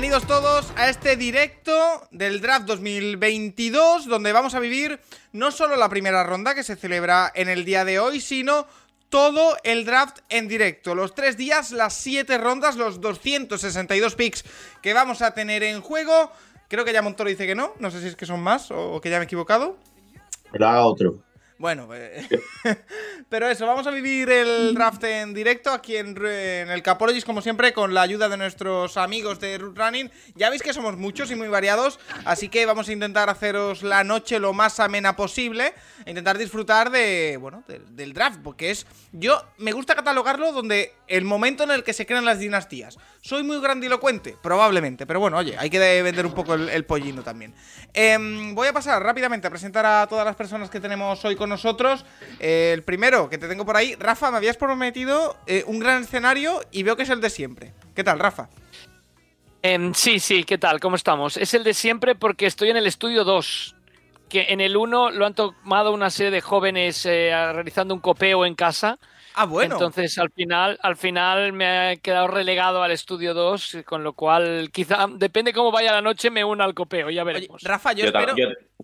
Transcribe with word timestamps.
Bienvenidos 0.00 0.28
todos 0.28 0.72
a 0.76 0.88
este 0.88 1.16
directo 1.16 1.72
del 2.12 2.40
Draft 2.40 2.66
2022, 2.66 4.06
donde 4.06 4.30
vamos 4.30 4.54
a 4.54 4.60
vivir 4.60 5.00
no 5.32 5.50
solo 5.50 5.74
la 5.74 5.88
primera 5.88 6.22
ronda 6.22 6.54
que 6.54 6.62
se 6.62 6.76
celebra 6.76 7.32
en 7.34 7.48
el 7.48 7.64
día 7.64 7.84
de 7.84 7.98
hoy, 7.98 8.20
sino 8.20 8.68
todo 9.08 9.56
el 9.64 9.84
draft 9.84 10.20
en 10.28 10.46
directo. 10.46 10.94
Los 10.94 11.16
tres 11.16 11.36
días, 11.36 11.72
las 11.72 11.94
siete 11.94 12.38
rondas, 12.38 12.76
los 12.76 13.00
262 13.00 14.14
picks 14.14 14.44
que 14.82 14.94
vamos 14.94 15.20
a 15.20 15.34
tener 15.34 15.64
en 15.64 15.80
juego. 15.80 16.30
Creo 16.68 16.84
que 16.84 16.92
ya 16.92 17.02
Montoro 17.02 17.28
dice 17.28 17.48
que 17.48 17.56
no. 17.56 17.72
No 17.80 17.90
sé 17.90 18.00
si 18.00 18.06
es 18.06 18.14
que 18.14 18.24
son 18.24 18.40
más 18.40 18.70
o 18.70 19.00
que 19.00 19.10
ya 19.10 19.16
me 19.16 19.22
he 19.22 19.24
equivocado. 19.24 19.78
Pero 20.52 20.68
haga 20.68 20.86
otro. 20.86 21.24
Bueno, 21.58 21.88
eh, 21.92 22.24
pero 23.28 23.48
eso, 23.48 23.66
vamos 23.66 23.84
a 23.88 23.90
vivir 23.90 24.30
el 24.30 24.74
draft 24.74 25.02
en 25.02 25.34
directo 25.34 25.70
aquí 25.70 25.96
en, 25.96 26.16
el 26.16 26.82
Capologis, 26.84 27.24
como 27.24 27.42
siempre, 27.42 27.72
con 27.72 27.92
la 27.94 28.02
ayuda 28.02 28.28
de 28.28 28.36
nuestros 28.36 28.96
amigos 28.96 29.40
de 29.40 29.58
Root 29.58 29.76
Running. 29.76 30.08
Ya 30.36 30.50
veis 30.50 30.62
que 30.62 30.72
somos 30.72 30.96
muchos 30.96 31.32
y 31.32 31.34
muy 31.34 31.48
variados, 31.48 31.98
así 32.24 32.48
que 32.48 32.64
vamos 32.64 32.88
a 32.88 32.92
intentar 32.92 33.28
haceros 33.28 33.82
la 33.82 34.04
noche 34.04 34.38
lo 34.38 34.52
más 34.52 34.78
amena 34.78 35.16
posible, 35.16 35.74
e 36.06 36.10
intentar 36.10 36.38
disfrutar 36.38 36.92
de, 36.92 37.36
bueno, 37.40 37.64
del 37.66 38.12
draft, 38.12 38.38
porque 38.44 38.70
es, 38.70 38.86
yo 39.10 39.42
me 39.58 39.72
gusta 39.72 39.96
catalogarlo 39.96 40.52
donde 40.52 40.92
el 41.08 41.24
momento 41.24 41.64
en 41.64 41.70
el 41.70 41.84
que 41.84 41.92
se 41.92 42.06
crean 42.06 42.24
las 42.24 42.38
dinastías. 42.38 42.98
Soy 43.20 43.42
muy 43.42 43.60
grandilocuente, 43.60 44.36
probablemente, 44.42 45.06
pero 45.06 45.20
bueno, 45.20 45.38
oye, 45.38 45.56
hay 45.58 45.70
que 45.70 45.78
vender 46.02 46.26
un 46.26 46.32
poco 46.32 46.54
el, 46.54 46.84
pollino 46.84 47.22
también. 47.22 47.54
Em, 47.94 48.54
voy 48.54 48.68
a 48.68 48.72
pasar 48.72 49.02
rápidamente 49.02 49.46
a 49.46 49.50
presentar 49.50 49.84
a 49.86 50.06
todas 50.06 50.24
las 50.24 50.36
personas 50.36 50.70
que 50.70 50.80
tenemos 50.80 51.24
hoy 51.24 51.36
con 51.36 51.48
nosotros. 51.48 52.04
Eh, 52.38 52.72
el 52.74 52.82
primero 52.82 53.28
que 53.28 53.38
te 53.38 53.48
tengo 53.48 53.64
por 53.64 53.76
ahí, 53.76 53.94
Rafa, 53.96 54.30
me 54.30 54.36
habías 54.36 54.56
prometido 54.56 55.36
eh, 55.46 55.64
un 55.66 55.78
gran 55.78 56.02
escenario 56.02 56.60
y 56.70 56.82
veo 56.82 56.96
que 56.96 57.02
es 57.02 57.10
el 57.10 57.20
de 57.20 57.30
siempre. 57.30 57.72
¿Qué 57.94 58.04
tal, 58.04 58.18
Rafa? 58.18 58.48
Em, 59.62 59.92
sí, 59.92 60.20
sí, 60.20 60.44
¿qué 60.44 60.56
tal? 60.56 60.78
¿Cómo 60.78 60.96
estamos? 60.96 61.36
Es 61.36 61.52
el 61.54 61.64
de 61.64 61.74
siempre 61.74 62.14
porque 62.14 62.46
estoy 62.46 62.70
en 62.70 62.76
el 62.76 62.86
estudio 62.86 63.24
2. 63.24 63.74
Que 64.28 64.46
en 64.50 64.60
el 64.60 64.76
1 64.76 65.10
lo 65.10 65.26
han 65.26 65.34
tomado 65.34 65.92
una 65.92 66.10
serie 66.10 66.30
de 66.30 66.40
jóvenes 66.40 67.04
eh, 67.06 67.30
realizando 67.52 67.94
un 67.94 68.00
copeo 68.00 68.44
en 68.44 68.54
casa. 68.54 68.98
Ah, 69.40 69.46
bueno. 69.46 69.76
Entonces, 69.76 70.18
al 70.18 70.30
final, 70.30 70.80
al 70.82 70.96
final 70.96 71.52
me 71.52 71.92
he 71.92 71.98
quedado 71.98 72.26
relegado 72.26 72.82
al 72.82 72.90
estudio 72.90 73.34
2, 73.34 73.78
con 73.86 74.02
lo 74.02 74.12
cual, 74.14 74.70
quizá, 74.72 75.06
depende 75.08 75.52
cómo 75.52 75.70
vaya 75.70 75.92
la 75.92 76.02
noche, 76.02 76.28
me 76.28 76.42
una 76.42 76.64
al 76.64 76.74
copeo, 76.74 77.08
ya 77.08 77.22
veremos. 77.22 77.62
Rafa, 77.62 77.92
yo, 77.92 78.06
espero. 78.06 78.34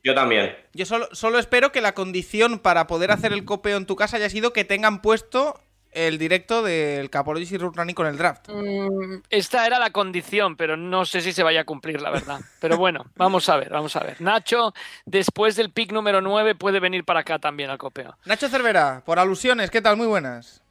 Yo, 0.05 0.15
también. 0.15 0.57
Yo 0.73 0.87
solo, 0.87 1.09
solo 1.11 1.41
espero 1.41 1.73
que 1.73 1.81
la 1.81 1.95
condición 1.95 2.61
para 2.61 2.87
poder 2.87 3.11
hacer 3.11 3.33
el 3.33 3.45
copeo 3.45 3.77
en 3.77 3.87
tu 3.87 3.97
casa 3.97 4.17
haya 4.17 4.31
sido 4.31 4.53
que 4.53 4.65
tengan 4.65 5.03
puesto 5.03 5.61
el 5.95 6.19
directo 6.19 6.63
del 6.63 7.09
Capologis 7.11 7.53
y 7.53 7.59
Running 7.59 7.95
con 7.95 8.07
el 8.07 8.19
draft. 8.19 8.49
Mm, 8.49 9.23
esta 9.31 9.67
era 9.67 9.79
la 9.79 9.91
condición, 9.91 10.57
pero 10.57 10.77
no 10.77 11.05
sé 11.05 11.21
si 11.21 11.33
se 11.33 11.43
vaya 11.43 11.61
a 11.61 11.65
cumplir, 11.65 12.01
la 12.01 12.11
verdad. 12.11 12.41
Pero 12.61 12.77
bueno, 12.77 13.07
vamos 13.17 13.49
a 13.49 13.57
ver, 13.57 13.71
vamos 13.71 13.95
a 13.97 14.01
ver. 14.01 14.21
Nacho, 14.21 14.75
después 15.07 15.57
del 15.57 15.71
pick 15.71 15.93
número 15.93 16.21
9, 16.21 16.55
puede 16.55 16.81
venir 16.81 17.05
para 17.05 17.21
acá 17.21 17.39
también 17.39 17.71
al 17.71 17.79
copeo. 17.79 18.17
Nacho 18.25 18.49
Cervera, 18.49 19.03
por 19.05 19.19
alusiones, 19.19 19.71
¿qué 19.71 19.81
tal? 19.81 19.97
Muy 19.97 20.07
buenas. 20.07 20.63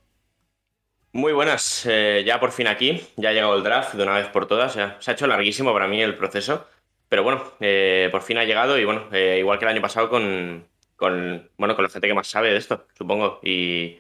Muy 1.16 1.32
buenas, 1.32 1.86
eh, 1.86 2.24
ya 2.26 2.40
por 2.40 2.52
fin 2.52 2.66
aquí, 2.66 3.00
ya 3.18 3.30
ha 3.30 3.34
llegado 3.34 3.56
el 3.56 3.62
draft 3.62 3.94
de 3.94 4.02
una 4.02 4.16
vez 4.16 4.30
por 4.30 4.48
todas, 4.48 4.74
se 4.74 4.82
ha 4.82 5.14
hecho 5.14 5.28
larguísimo 5.28 5.72
para 5.72 5.88
mí 5.88 6.02
el 6.02 6.18
proceso, 6.18 6.66
pero 7.08 7.22
bueno, 7.22 7.44
eh, 7.60 8.10
por 8.12 8.24
fin 8.24 8.40
ha 8.40 8.44
llegado 8.44 8.80
y 8.80 8.86
bueno, 8.86 9.08
eh, 9.12 9.38
igual 9.38 9.60
que 9.60 9.66
el 9.66 9.70
año 9.70 9.82
pasado 9.84 10.10
con, 10.10 10.68
con, 10.96 11.48
bueno, 11.60 11.76
con 11.76 11.84
la 11.84 11.90
gente 11.92 12.08
que 12.08 12.16
más 12.16 12.26
sabe 12.26 12.50
de 12.50 12.58
esto, 12.58 12.88
supongo, 12.98 13.40
y, 13.44 14.00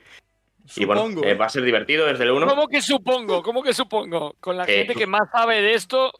y 0.75 0.85
bueno, 0.85 1.09
eh, 1.23 1.33
va 1.35 1.45
a 1.45 1.49
ser 1.49 1.63
divertido 1.63 2.05
desde 2.05 2.23
el 2.23 2.31
uno. 2.31 2.47
¿Cómo 2.47 2.67
que 2.67 2.81
supongo? 2.81 3.43
¿Cómo 3.43 3.63
que 3.63 3.73
supongo? 3.73 4.35
Con 4.39 4.57
la 4.57 4.65
gente 4.65 4.95
que 4.95 5.07
más 5.07 5.29
sabe 5.31 5.61
de 5.61 5.73
esto, 5.73 6.11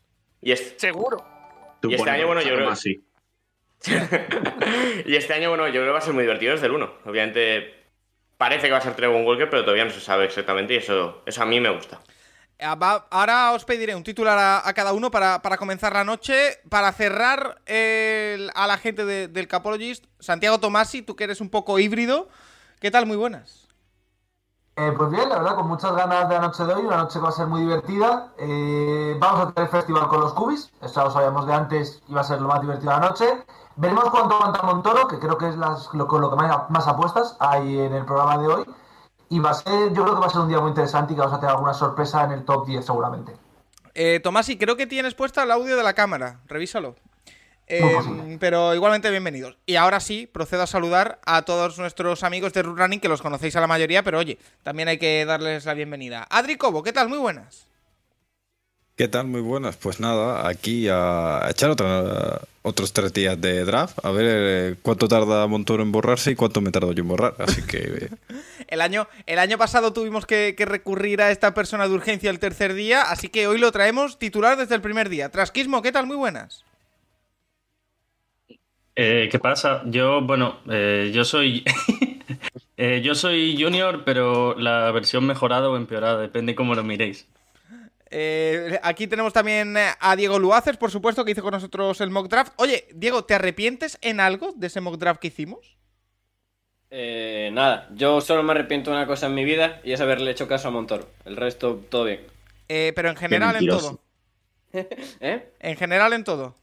y 0.43 0.55
seguro. 0.55 1.25
Y 1.81 1.95
este 1.95 2.09
año, 2.09 2.27
bueno, 2.27 2.41
yo 2.41 2.55
creo. 2.55 2.69
Así. 2.69 3.03
y 5.05 5.15
este 5.15 5.33
año, 5.33 5.49
bueno, 5.49 5.67
yo 5.67 5.73
creo 5.73 5.85
que 5.85 5.91
va 5.91 5.97
a 5.99 6.01
ser 6.01 6.13
muy 6.13 6.23
divertido 6.23 6.53
desde 6.53 6.67
el 6.67 6.73
1. 6.73 6.93
Obviamente, 7.05 7.73
parece 8.37 8.67
que 8.67 8.71
va 8.71 8.77
a 8.77 8.81
ser 8.81 8.95
Trevor 8.95 9.23
Walker, 9.23 9.49
pero 9.49 9.63
todavía 9.63 9.85
no 9.85 9.91
se 9.91 10.01
sabe 10.01 10.25
exactamente 10.25 10.73
y 10.73 10.77
eso, 10.77 11.23
eso 11.25 11.41
a 11.41 11.45
mí 11.45 11.59
me 11.59 11.69
gusta. 11.69 12.01
Ah, 12.59 13.07
ahora 13.09 13.51
os 13.53 13.65
pediré 13.65 13.95
un 13.95 14.03
titular 14.03 14.61
a, 14.63 14.73
cada 14.73 14.93
uno 14.93 15.11
para, 15.11 15.39
comenzar 15.57 15.93
la 15.93 16.03
noche. 16.03 16.59
Para 16.69 16.91
cerrar 16.91 17.61
a 17.65 18.67
la 18.67 18.77
gente 18.77 19.05
del 19.05 19.47
Capologist, 19.47 20.05
Santiago 20.19 20.59
Tomasi, 20.59 21.01
tú 21.01 21.15
que 21.15 21.23
eres 21.23 21.41
un 21.41 21.49
poco 21.49 21.79
híbrido. 21.79 22.29
¿Qué 22.79 22.91
tal? 22.91 23.05
Muy 23.05 23.17
buenas. 23.17 23.62
Eh, 24.75 24.91
pues 24.97 25.11
bien, 25.11 25.29
la 25.29 25.37
verdad, 25.37 25.55
con 25.55 25.67
muchas 25.67 25.95
ganas 25.95 26.27
de 26.27 26.35
la 26.35 26.41
noche 26.41 26.65
de 26.65 26.73
hoy, 26.73 26.83
una 26.83 26.97
noche 26.97 27.19
que 27.19 27.23
va 27.23 27.29
a 27.29 27.33
ser 27.33 27.45
muy 27.45 27.61
divertida. 27.61 28.33
Eh, 28.37 29.15
vamos 29.19 29.47
a 29.47 29.51
tener 29.51 29.69
festival 29.69 30.07
con 30.07 30.21
los 30.21 30.33
cubis, 30.33 30.71
esto 30.81 31.03
lo 31.03 31.11
sabíamos 31.11 31.45
de 31.45 31.53
antes, 31.53 32.01
iba 32.07 32.21
a 32.21 32.23
ser 32.23 32.41
lo 32.41 32.47
más 32.47 32.61
divertido 32.61 32.91
de 32.91 32.99
la 32.99 33.07
noche. 33.07 33.25
Veremos 33.75 34.05
cuánto 34.09 34.35
aguanta 34.35 34.63
Montoro, 34.63 35.07
que 35.07 35.19
creo 35.19 35.37
que 35.37 35.49
es 35.49 35.55
lo, 35.55 36.07
con 36.07 36.21
lo 36.21 36.29
que 36.31 36.35
más, 36.37 36.69
más, 36.71 36.87
apuestas 36.87 37.37
hay 37.39 37.79
en 37.81 37.93
el 37.93 38.05
programa 38.05 38.39
de 38.39 38.47
hoy. 38.47 38.65
Y 39.29 39.39
va 39.39 39.51
a 39.51 39.53
ser, 39.53 39.93
yo 39.93 40.03
creo 40.03 40.15
que 40.15 40.21
va 40.21 40.27
a 40.27 40.29
ser 40.29 40.41
un 40.41 40.47
día 40.47 40.59
muy 40.59 40.69
interesante 40.69 41.13
y 41.13 41.15
que 41.15 41.21
vamos 41.21 41.37
a 41.37 41.39
tener 41.39 41.55
alguna 41.55 41.73
sorpresa 41.73 42.23
en 42.23 42.31
el 42.31 42.45
top 42.45 42.65
10 42.65 42.83
seguramente. 42.83 43.35
Eh, 43.93 44.19
Tomás, 44.23 44.49
y 44.49 44.57
creo 44.57 44.75
que 44.75 44.87
tienes 44.87 45.13
puesta 45.13 45.43
el 45.43 45.51
audio 45.51 45.77
de 45.77 45.83
la 45.83 45.93
cámara, 45.93 46.39
revísalo. 46.47 46.95
Em, 47.67 48.39
pero 48.39 48.75
igualmente 48.75 49.09
bienvenidos. 49.09 49.57
Y 49.65 49.75
ahora 49.75 49.99
sí, 49.99 50.27
procedo 50.31 50.63
a 50.63 50.67
saludar 50.67 51.19
a 51.25 51.43
todos 51.43 51.77
nuestros 51.77 52.23
amigos 52.23 52.53
de 52.53 52.63
Root 52.63 52.77
Running, 52.77 52.99
que 52.99 53.07
los 53.07 53.21
conocéis 53.21 53.55
a 53.55 53.61
la 53.61 53.67
mayoría, 53.67 54.03
pero 54.03 54.19
oye, 54.19 54.37
también 54.63 54.87
hay 54.89 54.97
que 54.97 55.25
darles 55.25 55.65
la 55.65 55.73
bienvenida. 55.73 56.27
Adri 56.29 56.57
Cobo, 56.57 56.83
¿qué 56.83 56.91
tal? 56.91 57.09
Muy 57.09 57.19
buenas. 57.19 57.67
¿Qué 58.95 59.07
tal? 59.07 59.25
Muy 59.25 59.41
buenas. 59.41 59.75
Pues 59.75 59.99
nada, 59.99 60.47
aquí 60.47 60.87
a 60.87 61.47
echar 61.49 61.71
otros 62.61 62.93
tres 62.93 63.11
días 63.11 63.41
de 63.41 63.65
draft, 63.65 63.97
a 64.05 64.11
ver 64.11 64.25
eh, 64.27 64.75
cuánto 64.83 65.07
tarda 65.07 65.47
Montoro 65.47 65.81
en 65.81 65.91
borrarse 65.91 66.31
y 66.31 66.35
cuánto 66.35 66.61
me 66.61 66.69
tardo 66.69 66.91
yo 66.91 67.01
en 67.01 67.07
borrar. 67.07 67.33
Así 67.39 67.63
que. 67.63 68.09
El, 68.67 68.81
año, 68.81 69.07
el 69.25 69.39
año 69.39 69.57
pasado 69.57 69.93
tuvimos 69.93 70.25
que, 70.25 70.55
recurrir 70.59 71.21
a 71.21 71.31
esta 71.31 71.53
persona 71.53 71.87
de 71.87 71.93
urgencia 71.93 72.29
el 72.29 72.39
tercer 72.39 72.73
día, 72.73 73.01
así 73.03 73.29
que 73.29 73.45
hoy 73.45 73.57
lo 73.57 73.71
traemos 73.71 74.17
titular 74.17 74.57
desde 74.57 74.75
el 74.75 74.81
primer 74.81 75.09
día. 75.09 75.29
Trasquismo, 75.29 75.81
¿qué 75.81 75.91
tal? 75.91 76.07
Muy 76.07 76.15
buenas. 76.15 76.63
Eh, 78.95 79.27
¿Qué 79.31 79.39
pasa? 79.39 79.81
Yo, 79.85 80.21
bueno, 80.21 80.59
eh, 80.69 81.11
yo 81.13 81.25
soy. 81.25 81.63
Eh, 82.75 83.01
yo 83.03 83.13
soy 83.13 83.55
junior, 83.61 84.03
pero 84.03 84.55
la 84.57 84.89
versión 84.91 85.27
mejorada 85.27 85.69
o 85.69 85.77
empeorada, 85.77 86.19
depende 86.19 86.55
cómo 86.55 86.73
lo 86.73 86.83
miréis. 86.83 87.27
aquí 88.81 89.05
tenemos 89.05 89.31
también 89.31 89.75
a 89.77 90.15
Diego 90.15 90.39
Luaces, 90.39 90.75
por 90.75 90.89
supuesto, 90.89 91.23
que 91.23 91.31
hizo 91.31 91.43
con 91.43 91.51
nosotros 91.51 92.01
el 92.01 92.09
mock 92.09 92.29
draft. 92.29 92.53
Oye, 92.57 92.87
Diego, 92.95 93.25
¿te 93.25 93.35
arrepientes 93.35 93.99
en 94.01 94.19
algo 94.19 94.53
de 94.55 94.67
ese 94.67 94.81
mock 94.81 94.97
draft 94.97 95.21
que 95.21 95.27
hicimos? 95.27 95.77
nada, 96.89 97.87
yo 97.93 98.21
solo 98.21 98.41
me 98.41 98.51
arrepiento 98.51 98.89
de 98.89 98.97
una 98.97 99.05
cosa 99.05 99.27
en 99.27 99.35
mi 99.35 99.45
vida 99.45 99.79
y 99.83 99.91
es 99.91 100.01
haberle 100.01 100.31
hecho 100.31 100.47
caso 100.47 100.69
a 100.69 100.71
Montoro. 100.71 101.07
El 101.25 101.37
resto, 101.37 101.79
todo 101.89 102.05
bien. 102.05 102.21
pero 102.67 103.09
en 103.09 103.15
general 103.15 103.55
en 103.55 103.67
todo. 103.67 104.01
¿Eh? 104.73 105.53
En 105.59 105.77
general 105.77 106.11
en 106.13 106.23
todo. 106.23 106.55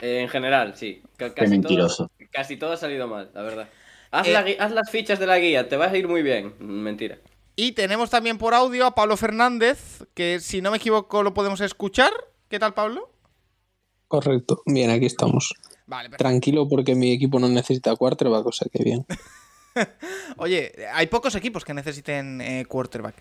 Eh, 0.00 0.20
en 0.20 0.28
general, 0.28 0.74
sí. 0.76 1.02
casi 1.16 1.50
mentiroso. 1.50 2.08
Todo, 2.08 2.28
casi 2.30 2.56
todo 2.56 2.72
ha 2.72 2.76
salido 2.76 3.08
mal, 3.08 3.30
la 3.34 3.42
verdad. 3.42 3.68
Eh, 4.24 4.56
haz, 4.58 4.70
las 4.72 4.90
fichas 4.90 5.18
de 5.18 5.26
la 5.26 5.38
guía, 5.38 5.68
te 5.68 5.76
vas 5.76 5.92
a 5.92 5.96
ir 5.96 6.08
muy 6.08 6.22
bien. 6.22 6.54
Mentira. 6.60 7.18
Y 7.56 7.72
tenemos 7.72 8.08
también 8.08 8.38
por 8.38 8.54
audio 8.54 8.86
a 8.86 8.94
Pablo 8.94 9.16
Fernández, 9.16 10.04
que 10.14 10.40
si 10.40 10.62
no 10.62 10.70
me 10.70 10.76
equivoco 10.76 11.22
lo 11.22 11.34
podemos 11.34 11.60
escuchar. 11.60 12.12
¿Qué 12.48 12.58
tal, 12.58 12.72
Pablo? 12.72 13.10
Correcto. 14.06 14.62
Bien, 14.64 14.90
aquí 14.90 15.06
estamos. 15.06 15.52
Vale, 15.86 16.10
Tranquilo 16.10 16.68
porque 16.68 16.94
mi 16.94 17.12
equipo 17.12 17.38
no 17.38 17.48
necesita 17.48 17.96
quarterback, 17.96 18.46
o 18.46 18.52
sea 18.52 18.68
que 18.72 18.82
bien. 18.84 19.04
Oye, 20.36 20.72
hay 20.92 21.06
pocos 21.06 21.34
equipos 21.34 21.64
que 21.64 21.74
necesiten 21.74 22.40
eh, 22.40 22.64
quarterback. 22.66 23.14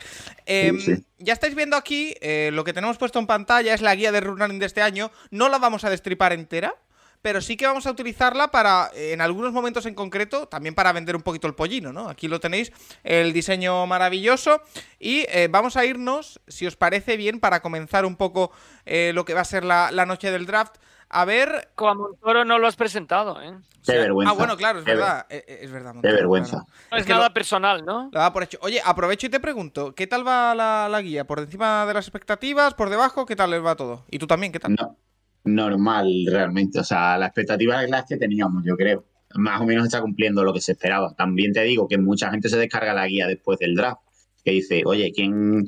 Em, 0.45 1.03
ya 1.17 1.33
estáis 1.33 1.55
viendo 1.55 1.75
aquí, 1.75 2.15
eh, 2.21 2.49
lo 2.53 2.63
que 2.63 2.73
tenemos 2.73 2.97
puesto 2.97 3.19
en 3.19 3.27
pantalla 3.27 3.73
es 3.73 3.81
la 3.81 3.95
guía 3.95 4.11
de 4.11 4.21
running 4.21 4.59
de 4.59 4.65
este 4.65 4.81
año. 4.81 5.11
No 5.31 5.49
la 5.49 5.57
vamos 5.57 5.83
a 5.83 5.89
destripar 5.89 6.33
entera, 6.33 6.75
pero 7.21 7.41
sí 7.41 7.57
que 7.57 7.65
vamos 7.65 7.87
a 7.87 7.91
utilizarla 7.91 8.49
para, 8.51 8.91
en 8.93 9.21
algunos 9.21 9.51
momentos 9.51 9.85
en 9.85 9.95
concreto, 9.95 10.47
también 10.47 10.75
para 10.75 10.93
vender 10.93 11.15
un 11.15 11.23
poquito 11.23 11.47
el 11.47 11.55
pollino, 11.55 11.91
¿no? 11.91 12.09
Aquí 12.09 12.27
lo 12.27 12.39
tenéis, 12.39 12.71
el 13.03 13.33
diseño 13.33 13.85
maravilloso. 13.87 14.61
Y 14.99 15.25
eh, 15.29 15.47
vamos 15.49 15.77
a 15.77 15.85
irnos, 15.85 16.39
si 16.47 16.67
os 16.67 16.75
parece 16.75 17.17
bien, 17.17 17.39
para 17.39 17.61
comenzar 17.61 18.05
un 18.05 18.15
poco 18.15 18.51
lo 18.85 19.25
que 19.25 19.33
va 19.33 19.41
a 19.41 19.45
ser 19.45 19.65
la 19.65 20.05
noche 20.05 20.31
del 20.31 20.45
draft 20.45 20.77
a 21.09 21.25
ver. 21.25 21.69
Como 21.75 21.91
a 21.91 21.95
Montoro 21.95 22.45
no 22.45 22.59
lo 22.59 22.67
has 22.67 22.75
presentado, 22.75 23.41
¿eh? 23.41 23.53
Qué 23.85 23.93
vergüenza. 23.93 24.31
Ah, 24.31 24.35
bueno, 24.35 24.57
claro, 24.57 24.79
es 24.79 24.85
verdad. 24.85 25.25
Eh, 25.29 25.43
eh, 25.47 25.59
es 25.61 25.71
verdad 25.71 25.93
Qué 26.01 26.11
vergüenza. 26.11 26.65
No 26.91 26.97
es, 26.97 27.07
nada 27.07 27.33
personal, 27.33 27.85
¿no? 27.85 28.09
Lo 28.11 28.19
da 28.19 28.33
por 28.33 28.43
hecho. 28.43 28.57
Oye, 28.61 28.81
aprovecho 28.83 29.27
y 29.27 29.29
te 29.29 29.39
pregunto, 29.39 29.95
¿qué 29.95 30.07
tal 30.07 30.27
va 30.27 30.53
la, 30.55 31.01
guía? 31.01 31.25
¿Por 31.25 31.39
encima 31.39 31.85
de 31.85 31.93
las 31.93 32.05
expectativas? 32.05 32.73
¿Por 32.73 32.89
debajo? 32.89 33.25
¿Qué 33.25 33.35
tal 33.35 33.51
les 33.51 33.63
va 33.63 33.75
todo? 33.75 34.05
¿Y 34.11 34.19
tú 34.19 34.27
también? 34.27 34.51
¿Qué 34.51 34.59
tal? 34.59 34.75
No, 34.75 34.97
normal, 35.45 36.09
realmente. 36.29 36.79
O 36.79 36.83
sea, 36.83 37.17
la 37.17 37.27
expectativa 37.27 37.83
es 37.83 37.89
la 37.89 38.03
que 38.05 38.17
teníamos, 38.17 38.63
yo 38.65 38.75
creo. 38.75 39.05
Más 39.35 39.61
o 39.61 39.65
menos 39.65 39.85
está 39.85 40.01
cumpliendo 40.01 40.43
lo 40.43 40.53
que 40.53 40.61
se 40.61 40.73
esperaba. 40.73 41.13
También 41.15 41.53
te 41.53 41.63
digo 41.63 41.87
que 41.87 41.97
mucha 41.97 42.29
gente 42.29 42.49
se 42.49 42.57
descarga 42.57 42.93
la 42.93 43.07
guía 43.07 43.27
después 43.27 43.59
del 43.59 43.75
draft. 43.75 44.01
Que 44.43 44.51
dice, 44.51 44.83
oye, 44.85 45.11
¿quién, 45.13 45.67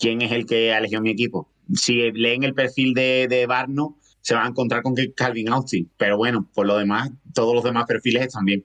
quién 0.00 0.22
es 0.22 0.32
el 0.32 0.46
que 0.46 0.72
ha 0.72 0.78
elegido 0.78 1.02
mi 1.02 1.10
equipo. 1.10 1.48
Si 1.74 2.10
leen 2.12 2.42
el 2.42 2.54
perfil 2.54 2.94
de, 2.94 3.28
de 3.28 3.46
Barno, 3.46 3.98
se 4.20 4.34
van 4.34 4.46
a 4.46 4.48
encontrar 4.48 4.82
con 4.82 4.94
que 4.94 5.12
Calvin 5.12 5.48
Austin. 5.50 5.90
Pero 5.96 6.16
bueno, 6.16 6.48
por 6.54 6.66
lo 6.66 6.76
demás, 6.76 7.10
todos 7.34 7.54
los 7.54 7.64
demás 7.64 7.84
perfiles 7.86 8.22
están 8.22 8.44
bien. 8.44 8.64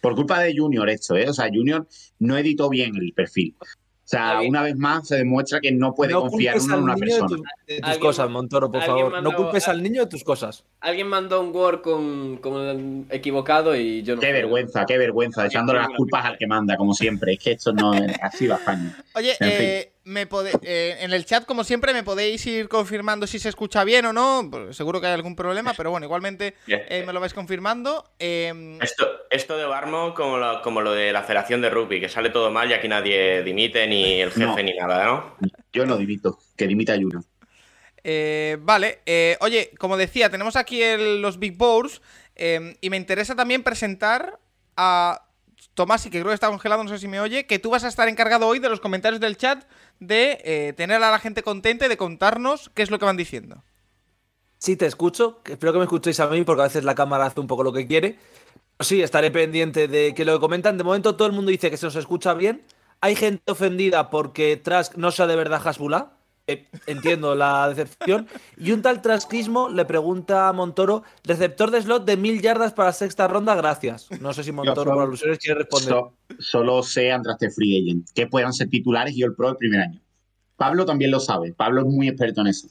Por 0.00 0.14
culpa 0.14 0.40
de 0.40 0.56
Junior 0.56 0.88
esto, 0.88 1.16
¿eh? 1.16 1.28
O 1.28 1.32
sea, 1.32 1.48
Junior 1.52 1.86
no 2.18 2.38
editó 2.38 2.70
bien 2.70 2.96
el 2.96 3.12
perfil. 3.12 3.54
O 3.60 4.10
sea, 4.10 4.40
una 4.40 4.62
vez 4.62 4.76
más 4.76 5.06
se 5.06 5.18
demuestra 5.18 5.60
que 5.60 5.70
no 5.70 5.94
puede 5.94 6.14
confiar 6.14 6.58
uno 6.58 6.78
en 6.78 6.82
una 6.82 6.96
persona. 6.96 7.36
De 7.64 7.80
tus 7.80 7.98
cosas, 7.98 8.28
Montoro, 8.28 8.68
por 8.68 8.82
favor. 8.82 9.22
no 9.22 9.36
culpes 9.36 9.68
al 9.68 9.80
niño 9.84 10.00
de 10.00 10.08
tus 10.08 10.24
cosas. 10.24 10.64
Alguien 10.80 11.06
mandó 11.06 11.40
un 11.40 11.54
Word 11.54 11.80
con, 11.80 12.38
con 12.38 13.06
equivocado 13.08 13.76
y 13.76 14.02
yo 14.02 14.16
no. 14.16 14.20
Qué 14.20 14.32
vergüenza, 14.32 14.84
qué 14.84 14.98
vergüenza, 14.98 15.46
echándole 15.46 15.78
las 15.78 15.90
culpas 15.90 16.24
al 16.24 16.38
que 16.38 16.48
manda, 16.48 16.76
como 16.76 16.92
siempre. 16.92 17.34
Es 17.34 17.38
que 17.38 17.52
esto 17.52 17.72
no 17.72 17.94
es 17.94 18.12
así 18.20 18.48
va 18.48 18.56
España. 18.56 19.00
Oye, 19.14 19.34
eh, 19.38 19.92
me 20.10 20.28
eh, 20.62 20.96
en 21.00 21.12
el 21.12 21.24
chat, 21.24 21.46
como 21.46 21.64
siempre, 21.64 21.94
me 21.94 22.02
podéis 22.02 22.44
ir 22.46 22.68
confirmando 22.68 23.26
si 23.26 23.38
se 23.38 23.48
escucha 23.48 23.84
bien 23.84 24.04
o 24.06 24.12
no. 24.12 24.50
Seguro 24.72 25.00
que 25.00 25.06
hay 25.06 25.14
algún 25.14 25.36
problema, 25.36 25.72
pero 25.76 25.90
bueno, 25.90 26.04
igualmente 26.04 26.54
eh, 26.66 27.04
me 27.06 27.12
lo 27.12 27.20
vais 27.20 27.32
confirmando. 27.32 28.10
Em, 28.18 28.80
esto, 28.82 29.08
esto 29.30 29.56
de 29.56 29.64
Barmo, 29.64 30.12
como 30.14 30.36
lo, 30.36 30.62
como 30.62 30.80
lo 30.80 30.92
de 30.92 31.12
la 31.12 31.22
Federación 31.22 31.62
de 31.62 31.70
Rugby, 31.70 32.00
que 32.00 32.08
sale 32.08 32.30
todo 32.30 32.50
mal 32.50 32.68
y 32.68 32.74
aquí 32.74 32.88
nadie 32.88 33.42
dimite, 33.42 33.86
ni 33.86 34.20
el 34.20 34.32
jefe, 34.32 34.62
ni 34.64 34.74
nada, 34.74 35.04
¿no? 35.04 35.36
Yo 35.72 35.86
no 35.86 35.96
dimito, 35.96 36.38
que 36.56 36.66
dimita 36.66 36.96
Juno. 36.96 37.24
Eh, 38.02 38.56
vale, 38.60 39.00
oye, 39.40 39.70
como 39.78 39.96
decía, 39.96 40.28
tenemos 40.28 40.56
aquí 40.56 40.82
los 40.96 41.38
Big 41.38 41.56
Boards 41.56 42.02
em, 42.34 42.74
y 42.80 42.90
me 42.90 42.96
interesa 42.96 43.36
también 43.36 43.62
presentar 43.62 44.40
a 44.76 45.29
Tomás, 45.80 46.04
y 46.04 46.10
que 46.10 46.18
creo 46.18 46.28
que 46.28 46.34
está 46.34 46.48
congelado, 46.48 46.84
no 46.84 46.90
sé 46.90 46.98
si 46.98 47.08
me 47.08 47.20
oye, 47.20 47.46
que 47.46 47.58
tú 47.58 47.70
vas 47.70 47.84
a 47.84 47.88
estar 47.88 48.06
encargado 48.06 48.46
hoy 48.46 48.58
de 48.58 48.68
los 48.68 48.80
comentarios 48.80 49.18
del 49.18 49.38
chat 49.38 49.64
de 49.98 50.38
eh, 50.44 50.74
tener 50.76 51.02
a 51.02 51.10
la 51.10 51.18
gente 51.18 51.42
contenta 51.42 51.86
y 51.86 51.88
de 51.88 51.96
contarnos 51.96 52.70
qué 52.74 52.82
es 52.82 52.90
lo 52.90 52.98
que 52.98 53.06
van 53.06 53.16
diciendo. 53.16 53.64
Sí, 54.58 54.76
te 54.76 54.84
escucho. 54.84 55.40
Espero 55.46 55.72
que 55.72 55.78
me 55.78 55.84
escuchéis 55.84 56.20
a 56.20 56.26
mí 56.26 56.44
porque 56.44 56.60
a 56.60 56.64
veces 56.64 56.84
la 56.84 56.94
cámara 56.94 57.24
hace 57.24 57.40
un 57.40 57.46
poco 57.46 57.62
lo 57.62 57.72
que 57.72 57.86
quiere. 57.86 58.18
Sí, 58.78 59.00
estaré 59.00 59.30
pendiente 59.30 59.88
de 59.88 60.12
que 60.14 60.26
lo 60.26 60.34
que 60.34 60.40
comentan. 60.40 60.76
De 60.76 60.84
momento 60.84 61.16
todo 61.16 61.28
el 61.28 61.32
mundo 61.32 61.50
dice 61.50 61.70
que 61.70 61.78
se 61.78 61.86
nos 61.86 61.96
escucha 61.96 62.34
bien. 62.34 62.62
Hay 63.00 63.16
gente 63.16 63.50
ofendida 63.50 64.10
porque 64.10 64.58
Trask 64.58 64.96
no 64.96 65.12
sea 65.12 65.26
de 65.26 65.36
verdad 65.36 65.66
Hasbula. 65.66 66.12
Eh, 66.50 66.66
entiendo 66.86 67.34
la 67.34 67.68
decepción. 67.68 68.26
Y 68.56 68.72
un 68.72 68.82
tal 68.82 69.02
trasquismo 69.02 69.68
le 69.68 69.84
pregunta 69.84 70.48
a 70.48 70.52
Montoro, 70.52 71.02
receptor 71.24 71.70
de 71.70 71.82
slot 71.82 72.04
de 72.04 72.16
mil 72.16 72.40
yardas 72.40 72.72
para 72.72 72.92
sexta 72.92 73.28
ronda, 73.28 73.54
gracias. 73.54 74.08
No 74.20 74.32
sé 74.32 74.44
si 74.44 74.52
Montoro 74.52 74.92
por 74.92 75.02
alusiones 75.02 75.38
quiere 75.38 75.60
responder. 75.60 75.96
solo 76.38 76.82
sé 76.82 77.12
Andraste 77.12 77.50
Free 77.50 77.82
Agent, 77.82 78.08
que 78.14 78.26
puedan 78.26 78.52
ser 78.52 78.68
titulares 78.68 79.14
y 79.16 79.22
el 79.22 79.34
pro 79.34 79.50
el 79.50 79.56
primer 79.56 79.80
año. 79.80 80.00
Pablo 80.56 80.84
también 80.84 81.10
lo 81.10 81.20
sabe, 81.20 81.52
Pablo 81.52 81.80
es 81.82 81.86
muy 81.86 82.08
experto 82.08 82.42
en 82.42 82.48
eso. 82.48 82.68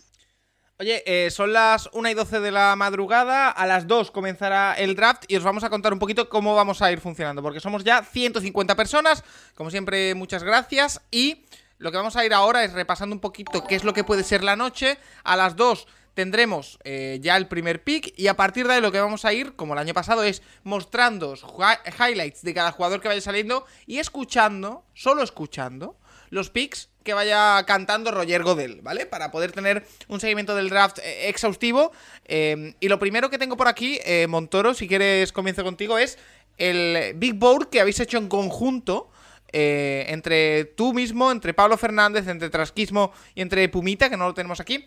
Oye, 0.82 1.04
eh, 1.06 1.30
son 1.30 1.52
las 1.52 1.90
1 1.92 2.10
y 2.10 2.14
12 2.14 2.40
de 2.40 2.52
la 2.52 2.74
madrugada, 2.78 3.50
a 3.50 3.68
las 3.68 3.86
2 3.86 4.12
comenzará 4.12 4.74
el 4.76 4.96
draft 4.96 5.26
y 5.28 5.36
os 5.36 5.44
vamos 5.44 5.66
a 5.66 5.70
contar 5.70 5.92
un 5.92 6.00
poquito 6.00 6.30
cómo 6.30 6.56
vamos 6.56 6.82
a 6.82 6.90
ir 6.90 7.02
funcionando, 7.02 7.42
porque 7.42 7.60
somos 7.60 7.84
ya 7.84 8.02
150 8.02 8.76
personas, 8.78 9.26
como 9.56 9.72
siempre 9.72 10.16
muchas 10.16 10.42
gracias 10.42 11.02
y 11.12 11.44
lo 11.80 11.92
que 11.92 11.98
vamos 11.98 12.16
a 12.16 12.26
ir 12.26 12.34
ahora 12.34 12.64
es 12.64 12.74
repasando 12.74 13.16
un 13.16 13.22
poquito 13.22 13.64
qué 13.66 13.76
es 13.76 13.84
lo 13.84 13.94
que 13.94 14.04
puede 14.04 14.24
ser 14.24 14.44
la 14.44 14.56
noche. 14.56 14.98
A 15.24 15.36
las 15.36 15.56
2 15.56 15.88
tendremos 16.14 16.78
eh, 16.84 17.20
ya 17.22 17.38
el 17.38 17.48
primer 17.48 17.84
pick 17.84 18.14
y 18.18 18.28
a 18.28 18.36
partir 18.36 18.68
de 18.68 18.74
ahí 18.74 18.82
lo 18.82 18.92
que 18.92 19.00
vamos 19.00 19.24
a 19.24 19.32
ir, 19.32 19.56
como 19.56 19.74
el 19.74 19.80
año 19.80 19.94
pasado, 19.94 20.24
es 20.24 20.42
mostrando 20.64 21.36
highlights 21.36 22.42
de 22.42 22.54
cada 22.54 22.74
jugador 22.74 23.00
que 23.00 23.08
vaya 23.08 23.22
saliendo 23.22 23.66
y 23.88 24.00
escuchando, 24.00 24.84
solo 24.94 25.24
escuchando, 25.24 25.96
los 26.30 26.50
picks 26.50 26.90
que 27.04 27.14
vaya 27.14 27.64
cantando 27.66 28.12
Roger 28.12 28.44
Godel, 28.44 28.82
¿vale? 28.82 29.06
Para 29.06 29.32
poder 29.32 29.54
tener 29.54 29.88
un 30.10 30.20
seguimiento 30.20 30.56
del 30.56 30.70
draft 30.70 31.00
eh, 31.00 31.30
exhaustivo. 31.30 31.94
Em, 32.26 32.74
y 32.82 32.90
lo 32.90 33.00
primero 33.00 33.30
que 33.30 33.38
tengo 33.38 33.56
por 33.56 33.70
aquí, 33.70 34.00
eh, 34.04 34.28
Montoro, 34.28 34.74
si 34.74 34.88
quieres 34.88 35.32
comienzo 35.32 35.64
contigo, 35.64 35.98
es 35.98 36.20
el 36.58 37.14
Big 37.16 37.36
Board 37.36 37.70
que 37.70 37.80
habéis 37.80 38.02
hecho 38.02 38.18
en 38.18 38.28
conjunto 38.28 39.10
eh, 39.52 40.06
entre 40.10 40.66
tú 40.66 40.94
mismo, 40.94 41.32
entre 41.32 41.54
Pablo 41.54 41.78
Fernández, 41.78 42.28
entre 42.28 42.50
Trasquismo 42.50 43.12
y 43.36 43.42
entre 43.42 43.68
Pumita, 43.70 44.10
que 44.10 44.18
no 44.18 44.28
lo 44.28 44.34
tenemos 44.34 44.60
aquí. 44.60 44.86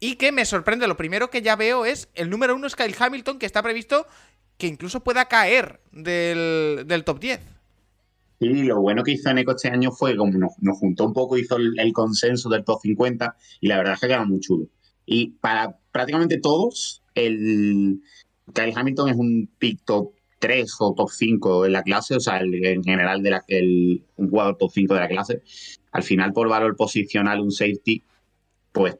Y 0.00 0.16
que 0.16 0.32
me 0.32 0.46
sorprende, 0.46 0.86
lo 0.86 0.96
primero 0.96 1.28
que 1.30 1.42
ya 1.42 1.56
veo 1.56 1.84
es 1.84 2.08
el 2.14 2.30
número 2.30 2.56
uno 2.56 2.66
es 2.66 2.74
Kyle 2.74 2.96
Hamilton, 2.98 3.38
que 3.38 3.46
está 3.46 3.62
previsto 3.62 4.06
que 4.60 4.66
incluso 4.66 5.00
pueda 5.00 5.24
caer 5.24 5.80
del, 5.90 7.02
top 7.04 7.18
10. 7.18 7.40
Sí, 8.38 8.62
lo 8.62 8.80
bueno 8.80 9.02
que 9.02 9.12
hizo 9.12 9.32
Neko 9.32 9.52
este 9.52 9.68
año 9.68 9.90
fue 9.90 10.16
como 10.16 10.32
nos, 10.38 10.78
juntó 10.78 11.06
un 11.06 11.12
poco, 11.12 11.36
hizo 11.36 11.56
el, 11.56 11.92
consenso 11.92 12.48
del 12.48 12.64
top 12.64 12.80
50 12.82 13.36
y 13.60 13.68
la 13.68 13.78
verdad 13.78 13.94
es 13.94 14.00
que 14.00 14.08
quedó 14.08 14.24
muy 14.26 14.40
chulo. 14.40 14.66
Y 15.04 15.32
para 15.40 15.76
prácticamente 15.90 16.38
todos, 16.38 17.02
el 17.14 18.00
Kyle 18.54 18.72
Hamilton 18.74 19.08
es 19.08 19.16
un 19.16 19.50
pick 19.58 19.80
top 19.84 20.12
3 20.40 20.76
o 20.80 20.94
top 20.94 21.10
5 21.10 21.66
en 21.66 21.72
la 21.72 21.82
clase, 21.82 22.16
o 22.16 22.20
sea, 22.20 22.40
en 22.40 22.82
general 22.82 23.22
de 23.22 23.30
la, 23.30 23.44
el, 23.46 24.02
un 24.16 24.30
jugador 24.30 24.56
top 24.56 24.70
5 24.72 24.94
de 24.94 25.00
la 25.00 25.08
clase, 25.08 25.42
al 25.92 26.02
final 26.02 26.32
por 26.32 26.48
valor 26.48 26.74
posicional 26.76 27.40
un 27.40 27.52
safety, 27.52 28.02
pues 28.72 28.98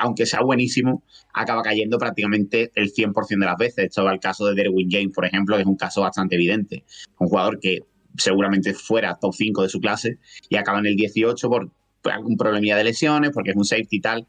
aunque 0.00 0.26
sea 0.26 0.40
buenísimo, 0.42 1.04
acaba 1.32 1.62
cayendo 1.62 1.98
prácticamente 1.98 2.72
el 2.74 2.92
100% 2.92 3.28
de 3.38 3.46
las 3.46 3.56
veces. 3.56 3.84
Esto 3.86 4.04
va 4.04 4.12
el 4.12 4.20
caso 4.20 4.46
de 4.46 4.54
Derwin 4.54 4.90
James, 4.90 5.14
por 5.14 5.24
ejemplo, 5.24 5.56
que 5.56 5.62
es 5.62 5.68
un 5.68 5.76
caso 5.76 6.00
bastante 6.00 6.34
evidente. 6.34 6.84
Un 7.18 7.28
jugador 7.28 7.60
que 7.60 7.80
seguramente 8.16 8.74
fuera 8.74 9.18
top 9.20 9.34
5 9.34 9.62
de 9.62 9.68
su 9.68 9.80
clase 9.80 10.18
y 10.48 10.56
acaba 10.56 10.80
en 10.80 10.86
el 10.86 10.96
18 10.96 11.48
por, 11.48 11.70
algún 12.04 12.36
problemilla 12.36 12.76
de 12.76 12.84
lesiones, 12.84 13.30
porque 13.32 13.50
es 13.50 13.56
un 13.56 13.64
safety 13.64 13.96
y 13.96 14.00
tal. 14.00 14.26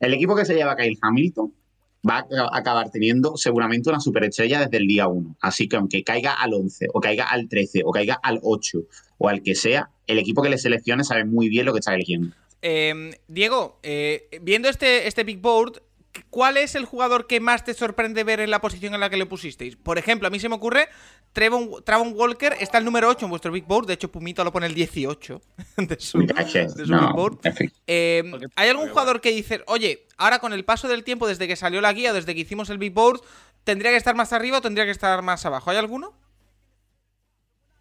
El 0.00 0.14
equipo 0.14 0.34
que 0.34 0.44
se 0.44 0.54
lleva 0.54 0.76
Kyle 0.76 0.98
Hamilton 1.00 1.52
va 2.08 2.18
a 2.18 2.58
acabar 2.58 2.90
teniendo 2.90 3.36
seguramente 3.36 3.88
una 3.88 4.00
superestrella 4.00 4.60
desde 4.60 4.76
el 4.76 4.86
día 4.86 5.08
1. 5.08 5.36
Así 5.40 5.68
que 5.68 5.76
aunque 5.76 6.04
caiga 6.04 6.32
al 6.32 6.54
11, 6.54 6.88
o 6.92 7.00
caiga 7.00 7.24
al 7.24 7.48
13, 7.48 7.82
o 7.84 7.90
caiga 7.90 8.18
al 8.22 8.40
8, 8.42 8.78
o 9.18 9.28
al 9.28 9.42
que 9.42 9.54
sea, 9.54 9.90
el 10.06 10.18
equipo 10.18 10.42
que 10.42 10.50
le 10.50 10.58
seleccione 10.58 11.04
sabe 11.04 11.24
muy 11.24 11.48
bien 11.48 11.66
lo 11.66 11.72
que 11.72 11.78
está 11.78 11.94
eligiendo. 11.94 12.34
Em, 12.62 13.12
Diego, 13.28 13.78
eh, 13.82 14.28
viendo 14.42 14.68
este, 14.68 15.06
este 15.06 15.24
Big 15.24 15.38
Board, 15.38 15.82
¿cuál 16.30 16.56
es 16.56 16.74
el 16.74 16.84
jugador 16.84 17.26
que 17.26 17.40
más 17.40 17.64
te 17.64 17.74
sorprende 17.74 18.24
ver 18.24 18.40
en 18.40 18.50
la 18.50 18.60
posición 18.60 18.94
en 18.94 19.00
la 19.00 19.10
que 19.10 19.16
le 19.16 19.26
pusisteis? 19.26 19.76
Por 19.76 19.98
ejemplo, 19.98 20.28
a 20.28 20.30
mí 20.30 20.38
se 20.38 20.48
me 20.48 20.54
ocurre, 20.54 20.88
Travon, 21.32 22.12
Walker 22.14 22.54
está 22.60 22.78
el 22.78 22.84
número 22.84 23.08
8 23.08 23.26
en 23.26 23.30
vuestro 23.30 23.52
Big 23.52 23.64
Board, 23.64 23.86
de 23.86 23.94
hecho 23.94 24.10
Pumito 24.10 24.44
lo 24.44 24.52
pone 24.52 24.66
el 24.66 24.74
18 24.74 25.40
de 25.76 26.00
su, 26.00 26.18
Big 26.18 26.32
Board. 27.14 27.38
Em, 27.86 28.32
¿Hay 28.56 28.68
algún 28.68 28.88
jugador 28.88 29.20
que 29.20 29.30
dice, 29.30 29.62
oye, 29.66 30.06
ahora 30.16 30.38
con 30.38 30.52
el 30.52 30.64
paso 30.64 30.88
del 30.88 31.04
tiempo, 31.04 31.26
desde 31.26 31.48
que 31.48 31.56
salió 31.56 31.80
la 31.80 31.92
guía, 31.92 32.12
desde 32.12 32.34
que 32.34 32.40
hicimos 32.40 32.70
el 32.70 32.78
Big 32.78 32.92
Board, 32.92 33.20
¿tendría 33.64 33.90
que 33.90 33.96
estar 33.96 34.14
más 34.14 34.32
arriba 34.32 34.58
o 34.58 34.62
tendría 34.62 34.84
que 34.84 34.90
estar 34.90 35.20
más 35.22 35.44
abajo? 35.46 35.70
¿Hay 35.70 35.76
alguno? 35.76 36.14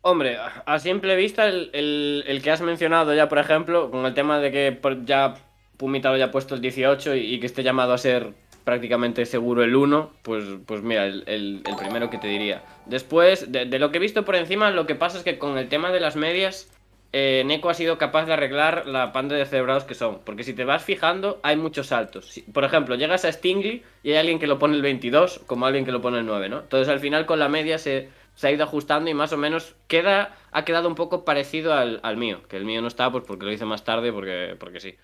Hombre, 0.06 0.38
a 0.66 0.80
simple 0.80 1.16
vista, 1.16 1.48
el, 1.48 2.42
que 2.44 2.52
has 2.52 2.60
mencionado 2.60 3.16
ya, 3.16 3.30
por 3.30 3.38
ejemplo, 3.38 3.90
con 3.90 4.06
el 4.06 4.14
tema 4.14 4.40
de 4.40 4.52
que 4.52 4.82
ya 5.06 5.36
Pumita 5.84 6.08
lo 6.08 6.16
haya 6.16 6.32
puesto 6.32 6.56
el 6.56 6.62
18 6.62 7.14
y, 7.18 7.42
que 7.42 7.46
esté 7.46 7.62
llamado 7.62 7.92
a 7.92 7.98
ser 7.98 8.30
prácticamente 8.64 9.26
seguro 9.26 9.66
el 9.66 9.76
1, 9.76 10.14
pues, 10.22 10.46
pues 10.66 10.82
mira, 10.82 11.06
el, 11.08 11.62
primero 11.78 12.10
que 12.10 12.18
te 12.18 12.28
diría. 12.28 12.64
Después, 12.86 13.52
de, 13.52 13.66
lo 13.66 13.92
que 13.92 13.98
he 13.98 14.00
visto 14.00 14.24
por 14.24 14.38
encima, 14.38 14.72
lo 14.72 14.88
que 14.88 14.96
pasa 14.96 15.18
es 15.18 15.26
que 15.26 15.38
con 15.38 15.58
el 15.58 15.68
tema 15.68 15.92
de 15.92 16.00
las 16.00 16.16
medias, 16.16 16.72
eh, 17.12 17.44
Neko 17.46 17.70
ha 17.70 17.74
sido 17.74 17.98
capaz 17.98 18.26
de 18.28 18.32
arreglar 18.32 18.88
la 18.88 19.12
panda 19.12 19.36
de 19.36 19.46
cerebrados 19.46 19.84
que 19.84 19.94
son. 19.94 20.20
Porque 20.24 20.46
si 20.46 20.54
te 20.54 20.64
vas 20.64 20.86
fijando, 20.86 21.42
hay 21.44 21.58
muchos 21.58 21.88
saltos. 21.88 22.42
por 22.54 22.64
ejemplo, 22.64 22.96
llegas 22.96 23.26
a 23.26 23.32
Stingley 23.34 23.84
y 24.04 24.12
hay 24.12 24.16
alguien 24.20 24.40
que 24.40 24.48
lo 24.48 24.60
pone 24.60 24.78
el 24.78 24.82
22, 24.82 25.42
como 25.48 25.66
alguien 25.66 25.84
que 25.84 25.92
lo 25.92 26.00
pone 26.00 26.20
el 26.20 26.26
9, 26.26 26.48
¿no? 26.48 26.62
Entonces 26.62 26.88
al 26.88 27.02
final 27.02 27.26
con 27.26 27.40
la 27.40 27.50
media 27.50 27.78
se, 27.78 28.08
ha 28.42 28.52
ido 28.52 28.64
ajustando 28.64 29.10
y 29.10 29.14
más 29.14 29.34
o 29.34 29.38
menos 29.38 29.76
queda, 29.90 30.34
ha 30.54 30.64
quedado 30.64 30.88
un 30.88 30.96
poco 30.96 31.26
parecido 31.26 31.74
al, 31.74 32.00
al 32.04 32.16
mío. 32.16 32.40
Que 32.48 32.56
el 32.56 32.64
mío 32.64 32.82
no 32.82 32.88
está, 32.88 33.12
pues 33.12 33.26
porque 33.28 33.44
lo 33.44 33.52
hice 33.52 33.66
más 33.66 33.84
tarde, 33.84 34.14
porque, 34.14 34.56
porque 34.58 34.80
sí. 34.80 34.96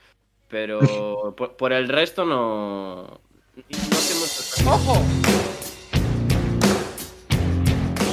Pero 0.49 0.79
por, 1.57 1.71
el 1.71 1.87
resto 1.87 2.25
no. 2.25 3.21
No 4.65 4.71
¡Ojo! 4.71 5.01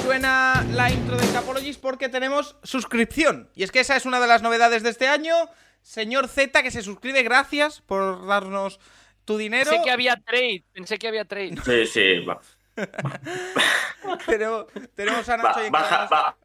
Suena 0.02 0.64
la 0.72 0.90
intro 0.90 1.16
de 1.16 1.26
Capologist 1.32 1.80
porque 1.80 2.08
tenemos 2.08 2.56
suscripción. 2.62 3.50
Y 3.54 3.64
es 3.64 3.72
que 3.72 3.80
esa 3.80 3.96
es 3.96 4.06
una 4.06 4.20
de 4.20 4.26
las 4.28 4.42
novedades 4.42 4.82
de 4.82 4.90
este 4.90 5.08
año. 5.08 5.34
Señor 5.82 6.28
Z, 6.28 6.62
que 6.62 6.70
se 6.70 6.82
suscribe, 6.82 7.22
gracias 7.22 7.80
por 7.80 8.26
darnos 8.26 8.80
tu 9.24 9.36
dinero. 9.36 9.70
Pensé 9.70 9.84
que 9.84 9.90
había 9.90 10.16
trade, 10.16 10.64
pensé 10.72 10.98
que 10.98 11.08
había 11.08 11.24
trade. 11.24 11.56
Sí, 11.64 11.86
sí, 11.86 12.20
va. 12.20 12.40
Pero 14.26 14.66
tenemos 14.94 15.28
a 15.28 15.36
Nacho 15.38 15.60
baja, 15.70 16.36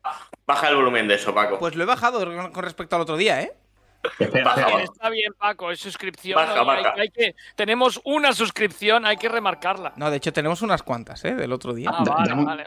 baja 0.45 0.69
el 0.69 0.75
volumen 0.75 1.07
de 1.07 1.15
eso, 1.15 1.33
Paco. 1.33 1.59
Pues 1.59 1.75
lo 1.75 1.83
he 1.83 1.87
bajado 1.87 2.23
con 2.51 2.63
respecto 2.63 2.95
al 2.95 3.01
otro 3.01 3.17
día, 3.17 3.41
¿eh? 3.41 3.53
Está 4.19 5.09
bien, 5.09 5.33
Paco, 5.37 5.71
es 5.71 5.79
suscripción. 5.79 6.39
tenemos 7.55 8.01
una 8.03 8.33
suscripción, 8.33 9.05
hay 9.05 9.17
que 9.17 9.29
remarcarla. 9.29 9.93
No, 9.95 10.09
de 10.09 10.17
hecho, 10.17 10.33
tenemos 10.33 10.61
unas 10.61 10.83
cuantas, 10.83 11.23
¿eh? 11.25 11.35
Del 11.35 11.51
otro 11.51 11.73
día. 11.73 11.89
Ah, 11.91 12.25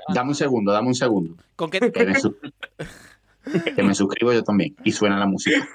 dame, 0.08 0.28
un 0.28 0.34
segundo, 0.34 0.72
dame 0.72 0.88
un 0.88 0.94
segundo. 0.94 1.36
¿Con 1.56 1.70
qué? 1.70 1.80
Que 3.76 3.82
me, 3.82 3.94
suscribo 3.94 4.32
yo 4.32 4.42
también. 4.42 4.74
Y 4.84 4.92
suena 4.92 5.18
la 5.18 5.26
música. 5.26 5.68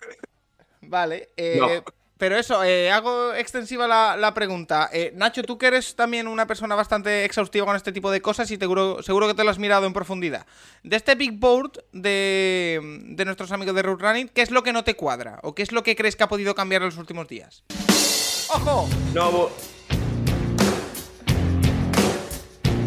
Vale. 0.81 1.29
Eh, 1.37 1.83
Pero 2.19 2.37
eso, 2.37 2.61
eh, 2.65 2.91
hago 2.91 3.33
extensiva 3.33 3.87
la, 3.87 4.33
pregunta. 4.33 4.89
Eh, 4.91 5.13
Nacho, 5.15 5.41
tú 5.41 5.57
que 5.57 5.67
eres 5.67 5.95
también 5.95 6.27
una 6.27 6.45
persona 6.45 6.75
bastante 6.75 7.23
exhaustiva 7.23 7.65
con 7.65 7.77
este 7.77 7.93
tipo 7.93 8.11
de 8.11 8.21
cosas 8.21 8.51
y 8.51 8.57
seguro, 8.57 9.01
seguro 9.01 9.25
que 9.25 9.33
te 9.33 9.45
lo 9.45 9.49
has 9.49 9.57
mirado 9.57 9.87
en 9.87 9.93
profundidad. 9.93 10.45
De 10.83 10.97
este 10.97 11.15
big 11.15 11.39
board 11.39 11.81
de, 11.93 13.05
de 13.05 13.23
nuestros 13.23 13.53
amigos 13.53 13.73
de 13.73 13.83
Root 13.83 14.01
Running, 14.01 14.27
¿qué 14.27 14.41
es 14.41 14.51
lo 14.51 14.63
que 14.63 14.73
no 14.73 14.83
te 14.83 14.97
cuadra? 14.97 15.39
¿O 15.43 15.55
qué 15.55 15.63
es 15.63 15.71
lo 15.71 15.81
que 15.81 15.95
crees 15.95 16.17
que 16.17 16.25
ha 16.25 16.27
podido 16.27 16.53
cambiar 16.55 16.81
en 16.81 16.89
los 16.89 16.97
últimos 16.97 17.29
días? 17.29 17.63
¡Ojo! 18.49 18.89
No, 19.13 19.49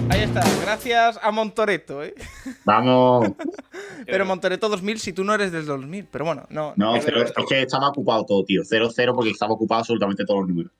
Ahí 0.08 0.22
está, 0.22 0.42
gracias 0.62 1.18
a 1.22 1.30
Montoreto, 1.30 2.02
¿eh? 2.02 2.14
Vamos. 2.64 3.28
pero 4.06 4.24
Montoreto 4.26 4.68
2000 4.68 4.98
si 4.98 5.12
tú 5.12 5.24
no 5.24 5.34
eres 5.34 5.52
del 5.52 5.66
2000, 5.66 6.06
pero 6.10 6.24
bueno, 6.24 6.44
no. 6.50 6.74
No, 6.76 6.96
es 6.96 7.04
que 7.48 7.62
estaba 7.62 7.88
ocupado 7.88 8.24
todo, 8.24 8.44
tío. 8.44 8.62
0-0 8.62 9.14
porque 9.14 9.30
estaba 9.30 9.52
ocupado 9.52 9.80
absolutamente 9.80 10.24
todos 10.24 10.40
los 10.40 10.48
números. 10.48 10.72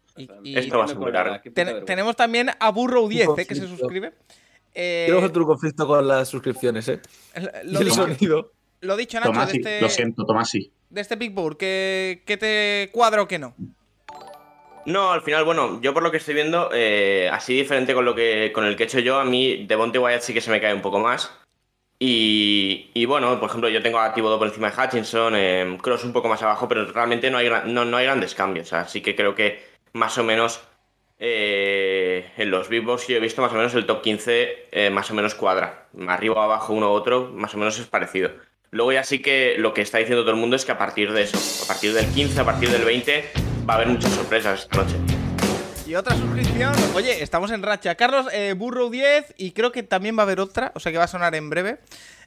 Y, 0.45 0.57
Esto 0.59 0.79
va 0.79 0.85
a 0.85 0.89
ser 0.89 1.85
tenemos 1.85 2.17
también 2.17 2.51
a 2.59 2.71
Burrow 2.71 3.09
10, 3.09 3.29
¿eh? 3.39 3.47
Que 3.47 3.55
se 3.55 3.67
suscribe. 3.67 4.13
Eh, 4.75 5.05
Tenemos 5.07 5.31
otro 5.31 5.47
conflicto 5.47 5.87
con 5.87 6.07
las 6.07 6.29
suscripciones, 6.29 6.89
¿eh? 6.89 7.01
Lo, 7.65 7.81
dicho, 7.81 8.07
lo 8.81 8.97
dicho, 8.97 9.21
Nacho, 9.21 9.33
de 9.33 9.57
este, 9.59 9.81
lo 9.81 9.89
siento, 9.89 10.25
Tomasi. 10.25 10.73
De 10.91 11.01
este 11.01 11.17
Big 11.17 11.33
Board, 11.33 11.57
¿qué, 11.57 12.23
¿qué 12.27 12.37
te 12.37 12.91
cuadra 12.93 13.23
o 13.23 13.29
qué 13.29 13.39
no? 13.39 13.55
No, 14.87 15.13
al 15.13 15.23
final, 15.23 15.45
bueno, 15.45 15.81
yo 15.81 15.95
por 15.95 16.03
lo 16.03 16.11
que 16.11 16.17
estoy 16.17 16.35
viendo, 16.35 16.71
eh, 16.73 17.29
así 17.33 17.55
diferente 17.55 17.95
con 17.95 18.05
lo 18.05 18.15
que 18.15 18.51
con 18.53 18.65
el 18.65 18.77
que 18.77 18.85
he 18.85 18.87
hecho 18.87 18.99
yo, 18.99 19.19
a 19.19 19.25
mí 19.25 19.65
Devonte 19.67 19.99
Wyatt 19.99 20.23
sí 20.23 20.35
que 20.35 20.41
se 20.41 20.51
me 20.51 20.61
cae 20.61 20.75
un 20.75 20.83
poco 20.83 20.99
más. 20.99 21.31
Y, 22.05 23.07
bueno, 23.07 23.39
por 23.39 23.49
ejemplo, 23.49 23.69
yo 23.69 23.81
tengo 23.81 24.01
a 24.01 24.13
Thibodeau 24.13 24.37
por 24.37 24.49
encima 24.49 24.69
de 24.69 24.83
Hutchinson, 24.83 25.35
eh, 25.37 25.79
Cross 25.81 26.03
un 26.03 26.13
poco 26.13 26.29
más 26.29 26.43
abajo, 26.43 26.67
pero 26.67 26.85
realmente 26.87 27.31
no 27.31 27.39
hay, 27.39 27.49
no, 27.67 27.97
hay 27.97 28.05
grandes 28.05 28.35
cambios. 28.35 28.73
Así 28.73 29.01
que 29.01 29.15
creo 29.15 29.37
que 29.37 29.63
más 29.93 30.19
o 30.19 30.25
menos 30.25 30.61
eh, 31.21 32.29
en 32.37 32.51
los 32.51 32.69
Big 32.69 32.85
yo 32.85 33.17
he 33.17 33.21
visto 33.21 33.41
más 33.41 33.53
o 33.53 33.55
menos 33.55 33.73
el 33.75 33.87
top 33.87 34.03
15 34.03 34.69
eh, 34.73 34.91
más 34.91 35.13
o 35.13 35.15
menos 35.15 35.37
cuadra. 35.37 35.87
Arriba 36.09 36.35
o 36.35 36.41
abajo 36.41 36.73
uno 36.73 36.91
u 36.91 36.95
otro, 36.95 37.31
más 37.33 37.55
o 37.55 37.59
menos 37.59 37.79
es 37.79 37.87
parecido. 37.87 38.33
Luego 38.73 38.91
ya 38.91 39.05
sí 39.05 39.23
que 39.23 39.55
lo 39.59 39.73
que 39.73 39.83
está 39.83 39.99
diciendo 39.99 40.23
todo 40.23 40.35
el 40.35 40.41
mundo 40.41 40.57
es 40.57 40.65
que 40.65 40.73
a 40.73 40.79
partir 40.79 41.13
de 41.13 41.23
eso, 41.23 41.39
a 41.63 41.69
partir 41.69 41.93
del 41.93 42.07
15, 42.07 42.41
a 42.41 42.45
partir 42.45 42.71
del 42.71 42.85
20, 42.85 43.31
va 43.69 43.75
a 43.75 43.77
haber 43.77 43.89
muchas 43.89 44.13
sorpresas 44.13 44.61
esta 44.61 44.79
noche. 44.79 44.97
Y 45.87 45.95
otra 45.95 46.17
suscripción. 46.17 46.73
Oye, 46.95 47.23
estamos 47.23 47.51
en 47.51 47.63
racha. 47.63 47.95
Carlos, 47.97 48.27
eh, 48.33 48.55
Burrow 48.57 48.91
10 48.91 49.35
y 49.37 49.53
creo 49.53 49.73
que 49.73 49.83
también 49.83 50.17
va 50.17 50.23
a 50.23 50.25
haber 50.25 50.41
otra, 50.41 50.73
o 50.75 50.81
sea 50.81 50.93
que 50.93 50.99
va 50.99 51.05
a 51.05 51.09
sonar 51.09 51.35
en 51.35 51.51
breve. 51.51 51.79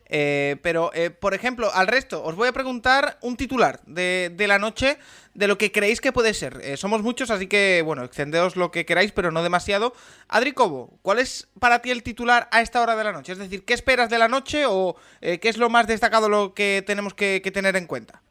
Eh, 0.08 0.58
pero, 0.62 0.92
eh, 0.94 1.10
por 1.10 1.34
ejemplo, 1.34 1.72
al 1.74 1.88
resto, 1.88 2.24
os 2.24 2.36
voy 2.36 2.48
a 2.48 2.54
preguntar 2.54 3.18
un 3.22 3.38
titular 3.38 3.80
de, 3.86 4.34
la 4.48 4.60
noche 4.60 4.98
de 5.34 5.48
lo 5.48 5.58
que 5.58 5.72
creéis 5.72 6.00
que 6.00 6.12
puede 6.12 6.34
ser. 6.34 6.60
Eh, 6.64 6.78
somos 6.78 7.02
muchos, 7.02 7.32
así 7.32 7.48
que, 7.48 7.82
bueno, 7.84 8.04
extendeos 8.04 8.56
lo 8.56 8.72
que 8.72 8.86
queráis, 8.86 9.12
pero 9.12 9.32
no 9.32 9.42
demasiado. 9.42 9.94
Adri 10.28 10.52
Cobo, 10.52 11.00
¿cuál 11.02 11.20
es 11.20 11.48
para 11.60 11.80
ti 11.80 11.92
el 11.92 12.04
titular 12.04 12.48
a 12.52 12.62
esta 12.62 12.82
hora 12.82 12.96
de 12.96 13.04
la 13.04 13.12
noche? 13.12 13.32
Es 13.32 13.40
decir, 13.40 13.66
¿qué 13.66 13.74
esperas 13.74 14.10
de 14.10 14.20
la 14.20 14.28
noche 14.28 14.66
o 14.68 14.96
qué 15.22 15.40
es 15.42 15.58
lo 15.58 15.70
más 15.70 15.88
destacado 15.88 16.30
lo 16.30 16.54
que 16.54 16.84
tenemos 16.86 17.14
que 17.14 17.42
tener 17.54 17.76
en 17.76 17.88
cuenta? 17.88 18.22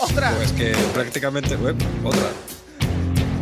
¡Ostras! 0.00 0.34
Pues 0.36 0.52
que 0.52 0.72
prácticamente. 0.94 1.56
otra. 2.04 2.30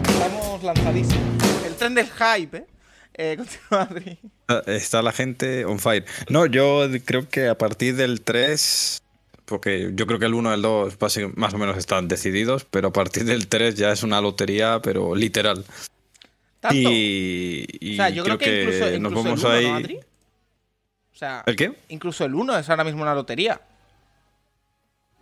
Estamos 0.08 0.62
lanzadísimos. 0.62 1.44
El 1.66 1.74
tren 1.74 1.94
del 1.94 2.06
hype, 2.06 2.56
¿eh? 2.58 2.66
Eh, 3.18 3.36
continúa, 3.38 3.82
Adri. 3.82 4.18
Está 4.66 5.00
la 5.00 5.10
gente 5.10 5.64
on 5.64 5.78
fire. 5.78 6.04
No, 6.28 6.44
yo 6.44 6.86
creo 7.02 7.26
que 7.30 7.48
a 7.48 7.56
partir 7.56 7.96
del 7.96 8.20
3, 8.20 9.02
porque 9.46 9.90
yo 9.94 10.06
creo 10.06 10.18
que 10.18 10.26
el 10.26 10.34
1 10.34 10.50
y 10.50 10.54
el 10.54 10.60
2 10.60 10.98
más 11.34 11.54
o 11.54 11.58
menos 11.58 11.78
están 11.78 12.08
decididos, 12.08 12.66
pero 12.70 12.88
a 12.88 12.92
partir 12.92 13.24
del 13.24 13.48
3 13.48 13.74
ya 13.74 13.90
es 13.90 14.02
una 14.02 14.20
lotería, 14.20 14.80
pero 14.82 15.14
literal. 15.14 15.64
¿Tanto? 16.60 16.76
Y, 16.76 17.94
o 17.94 17.96
sea, 17.96 18.10
yo 18.10 18.22
creo, 18.22 18.36
que, 18.36 18.62
incluso, 18.64 18.98
nos 19.00 19.14
vamos 19.14 19.44
el 19.44 19.46
1, 19.46 19.54
ahí. 19.56 19.66
¿no, 19.66 19.76
Adri? 19.76 19.96
O 19.96 21.18
sea, 21.18 21.42
¿El 21.46 21.56
qué? 21.56 21.72
Incluso 21.88 22.22
el 22.26 22.34
1 22.34 22.58
es 22.58 22.68
ahora 22.68 22.84
mismo 22.84 23.00
una 23.00 23.14
lotería. 23.14 23.62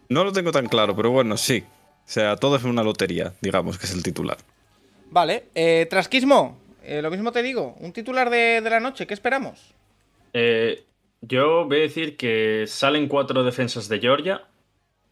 No 0.08 0.24
lo 0.24 0.32
tengo 0.32 0.52
tan 0.52 0.66
claro, 0.66 0.94
pero 0.94 1.10
bueno, 1.10 1.36
sí. 1.36 1.64
O 2.06 2.10
sea, 2.10 2.36
todo 2.36 2.56
es 2.56 2.64
una 2.64 2.82
lotería, 2.82 3.32
digamos, 3.40 3.78
que 3.78 3.86
es 3.86 3.94
el 3.94 4.02
titular. 4.02 4.36
Vale. 5.10 5.44
Eh, 5.54 5.86
Trasquismo, 5.88 6.58
eh, 6.84 7.00
lo 7.00 7.10
mismo 7.10 7.32
te 7.32 7.42
digo. 7.42 7.74
Un 7.80 7.92
titular 7.92 8.30
de, 8.30 8.60
la 8.60 8.80
noche, 8.80 9.06
¿qué 9.06 9.14
esperamos? 9.14 9.74
Eh, 10.32 10.84
yo 11.22 11.64
voy 11.66 11.78
a 11.78 11.80
decir 11.80 12.16
que 12.16 12.64
salen 12.66 13.08
cuatro 13.08 13.42
defensas 13.42 13.88
de 13.88 14.00
Georgia, 14.00 14.42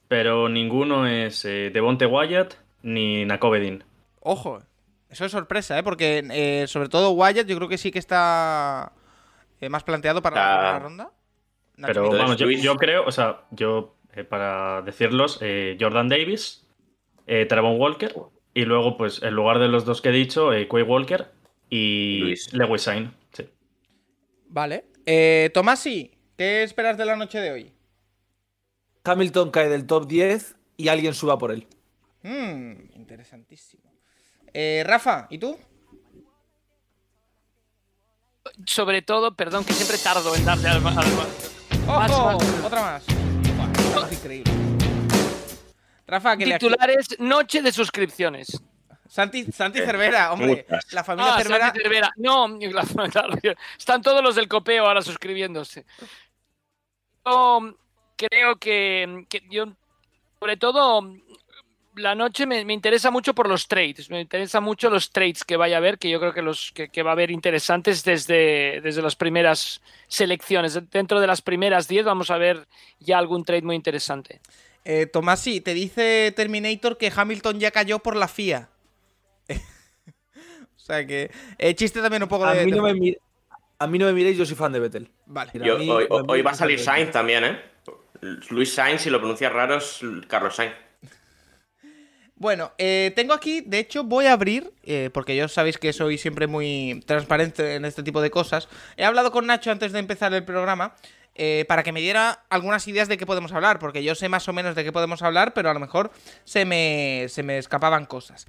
pero 0.08 0.48
ninguno 0.48 1.06
es 1.06 1.44
eh, 1.44 1.70
Devonte 1.72 2.06
Wyatt 2.06 2.54
ni 2.82 3.24
Nakovedin. 3.24 3.84
Ojo, 4.20 4.62
eso 5.08 5.24
es 5.24 5.32
sorpresa, 5.32 5.78
¿eh? 5.78 5.82
Porque 5.82 6.66
sobre 6.68 6.88
todo 6.88 7.12
Wyatt 7.12 7.46
yo 7.46 7.56
creo 7.56 7.68
que 7.68 7.78
sí 7.78 7.90
que 7.90 7.98
está 7.98 8.92
más 9.70 9.84
planteado 9.84 10.20
para 10.20 10.36
la, 10.36 10.78
ronda. 10.78 11.10
pero 11.76 12.10
vamos, 12.10 12.36
yo, 12.36 12.76
creo, 12.76 13.04
o 13.06 13.12
sea, 13.12 13.42
yo 13.52 13.94
eh, 14.14 14.24
para 14.24 14.82
decirlos, 14.82 15.38
eh, 15.40 15.76
Jordan 15.80 16.08
Davis, 16.08 16.66
eh, 17.26 17.46
Trevon 17.46 17.80
Walker, 17.80 18.14
y 18.54 18.64
luego, 18.64 18.96
pues, 18.96 19.22
en 19.22 19.34
lugar 19.34 19.58
de 19.58 19.68
los 19.68 19.84
dos 19.84 20.02
que 20.02 20.10
he 20.10 20.12
dicho, 20.12 20.52
eh, 20.52 20.68
Quay 20.68 20.82
Walker 20.82 21.30
y 21.70 22.34
Lewis 22.52 22.82
Sain. 22.82 23.14
Sí. 23.32 23.48
Vale. 24.48 24.84
Eh, 25.06 25.50
Tomasi, 25.54 26.12
¿qué 26.36 26.62
esperas 26.62 26.98
de 26.98 27.06
la 27.06 27.16
noche 27.16 27.40
de 27.40 27.50
hoy? 27.50 27.72
Hamilton 29.04 29.50
cae 29.50 29.68
del 29.68 29.86
top 29.86 30.06
10 30.06 30.56
y 30.76 30.88
alguien 30.88 31.14
suba 31.14 31.38
por 31.38 31.50
él. 31.50 31.66
Mmm, 32.22 32.72
interesantísimo. 32.94 33.82
Rafa, 34.84 35.26
¿y 35.30 35.38
tú? 35.38 35.58
Sobre 38.66 39.00
todo, 39.00 39.34
perdón, 39.34 39.64
que 39.64 39.72
siempre 39.72 39.96
tardo 39.96 40.36
en 40.36 40.44
darle 40.44 40.68
al... 40.68 40.82
¡Ojo! 41.88 42.38
Otra 42.66 42.82
más 42.82 43.21
increíble. 44.12 44.52
Rafa, 46.06 46.36
que 46.36 46.44
Titulares, 46.44 47.18
noche 47.18 47.62
de 47.62 47.72
suscripciones. 47.72 48.60
Santi, 49.08 49.50
Santi 49.52 49.80
Cervera, 49.80 50.32
hombre. 50.32 50.66
La 50.90 51.04
familia 51.04 51.34
ah, 51.34 51.38
Cervera. 51.42 51.64
Santi 51.66 51.80
Cervera. 51.82 52.12
No, 52.16 52.58
están 53.78 54.02
todos 54.02 54.22
los 54.22 54.34
del 54.34 54.48
copeo 54.48 54.86
ahora 54.86 55.02
suscribiéndose. 55.02 55.84
Yo 57.24 57.76
creo 58.16 58.56
que, 58.56 59.26
yo, 59.50 59.66
sobre 60.38 60.56
todo, 60.56 61.14
la 61.96 62.14
noche 62.14 62.46
me, 62.46 62.60
interesa 62.72 63.10
mucho 63.10 63.34
por 63.34 63.48
los 63.48 63.68
trades. 63.68 64.08
Me 64.10 64.20
interesa 64.20 64.60
mucho 64.60 64.90
los 64.90 65.10
trades 65.10 65.44
que 65.44 65.56
vaya 65.56 65.76
a 65.76 65.78
haber, 65.78 65.98
que 65.98 66.10
yo 66.10 66.18
creo 66.20 66.32
que 66.32 66.42
los 66.42 66.72
que, 66.72 67.02
va 67.02 67.10
a 67.10 67.12
haber 67.12 67.30
interesantes 67.30 68.04
desde, 68.04 68.80
desde 68.82 69.02
las 69.02 69.16
primeras 69.16 69.82
selecciones. 70.08 70.78
Dentro 70.90 71.20
de 71.20 71.26
las 71.26 71.42
primeras 71.42 71.88
10 71.88 72.04
vamos 72.04 72.30
a 72.30 72.38
ver 72.38 72.66
ya 72.98 73.18
algún 73.18 73.44
trade 73.44 73.62
muy 73.62 73.76
interesante. 73.76 74.40
Eh, 74.84 75.06
Tomás, 75.06 75.40
sí, 75.40 75.60
te 75.60 75.74
dice 75.74 76.32
Terminator 76.34 76.96
que 76.96 77.12
Hamilton 77.14 77.60
ya 77.60 77.70
cayó 77.70 77.98
por 78.00 78.16
la 78.16 78.28
FIA. 78.28 78.68
o 79.48 80.80
sea 80.80 81.06
que. 81.06 81.30
Eh, 81.58 81.74
chiste 81.74 82.00
también 82.00 82.22
un 82.22 82.28
poco 82.28 82.46
a 82.46 82.54
de. 82.54 82.64
Mí 82.64 82.72
no 82.72 82.82
me 82.82 83.16
a 83.78 83.86
mí 83.88 83.98
no 83.98 84.06
me 84.06 84.12
miréis, 84.12 84.38
yo 84.38 84.46
soy 84.46 84.54
fan 84.54 84.70
de 84.70 84.78
Vettel. 84.78 85.10
Vale. 85.26 85.50
hoy, 86.28 86.40
va 86.42 86.52
a 86.52 86.54
salir 86.54 86.78
Sainz 86.78 87.10
también, 87.10 87.44
¿eh? 87.44 87.60
Luis 88.50 88.72
Sainz, 88.72 89.02
si 89.02 89.10
lo 89.10 89.18
pronuncia 89.18 89.48
raro, 89.48 89.78
es 89.78 90.00
Carlos 90.28 90.54
Sainz. 90.54 90.74
Bueno, 92.42 92.72
eh, 92.76 93.12
tengo 93.14 93.34
aquí, 93.34 93.60
de 93.60 93.78
hecho 93.78 94.02
voy 94.02 94.26
a 94.26 94.32
abrir, 94.32 94.72
eh, 94.82 95.10
porque 95.14 95.36
yo 95.36 95.46
sabéis 95.46 95.78
que 95.78 95.92
soy 95.92 96.18
siempre 96.18 96.48
muy 96.48 97.00
transparente 97.06 97.76
en 97.76 97.84
este 97.84 98.02
tipo 98.02 98.20
de 98.20 98.32
cosas. 98.32 98.68
He 98.96 99.04
hablado 99.04 99.30
con 99.30 99.46
Nacho 99.46 99.70
antes 99.70 99.92
de 99.92 100.00
empezar 100.00 100.34
el 100.34 100.44
programa 100.44 100.96
eh, 101.36 101.64
para 101.68 101.84
que 101.84 101.92
me 101.92 102.00
diera 102.00 102.42
algunas 102.50 102.88
ideas 102.88 103.06
de 103.06 103.16
qué 103.16 103.26
podemos 103.26 103.52
hablar, 103.52 103.78
porque 103.78 104.02
yo 104.02 104.16
sé 104.16 104.28
más 104.28 104.48
o 104.48 104.52
menos 104.52 104.74
de 104.74 104.82
qué 104.82 104.90
podemos 104.90 105.22
hablar, 105.22 105.54
pero 105.54 105.70
a 105.70 105.72
lo 105.72 105.78
mejor 105.78 106.10
se 106.42 106.64
me, 106.64 107.26
se 107.28 107.44
me 107.44 107.58
escapaban 107.58 108.06
cosas. 108.06 108.44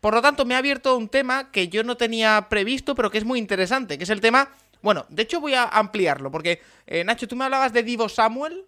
Por 0.00 0.14
lo 0.14 0.22
tanto, 0.22 0.46
me 0.46 0.54
ha 0.54 0.58
abierto 0.58 0.96
un 0.96 1.10
tema 1.10 1.50
que 1.50 1.68
yo 1.68 1.84
no 1.84 1.98
tenía 1.98 2.46
previsto, 2.48 2.94
pero 2.94 3.10
que 3.10 3.18
es 3.18 3.26
muy 3.26 3.38
interesante, 3.38 3.98
que 3.98 4.04
es 4.04 4.10
el 4.10 4.22
tema... 4.22 4.48
Bueno, 4.80 5.04
de 5.10 5.20
hecho 5.20 5.42
voy 5.42 5.52
a 5.52 5.64
ampliarlo, 5.64 6.30
porque 6.30 6.62
Nacho, 7.04 7.28
tú 7.28 7.36
me 7.36 7.44
hablabas 7.44 7.74
de 7.74 7.82
Divo 7.82 8.08
Samuel, 8.08 8.64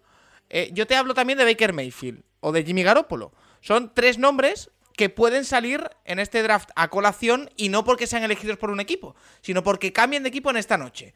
yo 0.71 0.85
te 0.85 0.95
hablo 0.95 1.15
también 1.15 1.39
de 1.39 1.45
Baker 1.45 1.73
Mayfield 1.73 2.21
o 2.41 2.51
de 2.51 2.63
Jimmy 2.63 2.83
Garoppolo. 2.83 3.31
Son 3.61 3.93
tres 3.93 4.17
nombres 4.17 4.71
que 4.97 5.09
pueden 5.09 5.45
salir 5.45 5.89
en 6.05 6.19
este 6.19 6.41
draft 6.41 6.71
a 6.75 6.89
colación 6.89 7.51
y 7.55 7.69
no 7.69 7.83
porque 7.83 8.07
sean 8.07 8.23
elegidos 8.23 8.57
por 8.57 8.71
un 8.71 8.79
equipo, 8.79 9.15
sino 9.41 9.63
porque 9.63 9.93
cambien 9.93 10.23
de 10.23 10.29
equipo 10.29 10.49
en 10.49 10.57
esta 10.57 10.77
noche. 10.77 11.13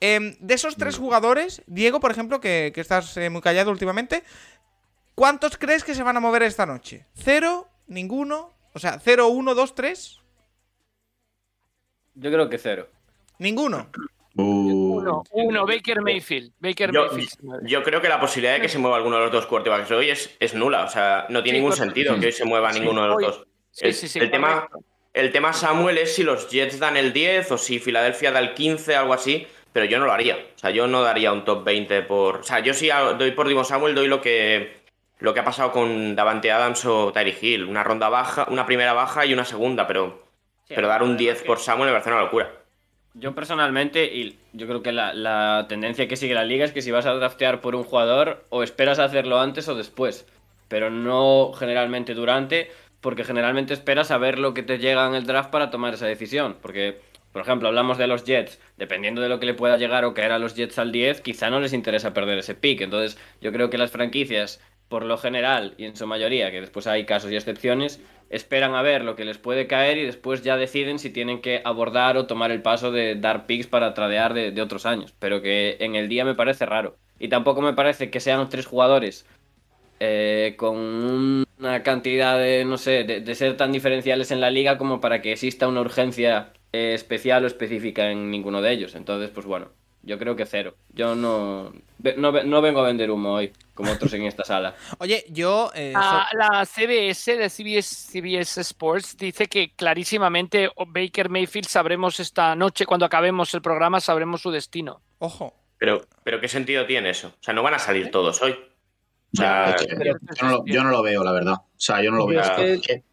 Em, 0.00 0.36
de 0.40 0.54
esos 0.54 0.76
tres 0.76 0.96
jugadores, 0.96 1.62
Diego, 1.66 2.00
por 2.00 2.10
ejemplo, 2.10 2.40
que, 2.40 2.72
estás 2.74 3.16
eh, 3.16 3.30
muy 3.30 3.40
callado 3.40 3.70
últimamente, 3.70 4.24
¿cuántos 5.14 5.58
crees 5.58 5.84
que 5.84 5.94
se 5.94 6.02
van 6.02 6.16
a 6.16 6.20
mover 6.20 6.42
esta 6.42 6.66
noche? 6.66 7.06
¿Cero? 7.14 7.68
¿Ninguno? 7.86 8.52
O 8.72 8.78
sea, 8.78 8.98
¿cero, 8.98 9.28
uno, 9.28 9.54
dos, 9.54 9.74
tres? 9.74 10.18
Yo 12.14 12.32
creo 12.32 12.48
que 12.48 12.58
cero. 12.58 12.88
¿Ninguno? 13.38 13.90
Uno, 15.00 15.22
uno, 15.32 15.66
Baker 15.66 16.00
Mayfield. 16.00 16.52
Baker 16.58 16.92
yo, 16.92 17.06
Mayfield. 17.12 17.66
yo 17.66 17.82
creo 17.82 18.00
que 18.00 18.08
la 18.08 18.20
posibilidad 18.20 18.54
de 18.54 18.60
que 18.60 18.68
se 18.68 18.78
mueva 18.78 18.96
alguno 18.96 19.16
de 19.16 19.22
los 19.22 19.32
dos 19.32 19.46
quarterbacks 19.46 19.90
hoy 19.90 20.10
es, 20.10 20.36
es 20.40 20.54
nula. 20.54 20.84
O 20.84 20.88
sea, 20.88 21.26
no 21.28 21.42
tiene 21.42 21.58
ningún 21.58 21.74
sentido 21.74 22.18
que 22.18 22.26
hoy 22.26 22.32
se 22.32 22.44
mueva 22.44 22.72
ninguno 22.72 23.02
de 23.02 23.08
los 23.08 23.20
dos. 23.20 23.46
el, 23.80 24.22
el 24.22 24.30
tema, 24.30 24.68
el 25.12 25.32
tema 25.32 25.52
Samuel 25.52 25.98
es 25.98 26.14
si 26.14 26.22
los 26.22 26.48
Jets 26.48 26.78
dan 26.78 26.96
el 26.96 27.12
10 27.12 27.52
o 27.52 27.58
si 27.58 27.78
Filadelfia 27.78 28.30
da 28.32 28.38
el 28.38 28.54
15, 28.54 28.94
algo 28.94 29.12
así, 29.12 29.46
pero 29.72 29.86
yo 29.86 29.98
no 29.98 30.06
lo 30.06 30.12
haría. 30.12 30.36
O 30.36 30.58
sea, 30.58 30.70
yo 30.70 30.86
no 30.86 31.02
daría 31.02 31.32
un 31.32 31.44
top 31.44 31.64
20 31.64 32.02
por. 32.02 32.36
O 32.36 32.42
sea, 32.42 32.60
yo 32.60 32.74
sí 32.74 32.88
doy 33.18 33.32
por 33.32 33.48
Divo 33.48 33.64
Samuel, 33.64 33.94
doy 33.94 34.08
lo 34.08 34.20
que 34.20 34.80
lo 35.20 35.34
que 35.34 35.40
ha 35.40 35.44
pasado 35.44 35.70
con 35.70 36.16
Davante 36.16 36.50
Adams 36.50 36.84
o 36.86 37.12
Tyree 37.12 37.36
Hill. 37.40 37.64
Una 37.64 37.84
ronda 37.84 38.08
baja, 38.08 38.46
una 38.50 38.66
primera 38.66 38.92
baja 38.92 39.26
y 39.26 39.32
una 39.32 39.44
segunda, 39.44 39.86
pero, 39.86 40.24
pero 40.68 40.88
dar 40.88 41.02
un 41.02 41.16
10 41.16 41.42
por 41.42 41.58
Samuel 41.58 41.88
me 41.88 41.92
parece 41.92 42.10
una 42.10 42.22
locura. 42.22 42.59
Yo 43.14 43.34
personalmente, 43.34 44.04
y 44.04 44.38
yo 44.52 44.68
creo 44.68 44.82
que 44.82 44.92
la, 44.92 45.66
tendencia 45.68 46.06
que 46.06 46.16
sigue 46.16 46.34
la 46.34 46.44
liga 46.44 46.64
es 46.64 46.72
que 46.72 46.82
si 46.82 46.92
vas 46.92 47.06
a 47.06 47.14
draftear 47.14 47.60
por 47.60 47.74
un 47.74 47.82
jugador, 47.82 48.44
o 48.50 48.62
esperas 48.62 49.00
hacerlo 49.00 49.40
antes 49.40 49.68
o 49.68 49.74
después, 49.74 50.26
pero 50.68 50.90
no 50.90 51.52
generalmente 51.52 52.14
durante, 52.14 52.70
porque 53.00 53.24
generalmente 53.24 53.74
esperas 53.74 54.12
a 54.12 54.18
ver 54.18 54.38
lo 54.38 54.54
que 54.54 54.62
te 54.62 54.78
llega 54.78 55.06
en 55.08 55.14
el 55.14 55.26
draft 55.26 55.50
para 55.50 55.70
tomar 55.70 55.94
esa 55.94 56.06
decisión. 56.06 56.56
Porque, 56.62 57.00
por 57.32 57.42
ejemplo, 57.42 57.66
hablamos 57.66 57.98
de 57.98 58.06
los 58.06 58.24
Jets, 58.24 58.60
dependiendo 58.76 59.20
de 59.20 59.28
lo 59.28 59.40
que 59.40 59.46
le 59.46 59.54
pueda 59.54 59.76
llegar 59.76 60.04
o 60.04 60.14
caer 60.14 60.30
a 60.30 60.38
los 60.38 60.54
Jets 60.54 60.78
al 60.78 60.92
10, 60.92 61.20
quizá 61.20 61.50
no 61.50 61.58
les 61.58 61.72
interesa 61.72 62.14
perder 62.14 62.38
ese 62.38 62.54
pick. 62.54 62.80
Entonces, 62.80 63.18
yo 63.40 63.52
creo 63.52 63.70
que 63.70 63.78
las 63.78 63.90
franquicias 63.90 64.60
por 64.90 65.04
lo 65.04 65.16
general 65.16 65.74
y 65.78 65.84
en 65.84 65.96
su 65.96 66.06
mayoría, 66.06 66.50
que 66.50 66.60
después 66.60 66.88
hay 66.88 67.06
casos 67.06 67.30
y 67.30 67.36
excepciones, 67.36 68.02
esperan 68.28 68.74
a 68.74 68.82
ver 68.82 69.04
lo 69.04 69.14
que 69.14 69.24
les 69.24 69.38
puede 69.38 69.68
caer 69.68 69.98
y 69.98 70.04
después 70.04 70.42
ya 70.42 70.56
deciden 70.56 70.98
si 70.98 71.10
tienen 71.10 71.40
que 71.40 71.62
abordar 71.64 72.16
o 72.16 72.26
tomar 72.26 72.50
el 72.50 72.60
paso 72.60 72.90
de 72.90 73.14
dar 73.14 73.46
picks 73.46 73.68
para 73.68 73.94
tradear 73.94 74.34
de, 74.34 74.60
otros 74.60 74.86
años. 74.86 75.14
Pero 75.20 75.42
que 75.42 75.76
en 75.78 75.94
el 75.94 76.08
día 76.08 76.24
me 76.24 76.34
parece 76.34 76.66
raro. 76.66 76.96
Y 77.20 77.28
tampoco 77.28 77.62
me 77.62 77.72
parece 77.72 78.10
que 78.10 78.18
sean 78.18 78.48
tres 78.48 78.66
jugadores 78.66 79.26
eh, 80.00 80.54
con 80.56 80.76
una 81.58 81.82
cantidad 81.84 82.36
de, 82.36 82.64
no 82.64 82.76
sé, 82.76 83.04
de, 83.04 83.34
ser 83.36 83.56
tan 83.56 83.70
diferenciales 83.70 84.32
en 84.32 84.40
la 84.40 84.50
liga 84.50 84.76
como 84.76 85.00
para 85.00 85.22
que 85.22 85.32
exista 85.32 85.68
una 85.68 85.82
urgencia 85.82 86.52
eh, 86.72 86.94
especial 86.94 87.44
o 87.44 87.46
específica 87.46 88.10
en 88.10 88.28
ninguno 88.28 88.60
de 88.60 88.72
ellos. 88.72 88.96
Entonces, 88.96 89.30
pues 89.30 89.46
bueno, 89.46 89.70
yo 90.02 90.18
creo 90.18 90.36
que 90.36 90.46
cero. 90.46 90.74
Yo 90.90 91.14
no, 91.14 91.72
no, 92.16 92.62
vengo 92.62 92.80
a 92.80 92.86
vender 92.86 93.10
humo 93.10 93.34
hoy, 93.34 93.52
como 93.74 93.92
otros 93.92 94.12
en 94.14 94.24
esta 94.24 94.44
sala. 94.44 94.74
Oye, 94.98 95.24
yo... 95.28 95.70
Eh, 95.74 95.92
ah, 95.94 96.28
la 96.34 96.64
CBS 96.64 97.36
de 97.36 97.50
CBS, 97.50 98.12
CBS, 98.12 98.60
Sports 98.60 99.16
dice 99.16 99.46
que 99.46 99.72
clarísimamente 99.74 100.70
Baker 100.86 101.28
Mayfield 101.28 101.66
sabremos 101.66 102.20
esta 102.20 102.54
noche, 102.56 102.86
cuando 102.86 103.06
acabemos 103.06 103.52
el 103.54 103.62
programa, 103.62 104.00
sabremos 104.00 104.40
su 104.40 104.50
destino. 104.50 105.00
Ojo. 105.18 105.54
Pero, 105.78 106.02
pero 106.24 106.40
¿qué 106.40 106.48
sentido 106.48 106.84
tiene 106.84 107.10
eso? 107.10 107.28
O 107.28 107.42
sea, 107.42 107.54
no 107.54 107.62
van 107.62 107.74
a 107.74 107.78
salir 107.78 108.10
todos 108.10 108.42
hoy 108.42 108.54
yo, 109.32 110.82
no 110.82 110.90
lo, 110.90 111.02
veo, 111.02 111.22
la 111.22 111.32
verdad. 111.32 111.54
O 111.54 111.68
sea, 111.76 112.02
yo 112.02 112.10
no 112.10 112.18
lo 112.18 112.26
veo. 112.26 112.42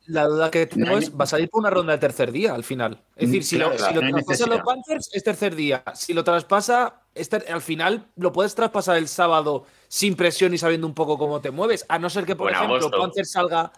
la 0.07 0.25
duda 0.25 0.51
que 0.51 0.65
tengo 0.65 0.97
es, 0.97 1.15
va 1.15 1.25
a 1.25 1.27
salir 1.27 1.49
por 1.49 1.59
una 1.59 1.69
ronda 1.69 1.93
de 1.93 1.99
tercer 1.99 2.31
día 2.31 2.53
al 2.53 2.63
final. 2.63 2.99
Es 3.15 3.29
decir, 3.29 3.43
si 3.43 3.57
lo, 3.57 3.69
traspasa 3.71 4.47
los 4.47 4.61
Panthers, 4.61 5.09
es 5.13 5.23
tercer 5.23 5.55
día. 5.55 5.83
Si 5.93 6.13
lo 6.13 6.23
traspasa, 6.23 7.01
al 7.49 7.61
final 7.61 8.07
lo 8.15 8.31
puedes 8.31 8.55
traspasar 8.55 8.97
el 8.97 9.07
sábado 9.07 9.65
sin 9.87 10.15
presión 10.15 10.53
y 10.53 10.57
sabiendo 10.57 10.87
un 10.87 10.93
poco 10.93 11.17
cómo 11.17 11.39
te 11.39 11.51
mueves. 11.51 11.85
A 11.87 11.99
no 11.99 12.09
ser 12.09 12.25
que, 12.25 12.35
por 12.35 12.51
ejemplo, 12.51 12.89
Panthers 12.89 13.31
salga. 13.31 13.71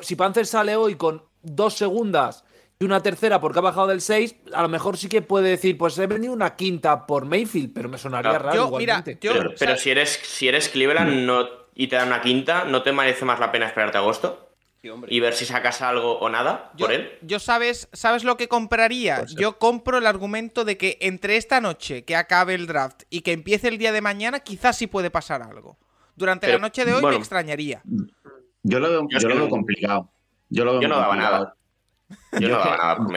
Si 0.00 0.16
Panthers 0.16 0.48
sale 0.48 0.74
hoy 0.76 0.96
con 0.96 1.22
dos 1.42 1.74
segundas 1.74 2.44
y 2.82 2.84
una 2.84 3.00
tercera 3.00 3.40
porque 3.40 3.60
ha 3.60 3.62
bajado 3.62 3.86
del 3.86 4.00
6, 4.00 4.34
a 4.52 4.62
lo 4.62 4.68
mejor 4.68 4.96
sí 4.96 5.08
que 5.08 5.22
puede 5.22 5.50
decir, 5.50 5.78
pues 5.78 5.96
he 5.98 6.06
venido 6.08 6.32
una 6.32 6.56
quinta 6.56 7.06
por 7.06 7.24
Mayfield, 7.24 7.72
pero 7.72 7.88
me 7.88 7.96
sonaría 7.96 8.38
raro. 8.38 8.72
pero, 9.58 9.76
si, 9.76 9.90
eres, 9.90 10.20
si 10.24 10.48
eres 10.48 10.68
Cleveland 10.68 11.24
no, 11.24 11.46
y 11.76 11.86
te 11.86 11.94
dan 11.96 12.08
una 12.08 12.20
quinta, 12.20 12.64
¿no 12.64 12.82
te 12.82 12.90
merece 12.92 13.24
más 13.24 13.38
la 13.38 13.52
pena 13.52 13.66
esperarte 13.66 13.98
a 13.98 14.00
agosto? 14.00 14.48
y 15.06 15.20
ver 15.20 15.32
si 15.34 15.44
sacas 15.44 15.80
algo 15.80 16.18
o 16.18 16.28
nada 16.28 16.72
por 16.76 16.90
él. 16.90 17.12
Yo 17.22 17.38
sabes, 17.38 17.88
¿sabes 17.92 18.24
lo 18.24 18.36
que 18.36 18.48
compraría? 18.48 19.24
Yo 19.36 19.56
compro 19.56 19.98
el 19.98 20.06
argumento 20.08 20.64
de 20.64 20.76
que 20.76 20.98
entre 21.00 21.36
esta 21.36 21.60
noche 21.60 22.04
que 22.04 22.16
acabe 22.16 22.54
el 22.54 22.66
draft 22.66 23.04
y 23.08 23.20
que 23.20 23.30
empiece 23.30 23.68
el 23.68 23.78
día 23.78 23.92
de 23.92 24.00
mañana, 24.00 24.40
quizás 24.40 24.76
sí 24.76 24.88
puede 24.88 25.08
pasar 25.08 25.40
algo. 25.40 25.78
Durante 26.16 26.48
la 26.48 26.58
noche 26.58 26.84
de 26.84 26.94
hoy 26.94 27.04
me 27.04 27.14
extrañaría. 27.14 27.80
Yo 28.64 28.80
lo 28.80 28.90
veo, 28.90 29.06
yo 29.08 29.28
lo 29.28 29.36
veo 29.36 29.48
complicado. 29.48 30.10
Yo, 30.48 30.64
lo 30.64 30.72
veo 30.72 30.82
yo 30.82 30.88
no 30.88 30.96
daba 30.96 31.14
nada. 31.14 31.54
Yo 32.38 32.48
no 32.48 32.58
daba 32.58 32.76
nada 32.76 32.96
por 32.96 33.12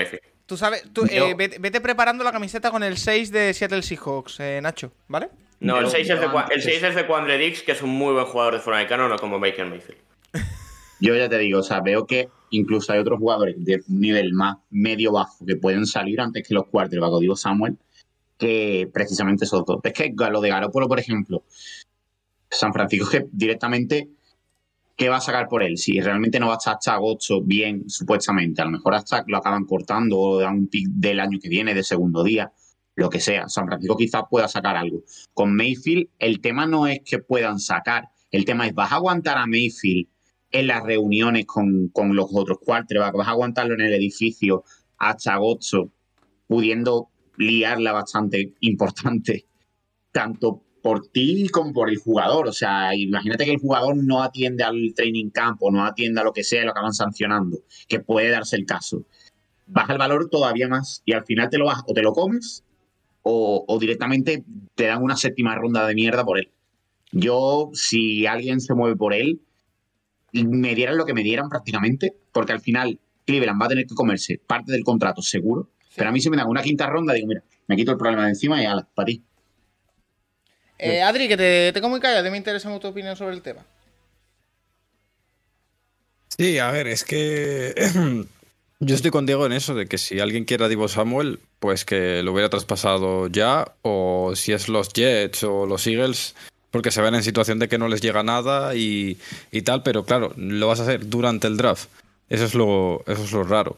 Tú 0.46 0.58
sabes, 0.58 0.84
tú, 0.94 1.06
eh, 1.10 1.34
vete, 1.36 1.82
preparando 1.82 2.24
la 2.24 2.32
camiseta 2.32 2.70
con 2.70 2.84
el 2.84 2.98
6 2.98 3.32
de 3.32 3.54
Seattle 3.54 3.82
Seahawks, 3.82 4.40
eh, 4.40 4.60
Nacho, 4.62 4.92
¿vale? 5.08 5.30
No, 5.60 5.80
el 5.80 5.88
6 5.88 6.08
es 6.08 6.20
de, 6.20 6.28
el 6.52 6.62
6 6.62 6.84
es 6.84 6.96
de 6.96 7.38
Dix, 7.38 7.64
que 7.64 7.72
es 7.72 7.82
un 7.82 7.90
muy 7.90 8.14
buen 8.14 8.26
jugador 8.26 8.54
de 8.54 8.60
afroamericano, 8.60 9.08
no 9.10 9.18
como 9.18 9.40
Baker 9.40 9.66
Mayfield. 9.66 10.00
Yo 11.00 11.16
ya 11.16 11.28
te 11.28 11.40
digo, 11.40 11.60
o 11.60 11.64
sea, 11.64 11.82
veo 11.82 12.06
que 12.06 12.30
incluso 12.52 12.94
hay 12.94 13.00
otros 13.00 13.20
jugadores 13.20 13.56
de 13.58 13.82
un 13.88 14.00
nivel 14.00 14.34
más 14.34 14.58
medio-bajo 14.70 15.46
que 15.46 15.56
pueden 15.56 15.88
salir 15.88 16.22
antes 16.22 16.48
que 16.48 16.54
los 16.54 16.68
quarterbacks, 16.68 17.20
digo 17.20 17.36
Samuel, 17.36 17.78
que 18.38 18.90
precisamente 18.94 19.46
esos 19.46 19.66
dos. 19.66 19.80
Es 19.84 19.94
que 19.94 20.14
lo 20.16 20.42
de 20.42 20.50
Garoppolo, 20.50 20.88
por 20.88 21.00
ejemplo, 21.00 21.44
San 22.50 22.72
Francisco 22.72 23.10
que 23.10 23.26
directamente 23.32 24.10
¿qué 24.96 25.10
va 25.10 25.18
a 25.18 25.22
sacar 25.22 25.48
por 25.48 25.64
él? 25.64 25.78
Si 25.78 26.00
realmente 26.00 26.40
no 26.40 26.48
va 26.48 26.54
a 26.54 26.58
estar 26.58 26.76
hasta 26.76 26.94
agosto 26.94 27.42
bien, 27.42 27.90
supuestamente, 27.90 28.62
a 28.62 28.66
lo 28.66 28.72
mejor 28.72 28.96
hasta 28.96 29.24
lo 29.28 29.38
acaban 29.38 29.66
cortando 29.66 30.18
o 30.18 30.40
dan 30.40 30.56
un 30.56 30.68
pick 30.68 30.88
del 30.90 31.20
año 31.20 31.40
que 31.42 31.50
viene, 31.50 31.74
de 31.74 31.84
segundo 31.84 32.24
día, 32.24 32.52
lo 32.96 33.10
que 33.10 33.20
sea. 33.20 33.50
San 33.50 33.68
Francisco 33.68 33.98
quizás 33.98 34.24
pueda 34.30 34.48
sacar 34.48 34.78
algo. 34.78 35.04
Con 35.34 35.56
Mayfield, 35.56 36.10
el 36.20 36.42
tema 36.42 36.66
no 36.66 36.88
es 36.88 37.02
que 37.04 37.20
puedan 37.20 37.60
sacar, 37.60 38.10
el 38.32 38.46
tema 38.46 38.68
es, 38.68 38.74
¿vas 38.74 38.92
a 38.92 38.96
aguantar 38.96 39.38
a 39.38 39.46
Mayfield 39.46 40.08
en 40.52 40.68
las 40.68 40.84
reuniones 40.84 41.46
con, 41.46 41.92
los 42.14 42.28
otros 42.34 42.60
quarterbacks? 42.60 43.18
¿Vas 43.18 43.28
a 43.28 43.32
aguantarlo 43.32 43.74
en 43.74 43.82
el 43.82 43.94
edificio 43.94 44.64
hasta 44.98 45.34
agosto, 45.34 45.92
pudiendo 46.48 47.10
liarla 47.38 47.92
bastante 47.92 48.54
importante, 48.62 49.46
tanto 50.12 50.65
por 50.86 51.08
ti 51.08 51.50
como 51.50 51.74
por 51.74 51.90
el 51.90 51.98
jugador. 51.98 52.48
O 52.48 52.54
sea, 52.54 52.94
imagínate 52.94 53.44
que 53.46 53.54
el 53.54 53.58
jugador 53.58 53.98
no 53.98 54.22
atiende 54.22 54.64
al 54.64 54.94
training 54.96 55.32
camp 55.32 55.58
o 55.64 55.72
no 55.72 55.84
atiende 55.84 56.22
a 56.22 56.24
lo 56.24 56.32
que 56.32 56.44
sea 56.44 56.62
y 56.62 56.66
lo 56.66 56.74
acaban 56.74 56.94
sancionando, 56.94 57.58
que 57.88 58.02
puede 58.02 58.30
darse 58.30 58.56
el 58.56 58.68
caso. 58.68 59.04
Baja 59.66 59.94
el 59.94 59.98
valor 59.98 60.30
todavía 60.30 60.68
más 60.68 61.02
y 61.04 61.14
al 61.14 61.26
final 61.26 61.50
te 61.50 61.58
lo 61.58 61.66
vas 61.66 61.82
o 61.88 61.94
te 61.94 62.04
lo 62.04 62.14
comes 62.14 62.64
o, 63.24 63.66
directamente 63.82 64.46
te 64.76 64.86
dan 64.86 65.02
una 65.02 65.16
séptima 65.16 65.56
ronda 65.56 65.88
de 65.88 65.96
mierda 65.96 66.24
por 66.24 66.38
él. 66.38 66.52
Yo, 67.12 67.72
si 67.74 68.28
alguien 68.28 68.62
se 68.62 68.76
mueve 68.76 68.96
por 68.96 69.16
él, 69.16 69.42
me 70.34 70.76
dieran 70.76 70.98
lo 70.98 71.06
que 71.08 71.16
me 71.16 71.24
dieran 71.24 71.50
prácticamente, 71.50 72.16
porque 72.32 72.52
al 72.52 72.62
final 72.62 73.00
Cleveland 73.26 73.60
va 73.60 73.66
a 73.66 73.70
tener 73.70 73.88
que 73.88 73.96
comerse 73.96 74.38
parte 74.38 74.72
del 74.72 74.84
contrato 74.84 75.24
seguro, 75.24 75.72
pero 75.96 76.10
a 76.10 76.12
mí 76.12 76.22
si 76.22 76.30
me 76.30 76.38
dan 76.38 76.48
una 76.48 76.62
quinta 76.62 76.86
ronda, 76.86 77.16
digo, 77.16 77.26
mira, 77.26 77.44
me 77.66 77.76
quito 77.76 77.94
el 77.94 77.98
problema 77.98 78.26
de 78.26 78.30
encima 78.30 78.62
y 78.62 78.68
ala, 78.68 78.88
para 78.94 79.08
ti. 79.08 79.24
Eh, 80.78 81.02
Adri, 81.02 81.28
que 81.28 81.38
te 81.38 81.72
tengo 81.74 81.90
muy 81.90 82.00
callado, 82.00 82.30
me 82.30 82.38
interesa 82.38 82.80
tu 82.80 82.88
opinión 82.88 83.16
sobre 83.16 83.36
el 83.36 83.42
tema. 83.42 83.66
Sí, 86.38 86.60
a 86.60 86.70
ver, 86.72 86.88
es 86.88 87.04
que 87.04 87.74
yo 88.80 88.96
estoy 88.96 89.12
con 89.12 89.26
Diego 89.26 89.46
en 89.46 89.54
eso, 89.54 89.74
de 89.74 89.88
que 89.88 89.98
si 89.98 90.20
alguien 90.20 90.44
quiere 90.44 90.66
a 90.66 90.68
Divo 90.68 90.88
Samuel, 90.88 91.40
pues 91.60 91.86
que 91.86 92.22
lo 92.24 92.34
hubiera 92.34 92.50
traspasado 92.50 93.28
ya, 93.28 93.72
o 93.84 94.34
si 94.36 94.52
es 94.52 94.68
los 94.68 94.92
Jets 94.92 95.44
o 95.44 95.66
los 95.66 95.88
Eagles, 95.88 96.36
porque 96.72 96.92
se 96.92 97.02
ven 97.02 97.16
en 97.16 97.24
situación 97.24 97.60
de 97.60 97.70
que 97.70 97.78
no 97.78 97.88
les 97.88 98.02
llega 98.02 98.24
nada 98.24 98.76
y, 98.76 99.18
y 99.52 99.62
tal, 99.62 99.82
pero 99.82 100.04
claro, 100.04 100.34
lo 100.36 100.68
vas 100.68 100.82
a 100.82 100.84
hacer 100.84 101.08
durante 101.08 101.48
el 101.48 101.56
draft. 101.56 101.88
Eso 102.28 102.44
es 102.44 102.54
lo, 102.54 103.02
eso 103.08 103.24
es 103.24 103.32
lo 103.32 103.44
raro. 103.44 103.78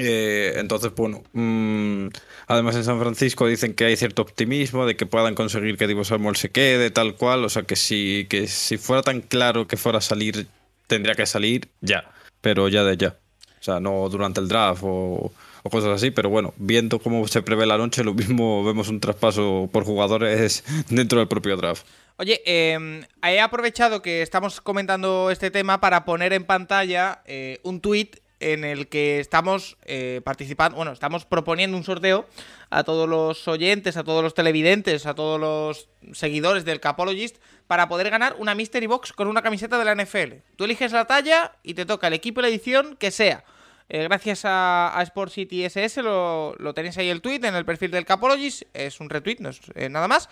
Eh, 0.00 0.54
entonces, 0.56 0.94
bueno, 0.94 1.24
mm, 1.32 2.08
además 2.46 2.76
en 2.76 2.84
San 2.84 3.00
Francisco 3.00 3.48
dicen 3.48 3.74
que 3.74 3.84
hay 3.84 3.96
cierto 3.96 4.22
optimismo 4.22 4.86
de 4.86 4.96
que 4.96 5.06
puedan 5.06 5.34
conseguir 5.34 5.76
que 5.76 5.88
Divo 5.88 6.04
Samuel 6.04 6.36
se 6.36 6.50
quede, 6.50 6.90
tal 6.90 7.16
cual. 7.16 7.44
O 7.44 7.48
sea, 7.48 7.64
que 7.64 7.74
si, 7.74 8.26
que 8.30 8.46
si 8.46 8.78
fuera 8.78 9.02
tan 9.02 9.20
claro 9.20 9.66
que 9.66 9.76
fuera 9.76 9.98
a 9.98 10.00
salir, 10.00 10.46
tendría 10.86 11.14
que 11.14 11.26
salir 11.26 11.68
ya, 11.80 12.10
pero 12.40 12.68
ya 12.68 12.84
de 12.84 12.96
ya. 12.96 13.16
O 13.60 13.62
sea, 13.62 13.80
no 13.80 14.08
durante 14.08 14.40
el 14.40 14.46
draft 14.46 14.82
o, 14.84 15.32
cosas 15.68 15.90
así, 15.90 16.10
pero 16.10 16.30
bueno, 16.30 16.54
viendo 16.56 16.98
cómo 16.98 17.28
se 17.28 17.42
prevé 17.42 17.66
la 17.66 17.76
noche, 17.76 18.02
lo 18.02 18.14
mismo 18.14 18.64
vemos 18.64 18.88
un 18.88 19.00
traspaso 19.00 19.68
por 19.70 19.84
jugadores 19.84 20.64
dentro 20.88 21.18
del 21.18 21.28
propio 21.28 21.58
draft. 21.58 21.84
Oye, 22.16 22.40
em, 22.46 23.04
he 23.22 23.38
aprovechado 23.38 24.00
que 24.00 24.22
estamos 24.22 24.62
comentando 24.62 25.30
este 25.30 25.50
tema 25.50 25.78
para 25.78 26.06
poner 26.06 26.32
en 26.32 26.44
pantalla 26.44 27.20
eh, 27.26 27.60
un 27.64 27.80
tuit 27.82 28.16
en 28.40 28.64
el 28.64 28.88
que 28.88 29.20
estamos 29.20 29.76
eh, 29.84 30.20
participando, 30.24 30.76
bueno, 30.76 30.92
estamos 30.92 31.24
proponiendo 31.24 31.76
un 31.76 31.84
sorteo 31.84 32.26
a 32.70 32.84
todos 32.84 33.08
los 33.08 33.48
oyentes, 33.48 33.96
a 33.96 34.04
todos 34.04 34.22
los 34.22 34.34
televidentes, 34.34 35.06
a 35.06 35.14
todos 35.14 35.40
los 35.40 35.88
seguidores 36.12 36.64
del 36.64 36.80
Capologist 36.80 37.38
para 37.66 37.88
poder 37.88 38.10
ganar 38.10 38.36
una 38.38 38.54
Mystery 38.54 38.86
Box 38.86 39.12
con 39.12 39.28
una 39.28 39.42
camiseta 39.42 39.78
de 39.78 39.84
la 39.84 39.94
NFL. 39.94 40.34
Tú 40.56 40.64
eliges 40.64 40.92
la 40.92 41.06
talla 41.06 41.52
y 41.62 41.74
te 41.74 41.86
toca 41.86 42.06
el 42.06 42.14
equipo 42.14 42.40
y 42.40 42.42
la 42.42 42.48
edición 42.48 42.96
que 42.96 43.10
sea. 43.10 43.44
eh, 43.88 44.02
gracias 44.04 44.42
a, 44.44 45.04
City 45.30 45.64
SS, 45.64 46.02
lo, 46.02 46.54
tenéis 46.74 46.98
ahí 46.98 47.08
el 47.08 47.22
tweet 47.22 47.40
en 47.44 47.54
el 47.54 47.64
perfil 47.64 47.90
del 47.90 48.04
Capologis, 48.04 48.66
es 48.74 49.00
un 49.00 49.08
retweet, 49.10 49.38
no 49.40 49.48
es 49.48 49.60
eh, 49.74 49.88
nada 49.88 50.08
más. 50.08 50.28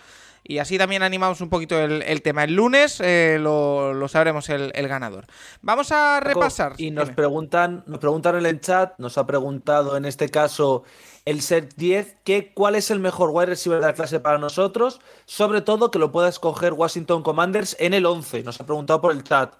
Y 0.49 0.59
así 0.59 0.77
también 0.77 1.03
animamos 1.03 1.41
un 1.41 1.49
poquito 1.49 1.77
el, 1.77 2.21
tema. 2.21 2.45
El 2.45 2.55
lunes 2.55 3.01
eh, 3.01 3.37
lo, 3.39 4.07
sabremos 4.07 4.47
el, 4.47 4.87
ganador. 4.87 5.25
Vamos 5.61 5.91
a 5.91 6.21
repasar. 6.21 6.73
Y 6.77 6.91
nos 6.91 7.09
preguntan, 7.09 7.83
nos 7.85 7.99
preguntan 7.99 8.37
en 8.37 8.45
el 8.45 8.61
chat, 8.61 8.97
nos 8.97 9.17
ha 9.17 9.27
preguntado 9.27 9.97
en 9.97 10.05
este 10.05 10.29
caso 10.29 10.83
el 11.25 11.41
set 11.41 11.73
10, 11.75 12.19
que 12.23 12.53
cuál 12.53 12.75
es 12.75 12.89
el 12.91 13.01
mejor 13.01 13.31
wide 13.33 13.47
receiver 13.47 13.81
de 13.81 13.87
la 13.87 13.93
clase 13.93 14.21
para 14.21 14.37
nosotros, 14.37 15.01
sobre 15.25 15.59
todo 15.59 15.91
que 15.91 15.99
lo 15.99 16.13
pueda 16.13 16.29
escoger 16.29 16.71
Washington 16.71 17.23
Commanders 17.23 17.75
en 17.79 17.93
el 17.93 18.05
11. 18.05 18.43
Nos 18.43 18.61
ha 18.61 18.65
preguntado 18.65 19.01
por 19.01 19.11
el 19.11 19.25
chat. 19.25 19.53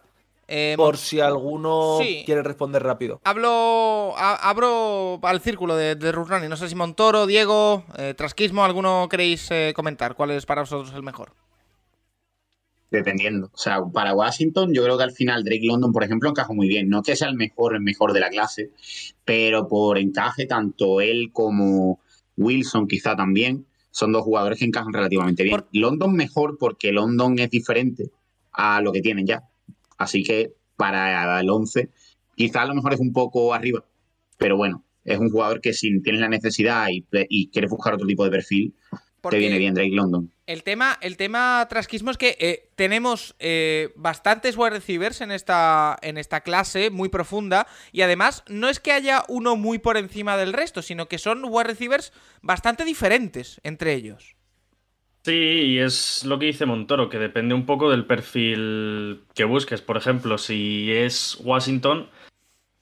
Em, 0.50 0.78
por 0.78 0.98
si 0.98 1.20
alguno 1.20 2.00
quiere 2.26 2.42
responder 2.42 2.82
rápido. 2.82 3.20
Hablo, 3.26 4.14
abro 4.18 5.20
al 5.24 5.42
círculo 5.42 5.76
de, 5.76 5.96
de. 5.96 6.14
No 6.48 6.56
sé 6.56 6.70
si 6.70 6.76
Montoro, 6.76 7.26
Diego, 7.26 7.84
eh, 7.98 8.14
Trasquismo, 8.16 8.64
¿alguno 8.64 9.08
queréis 9.10 9.52
eh, 9.52 9.74
comentar? 9.76 10.16
¿Cuál 10.16 10.32
es 10.32 10.46
para 10.46 10.62
vosotros 10.62 10.94
el 10.96 11.04
mejor? 11.04 11.34
Dependiendo. 12.90 13.52
O 13.54 13.58
sea, 13.58 13.84
para 13.84 14.16
Washington, 14.16 14.74
yo 14.74 14.84
creo 14.84 14.98
que 14.98 15.04
al 15.04 15.12
final 15.12 15.44
Drake 15.44 15.66
London, 15.66 15.92
por 15.92 16.06
ejemplo, 16.06 16.30
encajó 16.30 16.54
muy 16.54 16.70
bien. 16.70 16.88
No 16.88 17.04
que 17.04 17.18
sea 17.18 17.28
el 17.28 17.36
mejor, 17.36 17.76
el 17.76 17.82
mejor 17.82 18.14
de 18.14 18.22
la 18.22 18.30
clase, 18.30 18.72
pero 19.26 19.68
por 19.68 19.98
encaje, 19.98 20.46
tanto 20.46 21.02
él 21.02 21.32
como 21.34 22.00
Wilson, 22.38 22.88
quizá 22.88 23.18
también, 23.18 23.66
son 23.92 24.14
dos 24.14 24.24
jugadores 24.24 24.60
que 24.60 24.66
encajan 24.66 24.94
relativamente 24.94 25.44
bien. 25.44 25.66
London 25.74 26.14
mejor 26.16 26.58
porque 26.58 26.94
London 26.94 27.38
es 27.40 27.50
diferente 27.50 28.12
a 28.54 28.80
lo 28.80 28.94
que 28.94 29.02
tienen 29.02 29.28
ya. 29.28 29.44
Así 29.98 30.24
que 30.24 30.54
para 30.76 31.40
el 31.40 31.50
11, 31.50 31.90
quizá 32.36 32.62
a 32.62 32.68
lo 32.68 32.76
mejor 32.76 32.94
es 32.94 33.00
un 33.00 33.14
poco 33.14 33.54
arriba, 33.54 33.84
pero 34.38 34.58
bueno, 34.58 34.84
es 35.04 35.20
un 35.20 35.30
jugador 35.30 35.62
que 35.62 35.74
si 35.74 36.02
tienes 36.02 36.22
la 36.22 36.30
necesidad 36.30 36.88
y, 36.90 37.06
y 37.30 37.50
quieres 37.50 37.72
buscar 37.72 37.94
otro 37.94 38.08
tipo 38.08 38.24
de 38.24 38.32
perfil, 38.32 38.76
te 39.30 39.38
viene 39.38 39.58
bien 39.58 39.74
Drake 39.74 39.92
London. 39.92 40.32
El 40.46 40.64
tema, 40.64 40.98
el 41.02 41.18
tema 41.18 41.66
trasquismo 41.70 42.12
es 42.12 42.18
que 42.18 42.38
eh, 42.40 42.70
tenemos 42.76 43.36
eh, 43.40 43.92
bastantes 43.96 44.58
wide 44.58 44.70
receivers 44.72 45.22
en 45.22 45.32
esta, 45.32 45.98
en 46.02 46.18
esta 46.18 46.42
clase, 46.42 46.90
muy 46.90 47.10
profunda, 47.10 47.68
y 47.92 48.02
además 48.02 48.44
no 48.48 48.70
es 48.70 48.80
que 48.80 48.92
haya 48.92 49.24
uno 49.28 49.56
muy 49.56 49.80
por 49.80 49.98
encima 49.98 50.38
del 50.38 50.54
resto, 50.54 50.82
sino 50.82 51.08
que 51.08 51.18
son 51.18 51.44
wide 51.46 51.66
receivers 51.66 52.14
bastante 52.42 52.86
diferentes 52.86 53.60
entre 53.64 53.94
ellos. 53.94 54.37
Sí, 55.28 55.34
y 55.34 55.80
es 55.80 56.24
lo 56.24 56.40
que 56.40 56.46
dice 56.46 56.66
Montoro, 56.66 57.10
que 57.10 57.20
depende 57.20 57.54
un 57.54 57.66
poco 57.66 57.92
del 57.92 58.06
perfil 58.06 59.24
que 59.36 59.44
busques. 59.44 59.82
Por 59.82 59.98
ejemplo, 59.98 60.38
si 60.38 60.90
es 60.94 61.38
Washington, 61.44 62.08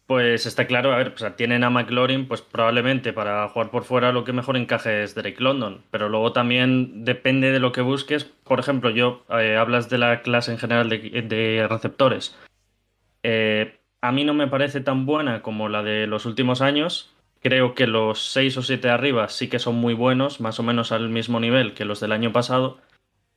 pues 0.05 0.45
está 0.45 0.67
claro, 0.67 0.93
a 0.93 0.97
ver, 0.97 1.13
o 1.15 1.17
sea, 1.17 1.35
tienen 1.35 1.63
a 1.63 1.71
McLaurin, 1.71 2.27
pues 2.27 2.43
probablemente 2.43 3.13
para 3.13 3.49
jugar 3.49 3.71
por 3.71 3.83
fuera 3.83 4.11
lo 4.11 4.25
que 4.25 4.31
mejor 4.31 4.57
encaje 4.57 5.01
es 5.01 5.15
Drake 5.15 5.41
London, 5.41 5.81
pero 5.89 6.07
luego 6.07 6.33
también 6.33 7.03
depende 7.03 7.51
de 7.51 7.59
lo 7.59 7.71
que 7.71 7.81
busques. 7.81 8.25
Por 8.25 8.59
ejemplo, 8.59 8.91
yo 8.91 9.25
eh, 9.39 9.57
hablas 9.57 9.89
de 9.89 9.97
la 9.97 10.21
clase 10.21 10.51
en 10.51 10.59
general 10.59 10.87
de, 10.87 11.65
receptores. 11.67 12.37
Eh, 13.23 13.79
a 14.01 14.11
mí 14.11 14.23
no 14.23 14.35
me 14.35 14.47
parece 14.47 14.81
tan 14.81 15.07
buena 15.07 15.41
como 15.41 15.67
la 15.67 15.81
de 15.81 16.05
los 16.05 16.27
últimos 16.27 16.61
años, 16.61 17.14
Creo 17.45 17.75
que 17.75 17.85
los 17.85 18.31
6 18.31 18.57
o 18.57 18.63
7 18.63 18.89
arriba 18.89 19.29
sí 19.29 19.49
que 19.49 19.59
son 19.59 19.75
muy 19.75 19.93
buenos, 19.93 20.41
más 20.41 20.59
o 20.59 20.63
menos 20.63 20.91
al 20.91 21.09
mismo 21.09 21.39
nivel 21.39 21.75
que 21.75 21.85
los 21.85 21.99
del 21.99 22.11
año 22.11 22.33
pasado, 22.33 22.79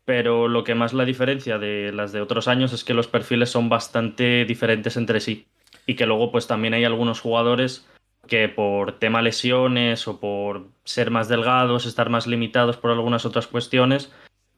pero 0.06 0.48
lo 0.48 0.64
que 0.64 0.74
más 0.74 0.94
la 0.94 1.04
diferencia 1.04 1.58
de 1.58 1.92
las 1.92 2.12
de 2.12 2.22
otros 2.22 2.48
años 2.48 2.72
es 2.72 2.84
que 2.84 2.94
los 2.94 3.06
perfiles 3.06 3.50
son 3.50 3.68
bastante 3.68 4.46
diferentes 4.46 4.96
entre 4.96 5.20
sí 5.20 5.46
y 5.84 5.94
que 5.94 6.06
luego 6.06 6.32
pues 6.32 6.46
también 6.46 6.72
hay 6.72 6.84
algunos 6.84 7.20
jugadores 7.20 7.86
que 8.26 8.48
por 8.48 8.98
tema 8.98 9.20
lesiones 9.20 10.08
o 10.08 10.18
por 10.20 10.68
ser 10.84 11.10
más 11.10 11.28
delgados, 11.28 11.84
estar 11.84 12.08
más 12.08 12.26
limitados 12.26 12.78
por 12.78 12.92
algunas 12.92 13.26
otras 13.26 13.46
cuestiones, 13.46 14.10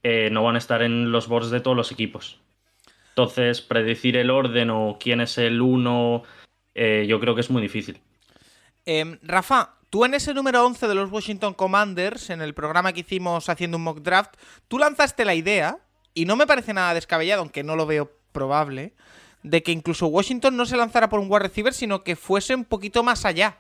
eh, 0.04 0.28
no 0.30 0.44
van 0.44 0.54
a 0.54 0.58
estar 0.58 0.80
en 0.80 1.10
los 1.10 1.26
boards 1.26 1.50
de 1.50 1.58
todos 1.58 1.76
los 1.76 1.90
equipos. 1.90 2.38
Entonces, 3.08 3.62
predecir 3.62 4.16
el 4.16 4.30
orden 4.30 4.70
o 4.70 4.96
quién 5.00 5.20
es 5.20 5.38
el 5.38 5.60
uno, 5.60 6.22
eh, 6.76 7.06
yo 7.08 7.18
creo 7.18 7.34
que 7.34 7.40
es 7.40 7.50
muy 7.50 7.62
difícil. 7.62 8.00
Em, 8.92 9.20
Rafa, 9.22 9.76
tú 9.88 10.05
en 10.05 10.14
ese 10.14 10.35
número 10.35 10.66
11 10.66 10.88
de 10.88 10.96
los 10.96 11.12
Washington 11.12 11.55
Commanders, 11.55 12.29
en 12.29 12.42
el 12.42 12.55
programa 12.55 12.92
que 12.92 13.03
hicimos 13.03 13.48
haciendo 13.48 13.76
un 13.76 13.85
mock 13.85 14.00
draft, 14.00 14.35
tú 14.66 14.79
lanzaste 14.79 15.24
la 15.24 15.37
idea, 15.37 15.79
y 16.12 16.24
no 16.24 16.35
me 16.35 16.44
parece 16.44 16.74
nada 16.74 16.92
descabellado, 16.92 17.42
aunque 17.42 17.62
no 17.62 17.76
lo 17.76 17.87
veo 17.87 18.11
probable, 18.33 18.92
de 19.44 19.62
que 19.62 19.70
incluso 19.70 20.09
Washington 20.09 20.57
no 20.57 20.66
se 20.66 20.76
lanzara 20.76 21.09
por 21.09 21.20
un 21.20 21.31
wide 21.31 21.44
receiver, 21.44 21.72
sino 21.72 22.03
que 22.03 22.16
fuese 22.16 22.53
un 22.53 22.64
poquito 22.64 23.05
más 23.05 23.24
allá. 23.24 23.59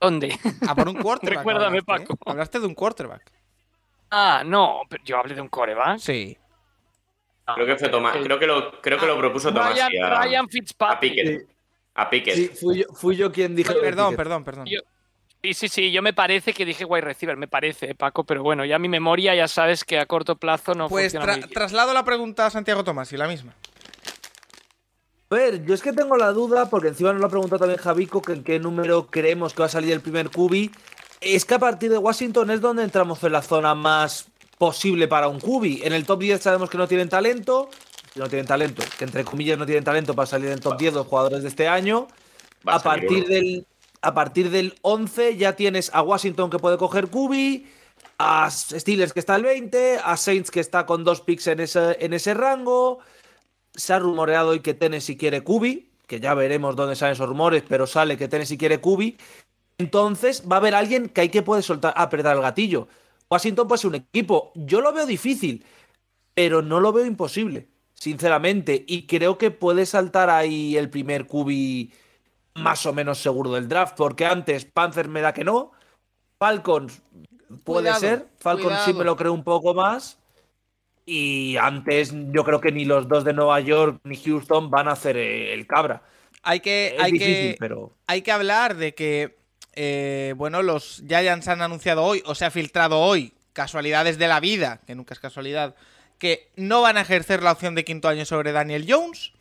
¿Dónde? 0.00 0.38
A 0.68 0.76
por 0.76 0.88
un 0.88 1.02
quarterback. 1.02 1.38
Recuérdame, 1.38 1.78
¿eh? 1.78 1.82
Paco. 1.82 2.16
Hablaste 2.24 2.60
de 2.60 2.66
un 2.68 2.76
quarterback. 2.76 3.28
Ah, 4.12 4.44
no, 4.46 4.82
pero 4.88 5.02
yo 5.02 5.18
hablé 5.18 5.34
de 5.34 5.40
un 5.40 5.48
coreback. 5.48 5.98
Sí. 5.98 6.38
Creo 7.56 7.66
que 7.66 7.76
fue 7.76 7.88
Tomás, 7.88 8.16
creo 8.22 8.38
que 8.38 8.46
lo, 8.46 8.80
creo 8.80 9.00
que 9.00 9.06
lo 9.06 9.18
propuso 9.18 9.52
Tomás. 9.52 9.74
Ryan, 9.74 10.48
Fitzpatrick. 10.48 11.48
A 11.48 11.51
Piquet. 12.10 12.34
Sí, 12.34 12.50
fui 12.94 13.16
yo, 13.16 13.32
quien 13.32 13.54
dije. 13.54 13.72
Perdón, 13.74 14.16
perdón, 14.16 14.44
perdón. 14.44 14.66
sí, 15.42 15.54
sí, 15.54 15.68
sí, 15.68 15.92
yo 15.92 16.02
me 16.02 16.12
parece 16.12 16.52
que 16.52 16.64
dije 16.64 16.84
wide 16.84 17.02
receiver, 17.02 17.36
me 17.36 17.48
parece, 17.48 17.94
Paco, 17.94 18.24
pero 18.24 18.42
bueno, 18.42 18.64
ya 18.64 18.78
mi 18.78 18.88
memoria 18.88 19.34
ya 19.34 19.48
sabes 19.48 19.84
que 19.84 19.98
a 19.98 20.06
corto 20.06 20.36
plazo 20.36 20.74
no 20.74 20.88
pues 20.88 21.12
funciona. 21.12 21.34
Pues 21.34 21.50
traslado 21.50 21.92
la 21.92 22.04
pregunta 22.04 22.46
a 22.46 22.50
Santiago 22.50 22.84
Tomás 22.84 23.12
y 23.12 23.16
la 23.16 23.28
misma. 23.28 23.54
A 25.30 25.34
ver, 25.34 25.64
yo 25.64 25.72
es 25.72 25.80
que 25.80 25.94
tengo 25.94 26.16
la 26.18 26.30
duda, 26.32 26.68
porque 26.68 26.88
encima 26.88 27.10
nos 27.12 27.20
lo 27.20 27.26
ha 27.26 27.30
preguntado 27.30 27.60
también 27.60 27.80
Javico, 27.80 28.20
que 28.20 28.32
en 28.32 28.44
qué 28.44 28.58
número 28.58 29.06
creemos 29.06 29.54
que 29.54 29.60
va 29.60 29.66
a 29.66 29.70
salir 29.70 29.92
el 29.92 30.02
primer 30.02 30.28
cubi. 30.28 30.70
Es 31.22 31.46
que 31.46 31.54
a 31.54 31.58
partir 31.58 31.90
de 31.90 31.96
Washington 31.96 32.50
es 32.50 32.60
donde 32.60 32.82
entramos 32.82 33.22
en 33.24 33.32
la 33.32 33.40
zona 33.40 33.74
más 33.74 34.26
posible 34.58 35.08
para 35.08 35.28
un 35.28 35.40
cubi. 35.40 35.80
En 35.84 35.94
el 35.94 36.04
top 36.04 36.20
10 36.20 36.42
sabemos 36.42 36.68
que 36.68 36.76
no 36.76 36.86
tienen 36.86 37.08
talento, 37.08 37.70
no 38.14 38.28
tienen 38.28 38.46
talento, 38.46 38.82
que 38.98 39.04
entre 39.04 39.24
comillas 39.24 39.58
no 39.58 39.66
tienen 39.66 39.84
talento 39.84 40.14
para 40.14 40.26
salir 40.26 40.50
en 40.50 40.60
top 40.60 40.78
10 40.78 40.94
los 40.94 41.06
jugadores 41.06 41.42
de 41.42 41.48
este 41.48 41.68
año. 41.68 42.08
A, 42.66 42.78
partir 42.80 43.26
del, 43.26 43.66
a 44.02 44.14
partir 44.14 44.50
del 44.50 44.74
11 44.82 45.36
ya 45.36 45.56
tienes 45.56 45.90
a 45.94 46.02
Washington 46.02 46.50
que 46.50 46.58
puede 46.58 46.76
coger 46.76 47.08
Kubi, 47.08 47.66
a 48.18 48.50
Steelers 48.50 49.12
que 49.12 49.20
está 49.20 49.34
al 49.34 49.42
20, 49.42 49.98
a 50.04 50.16
Saints 50.16 50.50
que 50.50 50.60
está 50.60 50.86
con 50.86 51.04
dos 51.04 51.22
picks 51.22 51.46
en 51.46 51.60
ese, 51.60 51.96
en 52.00 52.12
ese 52.12 52.34
rango. 52.34 52.98
Se 53.74 53.94
ha 53.94 53.98
rumoreado 53.98 54.50
hoy 54.50 54.60
que 54.60 54.74
Tennessee 54.74 55.16
quiere 55.16 55.42
Kubi, 55.42 55.90
que 56.06 56.20
ya 56.20 56.34
veremos 56.34 56.76
dónde 56.76 56.94
salen 56.94 57.14
esos 57.14 57.28
rumores, 57.28 57.64
pero 57.66 57.86
sale 57.86 58.18
que 58.18 58.28
Tennessee 58.28 58.58
quiere 58.58 58.78
Kubi. 58.78 59.16
Entonces 59.78 60.44
va 60.50 60.56
a 60.56 60.58
haber 60.58 60.74
alguien 60.74 61.08
que 61.08 61.22
hay 61.22 61.28
que 61.30 61.42
puede 61.42 61.62
soltar, 61.62 61.94
apretar 61.96 62.36
el 62.36 62.42
gatillo. 62.42 62.86
Washington 63.30 63.66
puede 63.66 63.78
ser 63.78 63.88
un 63.88 63.94
equipo. 63.96 64.52
Yo 64.54 64.82
lo 64.82 64.92
veo 64.92 65.06
difícil, 65.06 65.64
pero 66.34 66.60
no 66.60 66.78
lo 66.78 66.92
veo 66.92 67.06
imposible 67.06 67.71
sinceramente. 68.02 68.84
Y 68.88 69.06
creo 69.06 69.38
que 69.38 69.52
puede 69.52 69.86
saltar 69.86 70.28
ahí 70.28 70.76
el 70.76 70.90
primer 70.90 71.28
cubi 71.28 71.92
más 72.54 72.84
o 72.84 72.92
menos 72.92 73.18
seguro 73.18 73.52
del 73.52 73.68
draft, 73.68 73.94
porque 73.96 74.26
antes 74.26 74.64
Panzer 74.64 75.06
me 75.08 75.20
da 75.20 75.32
que 75.32 75.44
no. 75.44 75.70
Falcons 76.36 77.00
puede 77.62 77.94
ser. 77.94 78.26
Falcons 78.40 78.80
sí 78.84 78.92
me 78.92 79.04
lo 79.04 79.16
creo 79.16 79.32
un 79.32 79.44
poco 79.44 79.72
más. 79.72 80.18
Y 81.06 81.56
antes 81.58 82.12
yo 82.32 82.42
creo 82.42 82.60
que 82.60 82.72
ni 82.72 82.84
los 82.84 83.06
dos 83.06 83.22
de 83.22 83.34
Nueva 83.34 83.60
York 83.60 84.00
ni 84.02 84.16
Houston 84.16 84.68
van 84.68 84.88
a 84.88 84.92
hacer 84.92 85.16
el 85.16 85.64
cabra. 85.68 86.02
Hay 86.42 86.58
que, 86.58 86.96
hay 86.98 87.12
que, 87.12 87.56
pero... 87.60 87.92
hay 88.08 88.22
que 88.22 88.32
hablar 88.32 88.74
de 88.74 88.96
que, 88.96 89.38
eh, 89.74 90.34
bueno, 90.36 90.62
los 90.62 91.04
Giants 91.06 91.46
han 91.46 91.62
anunciado 91.62 92.02
hoy, 92.02 92.20
o 92.26 92.34
se 92.34 92.44
ha 92.44 92.50
filtrado 92.50 92.98
hoy, 92.98 93.32
casualidades 93.52 94.18
de 94.18 94.26
la 94.26 94.40
vida, 94.40 94.80
que 94.84 94.96
nunca 94.96 95.14
es 95.14 95.20
casualidad, 95.20 95.76
que 96.22 96.52
no 96.54 96.82
van 96.82 96.98
a 96.98 97.00
ejercer 97.00 97.42
la 97.42 97.50
opción 97.50 97.74
de 97.74 97.84
quinto 97.84 98.06
año 98.06 98.24
sobre 98.24 98.52
Daniel 98.52 98.86
Jones 98.88 99.32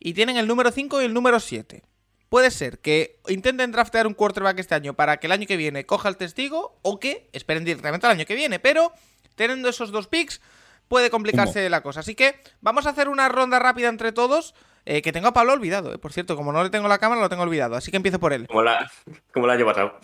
y 0.00 0.14
tienen 0.14 0.38
el 0.38 0.46
número 0.46 0.70
5 0.70 1.02
y 1.02 1.04
el 1.04 1.12
número 1.12 1.38
7. 1.38 1.82
Puede 2.30 2.50
ser 2.50 2.78
que 2.78 3.20
intenten 3.28 3.70
draftear 3.70 4.06
un 4.06 4.14
quarterback 4.14 4.58
este 4.58 4.74
año 4.74 4.94
para 4.94 5.18
que 5.18 5.26
el 5.26 5.32
año 5.32 5.46
que 5.46 5.58
viene 5.58 5.84
coja 5.84 6.08
el 6.08 6.16
testigo 6.16 6.78
o 6.80 6.98
que 6.98 7.28
esperen 7.34 7.66
directamente 7.66 8.06
al 8.06 8.12
año 8.12 8.24
que 8.24 8.34
viene, 8.34 8.58
pero 8.58 8.94
teniendo 9.34 9.68
esos 9.68 9.92
dos 9.92 10.06
picks 10.06 10.40
puede 10.88 11.10
complicarse 11.10 11.68
la 11.68 11.82
cosa. 11.82 12.00
Así 12.00 12.14
que 12.14 12.40
vamos 12.62 12.86
a 12.86 12.90
hacer 12.90 13.10
una 13.10 13.28
ronda 13.28 13.58
rápida 13.58 13.90
entre 13.90 14.10
todos. 14.12 14.54
Eh, 14.86 15.02
que 15.02 15.12
tengo 15.12 15.28
a 15.28 15.34
Pablo 15.34 15.52
olvidado, 15.52 15.92
eh. 15.92 15.98
por 15.98 16.14
cierto, 16.14 16.34
como 16.34 16.50
no 16.50 16.64
le 16.64 16.70
tengo 16.70 16.88
la 16.88 16.98
cámara, 16.98 17.20
lo 17.20 17.28
tengo 17.28 17.42
olvidado. 17.42 17.76
Así 17.76 17.90
que 17.90 17.98
empiezo 17.98 18.18
por 18.18 18.32
él. 18.32 18.46
Como 18.46 18.62
la, 18.62 18.90
como 19.34 19.46
la 19.46 19.62
pasado. 19.66 20.00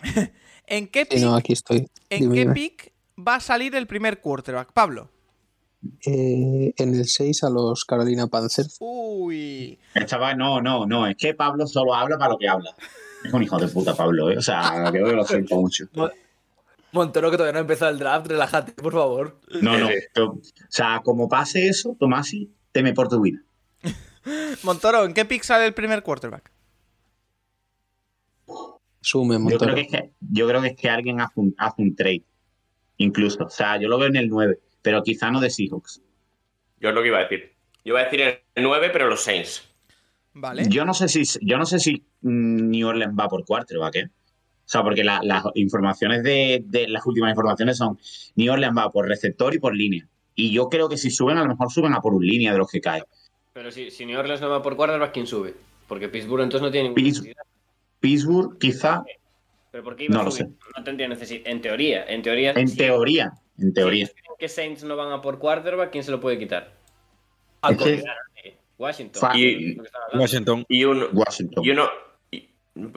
¿En 0.66 0.88
qué 0.88 1.06
pick, 1.06 1.24
aquí 1.24 1.52
estoy. 1.52 1.88
¿En 2.10 2.32
qué 2.32 2.46
pick 2.46 2.92
va 3.16 3.36
a 3.36 3.40
salir 3.40 3.76
el 3.76 3.86
primer 3.86 4.20
quarterback? 4.20 4.72
Pablo. 4.72 5.10
Eh, 6.04 6.74
en 6.76 6.94
el 6.94 7.06
6 7.06 7.44
a 7.44 7.50
los 7.50 7.84
Carolina 7.84 8.26
Panthers. 8.26 8.76
Uy. 8.80 9.78
Chaval, 10.06 10.36
no, 10.36 10.60
no, 10.60 10.86
no. 10.86 11.06
Es 11.06 11.16
que 11.16 11.34
Pablo 11.34 11.66
solo 11.66 11.94
habla 11.94 12.18
para 12.18 12.32
lo 12.32 12.38
que 12.38 12.48
habla. 12.48 12.74
Es 13.24 13.32
un 13.32 13.42
hijo 13.42 13.58
de 13.58 13.68
puta, 13.68 13.94
Pablo. 13.94 14.30
¿eh? 14.30 14.38
O 14.38 14.42
sea, 14.42 14.90
que 14.92 14.98
lo 14.98 15.24
siento 15.24 15.56
mucho. 15.56 15.86
Montero, 16.92 17.30
que 17.30 17.36
todavía 17.36 17.52
no 17.52 17.58
ha 17.58 17.62
empezado 17.62 17.90
el 17.90 17.98
draft, 17.98 18.26
relájate, 18.28 18.72
por 18.72 18.94
favor. 18.94 19.38
No, 19.60 19.76
no. 19.76 19.88
o 19.88 20.40
sea, 20.70 21.02
como 21.04 21.28
pase 21.28 21.68
eso, 21.68 21.94
Tomasi, 21.98 22.50
teme 22.72 22.94
por 22.94 23.08
tu 23.08 23.20
vida. 23.20 23.40
Montoro, 24.62 25.04
¿en 25.04 25.12
qué 25.12 25.26
pick 25.26 25.42
sale 25.42 25.66
el 25.66 25.74
primer 25.74 26.02
quarterback? 26.02 26.50
Sume 29.00 29.38
yo 29.50 29.58
creo, 29.58 29.74
que 29.74 29.80
es 29.82 29.88
que, 29.88 30.12
yo 30.20 30.48
creo 30.48 30.60
que 30.60 30.68
es 30.68 30.76
que 30.76 30.90
alguien 30.90 31.20
hace 31.20 31.40
un, 31.40 31.54
hace 31.58 31.82
un 31.82 31.94
trade. 31.94 32.24
Incluso. 32.96 33.44
O 33.44 33.50
sea, 33.50 33.78
yo 33.78 33.88
lo 33.88 33.98
veo 33.98 34.08
en 34.08 34.16
el 34.16 34.28
9, 34.28 34.58
pero 34.88 35.02
quizá 35.02 35.30
no 35.30 35.38
de 35.38 35.50
Seahawks. 35.50 36.00
Yo 36.80 36.88
es 36.88 36.94
lo 36.94 37.02
que 37.02 37.08
iba 37.08 37.18
a 37.18 37.24
decir. 37.24 37.52
Yo 37.84 37.92
iba 37.92 38.00
a 38.00 38.04
decir 38.04 38.22
el 38.22 38.62
9, 38.62 38.88
pero 38.90 39.06
los 39.06 39.20
Saints. 39.20 39.68
Vale. 40.32 40.64
Yo 40.70 40.86
no 40.86 40.94
sé 40.94 41.08
si, 41.08 41.24
yo 41.42 41.58
no 41.58 41.66
sé 41.66 41.78
si 41.78 42.06
New 42.22 42.88
Orleans 42.88 43.14
va 43.14 43.28
por 43.28 43.44
quarterback, 43.44 43.96
¿eh? 43.96 44.04
O 44.06 44.10
sea, 44.64 44.82
porque 44.82 45.04
las 45.04 45.22
informaciones 45.56 46.22
de, 46.22 46.62
de, 46.64 46.88
las 46.88 47.04
últimas 47.04 47.28
informaciones 47.28 47.76
son 47.76 47.98
New 48.36 48.50
Orleans 48.50 48.78
va 48.78 48.90
por 48.90 49.06
receptor 49.06 49.54
y 49.54 49.58
por 49.58 49.76
línea. 49.76 50.08
Y 50.34 50.54
yo 50.54 50.70
creo 50.70 50.88
que 50.88 50.96
si 50.96 51.10
suben, 51.10 51.36
a 51.36 51.42
lo 51.42 51.48
mejor 51.48 51.70
suben 51.70 51.92
a 51.92 52.00
por 52.00 52.14
un 52.14 52.24
línea 52.24 52.52
de 52.52 52.56
los 52.58 52.70
que 52.70 52.80
cae. 52.80 53.02
Pero 53.52 53.70
si, 53.70 53.90
si 53.90 54.06
New 54.06 54.18
Orleans 54.18 54.40
no 54.40 54.48
va 54.48 54.62
por 54.62 54.74
quarterback, 54.74 55.12
¿quién 55.12 55.26
sube? 55.26 55.54
Porque 55.86 56.08
Pittsburgh 56.08 56.44
entonces 56.44 56.64
no 56.64 56.70
tiene 56.70 56.88
ninguna 56.88 57.02
Pittsburgh, 57.04 57.36
Pittsburgh 58.00 58.58
quizá. 58.58 59.04
¿Pero 59.70 59.84
por 59.84 59.96
qué 59.96 60.04
iba 60.04 60.14
no 60.14 60.22
a 60.22 60.24
lo 60.24 60.30
subir? 60.30 60.46
sé. 60.46 60.58
No 60.78 60.82
tendría 60.82 61.08
necesidad. 61.08 61.42
En 61.44 61.60
teoría, 61.60 62.04
en 62.04 62.22
teoría. 62.22 62.52
En 62.52 62.74
teoría, 62.74 63.32
en 63.58 63.74
teoría. 63.74 64.08
Que 64.38 64.48
Saints 64.48 64.84
no 64.84 64.96
van 64.96 65.12
a 65.12 65.20
por 65.20 65.38
quarterback, 65.38 65.90
¿quién 65.90 66.04
se 66.04 66.10
lo 66.10 66.20
puede 66.20 66.38
quitar? 66.38 66.72
Que- 67.76 68.04
Washington. 68.78 69.30
Y-. 69.36 69.76
Washington. 70.14 70.64
Un, 70.68 71.08
Washington. 71.12 71.64
y 71.64 71.70
uno. 71.70 71.88
Y, 72.30 72.48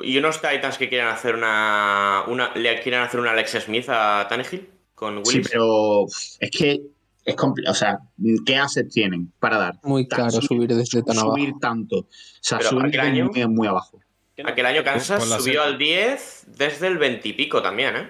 y 0.03 0.17
unos 0.19 0.39
Titans 0.39 0.77
que 0.77 0.87
quieren 0.87 1.07
hacer 1.07 1.35
una, 1.35 2.23
una. 2.27 2.53
¿Le 2.53 2.79
quieren 2.81 3.01
hacer 3.01 3.19
una 3.19 3.31
Alex 3.31 3.51
Smith 3.63 3.85
a 3.89 4.27
Tannehill? 4.29 4.69
Con 4.93 5.25
Sí, 5.25 5.41
pero 5.51 6.05
es 6.05 6.51
que 6.51 6.79
es 7.25 7.35
complicado. 7.35 7.71
O 7.71 7.75
sea, 7.75 7.97
¿qué 8.45 8.55
assets 8.57 8.93
tienen 8.93 9.31
para 9.39 9.57
dar? 9.57 9.73
Muy 9.81 10.07
Tan- 10.07 10.19
caro 10.29 10.39
subir 10.41 10.67
desde 10.69 11.01
tan 11.01 11.17
abajo. 11.17 11.35
Subir 11.35 11.53
tanto. 11.59 11.95
O 11.97 12.07
sea, 12.39 12.59
Pero 12.59 12.69
subir 12.69 12.85
aquel 12.85 12.99
año- 12.99 13.29
muy, 13.33 13.47
muy 13.47 13.67
abajo. 13.67 13.99
Aquel 14.45 14.65
año 14.67 14.83
Kansas 14.83 15.23
subió 15.23 15.39
serie. 15.41 15.59
al 15.59 15.77
10 15.79 16.45
desde 16.57 16.87
el 16.87 16.97
20 16.99 17.29
y 17.29 17.33
pico 17.33 17.61
también, 17.63 17.95
¿eh? 17.95 18.09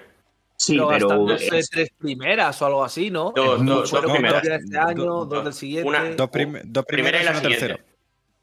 Sí, 0.64 0.74
pero 0.76 0.88
pero. 0.88 1.08
gastándose 1.08 1.58
es- 1.58 1.70
tres 1.70 1.90
primeras 1.98 2.60
o 2.62 2.66
algo 2.66 2.84
así, 2.84 3.10
¿no? 3.10 3.32
Dos, 3.34 3.60
Es 3.60 3.66
dos, 3.66 3.90
dos 3.90 4.00
primeras. 4.12 4.42
de 4.42 4.54
este 4.56 4.78
año, 4.78 5.04
Do- 5.04 5.24
dos 5.26 5.44
del 5.44 5.52
siguiente. 5.52 5.88
una- 5.88 6.10
Dos, 6.14 6.30
prim- 6.30 6.60
dos 6.64 6.84
Primera 6.84 7.18
primeras 7.18 7.22
y 7.22 7.40
y 7.40 7.42
la 7.42 7.48
tercera. 7.48 7.80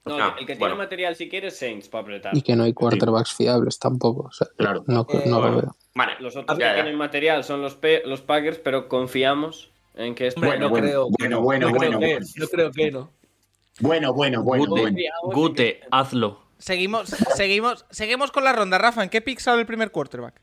No, 0.06 0.16
Ah, 0.18 0.28
el 0.34 0.40
que 0.40 0.46
tiene 0.54 0.60
bueno. 0.60 0.76
material 0.78 1.16
si 1.16 1.30
quieres 1.30 1.58
Saints 1.58 1.88
para 1.90 2.02
apretar. 2.02 2.36
Y 2.36 2.42
que 2.42 2.56
no 2.56 2.64
hay 2.64 2.74
quarterbacks 2.74 3.34
fiables 3.34 3.78
tampoco. 3.80 4.24
O 4.28 4.32
sea, 4.32 4.48
Claro. 4.58 4.84
no, 4.88 5.06
Eh, 5.10 5.24
no 5.28 5.40
lo 5.42 5.56
veo. 5.56 5.76
Vale, 5.94 6.14
Los 6.20 6.36
otros 6.36 6.58
ya, 6.58 6.72
que 6.72 6.78
ya. 6.78 6.84
tienen 6.84 6.96
material 6.98 7.44
son 7.44 7.62
los, 7.62 7.76
Packers, 7.76 8.58
pero 8.60 8.88
confiamos 8.88 9.70
en 9.96 10.16
que 10.16 10.28
esto. 10.28 10.40
Hombre, 10.40 10.52
Bueno, 10.58 10.66
no 10.66 10.70
bueno, 10.70 10.88
creo. 10.88 11.08
bueno, 11.20 11.42
bueno, 11.42 11.68
no 11.72 11.78
creo 11.78 11.90
bueno, 11.92 12.00
que, 12.00 12.14
bueno. 12.16 12.26
no 12.38 12.48
creo 12.48 12.72
que 12.72 12.92
no. 12.92 13.12
Bueno, 13.82 14.14
bueno, 14.14 14.44
bueno, 14.44 14.66
Gute, 14.66 14.82
bueno. 14.82 14.98
Gute, 15.24 15.82
hazlo. 15.92 16.42
Seguimos, 16.58 17.10
seguimos, 17.36 17.86
seguimos 17.92 18.32
con 18.32 18.44
la 18.44 18.52
ronda. 18.54 18.78
Rafa, 18.78 19.04
¿en 19.04 19.10
qué 19.10 19.22
pick 19.22 19.40
sale 19.40 19.62
el 19.62 19.68
primer 19.68 19.92
quarterback? 19.92 20.42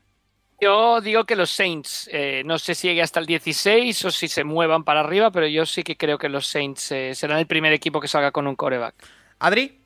Yo 0.59 1.01
digo 1.01 1.25
que 1.25 1.35
los 1.35 1.51
Saints, 1.51 2.09
eh, 2.11 2.41
no 2.43 2.57
sé 2.57 2.73
si 2.73 2.87
llegue 2.87 3.03
hasta 3.03 3.19
el 3.19 3.27
16 3.27 4.05
o 4.05 4.11
si 4.11 4.27
se 4.27 4.43
muevan 4.43 4.83
para 4.83 5.01
arriba, 5.01 5.29
pero 5.31 5.45
yo 5.47 5.65
sí 5.67 5.83
que 5.83 5.95
creo 5.95 6.17
que 6.17 6.29
los 6.29 6.47
Saints 6.47 6.91
eh, 6.91 7.13
serán 7.13 7.37
el 7.37 7.45
primer 7.45 7.73
equipo 7.73 8.01
que 8.01 8.07
salga 8.07 8.31
con 8.31 8.47
un 8.47 8.55
coreback. 8.55 8.95
Adri, 9.39 9.79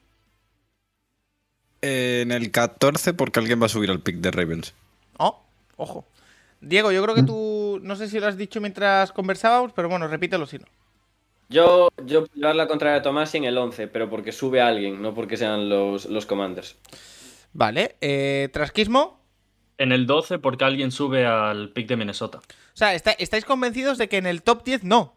Eh, 1.81 2.21
en 2.21 2.31
el 2.31 2.51
14, 2.51 3.13
porque 3.13 3.39
alguien 3.39 3.61
va 3.61 3.65
a 3.65 3.69
subir 3.69 3.89
al 3.89 4.01
pick 4.01 4.17
de 4.17 4.31
Ravens. 4.31 4.73
oh, 5.17 5.43
ojo. 5.77 6.05
Diego, 6.61 6.91
yo 6.91 7.01
creo 7.03 7.15
que 7.15 7.23
tú, 7.23 7.79
no 7.81 7.95
sé 7.95 8.07
si 8.07 8.19
lo 8.19 8.27
has 8.27 8.37
dicho 8.37 8.61
mientras 8.61 9.11
conversábamos, 9.11 9.73
pero 9.73 9.89
bueno, 9.89 10.07
repítelo 10.07 10.45
si 10.45 10.59
no. 10.59 10.65
Yo, 11.49 11.89
yo 12.05 12.25
puedo 12.27 12.35
llevar 12.35 12.55
la 12.55 12.67
contraria 12.67 12.99
a 12.99 13.01
Tomás 13.01 13.33
en 13.35 13.43
el 13.45 13.57
11, 13.57 13.87
pero 13.87 14.09
porque 14.09 14.31
sube 14.31 14.61
a 14.61 14.67
alguien, 14.67 15.01
no 15.01 15.13
porque 15.15 15.37
sean 15.37 15.69
los, 15.69 16.05
los 16.05 16.25
Commanders. 16.27 16.77
Vale, 17.51 17.97
eh, 17.99 18.49
trasquismo. 18.53 19.20
En 19.77 19.91
el 19.91 20.05
12, 20.05 20.37
porque 20.39 20.63
alguien 20.65 20.91
sube 20.91 21.25
al 21.25 21.69
pick 21.71 21.87
de 21.87 21.95
Minnesota. 21.97 22.37
O 22.39 22.41
sea, 22.75 22.93
está- 22.93 23.11
estáis 23.13 23.45
convencidos 23.45 23.97
de 23.97 24.07
que 24.09 24.17
en 24.17 24.27
el 24.27 24.43
top 24.43 24.63
10 24.63 24.83
no. 24.83 25.15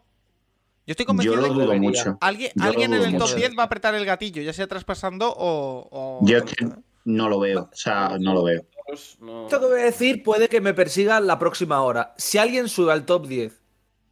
Yo 0.87 0.91
estoy 0.91 1.03
Yo 1.05 1.07
convencido 1.07 1.35
lo 1.37 1.41
de 1.43 1.47
que 1.49 1.53
dudo 1.53 1.73
mucho. 1.77 2.17
alguien, 2.21 2.51
lo 2.55 2.63
alguien 2.65 2.93
en 2.93 3.01
el 3.03 3.11
top 3.17 3.21
mucho. 3.29 3.35
10 3.35 3.51
va 3.57 3.63
a 3.63 3.65
apretar 3.65 3.95
el 3.95 4.05
gatillo, 4.05 4.41
ya 4.41 4.53
sea 4.53 4.67
traspasando 4.67 5.29
o. 5.31 5.87
o- 5.91 6.19
Yo 6.25 6.37
es 6.39 6.43
que 6.43 6.67
no 7.05 7.29
lo 7.29 7.39
veo. 7.39 7.69
O 7.71 7.75
sea, 7.75 8.17
no 8.19 8.33
lo 8.33 8.43
veo. 8.43 8.63
Pues 8.87 9.17
no- 9.19 9.45
Esto 9.45 9.59
que 9.59 9.65
voy 9.65 9.79
a 9.81 9.85
decir 9.85 10.21
puede 10.23 10.47
que 10.47 10.61
me 10.61 10.73
persiga 10.75 11.19
la 11.19 11.39
próxima 11.39 11.81
hora. 11.81 12.13
Si 12.17 12.37
alguien 12.37 12.69
sube 12.69 12.91
al 12.91 13.05
top 13.05 13.27
10 13.27 13.61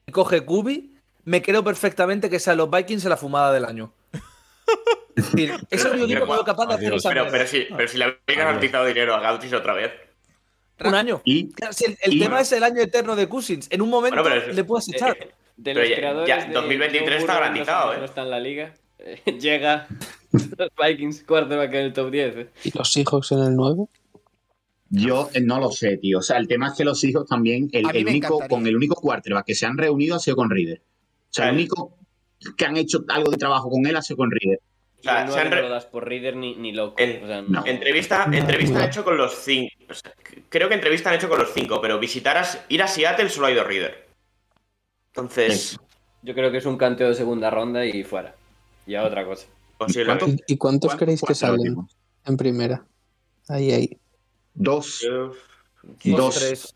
y 0.07 0.11
coge 0.11 0.41
Kubi, 0.45 0.95
me 1.25 1.41
creo 1.41 1.63
perfectamente 1.63 2.29
que 2.29 2.39
sean 2.39 2.57
los 2.57 2.69
Vikings 2.71 3.03
en 3.05 3.09
la 3.09 3.17
fumada 3.17 3.53
del 3.53 3.65
año. 3.65 3.93
Es 5.15 5.31
decir, 5.31 5.53
ese 5.69 5.87
es 5.89 5.93
mi 5.93 6.01
único 6.01 6.25
modo 6.25 6.43
capaz 6.43 6.65
de 6.65 6.73
hacer 6.73 6.93
Pero, 7.03 7.27
pero, 7.29 7.45
si, 7.47 7.67
pero 7.77 7.87
si 7.87 7.97
le 7.99 8.05
habéis 8.05 8.35
garantizado 8.35 8.85
dinero 8.85 9.13
a 9.13 9.19
Gautis 9.19 9.53
otra 9.53 9.73
vez. 9.75 9.91
Un 10.83 10.95
año. 10.95 11.21
Y 11.23 11.49
Claro, 11.51 11.73
si 11.73 11.85
el 11.85 11.97
el 12.01 12.13
y- 12.13 12.19
tema 12.19 12.41
es 12.41 12.51
el 12.51 12.63
año 12.63 12.81
eterno 12.81 13.15
de 13.15 13.27
Cousins. 13.29 13.67
En 13.69 13.81
un 13.81 13.89
momento 13.89 14.21
Bueno, 14.21 14.35
pero 14.37 14.49
es- 14.51 14.55
le 14.55 14.63
puedes 14.63 14.89
echar. 14.89 15.15
Eh, 15.19 15.29
de 15.55 15.73
los 15.75 15.87
ya- 15.87 15.95
creadores 15.95 16.27
ya, 16.27 16.45
de 16.47 16.53
2023 16.53 17.09
Joe 17.09 17.17
está 17.19 17.33
garantizado, 17.35 17.93
¿eh? 17.93 17.97
No 17.99 18.05
está 18.05 18.21
en 18.23 18.29
la 18.31 18.39
liga. 18.39 18.73
eh, 18.99 19.21
llega 19.39 19.87
los 20.57 20.69
Vikings 20.81 21.23
quarterback 21.23 21.73
en 21.73 21.81
el 21.85 21.93
top 21.93 22.09
10. 22.11 22.35
eh. 22.37 22.49
¿Y 22.63 22.77
los 22.77 22.91
Seahawks 22.91 23.31
en 23.33 23.39
el 23.39 23.55
9? 23.55 23.85
yo 24.89 25.29
eh, 25.33 25.41
no 25.41 25.59
lo 25.59 25.71
sé, 25.71 25.97
tío. 25.97 26.19
O 26.19 26.21
sea, 26.21 26.37
el 26.37 26.47
tema 26.47 26.67
es 26.67 26.73
que 26.73 26.83
los 26.83 27.03
hijos 27.03 27.27
también, 27.27 27.67
el, 27.71 27.85
único, 27.85 28.09
encantaría. 28.09 28.47
con 28.47 28.67
el 28.67 28.75
único 28.75 28.95
quarterback 28.95 29.45
que 29.45 29.55
se 29.55 29.65
han 29.65 29.77
reunido 29.77 30.15
ha 30.15 30.19
sido 30.19 30.35
con 30.37 30.49
Reader. 30.51 30.81
O 30.81 31.33
sea, 31.33 31.49
el 31.49 31.55
único 31.55 31.97
que 32.57 32.65
han 32.65 32.77
hecho 32.77 33.03
algo 33.09 33.31
de 33.31 33.37
trabajo 33.37 33.69
con 33.71 33.85
él 33.87 33.95
ha 33.95 34.01
sido 34.03 34.17
con 34.17 34.29
Reader. 34.31 34.59
Y 35.03 35.07
O 35.07 35.11
sea, 35.11 35.23
el 35.25 35.31
se 35.31 35.39
han 35.39 35.49
no 35.49 35.55
re- 35.57 35.61
lo 35.63 35.69
das 35.69 35.85
por 35.85 36.07
Reader 36.07 36.35
ni, 36.37 36.55
ni 36.55 36.71
loco. 36.71 36.95
En- 36.97 37.23
o 37.23 37.27
sea, 37.27 37.41
no. 37.41 37.65
Entrevista, 37.65 38.25
entrevista 38.31 38.85
hecho 38.85 39.03
con 39.03 39.17
los 39.17 39.33
cinco. 39.35 39.69
o 39.89 39.93
sea, 39.93 40.13
creo 40.49 40.69
que 40.69 40.75
entrevista 40.75 41.09
han 41.09 41.15
hecho 41.17 41.27
con 41.29 41.39
los 41.39 41.51
cinco, 41.53 41.81
pero 41.81 41.99
visitar 41.99 42.37
a, 42.37 42.45
ir 42.69 42.81
a 42.81 42.87
Seattle 42.87 43.29
solo 43.29 43.47
ha 43.47 43.51
ido 43.51 43.63
Reader. 43.63 44.07
Entonces, 45.09 45.77
Yo 46.21 46.33
creo 46.33 46.51
que 46.51 46.57
es 46.59 46.65
un 46.65 46.77
canteo 46.77 47.09
de 47.09 47.15
segunda 47.15 47.49
ronda 47.49 47.85
y 47.85 48.03
fuera. 48.05 48.33
Y 48.87 48.95
a 48.95 49.03
otra 49.03 49.25
cosa. 49.25 49.45
¿Y, 49.87 49.99
y 49.99 50.05
cuántos 50.05 50.29
¿Cuántos 50.57 50.95
creéis 50.95 51.21
que 51.21 51.35
salen 51.35 51.75
en 52.25 52.37
primera? 52.37 52.85
Ahí, 53.49 53.71
ahí. 53.73 53.97
Dos. 54.53 55.01
Yo- 55.01 55.33
Dos, 56.15 56.35
tres. 56.39 56.73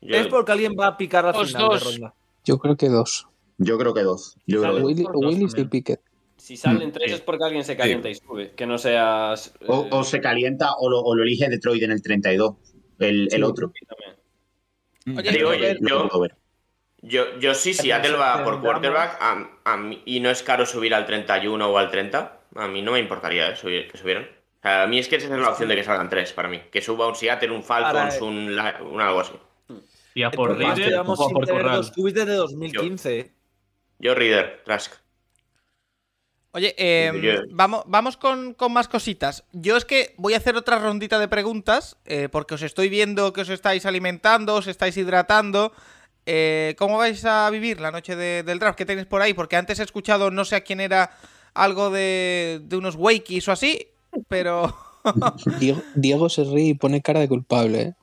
yo- 0.00 0.16
Es 0.16 0.26
porque 0.26 0.50
alguien 0.50 0.74
va 0.78 0.88
a 0.88 0.96
picar 0.96 1.24
la 1.24 1.32
Dos, 1.32 1.46
final 1.48 1.62
dos. 1.68 1.84
de 1.84 1.90
ronda. 1.92 2.14
Yo 2.44 2.58
creo 2.58 2.76
que 2.76 2.88
dos. 2.88 3.28
Yo 3.58 3.78
creo 3.78 3.94
que 3.94 4.02
dos. 4.02 4.36
Yo 4.46 4.60
creo 4.62 4.74
que 4.74 4.80
dos. 4.80 4.88
Willy- 4.90 5.04
por 5.04 5.12
dos 5.14 5.24
Willis 5.26 5.54
y. 5.56 5.64
Pickett. 5.64 6.00
Si 6.46 6.56
salen 6.56 6.90
Mm, 6.90 6.92
tres 6.92 7.08
sí. 7.10 7.14
es 7.16 7.20
porque 7.22 7.44
alguien 7.44 7.64
se 7.64 7.76
calienta 7.76 8.08
y 8.08 8.14
sube. 8.14 8.52
Que 8.52 8.66
no 8.66 8.78
seas. 8.78 9.48
eh, 9.60 9.64
O, 9.66 9.88
o 9.90 10.04
se 10.04 10.20
calienta 10.20 10.74
o 10.78 10.88
lo, 10.88 11.00
o 11.00 11.16
lo 11.16 11.24
elige 11.24 11.48
Detroit 11.48 11.82
en 11.82 11.90
el 11.90 12.00
32. 12.00 12.54
El, 13.00 13.22
el 13.22 13.30
Sí. 13.30 13.42
otro. 13.42 13.72
también. 13.88 15.18
Oye, 15.18 15.32
Digo, 15.32 15.52
eh, 15.52 15.56
oye, 15.56 15.78
yo, 15.80 16.08
yo, 17.02 17.38
yo 17.40 17.52
sí, 17.54 17.74
Seattle 17.74 18.12
va 18.16 18.44
por 18.44 18.60
quarterback 18.60 19.18
a, 19.20 19.50
a 19.64 19.76
mí- 19.76 20.02
y 20.04 20.20
no 20.20 20.30
es 20.30 20.44
caro 20.44 20.66
subir 20.66 20.94
al 20.94 21.04
31 21.04 21.68
o 21.68 21.78
al 21.78 21.90
30, 21.90 22.38
a 22.54 22.68
mí 22.68 22.80
no 22.80 22.92
me 22.92 23.00
importaría 23.00 23.50
eh, 23.50 23.56
subir, 23.56 23.90
que 23.90 23.98
subieran. 23.98 24.24
O 24.24 24.62
sea, 24.62 24.84
a 24.84 24.86
mí 24.86 25.00
es 25.00 25.08
que 25.08 25.16
esa 25.16 25.26
es 25.34 25.40
la 25.40 25.50
opción 25.50 25.68
de 25.68 25.74
que 25.74 25.82
salgan 25.82 26.08
tres 26.08 26.32
para 26.32 26.48
mí. 26.48 26.60
Que 26.70 26.80
suba 26.80 27.08
un 27.08 27.16
Seattle, 27.16 27.50
un 27.50 27.64
Falcons, 27.64 28.20
un, 28.20 28.54
la- 28.54 28.80
un 28.82 29.00
algo 29.00 29.18
así. 29.20 29.32
Y 30.14 30.22
a 30.22 30.28
El 30.28 30.32
por 30.36 30.56
Reader 30.56 31.02
por 31.04 31.16
Corral. 31.44 31.76
dos 31.78 31.90
cubis 31.90 32.14
desde 32.14 32.34
2015. 32.34 33.18
eh. 33.18 33.32
Yo 33.98 34.14
Reader, 34.14 34.62
Trask. 34.64 34.92
Oye, 36.56 36.74
eh, 36.78 37.12
Yo- 37.22 37.42
vamos, 37.50 37.84
vamos 37.86 38.16
con, 38.16 38.54
con 38.54 38.72
más 38.72 38.88
cositas. 38.88 39.44
Yo 39.52 39.76
es 39.76 39.84
que 39.84 40.14
voy 40.16 40.32
a 40.32 40.38
hacer 40.38 40.56
otra 40.56 40.78
rondita 40.78 41.18
de 41.18 41.28
preguntas, 41.28 41.98
eh, 42.06 42.30
porque 42.32 42.54
os 42.54 42.62
estoy 42.62 42.88
viendo 42.88 43.34
que 43.34 43.42
os 43.42 43.50
estáis 43.50 43.84
alimentando, 43.84 44.54
os 44.54 44.66
estáis 44.66 44.96
hidratando. 44.96 45.72
Eh, 46.24 46.74
¿Cómo 46.78 46.96
vais 46.96 47.22
a 47.26 47.50
vivir 47.50 47.78
la 47.78 47.90
noche 47.90 48.16
de- 48.16 48.42
del 48.42 48.58
draft? 48.58 48.78
¿Qué 48.78 48.86
tenéis 48.86 49.06
por 49.06 49.20
ahí? 49.20 49.34
Porque 49.34 49.56
antes 49.56 49.78
he 49.80 49.82
escuchado, 49.82 50.30
no 50.30 50.46
sé 50.46 50.56
a 50.56 50.62
quién 50.62 50.80
era, 50.80 51.10
algo 51.52 51.90
de, 51.90 52.60
de 52.64 52.76
unos 52.78 52.96
wakies 52.96 53.46
o 53.48 53.52
así, 53.52 53.88
pero... 54.26 54.74
Diego, 55.60 55.82
Diego 55.94 56.28
se 56.30 56.42
ríe 56.44 56.68
y 56.70 56.74
pone 56.74 57.02
cara 57.02 57.20
de 57.20 57.28
culpable, 57.28 57.80
¿eh? 57.82 57.94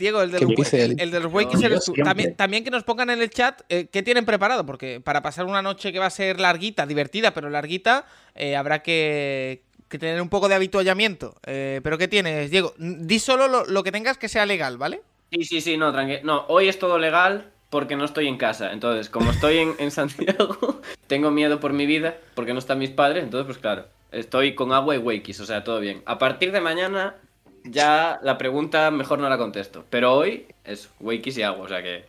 Diego, 0.00 0.22
el 0.22 0.32
de 0.32 0.38
Que 0.38 0.46
los, 0.46 0.74
el, 0.74 1.00
el 1.00 1.10
de 1.12 1.20
los. 1.20 1.92
También, 2.02 2.34
también 2.34 2.64
que 2.64 2.70
nos 2.70 2.82
pongan 2.82 3.10
en 3.10 3.22
el 3.22 3.30
chat 3.30 3.62
eh, 3.68 3.86
qué 3.92 4.02
tienen 4.02 4.24
preparado, 4.24 4.66
porque 4.66 5.00
para 5.00 5.22
pasar 5.22 5.44
una 5.44 5.62
noche 5.62 5.92
que 5.92 6.00
va 6.00 6.06
a 6.06 6.10
ser 6.10 6.40
larguita, 6.40 6.86
divertida, 6.86 7.32
pero 7.32 7.48
larguita, 7.50 8.06
eh, 8.34 8.56
habrá 8.56 8.82
que, 8.82 9.62
que 9.88 9.98
tener 9.98 10.20
un 10.20 10.28
poco 10.28 10.48
de 10.48 10.56
habituallamiento. 10.56 11.36
Eh, 11.46 11.80
pero 11.84 11.98
¿qué 11.98 12.08
tienes, 12.08 12.50
Diego? 12.50 12.74
Di 12.78 13.20
solo 13.20 13.46
lo, 13.46 13.64
lo 13.66 13.84
que 13.84 13.92
tengas 13.92 14.18
que 14.18 14.28
sea 14.28 14.46
legal, 14.46 14.78
¿vale? 14.78 15.02
Sí, 15.30 15.44
sí, 15.44 15.60
sí, 15.60 15.76
no, 15.76 15.92
tranquilo. 15.92 16.20
No, 16.24 16.44
hoy 16.48 16.68
es 16.68 16.78
todo 16.78 16.98
legal 16.98 17.52
porque 17.70 17.94
no 17.94 18.04
estoy 18.04 18.26
en 18.26 18.36
casa. 18.36 18.72
Entonces, 18.72 19.08
como 19.08 19.30
estoy 19.30 19.58
en, 19.58 19.74
en 19.78 19.90
Santiago, 19.90 20.80
tengo 21.06 21.30
miedo 21.30 21.60
por 21.60 21.72
mi 21.72 21.86
vida 21.86 22.16
porque 22.34 22.52
no 22.52 22.58
están 22.58 22.78
mis 22.78 22.90
padres. 22.90 23.22
Entonces, 23.22 23.46
pues 23.46 23.58
claro, 23.58 23.86
estoy 24.10 24.54
con 24.54 24.72
agua 24.72 24.96
y 24.96 24.98
wakis, 24.98 25.40
o 25.40 25.46
sea, 25.46 25.64
todo 25.64 25.80
bien. 25.80 26.02
A 26.06 26.18
partir 26.18 26.52
de 26.52 26.60
mañana, 26.60 27.14
ya 27.64 28.18
la 28.22 28.38
pregunta 28.38 28.90
mejor 28.90 29.18
no 29.18 29.28
la 29.28 29.38
contesto. 29.38 29.84
Pero 29.90 30.14
hoy 30.14 30.46
es 30.64 30.88
wakis 31.00 31.38
y 31.38 31.42
agua, 31.42 31.64
o 31.64 31.68
sea 31.68 31.82
que 31.82 32.04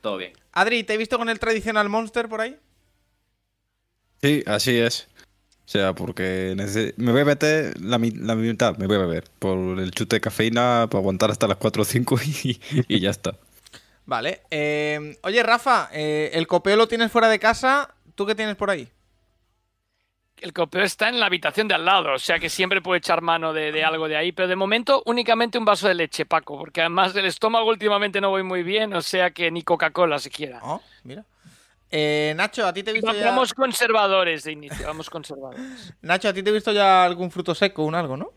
todo 0.00 0.16
bien. 0.16 0.32
Adri, 0.52 0.84
¿te 0.84 0.94
he 0.94 0.96
visto 0.96 1.18
con 1.18 1.28
el 1.28 1.38
tradicional 1.38 1.88
monster 1.88 2.28
por 2.28 2.40
ahí? 2.40 2.56
Sí, 4.22 4.42
así 4.46 4.78
es. 4.78 5.08
O 5.66 5.68
sea, 5.68 5.94
porque 5.94 6.54
me 6.96 7.12
voy 7.12 7.22
a 7.22 7.24
meter 7.24 7.80
la, 7.80 7.98
mitad, 7.98 8.76
me 8.76 8.86
voy 8.86 8.96
a 8.96 9.00
beber. 9.00 9.24
Por 9.38 9.78
el 9.78 9.90
chute 9.92 10.16
de 10.16 10.20
cafeína, 10.20 10.88
para 10.90 11.00
aguantar 11.00 11.30
hasta 11.30 11.46
las 11.46 11.56
4 11.56 11.82
o 11.82 11.84
5 11.84 12.16
y, 12.88 13.00
ya 13.00 13.10
está. 13.10 13.36
Vale. 14.04 14.42
Eh, 14.50 15.18
oye, 15.22 15.42
Rafa, 15.42 15.88
eh, 15.92 16.30
el 16.34 16.46
copeo 16.46 16.76
lo 16.76 16.86
tienes 16.86 17.10
fuera 17.10 17.28
de 17.28 17.38
casa. 17.38 17.94
¿Tú 18.14 18.26
qué 18.26 18.34
tienes 18.34 18.56
por 18.56 18.70
ahí? 18.70 18.88
El 20.44 20.52
copeo 20.52 20.82
está 20.82 21.08
en 21.08 21.18
la 21.18 21.24
habitación 21.24 21.68
de 21.68 21.74
al 21.74 21.86
lado, 21.86 22.12
o 22.12 22.18
sea 22.18 22.38
que 22.38 22.50
siempre 22.50 22.82
puede 22.82 22.98
echar 22.98 23.22
mano 23.22 23.54
de, 23.54 23.82
algo 23.82 24.08
de 24.08 24.16
ahí, 24.18 24.30
pero 24.30 24.46
de 24.46 24.56
momento 24.56 25.02
únicamente 25.06 25.56
un 25.56 25.64
vaso 25.64 25.88
de 25.88 25.94
leche, 25.94 26.26
Paco, 26.26 26.58
porque 26.58 26.82
además 26.82 27.14
del 27.14 27.24
estómago 27.24 27.66
últimamente 27.70 28.20
no 28.20 28.28
voy 28.28 28.42
muy 28.42 28.62
bien, 28.62 28.92
o 28.92 29.00
sea 29.00 29.30
que 29.30 29.50
ni 29.50 29.62
Coca-Cola 29.62 30.18
siquiera. 30.18 30.60
Oh, 30.62 30.82
mira. 31.02 31.24
Eh, 31.90 32.34
Nacho, 32.36 32.66
¿a 32.66 32.74
ti 32.74 32.82
te 32.82 32.90
he 32.90 32.92
visto 32.92 33.10
ya...? 33.14 33.24
Vamos 33.24 33.54
conservadores 33.54 34.44
de 34.44 34.52
inicio, 34.52 34.86
vamos 34.86 35.08
conservadores. 35.08 35.94
Nacho, 36.02 36.28
¿a 36.28 36.34
ti 36.34 36.42
te 36.42 36.50
he 36.50 36.52
visto 36.52 36.72
ya 36.72 37.06
algún 37.06 37.30
fruto 37.30 37.54
seco 37.54 37.82
un 37.82 37.94
algo, 37.94 38.18
no? 38.18 38.30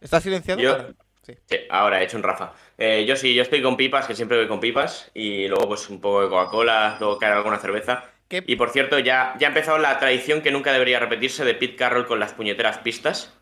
¿Estás 0.00 0.22
silenciado? 0.22 0.94
Sí. 1.24 1.34
ahora 1.68 2.00
he 2.00 2.04
hecho 2.04 2.16
un 2.16 2.22
Rafa. 2.22 2.52
Eh, 2.78 3.04
yo 3.06 3.16
sí, 3.16 3.34
yo 3.34 3.42
estoy 3.42 3.60
con 3.60 3.76
pipas, 3.76 4.06
que 4.06 4.14
siempre 4.14 4.38
voy 4.38 4.46
con 4.46 4.60
pipas, 4.60 5.10
y 5.14 5.48
luego 5.48 5.66
pues 5.66 5.90
un 5.90 6.00
poco 6.00 6.22
de 6.22 6.28
Coca-Cola, 6.28 6.96
luego 7.00 7.18
cae 7.18 7.32
alguna 7.32 7.58
cerveza. 7.58 8.11
Y 8.46 8.56
por 8.56 8.70
cierto, 8.70 8.98
ya, 8.98 9.34
ya 9.38 9.48
ha 9.48 9.50
empezado 9.50 9.78
la 9.78 9.98
tradición 9.98 10.40
que 10.40 10.50
nunca 10.50 10.72
debería 10.72 10.98
repetirse 10.98 11.44
de 11.44 11.54
Pete 11.54 11.76
Carroll 11.76 12.06
con 12.06 12.20
las 12.20 12.32
puñeteras 12.32 12.78
pistas. 12.78 13.34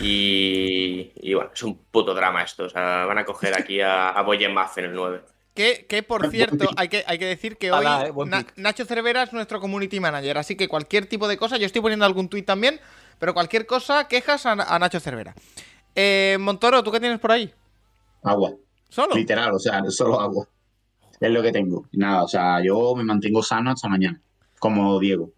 Y, 0.00 1.12
y 1.16 1.34
bueno, 1.34 1.50
es 1.54 1.62
un 1.62 1.78
puto 1.90 2.14
drama 2.14 2.42
esto. 2.42 2.64
O 2.64 2.68
sea, 2.68 3.06
van 3.06 3.18
a 3.18 3.24
coger 3.24 3.54
aquí 3.58 3.80
a, 3.80 4.10
a 4.10 4.22
Boyen 4.22 4.54
en 4.76 4.84
el 4.84 4.92
9. 4.94 5.22
Que, 5.54 6.02
por 6.06 6.30
cierto, 6.30 6.70
hay 6.76 6.88
que, 6.88 7.04
hay 7.06 7.18
que 7.18 7.26
decir 7.26 7.58
que 7.58 7.70
hoy 7.70 7.84
eh, 7.84 8.44
Nacho 8.56 8.84
Cervera 8.86 9.24
es 9.24 9.32
nuestro 9.32 9.60
community 9.60 10.00
manager, 10.00 10.38
así 10.38 10.56
que 10.56 10.68
cualquier 10.68 11.04
tipo 11.04 11.28
de 11.28 11.36
cosa, 11.36 11.58
yo 11.58 11.66
estoy 11.66 11.82
poniendo 11.82 12.06
algún 12.06 12.30
tuit 12.30 12.46
también, 12.46 12.80
pero 13.18 13.34
cualquier 13.34 13.66
cosa, 13.66 14.08
quejas 14.08 14.46
a, 14.46 14.54
Nacho 14.54 15.00
Cervera. 15.00 15.34
Eh, 15.94 16.38
Montoro, 16.40 16.82
¿tú 16.82 16.90
qué 16.90 17.00
tienes 17.00 17.18
por 17.18 17.32
ahí? 17.32 17.52
Agua. 18.22 18.52
¿Solo? 18.88 19.14
Literal, 19.14 19.52
o 19.52 19.58
sea, 19.58 19.82
solo 19.88 20.18
agua. 20.18 20.48
Es 21.20 21.30
lo 21.30 21.42
que 21.42 21.52
tengo. 21.52 21.86
Nada, 21.92 22.24
o 22.24 22.28
sea, 22.28 22.62
yo 22.64 22.94
me 22.96 23.04
mantengo 23.04 23.42
sano 23.42 23.70
hasta 23.70 23.88
mañana, 23.88 24.20
como 24.58 24.98
Diego. 24.98 25.30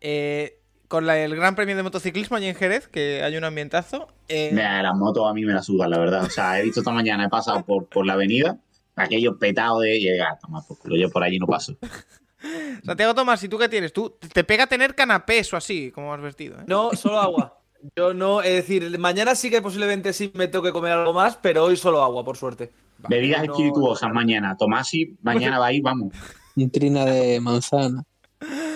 Eh, 0.00 0.60
con 0.86 1.08
el 1.10 1.34
Gran 1.34 1.56
Premio 1.56 1.76
de 1.76 1.82
Motociclismo 1.82 2.36
allí 2.36 2.46
en 2.46 2.54
Jerez, 2.54 2.88
que 2.88 3.22
hay 3.22 3.36
un 3.36 3.44
ambientazo. 3.44 4.08
Eh... 4.28 4.52
las 4.54 4.94
motos 4.94 5.28
a 5.28 5.34
mí 5.34 5.44
me 5.44 5.52
la 5.52 5.62
sudan, 5.62 5.90
la 5.90 5.98
verdad. 5.98 6.24
O 6.24 6.30
sea, 6.30 6.60
he 6.60 6.62
visto 6.62 6.80
esta 6.80 6.92
mañana, 6.92 7.24
he 7.24 7.28
pasado 7.28 7.64
por, 7.64 7.86
por 7.86 8.06
la 8.06 8.14
avenida 8.14 8.58
aquello 8.98 9.38
petado 9.38 9.80
de 9.80 9.98
llegar, 9.98 10.38
toma, 10.40 10.62
porque 10.66 10.98
yo 10.98 11.10
por 11.10 11.22
allí 11.22 11.38
no 11.38 11.46
paso. 11.46 11.76
Santiago 12.84 13.14
Tomás, 13.14 13.42
¿y 13.42 13.48
tú 13.48 13.58
qué 13.58 13.68
tienes? 13.68 13.92
¿Tú 13.92 14.16
te 14.32 14.44
pega 14.44 14.66
tener 14.66 14.94
canapés 14.94 15.52
o 15.52 15.56
así, 15.56 15.90
como 15.90 16.12
has 16.12 16.20
vestido? 16.20 16.58
¿eh? 16.60 16.64
No, 16.66 16.92
solo 16.92 17.18
agua. 17.18 17.60
Yo 17.96 18.12
no, 18.12 18.42
es 18.42 18.54
decir, 18.54 18.98
mañana 18.98 19.34
sí 19.34 19.50
que 19.50 19.62
posiblemente 19.62 20.12
sí 20.12 20.30
me 20.34 20.48
toque 20.48 20.72
comer 20.72 20.92
algo 20.92 21.12
más, 21.12 21.36
pero 21.36 21.64
hoy 21.64 21.76
solo 21.76 22.02
agua, 22.02 22.24
por 22.24 22.36
suerte. 22.36 22.72
Bebidas 23.08 23.44
espirituosas 23.44 24.12
mañana. 24.12 24.56
Tomás 24.56 24.92
y 24.94 25.16
mañana 25.22 25.58
va 25.58 25.66
a 25.66 25.72
ir, 25.72 25.82
vamos. 25.82 26.12
Trina 26.72 27.04
de 27.04 27.40
manzana. 27.40 28.02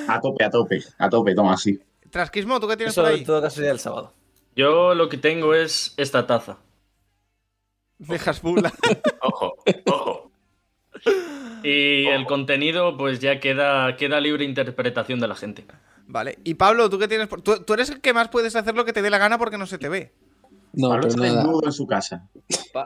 A 0.09 0.21
tope, 0.21 0.45
a 0.45 0.51
tope, 0.51 0.83
a 0.99 1.09
tope, 1.09 1.35
Tomás, 1.35 1.63
sí. 1.63 1.81
Trasquismo, 2.11 2.61
¿tú 2.61 2.69
qué 2.69 2.77
tienes 2.77 2.95
por 2.95 3.07
ahí? 3.07 3.21
en 3.21 3.25
todo 3.25 3.41
caso 3.41 3.57
sería 3.57 3.73
el 3.73 3.79
sábado. 3.79 4.13
Yo 4.55 4.95
lo 4.95 5.09
que 5.09 5.17
tengo 5.17 5.55
es 5.55 5.95
esta 5.97 6.27
taza. 6.27 6.59
Dejas 7.99 8.43
bula. 8.43 8.73
ojo, 9.23 9.55
ojo. 9.87 10.31
Y 11.63 12.07
el 12.07 12.27
contenido, 12.27 12.97
pues 12.97 13.21
ya 13.21 13.41
queda, 13.41 13.97
queda 13.97 14.21
libre 14.21 14.45
interpretación 14.45 15.21
de 15.21 15.29
la 15.29 15.37
gente. 15.37 15.65
Vale. 16.07 16.39
Y 16.45 16.55
Pablo, 16.55 16.91
¿tú 16.91 16.99
qué 16.99 17.09
tienes? 17.09 17.29
Tú, 17.29 17.63
tú 17.65 17.75
eres 17.75 17.89
el 17.91 18.01
que 18.01 18.13
más 18.13 18.29
puedes 18.29 18.55
hacer 18.57 18.75
lo 18.75 18.85
que 18.85 18.93
te 18.93 19.03
dé 19.03 19.11
la 19.11 19.19
gana 19.19 19.39
porque 19.39 19.59
no 19.59 19.67
se 19.67 19.79
te 19.79 19.89
ve. 19.89 20.13
No, 20.73 20.89
Pablo 20.89 21.09
está 21.09 21.23
desnudo 21.23 21.67
en 21.67 21.73
su 21.73 21.87
casa. 21.87 22.29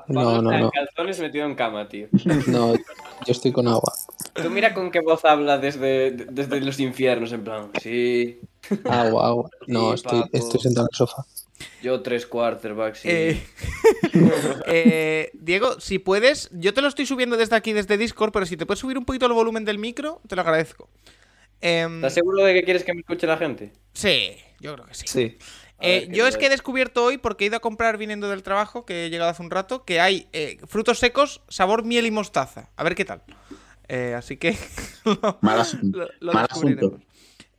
no, 0.08 0.42
no, 0.42 0.58
no. 0.58 0.70
calzones 0.70 1.20
metido 1.20 1.46
en 1.46 1.54
cama, 1.54 1.88
tío. 1.88 2.08
No, 2.48 2.74
yo 2.74 3.32
estoy 3.32 3.52
con 3.52 3.68
agua. 3.68 3.92
Tú 4.34 4.50
mira 4.50 4.74
con 4.74 4.90
qué 4.90 5.00
voz 5.00 5.24
habla 5.24 5.58
desde, 5.58 6.10
desde 6.10 6.60
los 6.60 6.78
infiernos, 6.80 7.32
en 7.32 7.44
plan. 7.44 7.70
Sí. 7.80 8.40
Agua, 8.84 9.28
agua. 9.28 9.50
No, 9.66 9.94
estoy, 9.94 10.24
estoy 10.32 10.60
sentado 10.60 10.86
en 10.86 10.90
el 10.92 10.96
sofá. 10.96 11.24
Yo 11.82 12.02
tres 12.02 12.26
quarterbacks. 12.26 13.04
Eh, 13.04 13.42
eh, 14.66 15.30
Diego, 15.34 15.80
si 15.80 15.98
puedes, 15.98 16.50
yo 16.52 16.74
te 16.74 16.82
lo 16.82 16.88
estoy 16.88 17.06
subiendo 17.06 17.36
desde 17.36 17.56
aquí, 17.56 17.72
desde 17.72 17.96
Discord, 17.96 18.32
pero 18.32 18.46
si 18.46 18.56
te 18.56 18.66
puedes 18.66 18.80
subir 18.80 18.98
un 18.98 19.04
poquito 19.04 19.26
el 19.26 19.32
volumen 19.32 19.64
del 19.64 19.78
micro, 19.78 20.20
te 20.28 20.36
lo 20.36 20.42
agradezco. 20.42 20.88
Em, 21.60 21.96
¿Estás 21.96 22.14
seguro 22.14 22.44
de 22.44 22.52
que 22.52 22.62
quieres 22.64 22.84
que 22.84 22.92
me 22.92 23.00
escuche 23.00 23.26
la 23.26 23.38
gente? 23.38 23.72
Sí, 23.94 24.36
yo 24.60 24.74
creo 24.74 24.86
que 24.86 24.94
sí. 24.94 25.06
Sí. 25.06 25.38
Eh, 25.80 26.08
yo 26.10 26.26
es 26.26 26.36
que 26.36 26.46
he 26.46 26.50
descubierto 26.50 27.04
hoy, 27.04 27.18
porque 27.18 27.44
he 27.44 27.46
ido 27.48 27.56
a 27.56 27.60
comprar 27.60 27.98
viniendo 27.98 28.28
del 28.28 28.42
trabajo, 28.42 28.84
que 28.84 29.06
he 29.06 29.10
llegado 29.10 29.30
hace 29.30 29.42
un 29.42 29.50
rato, 29.50 29.84
que 29.84 30.00
hay 30.00 30.28
frutos 30.66 30.98
secos, 30.98 31.42
sabor 31.48 31.84
miel 31.84 32.06
y 32.06 32.10
mostaza. 32.10 32.70
A 32.76 32.84
ver 32.84 32.94
qué 32.94 33.04
tal. 33.04 33.22
así 34.16 34.36
que. 34.36 34.56
mal, 35.42 35.60
asunto. 35.60 36.08
mal 36.20 36.46
asunto. 36.50 36.98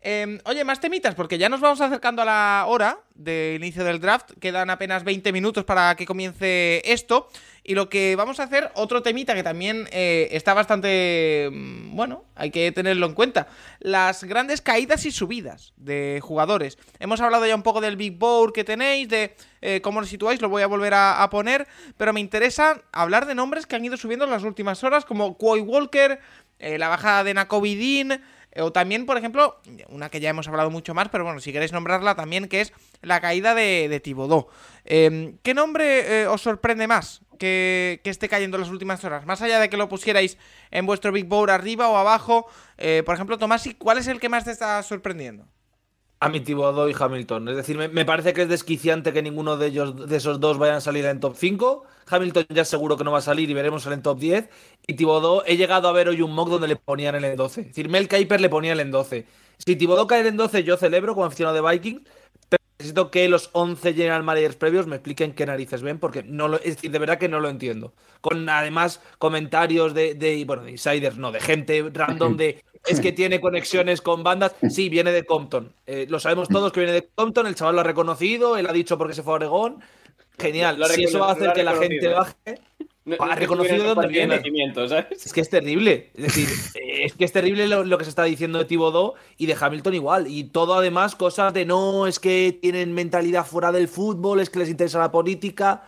Em, 0.01 0.39
oye, 0.45 0.63
más 0.63 0.79
temitas, 0.79 1.15
porque 1.15 1.37
ya 1.37 1.49
nos 1.49 1.59
vamos 1.59 1.81
acercando 1.81 2.21
a 2.21 2.25
la 2.25 2.65
hora 2.67 2.99
de 3.15 3.55
inicio 3.57 3.83
del 3.83 3.99
draft. 3.99 4.31
Quedan 4.39 4.69
apenas 4.69 5.03
20 5.03 5.31
minutos 5.31 5.65
para 5.65 5.95
que 5.95 6.05
comience 6.05 6.81
esto. 6.85 7.29
Y 7.63 7.75
lo 7.75 7.89
que 7.89 8.15
vamos 8.15 8.39
a 8.39 8.43
hacer, 8.43 8.71
otro 8.75 9.01
temita 9.01 9.35
que 9.35 9.43
también 9.43 9.89
eh, 9.91 10.29
está 10.31 10.53
bastante. 10.53 11.49
Mm, 11.51 11.95
bueno, 11.95 12.23
hay 12.35 12.51
que 12.51 12.71
tenerlo 12.71 13.07
en 13.07 13.13
cuenta. 13.13 13.47
Las 13.79 14.23
grandes 14.23 14.61
caídas 14.61 15.05
y 15.05 15.11
subidas 15.11 15.73
de 15.75 16.19
jugadores. 16.21 16.77
Hemos 16.99 17.19
hablado 17.19 17.45
ya 17.45 17.55
un 17.55 17.63
poco 17.63 17.81
del 17.81 17.97
Big 17.97 18.17
Board 18.17 18.53
que 18.53 18.63
tenéis, 18.63 19.09
de 19.09 19.35
eh, 19.61 19.81
cómo 19.81 19.99
lo 19.99 20.07
situáis, 20.07 20.41
lo 20.41 20.47
voy 20.47 20.61
a 20.61 20.67
volver 20.67 20.93
a, 20.93 21.27
poner. 21.29 21.67
Pero 21.97 22.13
me 22.13 22.21
interesa 22.21 22.81
hablar 22.93 23.25
de 23.25 23.35
nombres 23.35 23.65
que 23.65 23.75
han 23.75 23.83
ido 23.83 23.97
subiendo 23.97 24.25
en 24.25 24.31
las 24.31 24.43
últimas 24.43 24.83
horas, 24.83 25.03
como 25.03 25.37
Quoy 25.37 25.59
Walker, 25.59 26.19
eh, 26.59 26.77
la 26.77 26.87
bajada 26.87 27.25
de 27.25 27.33
Nakovidin. 27.33 28.21
O 28.59 28.71
también, 28.71 29.05
por 29.05 29.17
ejemplo, 29.17 29.59
una 29.89 30.09
que 30.09 30.19
ya 30.19 30.29
hemos 30.29 30.47
hablado 30.47 30.69
mucho 30.69 30.93
más, 30.93 31.09
pero 31.09 31.23
bueno, 31.23 31.39
si 31.39 31.51
queréis 31.51 31.71
nombrarla 31.71 32.15
también, 32.15 32.47
que 32.47 32.61
es 32.61 32.73
la 33.01 33.21
caída 33.21 33.53
de, 33.55 33.87
de 33.89 33.99
Tibodó. 33.99 34.47
Em, 34.85 35.37
¿Qué 35.43 35.53
nombre 35.53 36.21
eh, 36.21 36.27
os 36.27 36.41
sorprende 36.41 36.87
más 36.87 37.21
que, 37.37 38.01
esté 38.03 38.29
cayendo 38.29 38.57
en 38.57 38.61
las 38.61 38.69
últimas 38.69 39.03
horas? 39.03 39.25
Más 39.25 39.41
allá 39.41 39.59
de 39.59 39.69
que 39.69 39.77
lo 39.77 39.89
pusierais 39.89 40.37
en 40.71 40.85
vuestro 40.85 41.11
Big 41.11 41.25
Board 41.25 41.51
arriba 41.51 41.89
o 41.89 41.97
abajo, 41.97 42.47
eh, 42.77 43.03
por 43.05 43.15
ejemplo, 43.15 43.37
Tomás, 43.37 43.67
¿cuál 43.77 43.97
es 43.97 44.07
el 44.07 44.19
que 44.19 44.29
más 44.29 44.45
te 44.45 44.51
está 44.51 44.81
sorprendiendo? 44.83 45.45
A 46.19 46.29
mi 46.29 46.39
Tibodó 46.39 46.89
y 46.89 46.95
Hamilton. 46.97 47.49
Es 47.49 47.57
decir, 47.57 47.77
me, 47.77 48.05
parece 48.05 48.33
que 48.33 48.41
es 48.41 48.49
desquiciante 48.49 49.13
que 49.13 49.21
ninguno 49.21 49.55
de 49.55 49.67
ellos, 49.67 50.09
de 50.09 50.17
esos 50.17 50.39
dos, 50.39 50.57
vayan 50.57 50.77
a 50.77 50.81
salir 50.81 51.05
en 51.05 51.19
top 51.19 51.35
5. 51.37 51.83
Hamilton 52.07 52.45
ya 52.49 52.65
seguro 52.65 52.97
que 52.97 53.03
no 53.03 53.11
va 53.11 53.19
a 53.19 53.21
salir 53.21 53.49
y 53.49 53.53
veremos 53.53 53.85
en 53.85 54.01
top 54.01 54.17
10. 54.17 54.49
Y 54.87 54.95
Tibodó, 54.95 55.43
he 55.45 55.57
llegado 55.57 55.87
a 55.87 55.91
ver 55.91 56.09
hoy 56.09 56.21
un 56.23 56.33
mock 56.33 56.49
donde 56.49 56.67
le 56.67 56.75
ponían 56.75 57.13
el 57.13 57.23
en 57.23 57.35
12. 57.35 57.61
Es 57.61 57.67
decir, 57.67 57.89
Mel 57.89 58.07
Kiper 58.07 58.41
le 58.41 58.49
ponía 58.49 58.73
el 58.73 58.79
en 58.79 58.89
12. 58.89 59.27
Si 59.59 59.75
Tibodó 59.75 60.07
cae 60.07 60.27
en 60.27 60.37
12, 60.37 60.63
yo 60.63 60.77
celebro 60.77 61.13
como 61.13 61.25
aficionado 61.25 61.55
de 61.55 61.71
Viking. 61.71 62.03
Necesito 62.79 63.09
que 63.09 63.27
los 63.27 63.49
11 63.53 63.93
general 63.93 64.23
managers 64.23 64.55
previos 64.55 64.85
me 64.85 64.97
expliquen 64.97 65.33
qué 65.33 65.45
narices 65.47 65.81
ven, 65.81 65.97
porque 65.97 66.21
no 66.21 66.47
lo, 66.47 66.57
es 66.57 66.75
decir, 66.75 66.91
de 66.91 66.99
verdad 66.99 67.17
que 67.17 67.27
no 67.27 67.39
lo 67.39 67.49
entiendo. 67.49 67.93
Con 68.21 68.47
además 68.47 69.01
comentarios 69.17 69.95
de, 69.95 70.13
de 70.13 70.45
bueno, 70.45 70.63
de 70.63 70.71
insiders, 70.71 71.17
no, 71.17 71.31
de 71.31 71.39
gente 71.39 71.89
random 71.91 72.37
de 72.37 72.63
es 72.85 73.01
que 73.01 73.11
tiene 73.11 73.41
conexiones 73.41 74.01
con 74.01 74.23
bandas. 74.23 74.55
Sí, 74.69 74.89
viene 74.89 75.11
de 75.11 75.25
Compton. 75.25 75.73
Eh, 75.85 76.05
lo 76.09 76.19
sabemos 76.19 76.47
todos 76.47 76.71
que 76.71 76.79
viene 76.79 76.93
de 76.93 77.09
Compton. 77.15 77.47
El 77.47 77.55
chaval 77.55 77.75
lo 77.75 77.81
ha 77.81 77.83
reconocido. 77.83 78.57
Él 78.57 78.67
ha 78.67 78.73
dicho 78.73 78.97
porque 78.97 79.13
se 79.13 79.23
fue 79.23 79.33
a 79.33 79.35
Oregón. 79.35 79.81
Genial. 80.37 80.77
Si 80.89 81.03
eso 81.03 81.19
va 81.19 81.29
a 81.29 81.31
hacer 81.33 81.53
que 81.53 81.63
la 81.63 81.75
gente 81.75 82.07
baje. 82.07 82.61
Ha 83.19 83.35
reconocido 83.35 83.83
de 83.83 83.89
dónde 83.89 84.07
viene. 84.07 84.41
Es 85.11 85.33
que 85.33 85.41
es 85.41 85.49
terrible. 85.49 86.11
Es 86.13 86.23
decir, 86.23 86.47
es 86.75 87.13
que 87.13 87.25
es 87.25 87.31
terrible 87.31 87.67
lo, 87.67 87.97
que 87.97 88.03
se 88.03 88.09
está 88.09 88.23
diciendo 88.23 88.59
de 88.59 88.65
Tibodó 88.65 89.15
y 89.37 89.45
de 89.45 89.55
Hamilton 89.59 89.93
igual. 89.93 90.27
Y 90.27 90.45
todo 90.45 90.75
además 90.75 91.15
cosas 91.15 91.53
de 91.53 91.65
no, 91.65 92.07
es 92.07 92.19
que 92.19 92.57
tienen 92.61 92.93
mentalidad 92.93 93.45
fuera 93.45 93.71
del 93.71 93.87
fútbol, 93.87 94.39
es 94.39 94.49
que 94.49 94.59
les 94.59 94.69
interesa 94.69 94.99
la 94.99 95.11
política. 95.11 95.83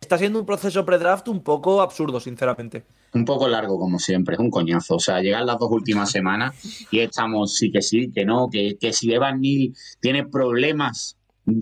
Está 0.00 0.18
siendo 0.18 0.40
un 0.40 0.46
proceso 0.46 0.84
pre-draft 0.84 1.28
un 1.28 1.42
poco 1.42 1.80
absurdo, 1.80 2.20
sinceramente 2.20 2.84
un 3.14 3.24
poco 3.24 3.46
largo 3.46 3.78
como 3.78 3.98
siempre, 3.98 4.34
es 4.34 4.40
un 4.40 4.50
coñazo. 4.50 4.96
O 4.96 4.98
sea, 4.98 5.20
llegan 5.20 5.46
las 5.46 5.58
dos 5.58 5.70
últimas 5.70 6.10
semanas 6.12 6.54
y 6.90 7.00
estamos 7.00 7.54
sí 7.56 7.70
que 7.70 7.82
sí, 7.82 8.10
que 8.10 8.24
no, 8.24 8.48
que, 8.50 8.76
que 8.80 8.92
si 8.92 9.12
Evan 9.12 9.40
Neal 9.40 9.72
tiene 10.00 10.24
problemas 10.24 11.16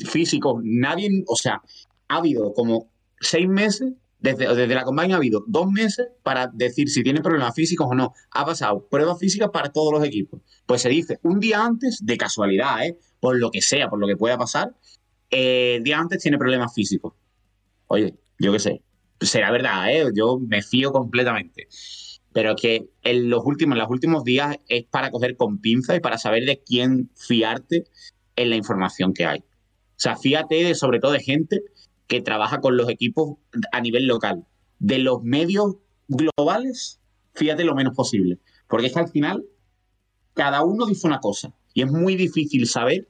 físicos, 0.07 0.61
nadie, 0.63 1.25
o 1.27 1.37
sea, 1.37 1.63
ha 2.09 2.17
habido 2.17 2.53
como 2.53 2.89
seis 3.21 3.49
meses, 3.49 3.93
desde, 4.21 4.67
la 4.67 4.85
compañía 4.85 5.17
ha 5.17 5.19
habido 5.19 5.45
dos 5.47 5.71
meses 5.71 6.09
para 6.23 6.49
decir 6.53 6.91
si 6.91 7.03
tiene 7.03 7.23
problemas 7.23 7.55
físicos 7.55 7.87
o 7.91 7.95
no. 7.95 8.13
Ha 8.33 8.45
pasado 8.45 8.87
pruebas 8.89 9.19
físicas 9.19 9.51
para 9.51 9.73
todos 9.73 9.93
los 9.93 10.05
equipos. 10.05 10.43
Pues 10.67 10.83
se 10.83 10.91
dice 10.91 11.19
un 11.23 11.41
día 11.41 11.65
antes, 11.65 12.05
de 12.05 12.17
casualidad, 12.19 12.85
¿eh? 12.85 12.99
por 13.19 13.39
lo 13.39 13.51
que 13.51 13.63
sea, 13.63 13.89
por 13.89 13.99
lo 13.99 14.07
que 14.07 14.17
pueda 14.17 14.37
pasar, 14.37 14.75
eh, 15.31 15.77
el 15.77 15.85
día 15.85 15.99
antes 15.99 16.23
tiene 16.23 16.39
problemas 16.39 16.75
físicos. 16.75 17.15
Oye, 17.87 18.15
yo 18.39 18.53
qué 18.53 18.59
sé, 18.59 18.83
será 19.21 19.51
verdad, 19.51 19.91
¿eh? 19.91 20.11
yo 20.15 20.39
me 20.39 20.63
fío 20.63 20.93
completamente. 20.93 21.69
pero 22.33 22.55
que 22.55 22.91
en 23.03 23.29
los 23.29 23.43
últimos, 23.45 23.75
en 23.75 23.81
los 23.81 23.91
últimos 23.91 24.23
días 24.23 24.57
es 24.69 24.85
para 24.85 25.11
coger 25.11 25.37
con 25.37 25.61
pinza 25.61 25.97
y 25.97 26.01
para 26.01 26.19
saber 26.19 26.45
de 26.45 26.63
quién 26.63 27.11
fiarte 27.17 27.85
en 28.37 28.51
la 28.51 28.57
información 28.57 29.13
que 29.15 29.25
hay. 29.25 29.39
O 29.39 30.03
sea, 30.03 30.17
fíjate 30.17 30.63
de, 30.63 30.75
sobre 30.75 31.01
todo 31.01 31.13
de 31.13 31.21
gente 31.21 31.63
que 32.11 32.21
trabaja 32.21 32.61
con 32.61 32.77
los 32.77 32.89
equipos 32.89 33.39
a 33.71 33.81
nivel 33.81 34.09
local. 34.09 34.45
De 34.81 34.99
los 34.99 35.23
medios 35.23 35.77
globales, 36.09 36.99
fíjate 37.35 37.63
lo 37.63 37.77
menos 37.77 37.95
posible. 37.95 38.41
Porque 38.67 38.89
es 38.89 38.93
que 38.93 38.99
al 38.99 39.09
final 39.09 39.45
cada 40.35 40.65
uno 40.65 40.87
dice 40.87 41.07
una 41.07 41.21
cosa 41.21 41.55
y 41.73 41.83
es 41.83 41.91
muy 41.91 42.17
difícil 42.17 42.67
saber 42.67 43.07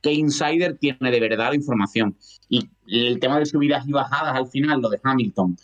qué 0.00 0.14
insider 0.14 0.78
tiene 0.78 1.10
de 1.10 1.20
verdad 1.20 1.50
la 1.50 1.56
información. 1.56 2.16
Y 2.48 2.70
el 2.86 3.20
tema 3.20 3.38
de 3.38 3.44
subidas 3.44 3.86
y 3.86 3.92
bajadas 3.92 4.34
al 4.34 4.48
final, 4.48 4.80
lo 4.80 4.88
de 4.88 4.98
Hamilton, 5.02 5.58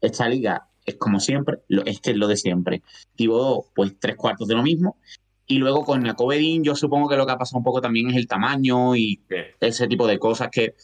esta 0.00 0.28
liga 0.28 0.68
es 0.86 0.94
como 0.94 1.18
siempre, 1.18 1.58
lo, 1.66 1.84
es 1.84 2.00
que 2.00 2.12
es 2.12 2.16
lo 2.16 2.28
de 2.28 2.36
siempre. 2.36 2.82
Tivo 3.16 3.66
pues 3.74 3.98
tres 3.98 4.14
cuartos 4.14 4.46
de 4.46 4.54
lo 4.54 4.62
mismo. 4.62 4.98
Y 5.48 5.58
luego 5.58 5.84
con 5.84 6.02
Nacobedin, 6.02 6.62
yo 6.62 6.76
supongo 6.76 7.08
que 7.08 7.16
lo 7.16 7.26
que 7.26 7.32
ha 7.32 7.38
pasado 7.38 7.58
un 7.58 7.64
poco 7.64 7.80
también 7.80 8.10
es 8.10 8.16
el 8.16 8.28
tamaño 8.28 8.94
y 8.94 9.20
ese 9.58 9.88
tipo 9.88 10.06
de 10.06 10.20
cosas 10.20 10.50
que 10.52 10.76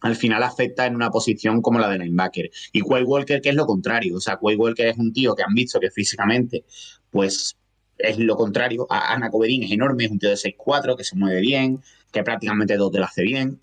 al 0.00 0.16
final 0.16 0.42
afecta 0.42 0.86
en 0.86 0.94
una 0.94 1.10
posición 1.10 1.62
como 1.62 1.78
la 1.78 1.88
de 1.88 1.98
linebacker. 1.98 2.50
Y 2.72 2.80
Quay 2.80 3.04
Walker, 3.04 3.40
que 3.40 3.48
es 3.48 3.54
lo 3.54 3.66
contrario. 3.66 4.16
O 4.16 4.20
sea, 4.20 4.38
Quay 4.40 4.56
Walker 4.56 4.86
es 4.86 4.98
un 4.98 5.12
tío 5.12 5.34
que 5.34 5.42
han 5.42 5.54
visto 5.54 5.80
que 5.80 5.90
físicamente, 5.90 6.64
pues 7.10 7.56
es 7.98 8.18
lo 8.18 8.36
contrario. 8.36 8.86
Ana 8.90 9.30
Coberín 9.30 9.62
es 9.62 9.72
enorme, 9.72 10.04
es 10.04 10.10
un 10.10 10.18
tío 10.18 10.30
de 10.30 10.36
6'4, 10.36 10.96
que 10.96 11.04
se 11.04 11.16
mueve 11.16 11.40
bien, 11.40 11.80
que 12.12 12.22
prácticamente 12.22 12.76
todo 12.76 12.90
te 12.90 12.98
lo 12.98 13.04
hace 13.04 13.22
bien. 13.22 13.60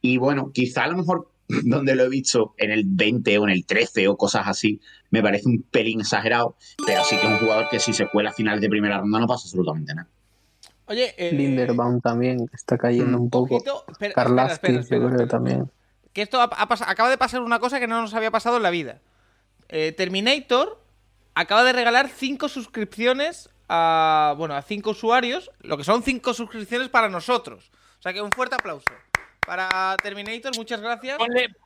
Y 0.00 0.16
bueno, 0.16 0.50
quizá 0.52 0.84
a 0.84 0.88
lo 0.88 0.96
mejor 0.96 1.30
donde 1.64 1.94
lo 1.94 2.04
he 2.04 2.08
visto 2.08 2.54
en 2.56 2.70
el 2.70 2.84
20 2.86 3.38
o 3.38 3.44
en 3.44 3.50
el 3.50 3.66
13 3.66 4.08
o 4.08 4.16
cosas 4.16 4.46
así, 4.46 4.80
me 5.10 5.22
parece 5.22 5.48
un 5.48 5.62
pelín 5.62 6.00
exagerado, 6.00 6.56
pero 6.86 7.02
sí 7.04 7.16
que 7.16 7.26
es 7.26 7.32
un 7.32 7.38
jugador 7.38 7.68
que 7.68 7.80
si 7.80 7.92
se 7.92 8.08
cuela 8.08 8.30
a 8.30 8.32
finales 8.32 8.60
de 8.60 8.68
primera 8.68 8.98
ronda 8.98 9.18
no 9.18 9.26
pasa 9.26 9.46
absolutamente 9.46 9.94
nada. 9.94 10.08
Oye, 10.90 11.14
eh, 11.18 11.30
Linderbaum 11.30 12.00
también 12.00 12.50
está 12.52 12.76
cayendo 12.76 13.16
mm. 13.16 13.22
un 13.22 13.30
poco. 13.30 13.62
Karlaski, 14.12 14.80
yo 14.90 15.08
creo 15.08 15.28
también. 15.28 15.70
Que 16.12 16.22
esto 16.22 16.40
acaba 16.40 17.08
de 17.08 17.16
pasar 17.16 17.42
una 17.42 17.60
cosa 17.60 17.78
que 17.78 17.86
no 17.86 18.00
nos 18.00 18.12
había 18.12 18.32
pasado 18.32 18.56
en 18.56 18.64
la 18.64 18.70
vida. 18.70 19.00
Eh, 19.68 19.92
Terminator 19.92 20.82
acaba 21.36 21.62
de 21.62 21.72
regalar 21.72 22.08
5 22.08 22.48
suscripciones 22.48 23.50
a, 23.68 24.34
bueno, 24.36 24.56
a 24.56 24.62
5 24.62 24.90
usuarios, 24.90 25.52
lo 25.60 25.76
que 25.76 25.84
son 25.84 26.02
5 26.02 26.34
suscripciones 26.34 26.88
para 26.88 27.08
nosotros. 27.08 27.70
O 28.00 28.02
sea 28.02 28.12
que 28.12 28.20
un 28.20 28.32
fuerte 28.32 28.56
aplauso. 28.56 28.90
Para 29.46 29.96
Terminator, 30.02 30.56
muchas 30.56 30.80
gracias. 30.80 31.18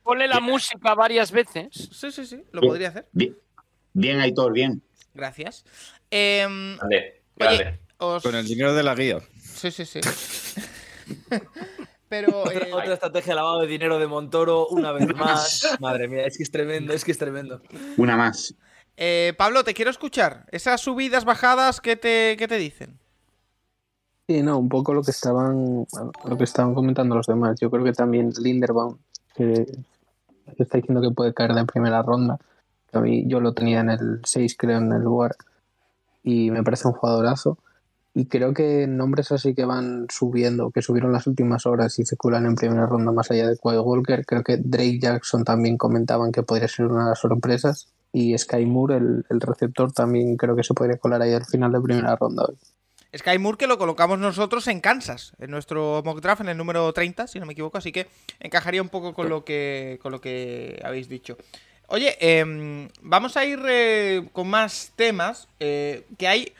Ponle, 0.03 0.27
la 0.27 0.39
música 0.39 0.93
varias 0.93 1.31
veces. 1.31 1.89
Sí, 1.91 2.11
sí, 2.11 2.27
sí, 2.27 2.43
lo 2.51 2.61
podría 2.61 2.89
hacer. 2.89 3.07
Bien, 3.11 3.35
bien 3.91 4.19
Aitor, 4.19 4.53
bien. 4.53 4.83
Gracias. 5.15 5.65
Eh, 6.11 6.77
vale, 7.39 7.79
Con 7.97 8.35
el 8.35 8.45
dinero 8.45 8.73
de 8.73 8.83
la 8.83 8.95
guía. 8.95 9.19
Sí, 9.41 9.71
sí, 9.71 9.85
sí. 9.85 9.99
Pero. 12.09 12.41
Otra, 12.41 12.67
eh, 12.67 12.73
otra, 12.73 12.93
estrategia 12.93 13.31
de 13.31 13.35
lavado 13.35 13.61
de 13.61 13.67
dinero 13.67 13.99
de 13.99 14.07
Montoro, 14.07 14.67
una 14.67 14.91
vez 14.91 15.13
más. 15.15 15.61
Madre 15.79 16.07
mía, 16.07 16.25
es 16.25 16.37
que 16.37 16.43
es 16.43 16.51
tremendo, 16.51 16.93
es 16.93 17.03
que 17.03 17.11
es 17.11 17.17
tremendo. 17.17 17.61
Una 17.97 18.15
más. 18.15 18.53
Eh, 18.97 19.33
Pablo, 19.37 19.63
te 19.63 19.73
quiero 19.73 19.91
escuchar. 19.91 20.45
Esas 20.51 20.81
subidas, 20.81 21.25
bajadas, 21.25 21.81
¿qué 21.81 21.95
te, 21.95 22.35
qué 22.37 22.47
te 22.47 22.57
dicen? 22.57 22.97
Sí, 24.27 24.41
no, 24.41 24.57
un 24.57 24.69
poco 24.69 24.93
lo 24.93 25.03
que 25.03 25.11
estaban 25.11 25.85
lo 26.25 26.37
que 26.37 26.43
estaban 26.43 26.73
comentando 26.73 27.15
los 27.15 27.27
demás. 27.27 27.59
Yo 27.59 27.69
creo 27.69 27.83
que 27.83 27.93
también 27.93 28.31
Linderbaum, 28.39 28.97
que 29.35 29.65
está 30.57 30.77
diciendo 30.77 31.01
que 31.01 31.13
puede 31.13 31.33
caer 31.33 31.53
de 31.53 31.65
primera 31.65 32.01
ronda, 32.01 32.39
a 32.93 32.99
mí 33.01 33.25
yo 33.27 33.39
lo 33.39 33.53
tenía 33.53 33.81
en 33.81 33.89
el 33.89 34.21
6, 34.23 34.55
creo, 34.57 34.77
en 34.77 34.91
el 34.93 35.01
lugar, 35.01 35.35
y 36.23 36.49
me 36.49 36.63
parece 36.63 36.87
un 36.87 36.93
jugadorazo. 36.93 37.57
Y 38.17 38.27
creo 38.27 38.53
que 38.53 38.87
nombres 38.87 39.33
así 39.33 39.53
que 39.53 39.65
van 39.65 40.07
subiendo, 40.09 40.71
que 40.71 40.81
subieron 40.81 41.11
las 41.11 41.27
últimas 41.27 41.65
horas 41.65 41.99
y 41.99 42.05
se 42.05 42.15
culan 42.15 42.45
en 42.45 42.55
primera 42.55 42.85
ronda 42.85 43.11
más 43.11 43.29
allá 43.29 43.49
de 43.49 43.57
Quay 43.57 43.77
Walker, 43.77 44.25
creo 44.25 44.41
que 44.41 44.55
Drake 44.55 44.99
Jackson 44.99 45.43
también 45.43 45.77
comentaban 45.77 46.31
que 46.31 46.41
podría 46.41 46.69
ser 46.69 46.85
una 46.85 47.03
de 47.03 47.09
las 47.09 47.19
sorpresas 47.19 47.89
y 48.13 48.37
Sky 48.37 48.65
Moore, 48.65 48.95
el, 48.95 49.41
receptor, 49.41 49.91
también 49.91 50.37
creo 50.37 50.55
que 50.55 50.63
se 50.63 50.73
podría 50.73 50.95
colar 50.97 51.21
ahí 51.21 51.33
al 51.33 51.43
final 51.43 51.73
de 51.73 51.81
primera 51.81 52.15
ronda 52.15 52.45
hoy. 52.47 52.55
Sky 53.17 53.37
Moore 53.37 53.57
que 53.57 53.67
lo 53.67 53.77
colocamos 53.77 54.17
nosotros 54.17 54.65
en 54.69 54.79
Kansas, 54.79 55.33
en 55.37 55.51
nuestro 55.51 56.01
mock 56.05 56.21
draft, 56.21 56.39
en 56.39 56.47
el 56.47 56.57
número 56.57 56.93
30, 56.93 57.27
si 57.27 57.41
no 57.41 57.45
me 57.45 57.51
equivoco, 57.51 57.77
así 57.77 57.91
que 57.91 58.07
encajaría 58.39 58.81
un 58.81 58.87
poco 58.87 59.13
con 59.13 59.27
lo 59.27 59.43
que, 59.43 59.99
con 60.01 60.13
lo 60.13 60.21
que 60.21 60.81
habéis 60.85 61.09
dicho. 61.09 61.35
Oye, 61.87 62.15
em, 62.21 62.87
vamos 63.01 63.35
a 63.35 63.43
ir 63.43 63.59
eh, 63.67 64.29
con 64.31 64.47
más 64.47 64.93
temas, 64.95 65.49
eh, 65.59 66.05
que 66.17 66.29
hay 66.29 66.53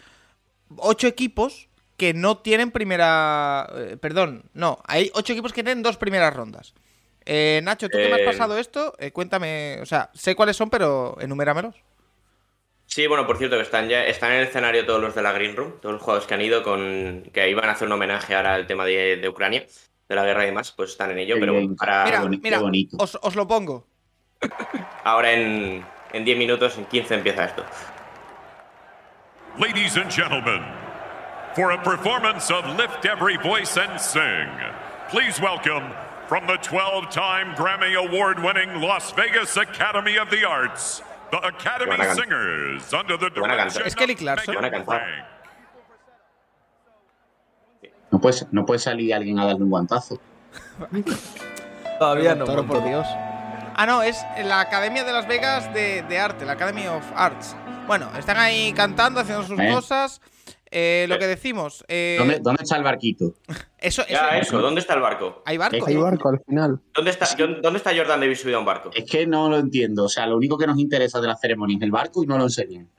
ocho 0.78 1.08
equipos 1.08 1.70
que 1.98 2.14
no 2.14 2.38
tienen 2.38 2.72
primera... 2.72 3.70
Eh, 3.76 3.98
perdón, 3.98 4.44
no, 4.54 4.80
hay 4.86 5.12
ocho 5.14 5.34
equipos 5.34 5.54
que 5.54 5.64
tienen 5.64 5.84
dos 5.84 5.98
primeras 5.98 6.34
rondas. 6.34 6.74
Eh, 7.26 7.60
Nacho, 7.64 7.90
tú 7.90 7.98
que 7.98 8.08
me 8.08 8.14
has 8.14 8.20
eh, 8.20 8.26
pasado 8.26 8.58
esto, 8.58 8.94
eh, 9.00 9.12
cuéntame, 9.12 9.80
o 9.82 9.86
sea, 9.86 10.12
sé 10.14 10.36
cuáles 10.36 10.56
son, 10.56 10.70
pero 10.70 11.18
enuméramelos. 11.20 11.76
Sí, 12.86 13.08
bueno, 13.08 13.26
por 13.26 13.38
cierto, 13.40 13.56
que 13.56 13.64
están 13.64 13.90
ya 13.90 14.06
están 14.06 14.32
en 14.32 14.42
el 14.42 14.48
escenario 14.48 14.86
todos 14.86 15.02
los 15.02 15.16
de 15.16 15.24
la 15.24 15.32
Green 15.32 15.56
Room, 15.56 15.74
todos 15.82 15.94
los 15.94 16.02
jugadores 16.04 16.28
que 16.28 16.36
han 16.36 16.42
ido 16.42 16.62
con 16.62 17.24
que 17.34 17.50
iban 17.50 17.68
a 17.68 17.72
hacer 17.72 17.88
un 17.88 17.94
homenaje 17.94 18.36
ahora 18.36 18.54
al 18.54 18.68
tema 18.68 18.86
de, 18.86 19.28
Ucrania, 19.28 19.66
de 20.08 20.16
la 20.16 20.24
guerra 20.24 20.44
y 20.44 20.48
demás, 20.48 20.72
pues 20.72 20.92
están 20.92 21.10
en 21.12 21.18
ello, 21.18 21.38
pero 21.40 21.56
para 21.76 22.06
mira, 22.06 22.60
mira 22.62 22.62
os, 23.00 23.36
lo 23.36 23.48
pongo. 23.48 23.88
Ahora 25.04 25.34
en, 25.34 25.84
en 26.14 26.26
10 26.26 26.38
minutos, 26.38 26.78
en 26.78 26.86
15 26.86 27.16
empieza 27.16 27.46
esto. 27.46 27.66
Ladies 29.58 29.96
and 29.96 30.12
gentlemen, 30.12 30.62
for 31.56 31.72
a 31.72 31.78
performance 31.82 32.52
of 32.52 32.66
Lift 32.76 33.06
Every 33.06 33.38
Voice 33.38 33.78
and 33.78 34.02
Sing, 34.02 34.50
please 35.08 35.40
welcome 35.40 35.94
from 36.28 36.46
the 36.46 36.58
12 36.58 37.10
time 37.10 37.56
Grammy 37.56 37.96
Award 37.96 38.44
winning 38.44 38.82
Las 38.82 39.14
Vegas 39.14 39.56
Academy 39.56 40.18
of 40.18 40.30
the 40.30 40.44
Arts, 40.44 41.02
the 41.32 41.38
Academy 41.48 41.96
Singers, 42.16 42.94
under 42.94 43.16
the 43.16 43.30
direction 43.30 43.84
Es 43.86 43.96
Kelly 43.96 44.16
Clarkson. 44.16 44.56
No 48.12 48.20
puede, 48.20 48.46
no 48.52 48.66
puede 48.66 48.80
salir 48.80 49.14
alguien 49.14 49.40
a 49.40 49.46
darle 49.46 49.64
un 49.64 49.70
guantazo. 49.70 50.20
Todavía 51.98 52.36
no. 52.36 52.46
por 52.46 52.84
Dios. 52.84 53.08
Ah, 53.78 53.86
no, 53.86 54.02
es 54.02 54.22
la 54.44 54.60
Academia 54.60 55.06
de 55.06 55.14
Las 55.14 55.26
Vegas 55.30 55.74
de, 55.74 56.02
de 56.02 56.20
Arte, 56.20 56.44
la 56.44 56.54
Academy 56.54 56.88
of 56.88 57.06
Arts. 57.16 57.56
Bueno, 57.88 58.10
están 58.18 58.38
ahí 58.38 58.74
cantando, 58.74 59.20
haciendo 59.20 59.44
sus 59.44 59.60
¿Eh? 59.60 59.70
cosas. 59.72 60.22
Eh, 60.72 61.06
lo 61.08 61.20
que 61.20 61.28
decimos. 61.28 61.86
Eh... 61.88 62.16
¿Dónde, 62.18 62.40
¿Dónde, 62.40 62.64
está 62.64 62.76
el 62.78 62.84
barquito? 62.84 63.36
Eso, 63.78 64.04
ya, 64.10 64.38
eso, 64.40 64.60
¿dónde 64.60 64.82
está 64.82 64.96
el 64.96 65.02
barco? 65.02 65.44
Hay 65.46 65.58
barco. 65.58 65.86
Hay 65.86 65.96
barco 65.96 66.30
al 66.30 66.40
final. 66.40 66.82
¿Dónde 66.94 67.12
está, 67.12 67.28
¿Dónde 67.38 67.78
está 67.78 67.96
Jordan 67.96 68.20
Davis 68.20 68.42
subido 68.42 68.58
a 68.58 68.60
un 68.60 68.66
barco? 68.66 68.90
Es 68.94 69.10
que 69.10 69.28
no 69.28 69.48
lo 69.50 69.58
entiendo. 69.58 70.06
O 70.06 70.10
sea, 70.10 70.26
lo 70.26 70.36
único 70.36 70.58
que 70.58 70.66
nos 70.66 70.80
interesa 70.80 71.22
de 71.22 71.28
la 71.28 71.38
ceremonia 71.38 71.78
es 71.78 71.84
el 71.84 71.92
barco 71.92 72.24
y 72.24 72.28
no 72.28 72.38
lo 72.38 72.46
enseñan. 72.46 72.90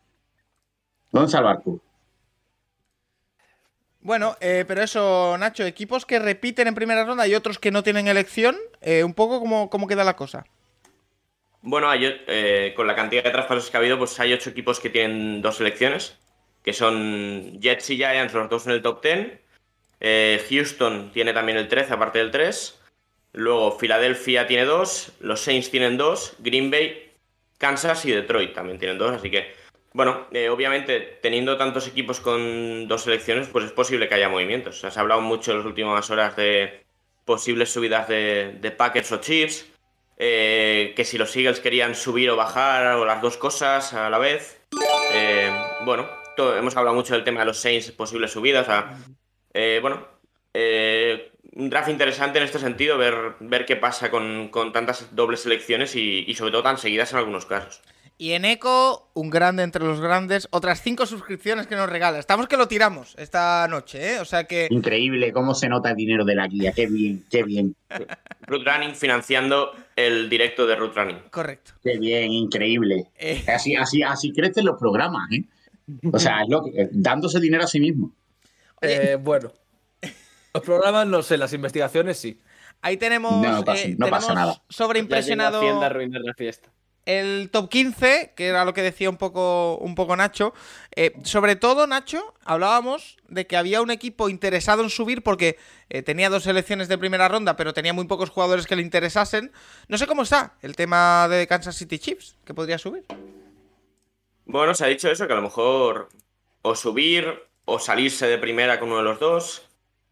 ¿Dónde 1.11 1.27
está 1.27 1.39
el 1.39 1.45
barco? 1.45 1.81
Bueno, 4.01 4.37
eh, 4.41 4.65
pero 4.69 4.83
eso, 4.83 5.37
Nacho, 5.37 5.65
equipos 5.65 6.07
que 6.07 6.21
repiten 6.21 6.69
en 6.69 6.77
primera 6.77 7.05
ronda 7.05 7.27
y 7.27 7.35
otros 7.35 7.59
que 7.59 7.73
no 7.73 7.83
tienen 7.83 8.07
elección, 8.07 8.57
eh, 8.81 9.03
un 9.03 9.15
poco 9.15 9.41
cómo, 9.41 9.69
cómo 9.69 9.89
queda 9.89 10.05
la 10.05 10.15
cosa. 10.15 10.47
Bueno, 11.63 11.89
eh, 11.95 12.73
con 12.77 12.87
la 12.87 12.95
cantidad 12.95 13.25
de 13.25 13.31
traspasos 13.31 13.71
que 13.71 13.77
ha 13.77 13.81
habido, 13.81 13.99
pues 13.99 14.19
hay 14.21 14.33
ocho 14.33 14.51
equipos 14.51 14.81
que 14.81 14.91
tienen 14.91 15.43
dos 15.43 15.57
selecciones 15.57 16.19
que 16.67 16.73
son 16.73 17.61
Jets 17.61 17.91
y 17.91 17.97
Giants 17.97 18.35
los 18.35 18.51
dos 18.51 18.67
en 18.67 18.73
el 18.73 18.83
top 18.83 19.01
10. 19.01 19.39
Eh, 20.01 20.45
Houston 20.51 21.13
tiene 21.13 21.33
también 21.33 21.57
el 21.57 21.69
13, 21.69 21.95
aparte 21.95 22.19
del 22.19 22.33
3. 22.33 22.83
Luego 23.35 23.79
Filadelfia 23.79 24.49
tiene 24.49 24.65
dos, 24.65 25.13
los 25.21 25.41
Saints 25.41 25.71
tienen 25.71 25.97
dos, 25.97 26.35
Green 26.41 26.73
Bay, 26.73 27.13
Kansas 27.59 28.05
y 28.05 28.11
Detroit 28.11 28.53
también 28.53 28.81
tienen 28.81 28.99
dos. 28.99 29.13
Así 29.13 29.31
que, 29.31 29.55
bueno, 29.93 30.27
eh, 30.33 30.49
obviamente 30.49 31.21
teniendo 31.23 31.57
tantos 31.57 31.87
equipos 31.87 32.19
con 32.19 32.89
dos 32.89 33.03
selecciones, 33.03 33.47
pues 33.47 33.67
es 33.67 33.73
posible 33.73 34.09
que 34.09 34.17
haya 34.17 34.29
movimientos. 34.29 34.81
se 34.81 34.89
ha 34.89 35.01
hablado 35.01 35.21
mucho 35.21 35.53
en 35.53 35.59
las 35.59 35.67
últimas 35.67 36.11
horas 36.11 36.35
de 36.35 36.85
posibles 37.25 37.73
subidas 37.73 38.09
de, 38.09 38.57
de 38.61 38.71
Packers 38.73 39.13
o 39.13 39.21
Chiefs. 39.21 39.67
Eh, 40.19 40.95
que 40.97 41.05
si 41.05 41.19
los 41.19 41.35
Eagles 41.37 41.61
querían 41.61 41.95
subir 41.95 42.31
o 42.31 42.37
bajar 42.37 42.97
o 42.97 43.05
las 43.05 43.21
dos 43.21 43.37
cosas 43.37 43.93
a 43.93 44.09
la 44.11 44.19
vez. 44.19 44.61
bueno, 45.85 46.09
hemos 46.37 46.77
hablado 46.77 46.95
mucho 46.95 47.15
del 47.15 47.25
tema 47.25 47.41
de 47.41 47.47
los 47.47 47.59
Saints, 47.59 47.91
posibles 47.93 48.33
subidas. 48.33 48.67
Eh, 49.53 49.79
bueno, 49.81 50.07
eh, 50.53 51.33
un 51.55 51.71
draft 51.71 51.89
interesante 51.89 52.39
en 52.39 52.45
este 52.45 52.59
sentido, 52.59 52.99
ver, 52.99 53.37
ver 53.41 53.65
qué 53.65 53.77
pasa 53.77 54.11
con, 54.11 54.51
tantas 54.73 55.15
dobles 55.15 55.41
selecciones 55.41 55.97
y, 55.97 56.35
sobre 56.35 56.53
todo 56.53 56.63
tan 56.63 56.79
seguidas 56.79 57.13
en 57.13 57.19
algunos 57.19 57.47
casos. 57.47 57.83
Y 58.19 58.33
en 58.33 58.47
Eco, 58.47 59.11
un 59.13 59.29
grande 59.29 59.63
entre 59.63 59.85
los 59.85 60.01
grandes, 60.01 60.49
otras 60.51 60.81
cinco 60.81 61.05
suscripciones 61.05 61.67
que 61.67 61.77
nos 61.77 61.89
regala. 61.91 62.19
Estamos 62.19 62.49
que 62.49 62.57
lo 62.57 62.67
tiramos 62.67 63.15
esta 63.19 63.69
noche, 63.69 64.15
¿eh? 64.15 64.21
O 64.21 64.25
sea 64.25 64.45
que. 64.45 64.69
Increíble 64.71 65.35
cómo 65.35 65.55
se 65.55 65.69
nota 65.69 65.91
el 65.91 65.97
dinero 65.97 66.25
de 66.25 66.35
la 66.35 66.47
guía. 66.47 66.73
Qué 66.73 66.87
bien, 66.87 67.25
qué 67.31 67.43
bien. 67.43 67.77
Root 68.47 68.67
Running 68.67 68.95
financiando 68.95 69.73
el 69.97 70.31
directo 70.31 70.67
de 70.67 70.77
Root 70.77 70.97
Running. 70.97 71.19
Correcto. 71.31 71.73
Qué 71.83 71.99
bien, 71.99 72.33
increíble. 72.33 73.11
Eh. 73.19 73.45
Así, 73.49 73.77
así, 73.77 74.03
así 74.03 74.33
crecen 74.33 74.65
los 74.65 74.79
programas, 74.79 75.31
¿eh? 75.33 75.45
O 76.11 76.19
sea, 76.19 76.41
es 76.43 76.49
lo 76.49 76.65
que- 76.65 76.71
eh, 76.71 76.89
dándose 76.93 77.39
dinero 77.39 77.65
a 77.65 77.67
sí 77.67 77.81
mismo. 77.81 78.13
Eh, 78.81 79.19
bueno. 79.21 79.53
Los 80.55 80.63
programas 80.65 81.07
no 81.07 81.23
sé, 81.23 81.37
las 81.37 81.53
investigaciones 81.53 82.17
sí. 82.17 82.41
Ahí 82.81 82.97
tenemos. 82.97 83.47
No 83.47 83.63
pasa- 83.63 83.83
eh, 83.83 83.95
no 83.99 84.07
pasa 84.09 84.29
tenemos 84.29 84.35
nada. 84.35 84.53
Ya 84.53 84.59
llegó 84.59 84.65
Sobreimpresionado. 84.71 85.59
Hacienda 85.59 85.83
a 85.83 85.87
arruinar 85.91 86.23
la 86.23 86.33
fiesta. 86.35 86.71
El 87.07 87.51
top 87.51 87.71
15, 87.71 88.33
que 88.37 88.49
era 88.49 88.65
lo 88.65 88.75
que 88.75 88.83
decía 88.83 89.09
un 89.09 89.17
poco, 89.17 89.79
un 89.79 89.95
poco 89.95 90.17
Nacho. 90.17 90.53
Eh, 90.95 91.15
sobre 91.23 91.57
todo, 91.57 91.87
Nacho, 91.87 92.35
hablábamos 92.45 93.17
de 93.29 93.47
que 93.47 93.57
había 93.57 93.81
un 93.81 93.91
equipo 93.91 94.29
interesado 94.29 94.83
en 94.83 94.91
subir 94.91 95.23
porque 95.23 95.57
eh, 95.89 96.03
tenía 96.03 96.29
dos 96.29 96.43
selecciones 96.43 96.89
de 96.89 96.99
primera 96.99 97.29
ronda, 97.29 97.57
pero 97.57 97.73
tenía 97.73 97.93
muy 97.93 98.07
pocos 98.07 98.31
jugadores 98.31 98.67
que 98.67 98.77
le 98.77 98.83
interesasen. 98.83 99.53
No 99.89 99.99
sé 99.99 100.07
cómo 100.07 100.23
está 100.23 100.55
el 100.63 100.75
tema 100.75 101.29
de 101.29 101.47
Kansas 101.47 101.77
City 101.77 101.99
Chiefs, 101.99 102.37
que 102.45 102.55
podría 102.55 102.77
subir. 102.77 103.05
Bueno, 104.45 104.75
se 104.75 104.85
ha 104.85 104.89
dicho 104.89 105.09
eso, 105.09 105.27
que 105.27 105.33
a 105.33 105.37
lo 105.37 105.43
mejor 105.43 106.09
o 106.63 106.75
subir 106.75 107.43
o 107.65 107.79
salirse 107.79 108.27
de 108.27 108.39
primera 108.39 108.81
con 108.81 108.89
uno 108.89 108.99
de 108.99 109.05
los 109.05 109.21
dos. 109.21 109.63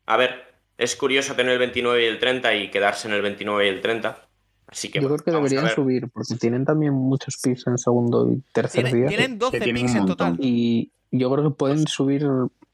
A 0.06 0.16
ver, 0.16 0.54
es 0.78 0.94
curioso 0.94 1.34
tener 1.34 1.54
el 1.54 1.58
29 1.58 2.04
y 2.04 2.06
el 2.06 2.18
30 2.20 2.54
y 2.54 2.70
quedarse 2.70 3.08
en 3.08 3.14
el 3.14 3.22
29 3.22 3.66
y 3.66 3.68
el 3.68 3.80
30. 3.80 4.28
Así 4.66 4.88
que 4.90 5.00
Yo 5.00 5.08
bueno, 5.08 5.22
creo 5.22 5.40
que 5.42 5.42
deberían 5.48 5.74
subir, 5.74 6.08
porque 6.10 6.34
tienen 6.36 6.64
también 6.64 6.92
muchos 6.94 7.36
picks 7.36 7.66
en 7.66 7.78
segundo 7.78 8.30
y 8.30 8.42
tercer 8.52 8.84
Tienen, 8.84 9.00
día. 9.00 9.08
tienen 9.08 9.38
12 9.38 9.60
tienen 9.60 9.82
picks 9.86 9.94
en 9.96 10.06
total. 10.06 10.36
Y 10.40 10.90
yo 11.10 11.30
creo 11.32 11.44
que 11.50 11.54
pueden 11.56 11.86
subir 11.86 12.26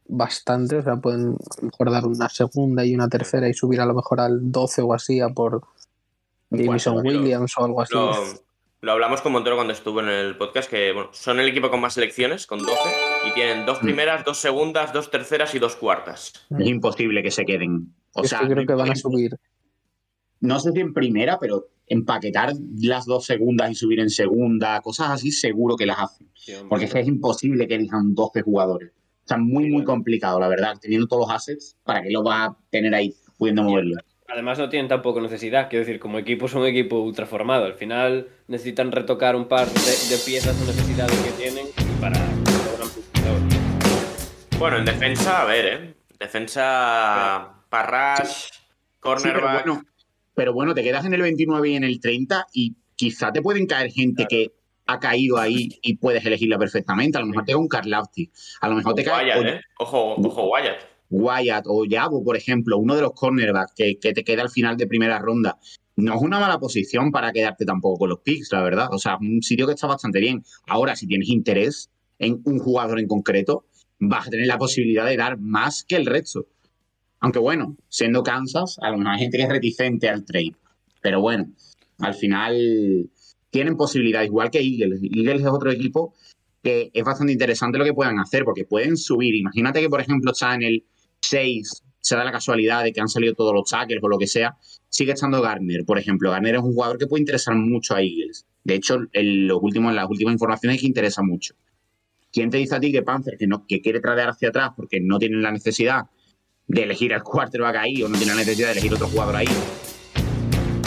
bastante, 0.06 0.76
o 0.78 0.82
sea, 0.82 0.96
pueden 0.96 1.36
a 1.36 1.60
lo 1.60 1.66
mejor 1.66 1.90
dar 1.90 2.06
una 2.06 2.28
segunda 2.28 2.84
y 2.84 2.94
una 2.94 3.08
tercera 3.08 3.48
y 3.48 3.54
subir 3.54 3.80
a 3.80 3.86
lo 3.86 3.94
mejor 3.94 4.20
al 4.20 4.50
12 4.50 4.82
o 4.82 4.94
así 4.94 5.20
a 5.20 5.28
por 5.28 5.62
Jameson 6.50 7.04
Williams 7.06 7.52
o 7.58 7.64
algo 7.64 7.82
así. 7.82 7.94
Lo, 7.94 8.12
lo 8.82 8.92
hablamos 8.92 9.20
con 9.20 9.32
Montero 9.32 9.56
cuando 9.56 9.72
estuvo 9.72 10.00
en 10.00 10.08
el 10.08 10.36
podcast, 10.36 10.70
que 10.70 10.92
bueno, 10.92 11.10
son 11.12 11.38
el 11.38 11.48
equipo 11.48 11.70
con 11.70 11.80
más 11.80 11.94
selecciones, 11.94 12.46
con 12.46 12.58
12, 12.60 12.72
y 13.28 13.34
tienen 13.34 13.62
Mm. 13.62 13.66
dos 13.66 13.78
primeras, 13.78 14.24
dos 14.24 14.38
segundas, 14.38 14.92
dos 14.92 15.10
terceras 15.10 15.54
y 15.54 15.58
dos 15.58 15.76
cuartas. 15.76 16.32
Es 16.58 16.66
imposible 16.66 17.22
que 17.22 17.30
se 17.30 17.44
queden. 17.44 17.92
O 18.14 18.22
Es 18.24 18.30
sea, 18.30 18.40
que 18.40 18.48
creo 18.48 18.66
que 18.66 18.74
van 18.74 18.90
a 18.90 18.96
subir. 18.96 19.36
no 20.40 20.58
sé 20.58 20.72
si 20.72 20.80
en 20.80 20.92
primera, 20.94 21.38
pero 21.38 21.66
empaquetar 21.90 22.52
las 22.80 23.04
dos 23.04 23.26
segundas 23.26 23.70
y 23.70 23.74
subir 23.74 24.00
en 24.00 24.08
segunda, 24.08 24.80
cosas 24.80 25.10
así, 25.10 25.30
seguro 25.30 25.76
que 25.76 25.84
las 25.84 25.98
hacen. 25.98 26.30
Porque 26.68 26.86
es 26.86 26.92
que 26.94 27.00
es 27.00 27.06
imposible 27.08 27.68
que 27.68 27.74
elijan 27.74 28.14
12 28.14 28.40
jugadores. 28.42 28.90
O 29.24 29.28
sea, 29.28 29.36
muy, 29.36 29.68
muy 29.68 29.84
complicado, 29.84 30.40
la 30.40 30.48
verdad. 30.48 30.76
Teniendo 30.80 31.06
todos 31.06 31.28
los 31.28 31.36
assets, 31.36 31.76
¿para 31.84 32.02
qué 32.02 32.10
lo 32.10 32.22
vas 32.22 32.48
a 32.48 32.56
tener 32.70 32.94
ahí 32.94 33.14
pudiendo 33.36 33.62
moverlo? 33.62 33.96
Además 34.28 34.58
no 34.58 34.68
tienen 34.68 34.88
tampoco 34.88 35.20
necesidad, 35.20 35.68
quiero 35.68 35.84
decir, 35.84 36.00
como 36.00 36.16
equipo 36.18 36.46
son 36.48 36.62
un 36.62 36.68
equipo 36.68 37.00
ultra 37.00 37.26
formado. 37.26 37.64
Al 37.64 37.74
final 37.74 38.28
necesitan 38.46 38.92
retocar 38.92 39.34
un 39.36 39.46
par 39.48 39.66
de, 39.68 39.74
de 39.74 40.16
piezas 40.24 40.56
o 40.62 40.64
necesidades 40.66 41.18
que 41.20 41.30
tienen 41.32 41.66
para 42.00 42.16
lograr 42.16 42.86
un 42.86 42.90
jugador. 43.20 44.58
Bueno, 44.58 44.76
en 44.78 44.84
defensa, 44.84 45.42
a 45.42 45.44
ver, 45.46 45.66
¿eh? 45.66 45.94
Defensa, 46.18 47.64
Parrash, 47.68 48.50
Sí, 48.52 48.58
cornerback. 49.00 49.64
bueno, 49.64 49.82
pero 50.34 50.52
bueno, 50.52 50.74
te 50.74 50.82
quedas 50.82 51.04
en 51.04 51.14
el 51.14 51.22
29 51.22 51.70
y 51.70 51.76
en 51.76 51.84
el 51.84 52.00
30 52.00 52.46
y 52.52 52.76
quizá 52.96 53.32
te 53.32 53.42
pueden 53.42 53.66
caer 53.66 53.90
gente 53.90 54.26
que 54.28 54.52
ha 54.86 54.98
caído 54.98 55.38
ahí 55.38 55.68
y 55.82 55.96
puedes 55.96 56.24
elegirla 56.24 56.58
perfectamente. 56.58 57.18
A 57.18 57.20
lo 57.20 57.28
mejor 57.28 57.44
te 57.44 57.52
cae 57.52 57.60
un 57.60 57.68
Karlafti, 57.68 58.30
a 58.60 58.68
lo 58.68 58.74
mejor 58.76 58.94
te 58.94 59.04
cae 59.04 59.24
Wyatt, 59.24 59.38
o 59.38 59.48
¿eh? 59.48 59.60
Ojo, 59.78 60.14
ojo, 60.16 60.50
Wyatt. 60.50 60.80
Wyatt 61.10 61.64
o 61.66 61.84
Yabo, 61.84 62.24
por 62.24 62.36
ejemplo, 62.36 62.78
uno 62.78 62.94
de 62.94 63.02
los 63.02 63.12
cornerbacks 63.12 63.72
que, 63.74 63.98
que 63.98 64.12
te 64.12 64.24
queda 64.24 64.42
al 64.42 64.50
final 64.50 64.76
de 64.76 64.86
primera 64.86 65.18
ronda. 65.18 65.58
No 65.96 66.14
es 66.14 66.22
una 66.22 66.38
mala 66.40 66.58
posición 66.58 67.10
para 67.10 67.32
quedarte 67.32 67.64
tampoco 67.64 68.00
con 68.00 68.10
los 68.10 68.20
picks, 68.20 68.52
la 68.52 68.62
verdad. 68.62 68.88
O 68.92 68.98
sea, 68.98 69.14
es 69.14 69.20
un 69.20 69.42
sitio 69.42 69.66
que 69.66 69.74
está 69.74 69.86
bastante 69.86 70.20
bien. 70.20 70.42
Ahora, 70.66 70.96
si 70.96 71.06
tienes 71.06 71.28
interés 71.28 71.90
en 72.18 72.40
un 72.44 72.58
jugador 72.58 73.00
en 73.00 73.06
concreto, 73.06 73.66
vas 73.98 74.28
a 74.28 74.30
tener 74.30 74.46
la 74.46 74.58
posibilidad 74.58 75.04
de 75.04 75.16
dar 75.16 75.38
más 75.38 75.84
que 75.84 75.96
el 75.96 76.06
resto. 76.06 76.46
Aunque 77.20 77.38
bueno, 77.38 77.76
siendo 77.88 78.22
Kansas, 78.22 78.78
a 78.80 78.90
lo 78.90 78.98
mejor 78.98 79.14
hay 79.14 79.20
gente 79.20 79.36
que 79.36 79.42
es 79.44 79.48
reticente 79.48 80.08
al 80.08 80.24
trade. 80.24 80.56
Pero 81.02 81.20
bueno, 81.20 81.50
al 81.98 82.14
final 82.14 83.10
tienen 83.50 83.76
posibilidad, 83.76 84.22
igual 84.22 84.50
que 84.50 84.60
Eagles. 84.60 85.00
Eagles 85.02 85.42
es 85.42 85.46
otro 85.46 85.70
equipo 85.70 86.14
que 86.62 86.90
es 86.92 87.04
bastante 87.04 87.32
interesante 87.32 87.78
lo 87.78 87.84
que 87.84 87.94
puedan 87.94 88.18
hacer, 88.18 88.44
porque 88.44 88.64
pueden 88.64 88.96
subir. 88.96 89.34
Imagínate 89.34 89.80
que, 89.80 89.88
por 89.88 90.00
ejemplo, 90.00 90.32
está 90.32 90.54
en 90.54 90.62
el 90.62 90.84
6, 91.20 91.82
se 92.00 92.16
da 92.16 92.24
la 92.24 92.32
casualidad 92.32 92.84
de 92.84 92.92
que 92.92 93.00
han 93.00 93.08
salido 93.08 93.34
todos 93.34 93.54
los 93.54 93.68
tackles 93.68 94.02
o 94.02 94.08
lo 94.08 94.18
que 94.18 94.26
sea, 94.26 94.56
sigue 94.88 95.12
estando 95.12 95.40
Garner, 95.40 95.84
por 95.84 95.98
ejemplo. 95.98 96.30
Garner 96.30 96.56
es 96.56 96.62
un 96.62 96.74
jugador 96.74 96.98
que 96.98 97.06
puede 97.06 97.22
interesar 97.22 97.54
mucho 97.54 97.94
a 97.94 98.02
Eagles. 98.02 98.46
De 98.64 98.74
hecho, 98.74 98.98
en, 99.12 99.46
los 99.46 99.58
últimos, 99.62 99.94
las 99.94 100.08
últimas 100.08 100.32
informaciones 100.32 100.76
es 100.76 100.82
que 100.82 100.88
interesa 100.88 101.22
mucho. 101.22 101.54
¿Quién 102.32 102.50
te 102.50 102.58
dice 102.58 102.76
a 102.76 102.80
ti 102.80 102.92
que 102.92 103.02
Panzer, 103.02 103.36
que, 103.38 103.46
no, 103.46 103.66
que 103.66 103.80
quiere 103.80 104.00
tradear 104.00 104.28
hacia 104.28 104.50
atrás 104.50 104.70
porque 104.76 105.00
no 105.00 105.18
tienen 105.18 105.42
la 105.42 105.50
necesidad 105.50 106.04
de 106.72 106.82
elegir 106.84 107.12
al 107.12 107.22
quarterback 107.22 107.76
ahí 107.76 108.02
o 108.02 108.08
no 108.08 108.16
tiene 108.16 108.32
la 108.32 108.38
necesidad 108.40 108.68
de 108.68 108.72
elegir 108.72 108.94
otro 108.94 109.08
jugador 109.08 109.36
ahí? 109.36 109.46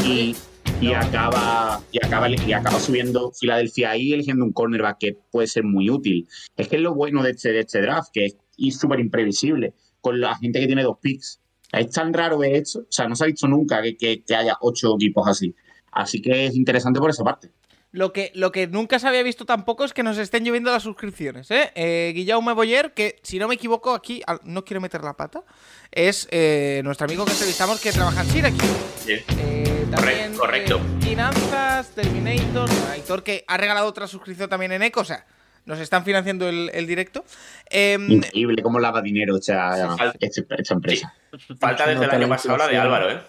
Y, 0.05 0.35
y 0.81 0.93
acaba, 0.93 1.81
y, 1.91 2.05
acaba, 2.05 2.29
y 2.29 2.53
acaba 2.53 2.79
subiendo 2.79 3.31
Filadelfia 3.31 3.91
ahí 3.91 4.13
eligiendo 4.13 4.45
un 4.45 4.53
cornerback 4.53 4.97
que 4.99 5.17
puede 5.31 5.47
ser 5.47 5.63
muy 5.63 5.89
útil. 5.89 6.27
Es 6.57 6.67
que 6.67 6.77
es 6.77 6.81
lo 6.81 6.93
bueno 6.93 7.21
de 7.23 7.31
este, 7.31 7.51
de 7.51 7.59
este 7.61 7.81
draft, 7.81 8.09
que 8.13 8.25
es 8.25 8.77
súper 8.77 8.99
imprevisible, 8.99 9.73
con 10.01 10.19
la 10.19 10.35
gente 10.35 10.59
que 10.59 10.67
tiene 10.67 10.83
dos 10.83 10.97
picks. 11.01 11.39
Es 11.71 11.89
tan 11.91 12.13
raro 12.13 12.37
ver 12.37 12.55
esto, 12.55 12.79
o 12.79 12.85
sea, 12.89 13.07
no 13.07 13.15
se 13.15 13.23
ha 13.23 13.27
visto 13.27 13.47
nunca 13.47 13.81
que, 13.81 13.97
que- 13.97 14.23
que 14.23 14.35
haya 14.35 14.57
ocho 14.61 14.95
equipos 14.95 15.27
así. 15.27 15.53
Así 15.91 16.21
que 16.21 16.45
es 16.47 16.55
interesante 16.55 16.99
por 16.99 17.09
esa 17.09 17.23
parte. 17.23 17.49
Lo 17.93 18.11
que, 18.11 18.31
lo 18.33 18.51
que 18.51 18.65
nunca 18.65 18.97
se 18.97 19.07
había 19.07 19.21
visto 19.21 19.45
tampoco 19.45 19.85
es 19.85 19.93
que 19.93 20.01
nos 20.01 20.17
estén 20.17 20.43
lloviendo 20.43 20.71
las 20.71 20.81
suscripciones, 20.81 21.51
¿eh? 21.51 21.71
eh 21.75 22.11
Guillaume 22.15 22.53
Boyer, 22.53 22.91
que 22.93 23.19
si 23.21 23.37
no 23.37 23.47
me 23.47 23.53
equivoco 23.53 23.93
aquí, 23.93 24.19
al- 24.25 24.39
no 24.43 24.65
quiero 24.65 24.81
meter 24.81 25.03
la 25.03 25.13
pata, 25.13 25.43
es 25.91 26.27
eh, 26.31 26.81
nuestro 26.83 27.05
amigo 27.05 27.23
que 27.23 27.31
entrevistamos 27.33 27.79
que 27.79 27.91
trabaja 27.91 28.21
en 28.21 28.27
Syracuse. 28.29 28.65
Sí. 28.97 29.13
Eh, 29.37 29.85
también, 29.91 30.35
correcto. 30.35 30.77
eh, 30.77 31.03
Finanzas, 31.05 31.91
Terminator, 31.93 32.67
Aitor 32.91 33.21
que 33.21 33.45
ha 33.47 33.57
regalado 33.57 33.85
otra 33.85 34.07
suscripción 34.07 34.49
también 34.49 34.71
en 34.71 34.81
Eco, 34.81 35.01
o 35.01 35.05
sea, 35.05 35.27
nos 35.65 35.77
están 35.77 36.03
financiando 36.03 36.49
el, 36.49 36.71
el 36.73 36.87
directo. 36.87 37.23
Em, 37.69 38.09
Increíble 38.09 38.63
cómo 38.63 38.79
lava 38.79 39.03
dinero 39.03 39.37
esta, 39.37 39.95
Sí. 39.97 40.17
esta, 40.19 40.55
esta 40.55 40.73
empresa. 40.73 41.13
Falta 41.59 41.83
desde 41.85 41.91
el 42.05 42.07
nota 42.07 42.15
año 42.15 42.27
pasado 42.27 42.57
la 42.57 42.67
de. 42.67 42.77
Álvaro, 42.77 43.11
¿eh? 43.11 43.19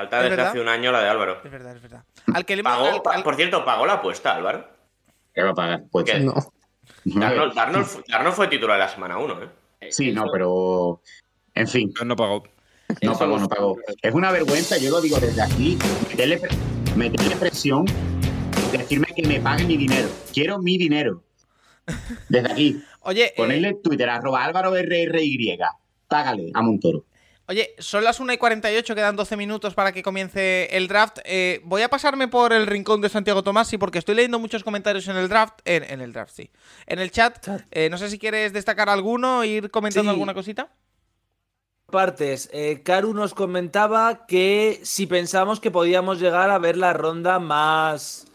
Falta 0.00 0.16
¿Es 0.16 0.22
desde 0.22 0.36
verdad? 0.36 0.50
hace 0.52 0.60
un 0.62 0.68
año 0.68 0.92
la 0.92 1.02
de 1.02 1.08
Álvaro. 1.10 1.40
es 1.44 1.50
verdad, 1.50 1.76
es 1.76 1.82
verdad. 1.82 2.04
Al 2.32 2.46
que 2.46 2.56
le 2.56 2.60
hemos- 2.60 2.72
Pagó, 2.72 2.86
al- 2.88 3.02
pa- 3.02 3.14
al- 3.16 3.22
por 3.22 3.36
cierto, 3.36 3.64
pagó 3.66 3.84
la 3.84 3.92
apuesta, 3.94 4.34
Álvaro. 4.34 4.66
¿Qué 5.34 5.42
va 5.42 5.50
a 5.50 5.54
pagar? 5.54 5.82
Pues, 5.90 6.06
¿Qué? 6.06 6.20
No. 6.20 6.32
Darnold, 7.04 7.52
Darnold 7.54 7.86
Darnold 8.08 8.34
fue 8.34 8.48
titular 8.48 8.78
la 8.78 8.88
semana 8.88 9.18
1, 9.18 9.42
¿eh? 9.42 9.92
Sí, 9.92 10.10
no, 10.12 10.24
pero. 10.32 11.02
En 11.54 11.68
fin, 11.68 11.92
No 12.02 12.16
pagó. 12.16 12.44
no 13.02 13.18
pagó, 13.18 13.38
no 13.38 13.46
pagó. 13.48 13.76
Es 14.00 14.14
una 14.14 14.32
vergüenza, 14.32 14.78
yo 14.78 14.90
lo 14.90 15.02
digo 15.02 15.18
desde 15.20 15.42
aquí, 15.42 15.76
meterle, 16.08 16.40
meterle 16.96 17.36
presión, 17.36 17.84
decirme 18.72 19.08
que 19.14 19.26
me 19.28 19.38
pague 19.38 19.64
mi 19.64 19.76
dinero. 19.76 20.08
Quiero 20.32 20.58
mi 20.60 20.78
dinero. 20.78 21.22
Desde 22.30 22.50
aquí, 22.52 22.82
Oye, 23.00 23.26
eh, 23.26 23.34
ponerle 23.36 23.74
Twitter, 23.84 24.08
arroba 24.08 24.44
Álvaro 24.44 24.70
RRY. 24.74 25.58
Págale 26.08 26.50
a 26.54 26.62
Montoro. 26.62 27.04
Oye, 27.50 27.74
son 27.80 28.04
las 28.04 28.20
1 28.20 28.32
y 28.32 28.38
48, 28.38 28.94
quedan 28.94 29.16
12 29.16 29.36
minutos 29.36 29.74
para 29.74 29.90
que 29.90 30.04
comience 30.04 30.68
el 30.70 30.86
draft. 30.86 31.18
Eh, 31.24 31.60
voy 31.64 31.82
a 31.82 31.88
pasarme 31.88 32.28
por 32.28 32.52
el 32.52 32.64
rincón 32.64 33.00
de 33.00 33.08
Santiago 33.08 33.42
Tomasi 33.42 33.76
porque 33.76 33.98
estoy 33.98 34.14
leyendo 34.14 34.38
muchos 34.38 34.62
comentarios 34.62 35.08
en 35.08 35.16
el 35.16 35.28
draft. 35.28 35.54
En, 35.64 35.82
en 35.82 36.00
el 36.00 36.12
draft, 36.12 36.32
sí. 36.32 36.48
En 36.86 37.00
el 37.00 37.10
chat. 37.10 37.44
Eh, 37.72 37.90
no 37.90 37.98
sé 37.98 38.08
si 38.08 38.20
quieres 38.20 38.52
destacar 38.52 38.88
alguno, 38.88 39.42
ir 39.42 39.68
comentando 39.72 40.12
Sí. 40.12 40.14
alguna 40.14 40.32
cosita. 40.32 40.68
Partes. 41.90 42.48
Eh, 42.52 42.82
Karu 42.84 43.14
nos 43.14 43.34
comentaba 43.34 44.26
que 44.28 44.78
si 44.84 45.08
pensamos 45.08 45.58
que 45.58 45.72
podíamos 45.72 46.20
llegar 46.20 46.50
a 46.50 46.58
ver 46.60 46.76
la 46.76 46.92
ronda 46.92 47.40
más, 47.40 48.26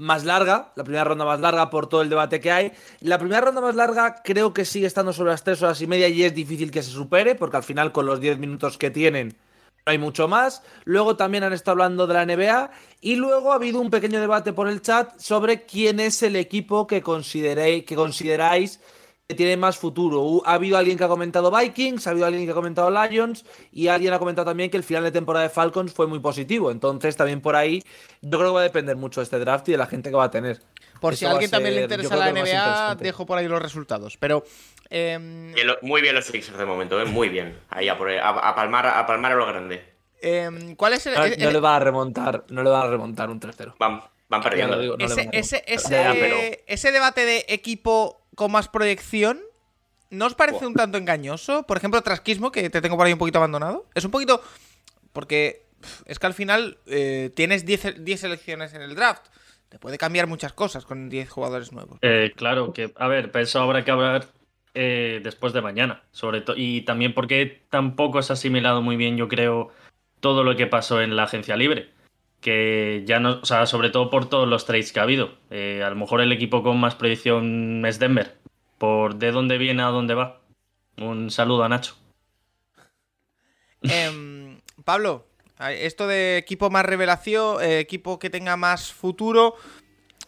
más 0.00 0.24
larga, 0.24 0.72
la 0.76 0.82
primera 0.82 1.04
ronda 1.04 1.24
más 1.24 1.40
larga 1.40 1.70
por 1.70 1.86
todo 1.86 2.02
el 2.02 2.08
debate 2.08 2.40
que 2.40 2.50
hay. 2.50 2.72
La 3.00 3.18
primera 3.18 3.42
ronda 3.42 3.60
más 3.60 3.76
larga 3.76 4.22
creo 4.24 4.54
que 4.54 4.64
sigue 4.64 4.86
estando 4.86 5.12
sobre 5.12 5.30
las 5.30 5.44
3 5.44 5.62
horas 5.62 5.80
y 5.82 5.86
media 5.86 6.08
y 6.08 6.24
es 6.24 6.34
difícil 6.34 6.70
que 6.70 6.82
se 6.82 6.90
supere, 6.90 7.34
porque 7.34 7.58
al 7.58 7.62
final 7.62 7.92
con 7.92 8.06
los 8.06 8.18
10 8.18 8.38
minutos 8.38 8.78
que 8.78 8.90
tienen 8.90 9.36
no 9.86 9.92
hay 9.92 9.98
mucho 9.98 10.26
más. 10.26 10.62
Luego 10.84 11.16
también 11.16 11.44
han 11.44 11.52
estado 11.52 11.72
hablando 11.72 12.06
de 12.06 12.14
la 12.14 12.24
NBA 12.24 12.70
y 13.00 13.16
luego 13.16 13.52
ha 13.52 13.56
habido 13.56 13.80
un 13.80 13.90
pequeño 13.90 14.20
debate 14.20 14.52
por 14.52 14.68
el 14.68 14.82
chat 14.82 15.18
sobre 15.18 15.64
quién 15.64 16.00
es 16.00 16.22
el 16.22 16.36
equipo 16.36 16.86
que, 16.86 17.02
consideréis, 17.02 17.84
que 17.84 17.94
consideráis 17.94 18.80
que 19.30 19.36
tiene 19.36 19.56
más 19.56 19.78
futuro. 19.78 20.42
Ha 20.44 20.54
habido 20.54 20.76
alguien 20.76 20.98
que 20.98 21.04
ha 21.04 21.08
comentado 21.08 21.52
Vikings, 21.56 22.04
ha 22.06 22.10
habido 22.10 22.26
alguien 22.26 22.44
que 22.46 22.50
ha 22.50 22.54
comentado 22.54 22.90
Lions 22.90 23.44
y 23.72 23.86
alguien 23.86 24.12
ha 24.12 24.18
comentado 24.18 24.46
también 24.46 24.70
que 24.70 24.76
el 24.76 24.82
final 24.82 25.04
de 25.04 25.12
temporada 25.12 25.44
de 25.44 25.50
Falcons 25.50 25.92
fue 25.92 26.08
muy 26.08 26.18
positivo. 26.18 26.72
Entonces 26.72 27.16
también 27.16 27.40
por 27.40 27.54
ahí 27.54 27.80
yo 28.22 28.38
creo 28.38 28.50
que 28.50 28.54
va 28.54 28.60
a 28.60 28.64
depender 28.64 28.96
mucho 28.96 29.20
de 29.20 29.24
este 29.24 29.38
draft 29.38 29.68
y 29.68 29.72
de 29.72 29.78
la 29.78 29.86
gente 29.86 30.10
que 30.10 30.16
va 30.16 30.24
a 30.24 30.30
tener. 30.32 30.60
Por 31.00 31.14
si 31.16 31.26
a 31.26 31.30
alguien 31.30 31.48
también 31.48 31.76
le 31.76 31.82
interesa 31.82 32.16
la 32.16 32.32
NBA, 32.32 32.96
dejo 32.96 33.24
por 33.24 33.38
ahí 33.38 33.46
los 33.46 33.62
resultados. 33.62 34.16
Pero. 34.18 34.42
em, 34.90 35.54
Bien 35.54 35.68
lo- 35.68 35.78
Muy 35.82 36.02
bien 36.02 36.16
los 36.16 36.24
Sixers 36.24 36.58
de 36.58 36.66
momento, 36.66 37.00
¿eh? 37.00 37.04
muy 37.04 37.28
bien. 37.28 37.56
Ahí 37.70 37.88
a, 37.88 37.96
por- 37.96 38.10
a- 38.10 38.28
a 38.30 38.54
palmar, 38.56 38.86
a 38.88 39.06
palmar 39.06 39.30
a 39.32 39.36
lo 39.36 39.46
grande. 39.46 39.84
em, 40.20 40.74
¿Cuál 40.74 40.94
es 40.94 41.06
el, 41.06 41.14
No, 41.14 41.24
el- 41.24 41.38
no 41.38 41.50
le 41.52 41.60
va 41.60 41.76
a 41.76 41.78
remontar, 41.78 42.44
no 42.48 42.62
le 42.64 42.68
va 42.70 42.82
a 42.82 42.88
remontar 42.90 43.30
un 43.30 43.38
3-0. 43.40 43.76
Van, 43.78 44.42
perdiendo. 44.42 44.74
lo 44.76 44.82
digo, 44.82 44.96
no 44.96 44.98
le 44.98 45.04
ese, 45.06 45.24
van 45.26 45.34
a 45.34 45.38
ese, 45.38 45.56
remontar. 45.64 45.74
ese, 45.74 45.90
Ya, 45.90 46.12
pero- 46.12 46.36
ese 46.66 46.92
debate 46.92 47.24
de 47.24 47.44
equipo 47.48 48.19
con 48.34 48.52
más 48.52 48.68
proyección, 48.68 49.40
¿no 50.10 50.26
os 50.26 50.34
parece 50.34 50.66
un 50.66 50.74
tanto 50.74 50.98
engañoso? 50.98 51.64
Por 51.64 51.76
ejemplo, 51.76 52.02
Trasquismo, 52.02 52.52
que 52.52 52.70
te 52.70 52.80
tengo 52.80 52.96
por 52.96 53.06
ahí 53.06 53.12
un 53.12 53.18
poquito 53.18 53.38
abandonado. 53.38 53.86
Es 53.94 54.04
un 54.04 54.10
poquito. 54.10 54.42
Porque 55.12 55.66
es 56.06 56.18
que 56.18 56.26
al 56.26 56.34
final 56.34 56.78
eh, 56.86 57.30
tienes 57.34 57.64
10 57.64 58.04
10 58.04 58.20
selecciones 58.20 58.74
en 58.74 58.82
el 58.82 58.94
draft. 58.94 59.26
Te 59.68 59.78
puede 59.78 59.98
cambiar 59.98 60.26
muchas 60.26 60.52
cosas 60.52 60.84
con 60.84 61.08
10 61.08 61.30
jugadores 61.30 61.72
nuevos. 61.72 61.98
Eh, 62.02 62.32
claro 62.36 62.72
que, 62.72 62.92
a 62.96 63.06
ver, 63.06 63.30
pero 63.30 63.44
eso 63.44 63.60
habrá 63.60 63.84
que 63.84 63.90
hablar 63.92 64.26
eh, 64.74 65.20
después 65.22 65.52
de 65.52 65.62
mañana, 65.62 66.02
sobre 66.10 66.40
todo. 66.40 66.56
Y 66.56 66.82
también 66.82 67.14
porque 67.14 67.62
tampoco 67.70 68.20
se 68.22 68.32
ha 68.32 68.34
asimilado 68.34 68.82
muy 68.82 68.96
bien, 68.96 69.16
yo 69.16 69.28
creo, 69.28 69.70
todo 70.18 70.42
lo 70.42 70.56
que 70.56 70.66
pasó 70.66 71.00
en 71.00 71.14
la 71.14 71.24
agencia 71.24 71.56
libre. 71.56 71.90
Que 72.40 73.02
ya 73.06 73.20
no, 73.20 73.40
o 73.42 73.44
sea, 73.44 73.66
sobre 73.66 73.90
todo 73.90 74.08
por 74.10 74.28
todos 74.28 74.48
los 74.48 74.64
trades 74.64 74.92
que 74.92 75.00
ha 75.00 75.04
habido. 75.04 75.34
Eh, 75.50 75.82
a 75.84 75.90
lo 75.90 75.96
mejor 75.96 76.20
el 76.20 76.32
equipo 76.32 76.62
con 76.62 76.80
más 76.80 76.94
proyección 76.94 77.84
es 77.86 77.98
Denver. 77.98 78.36
Por 78.78 79.16
de 79.16 79.30
dónde 79.30 79.58
viene 79.58 79.82
a 79.82 79.86
dónde 79.86 80.14
va. 80.14 80.40
Un 80.96 81.30
saludo 81.30 81.64
a 81.64 81.68
Nacho. 81.68 81.96
Em, 83.82 84.58
Pablo, 84.84 85.26
esto 85.68 86.06
de 86.06 86.38
equipo 86.38 86.70
más 86.70 86.84
revelación, 86.84 87.62
eh, 87.62 87.80
equipo 87.80 88.18
que 88.18 88.30
tenga 88.30 88.56
más 88.56 88.92
futuro. 88.92 89.54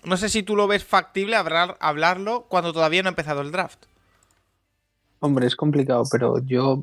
No 0.04 0.16
sé 0.16 0.28
si 0.28 0.42
tú 0.42 0.56
lo 0.56 0.66
ves 0.66 0.84
factible 0.84 1.36
hablar, 1.36 1.76
hablarlo 1.80 2.46
cuando 2.48 2.72
todavía 2.72 3.02
no 3.02 3.08
ha 3.08 3.10
empezado 3.10 3.40
el 3.40 3.52
draft. 3.52 3.84
Hombre, 5.20 5.46
es 5.46 5.54
complicado, 5.54 6.02
pero 6.10 6.38
yo 6.44 6.82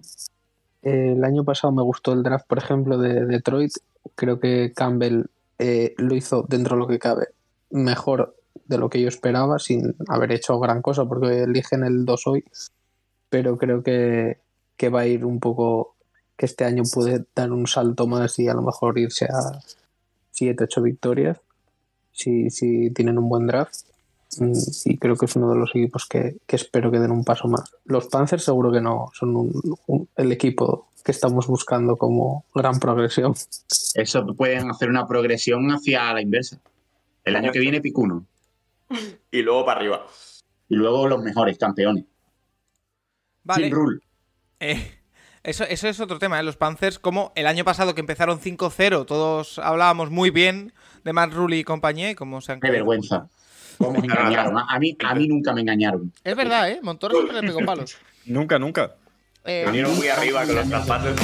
eh, 0.82 1.14
el 1.16 1.24
año 1.24 1.44
pasado 1.44 1.74
me 1.74 1.82
gustó 1.82 2.14
el 2.14 2.24
draft, 2.24 2.48
por 2.48 2.58
ejemplo, 2.58 2.98
de 2.98 3.26
Detroit. 3.26 3.74
Creo 4.16 4.40
que 4.40 4.74
Campbell 4.76 5.26
eh, 5.58 5.94
lo 5.98 6.16
hizo 6.16 6.46
dentro 6.48 6.76
de 6.76 6.80
lo 6.80 6.88
que 6.88 7.00
cabe 7.00 7.30
mejor 7.70 8.36
de 8.66 8.78
lo 8.78 8.90
que 8.90 9.02
yo 9.02 9.08
esperaba, 9.08 9.60
sin 9.60 9.96
haber 10.08 10.32
hecho 10.32 10.60
gran 10.60 10.82
cosa, 10.82 11.06
porque 11.06 11.44
eligen 11.44 11.84
el 11.84 12.06
2 12.06 12.28
hoy. 12.28 12.46
Pero 13.30 13.58
creo 13.58 13.84
que, 13.84 14.38
que 14.78 14.90
va 14.90 15.02
a 15.02 15.08
ir 15.08 15.26
un 15.26 15.40
poco, 15.40 15.96
que 16.38 16.46
este 16.46 16.66
año 16.66 16.84
puede 16.92 17.26
dar 17.36 17.52
un 17.52 17.68
salto 17.68 18.08
más 18.08 18.38
y 18.40 18.48
a 18.48 18.54
lo 18.54 18.62
mejor 18.62 18.98
irse 19.00 19.26
a 19.26 19.60
7, 20.32 20.66
8 20.66 20.82
victorias, 20.84 21.38
si, 22.12 22.50
si 22.50 22.92
tienen 22.92 23.18
un 23.18 23.28
buen 23.28 23.48
draft. 23.48 23.76
Y 24.86 24.98
creo 25.00 25.16
que 25.16 25.26
es 25.26 25.36
uno 25.36 25.50
de 25.52 25.58
los 25.58 25.72
equipos 25.72 26.06
que, 26.06 26.38
que 26.46 26.56
espero 26.56 26.92
que 26.92 27.00
den 27.00 27.12
un 27.12 27.24
paso 27.24 27.48
más. 27.48 27.72
Los 27.86 28.08
Panthers 28.08 28.44
seguro 28.44 28.72
que 28.72 28.82
no 28.82 29.10
son 29.14 29.52
el 30.16 30.32
equipo 30.32 30.89
que 31.04 31.12
estamos 31.12 31.48
buscando 31.48 31.98
como 31.98 32.46
gran 32.54 32.80
progresión. 32.80 33.34
Eso 33.94 34.26
pueden 34.36 34.70
hacer 34.70 34.90
una 34.90 35.08
progresión 35.08 35.70
hacia 35.72 36.14
la 36.14 36.22
inversa. 36.22 36.60
El 37.24 37.36
año 37.36 37.52
que 37.52 37.60
viene 37.60 37.82
picuno. 37.82 38.26
Y 39.32 39.44
luego 39.44 39.64
para 39.64 39.80
arriba. 39.80 40.08
Y 40.68 40.76
luego 40.76 41.08
los 41.08 41.22
mejores 41.22 41.60
campeones. 41.60 42.06
Vale. 43.44 43.66
Sin 43.66 43.76
rule. 43.76 44.00
Eh, 44.60 45.00
eso, 45.44 45.64
eso 45.64 45.88
es 45.88 46.00
otro 46.00 46.18
tema, 46.18 46.40
¿eh? 46.40 46.44
Los 46.44 46.58
Panthers, 46.58 46.98
como 46.98 47.32
el 47.36 47.46
año 47.46 47.64
pasado 47.64 47.94
que 47.94 48.02
empezaron 48.02 48.40
5-0, 48.40 49.06
todos 49.06 49.60
hablábamos 49.60 50.10
muy 50.10 50.32
bien 50.32 50.74
de 51.04 51.14
Matt 51.14 51.34
Rule 51.34 51.58
y 51.58 51.64
compañía, 51.64 52.12
y 52.12 52.16
cómo 52.16 52.42
se 52.42 52.54
han 52.54 52.60
Qué 52.60 52.72
vergüenza. 52.72 53.28
¿Cómo 53.78 53.94
me 53.94 54.08
engañaron? 54.08 54.58
A 54.58 54.66
a 54.68 54.80
mí, 54.80 54.98
a 55.04 55.16
mí 55.16 55.28
nunca 55.28 55.54
me 55.54 55.62
engañaron. 55.62 56.12
Es 56.24 56.36
verdad, 56.36 56.70
¿eh? 56.70 56.80
Montoro 56.82 57.16
siempre 57.16 57.42
le 57.42 57.48
pegó 57.48 57.66
palos. 57.66 57.98
Nunca, 58.26 58.60
nunca. 58.60 58.96
Eh, 59.46 59.66
muy 59.96 60.08
arriba 60.08 60.46
con 60.46 60.56
los 60.56 60.68
traspasos. 60.70 61.16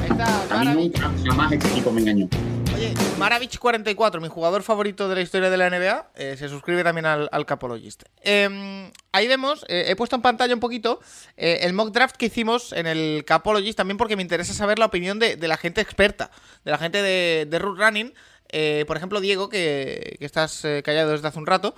ahí 0.00 0.10
está, 0.10 0.60
A 0.60 0.64
mí 0.64 0.84
nunca, 0.84 1.10
jamás 1.26 1.52
este 1.52 1.68
equipo 1.68 1.90
me 1.92 2.00
engañó. 2.00 2.28
Oye, 2.74 2.94
Maravich44, 3.18 4.20
mi 4.20 4.28
jugador 4.28 4.62
favorito 4.62 5.08
de 5.08 5.16
la 5.16 5.20
historia 5.20 5.50
de 5.50 5.56
la 5.56 5.68
NBA, 5.68 6.12
eh, 6.14 6.36
se 6.38 6.48
suscribe 6.48 6.82
también 6.84 7.04
al, 7.04 7.28
al 7.32 7.44
Capologist. 7.44 8.04
Eh, 8.22 8.90
ahí 9.12 9.26
vemos, 9.28 9.64
eh, 9.68 9.86
he 9.88 9.96
puesto 9.96 10.16
en 10.16 10.22
pantalla 10.22 10.54
un 10.54 10.60
poquito 10.60 11.00
eh, 11.36 11.58
el 11.62 11.72
mock 11.72 11.92
draft 11.92 12.16
que 12.16 12.26
hicimos 12.26 12.72
en 12.72 12.86
el 12.86 13.24
Capologist, 13.26 13.76
también 13.76 13.98
porque 13.98 14.16
me 14.16 14.22
interesa 14.22 14.54
saber 14.54 14.78
la 14.78 14.86
opinión 14.86 15.18
de, 15.18 15.36
de 15.36 15.48
la 15.48 15.56
gente 15.56 15.80
experta, 15.80 16.30
de 16.64 16.70
la 16.70 16.78
gente 16.78 17.02
de, 17.02 17.46
de 17.48 17.58
Root 17.58 17.78
Running. 17.78 18.14
Eh, 18.52 18.84
por 18.86 18.96
ejemplo, 18.96 19.20
Diego, 19.20 19.48
que, 19.48 20.16
que 20.18 20.24
estás 20.24 20.62
callado 20.82 21.10
desde 21.12 21.28
hace 21.28 21.38
un 21.38 21.46
rato. 21.46 21.74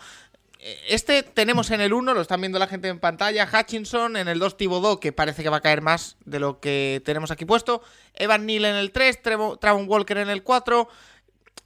Eh, 0.64 0.78
Este 0.90 1.22
tenemos 1.24 1.70
en 1.72 1.80
el 1.80 1.92
1, 1.92 2.14
lo 2.14 2.20
están 2.20 2.40
viendo 2.40 2.58
la 2.60 2.68
gente 2.68 2.86
en 2.88 3.00
pantalla. 3.00 3.48
Hutchinson, 3.52 4.16
en 4.16 4.28
el 4.28 4.38
2 4.38 4.56
Thibodeau, 4.56 5.00
que 5.00 5.12
parece 5.12 5.42
que 5.42 5.48
va 5.48 5.56
a 5.56 5.60
caer 5.60 5.82
más 5.82 6.16
de 6.24 6.38
lo 6.38 6.60
que 6.60 7.02
tenemos 7.04 7.30
aquí 7.32 7.44
puesto. 7.44 7.82
Evan 8.14 8.46
Neal 8.46 8.64
en 8.66 8.76
el 8.76 8.92
3, 8.92 9.20
Trevo- 9.22 9.58
Travon 9.58 9.88
Walker 9.88 10.18
en 10.18 10.30
el 10.30 10.42
4. 10.42 10.88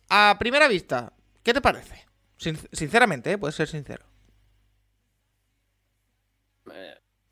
A 0.09 0.37
primera 0.39 0.67
vista, 0.69 1.13
¿qué 1.43 1.53
te 1.53 1.61
parece? 1.61 2.07
Sin- 2.39 2.59
sinceramente, 2.73 3.33
¿eh? 3.33 3.39
puedes 3.39 3.55
ser 3.57 3.69
sincero. 3.69 4.05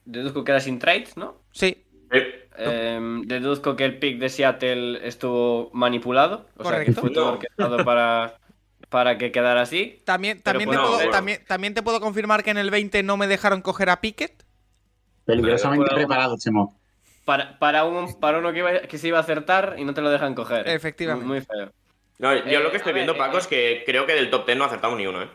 Deduzco 0.04 0.44
que 0.44 0.52
era 0.52 0.60
sin 0.60 0.78
trades, 0.78 1.16
¿no? 1.16 1.36
Sí, 1.52 1.80
Eh, 2.56 3.00
deduzco 3.24 3.74
que 3.74 3.84
el 3.84 3.98
pick 3.98 4.18
de 4.20 4.28
Seattle 4.28 5.00
estuvo 5.08 5.70
manipulado. 5.72 6.46
O 6.56 6.62
sea, 6.62 6.72
que 6.78 6.84
Correcto. 6.94 7.00
fue 7.00 7.10
todo 7.10 7.32
orquestado 7.32 7.84
para, 7.84 8.38
para 8.94 9.18
que 9.18 9.32
quedara 9.32 9.62
así. 9.62 10.00
también, 10.04 10.40
también, 10.40 10.68
pues 10.68 10.78
te 10.78 10.82
no, 10.82 10.86
puedo, 10.86 10.98
bueno. 10.98 11.10
también, 11.10 11.44
también 11.48 11.74
te 11.74 11.82
puedo 11.82 11.98
confirmar 12.00 12.44
que 12.44 12.50
en 12.50 12.58
el 12.58 12.70
20 12.70 13.02
no 13.02 13.16
me 13.16 13.26
dejaron 13.26 13.60
coger 13.60 13.90
a 13.90 14.00
Pickett. 14.00 14.44
Peligrosamente 15.24 15.86
Pero- 15.86 15.96
preparado 15.96 16.36
mock. 16.52 16.74
Para, 17.24 17.58
para, 17.58 17.84
un, 17.86 18.20
para 18.20 18.38
uno 18.38 18.52
que, 18.52 18.60
iba- 18.60 18.80
que 18.82 18.96
se 18.98 19.08
iba 19.08 19.18
a 19.18 19.22
acertar 19.22 19.74
y 19.78 19.84
no 19.84 19.94
te 19.94 20.00
lo 20.00 20.10
dejan 20.10 20.36
coger. 20.36 20.68
Efectivamente. 20.68 21.26
Muy, 21.26 21.38
muy 21.38 21.44
feo. 21.44 21.72
no, 22.20 22.36
yo 22.36 22.60
Eh, 22.60 22.62
lo 22.62 22.70
que 22.70 22.76
estoy 22.76 22.92
a 22.92 22.94
ver, 22.94 23.04
viendo, 23.04 23.16
Paco, 23.18 23.36
eh, 23.36 23.40
es 23.40 23.46
que 23.48 23.82
creo 23.84 24.06
que 24.06 24.12
del 24.14 24.30
top 24.30 24.46
10 24.46 24.58
no 24.58 24.62
ha 24.64 24.66
acertado 24.68 24.94
ni 24.94 25.08
uno, 25.08 25.22
¿eh? 25.24 25.28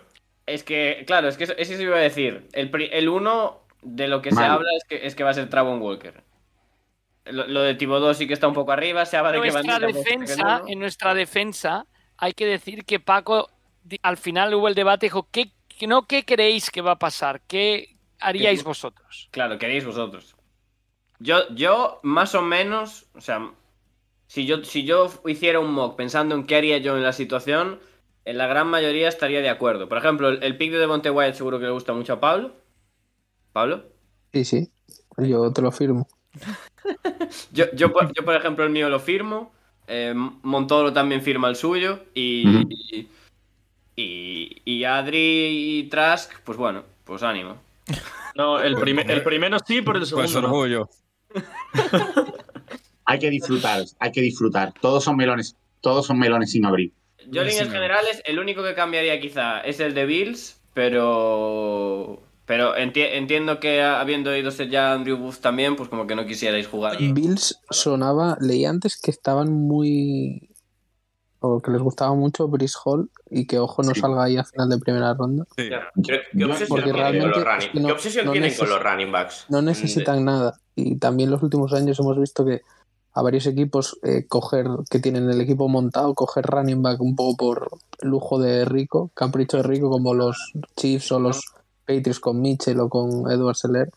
Es 0.46 0.64
que, 0.64 1.04
claro, 1.06 1.28
es 1.28 1.36
que 1.36 1.44
eso, 1.44 1.54
eso 1.58 1.74
iba 1.82 1.98
a 1.98 2.00
decir. 2.00 2.48
El, 2.54 2.72
el 2.94 3.10
uno 3.10 3.64
de 3.82 4.08
lo 4.08 4.22
que 4.22 4.32
se 4.32 4.42
habla 4.42 4.70
es 4.78 4.86
que, 4.86 5.06
es 5.06 5.16
que 5.16 5.26
va 5.26 5.32
a 5.32 5.34
ser 5.34 5.50
Travon 5.50 5.82
Walker. 5.82 6.24
Lo, 7.26 7.46
lo 7.46 7.62
de 7.64 7.76
Thibodeau 7.76 8.14
sí 8.14 8.26
que 8.26 8.34
está 8.36 8.48
un 8.48 8.54
poco 8.54 8.72
arriba. 8.72 9.06
Se 9.06 9.18
habla 9.18 9.34
de 9.34 9.42
que 9.42 9.52
pues, 9.52 9.66
que 9.66 9.86
defensa, 9.86 10.62
en 10.66 10.80
nuestra 10.80 11.14
defensa, 11.14 11.86
hay 12.20 12.34
que 12.34 12.46
decir 12.46 12.86
que 12.86 13.00
Paco 13.00 13.50
al 14.04 14.18
final 14.18 14.54
hubo 14.54 14.68
el 14.68 14.76
debate 14.76 15.08
dijo 15.08 15.28
¿qué, 15.32 15.52
que 15.68 15.88
no 15.88 16.06
qué 16.06 16.26
creéis 16.26 16.70
que 16.70 16.82
va 16.82 16.92
a 16.92 17.00
pasar, 17.00 17.42
qué 17.48 17.96
haríais 18.20 18.60
¿Qué- 18.60 18.66
vosotros. 18.66 19.28
Claro, 19.32 19.58
queréis 19.58 19.86
vosotros. 19.86 20.36
Yo, 21.20 21.50
yo, 21.54 22.00
más 22.04 22.34
o 22.36 22.42
menos, 22.42 23.08
o 23.14 23.22
sea, 23.22 23.52
si 24.28 24.46
yo, 24.46 24.64
si 24.64 24.86
yo 24.86 25.10
hiciera 25.26 25.60
un 25.60 25.72
mock 25.74 25.96
pensando 25.98 26.36
en 26.36 26.46
qué 26.46 26.56
haría 26.58 26.78
yo 26.78 26.96
en 26.96 27.04
la 27.04 27.14
situación, 27.14 27.80
en 28.26 28.38
la 28.38 28.48
gran 28.48 28.68
mayoría 28.68 29.10
estaría 29.10 29.42
de 29.42 29.50
acuerdo. 29.50 29.90
Por 29.90 29.98
ejemplo, 29.98 30.30
el, 30.30 30.44
el 30.44 30.58
pick 30.58 30.72
de 30.72 30.80
Devonte 30.80 31.10
Wyatt 31.12 31.36
seguro 31.36 31.60
que 31.60 31.66
le 31.66 31.72
gusta 31.72 31.94
mucho 31.94 32.14
a 32.14 32.20
Pablo. 32.20 32.54
¿Pablo? 33.54 33.84
Sí, 34.34 34.46
sí, 34.46 34.72
yo 35.18 35.52
te 35.52 35.62
lo 35.62 35.72
firmo. 35.72 36.08
Yo, 37.52 37.66
yo, 37.74 37.92
por, 37.92 38.12
yo, 38.14 38.24
por 38.26 38.36
ejemplo, 38.36 38.64
el 38.64 38.70
mío 38.72 38.90
lo 38.90 39.00
firmo. 39.00 39.52
Eh, 39.90 40.14
Montoro 40.44 40.94
también 40.94 41.22
firma 41.22 41.50
el 41.50 41.56
suyo. 41.58 42.04
Y, 42.14 42.48
y, 42.70 43.08
y, 43.96 44.62
y 44.64 44.84
Adri 44.86 45.18
y 45.80 45.84
Trask, 45.90 46.32
pues 46.46 46.58
bueno, 46.58 46.84
pues 47.04 47.24
ánimo. 47.24 47.58
No, 48.36 48.60
el, 48.62 48.76
primer- 48.76 49.10
el 49.12 49.24
primero 49.24 49.58
sí, 49.60 49.82
pero 49.82 49.98
el 49.98 50.08
Pues 50.10 50.10
segundo 50.10 50.42
no. 50.42 50.48
orgullo. 50.48 50.90
Hay 53.06 53.18
que 53.18 53.32
disfrutar, 53.32 53.84
hay 53.98 54.12
que 54.12 54.22
disfrutar. 54.22 54.72
Todos 54.80 55.04
son 55.04 55.16
melones, 55.18 55.56
todos 55.82 56.06
son 56.06 56.20
melones 56.20 56.52
sin 56.52 56.64
abrir. 56.68 56.92
Yo, 57.28 57.42
en 57.42 57.48
líneas 57.48 57.70
generales, 57.72 58.22
el 58.24 58.38
único 58.38 58.62
que 58.64 58.76
cambiaría 58.76 59.20
quizá 59.20 59.62
es 59.62 59.80
el 59.80 59.96
de 59.96 60.06
Bills, 60.06 60.62
pero. 60.76 62.22
Pero 62.50 62.76
enti- 62.76 63.08
entiendo 63.12 63.60
que 63.60 63.84
habiendo 63.84 64.36
ido 64.36 64.50
ser 64.50 64.72
ya 64.72 64.92
Andrew 64.94 65.18
Booth 65.18 65.36
también, 65.40 65.76
pues 65.76 65.88
como 65.88 66.08
que 66.08 66.16
no 66.16 66.26
quisierais 66.26 66.66
jugar. 66.68 66.98
Bills 66.98 67.62
sonaba, 67.70 68.38
leí 68.42 68.66
antes 68.66 69.00
que 69.00 69.12
estaban 69.12 69.54
muy. 69.54 70.50
o 71.42 71.62
que 71.62 71.70
les 71.72 71.80
gustaba 71.82 72.14
mucho 72.16 72.48
Brice 72.48 72.76
Hall 72.84 73.10
y 73.30 73.46
que 73.46 73.60
ojo 73.60 73.84
no 73.84 73.94
Sí. 73.94 74.02
salga 74.02 74.24
ahí 74.24 74.36
a 74.36 74.44
final 74.44 74.68
de 74.68 74.78
primera 74.80 75.14
ronda. 75.14 75.46
Sí. 75.56 75.70
¿Qué, 76.04 76.44
obsesión 76.44 76.68
porque 76.70 76.84
tienen 76.92 77.22
con 77.22 77.30
los 77.30 77.38
realmente 77.38 77.40
running, 77.44 77.60
es 77.68 77.70
que 77.72 77.80
no- 77.80 77.86
¿qué 77.88 77.94
obsesión 77.94 78.26
no 78.26 78.32
tienen 78.34 78.56
con 78.58 78.66
neces- 78.68 78.70
los 78.72 78.84
running 78.84 79.12
backs? 79.12 79.46
No 79.48 79.62
necesitan 79.62 80.26
nada. 80.26 80.60
Y 80.76 80.96
también 80.98 81.30
los 81.30 81.42
últimos 81.44 81.72
años 81.74 82.00
hemos 82.00 82.20
visto 82.20 82.44
que 82.46 82.62
a 83.14 83.22
varios 83.22 83.46
equipos 83.46 83.98
eh, 84.04 84.26
coger, 84.28 84.66
que 84.90 85.00
tienen 85.00 85.30
el 85.30 85.40
equipo 85.40 85.68
montado, 85.70 86.14
coger 86.16 86.46
running 86.46 86.82
back 86.82 87.00
un 87.00 87.16
poco 87.16 87.38
por 87.38 87.70
lujo 88.02 88.40
de 88.40 88.66
rico, 88.66 89.12
capricho 89.14 89.58
de 89.58 89.64
rico, 89.64 89.90
como 89.92 90.14
los 90.16 90.52
Chiefs 90.76 91.12
o 91.12 91.20
los 91.20 91.42
Patriots 91.90 92.20
con 92.20 92.40
Mitchell 92.42 92.80
o 92.80 92.88
con 92.90 93.32
Edward 93.32 93.56
Seller. 93.56 93.90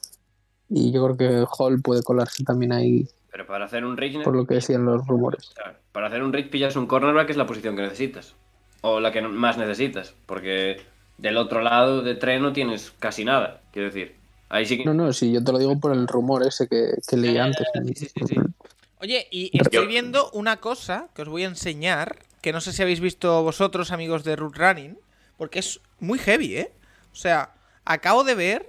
Y 0.70 0.90
yo 0.90 1.04
creo 1.04 1.16
que 1.16 1.46
Hall 1.58 1.82
puede 1.82 2.02
colarse 2.02 2.42
también 2.44 2.72
ahí, 2.72 3.06
Pero 3.30 3.46
para 3.46 3.66
hacer 3.66 3.84
un 3.84 3.96
reach. 3.98 4.22
por 4.24 4.34
lo 4.34 4.46
que 4.46 4.54
decían 4.54 4.86
los 4.86 5.06
rumores. 5.06 5.52
para 5.92 6.06
hacer 6.06 6.22
un 6.22 6.32
reach 6.32 6.48
pillas 6.50 6.76
un 6.76 6.86
cornerback, 6.86 7.26
que 7.26 7.32
es 7.32 7.38
la 7.38 7.46
posición 7.46 7.76
que 7.76 7.82
necesitas. 7.82 8.34
O 8.80 8.98
la 8.98 9.12
que 9.12 9.20
más 9.20 9.58
necesitas. 9.58 10.14
Porque 10.24 10.80
del 11.18 11.36
otro 11.36 11.60
lado 11.60 12.00
de 12.02 12.14
tren 12.14 12.40
no 12.42 12.52
tienes 12.54 12.92
casi 12.98 13.24
nada, 13.24 13.60
quiero 13.72 13.88
decir. 13.88 14.16
Ahí 14.48 14.64
sí 14.66 14.78
que... 14.78 14.84
No, 14.84 14.94
no, 14.94 15.12
sí, 15.12 15.30
yo 15.32 15.44
te 15.44 15.52
lo 15.52 15.58
digo 15.58 15.78
por 15.78 15.92
el 15.92 16.08
rumor 16.08 16.46
ese 16.46 16.66
que, 16.68 16.94
que 17.06 17.16
leí 17.16 17.36
antes. 17.36 17.66
Sí, 17.74 17.94
sí, 17.94 18.06
sí, 18.06 18.26
sí. 18.26 18.36
Oye, 19.00 19.26
y 19.30 19.50
estoy 19.58 19.86
viendo 19.86 20.30
una 20.32 20.56
cosa 20.58 21.08
que 21.14 21.22
os 21.22 21.28
voy 21.28 21.44
a 21.44 21.48
enseñar, 21.48 22.16
que 22.40 22.52
no 22.52 22.60
sé 22.60 22.72
si 22.72 22.82
habéis 22.82 23.00
visto 23.00 23.42
vosotros, 23.42 23.92
amigos 23.92 24.24
de 24.24 24.36
Root 24.36 24.56
Running, 24.56 24.98
porque 25.36 25.58
es 25.58 25.80
muy 26.00 26.18
heavy, 26.18 26.56
¿eh? 26.56 26.72
O 27.12 27.16
sea, 27.16 27.52
acabo 27.84 28.24
de 28.24 28.34
ver, 28.34 28.66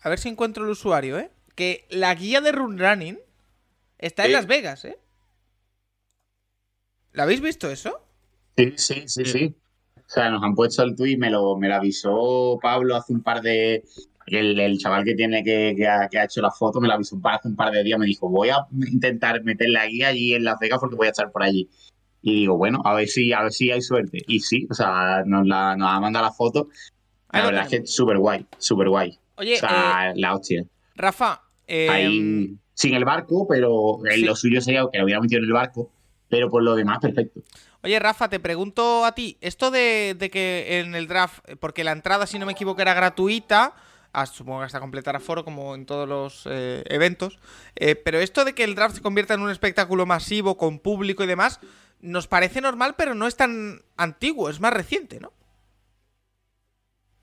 a 0.00 0.08
ver 0.08 0.18
si 0.18 0.28
encuentro 0.28 0.64
el 0.64 0.70
usuario, 0.70 1.18
¿eh? 1.18 1.30
Que 1.54 1.86
la 1.90 2.14
guía 2.14 2.40
de 2.40 2.52
Root 2.52 2.78
Running 2.78 3.18
está 3.98 4.26
en. 4.26 4.32
Las 4.32 4.46
Vegas, 4.46 4.84
¿eh? 4.84 4.98
¿La 7.12 7.24
habéis 7.24 7.40
visto 7.40 7.70
eso? 7.70 8.00
Sí, 8.56 8.74
sí, 8.76 9.04
sí, 9.06 9.24
sí. 9.24 9.54
O 9.96 10.12
sea, 10.12 10.30
nos 10.30 10.42
han 10.42 10.54
puesto 10.54 10.82
el 10.82 10.96
tweet, 10.96 11.16
me 11.18 11.30
lo, 11.30 11.56
me 11.56 11.68
lo 11.68 11.76
avisó 11.76 12.58
Pablo 12.60 12.96
hace 12.96 13.12
un 13.12 13.22
par 13.22 13.42
de. 13.42 13.84
El, 14.26 14.60
el 14.60 14.78
chaval 14.78 15.04
que 15.04 15.14
tiene 15.14 15.42
que, 15.42 15.74
que, 15.76 15.88
ha, 15.88 16.08
que 16.08 16.18
ha 16.18 16.24
hecho 16.24 16.40
la 16.40 16.52
foto 16.52 16.80
me 16.80 16.86
lo 16.86 16.94
avisó 16.94 17.16
un 17.16 17.22
par, 17.22 17.36
hace 17.36 17.48
un 17.48 17.56
par 17.56 17.72
de 17.72 17.82
días. 17.82 17.98
Me 17.98 18.06
dijo, 18.06 18.28
voy 18.28 18.50
a 18.50 18.58
intentar 18.70 19.42
meter 19.42 19.70
la 19.70 19.86
guía 19.86 20.08
allí 20.08 20.34
en 20.34 20.44
Las 20.44 20.58
Vegas 20.60 20.78
porque 20.78 20.94
voy 20.94 21.08
a 21.08 21.10
estar 21.10 21.32
por 21.32 21.42
allí. 21.42 21.68
Y 22.22 22.40
digo, 22.40 22.56
bueno, 22.56 22.80
a 22.84 22.94
ver 22.94 23.08
si, 23.08 23.32
a 23.32 23.42
ver 23.42 23.52
si 23.52 23.72
hay 23.72 23.82
suerte. 23.82 24.18
Y 24.28 24.40
sí, 24.40 24.68
o 24.70 24.74
sea, 24.74 25.24
nos, 25.26 25.46
la, 25.46 25.74
nos 25.74 25.88
ha 25.88 26.00
mandado 26.00 26.26
la 26.26 26.32
foto. 26.32 26.68
Ahí 27.30 27.40
La 27.40 27.46
verdad 27.46 27.64
es 27.64 27.80
que 27.80 27.86
súper 27.86 28.18
guay, 28.18 28.46
súper 28.58 28.88
guay. 28.88 29.18
Oye, 29.36 29.56
o 29.56 29.58
sea, 29.58 30.12
la 30.14 30.34
hostia. 30.34 30.64
Rafa, 30.94 31.42
eh, 31.66 31.88
Ahí, 31.88 32.54
sin 32.74 32.94
el 32.94 33.04
barco, 33.04 33.46
pero 33.48 34.04
eh, 34.06 34.16
sí. 34.16 34.24
lo 34.24 34.36
suyo 34.36 34.60
sería 34.60 34.84
que 34.92 34.98
lo 34.98 35.04
hubiera 35.04 35.20
metido 35.20 35.38
en 35.38 35.44
el 35.44 35.52
barco. 35.52 35.90
Pero 36.28 36.48
por 36.48 36.62
lo 36.62 36.76
demás, 36.76 36.98
perfecto. 37.00 37.40
Oye, 37.82 37.98
Rafa, 37.98 38.28
te 38.28 38.38
pregunto 38.38 39.04
a 39.04 39.12
ti, 39.12 39.38
esto 39.40 39.70
de, 39.70 40.14
de 40.16 40.30
que 40.30 40.80
en 40.80 40.94
el 40.94 41.08
draft, 41.08 41.40
porque 41.58 41.82
la 41.82 41.92
entrada, 41.92 42.26
si 42.26 42.38
no 42.38 42.46
me 42.46 42.52
equivoco, 42.52 42.80
era 42.82 42.94
gratuita, 42.94 43.74
ah, 44.12 44.26
supongo 44.26 44.60
que 44.60 44.66
hasta 44.66 44.80
completar 44.80 45.16
aforo, 45.16 45.44
como 45.44 45.74
en 45.74 45.86
todos 45.86 46.08
los 46.08 46.46
eh, 46.50 46.84
eventos, 46.86 47.38
eh, 47.76 47.96
pero 47.96 48.20
esto 48.20 48.44
de 48.44 48.54
que 48.54 48.64
el 48.64 48.74
draft 48.74 48.96
se 48.96 49.02
convierta 49.02 49.34
en 49.34 49.40
un 49.40 49.50
espectáculo 49.50 50.06
masivo, 50.06 50.56
con 50.56 50.78
público 50.78 51.24
y 51.24 51.26
demás, 51.26 51.58
nos 52.00 52.26
parece 52.26 52.60
normal, 52.60 52.94
pero 52.96 53.14
no 53.14 53.26
es 53.26 53.36
tan 53.36 53.82
antiguo, 53.96 54.50
es 54.50 54.60
más 54.60 54.72
reciente, 54.72 55.18
¿no? 55.20 55.32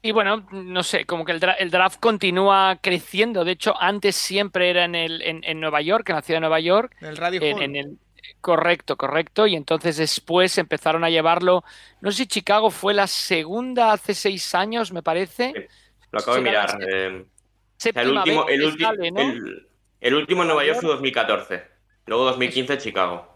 Y 0.07 0.11
bueno, 0.13 0.47
no 0.51 0.83
sé, 0.83 1.03
como 1.05 1.25
que 1.25 1.33
el, 1.33 1.39
dra- 1.41 1.55
el 1.59 1.69
draft 1.69 1.99
continúa 1.99 2.79
creciendo. 2.81 3.43
De 3.43 3.51
hecho, 3.51 3.75
antes 3.77 4.15
siempre 4.15 4.69
era 4.69 4.85
en, 4.85 4.95
el, 4.95 5.21
en, 5.21 5.43
en 5.43 5.59
Nueva 5.59 5.81
York, 5.81 6.07
en 6.09 6.15
la 6.15 6.21
ciudad 6.21 6.37
de 6.37 6.41
Nueva 6.41 6.61
York. 6.61 6.95
En 7.01 7.07
el 7.07 7.17
Radio 7.17 7.41
En, 7.41 7.57
Hall. 7.57 7.63
en 7.63 7.75
el, 7.75 7.97
correcto, 8.39 8.95
correcto. 8.95 9.47
Y 9.47 9.55
entonces 9.55 9.97
después 9.97 10.57
empezaron 10.57 11.03
a 11.03 11.09
llevarlo. 11.09 11.65
No 11.99 12.11
sé 12.11 12.19
si 12.19 12.27
Chicago 12.27 12.69
fue 12.69 12.93
la 12.93 13.07
segunda 13.07 13.91
hace 13.91 14.13
seis 14.13 14.55
años, 14.55 14.93
me 14.93 15.03
parece. 15.03 15.67
Lo 16.11 16.19
acabo 16.19 16.37
de 16.37 16.43
mirar. 16.43 16.77
eh, 16.89 17.25
o 17.25 17.75
sea, 17.75 17.91
el 18.01 18.09
último, 18.11 18.47
el, 18.47 18.79
sale, 18.79 19.11
¿no? 19.11 19.19
el- 19.21 19.67
el 19.99 20.13
último 20.15 20.43
en 20.43 20.47
Nueva 20.47 20.63
York 20.65 20.79
fue 20.79 20.89
2014. 20.89 21.63
Luego 22.05 22.23
2015 22.25 22.77
Chicago. 22.77 23.27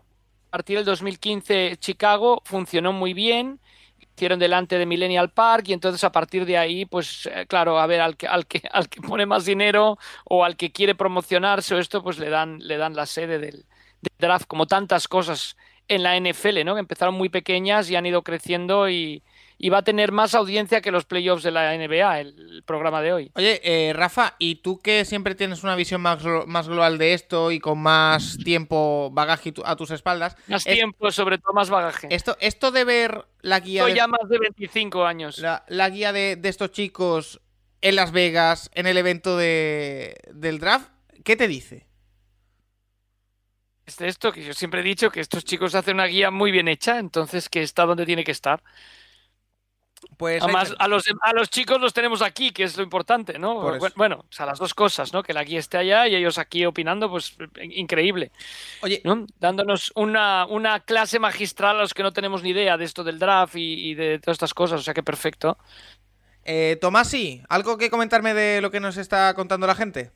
A 0.47 0.51
partir 0.51 0.77
del 0.77 0.85
2015 0.85 1.75
Chicago 1.79 2.41
funcionó 2.45 2.93
muy 2.93 3.13
bien, 3.13 3.59
hicieron 4.21 4.37
delante 4.37 4.77
de 4.77 4.85
Millennial 4.85 5.31
Park 5.31 5.63
y 5.69 5.73
entonces 5.73 6.03
a 6.03 6.11
partir 6.11 6.45
de 6.45 6.55
ahí, 6.55 6.85
pues 6.85 7.27
eh, 7.33 7.47
claro, 7.47 7.79
a 7.79 7.87
ver, 7.87 8.01
al 8.01 8.15
que, 8.15 8.27
al 8.27 8.45
que, 8.45 8.61
al 8.71 8.87
que 8.87 9.01
pone 9.01 9.25
más 9.25 9.45
dinero 9.45 9.97
o 10.25 10.45
al 10.45 10.55
que 10.57 10.71
quiere 10.71 10.93
promocionarse 10.93 11.73
o 11.73 11.79
esto, 11.79 12.03
pues 12.03 12.19
le 12.19 12.29
dan, 12.29 12.59
le 12.59 12.77
dan 12.77 12.95
la 12.95 13.07
sede 13.07 13.39
del, 13.39 13.65
del 13.99 14.13
draft, 14.19 14.45
como 14.45 14.67
tantas 14.67 15.07
cosas 15.07 15.57
en 15.87 16.03
la 16.03 16.15
NFL, 16.15 16.63
¿no? 16.63 16.75
Que 16.75 16.81
empezaron 16.81 17.15
muy 17.15 17.29
pequeñas 17.29 17.89
y 17.89 17.95
han 17.95 18.05
ido 18.05 18.21
creciendo 18.21 18.89
y, 18.89 19.23
y 19.63 19.69
va 19.69 19.77
a 19.77 19.83
tener 19.83 20.11
más 20.11 20.33
audiencia 20.33 20.81
que 20.81 20.89
los 20.89 21.05
playoffs 21.05 21.43
de 21.43 21.51
la 21.51 21.75
NBA, 21.75 22.19
el, 22.21 22.63
programa 22.65 22.99
de 23.01 23.13
hoy. 23.13 23.31
Oye, 23.35 23.61
eh, 23.63 23.93
Rafa, 23.93 24.35
¿y 24.39 24.55
tú 24.55 24.79
que 24.79 25.05
siempre 25.05 25.35
tienes 25.35 25.63
una 25.63 25.75
visión 25.75 26.01
más, 26.01 26.23
más 26.47 26.67
global 26.67 26.97
de 26.97 27.13
esto 27.13 27.51
y 27.51 27.59
con 27.59 27.79
más 27.79 28.37
tiempo, 28.43 29.11
bagaje 29.11 29.53
a 29.63 29.75
tus 29.75 29.91
espaldas? 29.91 30.35
Más 30.47 30.65
es- 30.65 30.73
tiempo, 30.73 31.11
sobre 31.11 31.37
todo 31.37 31.53
más 31.53 31.69
bagaje. 31.69 32.07
Esto, 32.09 32.35
esto 32.39 32.71
de 32.71 32.83
ver 32.85 33.27
la 33.41 33.59
guía 33.59 33.81
Estoy 33.81 33.91
de- 33.91 33.97
ya 33.97 34.07
más 34.07 34.27
de 34.27 34.39
25 34.39 35.05
años. 35.05 35.37
La, 35.37 35.63
la 35.67 35.89
guía 35.89 36.11
de, 36.11 36.37
de 36.37 36.49
estos 36.49 36.71
chicos 36.71 37.39
en 37.81 37.95
Las 37.95 38.11
Vegas, 38.11 38.71
en 38.73 38.87
el 38.87 38.97
evento 38.97 39.37
de, 39.37 40.15
del 40.33 40.57
draft, 40.57 40.89
¿qué 41.23 41.35
te 41.35 41.47
dice? 41.47 41.85
Es 43.85 43.97
de 43.97 44.07
esto 44.07 44.31
que 44.31 44.43
yo 44.43 44.53
siempre 44.53 44.81
he 44.81 44.83
dicho 44.83 45.11
que 45.11 45.19
estos 45.19 45.43
chicos 45.43 45.75
hacen 45.75 45.95
una 45.95 46.05
guía 46.05 46.31
muy 46.31 46.51
bien 46.51 46.67
hecha, 46.67 46.97
entonces 46.97 47.49
que 47.49 47.61
está 47.61 47.85
donde 47.85 48.05
tiene 48.05 48.23
que 48.23 48.31
estar. 48.31 48.63
Pues 50.21 50.43
Además, 50.43 50.75
a 50.77 50.87
los, 50.87 51.03
a 51.19 51.33
los 51.33 51.49
chicos 51.49 51.81
los 51.81 51.93
tenemos 51.93 52.21
aquí, 52.21 52.51
que 52.51 52.61
es 52.61 52.77
lo 52.77 52.83
importante, 52.83 53.39
¿no? 53.39 53.79
Bueno, 53.95 54.17
o 54.19 54.31
sea, 54.31 54.45
las 54.45 54.59
dos 54.59 54.75
cosas, 54.75 55.11
¿no? 55.13 55.23
Que 55.23 55.33
la 55.33 55.43
guía 55.43 55.57
esté 55.57 55.77
allá 55.79 56.07
y 56.07 56.13
ellos 56.15 56.37
aquí 56.37 56.63
opinando, 56.63 57.09
pues 57.09 57.35
increíble. 57.59 58.31
Oye, 58.83 59.01
¿no? 59.03 59.25
Dándonos 59.39 59.91
una, 59.95 60.45
una 60.45 60.79
clase 60.81 61.17
magistral 61.17 61.77
a 61.77 61.79
los 61.79 61.95
que 61.95 62.03
no 62.03 62.13
tenemos 62.13 62.43
ni 62.43 62.51
idea 62.51 62.77
de 62.77 62.85
esto 62.85 63.03
del 63.03 63.17
draft 63.17 63.55
y, 63.55 63.89
y 63.89 63.95
de 63.95 64.19
todas 64.19 64.35
estas 64.35 64.53
cosas, 64.53 64.79
o 64.81 64.83
sea 64.83 64.93
que 64.93 65.01
perfecto. 65.01 65.57
eh, 66.43 66.77
Tomasi, 66.79 67.41
¿algo 67.49 67.79
que 67.79 67.89
comentarme 67.89 68.35
de 68.35 68.61
lo 68.61 68.69
que 68.69 68.79
nos 68.79 68.97
está 68.97 69.33
contando 69.33 69.65
la 69.65 69.73
gente? 69.73 70.11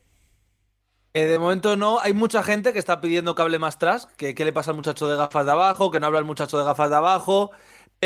Eh, 1.14 1.24
de 1.24 1.38
momento 1.40 1.76
no, 1.76 1.98
hay 1.98 2.12
mucha 2.12 2.44
gente 2.44 2.72
que 2.72 2.78
está 2.78 3.00
pidiendo 3.00 3.34
que 3.34 3.42
hable 3.42 3.58
más 3.58 3.76
tras, 3.78 4.06
que 4.16 4.36
qué 4.36 4.44
le 4.44 4.52
pasa 4.52 4.70
al 4.70 4.76
muchacho 4.76 5.08
de 5.08 5.16
gafas 5.16 5.46
de 5.46 5.50
abajo, 5.52 5.90
que 5.90 5.98
no 5.98 6.06
habla 6.06 6.20
el 6.20 6.24
muchacho 6.26 6.58
de 6.58 6.64
gafas 6.64 6.90
de 6.90 6.96
abajo, 6.96 7.50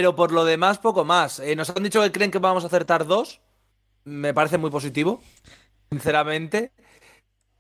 pero 0.01 0.17
por 0.17 0.33
lo 0.33 0.47
demás 0.47 0.79
poco 0.79 1.05
más. 1.05 1.41
Eh, 1.41 1.55
nos 1.55 1.69
han 1.69 1.83
dicho 1.83 2.01
que 2.01 2.11
creen 2.11 2.31
que 2.31 2.39
vamos 2.39 2.65
a 2.65 2.69
acertar 2.69 3.05
dos, 3.07 3.43
me 4.05 4.33
parece 4.33 4.57
muy 4.57 4.71
positivo, 4.71 5.21
sinceramente. 5.91 6.73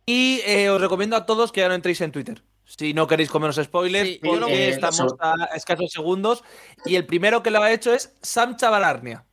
Y 0.06 0.40
eh, 0.46 0.70
os 0.70 0.80
recomiendo 0.80 1.16
a 1.16 1.26
todos 1.26 1.52
que 1.52 1.60
ya 1.60 1.68
no 1.68 1.74
entréis 1.74 2.00
en 2.00 2.12
Twitter. 2.12 2.42
Si 2.64 2.94
no 2.94 3.06
queréis 3.06 3.28
comeros 3.28 3.56
spoilers, 3.62 4.08
Sí, 4.08 4.20
porque 4.24 4.70
estamos 4.70 5.14
a 5.20 5.50
escasos 5.54 5.90
segundos. 5.92 6.42
Y 6.86 6.96
el 6.96 7.04
primero 7.04 7.42
que 7.42 7.50
lo 7.50 7.62
ha 7.62 7.70
hecho 7.72 7.92
es 7.92 8.14
Sam 8.22 8.56
Chavalarnia. 8.56 9.26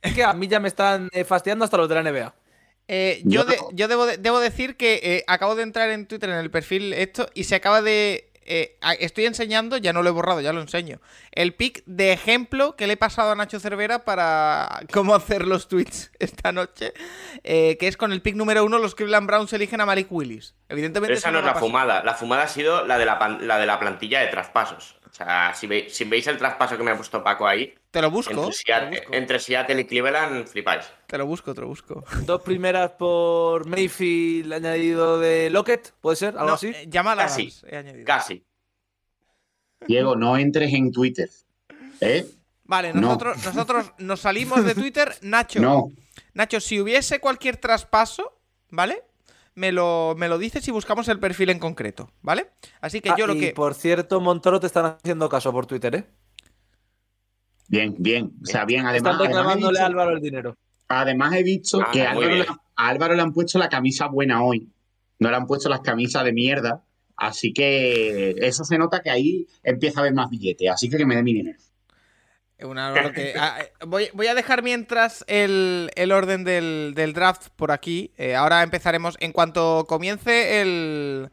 Es 0.00 0.14
que 0.14 0.24
a 0.24 0.32
mí 0.32 0.48
ya 0.48 0.58
me 0.58 0.68
están 0.68 1.10
eh, 1.12 1.24
fastidiando 1.24 1.66
hasta 1.66 1.76
los 1.76 1.90
de 1.90 1.94
la 1.94 2.10
NBA. 2.10 2.34
Eh, 2.88 3.20
yo 3.26 3.42
Yo- 3.42 3.44
de- 3.44 3.58
yo 3.72 3.86
debo, 3.88 4.06
de- 4.06 4.16
debo 4.16 4.40
decir 4.40 4.78
que 4.78 5.00
eh, 5.02 5.24
acabo 5.26 5.56
de 5.56 5.64
entrar 5.64 5.90
en 5.90 6.06
Twitter 6.06 6.30
en 6.30 6.36
el 6.36 6.50
perfil 6.50 6.94
esto 6.94 7.28
y 7.34 7.44
se 7.44 7.56
acaba 7.56 7.82
de... 7.82 8.25
eh, 8.46 8.78
estoy 9.00 9.26
enseñando, 9.26 9.76
ya 9.76 9.92
no 9.92 10.02
lo 10.02 10.08
he 10.08 10.12
borrado, 10.12 10.40
ya 10.40 10.52
lo 10.52 10.60
enseño. 10.60 11.00
El 11.32 11.54
pic 11.54 11.82
de 11.86 12.12
ejemplo 12.12 12.76
que 12.76 12.86
le 12.86 12.94
he 12.94 12.96
pasado 12.96 13.32
a 13.32 13.34
Nacho 13.34 13.60
Cervera 13.60 14.04
para 14.04 14.80
cómo 14.92 15.14
hacer 15.14 15.46
los 15.46 15.68
tweets 15.68 16.10
esta 16.18 16.52
noche. 16.52 16.92
eh, 17.44 17.76
que 17.78 17.88
es 17.88 17.96
con 17.96 18.12
el 18.12 18.22
pick 18.22 18.36
número 18.36 18.64
uno, 18.64 18.78
los 18.78 18.94
Cleveland 18.94 19.26
Browns 19.26 19.52
eligen 19.52 19.80
a 19.80 19.86
Malik 19.86 20.06
Willis. 20.10 20.54
Evidentemente 20.68 21.08
Pero 21.14 21.18
esa 21.18 21.30
no 21.30 21.38
es 21.40 21.44
la 21.44 21.54
fumada. 21.54 22.02
La 22.04 22.14
fumada 22.14 22.42
ha 22.44 22.48
sido 22.48 22.86
la 22.86 22.98
de 22.98 23.04
la, 23.04 23.38
la 23.40 23.58
de 23.58 23.66
la 23.66 23.78
plantilla 23.78 24.20
de 24.20 24.28
traspasos. 24.28 24.96
O 25.08 25.12
sea, 25.16 25.54
si, 25.54 25.66
ve- 25.66 25.86
si 25.88 26.04
veis 26.04 26.26
el 26.26 26.36
traspaso 26.36 26.76
que 26.76 26.82
me 26.82 26.90
ha 26.90 26.96
puesto 26.96 27.22
Paco 27.24 27.46
ahí, 27.46 27.74
Te 27.96 28.02
lo 28.02 28.10
busco. 28.10 28.30
entre 28.32 28.44
lo 28.44 28.52
Seattle, 28.52 28.98
busco. 29.00 29.14
entre 29.14 29.38
Seattle 29.38 29.80
y 29.80 29.84
Cleveland, 29.86 30.46
flipáis. 30.48 30.84
Te 31.06 31.16
lo 31.16 31.24
busco, 31.24 31.54
te 31.54 31.62
lo 31.62 31.68
busco. 31.68 32.04
Dos 32.26 32.42
primeras 32.42 32.90
por 32.90 33.66
Mayfield 33.66 34.52
añadido 34.52 35.18
de 35.18 35.48
Lockett, 35.48 35.94
¿puede 36.02 36.16
ser? 36.16 36.34
¿Algo 36.36 36.48
No, 36.48 36.52
así? 36.56 36.66
eh, 36.68 36.86
llama 36.90 37.12
a 37.12 37.14
la 37.14 37.22
Casi. 37.22 37.42
Adams, 37.44 37.64
he 37.70 37.76
añadido. 37.78 38.04
Casi. 38.04 38.44
Diego, 39.86 40.14
no 40.14 40.36
entres 40.36 40.74
en 40.74 40.92
Twitter. 40.92 41.30
¿Eh? 42.02 42.26
Vale, 42.64 42.92
No. 42.92 43.00
nosotros, 43.00 43.42
nosotros 43.46 43.92
nos 43.96 44.20
salimos 44.20 44.62
de 44.62 44.74
Twitter. 44.74 45.14
Nacho, 45.22 45.60
No. 45.60 45.88
Nacho, 46.34 46.60
si 46.60 46.78
hubiese 46.80 47.18
cualquier 47.18 47.56
traspaso, 47.56 48.38
¿vale? 48.68 49.04
Me 49.54 49.72
lo, 49.72 50.14
me 50.18 50.28
lo 50.28 50.36
dices 50.36 50.68
y 50.68 50.70
buscamos 50.70 51.08
el 51.08 51.18
perfil 51.18 51.48
en 51.48 51.58
concreto, 51.58 52.10
¿vale? 52.20 52.50
Así 52.82 53.00
que 53.00 53.08
Ah, 53.08 53.14
yo 53.16 53.26
lo 53.26 53.34
y 53.36 53.40
que. 53.40 53.52
por 53.54 53.72
cierto, 53.74 54.20
Montoro 54.20 54.60
te 54.60 54.66
están 54.66 54.98
haciendo 55.02 55.30
caso 55.30 55.50
por 55.50 55.64
Twitter, 55.64 55.94
¿eh? 55.94 56.04
Bien, 57.68 57.94
bien. 57.98 58.32
O 58.42 58.46
sea, 58.46 58.64
bien. 58.64 58.86
Además, 58.86 59.14
están 59.14 59.14
además 59.14 59.24
he 59.24 59.28
reclamándole 59.38 59.78
a 59.78 59.82
visto, 59.82 59.86
Álvaro 60.00 60.16
el 60.16 60.22
dinero. 60.22 60.56
además 60.88 61.34
he 61.34 61.42
visto 61.42 61.80
Ah, 61.82 61.90
que 61.92 62.02
a 62.06 62.10
Álvaro, 62.12 62.34
le- 62.34 62.46
a 62.76 62.88
Álvaro 62.88 63.14
le 63.14 63.22
han 63.22 63.32
puesto 63.32 63.58
la 63.58 63.68
camisa 63.68 64.06
buena 64.06 64.42
hoy. 64.42 64.68
No 65.18 65.30
le 65.30 65.36
han 65.36 65.46
puesto 65.46 65.68
las 65.68 65.80
camisas 65.80 66.24
de 66.24 66.32
mierda. 66.32 66.82
Así 67.16 67.52
que 67.52 68.36
eso 68.42 68.64
se 68.64 68.76
nota 68.78 69.00
que 69.00 69.10
ahí 69.10 69.46
empieza 69.62 70.00
a 70.00 70.02
haber 70.02 70.12
más 70.14 70.28
billetes. 70.30 70.70
Así 70.70 70.90
que 70.90 70.96
que 70.98 71.06
me 71.06 71.16
dé 71.16 71.22
mi 71.22 71.32
dinero. 71.32 71.58
Una- 72.62 73.02
lo 73.02 73.12
que- 73.12 73.34
ah, 73.38 73.58
eh, 73.60 73.70
voy, 73.86 74.08
voy 74.14 74.28
a 74.28 74.34
dejar 74.34 74.62
mientras 74.62 75.24
el, 75.26 75.90
el 75.94 76.12
orden 76.12 76.44
del, 76.44 76.92
del 76.94 77.12
draft 77.12 77.48
por 77.56 77.70
aquí. 77.70 78.12
Eh, 78.16 78.34
ahora 78.34 78.62
empezaremos. 78.62 79.16
En 79.20 79.32
cuanto 79.32 79.84
comience 79.88 80.62
el, 80.62 81.28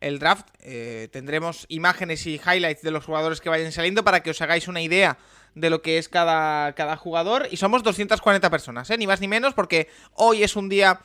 el 0.00 0.18
draft, 0.20 0.48
eh, 0.60 1.08
tendremos 1.12 1.66
imágenes 1.68 2.26
y 2.26 2.34
highlights 2.44 2.82
de 2.82 2.90
los 2.92 3.04
jugadores 3.04 3.40
que 3.40 3.48
vayan 3.48 3.72
saliendo 3.72 4.04
para 4.04 4.20
que 4.22 4.30
os 4.30 4.40
hagáis 4.40 4.68
una 4.68 4.80
idea 4.82 5.18
de 5.54 5.70
lo 5.70 5.82
que 5.82 5.98
es 5.98 6.08
cada, 6.08 6.74
cada 6.74 6.96
jugador. 6.96 7.48
Y 7.50 7.56
somos 7.56 7.82
240 7.82 8.50
personas, 8.50 8.90
¿eh? 8.90 8.98
ni 8.98 9.06
más 9.06 9.20
ni 9.20 9.28
menos, 9.28 9.54
porque 9.54 9.88
hoy 10.14 10.42
es 10.42 10.56
un 10.56 10.68
día. 10.68 11.00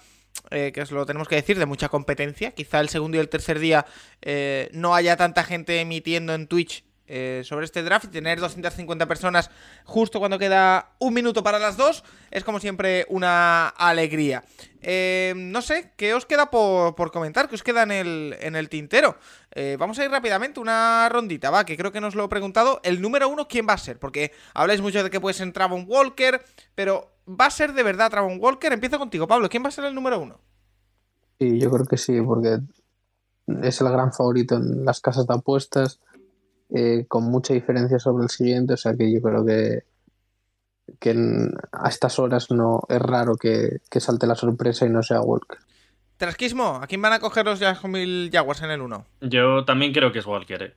eh, 0.52 0.72
que 0.74 0.82
os 0.82 0.92
lo 0.92 1.06
tenemos 1.06 1.28
que 1.28 1.36
decir, 1.36 1.58
de 1.58 1.66
mucha 1.66 1.90
competencia. 1.90 2.52
Quizá 2.52 2.80
el 2.80 2.90
segundo 2.90 3.18
y 3.18 3.20
el 3.20 3.30
tercer 3.30 3.60
día 3.60 3.86
eh, 4.22 4.70
no 4.72 4.94
haya 4.94 5.18
tanta 5.18 5.44
gente 5.44 5.80
emitiendo 5.82 6.34
en 6.34 6.48
Twitch 6.48 6.84
eh, 7.08 7.42
sobre 7.46 7.66
este 7.66 7.84
draft 7.84 8.06
y 8.06 8.08
tener 8.10 8.40
250 8.40 9.06
personas 9.08 9.50
justo 9.86 10.20
cuando 10.20 10.38
queda 10.38 10.92
un 11.00 11.14
minuto 11.14 11.42
para 11.42 11.58
las 11.58 11.78
dos 11.78 12.04
es 12.32 12.44
como 12.44 12.60
siempre 12.60 13.06
una 13.10 13.70
alegría. 13.70 14.44
Eh, 14.82 15.34
no 15.36 15.62
sé, 15.62 15.94
¿qué 15.96 16.14
os 16.14 16.26
queda 16.26 16.52
por, 16.52 16.96
por, 16.96 17.12
comentar? 17.12 17.48
¿Qué 17.48 17.56
os 17.56 17.64
queda 17.64 17.84
en 17.84 17.92
el, 17.92 18.36
en 18.40 18.56
el 18.56 18.70
tintero? 18.70 19.18
Eh, 19.52 19.78
vamos 19.80 19.98
a 20.00 20.06
ir 20.06 20.12
rápidamente, 20.12 20.60
una 20.60 21.10
rondita, 21.10 21.50
va, 21.50 21.66
que 21.66 21.78
creo 21.78 21.92
que 21.92 22.02
nos 22.02 22.14
lo 22.14 22.26
he 22.26 22.30
preguntado. 22.30 22.80
El 22.84 23.02
número 23.02 23.30
uno, 23.30 23.48
¿quién 23.48 23.68
va 23.68 23.74
a 23.74 23.78
ser? 23.78 24.00
Porque 24.00 24.32
habláis 24.54 24.82
mucho 24.82 25.04
de 25.04 25.10
que 25.10 25.20
puede 25.20 25.34
ser 25.34 25.52
Travon 25.54 25.86
Walker, 25.88 26.42
pero 26.76 27.12
¿va 27.28 27.46
a 27.46 27.52
ser 27.52 27.74
de 27.74 27.84
verdad 27.84 28.12
Travon 28.12 28.38
Walker? 28.40 28.72
Empiezo 28.72 29.00
contigo, 29.00 29.28
Pablo, 29.28 29.50
¿quién 29.50 29.64
va 29.64 29.70
a 29.70 29.72
ser 29.72 29.86
el 29.86 29.96
número 29.96 30.20
uno? 30.20 30.40
Sí, 31.40 31.60
yo 31.60 31.72
creo 31.72 31.86
que 31.86 31.98
sí, 31.98 32.20
porque 32.22 32.60
es 33.62 33.82
el 33.82 33.90
gran 33.90 34.12
favorito 34.12 34.56
en 34.56 34.84
las 34.86 35.00
casas 35.00 35.26
de 35.26 35.34
apuestas 35.34 36.00
eh, 36.70 37.06
con 37.08 37.24
mucha 37.24 37.54
diferencia 37.54 38.00
sobre 38.00 38.24
el 38.24 38.30
siguiente, 38.30 38.74
o 38.74 38.78
sea 38.78 38.94
que 38.96 39.12
yo 39.12 39.22
creo 39.22 39.46
que, 39.46 39.84
que 41.00 41.12
en, 41.12 41.54
a 41.72 41.90
estas 41.90 42.20
horas 42.20 42.52
no 42.52 42.82
es 42.90 43.00
raro 43.00 43.36
que, 43.36 43.80
que, 43.90 44.00
salte 44.00 44.28
la 44.28 44.36
sorpresa 44.36 44.86
y 44.86 44.90
no 44.90 45.04
sea 45.04 45.22
Walker. 45.22 45.60
Trasquismo, 46.18 46.80
¿a 46.82 46.88
quién 46.88 47.02
van 47.02 47.14
a 47.14 47.20
coger 47.20 47.46
los 47.46 47.60
Jacksonville 47.60 48.30
Jaguars 48.32 48.64
en 48.64 48.72
el 48.72 48.82
1? 48.82 49.06
Yo 49.22 49.66
también 49.66 49.94
creo 49.94 50.12
que 50.12 50.20
es 50.20 50.26
Walker, 50.26 50.64
¿eh? 50.64 50.74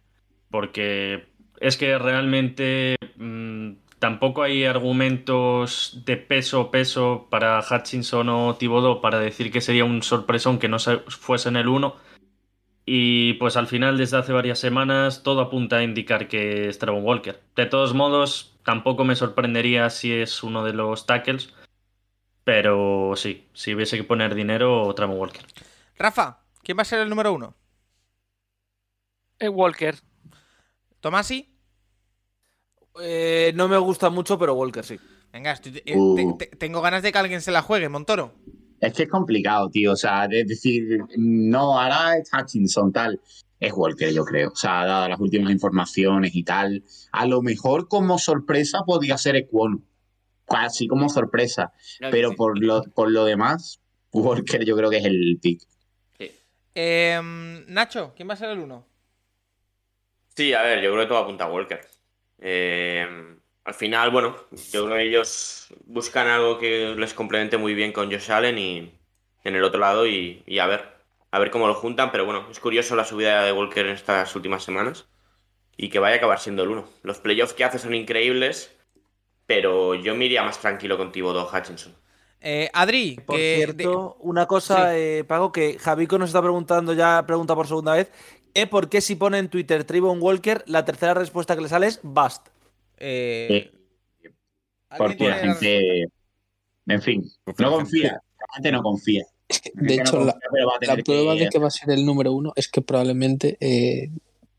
porque 0.50 1.28
es 1.60 1.76
que 1.76 1.98
realmente 1.98 2.96
mmm, 3.16 3.72
tampoco 3.98 4.42
hay 4.42 4.64
argumentos 4.64 6.02
de 6.04 6.16
peso 6.16 6.70
peso 6.70 7.28
para 7.30 7.60
Hutchinson 7.60 8.28
o 8.28 8.56
Thibodeau 8.56 9.00
para 9.00 9.18
decir 9.18 9.50
que 9.50 9.60
sería 9.60 9.84
un 9.84 10.02
sorpresón 10.02 10.58
que 10.58 10.68
no 10.68 10.78
fuese 10.78 11.48
en 11.48 11.56
el 11.56 11.68
1 11.68 12.09
y 12.92 13.34
pues 13.34 13.56
al 13.56 13.68
final, 13.68 13.96
desde 13.96 14.16
hace 14.16 14.32
varias 14.32 14.58
semanas, 14.58 15.22
todo 15.22 15.42
apunta 15.42 15.76
a 15.76 15.84
indicar 15.84 16.26
que 16.26 16.68
es 16.68 16.80
Travon 16.80 17.04
Walker. 17.04 17.40
De 17.54 17.66
todos 17.66 17.94
modos, 17.94 18.58
tampoco 18.64 19.04
me 19.04 19.14
sorprendería 19.14 19.90
si 19.90 20.12
es 20.12 20.42
uno 20.42 20.64
de 20.64 20.72
los 20.72 21.06
tackles. 21.06 21.54
Pero 22.42 23.12
sí, 23.14 23.46
si 23.52 23.76
hubiese 23.76 23.96
que 23.96 24.02
poner 24.02 24.34
dinero, 24.34 24.92
Travon 24.96 25.18
Walker. 25.18 25.46
Rafa, 25.96 26.40
¿quién 26.64 26.78
va 26.78 26.82
a 26.82 26.84
ser 26.84 26.98
el 26.98 27.08
número 27.08 27.32
uno? 27.32 27.54
El 29.38 29.50
Walker. 29.50 29.94
¿Tomasi? 30.98 31.48
Eh, 33.00 33.52
no 33.54 33.68
me 33.68 33.78
gusta 33.78 34.10
mucho, 34.10 34.36
pero 34.36 34.54
Walker 34.54 34.84
sí. 34.84 34.98
Venga, 35.32 35.52
estoy, 35.52 35.80
eh, 35.86 35.96
uh. 35.96 36.36
te, 36.36 36.46
te, 36.48 36.56
tengo 36.56 36.80
ganas 36.80 37.04
de 37.04 37.12
que 37.12 37.18
alguien 37.18 37.40
se 37.40 37.52
la 37.52 37.62
juegue, 37.62 37.88
Montoro. 37.88 38.34
Es 38.80 38.94
que 38.94 39.02
es 39.02 39.08
complicado, 39.08 39.68
tío. 39.70 39.92
O 39.92 39.96
sea, 39.96 40.26
es 40.30 40.46
decir, 40.46 41.00
no, 41.16 41.78
ahora 41.78 42.16
es 42.16 42.30
Hutchinson, 42.32 42.92
tal. 42.92 43.20
Es 43.58 43.72
Walker, 43.74 44.12
yo 44.12 44.24
creo. 44.24 44.50
O 44.50 44.56
sea, 44.56 44.86
dadas 44.86 45.10
las 45.10 45.20
últimas 45.20 45.52
informaciones 45.52 46.34
y 46.34 46.42
tal. 46.42 46.82
A 47.12 47.26
lo 47.26 47.42
mejor 47.42 47.88
como 47.88 48.18
sorpresa 48.18 48.80
podría 48.86 49.18
ser 49.18 49.36
Equon. 49.36 49.84
Casi 50.46 50.88
como 50.88 51.08
sorpresa. 51.08 51.72
Claro 51.98 52.10
pero 52.10 52.30
sí. 52.30 52.36
por, 52.36 52.58
lo, 52.58 52.82
por 52.82 53.10
lo 53.10 53.24
demás, 53.24 53.80
Walker 54.12 54.64
yo 54.64 54.76
creo 54.76 54.90
que 54.90 54.96
es 54.96 55.04
el 55.04 55.38
pick. 55.40 55.60
Sí. 56.18 56.30
Eh, 56.74 57.20
Nacho, 57.68 58.14
¿quién 58.16 58.28
va 58.28 58.32
a 58.34 58.36
ser 58.36 58.50
el 58.50 58.58
uno? 58.58 58.86
Sí, 60.34 60.52
a 60.54 60.62
ver, 60.62 60.82
yo 60.82 60.90
creo 60.92 61.02
que 61.02 61.08
todo 61.08 61.18
apunta 61.18 61.44
a 61.44 61.52
Walker. 61.52 61.80
Eh, 62.38 63.06
al 63.64 63.74
final, 63.74 64.10
bueno, 64.10 64.36
yo 64.72 64.86
creo 64.86 64.96
que 64.96 65.02
ellos 65.04 65.68
buscan 65.84 66.28
algo 66.28 66.58
que 66.58 66.94
les 66.96 67.14
complemente 67.14 67.56
muy 67.56 67.74
bien 67.74 67.92
con 67.92 68.10
Josh 68.10 68.30
Allen 68.30 68.58
y 68.58 68.92
en 69.44 69.54
el 69.54 69.64
otro 69.64 69.80
lado 69.80 70.06
y, 70.06 70.42
y, 70.46 70.58
a 70.58 70.66
ver, 70.66 70.88
a 71.30 71.38
ver 71.38 71.50
cómo 71.50 71.66
lo 71.66 71.74
juntan, 71.74 72.10
pero 72.10 72.24
bueno, 72.24 72.46
es 72.50 72.60
curioso 72.60 72.96
la 72.96 73.04
subida 73.04 73.44
de 73.44 73.52
Walker 73.52 73.86
en 73.86 73.94
estas 73.94 74.34
últimas 74.34 74.64
semanas 74.64 75.06
y 75.76 75.88
que 75.88 75.98
vaya 75.98 76.14
a 76.14 76.18
acabar 76.18 76.40
siendo 76.40 76.62
el 76.62 76.70
uno. 76.70 76.88
Los 77.02 77.18
playoffs 77.18 77.54
que 77.54 77.64
hace 77.64 77.78
son 77.78 77.94
increíbles, 77.94 78.76
pero 79.46 79.94
yo 79.94 80.14
me 80.14 80.26
iría 80.26 80.42
más 80.42 80.60
tranquilo 80.60 80.96
con 80.96 81.12
Thibodeau 81.12 81.46
Hutchinson. 81.46 81.94
Eh, 82.40 82.70
Adri, 82.72 83.20
por 83.26 83.36
que 83.36 83.56
cierto, 83.56 84.16
de... 84.18 84.26
una 84.26 84.46
cosa, 84.46 84.90
sí. 84.90 84.96
eh, 84.96 85.24
Pago, 85.26 85.52
que 85.52 85.78
Javico 85.78 86.18
nos 86.18 86.30
está 86.30 86.40
preguntando 86.40 86.92
ya, 86.94 87.24
pregunta 87.26 87.54
por 87.54 87.66
segunda 87.66 87.94
vez, 87.94 88.10
¿eh, 88.54 88.66
¿por 88.66 88.88
qué 88.88 89.00
si 89.00 89.14
pone 89.14 89.38
en 89.38 89.48
Twitter 89.48 89.84
Tribon 89.84 90.18
Walker, 90.20 90.64
la 90.66 90.84
tercera 90.84 91.14
respuesta 91.14 91.54
que 91.54 91.62
le 91.62 91.68
sale 91.68 91.86
es 91.86 92.00
Bust? 92.02 92.48
Eh. 93.00 93.70
Porque 94.96 95.28
la 95.28 95.36
gente, 95.36 96.04
en 96.86 97.02
fin, 97.02 97.24
no 97.58 97.70
confía, 97.70 98.12
la 98.12 98.54
gente 98.54 98.72
no 98.72 98.82
confía. 98.82 99.24
Es 99.50 99.60
que, 99.60 99.72
de 99.74 99.94
hecho, 99.94 100.24
no 100.24 100.32
confía, 100.32 100.64
la, 100.86 100.94
la, 100.94 101.02
prueba 101.02 101.34
que... 101.34 101.40
de 101.40 101.48
que 101.48 101.58
va 101.58 101.66
a 101.66 101.70
ser 101.70 101.90
el 101.90 102.06
número 102.06 102.32
uno 102.32 102.52
es 102.54 102.68
que 102.68 102.82
probablemente 102.82 103.56
eh, 103.58 104.08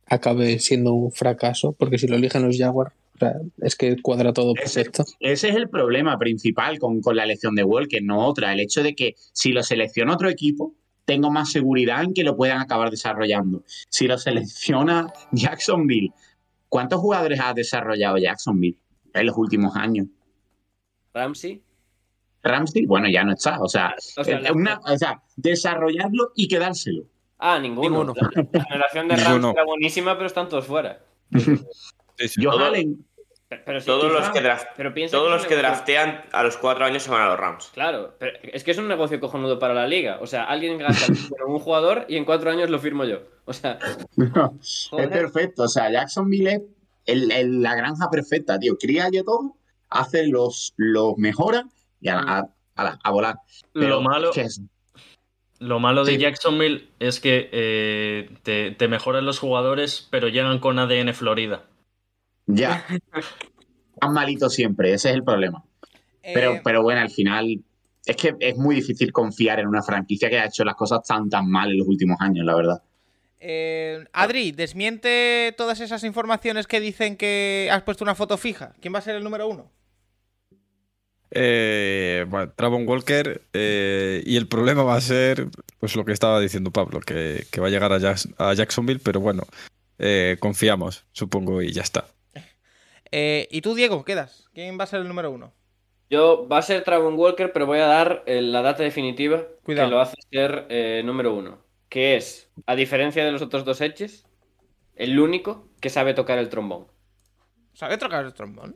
acabe 0.05 0.59
siendo 0.59 0.93
un 0.93 1.13
fracaso, 1.13 1.71
porque 1.71 1.97
si 1.97 2.07
lo 2.07 2.17
eligen 2.17 2.45
los 2.45 2.57
Jaguars, 2.57 2.93
o 3.15 3.17
sea, 3.17 3.35
es 3.61 3.77
que 3.77 4.01
cuadra 4.01 4.33
todo 4.33 4.53
perfecto. 4.53 5.03
Ese, 5.03 5.15
ese 5.19 5.49
es 5.49 5.55
el 5.55 5.69
problema 5.69 6.17
principal 6.17 6.77
con, 6.77 6.99
con, 6.99 7.15
la 7.15 7.23
elección 7.23 7.55
de 7.55 7.63
Walker, 7.63 8.03
no 8.03 8.25
otra. 8.25 8.51
El 8.51 8.59
hecho 8.59 8.83
de 8.83 8.93
que 8.93 9.15
si 9.31 9.53
lo 9.53 9.63
selecciona 9.63 10.13
otro 10.13 10.29
equipo, 10.29 10.75
tengo 11.05 11.31
más 11.31 11.51
seguridad 11.51 12.03
en 12.03 12.13
que 12.13 12.23
lo 12.23 12.35
puedan 12.35 12.59
acabar 12.59 12.89
desarrollando. 12.89 13.63
Si 13.89 14.07
lo 14.07 14.17
selecciona 14.17 15.11
Jacksonville, 15.31 16.11
¿cuántos 16.71 17.01
jugadores 17.01 17.37
ha 17.41 17.53
desarrollado 17.53 18.17
Jacksonville 18.17 18.77
en 19.13 19.25
los 19.25 19.37
últimos 19.37 19.75
años? 19.75 20.07
Ramsey. 21.13 21.61
Ramsey, 22.41 22.85
bueno, 22.85 23.09
ya 23.09 23.25
no 23.25 23.33
está. 23.33 23.59
O 23.61 23.67
sea, 23.67 23.93
o 24.17 24.23
sea, 24.23 24.39
la... 24.39 24.53
una, 24.53 24.79
o 24.79 24.97
sea 24.97 25.21
desarrollarlo 25.35 26.31
y 26.33 26.47
quedárselo. 26.47 27.03
Ah, 27.37 27.59
ninguno. 27.59 27.89
ninguno. 27.89 28.13
La, 28.15 28.77
la 28.77 28.89
generación 28.89 29.07
de 29.09 29.15
Ramsey 29.17 29.51
era 29.51 29.65
buenísima, 29.65 30.15
pero 30.15 30.27
están 30.27 30.47
todos 30.47 30.65
fuera. 30.65 31.03
Sí, 32.17 32.27
sí. 32.27 32.41
Joe 32.43 32.63
Allen. 32.63 33.05
Pero 33.65 33.81
si 33.81 33.85
todos 33.85 34.11
los, 34.11 34.29
que, 34.29 34.39
draft, 34.39 34.65
pero 34.77 34.93
todos 34.93 35.09
que 35.09 35.29
los 35.29 35.45
que 35.45 35.55
draftean 35.57 36.21
a 36.31 36.41
los 36.41 36.55
cuatro 36.55 36.85
años 36.85 37.03
se 37.03 37.11
van 37.11 37.21
a 37.21 37.27
los 37.27 37.37
Rams. 37.37 37.69
Claro, 37.73 38.15
pero 38.17 38.37
es 38.43 38.63
que 38.63 38.71
es 38.71 38.77
un 38.77 38.87
negocio 38.87 39.19
cojonudo 39.19 39.59
para 39.59 39.73
la 39.73 39.87
liga. 39.87 40.19
O 40.21 40.27
sea, 40.27 40.45
alguien 40.45 40.77
gasta 40.77 41.11
un 41.45 41.59
jugador 41.59 42.05
y 42.07 42.15
en 42.15 42.23
cuatro 42.23 42.49
años 42.49 42.69
lo 42.69 42.79
firmo 42.79 43.03
yo. 43.03 43.19
O 43.43 43.51
sea, 43.51 43.77
no, 44.15 44.57
es 44.61 44.89
perfecto. 44.89 45.63
O 45.63 45.67
sea, 45.67 45.91
Jacksonville 45.91 46.49
es 47.05 47.29
el, 47.29 47.61
la 47.61 47.75
granja 47.75 48.09
perfecta, 48.09 48.57
tío. 48.57 48.77
Cría 48.77 49.09
ya 49.11 49.23
todo, 49.23 49.57
hace 49.89 50.27
los, 50.27 50.73
los 50.77 51.17
mejora 51.17 51.65
y 51.99 52.07
a, 52.07 52.19
a, 52.19 52.49
a, 52.77 52.99
a 53.03 53.11
volar. 53.11 53.35
Pero, 53.73 53.89
lo 53.89 54.01
malo. 54.01 54.31
Es? 54.33 54.61
Lo 55.59 55.79
malo 55.79 56.05
de 56.05 56.13
sí. 56.13 56.17
Jacksonville 56.19 56.89
es 56.99 57.19
que 57.19 57.49
eh, 57.51 58.29
te, 58.43 58.71
te 58.71 58.87
mejoran 58.87 59.25
los 59.25 59.39
jugadores, 59.39 60.07
pero 60.09 60.29
llegan 60.29 60.59
con 60.59 60.79
ADN 60.79 61.13
Florida. 61.13 61.65
Ya. 62.47 62.85
Tan 63.99 64.13
malito 64.13 64.49
siempre, 64.49 64.93
ese 64.93 65.09
es 65.09 65.15
el 65.15 65.23
problema. 65.23 65.63
Eh... 66.23 66.31
Pero, 66.33 66.61
pero 66.63 66.83
bueno, 66.83 67.01
al 67.01 67.09
final 67.09 67.63
es 68.05 68.15
que 68.15 68.35
es 68.39 68.57
muy 68.57 68.75
difícil 68.75 69.11
confiar 69.11 69.59
en 69.59 69.67
una 69.67 69.83
franquicia 69.83 70.29
que 70.29 70.39
ha 70.39 70.45
hecho 70.45 70.63
las 70.63 70.75
cosas 70.75 71.01
tan 71.03 71.29
tan 71.29 71.49
mal 71.49 71.71
en 71.71 71.77
los 71.77 71.87
últimos 71.87 72.17
años, 72.19 72.45
la 72.45 72.55
verdad. 72.55 72.81
Eh, 73.39 74.05
Adri, 74.13 74.51
desmiente 74.51 75.53
todas 75.57 75.79
esas 75.79 76.03
informaciones 76.03 76.67
que 76.67 76.79
dicen 76.79 77.17
que 77.17 77.69
has 77.71 77.83
puesto 77.83 78.03
una 78.03 78.15
foto 78.15 78.37
fija. 78.37 78.73
¿Quién 78.79 78.93
va 78.93 78.99
a 78.99 79.01
ser 79.01 79.15
el 79.15 79.23
número 79.23 79.47
uno? 79.47 79.71
Eh, 81.33 82.25
bueno, 82.27 82.51
Travon 82.51 82.87
Walker 82.87 83.41
eh, 83.53 84.21
y 84.25 84.35
el 84.35 84.47
problema 84.47 84.83
va 84.83 84.95
a 84.95 85.01
ser 85.01 85.47
pues 85.79 85.95
lo 85.95 86.03
que 86.03 86.11
estaba 86.11 86.41
diciendo 86.41 86.71
Pablo, 86.71 86.99
que, 86.99 87.47
que 87.49 87.61
va 87.61 87.67
a 87.67 87.69
llegar 87.69 87.93
a, 87.93 87.99
Jack 87.99 88.19
a 88.37 88.53
Jacksonville, 88.53 88.99
pero 89.01 89.21
bueno, 89.21 89.43
eh, 89.97 90.35
confiamos, 90.39 91.05
supongo, 91.13 91.61
y 91.61 91.71
ya 91.71 91.83
está. 91.83 92.05
Eh, 93.11 93.47
¿Y 93.51 93.61
tú, 93.61 93.75
Diego, 93.75 94.03
quedas? 94.05 94.49
¿Quién 94.53 94.79
va 94.79 94.85
a 94.85 94.87
ser 94.87 95.01
el 95.01 95.07
número 95.07 95.31
uno? 95.31 95.53
Yo 96.09 96.47
va 96.47 96.57
a 96.57 96.61
ser 96.61 96.83
Travon 96.83 97.17
Walker, 97.17 97.53
pero 97.53 97.65
voy 97.65 97.79
a 97.79 97.85
dar 97.85 98.23
eh, 98.25 98.41
la 98.41 98.61
data 98.61 98.83
definitiva 98.83 99.45
Cuidado. 99.63 99.87
que 99.87 99.91
lo 99.91 100.01
hace 100.01 100.15
ser 100.29 100.67
eh, 100.69 101.01
número 101.05 101.33
uno. 101.33 101.59
Que 101.89 102.17
es, 102.17 102.49
a 102.65 102.75
diferencia 102.75 103.23
de 103.23 103.31
los 103.31 103.41
otros 103.41 103.65
dos 103.65 103.81
Edges, 103.81 104.25
el 104.95 105.19
único 105.19 105.69
que 105.79 105.89
sabe 105.89 106.13
tocar 106.13 106.37
el 106.37 106.49
trombón. 106.49 106.87
¿Sabe 107.73 107.97
tocar 107.97 108.25
el 108.25 108.33
trombón? 108.33 108.75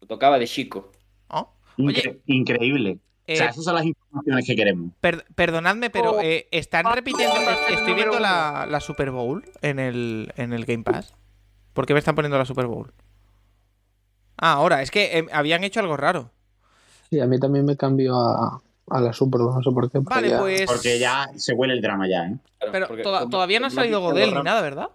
Lo 0.00 0.06
tocaba 0.06 0.38
de 0.38 0.46
chico. 0.46 0.92
¿Oh? 1.28 1.52
Oye, 1.78 2.20
Increíble. 2.26 2.98
Eh, 3.26 3.34
o 3.34 3.36
sea, 3.36 3.48
esas 3.48 3.64
son 3.64 3.74
las 3.74 3.84
informaciones 3.84 4.46
que 4.46 4.54
queremos. 4.54 4.92
Per 5.00 5.24
perdonadme, 5.34 5.90
pero 5.90 6.20
eh, 6.20 6.46
¿están 6.52 6.86
repitiendo? 6.94 7.34
Estoy 7.68 7.94
viendo 7.94 8.20
la, 8.20 8.66
la, 8.70 8.80
Super 8.80 9.10
Bowl 9.10 9.44
en 9.62 9.78
el, 9.78 10.32
en 10.36 10.52
el 10.52 10.64
Game 10.64 10.84
Pass. 10.84 11.14
¿Por 11.76 11.84
qué 11.84 11.92
me 11.92 11.98
están 11.98 12.14
poniendo 12.14 12.38
la 12.38 12.46
Super 12.46 12.66
Bowl? 12.66 12.90
Ah, 14.38 14.54
ahora, 14.54 14.80
es 14.80 14.90
que 14.90 15.18
eh, 15.18 15.26
habían 15.30 15.62
hecho 15.62 15.78
algo 15.80 15.94
raro. 15.98 16.30
Sí, 17.10 17.20
a 17.20 17.26
mí 17.26 17.38
también 17.38 17.66
me 17.66 17.76
cambió 17.76 18.16
a, 18.18 18.62
a 18.88 19.00
la 19.02 19.12
Super 19.12 19.42
Bowl, 19.42 19.54
no 19.54 19.62
sé 19.62 19.70
por 19.70 19.90
qué. 19.90 19.98
Vale, 19.98 20.30
ya... 20.30 20.38
pues. 20.38 20.64
Porque 20.64 20.98
ya 20.98 21.28
se 21.36 21.52
huele 21.52 21.74
el 21.74 21.82
drama 21.82 22.08
ya, 22.08 22.28
¿eh? 22.28 22.38
Pero 22.72 22.88
to 22.88 23.28
todavía 23.28 23.60
no 23.60 23.66
ha 23.66 23.70
salido 23.70 24.00
Godel 24.00 24.34
ni 24.34 24.42
nada, 24.42 24.62
¿verdad? 24.62 24.88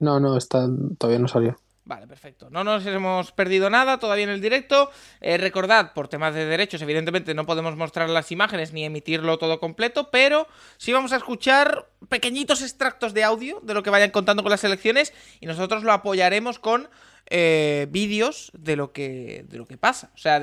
No, 0.00 0.18
no, 0.18 0.36
está, 0.36 0.66
todavía 0.98 1.20
no 1.20 1.28
salió. 1.28 1.56
Vale, 1.90 2.06
perfecto. 2.06 2.48
No 2.50 2.62
nos 2.62 2.86
hemos 2.86 3.32
perdido 3.32 3.68
nada 3.68 3.98
todavía 3.98 4.22
en 4.22 4.30
el 4.30 4.40
directo. 4.40 4.92
Eh, 5.20 5.38
recordad, 5.38 5.92
por 5.92 6.06
temas 6.06 6.32
de 6.36 6.44
derechos, 6.46 6.80
evidentemente 6.82 7.34
no 7.34 7.46
podemos 7.46 7.74
mostrar 7.74 8.08
las 8.08 8.30
imágenes 8.30 8.72
ni 8.72 8.84
emitirlo 8.84 9.38
todo 9.38 9.58
completo, 9.58 10.08
pero 10.08 10.46
sí 10.76 10.92
vamos 10.92 11.12
a 11.12 11.16
escuchar 11.16 11.88
pequeñitos 12.08 12.62
extractos 12.62 13.12
de 13.12 13.24
audio 13.24 13.58
de 13.64 13.74
lo 13.74 13.82
que 13.82 13.90
vayan 13.90 14.12
contando 14.12 14.44
con 14.44 14.50
las 14.50 14.62
elecciones 14.62 15.12
y 15.40 15.46
nosotros 15.46 15.82
lo 15.82 15.90
apoyaremos 15.92 16.60
con 16.60 16.88
eh, 17.26 17.88
vídeos 17.90 18.52
de 18.54 18.76
lo 18.76 18.92
que 18.92 19.44
de 19.48 19.58
lo 19.58 19.66
que 19.66 19.76
pasa. 19.76 20.12
O 20.14 20.18
sea, 20.18 20.40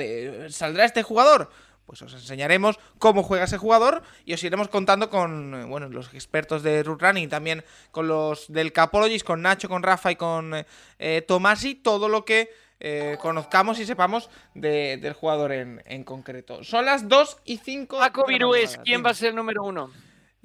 ¿saldrá 0.49 0.83
este 0.83 1.01
jugador? 1.01 1.49
Pues 1.87 2.01
os 2.01 2.13
enseñaremos 2.13 2.77
cómo 2.99 3.23
juega 3.23 3.45
ese 3.45 3.57
jugador 3.57 4.03
y 4.25 4.33
os 4.33 4.43
iremos 4.43 4.67
contando 4.67 5.09
con 5.09 5.55
eh, 5.55 5.63
bueno, 5.63 5.87
los 5.87 6.13
expertos 6.13 6.61
de 6.61 6.83
Root 6.83 7.01
Running 7.01 7.23
y 7.23 7.27
también 7.27 7.63
con 7.91 8.07
los 8.09 8.51
del 8.51 8.73
Capologist, 8.73 9.25
con 9.25 9.41
Nacho, 9.41 9.69
con 9.69 9.81
Rafa 9.81 10.11
y 10.11 10.17
con 10.17 10.53
eh, 10.99 11.21
Tomasi, 11.25 11.75
todo 11.75 12.09
lo 12.09 12.25
que 12.25 12.51
eh, 12.81 13.17
conozcamos 13.21 13.79
y 13.79 13.85
sepamos 13.85 14.29
del 14.53 15.13
jugador 15.13 15.53
en, 15.53 16.03
concreto. 16.03 16.63
Son 16.63 16.85
las 16.85 17.07
2 17.07 17.37
y 17.45 17.57
5. 17.57 17.97
Paco 17.97 18.25
Virués, 18.27 18.79
¿quién 18.83 19.03
va 19.03 19.11
a 19.11 19.13
ser 19.13 19.29
el 19.29 19.35
número 19.35 19.63
uno? 19.63 19.89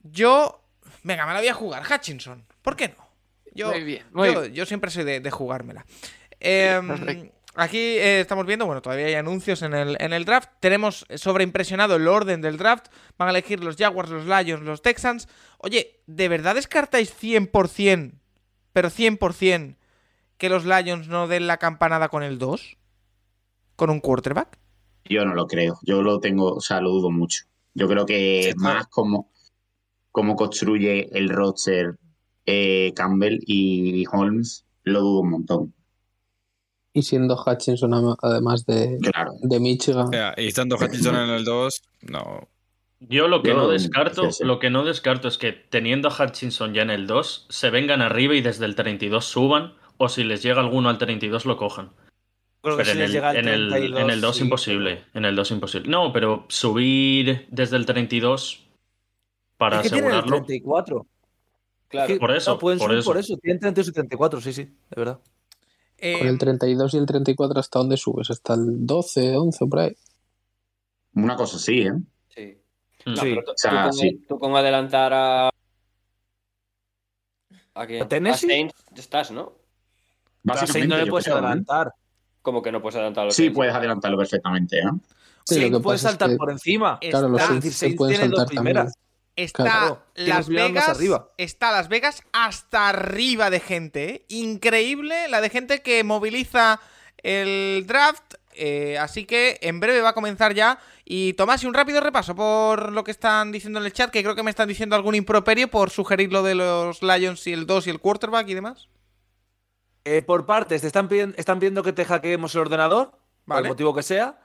Yo, 0.05 0.63
venga, 1.03 1.27
me 1.27 1.33
la 1.33 1.41
voy 1.41 1.49
a 1.49 1.55
jugar. 1.55 1.83
Hutchinson, 1.83 2.47
¿por 2.63 2.77
qué 2.77 2.89
no? 2.89 3.09
Yo, 3.55 3.69
muy 3.71 3.83
bien, 3.83 4.07
yo, 4.55 4.65
siempre 4.65 4.91
soy 4.91 5.05
de, 5.05 5.21
de 5.21 5.31
jugármela. 5.31 5.85
Eh, 6.41 6.81
Aquí 7.55 7.79
eh, 7.79 8.21
estamos 8.21 8.47
viendo, 8.47 8.65
bueno, 8.65 8.81
todavía 8.81 9.07
hay 9.07 9.15
anuncios 9.15 9.61
en 9.61 9.75
el, 9.75 9.97
en 10.01 10.15
el 10.15 10.25
draft. 10.25 10.49
Tenemos 10.61 11.05
sobreimpresionado 11.17 11.97
el 11.97 12.09
orden 12.09 12.41
del 12.41 12.57
draft. 12.57 12.87
Van 13.19 13.29
a 13.29 13.31
elegir 13.31 13.63
los 13.63 13.77
Jaguars, 13.77 14.09
los 14.09 14.25
Lions, 14.25 14.65
los 14.65 14.81
Texans. 14.81 15.29
Oye, 15.59 16.01
¿de 16.07 16.29
verdad 16.29 16.55
descartáis 16.55 17.15
100%, 17.15 18.15
pero 18.73 18.89
100%, 18.89 19.77
que 20.39 20.49
los 20.49 20.65
Lions 20.65 21.09
no 21.09 21.29
den 21.29 21.47
la 21.47 21.59
campanada 21.59 22.09
con 22.09 22.23
el 22.23 22.39
2? 22.39 22.79
¿Con 23.77 23.91
un 23.91 24.01
quarterback? 24.01 24.59
Yo 25.05 25.27
no 25.27 25.35
lo 25.35 25.47
creo. 25.47 25.79
Yo 25.83 26.01
lo 26.01 26.21
tengo, 26.21 26.55
o 26.55 26.61
sea, 26.61 26.81
lo 26.81 26.89
dudo 26.91 27.11
mucho. 27.11 27.45
Yo 27.75 27.87
creo 27.87 28.07
que 28.07 28.55
más 28.57 28.87
como, 28.87 29.31
como 30.11 30.37
construye 30.37 31.11
el 31.13 31.29
roster 31.29 31.99
eh, 32.47 32.93
Campbell 32.97 33.41
y 33.47 34.05
Holmes, 34.11 34.65
lo 34.85 35.01
dudo 35.01 35.21
un 35.21 35.31
montón 35.31 35.75
y 36.95 37.03
siendo 37.03 37.43
Hutchinson 37.43 38.17
además 38.21 38.67
de, 38.67 38.99
de 39.41 39.61
Michigan. 39.61 40.11
y 40.37 40.47
estando 40.47 40.77
Hutchinson 40.77 41.17
en 41.17 41.31
el 41.31 41.45
2, 41.45 41.83
no. 42.03 42.49
Yo 43.09 43.27
lo 43.27 43.43
que 43.43 43.53
no, 43.53 43.69
descarto, 43.69 44.29
lo 44.41 44.59
que 44.61 44.71
no 44.71 44.85
descarto 44.85 45.27
es 45.27 45.37
que 45.37 45.53
teniendo 45.53 46.09
a 46.09 46.13
Hutchinson 46.13 46.73
ya 46.73 46.83
en 46.83 46.91
el 46.91 47.07
2, 47.07 47.47
se 47.49 47.71
vengan 47.71 48.01
arriba 48.01 48.35
y 48.35 48.43
desde 48.43 48.65
el 48.65 48.77
32 48.77 49.25
suban, 49.25 49.75
o 49.97 50.09
si 50.09 50.23
les 50.23 50.43
llega 50.43 50.61
alguno 50.61 50.89
al 50.89 50.99
32 50.99 51.45
lo 51.47 51.57
cojan. 51.57 51.91
pero 52.63 52.81
en, 52.81 53.01
el, 53.01 53.17
en, 53.17 53.49
el, 53.49 53.97
en, 53.97 54.11
el, 54.11 54.21
2 54.21 54.41
imposible. 54.43 55.05
En 55.15 55.25
el 55.25 55.35
2 55.35 55.51
imposible. 55.51 55.89
No, 55.89 56.13
pero 56.13 56.45
subir 56.49 57.49
desde 57.51 57.77
el 57.77 57.87
32 57.87 58.69
para 59.57 59.81
es 59.81 59.91
que 59.91 59.97
asegurarlo. 59.97 60.37
el 60.37 60.45
34. 60.45 61.07
Claro. 61.89 62.19
por 62.19 62.31
eso. 62.31 62.59
pueden 62.59 62.79
por, 62.79 62.95
eso. 62.95 63.11
por 63.11 63.19
eso. 63.19 63.37
Tienen 63.37 63.59
32 63.59 63.89
y 63.89 63.93
34, 63.93 64.41
sí, 64.41 64.53
sí, 64.53 64.63
de 64.65 64.73
verdad. 64.97 65.21
Con 66.03 66.27
el 66.27 66.37
32 66.37 66.95
em, 66.95 66.99
y 66.99 67.01
el 67.01 67.07
34, 67.07 67.61
¿hasta 67.61 67.79
dónde 67.79 67.97
subes? 67.97 68.29
¿Hasta 68.31 68.55
el 68.55 68.85
12, 68.85 69.37
11 69.37 69.67
por 69.67 69.79
ahí? 69.79 69.97
Una 71.15 71.37
cosa 71.37 71.59
así, 71.59 71.83
¿eh? 71.83 71.93
Sí. 72.29 72.59
Hmm. 73.05 73.15
sí. 73.15 73.35
tú, 73.35 73.51
o 73.51 73.55
sea, 73.55 73.85
con, 73.85 73.93
sí. 73.93 74.25
tú, 74.29 74.39
con, 74.39 74.57
adelantar 74.57 75.13
a. 75.15 75.51
¿A, 77.75 77.87
qué? 77.87 78.01
¿A 78.01 78.09
Tennessee? 78.09 78.65
A 78.65 78.99
estás, 78.99 79.31
¿no? 79.31 79.53
Básicamente, 80.43 80.89
no 80.89 80.97
le 80.97 81.07
puedes 81.09 81.27
creo, 81.27 81.37
adelantar. 81.37 81.87
¿eh? 81.89 81.91
¿Cómo 82.43 82.63
que 82.63 82.73
no 82.73 82.83
puedes 82.83 82.97
adelantarlo? 82.97 83.31
Sí, 83.31 83.51
puedes 83.51 83.73
adelantarlo 83.73 84.19
perfectamente, 84.19 84.79
¿eh? 84.79 84.91
Sí, 85.45 85.61
sí 85.61 85.71
puedes 85.81 86.01
saltar 86.01 86.31
es 86.31 86.35
que... 86.35 86.39
por 86.39 86.51
encima. 86.51 86.99
Claro, 86.99 87.29
los 87.29 87.43
Saints 87.43 87.97
pueden 87.97 88.17
saltar 88.17 88.49
también. 88.49 88.89
Está 89.37 90.03
Las 90.15 90.49
Vegas. 90.49 90.99
Está 91.39 91.73
Las 91.73 91.89
Vegas 91.89 92.23
hasta 92.33 92.89
arriba 92.89 93.51
de 93.51 93.61
gente. 93.61 94.11
¿eh? 94.11 94.27
Increíble 94.29 95.29
la 95.29 95.41
de 95.41 95.51
gente 95.51 95.83
que 95.83 96.05
moviliza 96.05 96.81
el 97.19 97.85
draft. 97.87 98.35
Eh, 98.55 98.99
así 98.99 99.25
que 99.25 99.59
en 99.63 99.81
breve 99.81 100.03
va 100.03 100.11
a 100.11 100.15
comenzar 100.15 100.55
ya. 100.55 100.79
Y 101.05 101.33
Tomás, 101.35 101.63
y 101.63 101.67
un 101.67 101.75
rápido 101.75 102.01
repaso 102.01 102.35
por 102.35 102.93
lo 102.93 103.05
que 103.05 103.11
están 103.11 103.53
diciendo 103.53 103.79
en 103.81 103.87
el 103.87 103.93
chat, 103.93 104.11
que 104.11 104.23
creo 104.23 104.35
que 104.35 104.43
me 104.43 104.51
están 104.51 104.69
diciendo 104.69 104.97
algún 104.97 105.15
improperio 105.15 105.69
por 105.69 105.91
sugerir 105.91 106.33
lo 106.33 106.43
de 106.43 106.55
los 106.55 107.03
Lions 107.03 107.47
y 107.47 107.53
el 107.53 107.67
2 107.67 107.87
y 107.87 107.91
el 107.91 108.01
quarterback 108.01 108.49
y 108.49 108.55
demás. 108.55 108.89
Eh, 110.05 110.23
por 110.23 110.47
partes, 110.47 110.81
te 110.81 110.87
están, 110.87 111.09
pidiendo, 111.09 111.37
están 111.39 111.59
pidiendo 111.61 111.83
que 111.83 111.93
te 111.93 112.05
hackeemos 112.05 112.55
el 112.55 112.63
ordenador, 112.63 113.13
por 113.47 113.59
el 113.59 113.69
motivo 113.69 113.95
que 113.95 114.03
sea. 114.03 114.42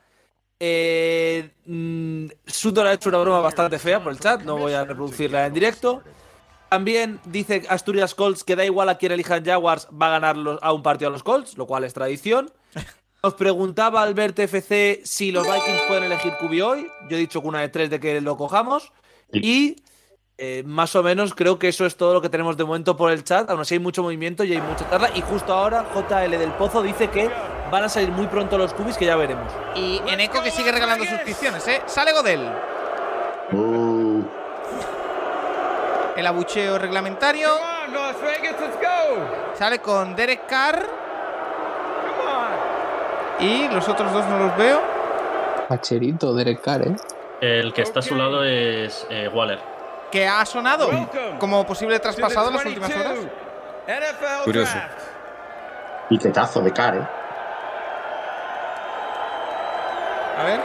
Eh, 0.59 1.51
mm, 1.65 2.25
ha 2.27 2.93
hecho 2.93 3.09
una 3.09 3.19
broma 3.19 3.39
bastante 3.39 3.77
fea 3.77 4.01
por 4.01 4.11
el 4.11 4.19
chat, 4.19 4.41
no 4.41 4.57
voy 4.57 4.73
a 4.73 4.85
reproducirla 4.85 5.45
en 5.45 5.53
directo. 5.53 6.01
También 6.69 7.19
dice 7.25 7.63
Asturias 7.69 8.13
Colts 8.13 8.43
que 8.43 8.55
da 8.55 8.65
igual 8.65 8.89
a 8.89 8.97
quién 8.97 9.11
elijan 9.11 9.45
Jaguars, 9.45 9.87
va 9.89 10.07
a 10.07 10.19
ganar 10.19 10.35
a 10.61 10.73
un 10.73 10.83
partido 10.83 11.09
a 11.09 11.11
los 11.11 11.23
Colts, 11.23 11.57
lo 11.57 11.65
cual 11.65 11.83
es 11.83 11.93
tradición. 11.93 12.51
Nos 13.23 13.33
preguntaba 13.35 14.03
Albert 14.03 14.37
FC 14.39 15.01
si 15.03 15.31
los 15.31 15.45
Vikings 15.45 15.81
pueden 15.87 16.03
elegir 16.03 16.33
QB 16.39 16.63
hoy. 16.63 16.87
Yo 17.09 17.17
he 17.17 17.19
dicho 17.19 17.41
que 17.41 17.47
una 17.47 17.61
de 17.61 17.69
tres 17.69 17.89
de 17.89 17.99
que 17.99 18.21
lo 18.21 18.37
cojamos. 18.37 18.91
Y 19.33 19.83
eh, 20.37 20.61
más 20.65 20.95
o 20.95 21.01
menos 21.01 21.33
creo 21.33 21.57
que 21.57 21.67
eso 21.67 21.85
es 21.85 21.97
todo 21.97 22.13
lo 22.13 22.21
que 22.21 22.29
tenemos 22.29 22.57
de 22.57 22.63
momento 22.63 22.95
por 22.95 23.11
el 23.11 23.23
chat. 23.23 23.49
Aún 23.49 23.61
así 23.61 23.73
hay 23.73 23.79
mucho 23.79 24.03
movimiento 24.03 24.43
y 24.43 24.53
hay 24.53 24.61
mucha 24.61 24.87
tarda. 24.89 25.09
Y 25.15 25.21
justo 25.21 25.51
ahora 25.51 25.87
JL 25.93 26.37
del 26.37 26.51
Pozo 26.51 26.83
dice 26.83 27.09
que 27.09 27.29
van 27.71 27.83
a 27.83 27.89
salir 27.89 28.11
muy 28.11 28.27
pronto 28.27 28.57
los 28.57 28.73
cubis, 28.73 28.97
que 28.97 29.05
ya 29.05 29.15
veremos. 29.15 29.51
Y 29.75 30.01
Eneco 30.07 30.41
que 30.41 30.51
sigue 30.51 30.71
regalando 30.71 31.05
suscripciones, 31.05 31.67
¿eh? 31.67 31.81
Sale 31.85 32.11
Godel. 32.13 32.51
Uh. 33.51 34.23
El 36.15 36.27
abucheo 36.27 36.77
reglamentario. 36.77 37.49
Sale 39.55 39.79
con 39.79 40.15
Derek 40.15 40.45
Carr. 40.47 40.85
Y 43.39 43.67
los 43.67 43.87
otros 43.87 44.11
dos 44.11 44.25
no 44.25 44.39
los 44.39 44.57
veo. 44.57 44.81
Pacherito, 45.69 46.33
Derek 46.33 46.61
Carr, 46.61 46.87
¿eh? 46.87 46.95
El 47.39 47.71
que 47.73 47.83
está 47.83 47.99
a 47.99 48.03
su 48.03 48.15
lado 48.15 48.43
es 48.43 49.05
eh, 49.11 49.29
Waller 49.31 49.77
que 50.11 50.27
ha 50.27 50.45
sonado 50.45 50.89
como 51.39 51.65
posible 51.65 51.99
traspasado 51.99 52.49
en 52.49 52.55
las 52.55 52.65
últimas 52.65 52.95
horas. 52.95 53.17
Curioso. 54.43 54.77
Y 56.09 56.17
tazo 56.17 56.61
de 56.61 56.71
Care. 56.71 56.99
¿eh? 56.99 57.07
A 60.37 60.43
ver. 60.43 60.59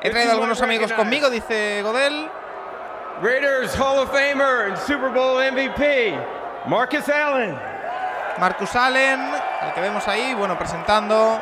He 0.00 0.10
traído 0.10 0.32
algunos 0.32 0.62
amigos 0.62 0.92
conmigo, 0.92 1.28
dice 1.28 1.82
Godel. 1.82 2.30
Raiders 3.20 3.74
Hall 3.78 3.98
of 3.98 4.10
Famer 4.12 4.68
and 4.68 4.78
Super 4.78 5.10
Bowl 5.10 5.42
MVP, 5.42 6.16
Marcus 6.66 7.08
Allen. 7.08 7.58
Marcus 8.38 8.76
Allen, 8.76 9.20
al 9.60 9.74
que 9.74 9.80
vemos 9.80 10.06
ahí, 10.06 10.34
bueno, 10.34 10.56
presentando 10.56 11.40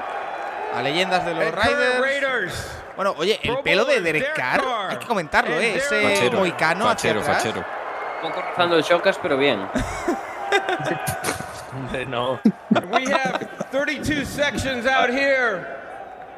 a 0.75 0.83
leyendas 0.83 1.27
de 1.27 1.35
los 1.35 1.55
Raiders. 1.55 2.83
Bueno, 2.97 3.15
oye, 3.19 3.39
el 3.43 3.59
pelo 3.59 3.85
de 3.85 4.01
Derek 4.01 4.33
Carr, 4.33 4.63
hay 4.89 4.97
que 4.97 5.07
comentarlo, 5.07 5.55
¿eh? 5.61 5.77
Ese 5.77 6.03
fachero, 6.03 6.39
moicano 6.39 6.87
fachero, 6.87 7.23
fachero. 7.23 7.63
Un 8.23 8.31
poco 8.31 8.41
rozando 8.41 8.77
el 8.77 8.83
Shocas, 8.83 9.19
pero 9.19 9.37
bien. 9.37 9.69
no. 12.09 12.39
We 12.93 13.07
have 13.11 13.49
32 13.71 14.25
sections 14.25 14.87
out 14.87 15.11
here 15.11 15.67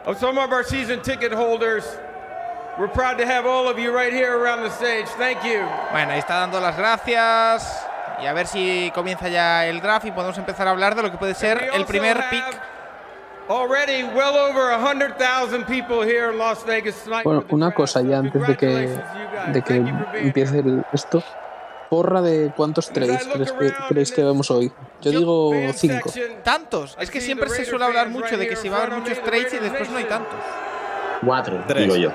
of 0.06 0.18
some 0.18 0.38
of 0.38 0.52
our 0.52 0.64
season 0.64 1.02
ticket 1.02 1.32
holders. 1.32 1.84
We're 2.78 2.88
proud 2.88 3.18
to 3.18 3.26
have 3.26 3.46
all 3.46 3.68
of 3.68 3.78
you 3.78 3.92
right 3.92 4.12
here 4.12 4.38
around 4.38 4.62
the 4.62 4.70
stage. 4.70 5.06
Thank 5.18 5.42
you. 5.44 5.66
Bueno, 5.90 6.12
ahí 6.12 6.20
está 6.20 6.40
dando 6.40 6.60
las 6.60 6.76
gracias. 6.76 7.86
Y 8.22 8.26
a 8.26 8.32
ver 8.32 8.46
si 8.46 8.90
comienza 8.94 9.28
ya 9.28 9.66
el 9.66 9.80
draft 9.80 10.06
y 10.06 10.10
podemos 10.10 10.36
empezar 10.38 10.66
a 10.68 10.72
hablar 10.72 10.94
de 10.94 11.02
lo 11.02 11.10
que 11.10 11.18
puede 11.18 11.34
ser 11.34 11.70
el 11.72 11.84
primer 11.84 12.16
pick 12.30 12.60
bueno, 17.24 17.44
una 17.48 17.70
cosa 17.72 18.02
ya 18.02 18.18
antes 18.18 18.46
de 18.46 18.56
que, 18.56 18.98
de 19.52 19.62
que 19.62 19.76
empiece 20.14 20.62
esto. 20.92 21.22
Porra 21.90 22.20
de 22.20 22.52
cuántos 22.54 22.90
trades 22.90 23.26
creéis 23.88 24.12
que, 24.12 24.22
vemos 24.22 24.50
hoy. 24.50 24.70
Yo 25.00 25.10
digo 25.10 25.52
cinco. 25.74 26.12
¿Tantos? 26.44 26.96
Es 27.00 27.10
que 27.10 27.20
siempre 27.20 27.48
se 27.48 27.64
suele 27.64 27.84
hablar 27.84 28.10
mucho 28.10 28.36
de 28.36 28.46
que 28.46 28.56
si 28.56 28.68
va 28.68 28.78
a 28.78 28.82
haber 28.82 28.98
muchos 28.98 29.22
trades 29.22 29.52
y 29.54 29.58
después 29.58 29.88
no 29.90 29.98
hay 29.98 30.04
tantos. 30.04 30.38
Cuatro, 31.24 31.64
digo 31.74 31.96
yo. 31.96 32.12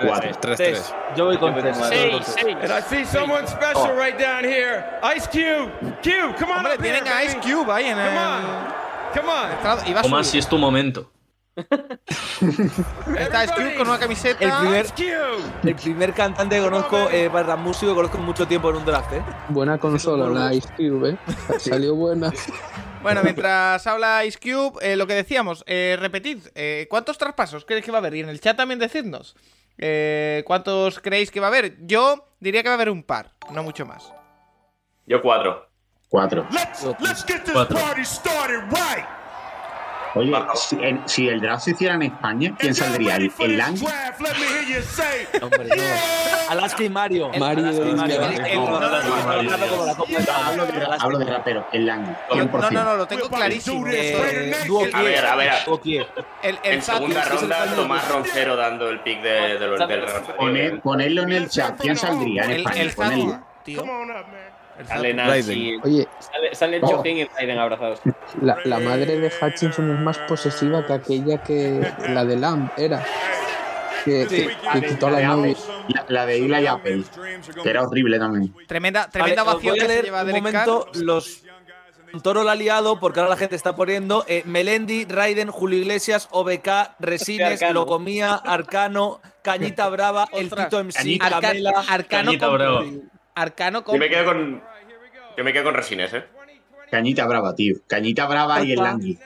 Cuatro. 0.00 0.30
Tres, 0.40 0.56
tres. 0.56 0.94
Yo 1.16 1.24
voy 1.24 1.38
con 1.38 1.54
tres. 1.56 1.76
Seis, 1.88 2.24
seis. 2.26 2.56
And 2.62 2.72
I 2.72 2.80
see 2.82 3.04
someone 3.04 3.46
special 3.48 3.96
right 3.96 4.16
down 4.16 4.44
here. 4.44 4.84
Ice 5.16 5.26
Cube. 5.26 5.72
Cube, 6.02 6.36
come 6.38 6.52
on 6.52 6.58
Hombre, 6.58 6.78
tienen 6.78 7.06
a 7.08 7.24
Ice 7.24 7.36
Cube 7.38 7.72
ahí 7.72 7.86
en 7.86 7.98
el... 7.98 8.14
Toma, 10.02 10.22
si 10.22 10.38
es 10.38 10.48
tu 10.48 10.58
momento. 10.58 11.10
Está 13.18 13.46
Skew 13.48 13.76
con 13.76 13.88
una 13.88 13.98
camiseta. 13.98 14.44
El 14.44 14.52
primer, 14.60 14.86
el 15.64 15.74
primer 15.74 16.14
cantante 16.14 16.56
que 16.56 16.62
conozco 16.62 17.08
eh, 17.10 17.28
para 17.30 17.56
músico 17.56 17.92
que 17.92 17.96
conozco 17.96 18.18
mucho 18.18 18.46
tiempo 18.46 18.70
en 18.70 18.76
un 18.76 18.84
draft, 18.84 19.12
¿eh? 19.12 19.22
Buena 19.48 19.78
consola, 19.78 20.28
la 20.28 20.54
Ice 20.54 20.68
Cube, 20.76 21.10
¿eh? 21.10 21.18
Salió 21.58 21.94
buena. 21.94 22.32
Bueno, 23.02 23.22
mientras 23.22 23.86
habla 23.86 24.24
Ice 24.24 24.38
Cube, 24.40 24.78
eh, 24.82 24.96
lo 24.96 25.06
que 25.06 25.14
decíamos, 25.14 25.64
eh, 25.66 25.96
repetid, 25.98 26.38
eh, 26.54 26.86
¿cuántos 26.90 27.18
traspasos 27.18 27.64
creéis 27.64 27.84
que 27.84 27.90
va 27.92 27.98
a 27.98 28.00
haber? 28.00 28.14
Y 28.14 28.20
en 28.20 28.28
el 28.28 28.40
chat 28.40 28.56
también 28.56 28.78
decidnos. 28.78 29.36
Eh, 29.78 30.42
¿Cuántos 30.46 30.98
creéis 31.00 31.30
que 31.30 31.40
va 31.40 31.46
a 31.46 31.50
haber? 31.50 31.76
Yo 31.86 32.28
diría 32.40 32.62
que 32.62 32.68
va 32.68 32.74
a 32.74 32.76
haber 32.76 32.90
un 32.90 33.02
par, 33.02 33.32
no 33.52 33.62
mucho 33.62 33.86
más. 33.86 34.12
Yo 35.06 35.22
cuatro. 35.22 35.66
Cuatro. 36.08 36.46
Let's 36.50 37.24
get 37.24 37.44
this 37.44 37.52
Cuatro. 37.52 37.78
party 37.78 38.04
started 38.04 38.62
right. 38.70 39.06
Oye, 40.14 40.32
si, 40.54 40.76
en- 40.82 41.02
si 41.08 41.28
el 41.28 41.40
draft 41.40 41.64
se 41.64 41.70
hiciera 41.72 41.94
en 41.94 42.02
España, 42.02 42.54
¿quién 42.58 42.74
saldría? 42.74 43.16
¿El, 43.16 43.32
el 43.38 43.56
Lang? 43.58 43.76
Hombre, 45.42 45.64
no. 45.64 45.82
Alaska 46.50 46.82
y 46.82 46.88
Mario. 46.88 47.30
Mario. 47.38 47.68
El- 47.68 48.00
el- 48.46 48.58
Hablo 51.00 51.18
de, 51.18 51.24
rapero, 51.26 51.66
el 51.72 51.86
Lang. 51.86 52.16
Yo- 52.30 52.36
100%. 52.36 52.50
no, 52.50 52.70
no, 52.70 52.84
no, 52.84 52.96
lo 52.96 53.06
tengo 53.06 53.28
clarísimo. 53.28 53.86
Eh, 53.88 54.52
A 54.92 55.02
ver, 55.02 55.26
a 55.26 55.36
ver. 55.36 55.52
El, 56.42 56.58
el 56.62 56.72
En 56.74 56.82
segunda 56.82 57.24
ronda, 57.24 57.66
Tomás 57.74 58.08
Roncero 58.08 58.56
dando 58.56 58.88
el 58.88 59.00
pick 59.00 59.22
de, 59.22 59.58
de 59.58 59.66
los- 59.66 59.88
del. 59.88 60.04
Poned- 60.36 60.80
ponedlo 60.80 61.22
en 61.22 61.32
el 61.32 61.48
chat. 61.48 61.78
¿Quién 61.80 61.96
saldría 61.96 62.44
en 62.44 62.50
el, 62.52 62.66
España? 62.88 63.14
el 63.14 63.38
tío. 63.64 63.80
come 63.80 63.92
on 63.92 64.10
up, 64.10 64.14
man. 64.28 64.47
Sale. 64.86 65.14
Nancy. 65.14 65.76
Oye, 65.82 66.06
Sale, 66.20 66.54
sale 66.54 66.80
Oh. 66.82 66.88
Chojin 66.88 67.18
y 67.18 67.24
Raiden 67.24 67.58
abrazados. 67.58 68.00
la, 68.40 68.58
la 68.64 68.78
madre 68.78 69.18
de 69.18 69.32
Hutchinson 69.40 69.90
es 69.90 70.00
más 70.00 70.18
posesiva 70.18 70.86
que 70.86 70.92
aquella 70.92 71.42
que 71.42 71.80
la 72.08 72.24
de 72.24 72.36
Lamb 72.36 72.70
era. 72.76 73.04
Que, 74.04 74.26
que- 74.26 74.56
que 74.80 74.86
quitó 74.88 75.08
a 75.08 75.10
la 75.10 75.20
novia. 75.22 75.54
La, 75.88 76.04
la 76.08 76.26
de 76.26 76.36
Eli 76.38 76.66
Apple, 76.66 77.02
que 77.62 77.68
era 77.68 77.82
horrible 77.82 78.18
también. 78.18 78.54
Tremenda, 78.66 79.08
tremenda 79.10 79.42
Vale, 79.42 79.56
os 79.56 79.62
vacío 79.62 79.70
voy 79.72 79.78
a 79.78 79.82
que 79.82 79.86
se 79.88 79.92
leer 79.92 80.04
lleva 80.06 80.20
un 80.22 80.26
Derek 80.28 80.42
momento 80.42 80.86
los 80.94 81.42
Toro 82.22 82.42
la 82.42 82.52
ha 82.52 82.54
liado 82.54 82.98
porque 83.00 83.20
ahora 83.20 83.28
la 83.30 83.36
gente 83.36 83.54
está 83.54 83.76
poniendo 83.76 84.24
eh, 84.28 84.42
Melendi, 84.46 85.04
Raiden, 85.04 85.50
Julio 85.50 85.78
Iglesias, 85.78 86.28
OBK, 86.30 86.68
Resines, 87.00 87.60
Arcano. 87.60 87.80
Locomía, 87.80 88.34
Arcano, 88.34 89.20
Cañita 89.42 89.88
Brava, 89.90 90.26
El 90.32 90.44
Ostras, 90.46 90.66
Tito 90.68 90.78
MC, 90.84 90.96
Cañita. 90.96 91.26
Arca- 91.26 91.40
Camela. 91.42 91.70
Arcano 91.86 92.24
Cañita 92.30 92.48
Arcano 93.40 93.80
Yo 93.80 93.84
con 93.84 93.98
me 93.98 94.08
quedo 94.08 94.24
con. 94.24 94.62
Yo 95.36 95.44
me 95.44 95.52
quedo 95.52 95.64
con 95.64 95.74
Resines, 95.74 96.12
¿eh? 96.14 96.24
Cañita 96.90 97.26
brava, 97.26 97.54
tío. 97.54 97.76
Cañita 97.86 98.26
brava 98.26 98.62
y 98.62 98.72
el 98.72 98.78
Langui. 98.82 99.18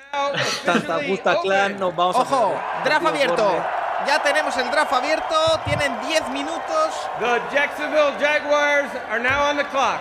Tanta 0.65 0.99
Gusta 1.07 1.41
Clan, 1.41 1.79
nos 1.79 1.95
vamos 1.95 2.17
a 2.17 2.21
Ojo, 2.21 2.57
hacer. 2.57 2.85
draft 2.85 3.07
abierto. 3.07 3.65
Ya 4.07 4.21
tenemos 4.21 4.57
el 4.57 4.69
draft 4.71 4.93
abierto. 4.93 5.35
Tienen 5.65 5.93
10 6.09 6.29
minutos. 6.31 7.09
The 7.21 7.41
Jacksonville 7.55 8.13
Jaguars 8.19 8.91
are 9.09 9.21
now 9.23 9.51
on 9.51 9.57
the 9.57 9.65
clock. 9.67 10.01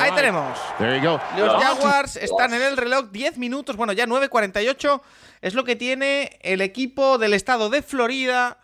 Ahí 0.00 0.10
tenemos. 0.12 0.58
There 0.78 0.98
you 0.98 1.06
go. 1.06 1.20
Los 1.36 1.62
Jaguars 1.62 2.16
están 2.16 2.54
en 2.54 2.62
el 2.62 2.78
reloj 2.78 3.10
10 3.10 3.36
minutos. 3.36 3.76
Bueno, 3.76 3.92
ya 3.92 4.06
9.48 4.06 5.02
es 5.42 5.54
lo 5.54 5.64
que 5.64 5.76
tiene 5.76 6.38
el 6.40 6.62
equipo 6.62 7.18
del 7.18 7.34
estado 7.34 7.68
de 7.68 7.82
Florida 7.82 8.56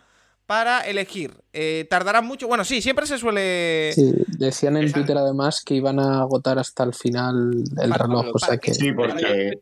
para 0.49 0.81
elegir. 0.81 1.35
Eh, 1.53 1.87
tardarán 1.91 2.25
mucho. 2.27 2.49
Bueno, 2.49 2.65
sí, 2.65 2.81
siempre 2.81 3.07
se 3.07 3.19
suele. 3.19 3.93
Sí, 3.95 4.15
decían 4.39 4.79
en 4.79 4.91
Twitter 4.91 5.15
además 5.19 5.63
que 5.63 5.75
iban 5.75 5.99
a 6.01 6.21
agotar 6.21 6.59
hasta 6.59 6.85
el 6.85 6.95
final 6.95 7.53
el 7.83 7.91
Para- 7.91 8.07
reloj, 8.07 8.27
o 8.33 8.39
sea 8.39 8.57
que 8.57 8.73
Sí, 8.73 8.93
porque, 8.93 9.61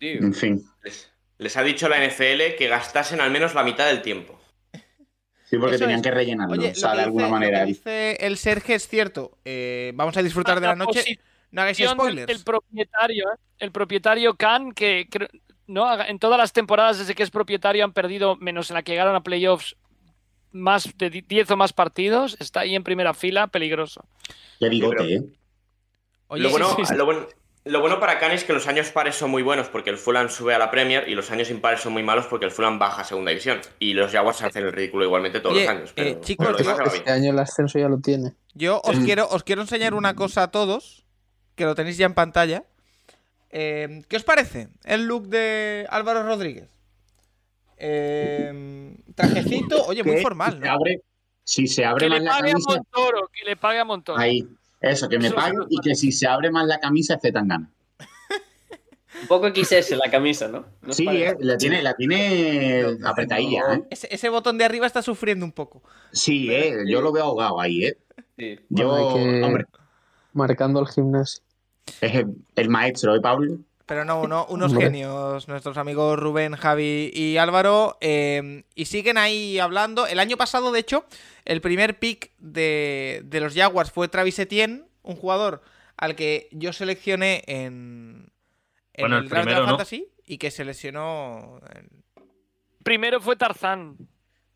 en 0.00 0.32
fin. 0.32 0.64
Les, 0.84 1.10
les 1.38 1.56
ha 1.56 1.64
dicho 1.64 1.88
la 1.88 1.96
NFL 1.98 2.54
que 2.56 2.68
gastasen 2.68 3.20
al 3.20 3.32
menos 3.32 3.54
la 3.56 3.64
mitad 3.64 3.86
del 3.88 4.00
tiempo. 4.00 4.38
Sí, 5.44 5.56
porque 5.58 5.74
Eso 5.74 5.84
tenían 5.86 5.98
es. 6.00 6.04
que 6.04 6.10
rellenarlo, 6.12 6.52
Oye, 6.52 6.70
o 6.70 6.74
sea, 6.76 6.90
lo 6.90 6.94
que 6.94 6.98
de 6.98 7.04
alguna 7.04 7.24
dice- 7.24 7.28
lo 7.28 7.32
manera. 7.40 7.58
que 7.60 7.66
dice 7.66 8.12
el 8.20 8.36
Serge 8.38 8.74
es 8.76 8.86
cierto. 8.86 9.38
Eh, 9.44 9.90
vamos 9.96 10.16
a 10.16 10.22
disfrutar 10.22 10.60
de 10.60 10.66
la 10.68 10.76
noche. 10.76 11.18
No 11.50 11.62
hagáis 11.62 11.78
spoilers. 11.78 12.30
El 12.32 12.44
propietario, 12.44 13.24
¿eh? 13.32 13.36
el 13.58 13.72
propietario 13.72 14.34
Khan, 14.36 14.70
que 14.70 15.08
creo- 15.10 15.28
no 15.66 16.00
en 16.00 16.18
todas 16.20 16.38
las 16.38 16.52
temporadas 16.52 16.98
desde 16.98 17.16
que 17.16 17.24
es 17.24 17.30
propietario 17.30 17.82
han 17.84 17.92
perdido, 17.92 18.36
menos 18.36 18.70
en 18.70 18.74
la 18.74 18.82
que 18.84 18.92
llegaron 18.92 19.16
a 19.16 19.22
playoffs, 19.24 19.74
más 20.52 20.88
de 20.96 21.10
10 21.10 21.50
o 21.50 21.56
más 21.56 21.72
partidos. 21.72 22.36
Está 22.40 22.60
ahí 22.60 22.74
en 22.74 22.84
primera 22.84 23.14
fila, 23.14 23.46
peligroso. 23.48 24.04
Qué 24.58 24.68
bigote, 24.68 25.14
¿eh? 25.14 25.22
Oye, 26.28 26.42
lo, 26.42 26.50
bueno, 26.50 26.74
sí, 26.76 26.84
sí. 26.84 26.94
Lo, 26.94 27.04
bueno, 27.04 27.26
lo 27.64 27.80
bueno 27.80 28.00
para 28.00 28.18
Khan 28.18 28.32
es 28.32 28.44
que 28.44 28.52
los 28.52 28.66
años 28.66 28.90
pares 28.90 29.14
son 29.14 29.30
muy 29.30 29.42
buenos 29.42 29.68
porque 29.68 29.90
el 29.90 29.96
Fulham 29.98 30.28
sube 30.28 30.54
a 30.54 30.58
la 30.58 30.70
Premier 30.70 31.08
y 31.08 31.14
los 31.14 31.30
años 31.30 31.50
impares 31.50 31.80
son 31.80 31.92
muy 31.92 32.02
malos 32.02 32.26
porque 32.26 32.44
el 32.46 32.50
Fulham 32.50 32.78
baja 32.78 33.02
a 33.02 33.04
segunda 33.04 33.30
división. 33.30 33.60
Y 33.78 33.94
los 33.94 34.12
Jaguars 34.12 34.42
hacen 34.42 34.64
el 34.64 34.72
ridículo 34.72 35.04
igualmente 35.04 35.40
todos 35.40 35.54
Oye, 35.54 35.64
los 35.66 35.70
años. 35.74 35.92
Pero, 35.94 36.10
eh, 36.10 36.18
chicos, 36.20 36.48
pero 36.56 36.76
yo- 36.76 36.92
este 36.92 37.10
año 37.10 37.30
el 37.32 37.38
ascenso 37.38 37.78
ya 37.78 37.88
lo 37.88 37.98
tiene. 37.98 38.34
Yo 38.54 38.80
os 38.84 38.98
quiero, 38.98 39.28
os 39.28 39.44
quiero 39.44 39.62
enseñar 39.62 39.94
una 39.94 40.14
cosa 40.14 40.42
a 40.44 40.50
todos, 40.50 41.04
que 41.54 41.64
lo 41.64 41.74
tenéis 41.74 41.96
ya 41.96 42.06
en 42.06 42.14
pantalla. 42.14 42.64
Eh, 43.50 44.02
¿Qué 44.08 44.16
os 44.16 44.24
parece 44.24 44.68
el 44.84 45.06
look 45.06 45.28
de 45.28 45.86
Álvaro 45.88 46.22
Rodríguez? 46.24 46.68
Eh, 47.80 48.96
trajecito, 49.14 49.84
oye, 49.86 50.02
muy 50.04 50.20
formal, 50.20 50.54
si 50.54 50.58
¿no? 50.58 50.64
se 50.64 50.68
abre, 50.70 51.00
si 51.44 51.66
se 51.68 51.84
abre 51.84 52.06
Que 52.06 52.10
más 52.10 52.18
le 52.20 52.24
la 52.24 52.30
pague 52.32 52.48
a 52.48 52.52
camisa, 52.52 52.70
Montoro, 52.70 53.30
que 53.32 53.44
le 53.44 53.56
pague 53.56 53.78
a 53.78 53.84
Montoro. 53.84 54.18
ahí. 54.18 54.46
Eso, 54.80 55.08
que 55.08 55.18
me 55.18 55.30
pague 55.30 55.56
y 55.70 55.80
que 55.80 55.94
si 55.94 56.12
se 56.12 56.26
abre 56.28 56.50
más 56.50 56.66
la 56.66 56.78
camisa, 56.78 57.18
es 57.22 57.32
gana. 57.32 57.70
Un 59.20 59.26
poco 59.26 59.48
XS 59.48 59.96
la 59.96 60.08
camisa, 60.10 60.46
¿no? 60.46 60.60
¿No 60.82 60.90
os 60.90 60.96
Sí, 60.96 61.06
eh, 61.08 61.34
la 61.40 61.56
tiene, 61.56 61.82
la 61.82 61.94
tiene 61.96 62.84
apretadilla, 63.04 63.74
¿eh? 63.74 63.82
Ese, 63.90 64.06
ese 64.14 64.28
botón 64.28 64.58
de 64.58 64.64
arriba 64.64 64.86
está 64.86 65.02
sufriendo 65.02 65.44
un 65.44 65.50
poco. 65.50 65.82
Sí, 66.12 66.48
eh, 66.52 66.84
yo 66.86 67.00
lo 67.00 67.10
veo 67.10 67.24
ahogado 67.24 67.60
ahí, 67.60 67.84
¿eh? 67.86 67.98
Sí. 68.38 68.60
Yo, 68.68 68.88
Bueno, 68.90 69.14
que- 69.14 69.42
hombre, 69.42 69.64
Marcando 70.34 70.78
el 70.80 70.86
gimnasio. 70.86 71.42
es 72.00 72.14
el, 72.14 72.26
el 72.54 72.68
maestro, 72.68 73.16
¿eh, 73.16 73.20
Pablo? 73.20 73.58
Pero 73.88 74.04
no, 74.04 74.28
no 74.28 74.44
unos 74.50 74.74
genios, 74.76 75.48
nuestros 75.48 75.78
amigos 75.78 76.18
Rubén, 76.18 76.54
Javi 76.54 77.10
y 77.12 77.38
Álvaro. 77.38 77.96
eh, 78.02 78.62
y 78.74 78.84
siguen 78.84 79.16
ahí 79.18 79.58
hablando. 79.58 80.06
El 80.06 80.20
año 80.20 80.36
pasado, 80.36 80.70
de 80.72 80.80
hecho, 80.80 81.06
el 81.46 81.60
primer 81.62 81.98
pick 81.98 82.30
de, 82.38 83.22
de 83.24 83.40
los 83.40 83.54
Jaguars 83.54 83.90
fue 83.90 84.08
Travis 84.08 84.38
Etienne, 84.38 84.84
un 85.02 85.16
jugador 85.16 85.62
al 85.96 86.14
que 86.14 86.48
yo 86.52 86.72
seleccioné 86.74 87.42
en, 87.46 88.30
en 88.92 89.00
Bueno, 89.02 89.16
el, 89.18 89.24
el 89.24 89.30
de 89.30 89.44
la 89.52 89.60
¿no? 89.60 89.66
Fantasy 89.68 90.06
y 90.26 90.36
que 90.36 90.50
se 90.50 90.66
lesionó. 90.66 91.58
en- 91.74 92.04
Primero 92.84 93.20
fue 93.22 93.36
Tarzán. 93.36 93.96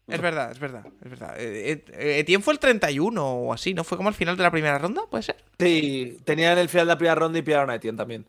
Es 0.09 0.21
verdad, 0.21 0.51
es 0.51 0.59
verdad, 0.59 0.85
es 1.03 1.11
verdad. 1.11 1.35
Eh, 1.39 1.85
eh, 1.89 2.19
Etienne 2.19 2.43
fue 2.43 2.53
el 2.53 2.59
31 2.59 3.25
o 3.27 3.53
así, 3.55 3.73
¿no? 3.73 3.83
Fue 3.83 3.97
como 3.97 4.09
al 4.11 4.15
final 4.15 4.37
de 4.37 4.43
la 4.43 4.51
primera 4.51 4.77
ronda, 4.79 5.03
¿puede 5.11 5.23
ser? 5.23 5.37
Sí, 5.59 6.19
tenían 6.25 6.59
el 6.59 6.69
final 6.69 6.87
de 6.87 6.93
la 6.93 6.99
primera 6.99 7.15
ronda 7.15 7.39
y 7.39 7.43
pillaron 7.43 7.71
a 7.71 7.77
Etienne 7.77 7.97
también. 7.97 8.27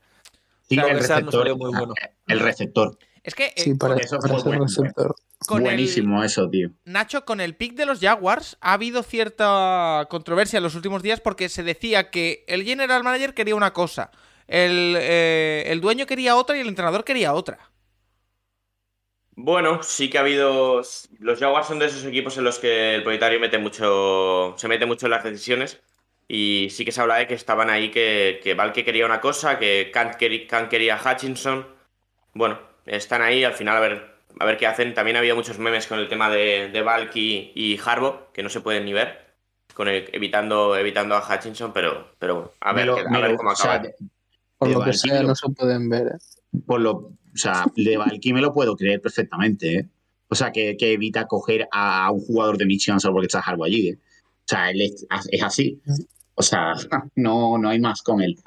Sí, 0.73 0.79
Claro, 0.79 0.89
el 0.89 0.99
receptor. 0.99 1.33
salió 1.41 1.57
muy 1.57 1.71
bueno. 1.71 1.93
El 2.27 2.39
receptor. 2.39 2.97
Es 3.23 3.35
que 3.35 3.45
eh, 3.47 3.53
Sí, 3.57 3.75
para, 3.75 3.95
eso 3.95 4.17
para 4.19 4.33
fue 4.33 4.39
ser 4.41 4.47
bueno, 4.49 4.65
receptor. 4.65 5.15
con 5.47 5.57
el- 5.59 5.63
Buenísimo 5.63 6.23
eso, 6.23 6.49
tío. 6.49 6.69
Nacho, 6.85 7.23
con 7.25 7.39
el 7.41 7.55
pick 7.55 7.73
de 7.75 7.85
los 7.85 7.99
Jaguars 7.99 8.57
ha 8.59 8.73
habido 8.73 9.01
cierta 9.03 10.07
controversia 10.09 10.57
en 10.57 10.63
los 10.63 10.75
últimos 10.75 11.01
días 11.03 11.21
porque 11.21 11.47
se 11.49 11.63
decía 11.63 12.09
que 12.11 12.43
el 12.47 12.63
general 12.63 13.03
manager 13.03 13.33
quería 13.33 13.55
una 13.55 13.71
cosa, 13.73 14.11
el, 14.47 14.95
eh, 14.99 15.63
el 15.67 15.79
dueño 15.79 16.05
quería 16.05 16.35
otra 16.35 16.57
y 16.57 16.59
el 16.61 16.67
entrenador 16.67 17.03
quería 17.05 17.33
otra. 17.33 17.59
Bueno, 19.35 19.81
sí 19.81 20.09
que 20.09 20.17
ha 20.17 20.21
habido. 20.21 20.81
Los 21.19 21.39
Jaguars 21.39 21.67
son 21.67 21.79
de 21.79 21.87
esos 21.87 22.05
equipos 22.05 22.37
en 22.37 22.43
los 22.43 22.59
que 22.59 22.95
el 22.95 23.03
propietario 23.03 23.39
mete 23.39 23.57
mucho, 23.57 24.53
se 24.57 24.67
mete 24.67 24.85
mucho 24.85 25.07
en 25.07 25.11
las 25.11 25.23
decisiones. 25.23 25.81
Y 26.27 26.69
sí 26.71 26.85
que 26.85 26.91
se 26.91 27.01
habla 27.01 27.15
de 27.17 27.27
que 27.27 27.33
estaban 27.33 27.69
ahí 27.69 27.91
que, 27.91 28.39
que 28.43 28.53
Valke 28.53 28.83
quería 28.85 29.05
una 29.05 29.21
cosa, 29.21 29.59
que 29.59 29.91
Kant, 29.93 30.15
queri- 30.15 30.47
Kant 30.47 30.69
quería 30.69 30.95
a 30.95 31.11
Hutchinson. 31.13 31.67
Bueno, 32.33 32.59
están 32.85 33.21
ahí, 33.21 33.43
al 33.43 33.53
final 33.53 33.77
a 33.77 33.79
ver, 33.81 34.15
a 34.39 34.45
ver 34.45 34.57
qué 34.57 34.65
hacen. 34.67 34.93
También 34.93 35.15
ha 35.17 35.19
habido 35.19 35.35
muchos 35.35 35.59
memes 35.59 35.85
con 35.87 35.99
el 35.99 36.07
tema 36.07 36.29
de, 36.29 36.69
de 36.69 36.81
Valky 36.81 37.51
y 37.53 37.79
Harbo, 37.85 38.29
que 38.33 38.41
no 38.43 38.49
se 38.49 38.61
pueden 38.61 38.85
ni 38.85 38.93
ver, 38.93 39.33
con 39.73 39.87
el- 39.87 40.09
evitando, 40.13 40.75
evitando 40.77 41.15
a 41.15 41.19
Hutchinson, 41.27 41.73
pero, 41.73 42.11
pero 42.19 42.35
bueno, 42.35 42.51
a 42.61 42.73
ver, 42.73 42.85
lo- 42.87 42.97
a 42.97 43.19
ver 43.19 43.31
lo- 43.31 43.37
cómo 43.37 43.51
o 43.51 43.55
sea, 43.55 43.73
acaba. 43.73 43.87
de- 43.87 43.95
Por 44.57 44.67
de 44.69 44.73
lo 44.75 44.79
que 44.79 44.85
Valky 44.85 45.09
sea, 45.09 45.21
lo- 45.21 45.27
no 45.27 45.35
se 45.35 45.49
pueden 45.49 45.89
ver. 45.89 46.07
¿eh? 46.07 46.59
por 46.65 46.79
lo, 46.81 46.91
o 46.91 47.15
sea, 47.33 47.65
de 47.75 47.97
Valky 47.97 48.31
me 48.33 48.41
lo 48.41 48.53
puedo 48.53 48.75
creer 48.75 49.01
perfectamente, 49.01 49.75
¿eh? 49.79 49.85
O 50.29 50.35
sea, 50.35 50.51
que, 50.51 50.77
que 50.77 50.93
evita 50.93 51.27
coger 51.27 51.67
a 51.71 52.09
un 52.11 52.19
jugador 52.21 52.57
de 52.57 52.65
Michigan 52.65 52.99
solo 52.99 53.13
porque 53.15 53.27
está 53.27 53.39
algo 53.41 53.65
allí, 53.65 53.89
¿eh? 53.89 53.97
O 54.43 54.47
sea, 54.47 54.69
él 54.69 54.81
es, 54.81 55.05
es 55.31 55.43
así. 55.43 55.81
O 56.35 56.41
sea, 56.41 56.73
no, 57.15 57.57
no 57.57 57.69
hay 57.69 57.79
más 57.79 58.01
con 58.01 58.21
él. 58.21 58.37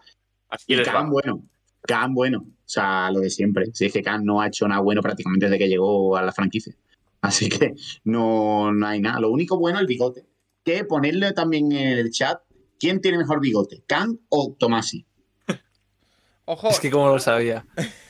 Así 0.49 0.75
Y. 0.75 0.83
Khan, 0.83 1.11
bueno. 1.11 1.43
Khan, 1.83 2.15
bueno. 2.15 2.41
O 2.41 2.69
sea, 2.69 3.11
lo 3.11 3.21
de 3.21 3.31
siempre. 3.31 3.67
Si 3.73 3.87
es 3.87 3.93
que 3.93 4.03
Khan 4.03 4.25
no 4.25 4.41
ha 4.41 4.49
hecho 4.49 4.67
nada 4.69 4.81
bueno 4.81 5.03
prácticamente 5.03 5.47
desde 5.47 5.59
que 5.59 5.69
llegó 5.69 6.17
a 6.17 6.23
la 6.23 6.33
franquicia. 6.33 6.75
Así 7.21 7.49
que 7.49 7.75
no, 8.05 8.73
no 8.73 8.87
hay 8.87 9.01
nada. 9.01 9.21
Lo 9.21 9.31
único 9.31 9.59
bueno 9.59 9.79
es 9.79 9.83
el 9.83 9.87
bigote. 9.87 10.27
Que 10.65 10.85
ponerle 10.85 11.33
también 11.33 11.73
en 11.73 11.99
el 11.99 12.11
chat 12.11 12.41
quién 12.79 13.01
tiene 13.01 13.19
mejor 13.19 13.41
bigote, 13.41 13.83
Khan 13.87 14.19
o 14.29 14.55
Tomasi. 14.59 15.07
Ojo, 16.45 16.69
Es 16.69 16.81
que 16.81 16.91
como 16.91 17.09
lo 17.09 17.19
sabía. 17.19 17.67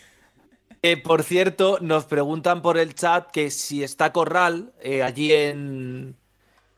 Eh, 0.83 0.97
por 0.97 1.25
cierto, 1.25 1.79
nos 1.81 2.05
preguntan 2.05 2.63
por 2.63 2.79
el 2.79 2.95
chat 2.95 3.29
que 3.33 3.51
si 3.51 3.83
está 3.83 4.13
Corral 4.13 4.73
eh, 4.81 5.03
allí 5.03 5.33
en, 5.33 6.15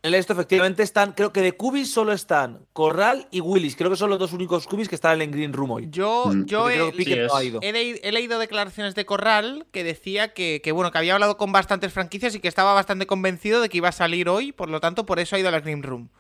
en 0.03 0.15
esto, 0.15 0.33
efectivamente 0.33 0.83
están, 0.83 1.13
creo 1.13 1.33
que 1.33 1.41
de 1.43 1.53
Cubis 1.53 1.93
solo 1.93 2.13
están 2.13 2.67
Corral 2.73 3.27
y 3.31 3.41
Willis. 3.41 3.75
Creo 3.77 3.91
que 3.91 3.97
son 3.97 4.11
los 4.11 4.19
dos 4.19 4.33
únicos 4.33 4.67
Cubis 4.67 4.89
que 4.89 4.95
están 4.95 5.21
en 5.21 5.31
Green 5.31 5.53
Room 5.53 5.73
hoy. 5.73 5.89
Yo, 5.91 6.27
Mm. 6.27 6.45
yo 6.47 6.71
he, 6.71 6.75
creo 6.75 6.91
que 6.93 6.97
Piquet 6.99 7.27
no 7.27 7.35
ha 7.35 7.43
ido. 7.45 7.59
he 7.63 7.73
leí- 7.73 8.01
he 8.03 8.13
leído 8.13 8.39
declaraciones 8.39 8.95
de 8.95 9.05
Corral 9.05 9.67
que 9.73 9.83
decía 9.85 10.33
que, 10.35 10.61
que, 10.63 10.73
bueno, 10.73 10.91
que 10.93 10.99
había 10.99 11.15
hablado 11.15 11.37
con 11.37 11.51
bastantes 11.53 11.93
franquicias 11.93 12.35
y 12.35 12.41
que 12.41 12.49
estaba 12.49 12.75
bastante 12.75 13.07
convencido 13.07 13.61
de 13.61 13.69
que 13.69 13.79
iba 13.79 13.89
a 13.89 13.93
salir 13.93 14.29
hoy, 14.29 14.53
por 14.53 14.71
lo 14.71 14.81
tanto, 14.81 15.05
por 15.05 15.19
eso 15.19 15.35
ha 15.37 15.39
ido 15.41 15.49
a 15.49 15.53
la 15.53 15.61
Green 15.61 15.83
Room. 15.83 16.11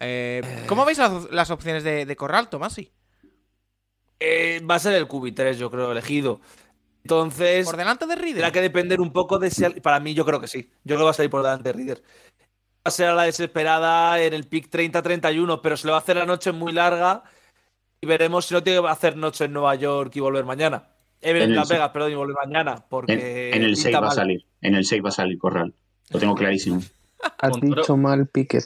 Eh, 0.00 0.64
¿Cómo 0.66 0.86
veis 0.86 0.96
las, 0.98 1.30
las 1.30 1.50
opciones 1.50 1.84
de, 1.84 2.06
de 2.06 2.16
Corral, 2.16 2.48
Tomasi? 2.48 2.90
Eh, 4.18 4.60
va 4.68 4.74
a 4.76 4.78
ser 4.78 4.94
el 4.94 5.06
Cubi 5.06 5.32
3, 5.32 5.58
yo 5.58 5.70
creo, 5.70 5.92
elegido. 5.92 6.40
Entonces, 7.04 7.64
¿Por 7.66 7.76
delante 7.76 8.06
de 8.06 8.14
Reader? 8.14 8.32
tendrá 8.34 8.52
que 8.52 8.60
depender 8.60 9.00
un 9.00 9.12
poco 9.12 9.38
de 9.38 9.50
si. 9.50 9.64
Para 9.80 10.00
mí, 10.00 10.12
yo 10.14 10.24
creo 10.26 10.40
que 10.40 10.48
sí. 10.48 10.70
Yo 10.84 10.96
creo 10.96 10.98
que 11.00 11.04
va 11.04 11.10
a 11.10 11.14
salir 11.14 11.30
por 11.30 11.42
delante 11.42 11.70
de 11.70 11.72
Reader. 11.72 12.02
Va 12.82 12.88
a 12.88 12.90
ser 12.90 13.08
a 13.08 13.14
la 13.14 13.24
desesperada 13.24 14.22
en 14.22 14.32
el 14.32 14.44
pick 14.44 14.70
30-31, 14.70 15.60
pero 15.62 15.76
se 15.76 15.86
le 15.86 15.90
va 15.92 15.98
a 15.98 16.00
hacer 16.00 16.16
la 16.16 16.24
noche 16.24 16.50
muy 16.52 16.72
larga 16.72 17.24
y 18.00 18.06
veremos 18.06 18.46
si 18.46 18.54
no 18.54 18.62
tiene 18.62 18.80
que 18.80 18.88
hacer 18.88 19.16
noche 19.16 19.44
en 19.44 19.52
Nueva 19.52 19.74
York 19.74 20.12
y 20.16 20.20
volver 20.20 20.44
mañana. 20.46 20.84
Eh, 21.20 21.42
en, 21.42 21.54
Las 21.54 21.68
Vegas, 21.68 21.90
perdón, 21.90 22.12
y 22.12 22.14
volver 22.14 22.36
mañana. 22.42 22.76
En, 22.76 22.82
Porque 22.88 23.50
en 23.52 23.62
el 23.62 23.74
pinta 23.74 23.82
6 23.82 23.96
va 24.02 24.08
a 24.08 24.10
salir. 24.12 24.46
En 24.62 24.74
el 24.74 24.84
6 24.86 25.04
va 25.04 25.08
a 25.10 25.12
salir 25.12 25.38
Corral. 25.38 25.74
Lo 26.08 26.18
tengo 26.18 26.34
clarísimo. 26.34 26.80
Has 27.38 27.50
Montoro. 27.50 27.82
dicho 27.82 27.96
mal 27.98 28.26
Piquet. 28.28 28.64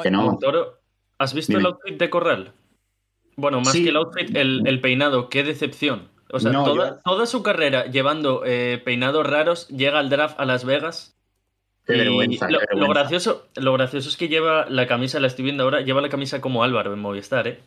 Que 0.00 0.10
no. 0.10 0.22
Montoro, 0.22 0.78
¿has 1.18 1.34
visto 1.34 1.50
Dime. 1.52 1.60
el 1.60 1.66
outfit 1.66 1.98
de 1.98 2.08
Corral? 2.10 2.52
Bueno, 3.34 3.60
más 3.60 3.72
Sí. 3.72 3.82
que 3.82 3.90
el 3.90 3.96
outfit, 3.96 4.36
el, 4.36 4.62
el 4.66 4.80
peinado, 4.80 5.28
qué 5.28 5.42
decepción. 5.42 6.08
O 6.30 6.38
sea, 6.38 6.52
No, 6.52 6.64
toda, 6.64 6.88
yo- 6.90 7.00
toda 7.04 7.26
su 7.26 7.42
carrera 7.42 7.86
llevando 7.86 8.42
eh, 8.46 8.80
peinados 8.84 9.26
raros, 9.26 9.66
llega 9.68 9.98
al 9.98 10.08
draft 10.08 10.38
a 10.38 10.44
Las 10.44 10.64
Vegas. 10.64 11.16
Qué 11.86 11.94
y 11.94 11.98
vergüenza, 11.98 12.48
lo, 12.48 12.58
qué 12.60 12.64
lo 12.70 12.76
vergüenza. 12.80 13.00
gracioso, 13.00 13.48
lo 13.56 13.72
gracioso 13.72 14.08
es 14.08 14.16
que 14.16 14.28
lleva 14.28 14.66
la 14.68 14.86
camisa, 14.86 15.18
la 15.20 15.26
estoy 15.26 15.44
viendo 15.44 15.64
ahora, 15.64 15.80
lleva 15.80 16.00
la 16.00 16.08
camisa 16.08 16.40
como 16.40 16.62
Álvaro 16.62 16.92
en 16.92 17.00
Movistar, 17.00 17.48
¿eh? 17.48 17.60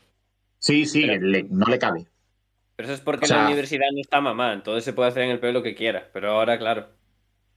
Sí, 0.60 0.86
sí, 0.86 1.06
le- 1.06 1.44
no 1.44 1.66
le 1.68 1.78
cabe. 1.80 2.08
Pero 2.76 2.88
eso 2.88 2.94
es 2.96 3.02
porque 3.02 3.26
O 3.26 3.28
sea- 3.28 3.38
en 3.38 3.44
la 3.44 3.50
universidad 3.50 3.86
no 3.94 4.02
está 4.02 4.22
mamá, 4.22 4.54
entonces 4.54 4.84
se 4.84 4.94
puede 4.94 5.10
hacer 5.10 5.24
en 5.24 5.32
el 5.32 5.40
pelo 5.40 5.54
lo 5.60 5.64
que 5.64 5.76
quiera. 5.76 6.10
Pero 6.14 6.32
ahora, 6.32 6.58
claro. 6.58 6.88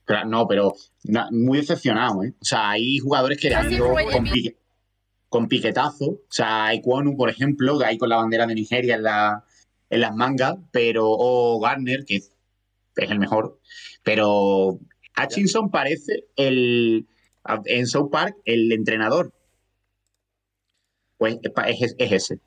Claro, 0.04 0.28
No, 0.28 0.46
pero 0.48 0.74
na- 1.04 1.28
muy 1.30 1.58
decepcionado, 1.58 2.22
¿eh? 2.24 2.32
O 2.40 2.44
sea, 2.44 2.70
hay 2.70 2.98
jugadores 2.98 3.38
que 3.40 3.54
han 3.54 3.70
ido 3.72 3.88
con, 4.12 4.24
pique- 4.24 4.56
con 5.28 5.48
piquetazo. 5.48 6.04
O 6.06 6.20
sea, 6.30 6.72
Ekwonu, 6.72 7.16
por 7.16 7.28
ejemplo, 7.30 7.78
que 7.78 7.84
hay 7.84 7.98
con 7.98 8.08
la 8.08 8.16
bandera 8.16 8.46
de 8.46 8.54
Nigeria 8.54 8.94
en, 8.96 9.02
la, 9.02 9.44
en 9.90 10.00
las 10.00 10.14
mangas, 10.14 10.56
pero. 10.72 11.04
O 11.08 11.60
Garner, 11.60 12.04
que 12.06 12.16
es 12.16 12.30
el 12.96 13.18
mejor. 13.18 13.60
Pero 14.02 14.78
Hutchinson 15.24 15.70
parece 15.70 16.24
el. 16.36 17.06
En 17.64 17.86
South 17.86 18.10
Park, 18.10 18.36
el 18.44 18.70
entrenador. 18.72 19.32
Pues 21.16 21.38
es, 21.66 21.94
es 21.98 22.12
ese. 22.12 22.38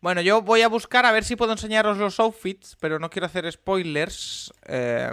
Bueno, 0.00 0.20
yo 0.20 0.42
voy 0.42 0.62
a 0.62 0.68
buscar 0.68 1.04
a 1.06 1.10
ver 1.12 1.24
si 1.24 1.34
puedo 1.34 1.50
enseñaros 1.50 1.98
los 1.98 2.20
outfits, 2.20 2.76
pero 2.78 3.00
no 3.00 3.10
quiero 3.10 3.26
hacer 3.26 3.50
spoilers. 3.50 4.52
Eh, 4.66 5.10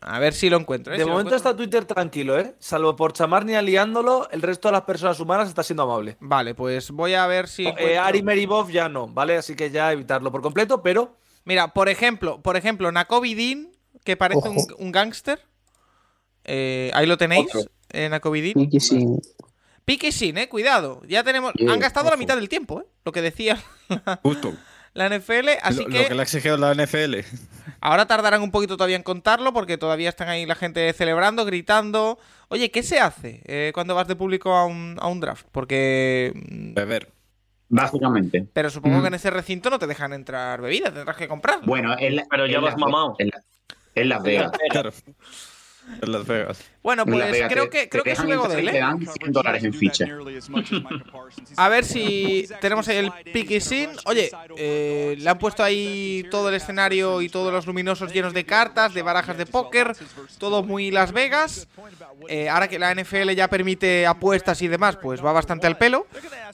a 0.00 0.18
ver 0.20 0.32
si 0.32 0.48
lo 0.48 0.58
encuentro. 0.58 0.94
¿eh? 0.94 0.98
De 0.98 1.02
Si 1.04 1.10
momento 1.10 1.30
encuentro- 1.30 1.36
está 1.50 1.56
Twitter 1.56 1.84
tranquilo, 1.86 2.38
¿eh? 2.38 2.54
Salvo 2.60 2.94
por 2.94 3.12
Chamarnia 3.14 3.62
liándolo, 3.62 4.28
el 4.30 4.42
resto 4.42 4.68
de 4.68 4.72
las 4.72 4.82
personas 4.82 5.18
humanas 5.18 5.48
está 5.48 5.64
siendo 5.64 5.82
amable. 5.82 6.16
Vale, 6.20 6.54
pues 6.54 6.92
voy 6.92 7.14
a 7.14 7.26
ver 7.26 7.48
si. 7.48 7.64
Eh, 7.66 7.70
encuentro- 7.70 8.02
Ari 8.02 8.22
Meribov 8.22 8.70
ya 8.70 8.88
no, 8.88 9.08
¿vale? 9.08 9.36
Así 9.38 9.56
que 9.56 9.70
ya 9.72 9.90
evitarlo 9.92 10.30
por 10.30 10.42
completo, 10.42 10.82
pero 10.82 11.16
Mira, 11.44 11.72
por 11.72 11.88
ejemplo, 11.88 12.42
por 12.42 12.56
ejemplo, 12.58 12.92
Nakobe 12.92 13.34
Dean, 13.34 13.70
que 14.04 14.18
parece 14.18 14.46
un, 14.50 14.58
un 14.78 14.92
gángster. 14.92 15.40
Eh, 16.50 16.90
ahí 16.94 17.06
lo 17.06 17.16
tenéis, 17.18 17.46
Otro. 17.54 17.70
Nakobe 18.10 18.40
Dean. 18.42 18.54
Piqui 18.54 18.80
sin. 18.80 19.20
Pique 19.84 20.12
sin, 20.12 20.36
eh, 20.38 20.48
cuidado. 20.48 21.02
Ya 21.08 21.22
tenemos. 21.24 21.52
Sí, 21.56 21.66
han 21.68 21.78
gastado 21.80 22.10
la 22.10 22.16
mitad 22.16 22.36
del 22.36 22.48
tiempo, 22.48 22.80
eh. 22.80 22.84
Lo 23.04 23.12
que 23.12 23.22
decía 23.22 23.58
Justo. 24.22 24.54
la 24.94 25.08
NFL. 25.08 25.48
Así 25.62 25.82
lo, 25.82 25.86
que, 25.88 26.02
lo 26.02 26.08
que 26.08 26.14
le 26.14 26.20
ha 26.20 26.22
exigido 26.24 26.56
la 26.58 26.74
NFL. 26.74 27.16
ahora 27.80 28.06
tardarán 28.06 28.42
un 28.42 28.50
poquito 28.50 28.76
todavía 28.76 28.96
en 28.96 29.02
contarlo, 29.02 29.52
porque 29.52 29.78
todavía 29.78 30.08
están 30.10 30.28
ahí 30.28 30.44
la 30.46 30.54
gente 30.54 30.92
celebrando, 30.92 31.44
gritando. 31.46 32.18
Oye, 32.48 32.70
¿qué 32.70 32.82
se 32.82 32.98
hace 33.00 33.42
eh, 33.46 33.70
cuando 33.74 33.94
vas 33.94 34.08
de 34.08 34.16
público 34.16 34.54
a 34.54 34.66
un, 34.66 34.96
a 35.00 35.08
un 35.08 35.20
draft? 35.20 35.46
Porque. 35.52 36.32
mm, 36.34 36.74
Beber. 36.74 37.10
Básicamente. 37.70 38.46
Pero 38.52 38.70
supongo 38.70 38.98
Mm. 38.98 39.02
que 39.02 39.08
en 39.08 39.14
ese 39.14 39.30
recinto 39.30 39.68
no 39.70 39.78
te 39.78 39.86
dejan 39.86 40.12
entrar 40.14 40.60
bebida, 40.62 40.92
tendrás 40.92 41.16
que 41.16 41.28
comprar. 41.28 41.60
Bueno, 41.64 41.94
en 41.98 42.16
la- 42.16 42.26
Pero 42.30 42.46
ya 42.46 42.56
en 42.56 42.62
vas 42.62 42.72
Las- 42.72 42.80
mamado. 42.80 43.14
En, 43.18 43.28
la- 43.28 43.42
en 43.94 44.08
Las 44.08 44.22
Vegas. 44.22 44.52
Claro. 44.70 44.90
En 46.00 46.12
Las 46.12 46.26
Vegas. 46.26 46.58
Bueno, 46.82 47.04
pues 47.04 47.42
creo 47.48 47.64
te- 47.64 47.70
que, 47.70 47.78
te 47.82 47.88
creo 47.88 48.04
que 48.04 48.14
de 48.14 48.62
y 48.62 48.66
él, 48.66 48.70
te 48.70 48.76
¿eh? 48.76 48.80
dan 48.80 49.00
100 49.00 49.32
dólares 49.32 49.64
en 49.64 49.74
ficha. 49.74 50.06
A 51.56 51.68
ver 51.68 51.84
si 51.84 52.46
tenemos 52.60 52.86
ahí 52.88 52.96
el 52.98 53.12
pique 53.32 53.60
sin. 53.60 53.90
Oye, 54.06 54.30
eh, 54.56 55.16
le 55.18 55.28
han 55.28 55.38
puesto 55.38 55.62
ahí 55.62 56.24
todo 56.30 56.48
el 56.48 56.54
escenario 56.54 57.20
y 57.20 57.28
todos 57.28 57.52
los 57.52 57.66
luminosos 57.66 58.12
llenos 58.12 58.32
de 58.32 58.44
cartas, 58.44 58.94
de 58.94 59.02
barajas 59.02 59.36
de 59.36 59.46
póker, 59.46 59.92
todo 60.38 60.62
muy 60.62 60.90
Las 60.90 61.12
Vegas. 61.12 61.68
Eh, 62.28 62.48
ahora 62.48 62.68
que 62.68 62.78
la 62.78 62.94
NFL 62.94 63.30
ya 63.34 63.48
permite 63.48 64.06
apuestas 64.06 64.60
y 64.62 64.68
demás, 64.68 64.96
pues 64.96 65.24
va 65.24 65.32
bastante 65.32 65.66
al 65.66 65.76
pelo. 65.76 66.06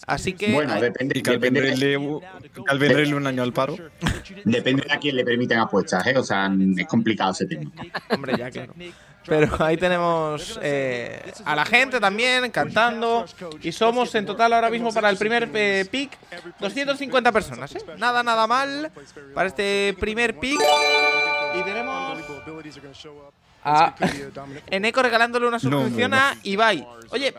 Así 0.06 0.32
que. 0.32 0.52
Bueno, 0.52 0.80
depende, 0.80 1.18
Y 1.18 1.22
depende, 1.22 1.60
Calvin 2.64 2.96
Ridley 2.96 3.12
un 3.12 3.26
año 3.26 3.42
al 3.42 3.52
paro. 3.52 3.76
depende 4.44 4.84
de 4.86 4.92
a 4.92 4.98
quién 4.98 5.16
le 5.16 5.24
permiten 5.24 5.58
apuestas, 5.58 6.06
¿eh? 6.06 6.16
O 6.16 6.22
sea, 6.24 6.50
es 6.76 6.86
complicado 6.86 7.32
ese 7.32 7.46
tema. 7.46 7.70
Hombre, 8.10 8.34
ya 8.38 8.50
claro. 8.50 8.72
Pero 9.26 9.48
ahí 9.64 9.78
tenemos 9.78 10.13
eh, 10.62 11.32
a 11.44 11.54
la 11.54 11.64
gente 11.64 12.00
también 12.00 12.50
cantando. 12.50 13.24
Y 13.62 13.72
somos 13.72 14.14
en 14.14 14.26
total 14.26 14.52
ahora 14.52 14.70
mismo 14.70 14.92
para 14.92 15.10
el 15.10 15.16
primer 15.16 15.50
eh, 15.54 15.86
pick 15.90 16.18
250 16.60 17.32
personas. 17.32 17.74
¿eh? 17.74 17.84
Nada, 17.98 18.22
nada 18.22 18.46
mal 18.46 18.90
para 19.34 19.48
este 19.48 19.94
primer 19.98 20.38
pick. 20.38 20.60
Y 21.54 21.62
tenemos 21.62 22.18
a 23.64 23.94
Eneco 24.70 25.02
regalándole 25.02 25.46
una 25.48 25.58
suscripción 25.58 26.10
no, 26.10 26.16
no. 26.16 26.22
a 26.22 26.36
Ibai. 26.42 26.86
Oye, 27.10 27.34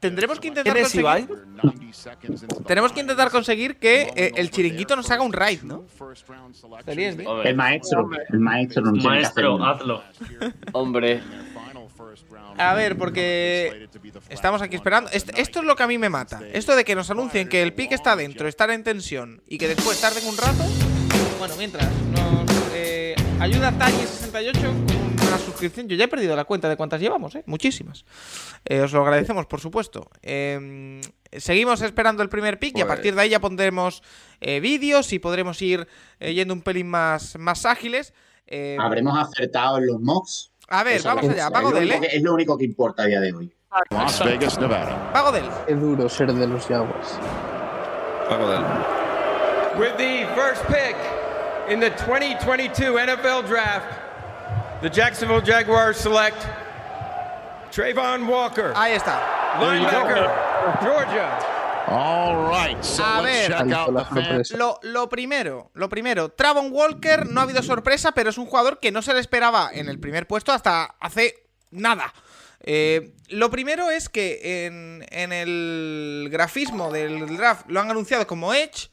tendremos 0.00 0.40
que 0.40 0.48
intentar 0.48 0.74
¿quién 0.74 0.84
es 0.84 0.92
conseguir, 0.92 1.04
Ibai? 1.04 1.28
tenemos 2.66 2.92
que 2.92 3.00
intentar 3.00 3.30
conseguir 3.30 3.76
que 3.76 4.12
eh, 4.16 4.32
el 4.36 4.50
chiringuito 4.50 4.96
nos 4.96 5.10
haga 5.10 5.22
un 5.22 5.32
raid, 5.32 5.62
¿no? 5.62 5.84
El 7.44 7.56
maestro, 7.56 8.10
el 8.30 8.40
maestro 8.40 8.82
Maestro, 8.82 9.64
hacerlo. 9.64 10.02
hazlo. 10.02 10.02
hombre. 10.72 11.22
A 12.58 12.74
ver, 12.74 12.96
porque 12.98 13.88
estamos 14.28 14.62
aquí 14.62 14.76
esperando. 14.76 15.10
Est- 15.12 15.30
Esto 15.38 15.60
es 15.60 15.64
lo 15.64 15.76
que 15.76 15.82
a 15.82 15.86
mí 15.86 15.98
me 15.98 16.08
mata. 16.08 16.40
Esto 16.52 16.76
de 16.76 16.84
que 16.84 16.94
nos 16.94 17.10
anuncien 17.10 17.48
que 17.48 17.62
el 17.62 17.72
pick 17.74 17.92
está 17.92 18.16
dentro, 18.16 18.48
estar 18.48 18.70
en 18.70 18.82
tensión 18.84 19.42
y 19.46 19.58
que 19.58 19.68
después 19.68 20.00
tarden 20.00 20.26
un 20.26 20.36
rato. 20.36 20.64
Bueno, 21.38 21.54
mientras 21.56 21.88
nos 22.12 22.50
eh, 22.74 23.14
ayuda 23.40 23.72
Tally68 23.72 24.60
con 24.62 25.28
una 25.28 25.38
suscripción. 25.38 25.88
Yo 25.88 25.96
ya 25.96 26.04
he 26.04 26.08
perdido 26.08 26.34
la 26.36 26.44
cuenta 26.44 26.68
de 26.68 26.76
cuántas 26.76 27.00
llevamos, 27.00 27.34
¿eh? 27.34 27.42
Muchísimas. 27.46 28.04
Eh, 28.64 28.80
os 28.80 28.92
lo 28.92 29.02
agradecemos, 29.02 29.46
por 29.46 29.60
supuesto. 29.60 30.08
Eh, 30.22 31.00
seguimos 31.32 31.80
esperando 31.82 32.22
el 32.22 32.28
primer 32.28 32.58
pick 32.58 32.76
y 32.76 32.80
a 32.80 32.86
partir 32.86 33.14
de 33.14 33.22
ahí 33.22 33.28
ya 33.30 33.40
pondremos 33.40 34.02
vídeos 34.40 35.12
y 35.12 35.18
podremos 35.18 35.60
ir 35.62 35.86
yendo 36.18 36.52
un 36.54 36.62
pelín 36.62 36.88
más, 36.88 37.38
más 37.38 37.64
ágiles. 37.66 38.12
Habremos 38.80 39.16
acertado 39.18 39.78
en 39.78 39.86
los 39.86 40.00
mocks. 40.00 40.49
A 40.70 40.82
ver, 40.84 40.96
Eso 40.96 41.08
vamos 41.08 41.24
allá. 41.28 41.46
es 41.46 41.50
Pago 41.50 41.70
del, 41.72 41.90
¿eh? 41.90 42.00
Es 42.12 42.22
lo 42.22 42.32
único 42.34 42.56
que 42.56 42.64
importa 42.64 43.02
a 43.02 43.06
día 43.06 43.20
de 43.20 43.32
hoy. 43.32 43.52
Las 43.90 44.24
Vegas, 44.24 44.58
Nevada. 44.58 45.12
Pago 45.12 45.30
del. 45.32 45.44
Qué 45.66 45.74
duro 45.74 46.08
ser 46.08 46.32
de 46.32 46.46
los 46.46 46.66
Jaguars. 46.66 47.18
Pago 48.28 48.48
de 48.50 48.56
él. 48.56 48.62
With 49.78 49.96
the 49.98 50.26
first 50.34 50.64
pick 50.66 50.96
in 51.68 51.78
the 51.80 51.90
2022 51.90 52.94
NFL 52.96 53.46
Draft, 53.46 53.86
the 54.82 54.88
Jacksonville 54.90 55.40
Jaguars 55.40 55.96
select 55.96 56.44
Trayvon 57.70 58.26
Walker, 58.26 58.72
Ahí 58.74 58.92
está. 58.96 59.20
linebacker, 59.60 60.28
Georgia. 60.82 61.28
All 61.92 62.48
right, 62.48 62.80
so 62.82 63.02
A 63.02 63.20
ver. 63.20 63.52
Lo, 64.56 64.78
lo 64.82 65.08
primero, 65.08 65.72
lo 65.74 65.88
primero, 65.88 66.28
Travon 66.28 66.72
Walker 66.72 67.26
no 67.26 67.40
ha 67.40 67.42
habido 67.42 67.64
sorpresa, 67.64 68.12
pero 68.12 68.30
es 68.30 68.38
un 68.38 68.46
jugador 68.46 68.78
que 68.78 68.92
no 68.92 69.02
se 69.02 69.12
le 69.12 69.18
esperaba 69.18 69.70
en 69.72 69.88
el 69.88 69.98
primer 69.98 70.28
puesto 70.28 70.52
hasta 70.52 70.84
hace 71.00 71.48
nada. 71.72 72.14
Eh, 72.60 73.14
lo 73.30 73.50
primero 73.50 73.90
es 73.90 74.08
que 74.08 74.66
en, 74.66 75.04
en 75.10 75.32
el 75.32 76.28
grafismo 76.30 76.92
del 76.92 77.36
draft 77.36 77.68
lo 77.68 77.80
han 77.80 77.90
anunciado 77.90 78.24
como 78.26 78.54
Edge 78.54 78.90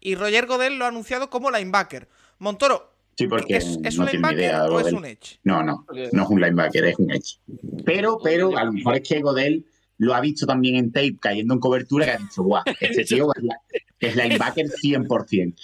y 0.00 0.14
Roger 0.14 0.46
Godel 0.46 0.78
lo 0.78 0.86
ha 0.86 0.88
anunciado 0.88 1.28
como 1.28 1.50
linebacker. 1.50 2.08
Montoro, 2.38 2.94
Sí, 3.18 3.26
porque 3.26 3.56
¿es, 3.56 3.78
es 3.82 3.96
no 3.96 4.04
un 4.04 4.10
tiene 4.10 4.32
idea 4.32 4.62
de 4.62 4.68
o 4.70 4.78
es 4.78 4.92
un 4.92 5.04
Edge? 5.04 5.40
No, 5.42 5.62
no, 5.62 5.84
no 6.12 6.22
es 6.22 6.28
un 6.30 6.40
linebacker, 6.40 6.84
es 6.84 6.98
un 7.00 7.10
edge. 7.10 7.40
Pero, 7.84 8.20
pero 8.22 8.56
a 8.56 8.62
lo 8.62 8.72
mejor 8.72 8.94
es 8.94 9.08
que 9.08 9.20
Godel 9.20 9.66
lo 9.98 10.14
ha 10.14 10.20
visto 10.20 10.46
también 10.46 10.76
en 10.76 10.92
tape 10.92 11.16
cayendo 11.20 11.54
en 11.54 11.60
cobertura 11.60 12.06
y 12.06 12.08
ha 12.10 12.16
dicho, 12.18 12.42
guau, 12.42 12.62
este 12.80 13.04
tío 13.04 13.28
es, 13.36 13.42
la- 13.42 13.60
es 14.00 14.14
linebacker 14.16 14.66
100%. 14.66 15.54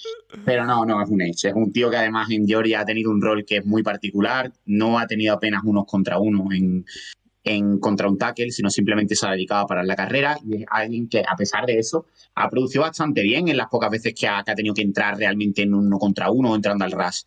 Pero 0.44 0.64
no, 0.66 0.84
no 0.84 1.00
es 1.02 1.08
un 1.08 1.22
Edge. 1.22 1.48
Es 1.48 1.54
un 1.54 1.72
tío 1.72 1.88
que 1.90 1.96
además 1.96 2.28
en 2.30 2.46
Georgia 2.46 2.80
ha 2.80 2.84
tenido 2.84 3.10
un 3.10 3.22
rol 3.22 3.44
que 3.44 3.58
es 3.58 3.64
muy 3.66 3.82
particular. 3.82 4.52
No 4.66 4.98
ha 4.98 5.06
tenido 5.06 5.34
apenas 5.34 5.62
unos 5.64 5.84
contra 5.86 6.18
uno 6.18 6.48
en, 6.52 6.84
en 7.44 7.78
contra 7.78 8.08
un 8.08 8.18
tackle, 8.18 8.50
sino 8.50 8.70
simplemente 8.70 9.14
se 9.14 9.26
ha 9.26 9.30
dedicado 9.30 9.62
a 9.62 9.66
parar 9.68 9.84
la 9.86 9.94
carrera. 9.94 10.36
Y 10.44 10.56
es 10.62 10.64
alguien 10.68 11.08
que, 11.08 11.20
a 11.20 11.36
pesar 11.36 11.64
de 11.66 11.78
eso, 11.78 12.06
ha 12.34 12.50
producido 12.50 12.82
bastante 12.82 13.22
bien 13.22 13.46
en 13.48 13.56
las 13.56 13.68
pocas 13.68 13.90
veces 13.90 14.14
que 14.18 14.26
ha, 14.26 14.42
que 14.42 14.50
ha 14.50 14.54
tenido 14.56 14.74
que 14.74 14.82
entrar 14.82 15.16
realmente 15.16 15.62
en 15.62 15.72
uno 15.74 15.98
contra 15.98 16.30
uno 16.32 16.50
o 16.50 16.56
entrando 16.56 16.84
al 16.84 16.90
rush. 16.90 17.22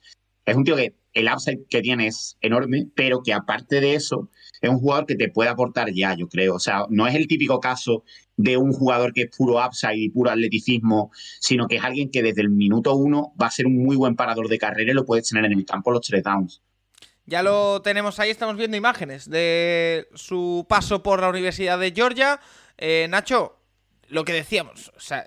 Es 0.46 0.56
un 0.58 0.66
tío 0.66 0.76
que 0.76 0.94
el 1.14 1.28
upside 1.34 1.66
que 1.70 1.82
tiene 1.82 2.08
es 2.08 2.38
enorme, 2.42 2.88
pero 2.96 3.22
que 3.24 3.34
aparte 3.34 3.80
de 3.82 3.96
eso, 3.96 4.30
es 4.62 4.70
un 4.70 4.80
jugador 4.80 5.06
que 5.06 5.16
te 5.16 5.30
puede 5.30 5.50
aportar 5.50 5.92
ya, 5.94 6.16
yo 6.16 6.28
creo. 6.28 6.56
O 6.56 6.60
sea, 6.60 6.86
no 6.90 7.08
es 7.08 7.16
el 7.16 7.28
típico 7.28 7.60
caso 7.60 8.04
de 8.36 8.58
un 8.58 8.72
jugador 8.72 9.14
que 9.14 9.24
es 9.24 9.36
puro 9.36 9.64
upside 9.66 9.98
y 9.98 10.10
puro 10.10 10.30
atleticismo, 10.30 11.12
sino 11.40 11.68
que 11.68 11.78
es 11.78 11.84
alguien 11.84 12.12
que 12.12 12.22
desde 12.22 12.42
el 12.42 12.50
minuto 12.50 12.96
uno 12.96 13.34
va 13.42 13.48
a 13.48 13.52
ser 13.52 13.66
un 13.66 13.78
muy 13.84 13.96
buen 13.96 14.16
parador 14.16 14.48
de 14.48 14.58
carrera 14.58 14.92
y 14.92 14.94
lo 14.94 15.06
puedes 15.06 15.28
tener 15.28 15.46
en 15.46 15.54
el 15.54 15.66
campo 15.66 15.92
los 15.92 16.06
tres 16.06 16.24
downs. 16.24 16.62
Ya 17.26 17.44
lo 17.44 17.82
tenemos 17.82 18.20
ahí, 18.20 18.30
estamos 18.30 18.56
viendo 18.56 18.78
imágenes 18.78 19.30
de 19.30 20.08
su 20.14 20.66
paso 20.70 21.04
por 21.04 21.20
la 21.20 21.30
Universidad 21.30 21.78
de 21.78 21.92
Georgia. 21.92 22.40
Eh, 22.78 23.08
Nacho, 23.10 23.58
lo 24.08 24.24
que 24.24 24.32
decíamos, 24.32 24.94
o 24.96 25.00
sea, 25.00 25.26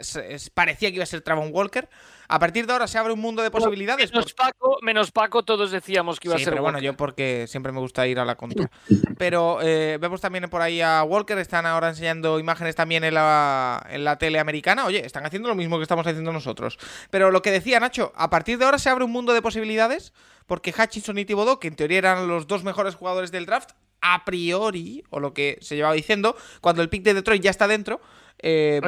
parecía 0.55 0.89
que 0.89 0.95
iba 0.95 1.03
a 1.03 1.07
ser 1.07 1.21
Travon 1.21 1.51
Walker. 1.53 1.91
A 2.33 2.39
partir 2.39 2.65
de 2.65 2.73
ahora 2.73 2.87
se 2.87 2.97
abre 2.97 3.13
un 3.13 3.19
mundo 3.19 3.43
de 3.43 3.51
posibilidades. 3.51 4.13
Menos 4.13 4.33
Paco, 4.35 4.79
menos 4.83 5.11
Paco, 5.11 5.43
todos 5.43 5.73
decíamos 5.73 6.21
que 6.21 6.29
iba 6.29 6.37
Sí, 6.37 6.43
a 6.43 6.45
ser 6.45 6.53
pero 6.53 6.63
bueno, 6.63 6.79
yo 6.79 6.97
porque 6.97 7.47
siempre 7.49 7.73
me 7.73 7.81
gusta 7.81 8.07
ir 8.07 8.21
a 8.21 8.25
la 8.25 8.37
contra. 8.37 8.71
Pero 9.19 9.59
eh, 9.61 9.99
vemos 10.01 10.21
también 10.21 10.49
por 10.49 10.63
ahí 10.63 10.81
a 10.81 11.03
Walker, 11.03 11.37
están 11.39 11.67
ahora 11.67 11.89
enseñando 11.89 12.39
imágenes 12.39 12.77
también 12.77 13.03
en 13.03 13.15
la, 13.15 13.85
en 13.91 14.05
la 14.05 14.17
tele 14.17 14.39
americana. 14.39 14.87
Oye, 14.87 15.05
están 15.05 15.27
haciendo 15.27 15.49
lo 15.49 15.57
mismo 15.57 15.79
que 15.79 15.83
estamos 15.83 16.07
haciendo 16.07 16.33
nosotros. 16.33 16.79
Pero 17.11 17.33
lo 17.33 17.43
que 17.43 17.51
decía 17.51 17.81
Nacho, 17.81 18.13
a 18.15 18.31
partir 18.31 18.59
de 18.59 18.65
ahora 18.65 18.79
se 18.79 18.91
abre 18.91 19.05
un 19.05 19.11
mundo 19.11 19.33
de 19.33 19.43
posibilidades, 19.43 20.13
porque 20.47 20.73
Hutchinson 20.73 21.19
y 21.19 21.25
Thibodeau, 21.25 21.59
que 21.59 21.67
en 21.67 21.75
teoría 21.75 21.99
eran 21.99 22.29
los 22.29 22.47
dos 22.47 22.63
mejores 22.63 22.95
jugadores 22.95 23.33
del 23.33 23.47
draft, 23.47 23.71
a 24.03 24.25
priori, 24.25 25.03
o 25.11 25.19
lo 25.19 25.35
que 25.35 25.59
se 25.63 25.75
llevaba 25.75 25.95
diciendo, 25.95 26.37
cuando 26.61 26.81
el 26.81 26.89
pick 26.89 27.03
de 27.03 27.15
Detroit 27.15 27.43
ya 27.43 27.51
está 27.51 27.67
dentro, 27.67 28.01
eh, 28.39 28.81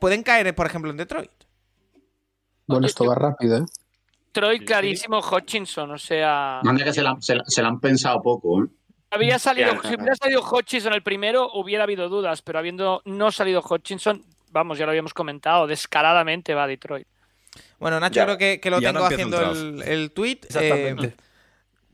pueden 0.00 0.22
caer, 0.22 0.54
por 0.54 0.64
ejemplo, 0.64 0.90
en 0.90 0.96
Detroit. 0.96 1.30
Bueno, 2.66 2.86
esto 2.86 3.04
va 3.04 3.14
rápido, 3.14 3.58
¿eh? 3.58 3.64
Troy 4.32 4.60
clarísimo, 4.60 5.20
Hutchinson, 5.20 5.90
o 5.92 5.98
sea... 5.98 6.60
Manda 6.62 6.84
que 6.84 6.92
se 6.92 7.02
la, 7.02 7.16
se 7.20 7.34
la- 7.36 7.44
se 7.46 7.62
la 7.62 7.68
han 7.68 7.80
pensado 7.80 8.20
poco, 8.22 8.64
¿eh? 8.64 8.66
Había 9.10 9.38
salido, 9.38 9.70
si 9.82 9.94
hubiera 9.94 10.14
salido 10.16 10.42
Hutchinson 10.42 10.92
el 10.92 11.02
primero, 11.02 11.50
hubiera 11.54 11.84
habido 11.84 12.08
dudas, 12.08 12.42
pero 12.42 12.58
habiendo 12.58 13.00
no 13.06 13.30
salido 13.30 13.62
Hutchinson, 13.62 14.22
vamos, 14.50 14.76
ya 14.78 14.84
lo 14.84 14.90
habíamos 14.90 15.14
comentado, 15.14 15.66
descaradamente 15.66 16.54
va 16.54 16.64
a 16.64 16.66
Detroit. 16.66 17.06
Bueno, 17.78 17.98
Nacho, 18.00 18.16
Ya. 18.16 18.24
creo 18.24 18.36
que, 18.36 18.60
que 18.60 18.68
lo 18.70 18.80
tengo 18.80 18.98
no 18.98 19.04
haciendo 19.06 19.52
el, 19.52 19.82
el 19.82 20.10
tweet. 20.10 20.40
Exactamente. 20.42 21.14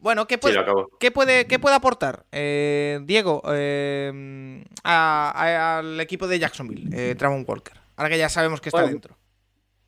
bueno, 0.00 0.26
¿qué 0.26 0.38
puede. 0.38 0.56
¿qué 0.98 1.10
puede, 1.12 1.46
qué 1.46 1.58
puede 1.60 1.76
aportar 1.76 2.24
eh, 2.32 2.98
Diego 3.04 3.42
eh, 3.52 4.64
a- 4.82 5.30
a- 5.32 5.78
al 5.78 6.00
equipo 6.00 6.26
de 6.26 6.40
Jacksonville, 6.40 6.90
eh, 6.92 7.14
Travon 7.14 7.44
Walker? 7.46 7.74
Ahora 7.96 8.08
que 8.10 8.18
ya 8.18 8.28
sabemos 8.28 8.60
que 8.60 8.70
está 8.70 8.78
Bueno, 8.80 8.90
dentro. 8.92 9.16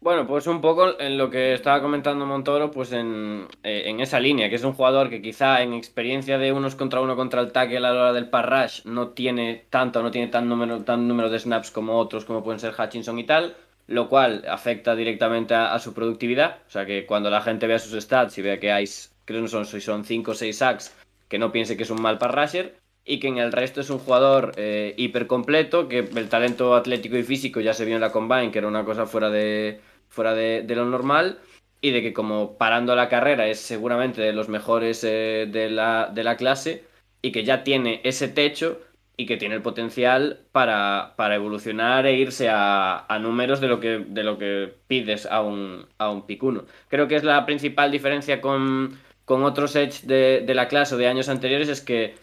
Bueno, 0.05 0.26
pues 0.26 0.47
un 0.47 0.60
poco 0.60 1.01
en 1.01 1.16
lo 1.16 1.31
que 1.31 1.55
estaba 1.55 1.81
comentando 1.81 2.26
Montoro, 2.26 2.70
pues 2.70 2.93
en, 2.93 3.48
eh, 3.62 3.85
en 3.86 4.01
esa 4.01 4.20
línea, 4.20 4.51
que 4.51 4.56
es 4.56 4.62
un 4.62 4.74
jugador 4.74 5.09
que 5.09 5.22
quizá 5.22 5.62
en 5.62 5.72
experiencia 5.72 6.36
de 6.36 6.52
unos 6.52 6.74
contra 6.74 7.01
uno 7.01 7.16
contra 7.16 7.40
el 7.40 7.52
tackle 7.52 7.78
a 7.78 7.81
la 7.81 7.93
hora 7.93 8.12
del 8.12 8.28
pass 8.28 8.44
rush 8.44 8.85
no 8.85 9.09
tiene 9.09 9.64
tanto, 9.70 10.02
no 10.02 10.10
tiene 10.10 10.28
tan 10.28 10.47
número, 10.47 10.85
tan 10.85 11.09
número 11.09 11.31
de 11.31 11.39
snaps 11.39 11.70
como 11.70 11.97
otros, 11.97 12.26
como 12.26 12.44
pueden 12.44 12.60
ser 12.60 12.74
Hutchinson 12.78 13.18
y 13.18 13.24
tal, 13.24 13.56
lo 13.86 14.10
cual 14.10 14.44
afecta 14.47 14.94
directamente 14.94 15.55
a, 15.55 15.78
su 15.78 15.94
productividad. 15.94 16.59
O 16.68 16.70
sea 16.70 16.85
que 16.85 17.06
cuando 17.06 17.31
la 17.31 17.40
gente 17.40 17.66
vea 17.66 17.78
sus 17.78 17.98
stats 17.98 18.36
y 18.36 18.43
vea 18.43 18.60
que 18.60 18.72
hay, 18.72 18.85
creo 19.24 19.40
que 19.40 19.48
son, 19.48 19.64
si 19.64 19.81
son 19.81 20.05
5 20.05 20.32
o 20.32 20.35
6 20.35 20.55
sacks, 20.55 20.94
que 21.31 21.39
no 21.39 21.51
piense 21.51 21.78
que 21.78 21.85
es 21.85 21.90
un 21.90 22.02
mal 22.02 22.18
pass 22.18 22.31
rusher 22.31 22.76
y 23.06 23.20
que 23.20 23.28
en 23.28 23.39
el 23.39 23.52
resto 23.52 23.81
es 23.81 23.89
un 23.89 24.01
jugador 24.01 24.52
eh, 24.56 24.93
hiper 24.98 25.26
completo, 25.26 25.89
que 25.89 26.01
el 26.01 26.28
talento 26.28 26.74
atlético 26.74 27.16
y 27.16 27.22
físico 27.22 27.60
ya 27.60 27.72
se 27.72 27.86
vio 27.86 27.94
en 27.94 28.02
la 28.02 28.12
combine, 28.12 28.51
que 28.51 28.59
era 28.59 28.68
una 28.68 28.85
cosa 28.85 29.06
fuera 29.06 29.31
de, 29.31 29.81
fuera 30.15 30.35
de, 30.35 30.65
lo 30.69 30.85
normal, 30.86 31.39
y 31.81 31.91
de 31.91 32.03
que 32.03 32.12
como 32.15 32.57
parando 32.57 32.97
la 32.97 33.09
carrera 33.09 33.47
es 33.49 33.61
seguramente 33.61 34.23
de 34.23 34.32
los 34.32 34.49
mejores 34.49 35.05
eh, 35.05 35.47
de, 35.51 35.69
la, 35.70 36.11
de 36.12 36.24
la 36.24 36.36
clase, 36.36 36.85
y 37.23 37.32
que 37.32 37.45
ya 37.45 37.65
tiene 37.65 38.01
ese 38.05 38.28
techo 38.28 38.81
y 39.16 39.27
que 39.27 39.36
tiene 39.36 39.55
el 39.55 39.62
potencial 39.62 40.41
para, 40.53 41.15
para 41.16 41.36
evolucionar 41.36 42.07
e 42.07 42.15
irse 42.15 42.49
a, 42.49 43.07
a 43.07 43.19
números 43.19 43.61
de 43.61 43.69
lo 43.69 43.78
que, 43.81 44.05
de 44.07 44.24
lo 44.24 44.39
que 44.39 44.74
pides 44.89 45.27
a 45.27 45.43
un, 45.43 45.86
a 45.99 46.11
un 46.11 46.27
pick 46.27 46.43
uno. 46.43 46.65
Creo 46.89 47.07
que 47.07 47.16
es 47.16 47.24
la 47.24 47.47
principal 47.47 47.91
diferencia 47.93 48.41
con, 48.41 48.99
con 49.24 49.45
otros 49.45 49.77
Edge 49.77 50.07
de, 50.07 50.43
de 50.45 50.55
la 50.55 50.69
clase 50.69 50.95
o 50.95 50.99
de 50.99 51.07
años 51.07 51.28
anteriores, 51.28 51.69
es 51.69 51.81
que 51.81 52.16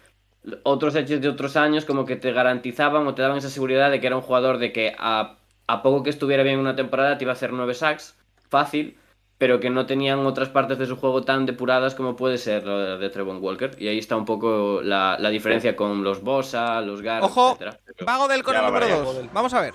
otros 0.64 0.96
Edges 0.96 1.22
de 1.22 1.30
otros 1.30 1.56
años 1.56 1.86
como 1.86 2.06
que 2.06 2.16
te 2.16 2.32
garantizaban 2.32 3.08
o 3.08 3.16
te 3.16 3.22
daban 3.22 3.38
esa 3.38 3.50
seguridad 3.50 3.92
de 3.92 4.00
que 4.00 4.08
era 4.08 4.16
un 4.18 4.22
jugador 4.22 4.58
de 4.58 4.72
que 4.72 4.94
a, 4.98 5.38
a 5.72 5.82
poco 5.82 6.04
que 6.04 6.10
estuviera 6.10 6.44
bien 6.44 6.60
una 6.60 6.76
temporada 6.76 7.18
te 7.18 7.24
iba 7.24 7.32
a 7.32 7.36
hacer 7.36 7.54
9 7.54 7.74
sacks, 7.74 8.18
fácil, 8.50 8.98
pero 9.38 9.60
que 9.60 9.70
no 9.70 9.86
tenían 9.86 10.26
otras 10.26 10.50
partes 10.50 10.78
de 10.78 10.86
su 10.86 10.98
juego 10.98 11.24
tan 11.24 11.46
depuradas 11.46 11.96
como 11.96 12.16
puede 12.16 12.38
ser 12.38 12.66
lo 12.66 12.78
de, 12.78 12.98
de 12.98 13.10
Trevon 13.10 13.42
Walker. 13.42 13.72
Y 13.80 13.88
ahí 13.88 13.98
está 13.98 14.18
un 14.18 14.26
poco 14.26 14.82
la, 14.84 15.18
la 15.18 15.30
diferencia 15.30 15.76
con 15.76 16.04
los 16.04 16.22
Bosa, 16.22 16.82
los 16.82 17.02
Gar, 17.02 17.24
Ojo, 17.24 17.54
etcétera. 17.54 17.80
Vago 18.06 18.28
del 18.28 18.44
con 18.44 18.56
el 18.56 18.62
número 18.66 18.86
variando. 18.86 19.14
2. 19.14 19.34
Vamos 19.34 19.54
a 19.54 19.62
ver. 19.62 19.74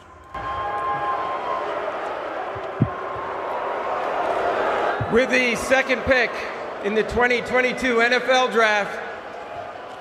With 5.13 5.31
the 5.31 5.57
second 5.57 6.03
pick 6.05 6.31
in 6.85 6.95
the 6.95 7.05
2022 7.05 7.97
NFL 7.97 8.53
Draft, 8.53 8.91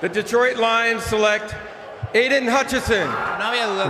the 0.00 0.08
Detroit 0.08 0.58
Lions 0.58 1.02
select 1.04 1.54
Aiden 2.14 2.48
Hutchison. 2.48 3.08
No 3.38 3.46
había 3.46 3.66
duda. 3.66 3.88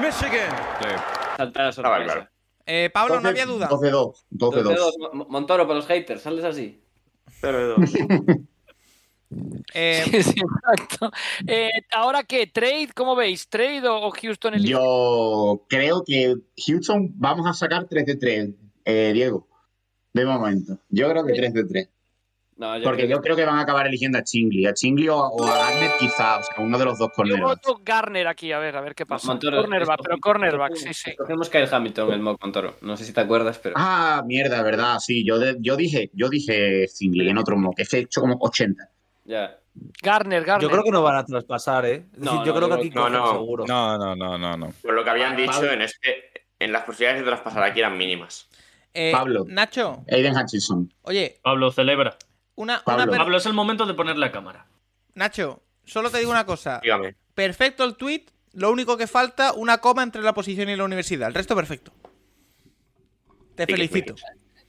Michigan. 0.00 0.50
Salta 1.36 1.62
la 1.64 1.72
sorpresa. 1.72 2.30
Eh, 2.66 2.90
Pablo, 2.92 3.20
no 3.20 3.28
había 3.28 3.46
duda. 3.46 3.68
12-2. 3.68 4.26
12-2. 4.30 4.62
12-2. 4.76 5.12
Mo- 5.14 5.26
Montoro 5.30 5.66
para 5.66 5.76
los 5.78 5.86
haters, 5.86 6.22
sales 6.22 6.44
así. 6.44 6.82
Eh, 9.74 10.04
Sí, 10.10 10.22
sí, 10.22 10.40
exacto. 10.40 11.10
Eh, 11.46 11.68
Ahora 11.92 12.22
qué, 12.24 12.46
trade, 12.46 12.88
¿cómo 12.94 13.14
veis? 13.14 13.46
¿Trade 13.48 13.86
o, 13.86 14.10
Houston 14.10 14.54
elige? 14.54 14.72
Yo 14.72 15.66
creo 15.68 16.02
que 16.02 16.34
Houston 16.66 17.12
vamos 17.16 17.46
a 17.46 17.52
sacar 17.52 17.86
3 17.86 18.06
de 18.06 18.16
3, 18.16 18.48
eh, 18.86 19.10
Diego. 19.12 19.46
De 20.14 20.24
momento. 20.24 20.78
Yo 20.88 21.10
creo 21.10 21.26
que 21.26 21.34
3 21.34 21.52
de 21.52 21.64
3. 21.64 21.88
No, 22.58 22.76
yo 22.76 22.82
Porque 22.82 23.04
creo 23.04 23.16
yo 23.18 23.22
creo 23.22 23.36
que 23.36 23.44
van 23.44 23.56
a 23.56 23.60
acabar 23.60 23.86
eligiendo 23.86 24.18
a 24.18 24.24
Chingley. 24.24 24.66
A 24.66 24.74
Chingley 24.74 25.08
o, 25.08 25.16
o 25.16 25.46
a 25.46 25.56
Garner 25.58 25.92
quizá. 25.98 26.38
O 26.38 26.42
sea, 26.42 26.54
uno 26.58 26.76
de 26.76 26.84
los 26.84 26.98
dos 26.98 27.06
Yo 27.08 27.12
corneros. 27.14 27.40
voto 27.40 27.80
Garner 27.84 28.26
aquí, 28.26 28.50
a 28.50 28.58
ver, 28.58 28.76
a 28.76 28.80
ver 28.80 28.96
qué 28.96 29.06
pasa. 29.06 29.28
Montoro, 29.28 29.58
cornerback, 29.58 30.00
pero 30.02 30.18
cornerback, 30.18 30.74
sí, 30.74 30.92
sí. 30.92 31.14
Cogemos 31.16 31.48
Kyle 31.50 31.68
Hamilton, 31.70 32.12
el 32.12 32.20
mock 32.20 32.42
Montoro. 32.42 32.74
No 32.80 32.96
sé 32.96 33.04
si 33.04 33.12
te 33.12 33.20
acuerdas, 33.20 33.58
pero. 33.62 33.76
Ah, 33.78 34.22
mierda, 34.26 34.60
verdad. 34.62 34.98
Sí, 34.98 35.24
yo, 35.24 35.38
de- 35.38 35.56
yo 35.60 35.76
dije 35.76 36.10
yo 36.14 36.28
dije 36.28 36.86
Chingley 36.88 37.28
en 37.28 37.38
otro 37.38 37.56
mock. 37.56 37.78
Es 37.78 37.88
que 37.88 37.98
he 37.98 38.00
hecho 38.00 38.20
como 38.20 38.36
80. 38.40 38.88
Ya. 39.24 39.56
Garner, 40.02 40.42
Garner. 40.44 40.62
Yo 40.62 40.70
creo 40.72 40.82
que 40.82 40.90
no 40.90 41.02
van 41.02 41.16
a 41.18 41.24
traspasar, 41.24 41.86
¿eh? 41.86 42.06
Es 42.12 42.18
No, 42.18 42.32
decir, 42.32 42.46
yo 42.46 42.52
no, 42.52 42.54
creo 42.58 42.68
yo 42.68 42.74
que 42.74 42.80
aquí 42.88 42.90
no, 42.96 43.08
no. 43.08 43.32
seguro. 43.34 43.64
No, 43.68 43.96
no, 43.96 44.16
no, 44.16 44.36
no, 44.36 44.56
no. 44.56 44.72
Por 44.82 44.94
lo 44.94 45.04
que 45.04 45.10
habían 45.10 45.36
dicho 45.36 45.64
en 45.70 45.82
este, 45.82 46.32
en 46.58 46.72
las 46.72 46.82
posibilidades 46.82 47.20
de 47.22 47.26
traspasar 47.30 47.62
aquí 47.62 47.78
eran 47.78 47.96
mínimas. 47.96 48.48
eh, 48.94 49.12
Pablo. 49.12 49.44
Nacho, 49.46 50.02
Aiden 50.10 50.36
Hutchinson. 50.36 50.92
oye, 51.02 51.38
Pablo, 51.42 51.70
celebra. 51.70 52.16
Una, 52.58 52.74
una 52.74 52.82
Pablo. 52.84 53.10
per- 53.12 53.18
Pablo, 53.18 53.36
es 53.38 53.46
el 53.46 53.52
momento 53.54 53.86
de 53.86 53.94
ponerle 53.94 54.20
la 54.26 54.32
cámara. 54.32 54.66
Nacho, 55.14 55.62
solo 55.84 56.10
te 56.10 56.18
digo 56.18 56.30
una 56.30 56.44
cosa. 56.46 56.80
Dígame. 56.82 57.16
Perfecto 57.34 57.84
el 57.84 57.96
tweet. 57.96 58.26
Lo 58.54 58.70
único 58.72 58.96
que 58.96 59.06
falta, 59.06 59.52
una 59.52 59.78
coma 59.78 60.02
entre 60.02 60.22
la 60.22 60.32
posición 60.34 60.68
y 60.68 60.76
la 60.76 60.84
universidad. 60.84 61.28
El 61.28 61.34
resto 61.34 61.54
perfecto. 61.54 61.92
Te 63.54 63.66
felicito. 63.66 64.14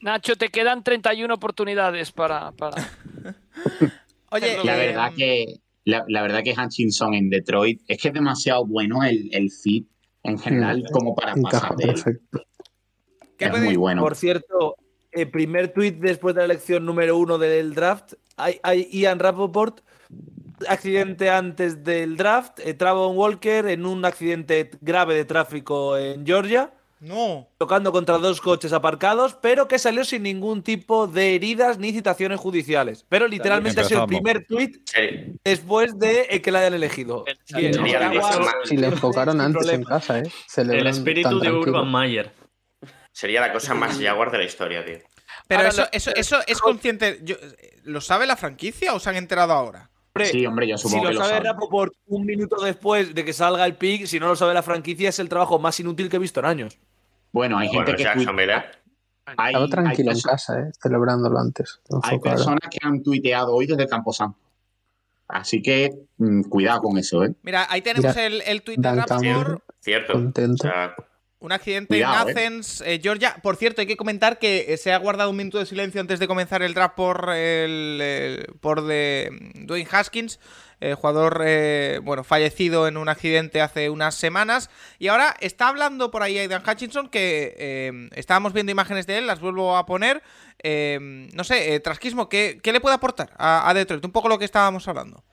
Nacho, 0.02 0.36
te 0.36 0.49
quedan 0.49 0.84
31 0.84 1.34
oportunidades 1.34 2.11
para. 2.11 2.52
para... 2.52 2.78
Oye, 4.32 4.64
La 4.64 4.76
eh, 4.84 4.88
verdad 4.88 5.11
que 5.16 5.60
la, 5.86 6.03
la 6.07 6.22
verdad 6.22 6.44
que 6.44 6.53
Hutchinson 6.53 7.14
en 7.14 7.30
Detroit 7.30 7.82
es 7.88 7.99
que 8.02 8.10
es 8.10 8.14
demasiado 8.14 8.66
bueno 8.66 9.03
el, 9.03 9.30
el 9.34 9.49
fit 9.52 9.88
en 10.24 10.38
general 10.38 10.84
como 10.91 11.16
para 11.16 11.36
pasar 11.36 11.76
de 11.76 11.86
él. 11.86 11.94
perfecto. 11.94 12.44
¿qué 13.38 13.45
Es 13.45 13.60
muy 13.61 13.76
bueno. 13.76 14.02
Por 14.02 14.16
cierto, 14.16 14.76
el 15.22 15.30
primer 15.30 15.70
tweet 15.74 15.94
después 15.94 16.36
de 16.36 16.40
la 16.41 16.46
elección 16.46 16.86
número 16.86 17.18
uno 17.18 17.38
del 17.38 17.74
draft, 17.74 18.14
hay, 18.38 18.60
hay 18.64 18.88
Ian 18.91 19.20
Rappaport, 19.20 19.82
accidente 20.68 21.30
antes 21.30 21.84
del 21.84 22.18
draft, 22.18 22.60
eh, 22.60 22.74
Travon 22.74 23.16
Walker 23.18 23.68
en 23.68 23.86
un 23.86 24.04
accidente 24.06 24.70
grave 24.82 25.16
de 25.16 25.26
tráfico 25.26 25.98
en 25.98 26.26
Georgia, 26.26 26.72
No. 27.00 27.48
tocando 27.58 27.94
contra 27.94 28.18
dos 28.18 28.41
coches 28.41 28.74
aparcados, 28.74 29.38
pero 29.41 29.68
que 29.70 29.80
salió 29.80 30.04
sin 30.04 30.24
ningún 30.24 30.62
tipo 30.64 31.08
de 31.08 31.36
heridas 31.36 31.78
ni 31.80 31.94
citaciones 31.94 32.40
judiciales. 32.41 33.06
Pero 33.08 33.28
literalmente 33.28 33.80
ha 33.80 33.84
sido 33.86 34.02
el 34.02 34.08
primer 34.08 34.46
tweet 34.46 34.72
Sí, 34.84 35.38
después 35.46 35.98
de 35.98 36.28
eh, 36.30 36.41
que 36.41 36.52
la 36.52 36.60
hayan 36.60 36.74
elegido. 36.74 37.24
El. 37.26 37.74
Si 38.66 38.76
le 38.76 38.88
enfocaron 38.88 39.40
antes 39.40 39.70
en 39.70 39.84
casa, 39.84 40.20
¿eh? 40.20 40.24
El 40.58 40.88
espíritu 40.88 41.40
de. 41.40 41.52
Urban 41.52 41.88
Mayer. 41.90 42.39
Sería 43.20 43.41
la 43.41 43.52
cosa 43.52 43.74
más 43.74 43.98
Jaguar 44.02 44.32
de 44.32 44.38
la 44.38 44.44
historia, 44.46 44.86
tío. 44.86 44.98
Pero 45.48 45.60
Ahora 45.62 45.70
eso, 45.70 45.82
lo- 45.82 45.88
eso, 45.91 46.12
eso 46.16 46.38
es 46.48 46.60
consciente. 46.60 47.20
yo- 47.24 47.36
¿Lo 47.84 48.02
sabe 48.02 48.26
la 48.28 48.36
franquicia 48.38 48.94
o 48.94 49.00
se 49.00 49.10
han 49.10 49.16
enterado 49.16 49.54
ahora? 49.54 49.90
Sí, 50.26 50.46
hombre, 50.46 50.68
yo 50.68 50.78
si 50.78 50.84
supongo 50.84 51.06
lo 51.06 51.10
que 51.12 51.16
lo 51.16 51.22
sabe 51.22 51.34
saben. 51.38 51.46
Rapoport 51.54 51.94
un 52.08 52.26
minuto 52.26 52.62
después 52.62 53.16
de 53.16 53.24
que 53.24 53.32
salga 53.32 53.66
el 53.66 53.76
pick, 53.76 54.06
si 54.06 54.20
no 54.20 54.28
lo 54.28 54.36
sabe 54.36 54.54
la 54.54 54.64
franquicia, 54.64 55.10
es 55.10 55.20
el 55.20 55.30
trabajo 55.30 55.60
más 55.60 55.80
inútil 55.80 56.10
que 56.10 56.18
he 56.18 56.20
visto 56.20 56.40
en 56.41 56.46
años. 56.46 56.78
Bueno, 57.32 57.58
hay 57.58 57.68
gente 57.70 57.94
Bueno, 57.94 57.98
que 57.98 58.04
¿eh? 58.04 58.08
hay, 59.26 59.54
Estaba 59.54 59.66
hay 59.66 59.70
tranquilo 59.70 60.12
en 60.12 60.20
casa, 60.22 60.60
¿eh? 60.60 60.72
celebrándolo 60.82 61.40
antes. 61.40 61.80
hay 62.04 62.20
personas 62.20 62.60
que 62.70 62.80
han 62.82 63.02
tuiteado 63.02 63.54
hoy 63.56 63.66
desde 63.68 63.88
Camposanto. 63.88 64.38
Así 65.28 65.62
que 65.62 65.91
mm, 66.18 66.41
cuidado 66.50 66.82
con 66.82 66.98
eso, 66.98 67.24
¿eh? 67.24 67.34
Mira, 67.44 67.68
ahí 67.70 67.82
tenemos 67.82 68.16
Mira, 68.16 68.26
el, 68.28 68.41
el 68.41 68.62
Rapoport. 68.78 69.08
Campbell, 69.08 69.58
Cierto. 69.80 70.14
contento. 70.14 70.68
O 70.68 70.72
sea, 70.72 70.96
Un 71.41 71.53
accidente 71.53 71.88
Cuidado, 71.88 72.30
en 72.30 72.38
eh. 72.38 72.41
Athens, 72.41 72.82
eh, 72.86 72.99
Georgia. 73.02 73.38
Por 73.41 73.56
cierto, 73.56 73.80
hay 73.80 73.88
que 73.88 73.95
comentar 73.95 74.40
que 74.40 74.66
eh, 74.74 74.78
se 74.78 74.91
ha 74.91 74.98
guardado 74.98 75.30
un 75.30 75.38
minuto 75.38 75.57
de 75.57 75.66
silencio 75.66 76.02
antes 76.02 76.20
de 76.20 76.28
comenzar 76.28 76.61
el 76.64 76.74
draft 76.74 76.95
por 76.95 77.30
el, 77.30 78.02
el- 78.02 78.45
por 78.60 78.82
de 78.82 79.30
mm, 79.56 79.66
Dwayne 79.66 79.88
Haskins, 79.90 80.38
eh, 80.82 80.95
jugador 80.95 81.41
eh, 81.45 82.02
bueno 82.03 82.26
fallecido 82.26 82.88
en 82.90 82.98
un 82.98 83.07
accidente 83.07 83.61
hace 83.61 83.90
unas 83.90 84.16
semanas. 84.16 84.70
Y 84.98 85.07
ahora 85.07 85.34
está 85.40 85.70
hablando 85.70 86.11
por 86.11 86.24
ahí 86.24 86.38
Aidan 86.38 86.61
Hutchinson 86.68 87.07
que 87.07 87.56
eh, 87.57 88.10
estábamos 88.16 88.52
viendo 88.52 88.74
imágenes 88.74 89.07
de 89.07 89.20
él, 89.20 89.28
las 89.28 89.40
vuelvo 89.40 89.78
a 89.78 89.86
poner. 89.86 90.22
Eh, 90.61 90.99
no 91.34 91.45
sé, 91.45 91.74
eh, 91.74 91.80
Trasquismo, 91.80 92.28
¿qué, 92.28 92.60
qué 92.61 92.74
le 92.74 92.82
puede 92.82 92.95
aportar 92.95 93.32
a, 93.38 93.70
a 93.70 93.74
Detroit? 93.74 94.03
Un 94.03 94.11
poco 94.11 94.28
lo 94.28 94.40
que 94.40 94.45
estábamos 94.45 94.90
hablando. 94.90 95.24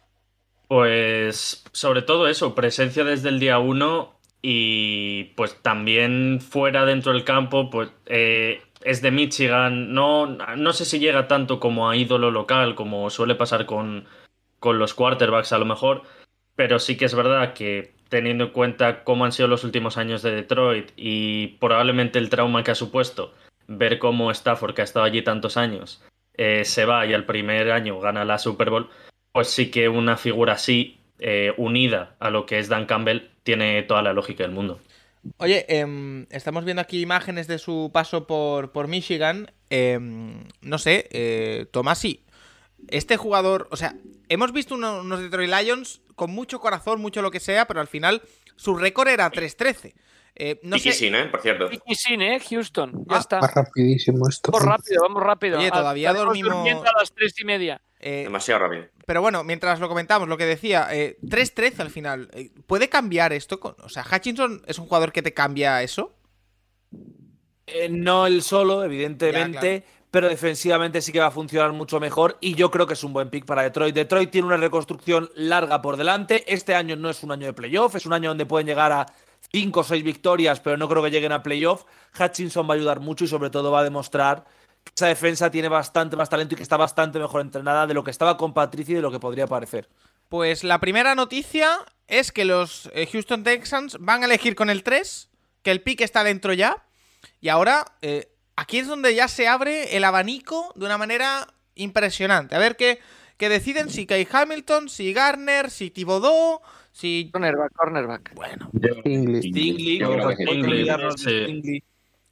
Pues 0.69 1.63
sobre 1.73 2.03
todo 2.03 2.27
eso, 2.29 2.55
presencia 2.55 3.05
desde 3.05 3.29
el 3.29 3.39
día 3.39 3.59
uno 3.61 4.16
y 4.49 5.33
pues 5.35 5.61
también 5.61 6.41
fuera 6.41 6.85
dentro 6.87 7.13
del 7.13 7.25
campo, 7.25 7.69
pues 7.69 7.91
eh, 8.07 8.63
es 8.85 9.03
de 9.03 9.11
Michigan, 9.11 9.93
no, 9.93 10.29
no 10.29 10.73
sé 10.73 10.85
si 10.85 11.01
llega 11.01 11.27
tanto 11.27 11.59
como 11.59 11.91
a 11.91 11.97
ídolo 11.97 12.31
local, 12.31 12.77
como 12.77 13.11
suele 13.11 13.35
pasar 13.35 13.67
con, 13.67 14.05
con 14.61 14.79
los 14.79 14.95
quarterbacks 14.95 15.53
a 15.53 15.59
lo 15.59 15.65
mejor, 15.65 16.03
pero 16.55 16.79
sí 16.79 16.97
que 16.97 17.07
es 17.07 17.15
verdad 17.17 17.55
que 17.55 17.97
teniendo 18.09 18.45
en 18.45 18.51
cuenta 18.51 19.03
cómo 19.03 19.25
han 19.25 19.33
sido 19.33 19.49
los 19.49 19.65
últimos 19.65 19.97
años 19.97 20.23
de 20.23 20.31
Detroit 20.31 20.93
y 20.95 21.49
probablemente 21.59 22.21
el 22.21 22.31
trauma 22.31 22.63
que 22.63 22.71
ha 22.71 22.77
supuesto 22.77 23.35
ver 23.67 23.99
cómo 23.99 24.31
Stafford, 24.31 24.75
que 24.75 24.83
ha 24.83 24.85
estado 24.85 25.07
allí 25.07 25.23
tantos 25.23 25.57
años, 25.57 26.05
eh, 26.35 26.65
se 26.65 26.85
va 26.85 27.05
y 27.05 27.15
al 27.15 27.27
primer 27.27 27.73
año 27.73 27.99
gana 27.99 28.25
la 28.25 28.39
Super 28.39 28.71
Bowl, 28.71 28.91
pues 29.33 29.49
sí 29.49 29.73
que 29.73 29.89
una 29.89 30.17
figura 30.17 30.53
así, 30.53 31.01
eh, 31.19 31.53
unida 31.57 32.15
a 32.21 32.31
lo 32.31 32.47
que 32.47 32.61
es 32.61 32.69
Dan 32.69 32.87
Campbell, 32.87 33.23
tiene 33.47 33.83
toda 33.85 34.03
la 34.03 34.13
lógica 34.13 34.43
del 34.43 34.51
mundo. 34.53 34.81
Oye, 35.39 35.65
em, 35.69 36.27
estamos 36.31 36.65
viendo 36.65 36.83
aquí 36.83 37.01
imágenes 37.01 37.47
de 37.47 37.59
su 37.59 37.91
paso 37.93 38.27
por, 38.27 38.73
por 38.73 38.89
Michigan. 38.89 39.51
Em, 39.71 40.45
no 40.61 40.79
sé, 40.79 41.09
eh, 41.13 41.67
Tomasi, 41.71 42.25
este 42.89 43.17
jugador, 43.17 43.69
o 43.71 43.77
sea, 43.77 43.95
hemos 44.29 44.53
visto 44.53 44.75
uno- 44.75 45.01
unos 45.01 45.21
Detroit 45.21 45.51
Lions 45.51 46.01
con 46.17 46.31
mucho 46.33 46.61
corazón, 46.61 47.01
mucho 47.01 47.23
lo 47.23 47.31
que 47.31 47.41
sea, 47.41 47.67
pero 47.67 47.81
al 47.81 47.87
final 47.89 48.21
su 48.57 48.75
récord 48.77 49.09
era 49.09 49.31
3-13. 49.31 49.95
Eh, 50.39 50.61
no 50.65 50.79
sé, 50.79 50.93
Sin, 50.93 51.15
¿eh? 51.15 51.27
Por 51.27 51.41
cierto. 51.41 51.69
Tiki 51.69 51.95
Sin, 51.95 52.21
¿eh? 52.21 52.39
Houston. 52.51 52.93
Ya 53.09 53.17
Ah, 53.17 53.21
está. 53.21 53.41
Va 53.41 53.49
rapidísimo 53.49 54.29
esto. 54.29 54.53
Vamos 54.53 54.69
rápido, 54.69 55.01
vamos 55.03 55.23
rápido. 55.23 55.59
Oye, 55.59 55.71
todavía 55.71 56.13
dormimos- 56.13 56.85
a 56.85 56.99
las 57.01 57.13
tres 57.15 57.35
y 57.41 57.45
media. 57.45 57.81
eh, 57.99 58.25
Demasiado 58.25 58.61
rápido. 58.61 58.85
pero 59.07 59.23
bueno, 59.23 59.43
mientras 59.45 59.81
lo 59.81 59.89
comentamos, 59.89 60.29
lo 60.29 60.37
que 60.37 60.45
decía, 60.45 60.89
eh, 60.93 61.17
3-13 61.27 61.81
al 61.81 61.89
final. 61.91 62.29
¿Puede 62.67 62.91
cambiar 62.91 63.33
esto? 63.33 63.59
Con, 63.59 63.75
o 63.83 63.89
sea, 63.89 64.05
Hutchinson 64.05 64.63
es 64.67 64.79
un 64.79 64.85
jugador 64.87 65.13
que 65.13 65.23
te 65.23 65.33
cambia 65.33 65.83
eso. 65.83 66.15
Eh, 67.67 67.89
no 67.91 68.27
el 68.27 68.43
solo, 68.43 68.85
evidentemente, 68.85 69.85
pero 70.11 70.29
defensivamente 70.29 71.01
sí 71.01 71.11
que 71.11 71.19
va 71.21 71.27
a 71.27 71.31
funcionar 71.33 71.73
mucho 71.73 71.99
mejor 71.99 72.37
y 72.41 72.55
yo 72.55 72.71
creo 72.71 72.87
que 72.87 72.93
es 72.95 73.03
un 73.03 73.13
buen 73.13 73.29
pick 73.31 73.45
para 73.45 73.63
Detroit. 73.63 73.95
Detroit 73.95 74.31
tiene 74.31 74.47
una 74.47 74.57
reconstrucción 74.57 75.31
larga 75.35 75.83
por 75.83 75.97
delante. 75.97 76.45
Este 76.53 76.75
año 76.75 76.95
no 76.97 77.11
es 77.11 77.23
un 77.23 77.33
año 77.33 77.47
de 77.47 77.53
playoff, 77.55 77.95
es 77.97 78.07
un 78.07 78.13
año 78.13 78.29
donde 78.31 78.47
pueden 78.47 78.67
llegar 78.69 78.93
a 78.93 79.07
5 79.53 79.81
o 79.81 79.85
6 79.85 80.03
victorias, 80.03 80.61
pero 80.61 80.77
no 80.77 80.89
creo 80.89 81.03
que 81.03 81.11
lleguen 81.11 81.33
a 81.33 81.43
playoff. 81.43 81.85
Hutchinson 82.19 82.69
va 82.69 82.75
a 82.75 82.77
ayudar 82.77 83.01
mucho 83.01 83.25
y 83.25 83.29
sobre 83.29 83.51
todo 83.51 83.71
va 83.71 83.81
a 83.81 83.85
demostrar 83.85 84.45
que 84.85 84.93
esa 84.95 85.07
defensa 85.07 85.51
tiene 85.51 85.69
bastante 85.69 86.17
más 86.17 86.29
talento 86.29 86.55
y 86.55 86.57
que 86.57 86.63
está 86.63 86.77
bastante 86.77 87.19
mejor 87.19 87.41
entrenada 87.41 87.87
de 87.87 87.95
lo 87.95 88.05
que 88.05 88.11
estaba 88.11 88.37
con 88.37 88.55
Patricia 88.55 88.93
y 88.93 88.97
de 88.97 89.03
lo 89.03 89.11
que 89.11 89.21
podría 89.21 89.47
parecer. 89.47 89.89
Pues 90.29 90.65
la 90.65 90.81
primera 90.81 91.15
noticia 91.15 91.79
es 92.09 92.33
que 92.33 92.45
los 92.45 92.91
eh, 92.95 93.09
Houston 93.11 93.45
Texans 93.45 93.97
van 94.01 94.23
a 94.23 94.27
elegir 94.27 94.55
con 94.55 94.71
el 94.71 94.83
3, 94.83 95.29
que 95.63 95.71
el 95.71 95.83
pick 95.83 96.01
está 96.01 96.25
dentro 96.25 96.53
ya. 96.53 96.85
Y 97.41 97.49
ahora, 97.49 97.85
eh, 98.03 98.29
aquí 98.57 98.79
es 98.79 98.87
donde 98.87 99.15
ya 99.15 99.29
se 99.29 99.49
abre 99.49 99.97
el 99.97 100.05
abanico 100.05 100.73
de 100.75 100.87
una 100.87 100.99
manera 100.99 101.49
impresionante. 101.75 102.57
A 102.57 102.59
ver 102.59 102.77
qué, 102.77 103.01
qué 103.37 103.49
deciden 103.49 103.91
si 103.91 104.07
Kai 104.07 104.27
Hamilton, 104.31 104.89
si 104.89 105.13
Garner, 105.13 105.71
si 105.71 105.91
Thibodeau, 105.91 106.61
si... 106.97 107.31
Cornerback, 107.33 107.73
cornerback. 107.75 108.35
Bueno, 108.35 108.71
Stingley. 108.75 109.43
Stingley, 109.43 109.99
sí. 109.99 110.45
Stingley, 110.45 110.89
sí. 111.17 111.83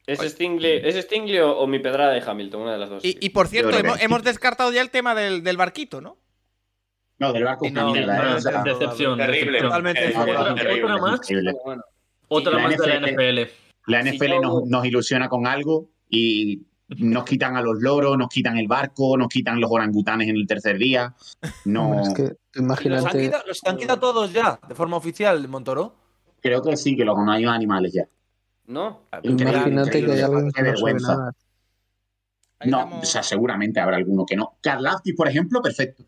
¿Es 0.07 0.21
Stingley, 0.21 0.81
¿Es 0.85 0.97
Stingley 1.05 1.39
o, 1.39 1.53
o 1.59 1.67
mi 1.67 1.79
pedrada 1.79 2.13
de 2.13 2.23
Hamilton? 2.25 2.63
Una 2.63 2.73
de 2.73 2.79
las 2.79 2.91
dos. 2.91 3.05
y, 3.05 3.17
y 3.21 3.31
por 3.31 3.49
cierto, 3.49 3.77
hemos, 3.79 3.99
sí. 3.99 4.05
hemos 4.05 4.23
descartado 4.23 4.73
ya 4.73 4.81
el 4.81 4.91
tema 4.91 5.15
del, 5.15 5.43
del 5.43 5.57
barquito, 5.57 6.01
¿no? 6.01 6.17
No, 7.19 7.33
del 7.33 7.45
barco 7.45 7.67
es 7.67 7.73
una 7.73 7.83
No, 7.83 7.95
¿eh? 7.97 8.07
no, 8.07 8.41
no, 8.41 8.65
Decepción, 8.65 9.19
Terrible. 9.19 9.61
Totalmente 9.61 10.05
Eh, 10.07 10.15
otra- 10.17 10.99
más. 10.99 11.21
Otra 12.29 12.53
La 12.55 12.63
más 12.63 12.77
de 12.77 12.87
la 12.89 13.01
NFL. 13.01 13.51
La 13.87 14.03
NFL 14.03 14.41
nos 14.69 14.85
ilusiona 14.87 15.29
con 15.29 15.47
algo 15.47 15.91
y 16.09 16.63
nos 16.89 17.25
quitan 17.25 17.57
a 17.57 17.63
los 17.63 17.81
loros, 17.81 18.17
nos 18.19 18.29
quitan 18.29 18.57
el 18.59 18.69
barco, 18.69 19.17
nos 19.17 19.29
quitan 19.29 19.61
los 19.61 19.71
orangutanes 19.71 20.29
en 20.29 20.37
el 20.37 20.47
tercer 20.47 20.79
día. 20.79 21.15
No, 21.65 21.91
Hombre, 21.91 22.03
es 22.03 22.15
que 22.15 22.37
tú 22.51 22.61
¿Y 22.61 22.63
¿Los 22.63 22.79
han, 22.79 22.85
imagínate, 22.87 23.21
quitado, 23.21 23.45
los 23.47 23.61
han 23.65 23.77
quitado 23.77 24.01
todos 24.01 24.33
ya, 24.33 24.59
de 24.69 24.75
forma 24.75 24.97
oficial, 24.97 25.47
Montoro? 25.49 25.95
creo 26.41 26.63
que 26.63 26.77
sí, 26.77 26.95
que 26.95 27.05
los 27.07 27.17
no 27.17 27.33
hay 27.33 27.45
animales 27.47 27.93
ya. 27.95 28.07
¿no? 28.67 29.01
Increíble, 29.23 29.43
imagínate 29.59 29.91
que 29.91 29.97
hay 29.97 30.03
increíble, 30.03 30.15
que 30.15 30.43
no 30.43 30.51
sabe 30.51 30.71
vergüenza. 30.71 31.17
nada. 31.17 31.33
No, 32.67 32.79
estamos- 32.79 33.03
o 33.03 33.07
sea, 33.07 33.23
seguramente 33.23 33.81
habrá 33.81 33.97
alguno 33.97 34.25
que 34.27 34.37
no. 34.37 34.57
Karlaftis, 34.61 35.15
por 35.15 35.29
ejemplo, 35.29 35.61
perfecto. 35.63 36.05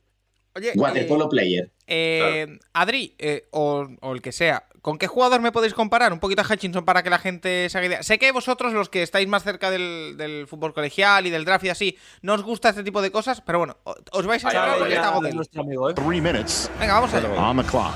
Oye, 0.54 0.72
Waterpolo 0.74 1.24
eh, 1.26 1.28
player. 1.30 1.72
Eh, 1.86 2.58
Adri, 2.72 3.14
eh, 3.18 3.46
o, 3.52 3.86
o 4.00 4.12
el 4.12 4.20
que 4.20 4.32
sea, 4.32 4.64
¿con 4.82 4.98
qué 4.98 5.06
jugador 5.06 5.40
me 5.40 5.52
podéis 5.52 5.72
comparar? 5.74 6.12
Un 6.12 6.18
poquito 6.18 6.42
a 6.42 6.44
Hutchinson 6.44 6.84
para 6.84 7.02
que 7.04 7.10
la 7.10 7.18
gente 7.18 7.68
se 7.68 7.78
haga 7.78 7.86
idea. 7.86 8.02
Sé 8.02 8.18
que 8.18 8.32
vosotros, 8.32 8.72
los 8.72 8.88
que 8.88 9.02
estáis 9.02 9.28
más 9.28 9.44
cerca 9.44 9.70
del, 9.70 10.16
del 10.16 10.46
fútbol 10.48 10.74
colegial 10.74 11.26
y 11.26 11.30
del 11.30 11.44
draft 11.44 11.64
y 11.64 11.68
así, 11.68 11.98
no 12.22 12.34
os 12.34 12.42
gusta 12.42 12.70
este 12.70 12.82
tipo 12.82 13.00
de 13.02 13.10
cosas, 13.12 13.40
pero 13.40 13.58
bueno, 13.58 13.76
os 14.12 14.26
vais 14.26 14.44
a 14.44 14.48
enterar 14.48 14.78
porque 14.78 14.94
está 14.94 15.08
es 15.08 15.14
Godel. 15.14 15.40
amigo, 15.60 15.90
¿eh? 15.90 15.94
Three 15.94 16.20
minutes 16.20 16.70
Venga, 16.80 16.94
vamos 16.94 17.14
a 17.14 17.20
ver. 17.20 17.30
on 17.38 17.56
the 17.56 17.62
clock. 17.64 17.94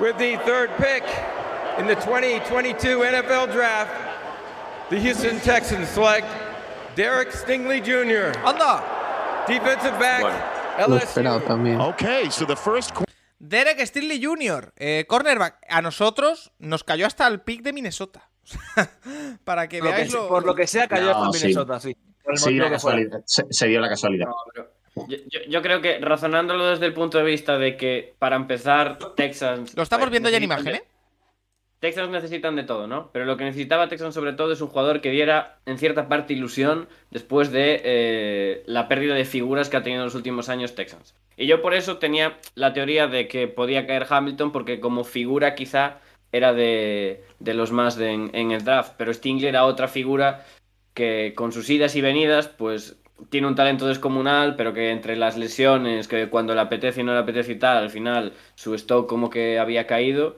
With 0.00 0.16
the 0.16 0.36
third 0.46 0.70
pick 0.78 1.02
in 1.78 1.86
the 1.86 1.96
2022 1.96 3.00
NFL 3.00 3.52
Draft, 3.52 3.90
the 4.90 5.00
Houston 5.00 5.40
Texans 5.40 5.88
select 5.88 6.26
Derek 6.94 7.30
Stingley 7.32 7.80
Jr., 7.80 8.32
¡Anda! 8.44 8.82
Defensive 9.48 9.98
back, 9.98 10.88
Lo 10.88 10.96
esperado 10.96 11.38
LSU. 11.38 11.46
también. 11.48 11.80
Okay, 11.80 12.30
so 12.30 12.46
the 12.46 12.56
first 12.56 12.90
Derek 13.40 13.80
Stinley 13.86 14.20
Jr., 14.22 14.72
eh, 14.76 15.04
cornerback. 15.08 15.58
A 15.68 15.80
nosotros 15.82 16.52
nos 16.58 16.82
cayó 16.84 17.06
hasta 17.06 17.26
el 17.26 17.40
pick 17.40 17.62
de 17.62 17.72
Minnesota. 17.72 18.28
para 19.44 19.68
que 19.68 19.78
Por 19.78 19.86
lo, 19.88 19.90
que, 19.92 19.96
veáis 19.96 20.12
lo... 20.12 20.28
por 20.28 20.44
lo 20.46 20.54
que 20.54 20.66
sea, 20.66 20.88
cayó 20.88 21.10
No, 21.12 21.24
hasta 21.24 21.38
sí. 21.38 21.46
Minnesota, 21.46 21.80
sí. 21.80 21.96
Sí, 22.34 22.54
la 22.54 22.70
casualidad. 22.70 23.20
Se, 23.26 23.44
se 23.50 23.66
dio 23.68 23.80
la 23.80 23.88
casualidad. 23.88 24.26
No, 24.26 24.34
pero 24.52 24.70
yo, 25.08 25.16
yo- 25.30 25.40
yo 25.48 25.62
creo 25.62 25.80
que 25.80 25.98
razonándolo 26.00 26.66
desde 26.66 26.86
el 26.86 26.94
punto 26.94 27.18
de 27.18 27.24
vista 27.24 27.56
de 27.58 27.76
que 27.76 28.14
para 28.18 28.36
empezar 28.36 28.98
Texans 29.16 29.74
Lo 29.76 29.82
estamos 29.82 30.10
viendo 30.10 30.28
ya 30.28 30.36
en 30.38 30.42
imagen, 30.42 30.74
¿eh? 30.76 30.82
Texans 31.80 32.10
necesitan 32.10 32.56
de 32.56 32.64
todo, 32.64 32.88
¿no? 32.88 33.10
Pero 33.12 33.24
lo 33.24 33.36
que 33.36 33.44
necesitaba 33.44 33.88
Texans 33.88 34.14
sobre 34.14 34.32
todo 34.32 34.52
es 34.52 34.60
un 34.60 34.68
jugador 34.68 35.00
que 35.00 35.10
diera 35.10 35.58
en 35.64 35.78
cierta 35.78 36.08
parte 36.08 36.32
ilusión 36.32 36.88
después 37.10 37.52
de 37.52 37.80
eh, 37.84 38.62
la 38.66 38.88
pérdida 38.88 39.14
de 39.14 39.24
figuras 39.24 39.68
que 39.68 39.76
ha 39.76 39.82
tenido 39.82 40.02
en 40.02 40.06
los 40.06 40.16
últimos 40.16 40.48
años 40.48 40.74
Texans. 40.74 41.14
Y 41.36 41.46
yo 41.46 41.62
por 41.62 41.74
eso 41.74 41.98
tenía 41.98 42.38
la 42.56 42.72
teoría 42.72 43.06
de 43.06 43.28
que 43.28 43.46
podía 43.46 43.86
caer 43.86 44.06
Hamilton 44.08 44.50
porque 44.50 44.80
como 44.80 45.04
figura 45.04 45.54
quizá 45.54 45.98
era 46.32 46.52
de, 46.52 47.22
de 47.38 47.54
los 47.54 47.70
más 47.70 47.98
en, 48.00 48.34
el 48.34 48.64
draft. 48.64 48.94
Pero 48.96 49.14
Stingley 49.14 49.48
era 49.48 49.64
otra 49.64 49.86
figura 49.86 50.44
que 50.94 51.32
con 51.36 51.52
sus 51.52 51.70
idas 51.70 51.94
y 51.94 52.00
venidas 52.00 52.48
pues 52.48 52.96
tiene 53.30 53.46
un 53.46 53.54
talento 53.54 53.86
descomunal, 53.86 54.56
pero 54.56 54.72
que 54.72 54.90
entre 54.90 55.16
las 55.16 55.36
lesiones, 55.36 56.08
que 56.08 56.28
cuando 56.28 56.54
le 56.54 56.60
apetece 56.60 57.00
y 57.00 57.04
no 57.04 57.12
le 57.12 57.20
apetece 57.20 57.52
y 57.52 57.58
tal, 57.58 57.78
al 57.78 57.90
final 57.90 58.32
su 58.56 58.74
stock 58.74 59.08
como 59.08 59.30
que 59.30 59.60
había 59.60 59.86
caído. 59.86 60.36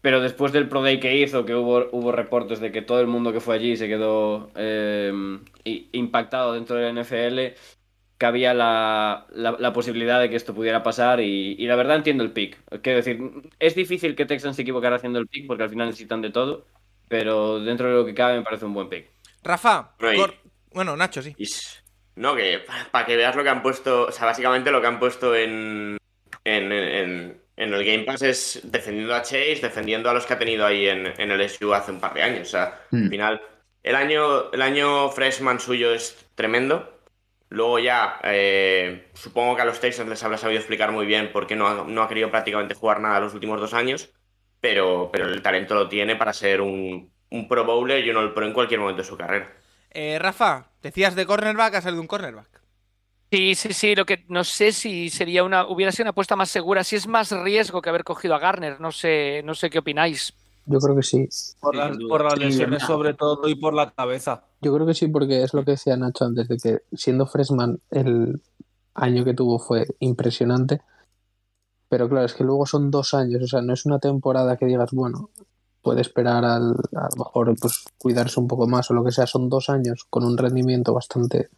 Pero 0.00 0.20
después 0.20 0.52
del 0.52 0.68
Pro 0.68 0.82
Day 0.82 1.00
que 1.00 1.16
hizo, 1.16 1.44
que 1.44 1.54
hubo, 1.54 1.88
hubo 1.92 2.12
reportes 2.12 2.60
de 2.60 2.70
que 2.70 2.82
todo 2.82 3.00
el 3.00 3.08
mundo 3.08 3.32
que 3.32 3.40
fue 3.40 3.56
allí 3.56 3.76
se 3.76 3.88
quedó 3.88 4.50
eh, 4.54 5.12
i- 5.64 5.88
impactado 5.92 6.52
dentro 6.54 6.76
del 6.76 6.96
NFL, 6.96 7.54
había 8.26 8.54
la, 8.54 9.26
la, 9.30 9.72
posibilidad 9.72 10.20
de 10.20 10.28
que 10.28 10.36
esto 10.36 10.54
pudiera 10.54 10.82
pasar 10.82 11.20
y, 11.20 11.54
la 11.66 11.76
verdad 11.76 11.96
entiendo 11.96 12.24
el 12.24 12.32
pick. 12.32 12.58
Quiero 12.82 12.96
decir, 12.96 13.20
es 13.58 13.74
difícil 13.74 14.16
que 14.16 14.26
Texans 14.26 14.56
se 14.56 14.62
equivocara 14.62 14.96
haciendo 14.96 15.18
el 15.18 15.28
pick 15.28 15.46
porque 15.46 15.62
al 15.62 15.70
final 15.70 15.86
necesitan 15.88 16.20
de 16.20 16.30
todo, 16.30 16.66
pero 17.08 17.60
dentro 17.60 17.88
de 17.88 17.94
lo 17.94 18.04
que 18.04 18.14
cabe 18.14 18.36
me 18.38 18.42
parece 18.44 18.64
un 18.64 18.74
buen 18.74 18.88
pick. 18.88 19.08
Rafa, 19.42 19.94
bueno, 20.72 20.96
Nacho, 20.96 21.22
sí. 21.22 21.34
No, 22.16 22.34
que 22.34 22.60
para 22.90 23.06
que 23.06 23.16
veas 23.16 23.36
lo 23.36 23.44
que 23.44 23.50
han 23.50 23.62
puesto, 23.62 24.06
o 24.06 24.12
sea, 24.12 24.26
básicamente 24.26 24.72
lo 24.72 24.80
que 24.80 24.86
han 24.88 24.98
puesto 24.98 25.34
en, 25.36 25.96
en, 26.44 26.72
en, 26.72 27.42
el 27.58 27.84
Game 27.84 28.04
Pass 28.04 28.22
es 28.22 28.60
defendiendo 28.64 29.14
a 29.14 29.22
Chase, 29.22 29.58
defendiendo 29.60 30.08
a 30.08 30.14
los 30.14 30.26
que 30.26 30.34
ha 30.34 30.38
tenido 30.38 30.64
ahí 30.64 30.88
en, 30.88 31.06
el 31.06 31.50
SU 31.50 31.74
hace 31.74 31.90
un 31.90 32.00
par 32.00 32.14
de 32.14 32.22
años. 32.22 32.48
O 32.48 32.50
sea, 32.50 32.80
al 32.92 32.98
hmm. 32.98 33.10
final, 33.10 33.42
el 33.82 33.96
año, 33.96 34.50
el 34.52 34.62
año 34.62 35.10
freshman 35.10 35.60
suyo 35.60 35.92
es 35.92 36.26
tremendo. 36.34 37.00
Luego 37.50 37.78
ya, 37.78 38.20
eh, 38.24 39.08
supongo 39.14 39.56
que 39.56 39.62
a 39.62 39.64
los 39.64 39.80
Texans 39.80 40.08
les 40.08 40.22
habrá 40.22 40.36
sabido 40.36 40.60
explicar 40.60 40.92
muy 40.92 41.06
bien 41.06 41.32
por 41.32 41.46
qué 41.46 41.56
no 41.56 41.66
ha, 41.66 41.84
no 41.84 42.02
ha 42.02 42.08
querido 42.08 42.30
prácticamente 42.30 42.74
jugar 42.74 43.00
nada 43.00 43.20
los 43.20 43.34
últimos 43.34 43.58
dos 43.58 43.72
años, 43.72 44.10
pero, 44.60 45.08
pero 45.10 45.26
el 45.26 45.42
talento 45.42 45.74
lo 45.74 45.88
tiene 45.88 46.14
para 46.14 46.32
ser 46.32 46.60
un, 46.60 47.10
un 47.30 47.48
Pro 47.48 47.64
Bowler 47.64 48.04
y 48.04 48.10
uno 48.10 48.20
el 48.20 48.32
Pro 48.34 48.46
en 48.46 48.52
cualquier 48.52 48.80
momento 48.80 49.02
de 49.02 49.08
su 49.08 49.16
carrera. 49.16 49.50
Eh, 49.90 50.18
Rafa, 50.18 50.70
decías 50.82 51.14
de 51.14 51.26
cornerback, 51.26 51.74
ha 51.74 51.80
salido 51.80 51.96
de 51.96 52.02
un 52.02 52.06
cornerback. 52.06 52.57
Sí, 53.30 53.54
sí, 53.54 53.72
sí, 53.74 53.94
lo 53.94 54.06
que 54.06 54.24
no 54.28 54.42
sé 54.42 54.72
si 54.72 55.10
sería 55.10 55.44
una 55.44 55.66
hubiera 55.66 55.92
sido 55.92 56.04
una 56.04 56.10
apuesta 56.10 56.34
más 56.34 56.48
segura, 56.48 56.82
si 56.82 56.96
es 56.96 57.06
más 57.06 57.30
riesgo 57.30 57.82
que 57.82 57.90
haber 57.90 58.04
cogido 58.04 58.34
a 58.34 58.38
Garner, 58.38 58.80
no 58.80 58.90
sé, 58.90 59.42
no 59.44 59.54
sé 59.54 59.68
qué 59.68 59.80
opináis. 59.80 60.32
Yo 60.64 60.78
creo 60.78 60.96
que 60.96 61.02
sí. 61.02 61.28
Por, 61.60 61.74
las 61.76 62.38
lesiones 62.38 62.82
sobre 62.82 63.14
todo 63.14 63.48
y 63.48 63.54
por 63.54 63.74
la 63.74 63.90
cabeza. 63.90 64.44
Yo 64.60 64.74
creo 64.74 64.86
que 64.86 64.94
sí, 64.94 65.08
porque 65.08 65.42
es 65.42 65.54
lo 65.54 65.64
que 65.64 65.72
decía 65.72 65.96
Nacho 65.96 66.24
antes, 66.24 66.48
de 66.48 66.56
que 66.58 66.82
siendo 66.94 67.26
freshman 67.26 67.80
el 67.90 68.40
año 68.94 69.24
que 69.24 69.34
tuvo 69.34 69.58
fue 69.58 69.86
impresionante. 70.00 70.80
Pero 71.88 72.08
claro, 72.08 72.26
es 72.26 72.34
que 72.34 72.44
luego 72.44 72.66
son 72.66 72.90
dos 72.90 73.14
años, 73.14 73.42
o 73.42 73.46
sea, 73.46 73.62
no 73.62 73.72
es 73.72 73.86
una 73.86 73.98
temporada 73.98 74.58
que 74.58 74.66
digas, 74.66 74.90
bueno, 74.92 75.30
puede 75.80 76.02
esperar 76.02 76.44
al, 76.44 76.72
a 76.94 77.08
lo 77.16 77.24
mejor 77.24 77.56
pues 77.58 77.84
cuidarse 77.96 78.38
un 78.38 78.46
poco 78.46 78.66
más 78.66 78.90
o 78.90 78.94
lo 78.94 79.04
que 79.04 79.12
sea, 79.12 79.26
son 79.26 79.48
dos 79.48 79.70
años 79.70 80.04
con 80.10 80.24
un 80.24 80.36
rendimiento 80.36 80.92
bastante 80.92 81.48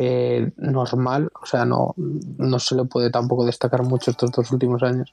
eh, 0.00 0.52
normal, 0.58 1.28
o 1.42 1.44
sea, 1.44 1.64
no, 1.64 1.92
no 1.96 2.60
se 2.60 2.76
le 2.76 2.84
puede 2.84 3.10
tampoco 3.10 3.44
destacar 3.44 3.82
mucho 3.82 4.12
estos 4.12 4.30
dos 4.30 4.52
últimos 4.52 4.80
años. 4.84 5.12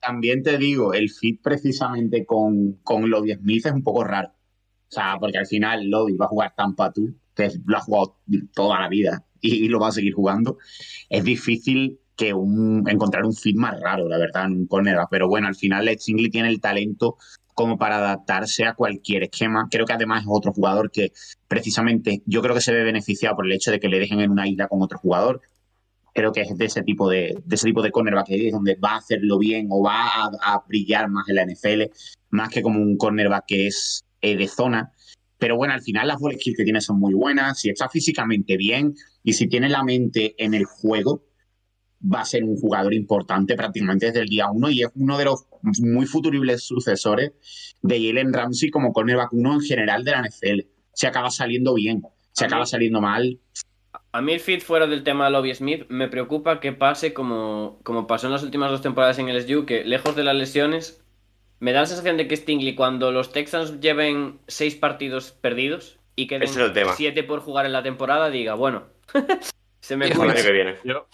también, 0.00 0.42
te 0.42 0.56
digo, 0.56 0.94
el 0.94 1.10
fit 1.10 1.42
precisamente 1.42 2.24
con, 2.24 2.78
con 2.82 3.10
Lodi 3.10 3.34
Smith 3.34 3.66
es 3.66 3.72
un 3.72 3.82
poco 3.82 4.02
raro. 4.02 4.28
O 4.28 4.94
sea, 4.94 5.18
porque 5.20 5.36
al 5.36 5.46
final 5.46 5.90
Lodi 5.90 6.16
va 6.16 6.24
a 6.24 6.28
jugar 6.28 6.54
Tampa 6.56 6.90
tú, 6.90 7.14
que 7.34 7.52
lo 7.66 7.76
ha 7.76 7.80
jugado 7.80 8.16
toda 8.54 8.80
la 8.80 8.88
vida 8.88 9.22
y, 9.42 9.68
lo 9.68 9.78
va 9.78 9.88
a 9.88 9.92
seguir 9.92 10.14
jugando. 10.14 10.56
Es 11.10 11.22
difícil 11.22 12.00
que 12.16 12.32
un, 12.32 12.88
encontrar 12.88 13.26
un 13.26 13.34
fit 13.34 13.56
más 13.56 13.78
raro, 13.78 14.08
la 14.08 14.16
verdad, 14.16 14.46
en 14.46 14.52
un 14.52 14.66
cornerback. 14.66 15.08
Pero 15.10 15.28
bueno, 15.28 15.48
al 15.48 15.54
final 15.54 15.84
Led 15.84 15.98
Singley 15.98 16.30
tiene 16.30 16.48
el 16.48 16.62
talento 16.62 17.18
como 17.54 17.78
para 17.78 17.98
adaptarse 17.98 18.64
a 18.64 18.74
cualquier 18.74 19.24
esquema. 19.24 19.68
Creo 19.70 19.86
que 19.86 19.92
además 19.92 20.22
es 20.22 20.28
otro 20.30 20.52
jugador 20.52 20.90
que 20.90 21.12
precisamente 21.48 22.22
yo 22.26 22.42
creo 22.42 22.54
que 22.54 22.60
se 22.60 22.72
ve 22.72 22.82
beneficiado 22.82 23.36
por 23.36 23.46
el 23.46 23.52
hecho 23.52 23.70
de 23.70 23.80
que 23.80 23.88
le 23.88 23.98
dejen 23.98 24.20
en 24.20 24.30
una 24.30 24.48
isla 24.48 24.68
con 24.68 24.82
otro 24.82 24.98
jugador. 24.98 25.40
Creo 26.14 26.32
que 26.32 26.42
es 26.42 26.56
de 26.56 26.66
ese 26.66 26.82
tipo 26.82 27.08
de, 27.08 27.34
ese 27.50 27.66
tipo 27.66 27.82
de 27.82 27.90
cornerback 27.90 28.26
que 28.26 28.48
es 28.48 28.52
donde 28.52 28.76
va 28.76 28.92
a 28.92 28.98
hacerlo 28.98 29.38
bien 29.38 29.68
o 29.70 29.82
va 29.82 30.10
a, 30.14 30.64
brillar 30.66 31.08
más 31.08 31.28
en 31.28 31.36
la 31.36 31.46
NFL, 31.46 31.82
más 32.30 32.50
que 32.50 32.62
como 32.62 32.80
un 32.80 32.96
cornerback 32.96 33.44
que 33.46 33.66
es 33.66 34.04
eh, 34.20 34.36
de 34.36 34.48
zona. 34.48 34.92
Pero 35.38 35.56
bueno, 35.56 35.74
al 35.74 35.82
final 35.82 36.08
las 36.08 36.18
skills 36.18 36.56
que 36.56 36.64
tiene 36.64 36.80
son 36.80 37.00
muy 37.00 37.14
buenas. 37.14 37.58
Si 37.58 37.70
está 37.70 37.88
físicamente 37.88 38.56
bien 38.56 38.94
y 39.24 39.32
si 39.32 39.48
tiene 39.48 39.68
la 39.68 39.82
mente 39.82 40.34
en 40.38 40.54
el 40.54 40.64
juego, 40.64 41.24
va 42.02 42.20
a 42.20 42.24
ser 42.24 42.44
un 42.44 42.56
jugador 42.56 42.94
importante 42.94 43.54
prácticamente 43.56 44.06
desde 44.06 44.20
el 44.20 44.28
día 44.28 44.50
uno 44.50 44.70
y 44.70 44.82
es 44.82 44.88
uno 44.94 45.18
de 45.18 45.24
los 45.24 45.46
muy 45.80 46.06
futuribles 46.06 46.64
sucesores 46.64 47.32
de 47.82 48.06
Jalen 48.06 48.32
Ramsey 48.32 48.70
como 48.70 48.92
cornerback 48.92 49.32
uno 49.32 49.54
en 49.54 49.60
general 49.60 50.04
de 50.04 50.10
la 50.10 50.22
NFL. 50.22 50.60
Se 50.92 51.06
acaba 51.06 51.30
saliendo 51.30 51.74
bien, 51.74 52.02
se 52.32 52.44
acaba 52.44 52.66
saliendo 52.66 53.00
mal. 53.00 53.38
A 54.12 54.20
mí 54.20 54.32
el 54.32 54.40
fit 54.40 54.60
fuera 54.60 54.86
del 54.86 55.04
tema 55.04 55.26
de 55.26 55.30
Lobby 55.30 55.54
Smith 55.54 55.86
me 55.88 56.08
preocupa 56.08 56.60
que 56.60 56.72
pase 56.72 57.14
como, 57.14 57.78
como 57.82 58.06
pasó 58.06 58.26
en 58.26 58.34
las 58.34 58.42
últimas 58.42 58.70
dos 58.70 58.82
temporadas 58.82 59.18
en 59.18 59.28
el 59.28 59.40
SU, 59.40 59.64
que 59.64 59.84
lejos 59.84 60.14
de 60.16 60.24
las 60.24 60.34
lesiones, 60.34 61.02
me 61.60 61.72
da 61.72 61.80
la 61.80 61.86
sensación 61.86 62.16
de 62.16 62.28
que 62.28 62.36
Stingley 62.36 62.74
cuando 62.74 63.10
los 63.10 63.32
Texans 63.32 63.80
lleven 63.80 64.40
seis 64.48 64.74
partidos 64.74 65.32
perdidos 65.32 65.98
y 66.14 66.26
queden 66.26 66.48
siete 66.96 67.22
por 67.22 67.40
jugar 67.40 67.64
en 67.64 67.72
la 67.72 67.82
temporada, 67.82 68.28
diga, 68.28 68.54
bueno, 68.54 68.82
Se 69.82 69.96
me 69.96 70.08
fue 70.14 70.26
el 70.26 70.30
año 70.30 70.42
que 70.44 70.52
viene. 70.52 70.76
Yo 70.84 71.08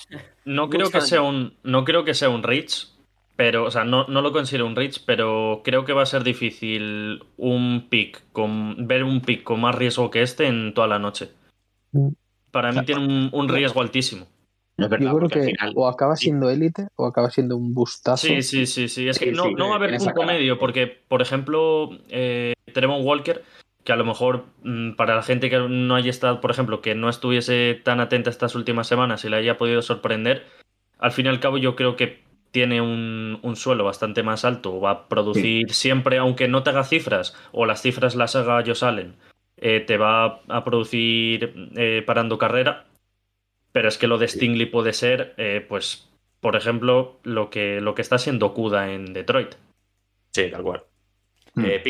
no 0.45 0.69
creo 0.69 0.91
que 0.91 1.01
sea 1.01 1.23
un. 1.23 1.57
No 1.63 1.85
creo 1.85 2.05
que 2.05 2.15
sea 2.15 2.29
un 2.29 2.43
Rich. 2.43 2.93
Pero, 3.35 3.65
o 3.65 3.71
sea, 3.71 3.85
no, 3.85 4.05
no 4.09 4.21
lo 4.21 4.33
considero 4.33 4.67
un 4.67 4.75
Rich, 4.75 5.05
pero 5.07 5.63
creo 5.65 5.85
que 5.85 5.93
va 5.93 6.03
a 6.03 6.07
ser 6.07 6.23
difícil 6.23 7.25
un 7.39 7.87
pick 7.89 8.23
con. 8.33 8.87
ver 8.87 9.05
un 9.05 9.23
pick 9.23 9.43
con 9.43 9.61
más 9.61 9.75
riesgo 9.75 10.11
que 10.11 10.23
este 10.23 10.47
en 10.47 10.75
toda 10.75 10.87
la 10.87 10.99
noche. 10.99 11.31
Mm. 11.93 12.09
Para 12.51 12.73
mí 12.73 12.85
tiene 12.85 13.31
un, 13.33 13.49
riesgo 13.49 13.81
altísimo. 13.81 14.27
Yo 14.77 14.89
creo 14.89 15.29
que 15.29 15.55
o 15.75 15.89
acaba 15.89 16.15
siendo 16.17 16.51
élite 16.51 16.89
o 16.97 17.07
acaba 17.07 17.31
siendo 17.31 17.57
un 17.57 17.73
bustazo. 17.73 18.27
Sí, 18.27 18.43
sí, 18.43 18.67
sí, 18.67 18.89
sí. 18.89 19.09
Es 19.09 19.19
que 19.19 19.33
no, 19.33 19.51
no 19.51 19.69
va 19.69 19.75
a 19.75 19.77
haber 19.77 19.97
punto 19.97 20.23
medio, 20.25 20.59
porque, 20.59 20.87
por 20.87 21.23
ejemplo, 21.23 21.91
eh, 22.11 22.53
Trevon 22.73 23.05
Walker 23.05 23.43
que 23.89 23.93
a 23.95 23.97
lo 23.97 24.05
mejor 24.05 24.45
mm, 24.65 24.97
para 24.97 25.17
la 25.17 25.23
gente 25.23 25.49
que 25.49 25.57
no 25.57 25.95
haya 25.95 26.11
estado, 26.11 26.43
por 26.43 26.51
ejemplo, 26.51 26.83
que 26.83 26.95
no 26.95 27.09
estuviese 27.09 27.81
tan 27.83 28.01
atenta 28.01 28.29
estas 28.29 28.55
últimas 28.55 28.87
semanas 28.87 29.25
y 29.25 29.31
le 29.31 29.39
haya 29.39 29.57
podido 29.57 29.81
sorprender, 29.81 30.45
al 30.99 31.11
fin 31.11 31.25
y 31.25 31.31
al 31.31 31.41
cabo 31.41 31.57
yo 31.57 31.75
creo 31.75 31.97
que 31.97 32.21
tiene 32.51 32.83
un, 32.83 33.41
suelo 33.57 33.85
bastante 33.85 34.23
más 34.23 34.45
alto, 34.45 34.79
va 34.79 34.91
a 34.91 35.09
producir 35.09 35.73
siempre, 35.73 36.19
aunque 36.19 36.49
no 36.49 36.63
te 36.63 36.69
haga 36.69 36.85
cifras 36.85 37.35
o 37.51 37.65
las 37.65 37.81
cifras 37.81 38.15
las 38.15 38.37
haga 38.37 38.63
yo 38.63 38.75
salen, 38.75 39.15
eh, 39.57 39.81
te 39.81 39.97
va 39.97 40.43
a 40.49 40.65
producir 40.65 41.71
eh, 41.75 42.03
parando 42.07 42.37
carrera, 42.37 42.85
pero 43.73 43.89
es 43.89 43.97
que 43.97 44.07
lo 44.07 44.19
de 44.19 44.29
Stingley 44.29 44.67
puede 44.67 44.93
ser, 44.93 45.33
eh, 45.39 45.65
pues, 45.67 46.11
por 46.41 46.57
ejemplo, 46.57 47.21
lo 47.23 47.49
que, 47.49 47.81
lo 47.81 47.95
que 47.95 48.03
está 48.03 48.19
siendo 48.19 48.53
Kuda 48.53 48.93
en 48.93 49.15
Detroit. 49.15 49.55
Sí, 50.33 50.51
tal 50.51 50.63
cual. 50.63 50.83
Eh, 51.65 51.83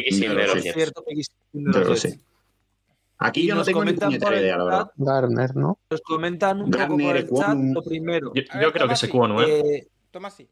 Aquí 3.18 3.46
yo 3.46 3.56
no 3.56 3.64
tengo 3.64 3.84
ni 3.84 3.92
idea, 3.92 4.56
la 4.56 4.64
verdad. 4.64 4.92
Garner, 4.96 5.56
¿no? 5.56 5.78
Nos 5.90 6.00
comentan 6.02 6.62
un 6.62 6.70
poco 6.70 6.96
por 6.96 7.16
el 7.16 7.28
chat 7.28 7.56
lo 7.56 7.82
primero. 7.82 8.32
Yo, 8.34 8.72
creo 8.72 8.86
que 8.86 8.94
es 8.94 9.02
Ecuano, 9.02 9.42
¿eh? 9.42 9.60
¿eh? 9.60 9.88
Toma 10.10 10.28
así. 10.28 10.48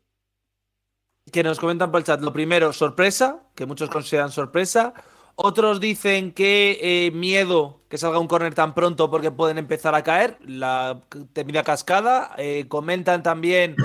Que 1.31 1.43
nos 1.45 1.61
comentan 1.61 1.91
por 1.93 2.01
el 2.01 2.05
chat. 2.05 2.21
Lo 2.21 2.33
primero, 2.33 2.73
sorpresa, 2.73 3.45
que 3.55 3.67
muchos 3.67 3.89
consideran 3.89 4.33
sorpresa. 4.33 4.95
Otros 5.37 5.81
dicen 5.81 6.33
que 6.33 6.79
eh, 6.81 7.11
miedo 7.13 7.83
que 7.89 7.99
salga 7.99 8.19
un 8.19 8.27
corner 8.27 8.55
tan 8.55 8.75
pronto 8.75 9.11
porque 9.11 9.31
pueden 9.31 9.59
empezar 9.59 9.95
a 9.95 10.03
caer. 10.03 10.39
La 10.41 11.03
temida 11.35 11.63
cascada. 11.63 12.35
Eh, 12.39 12.67
comentan 12.69 13.23
también 13.23 13.77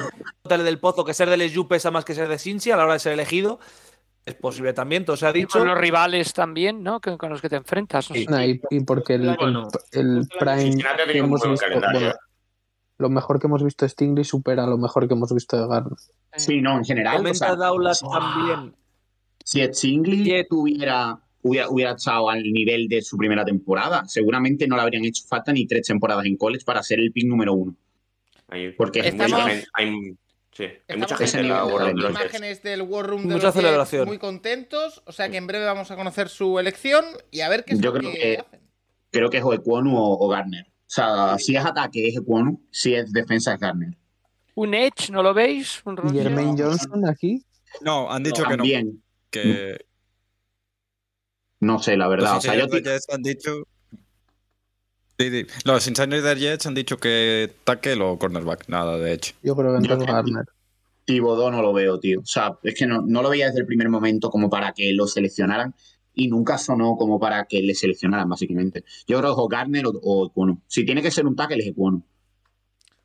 del 0.43 0.79
Pozo 0.79 1.05
que 1.05 1.13
ser 1.13 1.29
del 1.29 1.41
SU 1.49 1.67
pesa 1.67 1.91
más 1.91 2.03
que 2.03 2.15
ser 2.15 2.27
de 2.27 2.39
Cincy 2.39 2.71
a 2.71 2.77
la 2.77 2.85
hora 2.85 2.93
de 2.93 2.99
ser 2.99 3.13
elegido. 3.13 3.59
Es 4.26 4.35
posible 4.35 4.73
también, 4.73 5.03
todo 5.03 5.18
se 5.18 5.26
ha 5.26 5.34
dicho. 5.34 5.57
con 5.57 5.68
los 5.68 5.77
rivales 5.77 6.34
también, 6.34 6.84
¿no? 6.84 7.02
Con, 7.02 7.18
los 7.30 7.41
que 7.41 7.49
te 7.49 7.56
enfrentas. 7.56 8.10
y, 8.14 8.80
porque 8.81 9.15
el, 9.15 9.35
el, 9.91 10.27
Prime 10.39 10.76
que 11.11 11.18
hemos 11.18 11.41
visto, 11.49 11.65
lo 12.99 13.10
mejor 13.10 13.39
que 13.39 13.48
hemos 13.48 13.64
visto 13.64 13.84
de 13.84 13.89
Stingley 13.89 14.23
supera 14.23 14.68
lo 14.68 14.77
mejor 14.77 15.07
que 15.07 15.15
hemos 15.15 15.34
visto 15.34 15.60
de 15.60 15.68
Garner. 15.68 15.98
Sí, 16.35 16.61
no, 16.61 16.77
en 16.77 16.85
general. 16.85 17.18
Comenta 17.18 17.56
Daulas 17.56 17.99
también. 17.99 18.76
Si 19.43 19.61
Stingley 19.65 20.48
tuviera, 20.48 21.19
hubiera, 21.41 21.69
hubiera 21.69 21.91
estado 21.93 22.30
al 22.30 22.43
nivel 22.43 22.88
de 22.88 23.02
su 23.02 23.18
primera 23.18 23.43
temporada, 23.43 24.06
seguramente 24.06 24.68
no 24.68 24.76
le 24.76 24.84
habrían 24.84 25.03
hecho 25.03 25.23
falta 25.27 25.52
ni 25.52 25.65
tres 25.65 25.88
temporadas 25.88 26.26
en 26.26 26.38
college 26.38 26.64
para 26.64 26.84
ser 26.84 26.99
el 26.99 27.11
pick 27.11 27.26
número 27.26 27.53
uno. 27.53 27.76
Porque 28.77 28.99
Estamos... 28.99 29.41
hay, 29.73 30.15
Sí, 30.51 30.65
hay 30.87 30.97
mucha 30.97 31.15
gente 31.15 31.39
en 31.39 31.49
la 31.49 31.65
War 31.65 31.93
Room. 31.93 32.09
imágenes 32.09 32.61
del 32.61 32.81
War 32.81 33.05
Room 33.07 33.21
de 33.27 33.35
mucha 33.35 33.47
los 33.47 33.55
celebración. 33.55 34.07
muy 34.07 34.17
contentos. 34.17 35.01
O 35.05 35.11
sea 35.11 35.29
que 35.29 35.37
en 35.37 35.47
breve 35.47 35.65
vamos 35.65 35.91
a 35.91 35.95
conocer 35.95 36.27
su 36.29 36.59
elección 36.59 37.05
y 37.31 37.41
a 37.41 37.49
ver 37.49 37.63
qué 37.63 37.73
es 37.73 37.79
Yo 37.79 37.91
lo 37.91 37.99
creo 37.99 38.11
que, 38.11 38.37
hacen. 38.37 38.61
Creo 39.11 39.29
que 39.29 39.37
es 39.37 39.43
o 39.43 39.53
Equonu 39.53 39.95
o, 39.95 40.27
Garner. 40.27 40.67
O 40.67 40.93
sea, 40.93 41.37
si 41.37 41.55
es 41.55 41.65
ataque 41.65 42.07
es 42.07 42.17
Equonu, 42.17 42.61
si 42.69 42.93
es 42.93 43.11
defensa 43.13 43.53
es 43.53 43.59
Garner. 43.59 43.97
¿Un 44.55 44.73
Edge, 44.73 45.09
no 45.09 45.23
lo 45.23 45.33
veis? 45.33 45.81
¿Un 45.85 45.97
Jermaine 46.11 46.61
Johnson 46.61 47.07
aquí? 47.07 47.45
No, 47.79 48.11
han 48.11 48.23
dicho 48.23 48.43
que 48.43 48.57
no. 48.57 48.63
Que... 49.29 49.85
No 51.61 51.79
sé, 51.79 51.95
la 51.95 52.09
verdad. 52.09 52.37
o 52.37 52.41
sea, 52.41 52.55
yo 52.55 52.65
han 53.09 53.21
dicho 53.21 53.63
los 55.64 55.88
Insiders 55.88 56.39
Jets 56.39 56.65
han 56.65 56.73
dicho 56.73 56.98
que 56.98 57.52
tackle 57.64 58.02
o 58.02 58.18
cornerback, 58.18 58.68
nada, 58.68 58.98
de 58.98 59.14
hecho. 59.14 59.34
Yo 59.43 59.56
creo 59.56 59.72
que 59.72 59.77
entonces 59.77 60.07
Garner. 60.07 60.45
Tibodó 61.06 61.52
no 61.52 61.61
lo 61.61 61.73
veo, 61.73 61.99
tío. 61.99 62.19
O 62.22 62.26
sea, 62.26 62.57
es 62.64 62.76
que 62.76 62.85
no, 62.85 63.02
no, 63.02 63.22
lo 63.22 63.30
veía 63.30 63.48
desde 63.48 63.61
el 63.61 63.65
primer 63.65 63.89
momento 63.89 64.30
como 64.30 64.49
para 64.49 64.72
que 64.73 64.93
lo 64.93 65.07
seleccionaran. 65.07 65.73
y 66.14 66.27
nunca 66.27 66.57
sonó 66.57 66.98
como 66.98 67.19
para 67.19 67.45
que 67.45 67.61
le 67.61 67.73
seleccionaran, 67.73 68.27
básicamente. 68.27 68.84
Yo 69.07 69.19
creo 69.19 69.35
que 69.35 69.41
o 69.41 69.48
Garner 69.48 69.85
o, 69.88 70.31
o 70.34 70.57
Si 70.68 70.85
tiene 70.85 71.02
que 71.02 71.11
ser 71.11 71.26
un 71.26 71.35
tackle, 71.35 71.60
es 71.60 71.68
Ecuono. 71.68 72.03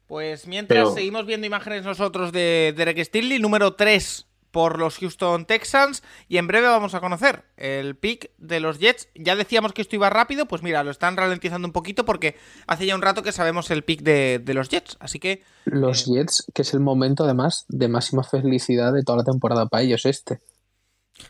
Pues 0.06 0.46
mientras 0.46 0.94
seguimos 0.94 1.26
viendo 1.26 1.46
imágenes 1.46 1.84
nosotros 1.84 2.32
de 2.32 2.74
Derek 2.76 3.02
Stinley, 3.04 3.38
número 3.38 3.74
3 3.74 4.26
por 4.50 4.78
los 4.78 4.98
Houston 4.98 5.44
Texans 5.44 6.02
y 6.28 6.38
en 6.38 6.46
breve 6.46 6.68
vamos 6.68 6.94
a 6.94 7.00
conocer 7.00 7.44
el 7.56 7.96
pick 7.96 8.30
de 8.38 8.60
los 8.60 8.78
Jets. 8.78 9.08
Ya 9.14 9.36
decíamos 9.36 9.72
que 9.72 9.82
esto 9.82 9.96
iba 9.96 10.10
rápido, 10.10 10.46
pues 10.46 10.62
mira, 10.62 10.82
lo 10.84 10.90
están 10.90 11.16
ralentizando 11.16 11.68
un 11.68 11.72
poquito 11.72 12.04
porque 12.04 12.36
hace 12.66 12.86
ya 12.86 12.94
un 12.94 13.02
rato 13.02 13.22
que 13.22 13.32
sabemos 13.32 13.70
el 13.70 13.84
pick 13.84 14.02
de, 14.02 14.42
los 14.54 14.68
Jets, 14.68 14.96
así 15.00 15.18
que... 15.18 15.42
Los 15.64 16.08
eh, 16.08 16.12
Jets, 16.14 16.50
que 16.54 16.62
es 16.62 16.74
el 16.74 16.80
momento 16.80 17.24
además 17.24 17.64
de 17.68 17.88
máxima 17.88 18.24
felicidad 18.24 18.92
de 18.92 19.02
toda 19.02 19.18
la 19.18 19.24
temporada 19.24 19.66
para 19.66 19.82
ellos 19.82 20.06
este. 20.06 20.40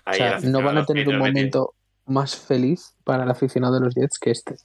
o 0.07 0.13
sea, 0.13 0.39
no 0.41 0.63
van 0.63 0.79
a 0.79 0.87
tener 0.87 1.09
un 1.09 1.19
momento 1.19 1.75
más 2.07 2.37
feliz 2.37 2.95
para 3.05 3.25
el 3.25 3.31
aficionado 3.31 3.75
de 3.75 3.81
los 3.81 3.95
Jets 3.95 4.19
que 4.19 4.31
este. 4.31 4.57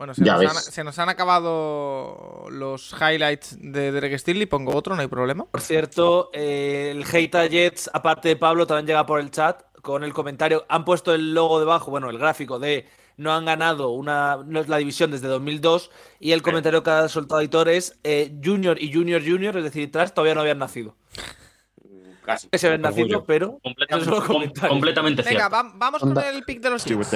Bueno, 0.00 0.14
se 0.14 0.82
nos, 0.82 0.98
han, 0.98 1.10
acabado 1.10 2.46
los 2.48 2.94
highlights 2.94 3.58
de 3.60 3.92
Derek 3.92 4.16
Steele 4.16 4.44
y 4.44 4.46
pongo 4.46 4.74
otro, 4.74 4.96
no 4.96 5.02
hay 5.02 5.08
problema. 5.08 5.44
Por 5.44 5.60
cierto, 5.60 6.30
eh, 6.32 6.90
el 6.92 7.04
Hate 7.04 7.50
Jets, 7.50 7.90
aparte 7.92 8.28
de 8.28 8.36
Pablo, 8.36 8.66
también 8.66 8.86
llega 8.86 9.04
por 9.04 9.20
el 9.20 9.30
chat 9.30 9.62
con 9.82 10.02
el 10.02 10.14
comentario. 10.14 10.64
Han 10.70 10.86
puesto 10.86 11.12
el 11.12 11.34
logo 11.34 11.60
debajo, 11.60 11.90
bueno, 11.90 12.08
el 12.08 12.16
gráfico 12.16 12.58
de 12.58 12.88
no 13.18 13.34
han 13.34 13.44
ganado 13.44 13.90
una, 13.90 14.38
la 14.38 14.78
división 14.78 15.10
desde 15.10 15.28
2002 15.28 15.90
y 16.18 16.32
el 16.32 16.40
comentario 16.40 16.82
que 16.82 16.88
ha 16.88 17.06
soltado 17.10 17.42
Editor 17.42 17.68
es 17.68 17.98
eh, 18.02 18.34
Junior 18.42 18.82
y 18.82 18.90
Junior 18.94 19.22
Junior, 19.22 19.54
es 19.58 19.64
decir, 19.64 19.92
tras 19.92 20.14
todavía 20.14 20.34
no 20.34 20.40
habían 20.40 20.60
nacido. 20.60 20.96
Casi. 22.24 22.48
Que 22.48 22.56
se 22.56 22.68
habían 22.68 22.80
nacido, 22.80 23.24
pero 23.26 23.60
completamente, 24.66 25.22
cierto. 25.24 25.50
Venga, 25.50 25.72
vamos 25.74 26.00
con 26.00 26.16
el 26.16 26.42
pick 26.44 26.62
de 26.62 26.70
los 26.70 26.86
Jets. 26.86 27.10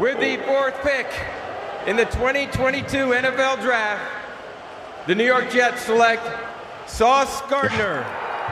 With 0.00 0.20
the 0.20 0.36
fourth 0.46 0.80
pick 0.82 1.08
in 1.88 1.96
the 1.96 2.04
2022 2.04 2.86
NFL 2.86 3.60
Draft, 3.60 4.02
the 5.08 5.14
New 5.14 5.24
York 5.24 5.50
Jets 5.50 5.82
select 5.82 6.22
Sauce 6.86 7.42
Gardner. 7.50 8.04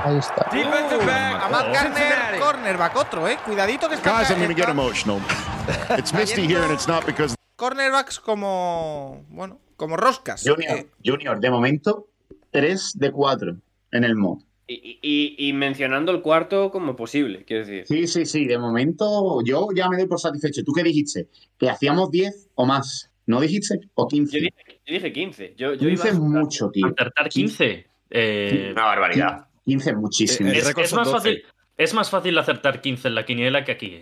Ahí 0.02 0.18
está. 0.18 0.50
Defensive 0.50 1.02
uh, 1.02 1.06
back, 1.06 1.44
Amal 1.44 1.72
Gardner, 1.72 2.40
cornerback, 2.40 2.96
otro, 2.96 3.28
eh. 3.28 3.36
Cuidadito 3.44 3.88
que 3.88 3.94
está. 3.94 4.18
Guys, 4.18 4.30
I'm 4.30 4.38
going 4.38 4.48
to 4.48 4.54
get 4.54 4.68
emotional. 4.68 5.20
It's 5.90 6.12
misty 6.12 6.46
here 6.46 6.62
and 6.62 6.72
it's 6.72 6.88
not 6.88 7.06
because. 7.06 7.36
Cornerbacks 7.56 8.20
como. 8.20 9.24
Bueno, 9.30 9.60
como 9.76 9.96
roscas. 9.96 10.42
Junior, 10.42 10.78
eh. 10.78 10.86
Junior 11.04 11.38
de 11.38 11.50
momento, 11.50 12.08
3 12.50 12.98
de 12.98 13.12
4 13.12 13.56
en 13.92 14.04
el 14.04 14.16
mod. 14.16 14.38
Y, 14.68 15.52
mencionando 15.54 16.10
el 16.10 16.22
cuarto 16.22 16.72
como 16.72 16.96
posible, 16.96 17.44
quiero 17.44 17.64
decir. 17.64 17.86
Sí, 17.86 18.06
sí, 18.06 18.26
sí. 18.26 18.46
De 18.46 18.58
momento 18.58 19.40
yo 19.44 19.68
ya 19.74 19.88
me 19.88 19.96
doy 19.96 20.06
por 20.06 20.18
satisfecho. 20.18 20.64
¿Tú 20.64 20.72
qué 20.72 20.82
dijiste? 20.82 21.28
¿Que 21.56 21.70
hacíamos 21.70 22.10
10 22.10 22.50
o 22.56 22.66
más? 22.66 23.10
¿No 23.26 23.40
dijiste? 23.40 23.78
¿O 23.94 24.08
15? 24.08 24.40
Yo 24.40 24.48
dije, 24.86 25.12
15. 25.12 25.54
Yo, 25.56 25.76
15 25.76 26.08
es 26.08 26.18
mucho, 26.18 26.70
tío. 26.70 26.86
Acertar 26.86 27.28
15. 27.28 27.86
Eh, 28.10 28.68
una 28.72 28.84
barbaridad. 28.84 29.46
15 29.64 29.90
es 29.90 29.96
muchísimo. 29.96 30.50
Es, 30.50 30.74
es, 30.76 30.92
más 30.94 31.10
fácil, 31.10 31.42
es 31.76 31.94
más 31.94 32.10
fácil 32.10 32.36
acertar 32.38 32.80
15 32.80 33.08
en 33.08 33.14
la 33.14 33.24
quiniela 33.24 33.64
que 33.64 33.72
aquí. 33.72 34.00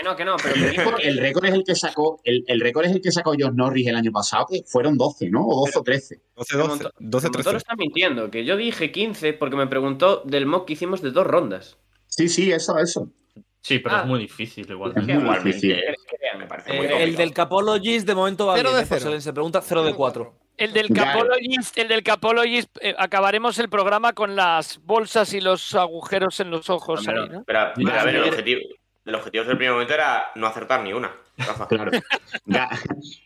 Que 0.00 0.04
no, 0.04 0.16
que 0.16 0.24
no, 0.24 0.36
pero 0.42 0.54
el 0.98 1.18
récord 1.18 1.44
es 1.44 1.52
el 1.52 1.62
que 1.62 1.74
sacó, 1.74 2.22
el, 2.24 2.42
el 2.46 2.60
récord 2.60 2.86
es 2.86 2.92
el 2.92 3.02
que 3.02 3.12
sacó 3.12 3.34
John 3.38 3.54
Norris 3.54 3.86
el 3.86 3.96
año 3.96 4.10
pasado, 4.10 4.46
que 4.48 4.62
fueron 4.66 4.96
12, 4.96 5.28
¿no? 5.28 5.46
O 5.46 5.66
12 5.66 5.78
o 5.78 5.82
13. 5.82 6.20
12, 6.36 6.56
12, 6.56 6.84
12 7.00 7.28
13. 7.28 7.56
está 7.58 7.76
mintiendo, 7.76 8.30
que 8.30 8.46
yo 8.46 8.56
dije 8.56 8.92
15 8.92 9.34
porque 9.34 9.56
me 9.56 9.66
preguntó 9.66 10.22
del 10.24 10.46
mock 10.46 10.66
que 10.66 10.72
hicimos 10.72 11.02
de 11.02 11.10
dos 11.10 11.26
rondas. 11.26 11.76
Sí, 12.06 12.30
sí, 12.30 12.50
eso, 12.50 12.78
eso. 12.78 13.12
Sí, 13.60 13.80
pero 13.80 13.96
es 13.96 14.02
ah. 14.02 14.06
muy 14.06 14.20
difícil 14.20 14.70
igual. 14.70 14.94
Es 14.96 15.04
muy 15.04 15.34
difícil. 15.36 15.72
Eh, 15.72 17.02
el 17.02 17.14
del 17.14 17.34
Capologist 17.34 18.06
de 18.06 18.14
momento 18.14 18.46
va 18.46 18.56
0 18.56 18.70
bien, 18.70 18.88
de 18.88 18.98
0. 19.00 19.20
Se 19.20 19.32
pregunta 19.34 19.60
0 19.60 19.82
de 19.82 19.94
4. 19.94 20.34
El 20.56 20.72
del 20.72 20.88
Capologist, 20.88 21.76
el 21.76 21.88
del 21.88 22.02
Capologist 22.02 22.74
eh, 22.80 22.94
acabaremos 22.96 23.58
el 23.58 23.68
programa 23.68 24.14
con 24.14 24.34
las 24.34 24.80
bolsas 24.82 25.34
y 25.34 25.42
los 25.42 25.74
agujeros 25.74 26.40
en 26.40 26.50
los 26.50 26.70
ojos. 26.70 27.02
Pero, 27.04 27.22
ahí, 27.22 27.28
¿no? 27.28 27.44
pero, 27.44 27.72
pero 27.76 28.00
a 28.00 28.04
ver, 28.04 28.16
el 28.16 28.24
objetivo, 28.24 28.60
el 29.04 29.14
objetivo 29.14 29.44
del 29.44 29.56
primer 29.56 29.72
momento 29.72 29.94
era 29.94 30.24
no 30.36 30.46
acertar 30.46 30.82
ni 30.82 30.92
una. 30.92 31.10
Claro. 31.68 31.90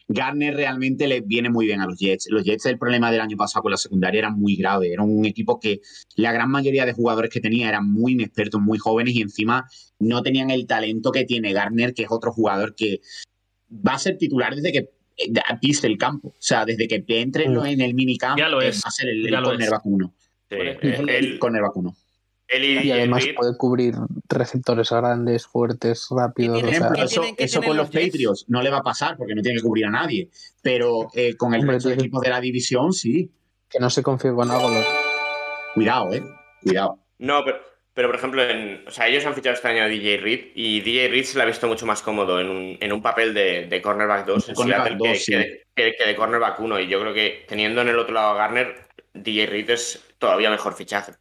Garner 0.08 0.54
realmente 0.54 1.08
le 1.08 1.20
viene 1.20 1.50
muy 1.50 1.66
bien 1.66 1.80
a 1.80 1.86
los 1.86 1.98
Jets. 1.98 2.28
Los 2.30 2.44
Jets, 2.44 2.66
el 2.66 2.78
problema 2.78 3.10
del 3.10 3.20
año 3.20 3.36
pasado 3.36 3.62
con 3.62 3.72
la 3.72 3.76
secundaria 3.76 4.20
era 4.20 4.30
muy 4.30 4.54
grave. 4.54 4.92
Era 4.92 5.02
un 5.02 5.24
equipo 5.24 5.58
que 5.58 5.80
la 6.14 6.32
gran 6.32 6.50
mayoría 6.50 6.86
de 6.86 6.92
jugadores 6.92 7.30
que 7.30 7.40
tenía 7.40 7.68
eran 7.68 7.90
muy 7.90 8.12
inexpertos, 8.12 8.60
muy 8.60 8.78
jóvenes 8.78 9.14
y 9.14 9.22
encima 9.22 9.66
no 9.98 10.22
tenían 10.22 10.50
el 10.50 10.66
talento 10.66 11.10
que 11.10 11.24
tiene 11.24 11.52
Garner, 11.52 11.92
que 11.92 12.04
es 12.04 12.08
otro 12.10 12.32
jugador 12.32 12.76
que 12.76 13.00
va 13.70 13.94
a 13.94 13.98
ser 13.98 14.16
titular 14.16 14.54
desde 14.54 14.70
que 14.70 14.90
eh, 15.16 15.32
piste 15.60 15.88
el 15.88 15.98
campo. 15.98 16.28
O 16.28 16.36
sea, 16.38 16.64
desde 16.64 16.86
que 16.86 17.04
entre 17.08 17.48
mm. 17.48 17.66
en 17.66 17.80
el 17.80 17.94
minicamp, 17.94 18.38
ya 18.38 18.48
lo 18.48 18.62
eh, 18.62 18.68
es. 18.68 18.76
va 18.84 18.88
a 18.88 18.92
ser 18.92 19.08
el, 19.08 19.28
corner 19.42 19.70
vacuno. 19.70 20.14
el, 20.50 21.08
el 21.08 21.38
corner 21.40 21.62
vacuno 21.62 21.96
y, 22.48 22.90
además 22.90 23.24
puede 23.36 23.56
cubrir 23.56 23.94
receptores 24.28 24.90
grandes, 24.90 25.46
fuertes, 25.46 26.06
rápidos. 26.10 26.62
eso, 27.38 27.62
con 27.62 27.76
los 27.76 27.88
Patriots 27.88 28.44
no 28.48 28.62
le 28.62 28.70
va 28.70 28.78
a 28.78 28.82
pasar 28.82 29.16
porque 29.16 29.34
no 29.34 29.42
tiene 29.42 29.58
que 29.58 29.62
cubrir 29.62 29.86
a 29.86 29.90
nadie. 29.90 30.28
Pero 30.62 31.08
eh, 31.14 31.36
con 31.36 31.54
el 31.54 31.66
resto 31.66 31.88
de 31.88 31.94
equipos 31.96 32.20
de 32.20 32.30
la 32.30 32.40
división, 32.40 32.92
sí. 32.92 33.30
Que 33.68 33.78
no 33.78 33.90
se 33.90 34.02
confíe 34.02 34.32
con 34.32 34.50
algo. 34.50 34.70
Cuidado, 35.74 36.12
eh. 36.12 36.22
Cuidado. 36.62 36.98
No, 37.18 37.44
pero, 37.44 37.58
pero 37.94 38.08
por 38.08 38.16
ejemplo, 38.16 38.42
o 38.86 38.90
sea, 38.90 39.08
ellos 39.08 39.24
han 39.24 39.34
fichado 39.34 39.54
este 39.54 39.68
año 39.68 39.82
a 39.82 39.88
DJ 39.88 40.18
Reed 40.18 40.40
y 40.54 40.80
DJ 40.80 41.08
Reed 41.08 41.24
se 41.24 41.36
le 41.36 41.44
ha 41.44 41.46
visto 41.46 41.66
mucho 41.66 41.86
más 41.86 42.02
cómodo 42.02 42.40
en 42.40 42.48
un, 42.48 42.78
en 42.80 42.92
un 42.92 43.02
papel 43.02 43.34
de, 43.34 43.66
de 43.66 43.82
cornerback 43.82 44.26
2 44.26 44.48
en 44.50 44.54
cornerback 44.54 44.96
2, 44.96 45.24
que, 45.26 45.64
que, 45.74 46.06
de 46.06 46.16
cornerback 46.16 46.60
1. 46.60 46.80
Y 46.80 46.88
yo 46.88 47.00
creo 47.00 47.14
que 47.14 47.44
teniendo 47.48 47.80
en 47.80 47.88
el 47.88 47.98
otro 47.98 48.14
lado 48.14 48.30
a 48.30 48.34
Garner, 48.34 48.86
DJ 49.14 49.46
Reed 49.46 49.70
es 49.70 50.04
todavía 50.18 50.50
mejor 50.50 50.74
fichaje. 50.74 51.12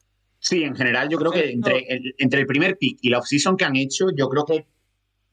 Sí, 0.44 0.62
en 0.64 0.76
general 0.76 1.08
yo 1.08 1.18
creo 1.18 1.32
que 1.32 1.52
entre 1.52 1.86
el, 1.88 2.16
entre 2.18 2.42
el 2.42 2.46
primer 2.46 2.78
pick 2.78 3.00
y 3.02 3.10
la 3.10 3.20
offseason 3.20 3.56
que 3.56 3.64
han 3.64 3.78
hecho, 3.78 4.08
yo 4.14 4.28
creo 4.28 4.46
que 4.46 4.68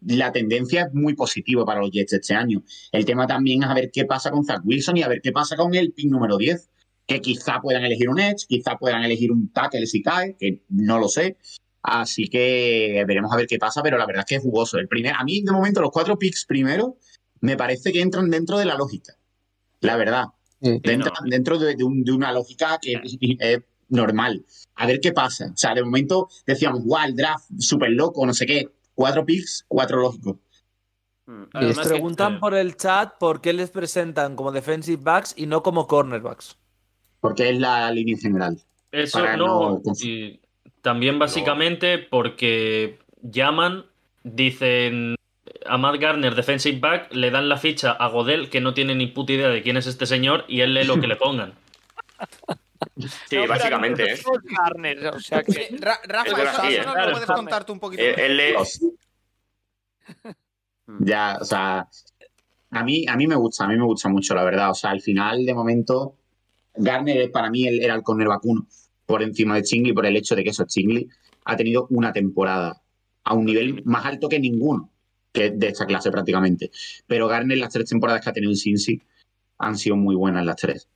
la 0.07 0.31
tendencia 0.31 0.82
es 0.82 0.95
muy 0.95 1.15
positiva 1.15 1.65
para 1.65 1.81
los 1.81 1.91
Jets 1.91 2.12
este 2.12 2.32
año. 2.32 2.62
El 2.93 3.05
tema 3.05 3.27
también 3.27 3.65
es 3.65 3.69
a 3.69 3.74
ver 3.74 3.91
qué 3.93 4.05
pasa 4.05 4.31
con 4.31 4.45
Zach 4.45 4.61
Wilson 4.65 4.99
y 4.99 5.03
a 5.03 5.09
ver 5.09 5.20
qué 5.20 5.32
pasa 5.32 5.57
con 5.57 5.74
el 5.74 5.91
pick 5.91 6.09
número 6.09 6.37
10, 6.37 6.70
que 7.09 7.20
quizá 7.20 7.61
puedan 7.61 7.85
elegir 7.85 8.09
un 8.09 8.20
edge, 8.20 8.47
quizá 8.47 8.78
puedan 8.78 9.03
elegir 9.03 9.32
un 9.32 9.53
tackle 9.53 9.85
si 9.85 10.01
cae, 10.01 10.37
que 10.39 10.62
no 10.69 11.01
lo 11.01 11.09
sé. 11.09 11.39
Así 11.82 12.28
que 12.28 13.03
veremos 13.05 13.32
a 13.32 13.37
ver 13.37 13.49
qué 13.49 13.59
pasa, 13.59 13.82
pero 13.82 13.99
la 13.99 14.07
verdad 14.07 14.20
es 14.20 14.27
que 14.27 14.37
es 14.37 14.43
jugoso. 14.43 14.78
El 14.78 14.87
primer, 14.87 15.15
a 15.19 15.24
mí, 15.24 15.43
de 15.43 15.51
momento, 15.51 15.81
los 15.81 15.91
cuatro 15.91 16.16
picks 16.16 16.45
primero 16.45 16.99
me 17.41 17.57
parece 17.57 17.91
que 17.91 18.01
entran 18.01 18.31
dentro 18.31 18.59
de 18.59 18.65
la 18.65 18.77
lógica. 18.77 19.15
La 19.81 19.97
verdad. 19.97 20.27
dentro, 20.61 21.59
de, 21.59 21.74
una 22.12 22.31
lógica 22.32 22.78
que 22.81 23.01
es 23.41 23.61
normal. 23.91 24.45
A 24.75 24.87
ver 24.87 25.01
qué 25.01 25.12
pasa. 25.12 25.51
O 25.53 25.57
sea, 25.57 25.75
de 25.75 25.85
momento 25.85 26.29
decíamos, 26.47 26.85
wow, 26.85 27.05
el 27.07 27.17
draft 27.17 27.51
súper 27.59 27.91
loco, 27.91 28.25
no 28.25 28.33
sé 28.33 28.47
qué. 28.47 28.69
Cuatro 28.95 29.25
picks, 29.25 29.65
cuatro 29.69 30.01
lógicos. 30.01 30.37
Mm. 31.27 31.45
Les 31.61 31.79
preguntan 31.79 32.41
por 32.41 32.55
el 32.55 32.77
chat 32.77 33.19
por 33.19 33.41
qué 33.41 33.53
les 33.53 33.71
presentan 33.71 34.37
como 34.37 34.53
defensive 34.53 35.03
backs 35.03 35.35
y 35.37 35.47
no 35.47 35.62
como 35.62 35.87
cornerbacks. 35.87 36.57
Porque 37.21 37.51
es 37.51 37.59
la 37.59 37.91
línea 37.93 38.17
general. 38.17 38.59
Eso 38.91 39.21
no. 39.37 39.83
y 40.03 40.41
también 40.83 41.19
básicamente 41.19 41.99
porque 41.99 42.99
llaman, 43.23 43.85
dicen 44.25 45.15
a 45.67 45.79
Matt 45.79 46.01
Garner, 46.01 46.35
defensive 46.35 46.79
back, 46.81 47.12
le 47.12 47.31
dan 47.31 47.49
la 47.49 47.57
ficha 47.57 47.93
a 47.93 48.09
Godel, 48.09 48.51
que 48.51 48.61
no 48.61 48.75
tiene 48.75 48.95
ni 48.95 49.07
puta 49.07 49.33
idea 49.33 49.49
de 49.49 49.62
quién 49.62 49.77
es 49.77 49.87
este 49.87 50.07
señor, 50.07 50.45
y 50.49 50.61
él 50.61 50.75
lee 50.75 50.85
lo 50.85 51.01
que 51.01 51.07
le 51.07 51.17
pongan. 51.17 51.55
Sí, 53.28 53.36
básicamente. 53.47 54.12
¿eh? 54.12 55.09
o 55.12 55.20
sea 55.20 55.43
que... 55.43 55.77
Rafa, 55.78 56.31
¿no? 56.85 57.12
puedes 57.12 57.27
contarte 57.27 57.73
un 57.73 57.81
poquito? 57.81 58.02
Él, 58.02 58.40
Ya, 61.01 61.39
o 61.40 61.44
sea, 61.44 61.89
a 62.70 62.85
mí, 62.85 63.05
a 63.09 63.16
mí 63.16 63.27
me 63.27 63.36
gusta, 63.36 63.65
a 63.65 63.69
mí 63.69 63.77
me 63.77 63.85
gusta 63.85 64.09
mucho, 64.09 64.35
la 64.35 64.44
verdad. 64.44 64.70
O 64.70 64.74
sea, 64.74 64.90
al 64.90 65.01
final, 65.01 65.44
de 65.44 65.55
momento, 65.55 66.16
Garner 66.74 67.31
para 67.31 67.51
mí 67.51 67.66
era 67.66 67.94
el 67.94 68.02
corner 68.02 68.28
vacuno 68.28 68.66
por 69.07 69.23
encima 69.23 69.57
de 69.57 69.62
Chingley 69.62 69.93
por 69.93 70.07
el 70.07 70.16
hecho 70.16 70.36
de 70.36 70.44
que 70.44 70.51
eso 70.51 70.65
Chingley 70.65 71.09
ha 71.44 71.57
tenido 71.57 71.86
una 71.90 72.12
temporada 72.12 72.81
a 73.24 73.35
un 73.35 73.44
nivel 73.44 73.82
más 73.85 74.07
alto 74.07 74.28
que 74.28 74.39
ninguno 74.39 74.90
que 75.32 75.51
de 75.51 75.69
esta 75.69 75.86
clase 75.86 76.11
prácticamente. 76.11 76.70
Pero 77.07 77.28
Garner, 77.28 77.59
las 77.59 77.73
tres 77.73 77.89
temporadas 77.89 78.23
que 78.23 78.31
ha 78.31 78.32
tenido 78.32 78.52
en 78.52 78.57
Cincy 78.57 79.02
han 79.59 79.77
sido 79.77 79.97
muy 79.97 80.15
buenas 80.15 80.44
las 80.44 80.57
tres. 80.57 80.89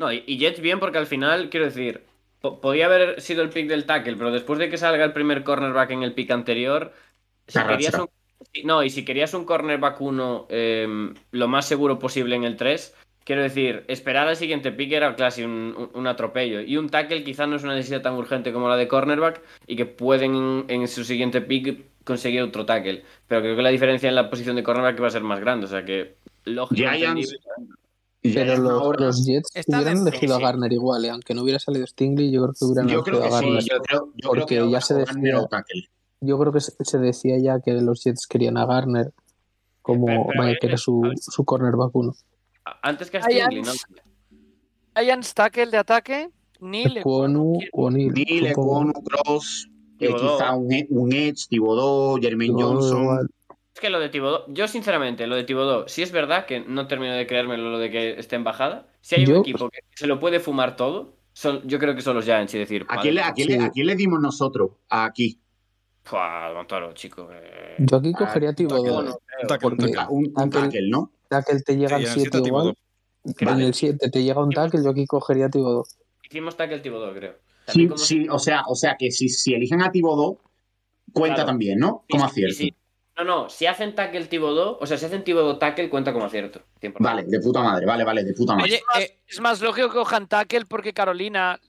No, 0.00 0.10
y, 0.10 0.38
Jets 0.38 0.60
bien 0.60 0.80
porque 0.80 0.96
al 0.96 1.06
final, 1.06 1.50
quiero 1.50 1.66
decir, 1.66 2.04
podía 2.40 2.86
haber 2.86 3.20
sido 3.20 3.42
el 3.42 3.50
pick 3.50 3.68
del 3.68 3.84
tackle, 3.84 4.16
pero 4.16 4.30
después 4.32 4.58
de 4.58 4.70
que 4.70 4.78
salga 4.78 5.04
el 5.04 5.12
primer 5.12 5.44
cornerback 5.44 5.90
en 5.90 6.02
el 6.02 6.14
pick 6.14 6.30
anterior, 6.30 6.94
si 7.46 7.60
querías 7.62 7.94
un, 7.94 8.08
no, 8.64 8.82
y 8.82 8.88
si 8.88 9.04
querías 9.04 9.34
un 9.34 9.44
cornerback 9.44 10.00
1 10.00 10.46
em, 10.48 11.14
lo 11.32 11.48
más 11.48 11.68
seguro 11.68 11.98
posible 11.98 12.34
en 12.34 12.44
el 12.44 12.56
3, 12.56 12.96
Quiero 13.22 13.42
decir, 13.42 13.84
esperar 13.86 14.26
al 14.26 14.34
siguiente 14.36 14.72
pick 14.72 14.92
era 14.92 15.14
casi 15.14 15.44
un, 15.44 15.74
un- 15.76 15.90
un 15.92 16.06
atropello. 16.06 16.62
Y 16.62 16.78
un 16.78 16.88
tackle 16.88 17.22
quizás 17.22 17.46
no 17.46 17.56
es 17.56 17.62
una 17.62 17.74
necesidad 17.74 18.00
tan 18.00 18.14
urgente 18.14 18.50
como 18.52 18.68
la 18.68 18.76
de 18.76 18.88
cornerback 18.88 19.42
y 19.66 19.76
que 19.76 19.84
pueden 19.84 20.64
en 20.68 20.88
su 20.88 21.04
siguiente 21.04 21.42
pick 21.42 21.84
conseguir 22.02 22.42
otro 22.42 22.64
tackle. 22.64 23.04
Pero 23.28 23.42
creo 23.42 23.56
que 23.56 23.62
la 23.62 23.68
diferencia 23.68 24.08
en 24.08 24.14
la 24.14 24.30
posición 24.30 24.56
de 24.56 24.62
cornerback 24.62 25.00
va 25.02 25.08
a 25.08 25.10
ser 25.10 25.22
más 25.22 25.38
grande. 25.38 25.66
O 25.66 25.68
sea 25.68 25.84
que, 25.84 26.16
lógico. 26.44 26.90
Giants-. 26.90 27.36
Pero 28.22 28.56
los, 28.58 29.00
los 29.00 29.24
Jets 29.26 29.48
hubieran 29.66 30.06
elegido 30.06 30.36
sí. 30.36 30.42
a 30.42 30.46
Garner 30.46 30.72
igual, 30.72 31.04
¿eh? 31.06 31.10
aunque 31.10 31.32
no 31.34 31.42
hubiera 31.42 31.58
salido 31.58 31.86
Stingley, 31.86 32.30
yo 32.30 32.42
creo 32.42 32.52
que 32.58 32.64
hubieran 32.66 32.88
Yo 32.88 33.02
creo 33.02 33.18
elegido 33.18 33.30
que 33.30 33.34
a 33.34 33.38
sí, 33.38 33.44
Garner. 33.46 33.62
yo 33.64 33.80
creo, 33.82 34.00
yo 34.00 34.30
creo 34.30 34.42
Porque 34.42 34.58
que 34.58 34.70
ya 34.70 34.80
se 34.82 34.94
decía-. 34.94 35.48
Yo 36.20 36.38
creo 36.38 36.52
que 36.52 36.60
se, 36.60 36.98
decía 36.98 37.38
ya 37.38 37.60
que 37.60 37.72
los 37.72 38.04
Jets 38.04 38.26
querían 38.26 38.58
a 38.58 38.66
Garner 38.66 39.12
como 39.80 40.06
Pero- 40.06 40.26
pero, 40.28 40.42
vaya, 40.42 40.56
que 40.60 40.66
era 40.66 40.76
su, 40.76 41.02
su 41.18 41.44
cornerback 41.44 41.96
uno. 41.96 42.14
Antes 42.82 43.10
que 43.10 43.16
a 43.18 43.22
Stingley, 43.22 43.62
¿no? 43.62 43.72
Giants 44.96 45.32
tackle 45.34 45.66
de 45.66 45.76
ataque. 45.78 46.28
Neil. 46.60 47.00
O 47.04 47.90
Neil. 47.90 48.12
Ekwonu, 48.46 48.92
Cross, 48.92 49.66
eh, 49.98 50.08
quizá 50.14 50.54
un, 50.54 50.68
un 50.90 51.12
Edge, 51.12 51.46
Thibodeau, 51.48 52.20
Jermaine 52.20 52.54
Thibodeau 52.54 52.80
Johnson. 52.80 53.02
igual. 53.02 53.30
Es 53.80 53.86
que 53.86 53.88
lo 53.90 53.98
de 53.98 54.10
Thibodeau, 54.10 54.42
yo 54.48 54.68
sinceramente, 54.68 55.26
lo 55.26 55.36
de 55.36 55.44
Thibodeau, 55.44 55.88
si 55.88 56.02
es 56.02 56.12
verdad 56.12 56.44
que 56.44 56.60
no 56.60 56.86
termino 56.86 57.14
de 57.14 57.26
creérmelo 57.26 57.70
lo 57.70 57.78
de 57.78 57.90
que 57.90 58.10
esté 58.20 58.36
en 58.36 58.44
bajada. 58.44 58.86
Si 59.00 59.14
hay 59.14 59.24
Yo- 59.24 59.36
un 59.36 59.40
equipo 59.40 59.70
que 59.70 59.78
se 59.94 60.06
lo 60.06 60.20
puede 60.20 60.38
fumar 60.38 60.76
todo, 60.76 61.16
son, 61.32 61.66
yo 61.66 61.78
creo 61.78 61.94
que 61.94 62.02
son 62.02 62.14
los 62.14 62.26
Giants 62.26 62.52
y 62.52 62.58
decir. 62.58 62.84
¿A 62.90 63.00
quién, 63.00 63.14
le, 63.14 63.22
a, 63.22 63.32
quién 63.32 63.48
le, 63.48 63.54
Sí. 63.58 63.64
a 63.64 63.70
quién 63.70 63.86
le 63.86 63.96
dimos 63.96 64.20
nosotros? 64.20 64.72
Aquí. 64.90 65.40
Fua, 66.02 66.52
Montoro, 66.54 66.92
chico. 66.92 67.30
eh, 67.32 67.76
Yo 67.78 67.96
aquí 67.96 68.12
cogería 68.12 68.50
a 68.50 68.52
no 68.52 68.82
creo. 68.82 69.18
Un 69.40 70.34
tackle, 70.34 70.80
un 70.82 70.90
¿no? 70.90 71.12
Tackle 71.30 71.60
te 71.62 71.76
llega 71.78 71.96
al 71.96 72.02
en 72.02 72.08
el 72.08 72.12
7 72.12 72.28
siete 72.32 72.48
igual. 72.48 72.74
En 73.24 73.60
el 73.60 73.72
7 73.72 74.10
te 74.10 74.22
llega 74.22 74.44
un 74.44 74.50
tackle, 74.50 74.84
yo 74.84 74.90
aquí 74.90 75.06
cogería 75.06 75.46
a 75.46 75.48
Thibodeau. 75.50 75.84
Hicimos 76.22 76.54
tackle 76.54 76.80
Thibodeau, 76.80 77.14
creo. 77.14 77.36
Sí, 77.68 77.88
sí, 77.96 78.26
o 78.28 78.38
sea, 78.38 78.62
o 78.68 78.74
sea 78.74 78.96
que 78.98 79.10
si, 79.10 79.30
si 79.30 79.54
eligen 79.54 79.80
a 79.80 79.90
Thibodeau, 79.90 80.38
cuenta 81.14 81.36
Claro. 81.36 81.46
también, 81.48 81.78
¿no? 81.78 82.04
Como 82.10 82.26
acierto. 82.26 82.54
sí, 82.56 82.64
sí. 82.64 82.74
No, 83.20 83.42
no, 83.42 83.50
si 83.50 83.66
hacen 83.66 83.94
tackle 83.94 84.26
Thibodeau, 84.26 84.78
o 84.80 84.86
sea, 84.86 84.96
si 84.96 85.04
hacen 85.04 85.22
Thibodeau 85.22 85.58
tackle, 85.58 85.90
cuenta 85.90 86.12
como 86.12 86.24
acierto. 86.24 86.62
100%. 86.80 86.94
Vale, 87.00 87.24
de 87.24 87.40
puta 87.40 87.60
madre, 87.62 87.84
vale, 87.84 88.02
vale, 88.04 88.24
de 88.24 88.32
puta 88.32 88.54
madre. 88.54 88.64
Oye, 88.64 88.76
Es 88.76 88.84
más, 88.86 89.02
eh, 89.02 89.18
es 89.28 89.40
más 89.40 89.60
lógico 89.60 89.88
que 89.88 89.94
cojan 89.94 90.26
tackle 90.26 90.64
porque 90.66 90.94
Carolina. 90.94 91.60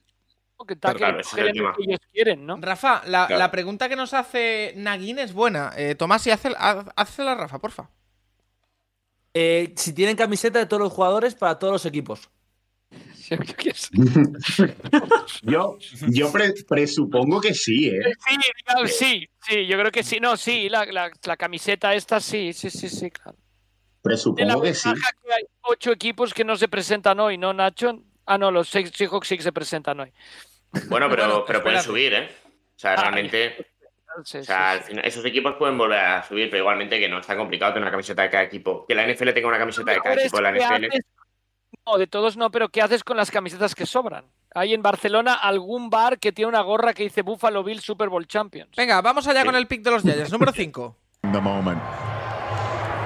Que 0.67 0.75
tackle 0.75 0.99
claro, 0.99 1.17
el 1.17 1.53
que 1.75 1.83
ellos 1.87 1.99
quieren, 2.13 2.45
¿no? 2.45 2.55
Rafa, 2.61 3.01
la, 3.07 3.25
Claro. 3.25 3.39
la 3.39 3.49
pregunta 3.49 3.89
que 3.89 3.95
nos 3.95 4.13
hace 4.13 4.73
Nagin 4.77 5.17
es 5.17 5.33
buena. 5.33 5.71
Eh, 5.75 5.95
Tomás, 5.95 6.25
y 6.27 6.31
hace, 6.31 6.53
hazla, 6.55 7.33
Rafa, 7.35 7.57
porfa. 7.57 7.89
Eh, 9.33 9.73
si 9.75 9.91
tienen 9.93 10.15
camiseta 10.15 10.59
de 10.59 10.67
todos 10.67 10.83
los 10.83 10.93
jugadores 10.93 11.33
para 11.33 11.57
todos 11.57 11.73
los 11.73 11.85
equipos. 11.87 12.29
Yo. 13.91 13.91
Yo, 15.43 15.77
yo 16.09 16.31
pre- 16.31 16.53
presupongo 16.67 17.39
que 17.41 17.53
sí, 17.53 17.89
¿eh? 17.89 18.01
Sí, 18.27 18.35
claro, 18.65 18.87
sí, 18.87 19.27
sí, 19.41 19.65
yo 19.67 19.77
creo 19.79 19.91
que 19.91 20.03
sí. 20.03 20.19
No, 20.19 20.35
sí, 20.37 20.69
la, 20.69 20.85
la- 20.85 21.11
la 21.25 21.37
camiseta 21.37 21.93
esta 21.93 22.19
sí, 22.19 22.53
sí, 22.53 22.69
sí, 22.69 22.89
sí, 22.89 23.09
claro. 23.11 23.37
La 23.37 24.01
Presupongo 24.01 24.61
que 24.63 24.73
sí. 24.73 24.89
que 24.93 25.33
hay 25.33 25.43
ocho 25.61 25.91
equipos 25.91 26.33
que 26.33 26.43
no 26.43 26.55
se 26.55 26.67
presentan 26.67 27.19
hoy, 27.19 27.37
¿no, 27.37 27.53
Nacho? 27.53 28.03
Ah, 28.25 28.37
no, 28.37 28.49
los 28.51 28.67
Sex- 28.69 28.91
Seahawks 28.95 29.27
sí 29.27 29.37
que 29.37 29.43
se 29.43 29.51
presentan 29.51 29.99
hoy. 29.99 30.11
Bueno, 30.87 31.07
pero, 31.09 31.25
Bueno, 31.27 31.43
pero 31.45 31.61
pueden 31.63 31.81
subir, 31.81 32.13
¿eh? 32.13 32.29
O 32.75 32.79
sea, 32.79 32.93
Ah, 32.93 33.01
realmente. 33.03 33.55
Sí, 33.57 33.63
O 34.17 34.25
sí, 34.41 34.43
sea, 34.43 34.71
al 34.71 34.81
final, 34.83 35.05
esos 35.05 35.23
equipos 35.25 35.55
pueden 35.57 35.77
volver 35.77 35.99
a 35.99 36.23
subir, 36.27 36.49
pero 36.49 36.63
igualmente 36.63 36.99
que 36.99 37.07
no 37.07 37.19
está 37.19 37.37
complicado 37.37 37.73
tener 37.73 37.83
una 37.83 37.91
camiseta 37.91 38.23
de 38.23 38.29
cada 38.29 38.43
equipo. 38.43 38.85
Que 38.87 38.95
la 38.95 39.03
NFL 39.07 39.31
tenga 39.33 39.47
una 39.47 39.57
camiseta 39.59 39.91
de 39.91 39.99
cada 40.01 40.15
equipo 40.15 40.37
de 40.37 40.43
la 40.43 40.51
NFL. 40.51 40.85
No, 41.85 41.97
de 41.97 42.07
todos 42.07 42.37
no, 42.37 42.51
pero 42.51 42.69
¿qué 42.69 42.81
haces 42.81 43.03
con 43.03 43.17
las 43.17 43.31
camisetas 43.31 43.73
que 43.73 43.85
sobran? 43.85 44.25
Hay 44.53 44.73
en 44.73 44.81
Barcelona 44.81 45.33
algún 45.33 45.89
bar 45.89 46.19
que 46.19 46.31
tiene 46.31 46.49
una 46.49 46.61
gorra 46.61 46.93
que 46.93 47.03
dice 47.03 47.21
Buffalo 47.21 47.63
Bill 47.63 47.79
Super 47.79 48.09
Bowl 48.09 48.27
Champions. 48.27 48.75
Venga, 48.75 49.01
vamos 49.01 49.27
allá 49.27 49.43
con 49.45 49.55
el 49.55 49.67
pick 49.67 49.81
de 49.81 49.91
los 49.91 50.03
Giants. 50.03 50.31
Número 50.31 50.51
5. 50.51 50.95
the 51.31 51.41
moment. 51.41 51.81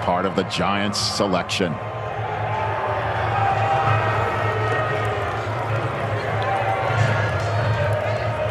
Part 0.04 0.26
of 0.26 0.36
the 0.36 0.44
Giants 0.44 0.98
selection. 1.00 1.74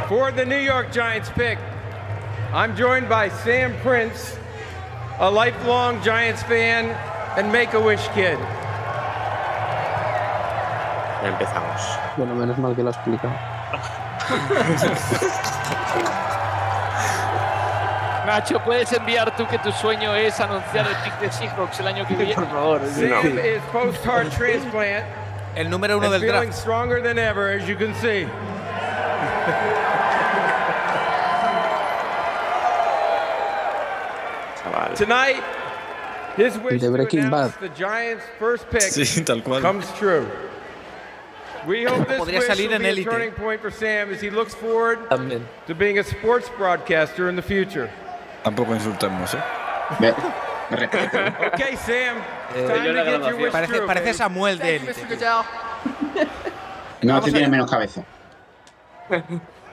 For 0.09 0.31
the 0.31 0.45
New 0.45 0.59
York 0.59 0.93
Giants 0.93 1.31
pick, 1.31 1.59
I'm 2.53 2.77
joined 2.77 3.09
by 3.09 3.29
Sam 3.29 3.75
Prince, 3.83 4.37
a 5.19 5.31
lifelong 5.31 6.03
Giants 6.03 6.43
fan 6.45 6.91
and 7.37 7.51
Make 7.51 7.73
a 7.75 7.81
Wish 7.81 8.07
kid. 8.09 8.39
Empezamos. 11.25 11.81
Bueno, 12.17 12.35
menos 12.35 12.59
mal 12.59 12.75
que 12.77 12.83
lo 12.83 12.91
ha 12.91 12.93
explicado. 12.93 13.33
Nacho, 18.27 18.59
¿puedes 18.61 18.91
enviar 18.93 19.37
tú 19.37 19.47
que 19.47 19.59
tu 19.59 19.71
sueño 19.73 20.15
es 20.15 20.41
anunciar 20.41 20.87
el 20.87 20.97
pick 21.05 21.19
de 21.21 21.31
Seahawks 21.31 21.79
el 21.81 21.87
año 21.89 22.07
que 22.07 22.15
viene? 22.15 22.35
Por 22.35 22.47
favor. 22.49 22.81
Sam 22.87 23.39
is 23.39 23.61
post 23.71 24.03
heart 24.05 24.31
transplant 24.35 25.05
El 25.57 25.69
número 25.71 25.99
uno 25.99 26.11
del 26.11 26.23
feeling 26.23 26.47
draft. 26.49 26.59
stronger 26.59 27.03
than 27.03 27.19
ever, 27.19 27.51
as 27.55 27.67
you 27.69 27.77
can 27.77 27.95
see. 27.97 28.27
Chaval. 34.63 34.95
Tonight, 34.97 35.43
his 36.37 36.57
wish 36.59 36.81
de 36.81 36.87
to 36.87 36.93
Breaking 36.93 37.21
announce 37.21 37.53
Bad. 37.57 37.61
the 37.61 37.69
Giants' 37.77 38.25
first 38.39 38.69
pick 38.71 38.83
Sí, 38.83 39.25
tal 39.25 39.43
cual. 39.43 39.61
comes 39.61 39.87
true. 39.99 40.27
We 41.67 41.85
hope 41.85 42.07
this 42.09 42.19
Podría 42.19 42.43
salir 42.43 42.69
will 42.69 42.75
en 42.77 42.83
be 42.83 42.89
a 42.89 42.93
Élite. 42.93 43.05
turning 43.11 43.31
point 43.33 43.61
for 43.61 43.71
Sam 43.71 44.13
as 44.13 44.21
he 44.21 44.31
looks 44.31 44.55
forward 44.55 44.99
También. 45.09 45.43
to 45.67 45.75
being 45.75 45.99
a 45.99 46.03
sports 46.05 46.51
broadcaster 46.59 47.29
in 47.29 47.37
the 47.37 47.43
future. 47.43 47.91
Tampoco 48.45 48.75
insultemos, 48.75 49.35
¿eh? 49.35 49.43
Ve- 50.01 50.15
respeto. 50.71 51.19
Okay, 51.55 51.77
Sam, 51.77 52.19
Eh, 52.55 53.51
Parece, 53.51 53.81
parece. 53.87 54.15
Samuel 54.15 54.59
de 54.59 54.77
Élite. 54.77 54.95
No, 57.03 57.15
Vamos 57.15 57.27
este 57.29 57.31
tiene 57.33 57.47
allá. 57.47 57.49
menos 57.51 57.71
cabeza. 57.71 58.05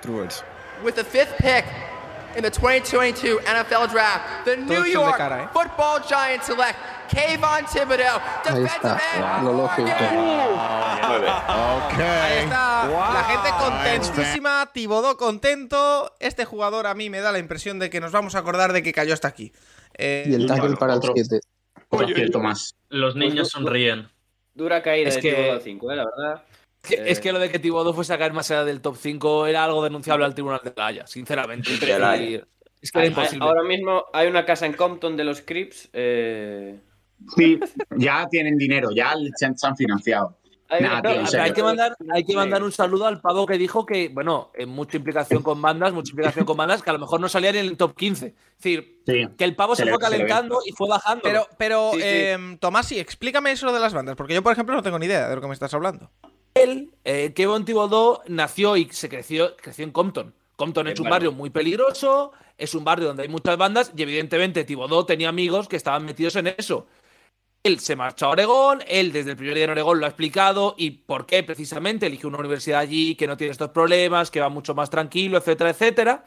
Truers. 0.01 0.43
With 0.83 0.95
the 0.95 1.03
fifth 1.03 1.37
pick 1.37 1.65
in 2.35 2.43
the 2.43 2.49
2022 2.51 3.39
NFL 3.41 3.91
Draft, 3.91 4.45
the 4.45 4.57
New 4.57 4.85
York 4.85 5.17
cara, 5.17 5.43
¿eh? 5.43 5.47
Football 5.53 6.01
Giants 6.07 6.45
select 6.47 6.77
Kayvon 7.11 7.65
Thibodeau, 7.65 8.19
defensive 8.43 8.99
end. 9.15 9.43
lo 9.43 9.53
lógico. 9.53 9.89
Okay. 11.01 12.05
Ahí 12.05 12.37
está 12.43 12.87
la 12.87 13.23
gente 13.23 13.49
contentísima, 13.59 14.69
Tibodó 14.73 15.17
contento. 15.17 16.15
Este 16.19 16.45
jugador 16.45 16.87
a 16.87 16.93
mí 16.93 17.09
me 17.09 17.19
da 17.19 17.31
la 17.31 17.39
impresión 17.39 17.79
de 17.79 17.89
que 17.89 17.99
nos 17.99 18.11
vamos 18.11 18.35
a 18.35 18.39
acordar 18.39 18.71
de 18.73 18.81
que 18.83 18.93
cayó 18.93 19.13
hasta 19.13 19.27
aquí. 19.27 19.51
Eh, 19.97 20.25
Y 20.27 20.33
el 20.35 20.45
tackle 20.47 20.61
Bueno, 20.61 20.77
para 20.77 20.93
el 20.93 20.97
otro. 20.99 21.13
7. 21.15 21.39
Otro 21.89 22.07
acierto 22.07 22.39
más. 22.39 22.75
Los 22.89 23.15
niños 23.15 23.49
sonríen. 23.49 24.09
Dura 24.53 24.81
caída 24.81 25.09
Es 25.09 25.15
de 25.15 25.21
que- 25.21 25.31
Thibodeau 25.33 25.59
5, 25.61 25.91
eh, 25.91 25.95
la 25.95 26.05
verdad. 26.05 26.43
Que- 26.81 26.95
Eh, 26.95 27.03
Es 27.11 27.19
que 27.19 27.31
lo 27.31 27.39
de 27.39 27.49
que 27.51 27.59
Thibodeau 27.59 27.93
fuese 27.93 28.13
a 28.13 28.17
caer 28.17 28.33
más 28.33 28.49
allá 28.51 28.65
del 28.65 28.81
top 28.81 28.97
5 28.97 29.45
era 29.47 29.63
algo 29.63 29.83
denunciable 29.83 30.25
al 30.25 30.33
Tribunal 30.33 30.61
de 30.63 30.73
la 30.75 30.87
Haya, 30.87 31.07
sinceramente. 31.07 31.77
De 31.77 31.99
la 31.99 32.11
Haya. 32.11 32.37
Es 32.37 32.43
Es 32.81 32.91
que 32.91 32.97
era 32.99 33.07
imposible. 33.07 33.45
Ahora 33.45 33.63
mismo 33.63 34.05
hay 34.13 34.27
una 34.27 34.43
casa 34.45 34.65
en 34.65 34.73
Compton 34.73 35.15
de 35.15 35.23
los 35.23 35.41
Crips. 35.41 35.89
eh, 35.93 36.79
Sí, 37.37 37.59
ya 37.97 38.27
tienen 38.31 38.57
dinero, 38.57 38.89
ya 38.95 39.13
se 39.35 39.45
han, 39.45 39.77
financiado. 39.77 40.39
hay 40.67 40.79
tío, 40.79 41.53
que 41.53 41.61
mandar, 41.61 41.95
hay 42.11 42.23
que 42.25 42.33
mandar 42.33 42.63
un 42.63 42.71
saludo 42.71 43.05
al 43.05 43.21
pavo 43.21 43.45
que 43.45 43.59
dijo 43.59 43.85
que, 43.85 44.09
bueno, 44.09 44.51
en 44.55 44.69
mucha 44.69 44.97
implicación 44.97 45.43
con 45.43 45.61
bandas, 45.61 45.93
mucha 45.93 46.09
implicación 46.09 46.45
con 46.45 46.57
bandas, 46.57 46.81
que 46.81 46.89
a 46.89 46.93
lo 46.93 46.99
mejor 46.99 47.19
no 47.21 47.29
salían 47.29 47.55
en 47.57 47.65
el 47.67 47.77
top 47.77 47.95
15. 47.95 48.25
Es 48.27 48.33
decir, 48.57 49.01
Sí. 49.05 49.27
que 49.37 49.43
el 49.43 49.55
pavo 49.55 49.75
Se 49.75 49.85
fue 49.85 49.99
calentando 49.99 50.59
y 50.65 50.71
fue 50.71 50.87
bajando. 50.89 51.21
pero, 51.21 51.45
pero 51.59 51.91
Sí, 51.93 51.97
sí. 52.01 52.07
em, 52.07 52.57
Tomás, 52.57 52.87
sí, 52.87 52.97
explícame 52.99 53.51
eso 53.51 53.71
de 53.71 53.79
las 53.79 53.93
bandas, 53.93 54.15
porque 54.15 54.33
yo, 54.33 54.41
por 54.41 54.53
ejemplo, 54.53 54.73
no 54.73 54.81
tengo 54.81 54.97
ni 54.97 55.05
idea 55.05 55.29
de 55.29 55.35
lo 55.35 55.41
que 55.41 55.47
me 55.47 55.53
estás 55.53 55.73
hablando. 55.75 56.09
Él, 56.53 56.91
eh, 57.03 57.33
Kevin 57.35 57.65
Thibodeau, 57.65 58.21
nació 58.27 58.77
y 58.77 58.89
se 58.89 59.09
creció, 59.09 59.55
creció 59.57 59.83
en 59.83 59.91
Compton. 59.91 60.33
Compton 60.55 60.87
es 60.87 60.99
un 60.99 61.09
barrio 61.09 61.31
muy 61.31 61.49
peligroso, 61.49 62.33
es 62.57 62.75
un 62.75 62.83
barrio 62.83 63.07
donde 63.07 63.23
hay 63.23 63.29
muchas 63.29 63.57
bandas 63.57 63.91
y 63.95 64.01
evidentemente 64.03 64.63
Thibodeau 64.63 65.05
tenía 65.05 65.29
amigos 65.29 65.67
que 65.67 65.75
estaban 65.75 66.05
metidos 66.05 66.35
en 66.35 66.47
eso. 66.47 66.87
Él 67.63 67.79
se 67.79 67.95
marchó 67.95 68.27
a 68.27 68.29
Oregón, 68.29 68.83
él 68.87 69.11
desde 69.11 69.31
el 69.31 69.37
primer 69.37 69.55
día 69.55 69.65
en 69.65 69.71
Oregón 69.71 69.99
lo 69.99 70.05
ha 70.05 70.09
explicado 70.09 70.75
y 70.77 70.91
por 70.91 71.25
qué 71.25 71.43
precisamente 71.43 72.07
eligió 72.07 72.29
una 72.29 72.39
universidad 72.39 72.79
allí 72.79 73.15
que 73.15 73.27
no 73.27 73.37
tiene 73.37 73.51
estos 73.51 73.69
problemas, 73.69 74.31
que 74.31 74.39
va 74.39 74.49
mucho 74.49 74.73
más 74.73 74.89
tranquilo, 74.89 75.37
etcétera, 75.37 75.69
etcétera. 75.71 76.25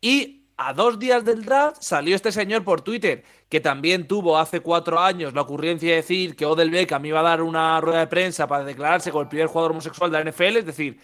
Y 0.00 0.43
a 0.56 0.72
dos 0.72 0.98
días 0.98 1.24
del 1.24 1.44
draft 1.44 1.78
salió 1.80 2.14
este 2.14 2.30
señor 2.32 2.62
por 2.64 2.80
Twitter, 2.82 3.24
que 3.48 3.60
también 3.60 4.06
tuvo 4.06 4.38
hace 4.38 4.60
cuatro 4.60 4.98
años 5.00 5.34
la 5.34 5.42
ocurrencia 5.42 5.90
de 5.90 5.96
decir 5.96 6.36
que 6.36 6.46
Odell 6.46 6.70
Beckham 6.70 7.04
iba 7.06 7.20
a 7.20 7.24
dar 7.24 7.42
una 7.42 7.80
rueda 7.80 8.00
de 8.00 8.06
prensa 8.06 8.46
para 8.46 8.64
declararse 8.64 9.10
como 9.10 9.22
el 9.22 9.28
primer 9.28 9.48
jugador 9.48 9.72
homosexual 9.72 10.10
de 10.10 10.18
la 10.24 10.30
NFL, 10.30 10.58
es 10.58 10.66
decir, 10.66 10.98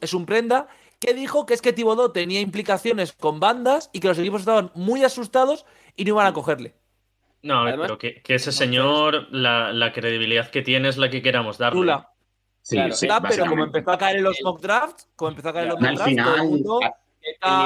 es 0.00 0.14
un 0.14 0.26
prenda, 0.26 0.66
que 0.98 1.14
dijo 1.14 1.46
que 1.46 1.54
es 1.54 1.62
que 1.62 1.72
Thibodeau 1.72 2.12
tenía 2.12 2.40
implicaciones 2.40 3.12
con 3.12 3.40
bandas 3.40 3.90
y 3.92 4.00
que 4.00 4.08
los 4.08 4.18
equipos 4.18 4.40
estaban 4.42 4.70
muy 4.74 5.04
asustados 5.04 5.66
y 5.96 6.04
no 6.04 6.10
iban 6.10 6.26
a 6.26 6.32
cogerle. 6.32 6.74
No, 7.42 7.64
pero 7.64 7.98
que, 7.98 8.22
que 8.22 8.36
ese 8.36 8.52
señor, 8.52 9.26
la, 9.32 9.72
la 9.72 9.92
credibilidad 9.92 10.48
que 10.50 10.62
tiene 10.62 10.88
es 10.88 10.96
la 10.96 11.10
que 11.10 11.22
queramos 11.22 11.58
darle. 11.58 11.80
Nula. 11.80 12.08
Sí, 12.60 12.76
Claro, 12.76 12.94
sí, 12.94 13.06
está, 13.06 13.20
pero 13.20 13.46
como 13.46 13.64
empezó 13.64 13.90
a 13.90 13.98
caer 13.98 14.18
en 14.18 14.22
los 14.22 14.38
mock 14.44 14.60
drafts, 14.60 15.08
como 15.16 15.30
empezó 15.30 15.48
a 15.48 15.52
caer 15.52 15.64
en 15.64 15.72
los 15.72 15.82
Al 15.82 15.82
mock 15.82 15.96
drafts, 15.96 16.16
todo 16.16 16.24
final, 16.34 16.44
el 16.44 16.50
mundo, 16.50 16.80
a- 16.84 16.94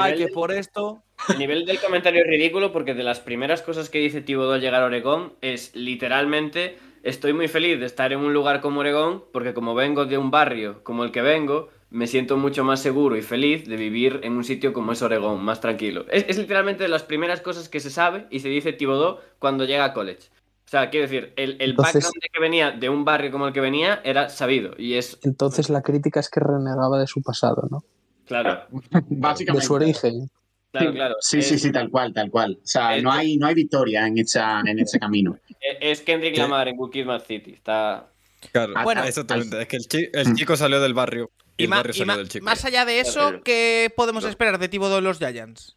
nivel 0.05 0.17
que 0.17 0.27
por 0.33 0.51
esto. 0.51 1.01
El 1.29 1.39
nivel 1.39 1.65
del 1.65 1.79
comentario 1.79 2.21
es 2.21 2.27
ridículo 2.27 2.71
porque 2.71 2.93
de 2.93 3.03
las 3.03 3.19
primeras 3.19 3.61
cosas 3.61 3.89
que 3.89 3.99
dice 3.99 4.21
Thibodeau 4.21 4.53
al 4.53 4.61
llegar 4.61 4.83
a 4.83 4.85
Oregón 4.85 5.33
es 5.41 5.75
literalmente 5.75 6.77
estoy 7.03 7.33
muy 7.33 7.47
feliz 7.47 7.79
de 7.79 7.85
estar 7.85 8.11
en 8.13 8.19
un 8.19 8.33
lugar 8.33 8.61
como 8.61 8.81
Oregón 8.81 9.23
porque 9.33 9.53
como 9.53 9.73
vengo 9.75 10.05
de 10.05 10.17
un 10.17 10.29
barrio 10.31 10.83
como 10.83 11.03
el 11.03 11.11
que 11.11 11.21
vengo, 11.21 11.69
me 11.89 12.05
siento 12.05 12.37
mucho 12.37 12.63
más 12.63 12.81
seguro 12.81 13.15
y 13.17 13.21
feliz 13.21 13.67
de 13.67 13.77
vivir 13.77 14.19
en 14.23 14.33
un 14.33 14.43
sitio 14.43 14.73
como 14.73 14.91
es 14.91 15.01
Oregón, 15.01 15.43
más 15.43 15.59
tranquilo. 15.61 16.05
Es, 16.11 16.25
es 16.27 16.37
literalmente 16.37 16.83
de 16.83 16.89
las 16.89 17.03
primeras 17.03 17.41
cosas 17.41 17.67
que 17.69 17.79
se 17.79 17.89
sabe 17.89 18.27
y 18.29 18.39
se 18.41 18.49
dice 18.49 18.73
Thibodeau 18.73 19.19
cuando 19.39 19.65
llega 19.65 19.85
a 19.85 19.93
college. 19.93 20.29
O 20.65 20.69
sea, 20.69 20.89
quiero 20.89 21.05
decir, 21.07 21.31
el, 21.37 21.51
el 21.61 21.69
Entonces- 21.71 21.93
background 22.03 22.21
de 22.21 22.29
que 22.31 22.39
venía 22.41 22.71
de 22.71 22.89
un 22.89 23.05
barrio 23.05 23.31
como 23.31 23.47
el 23.47 23.53
que 23.53 23.61
venía 23.61 24.01
era 24.03 24.27
sabido 24.29 24.73
y 24.77 24.95
es, 24.95 25.17
Entonces 25.23 25.69
la 25.69 25.81
crítica 25.81 26.19
es 26.19 26.29
que 26.29 26.41
renegaba 26.41 26.99
de 26.99 27.07
su 27.07 27.21
pasado, 27.21 27.67
¿no? 27.71 27.83
Claro, 28.27 28.61
De 28.91 29.01
Básicamente. 29.09 29.65
su 29.65 29.73
origen. 29.73 30.29
claro, 30.71 30.89
Sí, 30.91 30.95
claro. 30.95 31.15
Sí, 31.21 31.41
sí, 31.41 31.57
sí, 31.59 31.71
tal 31.71 31.89
cual, 31.89 32.13
tal 32.13 32.29
cual. 32.29 32.59
O 32.61 32.67
sea, 32.67 33.01
no 33.01 33.11
hay, 33.11 33.37
no 33.37 33.47
hay 33.47 33.55
victoria 33.55 34.05
en, 34.05 34.17
esa, 34.19 34.59
en 34.61 34.77
ese 34.79 34.99
camino. 34.99 35.37
Es 35.81 36.01
Kendrick 36.01 36.35
¿Qué? 36.35 36.41
Lamar 36.41 36.67
en 36.67 36.77
Kid, 36.91 37.05
Mad 37.05 37.23
City. 37.25 37.53
Está... 37.53 38.07
Claro, 38.51 38.73
Bueno, 38.83 39.03
exactamente. 39.03 39.59
Es 39.61 39.67
que 39.87 39.97
el, 39.97 40.09
el 40.13 40.35
chico 40.35 40.55
salió 40.55 40.79
del 40.79 40.93
barrio 40.93 41.31
y, 41.57 41.63
Y, 41.63 41.65
el 41.65 41.69
ma- 41.71 41.77
barrio 41.77 41.89
y 41.91 41.93
salió 41.97 42.13
ma- 42.13 42.17
del 42.17 42.29
chico. 42.29 42.45
más 42.45 42.63
allá 42.65 42.85
de 42.85 42.99
eso, 42.99 43.19
Claro. 43.21 43.41
¿qué 43.43 43.91
podemos 43.95 44.23
esperar 44.25 44.59
de 44.59 44.69
Thibodeau 44.69 44.99
en 44.99 45.03
los 45.05 45.17
Giants? 45.17 45.75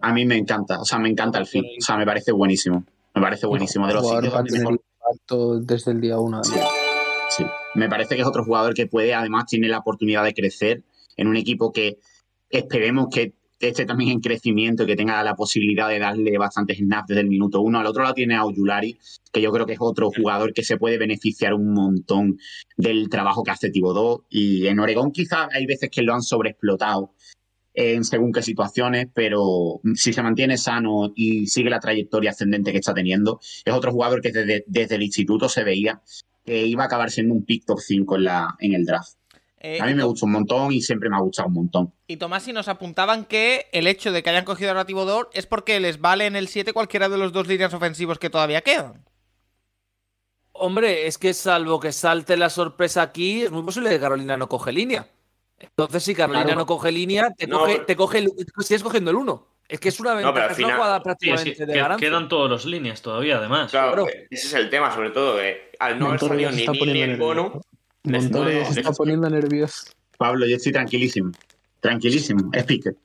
A 0.00 0.12
mí 0.12 0.26
me 0.26 0.36
encanta, 0.36 0.80
o 0.80 0.84
sea, 0.84 0.98
me 0.98 1.08
encanta 1.08 1.38
el 1.38 1.46
fit. 1.46 1.62
O 1.80 1.84
sea, 1.84 1.96
me 1.96 2.04
parece 2.04 2.32
buenísimo. 2.32 2.84
Me 3.14 3.22
parece 3.22 3.46
buenísimo. 3.46 3.86
De 3.86 3.92
Un 3.92 3.96
los 3.96 4.02
jugador 4.02 4.24
sitios 4.24 4.36
donde 4.42 4.58
mejor- 4.58 4.80
impacto 5.00 5.60
desde 5.60 5.92
el 5.92 6.00
día 6.00 6.18
uno. 6.18 6.42
Sí, 6.42 6.58
sí. 7.30 7.44
Me 7.76 7.88
parece 7.88 8.16
que 8.16 8.22
es 8.22 8.26
otro 8.26 8.44
jugador 8.44 8.74
que 8.74 8.86
puede, 8.88 9.14
además, 9.14 9.46
tiene 9.46 9.68
la 9.68 9.78
oportunidad 9.78 10.24
de 10.24 10.34
crecer 10.34 10.82
en 11.16 11.28
un 11.28 11.36
equipo 11.36 11.72
que 11.72 11.98
esperemos 12.50 13.08
que 13.10 13.34
esté 13.58 13.86
también 13.86 14.10
en 14.10 14.20
crecimiento 14.20 14.82
y 14.82 14.86
que 14.86 14.96
tenga 14.96 15.22
la 15.22 15.34
posibilidad 15.34 15.88
de 15.88 15.98
darle 15.98 16.36
bastantes 16.38 16.78
snaps 16.78 17.08
desde 17.08 17.22
el 17.22 17.28
minuto 17.28 17.60
uno. 17.60 17.78
Al 17.78 17.86
otro 17.86 18.02
lado 18.02 18.14
tiene 18.14 18.36
a 18.36 18.44
Oyulari, 18.44 18.98
que 19.32 19.40
yo 19.40 19.50
creo 19.50 19.66
que 19.66 19.72
es 19.74 19.78
otro 19.80 20.10
jugador 20.10 20.52
que 20.52 20.62
se 20.62 20.76
puede 20.76 20.98
beneficiar 20.98 21.54
un 21.54 21.72
montón 21.72 22.38
del 22.76 23.08
trabajo 23.08 23.42
que 23.42 23.50
hace 23.50 23.70
Tibodó. 23.70 24.26
Y 24.28 24.66
en 24.66 24.78
Oregón 24.78 25.10
quizás 25.10 25.48
hay 25.52 25.66
veces 25.66 25.90
que 25.90 26.02
lo 26.02 26.14
han 26.14 26.22
sobreexplotado 26.22 27.14
en 27.72 28.04
según 28.04 28.32
qué 28.32 28.42
situaciones, 28.42 29.08
pero 29.14 29.80
si 29.94 30.12
se 30.12 30.22
mantiene 30.22 30.56
sano 30.56 31.12
y 31.14 31.46
sigue 31.46 31.68
la 31.68 31.78
trayectoria 31.78 32.30
ascendente 32.30 32.72
que 32.72 32.78
está 32.78 32.94
teniendo, 32.94 33.38
es 33.64 33.72
otro 33.72 33.92
jugador 33.92 34.22
que 34.22 34.32
desde, 34.32 34.94
el 34.94 35.02
instituto 35.02 35.48
se 35.48 35.62
veía 35.62 36.00
que 36.44 36.66
iba 36.66 36.84
a 36.84 36.86
acabar 36.86 37.10
siendo 37.10 37.34
un 37.34 37.44
pick 37.44 37.66
top 37.66 37.78
5 37.80 38.16
en, 38.16 38.24
la, 38.24 38.56
en 38.60 38.74
el 38.74 38.84
draft. 38.86 39.16
Eh, 39.68 39.80
A 39.80 39.86
mí 39.86 39.94
me 39.94 40.04
gusta 40.04 40.26
un 40.26 40.32
montón 40.32 40.70
y 40.72 40.80
siempre 40.80 41.10
me 41.10 41.16
ha 41.16 41.20
gustado 41.20 41.48
un 41.48 41.54
montón. 41.54 41.92
Y 42.06 42.18
Tomás 42.18 42.46
y 42.46 42.52
nos 42.52 42.68
apuntaban 42.68 43.24
que 43.24 43.66
el 43.72 43.88
hecho 43.88 44.12
de 44.12 44.22
que 44.22 44.30
hayan 44.30 44.44
cogido 44.44 44.78
a 44.78 44.84
Thibodeau 44.84 45.26
es 45.32 45.46
porque 45.46 45.80
les 45.80 46.00
vale 46.00 46.26
en 46.26 46.36
el 46.36 46.46
7 46.46 46.72
cualquiera 46.72 47.08
de 47.08 47.18
los 47.18 47.32
dos 47.32 47.48
líneas 47.48 47.74
ofensivos 47.74 48.20
que 48.20 48.30
todavía 48.30 48.60
quedan. 48.60 49.04
Hombre, 50.52 51.06
es 51.08 51.18
que 51.18 51.34
salvo 51.34 51.80
que 51.80 51.90
salte 51.92 52.36
la 52.36 52.48
sorpresa 52.48 53.02
aquí, 53.02 53.42
es 53.42 53.50
muy 53.50 53.62
posible 53.62 53.90
que 53.90 53.98
Carolina 54.00 54.36
no 54.36 54.48
coge 54.48 54.72
línea. 54.72 55.08
Entonces, 55.58 56.04
si 56.04 56.14
Carolina 56.14 56.44
Claro. 56.44 56.60
no 56.60 56.66
coge 56.66 56.92
línea, 56.92 57.30
te 57.36 57.46
No, 57.46 57.58
coge, 57.60 57.72
pero- 57.74 57.86
te 57.86 57.96
coge 57.96 58.18
el- 58.18 58.32
sigues 58.60 58.82
cogiendo 58.82 59.10
el 59.10 59.16
1. 59.16 59.48
Es 59.68 59.80
que 59.80 59.88
es 59.88 59.98
una 59.98 60.14
ventaja, 60.14 60.54
final- 60.54 60.76
Sí, 60.78 60.86
es 60.96 61.02
prácticamente 61.02 61.54
que 61.56 61.66
de 61.66 61.72
que- 61.72 61.78
ganancia. 61.80 62.08
quedan 62.08 62.28
todos 62.28 62.48
los 62.48 62.64
líneas 62.66 63.02
todavía, 63.02 63.38
además. 63.38 63.70
Claro, 63.72 64.04
Claro. 64.04 64.06
ese 64.30 64.46
es 64.46 64.54
el 64.54 64.70
tema, 64.70 64.94
sobre 64.94 65.10
todo. 65.10 65.40
eh, 65.42 65.72
al 65.80 65.98
no 65.98 66.06
haber 66.06 66.20
salido 66.20 66.50
ni 66.52 66.64
ni 66.92 67.00
el 67.02 67.16
bono, 67.16 67.60
se 68.10 68.80
está 68.80 68.92
poniendo 68.92 69.28
nervioso. 69.28 69.90
Pablo, 70.18 70.46
yo 70.46 70.56
estoy 70.56 70.72
tranquilísimo. 70.72 71.32
Tranquilísimo. 71.80 72.50
Es 72.52 72.64
Pickett. 72.64 72.96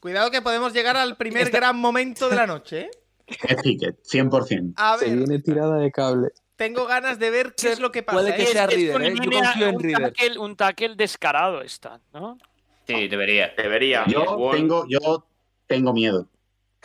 Cuidado 0.00 0.30
que 0.30 0.42
podemos 0.42 0.72
llegar 0.72 0.96
al 0.96 1.16
primer 1.16 1.44
Esta- 1.44 1.58
gran 1.58 1.76
momento 1.76 2.28
de 2.28 2.36
la 2.36 2.46
noche. 2.46 2.80
¿eh? 2.82 2.90
Es 3.26 3.62
Pickett, 3.62 3.98
100%. 4.04 4.74
A 4.76 4.96
Se 4.98 5.14
viene 5.14 5.38
tirada 5.40 5.76
de 5.78 5.90
cable. 5.90 6.28
tengo 6.56 6.86
ganas 6.86 7.18
de 7.18 7.30
ver 7.30 7.54
qué 7.56 7.72
es 7.72 7.80
lo 7.80 7.90
que 7.92 8.02
pasa. 8.02 8.18
Puede 8.18 8.34
que 8.36 8.42
¿eh? 8.42 8.46
sea 8.46 8.66
Reader, 8.66 9.02
¿eh? 9.02 9.14
Yo 9.16 9.22
línea- 9.22 9.42
confío 9.44 9.66
en 9.68 9.76
un 9.76 9.82
Reader. 9.82 10.12
tackle, 10.12 10.38
un 10.38 10.56
tackle 10.56 10.94
descarado 10.96 11.62
está, 11.62 12.00
¿no? 12.12 12.38
Sí, 12.86 13.08
debería. 13.08 13.52
debería. 13.56 14.04
Yo 14.06 14.50
tengo, 14.52 14.86
yo 14.88 15.26
tengo 15.66 15.92
miedo. 15.92 16.26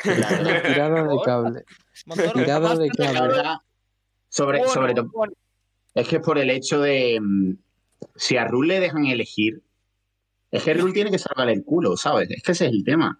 Tirada 0.01 1.03
de 1.03 1.17
cable. 1.23 1.63
Montoro, 2.05 2.31
Tirada 2.33 2.75
de 2.75 2.89
cable. 2.89 3.43
sobre, 4.29 4.67
sobre 4.67 4.93
Es 5.93 6.07
que 6.07 6.15
es 6.17 6.21
por 6.21 6.37
el 6.37 6.49
hecho 6.49 6.81
de. 6.81 7.19
mm, 7.21 7.53
Si 8.15 8.35
a 8.37 8.45
Rule 8.45 8.75
le 8.75 8.79
dejan 8.79 9.05
elegir, 9.05 9.61
es 10.51 10.63
que 10.63 10.73
Rule 10.73 10.93
tiene 10.93 11.09
que 11.11 11.19
salvar 11.19 11.49
el 11.49 11.63
culo, 11.63 11.95
¿sabes? 11.97 12.29
Es 12.31 12.43
que 12.43 12.51
ese 12.51 12.65
es 12.67 12.71
el 12.71 12.83
tema. 12.83 13.19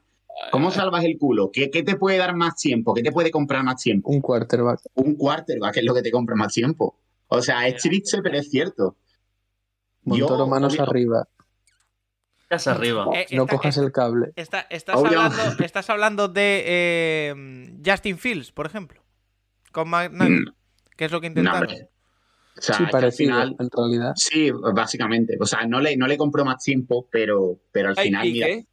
¿Cómo 0.52 0.72
salvas 0.72 1.04
el 1.06 1.18
culo? 1.18 1.52
¿Qué, 1.52 1.70
qué 1.70 1.84
te 1.84 1.96
puede 1.96 2.18
dar 2.18 2.36
más 2.36 2.56
tiempo? 2.58 2.94
¿Qué 2.94 3.04
te 3.04 3.12
puede 3.12 3.30
comprar 3.32 3.64
más 3.64 3.82
tiempo? 3.82 4.10
Un 4.10 4.20
quarterback. 4.20 4.82
Un 4.96 5.16
quarterback 5.16 5.78
es 5.78 5.84
lo 5.86 5.94
que 5.94 6.02
te 6.02 6.12
compra 6.12 6.36
más 6.36 6.52
tiempo. 6.54 6.98
O 7.28 7.42
sea, 7.42 7.68
es 7.68 7.82
triste, 7.82 8.22
pero 8.22 8.38
es 8.38 8.50
cierto. 8.50 8.98
Montoro 10.04 10.40
Yo, 10.40 10.48
manos 10.48 10.74
obvio- 10.74 10.84
arriba. 10.84 11.28
Casa 12.50 12.72
arriba. 12.72 13.06
Eh, 13.16 13.26
No 13.32 13.44
está- 13.44 13.56
cojas 13.56 13.78
el 13.78 13.92
cable. 13.92 14.34
está- 14.36 14.68
estás, 14.70 14.96
hablando, 14.98 15.38
estás 15.66 15.90
hablando 15.90 16.28
de 16.28 16.64
eh, 16.66 17.74
Justin 17.86 18.18
Fields, 18.18 18.52
por 18.52 18.66
ejemplo. 18.66 19.02
Con 19.72 19.90
Mm, 19.90 20.46
que 20.98 21.06
es 21.06 21.12
lo 21.12 21.22
que 21.22 21.28
intentaron. 21.28 21.70
O 22.58 22.62
sea, 22.62 22.76
Sí, 22.76 22.84
que 22.84 22.86
al 22.86 22.92
parecido, 22.92 23.32
final. 23.34 23.56
en 23.60 23.70
realidad. 23.72 24.14
Sí, 24.16 24.52
básicamente. 24.74 25.38
O 25.40 25.46
sea, 25.46 25.66
no 25.66 25.80
le, 25.80 25.98
no 25.98 26.08
le 26.08 26.18
compró 26.18 26.46
más 26.46 26.64
tiempo, 26.64 27.08
pero, 27.12 27.60
pero 27.72 27.90
al 27.90 27.96
final, 27.98 28.22
pick, 28.24 28.34
mira. 28.34 28.48
¿eh? 28.50 28.68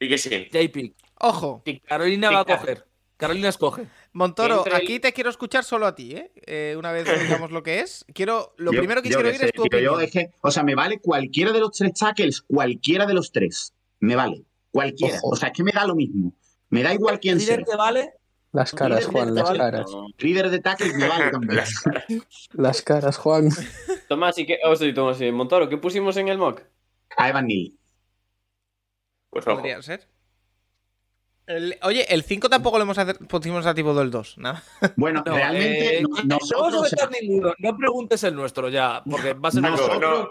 Y 0.00 0.08
que 0.08 0.18
sí. 0.18 0.48
Pick. 0.50 0.94
Ojo, 1.20 1.62
Carolina 1.86 2.30
va 2.30 2.40
a 2.40 2.44
coger. 2.44 2.86
Carolina 3.16 3.48
escoge. 3.48 3.86
Montoro, 4.12 4.64
aquí 4.74 4.98
te 5.00 5.12
quiero 5.12 5.30
escuchar 5.30 5.64
solo 5.64 5.86
a 5.86 5.94
ti, 5.94 6.12
¿eh? 6.16 6.32
Eh, 6.46 6.74
una 6.76 6.90
vez 6.92 7.04
digamos 7.22 7.52
lo 7.52 7.62
que 7.62 7.80
es. 7.80 8.04
Quiero, 8.12 8.54
lo 8.58 8.72
Yo- 8.72 8.78
primero 8.80 9.02
que 9.02 9.08
quiero 9.08 9.28
oír 9.28 9.40
es 9.42 9.52
tu 9.52 9.62
tío, 9.62 9.78
yo 9.80 9.92
opinión. 9.92 10.02
es 10.02 10.10
que, 10.10 10.30
o 10.40 10.50
sea, 10.50 10.62
me 10.64 10.74
vale 10.74 10.98
cualquiera 11.00 11.52
de 11.52 11.60
los 11.60 11.70
tres 11.72 11.92
tackles, 11.94 12.42
cualquiera 12.42 13.06
de 13.06 13.14
los 13.14 13.30
tres. 13.32 13.72
Me 14.00 14.16
vale. 14.16 14.42
Cualquiera. 14.70 15.16
Ojo. 15.18 15.28
O 15.30 15.36
sea, 15.36 15.48
es 15.48 15.54
que 15.54 15.62
me 15.62 15.70
da 15.72 15.86
lo 15.86 15.94
mismo. 15.94 16.34
Me 16.70 16.82
da 16.82 16.92
igual 16.92 17.20
quién 17.20 17.38
sea. 17.38 17.56
¿Líder 17.56 17.64
te 17.70 17.76
vale? 17.76 18.14
Las 18.54 18.72
caras, 18.72 19.06
Juan, 19.06 19.34
las 19.34 19.50
caras. 19.50 19.86
Líder 20.18 20.48
de 20.48 20.60
tackles 20.60 20.94
me 20.94 21.08
vale 21.08 21.30
también. 21.32 21.60
Las 22.52 22.82
caras, 22.82 23.16
Juan. 23.18 23.48
Tomás, 24.08 24.38
¿y 24.38 24.46
qué? 24.46 24.58
Oh, 24.64 24.76
sí, 24.76 24.94
Tomás, 24.94 25.18
sí. 25.18 25.30
Montoro, 25.32 25.68
¿qué 25.68 25.76
pusimos 25.76 26.16
en 26.18 26.28
el 26.28 26.38
mock? 26.38 26.60
A 27.16 27.28
Evan 27.28 27.48
Neal. 27.48 27.72
Pues 29.30 29.44
ojo. 29.48 29.56
Podría 29.56 29.82
ser. 29.82 30.06
El- 31.46 31.76
oye, 31.82 32.06
el 32.14 32.22
5 32.22 32.48
tampoco 32.48 32.78
lo 32.78 32.84
hemos 32.84 32.96
pusimos 33.28 33.66
a 33.66 33.74
tipo 33.74 33.92
del 33.92 34.10
2, 34.12 34.38
nada. 34.38 34.62
Bueno, 34.96 35.22
No, 35.26 35.34
realmente 35.34 35.98
eh, 35.98 36.02
no- 36.02 36.08
no 36.24 36.38
ninguno. 37.20 37.52
No 37.58 37.76
preguntes 37.76 38.22
el 38.22 38.36
nuestro 38.36 38.68
ya, 38.68 39.02
porque 39.10 39.34
va 39.34 39.48
a 39.48 39.52
ser 39.52 39.62
No, 39.62 39.70
No, 39.70 39.76
nosotros- 39.76 40.00
no, 40.00 40.28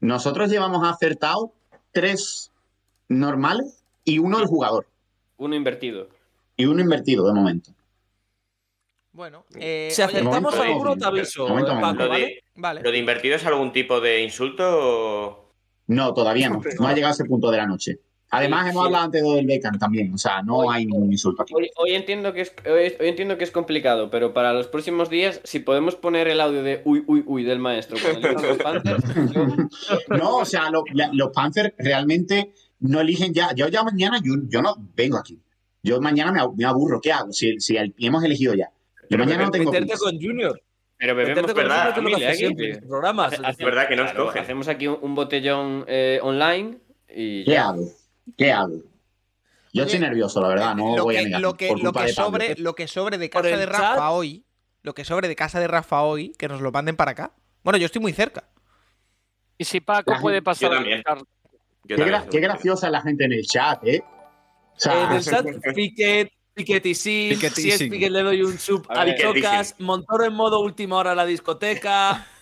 nosotros 0.00 0.50
llevamos 0.50 0.88
acertado 0.88 1.52
tres 1.92 2.52
normales 3.08 3.84
y 4.04 4.18
uno 4.18 4.38
el 4.38 4.46
jugador. 4.46 4.86
Uno 5.36 5.54
invertido. 5.54 6.08
Y 6.58 6.66
uno 6.66 6.82
invertido 6.82 7.26
de 7.26 7.32
momento. 7.32 7.70
Bueno, 9.12 9.46
eh, 9.58 9.88
Si 9.90 10.02
oye, 10.02 10.10
acertamos 10.18 10.54
momento, 10.54 10.62
alguno, 10.62 10.96
te 10.96 11.04
aviso, 11.06 11.44
De 11.44 11.48
momento, 11.50 11.70
Paco, 11.72 11.80
momento. 11.86 12.02
Lo 12.04 12.08
¿vale? 12.10 12.24
de, 12.26 12.42
vale. 12.56 12.82
¿Lo 12.82 12.90
de 12.92 12.98
invertido 12.98 13.36
es 13.36 13.46
algún 13.46 13.72
tipo 13.72 14.00
de 14.00 14.22
insulto 14.22 14.64
o...? 14.68 15.52
No, 15.86 16.12
todavía 16.12 16.50
no. 16.50 16.60
No 16.78 16.86
ha 16.86 16.92
llegado 16.94 17.12
a 17.12 17.14
ese 17.14 17.24
punto 17.24 17.50
de 17.50 17.56
la 17.56 17.66
noche. 17.66 17.98
Además, 18.30 18.64
Sí, 18.64 18.70
hemos 18.72 18.82
sí. 18.82 18.86
hablado 18.86 19.04
antes 19.06 19.22
del 19.22 19.46
Beckham 19.46 19.78
también. 19.78 20.12
O 20.12 20.18
sea, 20.18 20.42
no 20.42 20.56
Hoy- 20.58 20.76
hay 20.76 20.86
ningún 20.86 21.10
insulto 21.10 21.42
aquí. 21.42 21.54
Hoy, 21.54 21.70
hoy 21.76 21.94
entiendo 21.94 22.32
que 22.34 22.42
es, 22.42 22.52
hoy, 22.66 22.94
hoy 23.00 23.08
entiendo 23.08 23.38
que 23.38 23.44
es 23.44 23.50
complicado, 23.50 24.10
pero 24.10 24.34
para 24.34 24.52
los 24.52 24.66
próximos 24.66 25.08
días, 25.08 25.40
si 25.44 25.60
podemos 25.60 25.96
poner 25.96 26.28
el 26.28 26.40
audio 26.42 26.62
de 26.62 26.82
uy, 26.84 27.02
uy, 27.06 27.22
uy 27.26 27.42
del 27.44 27.58
maestro 27.58 27.96
con 28.02 28.10
el 28.16 28.24
himno 28.26 28.42
de 28.42 28.48
los 28.48 28.58
Panthers, 28.58 29.04
yo- 29.32 29.46
No, 30.16 30.36
o 30.36 30.44
sea, 30.44 30.70
lo- 30.70 30.84
la- 30.92 31.10
los 31.14 31.30
Panthers 31.30 31.72
realmente 31.78 32.52
no 32.80 33.00
eligen 33.00 33.32
ya. 33.32 33.54
Yo 33.54 33.68
ya 33.68 33.82
mañana, 33.82 34.18
yo, 34.22 34.34
yo 34.46 34.60
no 34.60 34.74
vengo 34.94 35.16
aquí. 35.16 35.40
Yo 35.82 36.00
mañana 36.00 36.32
me, 36.32 36.40
ab- 36.40 36.54
me 36.56 36.64
aburro. 36.64 37.00
¿Qué 37.00 37.12
hago? 37.12 37.32
Si, 37.32 37.58
si 37.60 37.76
el- 37.76 37.94
hemos 37.98 38.22
elegido 38.24 38.54
ya. 38.54 38.66
Yo 38.66 39.06
Pero 39.10 39.24
mañana 39.24 39.44
no 39.44 39.50
tengo. 39.50 39.72
Meterte 39.72 39.96
con 39.98 40.20
Junior. 40.20 40.60
pero 40.96 41.14
bebemos 41.14 41.46
con 41.46 41.54
verdad, 41.54 41.86
lo 41.88 41.94
que 41.94 42.00
familia, 42.00 42.30
hace 42.30 42.46
¿eh? 42.46 42.80
programas. 42.86 43.32
Es 43.32 43.56
verdad 43.58 43.88
que 43.88 43.96
no 43.96 44.02
claro, 44.02 44.20
escogen. 44.22 44.42
Hacemos 44.42 44.68
aquí 44.68 44.86
un, 44.88 44.98
un 45.00 45.14
botellón 45.14 45.84
eh, 45.86 46.18
online 46.22 46.78
y 47.08 47.44
¿Qué 47.44 47.52
ya. 47.52 47.68
hago? 47.68 47.88
¿Qué 48.36 48.52
hago? 48.52 48.74
Yo 49.72 49.82
Oye, 49.82 49.92
estoy 49.92 50.00
nervioso, 50.00 50.40
la 50.40 50.48
verdad. 50.48 50.74
No 50.74 50.96
lo, 50.96 51.04
voy 51.04 51.16
a 51.16 51.22
negar. 51.22 51.40
lo, 51.40 51.54
que, 51.56 51.68
por 51.68 51.76
lo, 51.78 51.82
culpa 51.84 52.00
que 52.00 52.06
de 52.08 52.12
sobre, 52.12 52.54
lo 52.56 52.74
que 52.74 52.88
sobre 52.88 53.18
de 53.18 53.30
casa 53.30 53.56
de 53.56 53.66
Rafa 53.66 53.94
chat. 53.94 53.98
hoy, 54.10 54.44
lo 54.82 54.94
que 54.94 55.04
sobre 55.04 55.28
de 55.28 55.36
casa 55.36 55.60
de 55.60 55.68
Rafa 55.68 56.02
hoy, 56.02 56.32
que 56.38 56.48
nos 56.48 56.60
lo 56.60 56.72
manden 56.72 56.96
para 56.96 57.12
acá. 57.12 57.32
Bueno, 57.62 57.76
yo 57.78 57.86
estoy 57.86 58.00
muy 58.02 58.12
cerca. 58.12 58.44
Y 59.58 59.64
si 59.64 59.80
Paco 59.80 60.12
La 60.12 60.20
puede 60.20 60.42
pasar 60.42 60.70
yo 60.70 60.74
a 60.74 60.78
también. 60.78 61.02
Qué, 61.86 61.96
también 61.96 62.18
gra- 62.18 62.28
qué 62.28 62.40
graciosa 62.40 62.86
es 62.86 62.92
la 62.92 63.02
gente 63.02 63.24
en 63.24 63.32
el 63.32 63.42
chat, 63.46 63.86
¿eh? 63.86 64.02
O 64.78 64.80
sea, 64.80 65.10
En 65.10 65.16
el 65.16 65.24
chat, 65.24 65.46
Piquet, 65.74 66.32
Piketty 66.54 66.94
sí, 66.94 67.36
si 67.54 67.70
es. 67.70 67.78
Piquet 67.82 68.10
le 68.10 68.22
doy 68.22 68.42
un 68.42 68.58
sub 68.58 68.86
A 68.88 69.02
a 69.02 69.04
ver, 69.04 69.16
Piketty 69.16 69.40
Chocas, 69.42 69.68
sí. 69.76 69.82
Montoro 69.82 70.24
en 70.24 70.32
modo 70.32 70.60
última 70.60 70.96
hora 70.96 71.12
a 71.12 71.14
la 71.14 71.26
discoteca. 71.26 72.26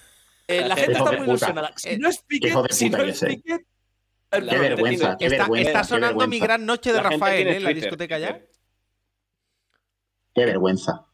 Eh, 0.48 0.60
la 0.64 0.76
gente 0.76 0.92
está 0.92 1.02
muy 1.06 1.16
puta. 1.16 1.30
ilusionada. 1.30 1.72
Si 1.74 1.96
no 1.98 2.08
es 2.08 2.22
Piquet, 2.22 2.54
si 2.70 2.88
no 2.88 2.98
es. 3.02 3.18
Piquet, 3.18 3.66
Qué 4.30 4.40
vergüenza, 4.40 5.16
qué 5.18 5.26
Está, 5.26 5.38
vergüenza. 5.38 5.70
está 5.70 5.82
sonando 5.82 6.28
mi 6.28 6.38
gran 6.38 6.64
noche 6.64 6.92
de 6.92 7.02
la 7.02 7.10
Rafael, 7.10 7.48
¿eh? 7.48 7.58
La 7.58 7.70
discoteca 7.70 8.16
ya. 8.16 8.40
Qué 10.32 10.44
vergüenza. 10.44 11.04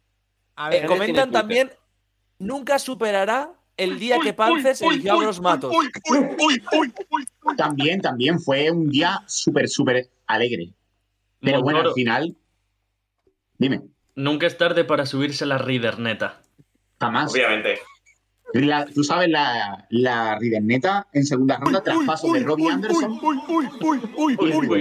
A 0.55 0.69
Eh, 0.75 0.81
ver, 0.81 0.87
comentan 0.87 1.31
también, 1.31 1.73
nunca 2.39 2.79
superará 2.79 3.55
el 3.79 3.99
día 3.99 4.19
que 4.23 4.35
Panzers 4.35 4.83
eligió 4.83 5.19
a 5.19 5.25
los 5.25 5.41
matos. 5.41 5.75
También, 7.57 8.03
también 8.03 8.39
fue 8.39 8.71
un 8.71 8.91
día 8.91 9.23
súper, 9.27 9.67
súper 9.67 10.11
alegre. 10.27 10.75
Pero 11.43 11.61
bueno, 11.63 11.81
al 11.81 11.93
final. 11.93 12.37
Dime, 13.59 13.83
Nunca 14.15 14.47
es 14.47 14.59
tarde 14.59 14.85
para 14.85 15.07
subirse 15.07 15.45
a 15.45 15.47
la 15.47 15.59
Reader, 15.59 15.99
neta. 15.99 16.43
jamás. 17.01 17.33
Obviamente. 17.33 17.79
La- 18.55 18.85
Tú 18.85 19.03
sabes, 19.03 19.31
la, 19.31 19.87
la 19.89 20.39
Riderneta 20.39 21.09
en 21.15 21.25
segunda 21.25 21.57
ronda, 21.57 21.83
traspaso 21.83 22.31
de 22.33 22.41
Robbie 22.41 22.69
Anderson. 22.71 23.19
Uy, 23.23 23.39
uy, 23.49 24.37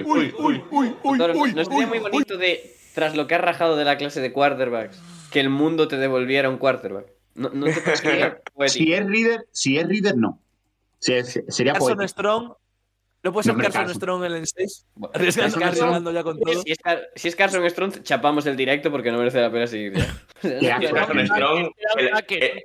uy, 0.06 0.64
uy. 0.72 0.96
Doctor, 1.18 1.36
¿no 1.36 1.48
no 1.48 1.66
sería 1.66 1.88
muy 1.88 2.00
bonito 2.00 2.38
de, 2.38 2.76
tras 2.94 3.16
lo 3.16 3.28
que 3.28 3.36
has 3.36 3.42
rajado 3.42 3.78
de 3.78 3.86
la 3.86 3.98
clase 3.98 4.20
de 4.20 4.34
quarterbacks, 4.34 5.02
que 5.32 5.40
el 5.40 5.50
mundo 5.50 5.88
te 5.88 5.98
devolviera 5.98 6.50
un 6.50 6.58
quarterback? 6.58 7.08
¿No, 7.36 7.50
no 7.54 7.66
te? 7.68 7.72
Si 8.68 8.92
es 8.94 9.06
Reader, 9.06 9.48
si 9.52 9.78
es 9.78 9.88
Reader, 9.88 10.18
no. 10.18 10.42
Si 11.00 11.14
es- 11.14 11.42
sería 11.48 11.72
Carson 11.74 11.96
poético. 11.96 12.08
Strong. 12.10 12.54
¿No 13.24 13.32
puede 13.32 13.44
ser 13.44 13.56
Carson 13.56 13.72
Carson. 13.84 13.96
Strong 13.96 14.24
en 14.26 14.32
el 14.32 14.48
6? 14.48 14.86
Bueno, 14.96 15.12
Arriesgando 15.16 15.60
Carson 15.60 15.76
Strong- 15.76 15.82
arriesgando 15.82 16.12
ya 16.12 16.24
con 16.24 16.40
todo. 16.40 16.62
Si 16.64 16.72
es, 16.72 16.78
Car- 16.80 17.10
si 17.16 17.28
es 17.28 17.36
Carson 17.36 17.70
Strong, 17.70 18.02
chapamos 18.04 18.46
el 18.48 18.58
directo 18.58 18.90
porque 18.90 19.12
no 19.12 19.20
merece 19.20 19.40
la 19.42 19.52
pena 19.52 19.68
seguir. 19.68 19.94
Qué. 20.42 20.60
Carson 20.94 21.28
Strong, 21.28 21.72
eh, 22.30 22.62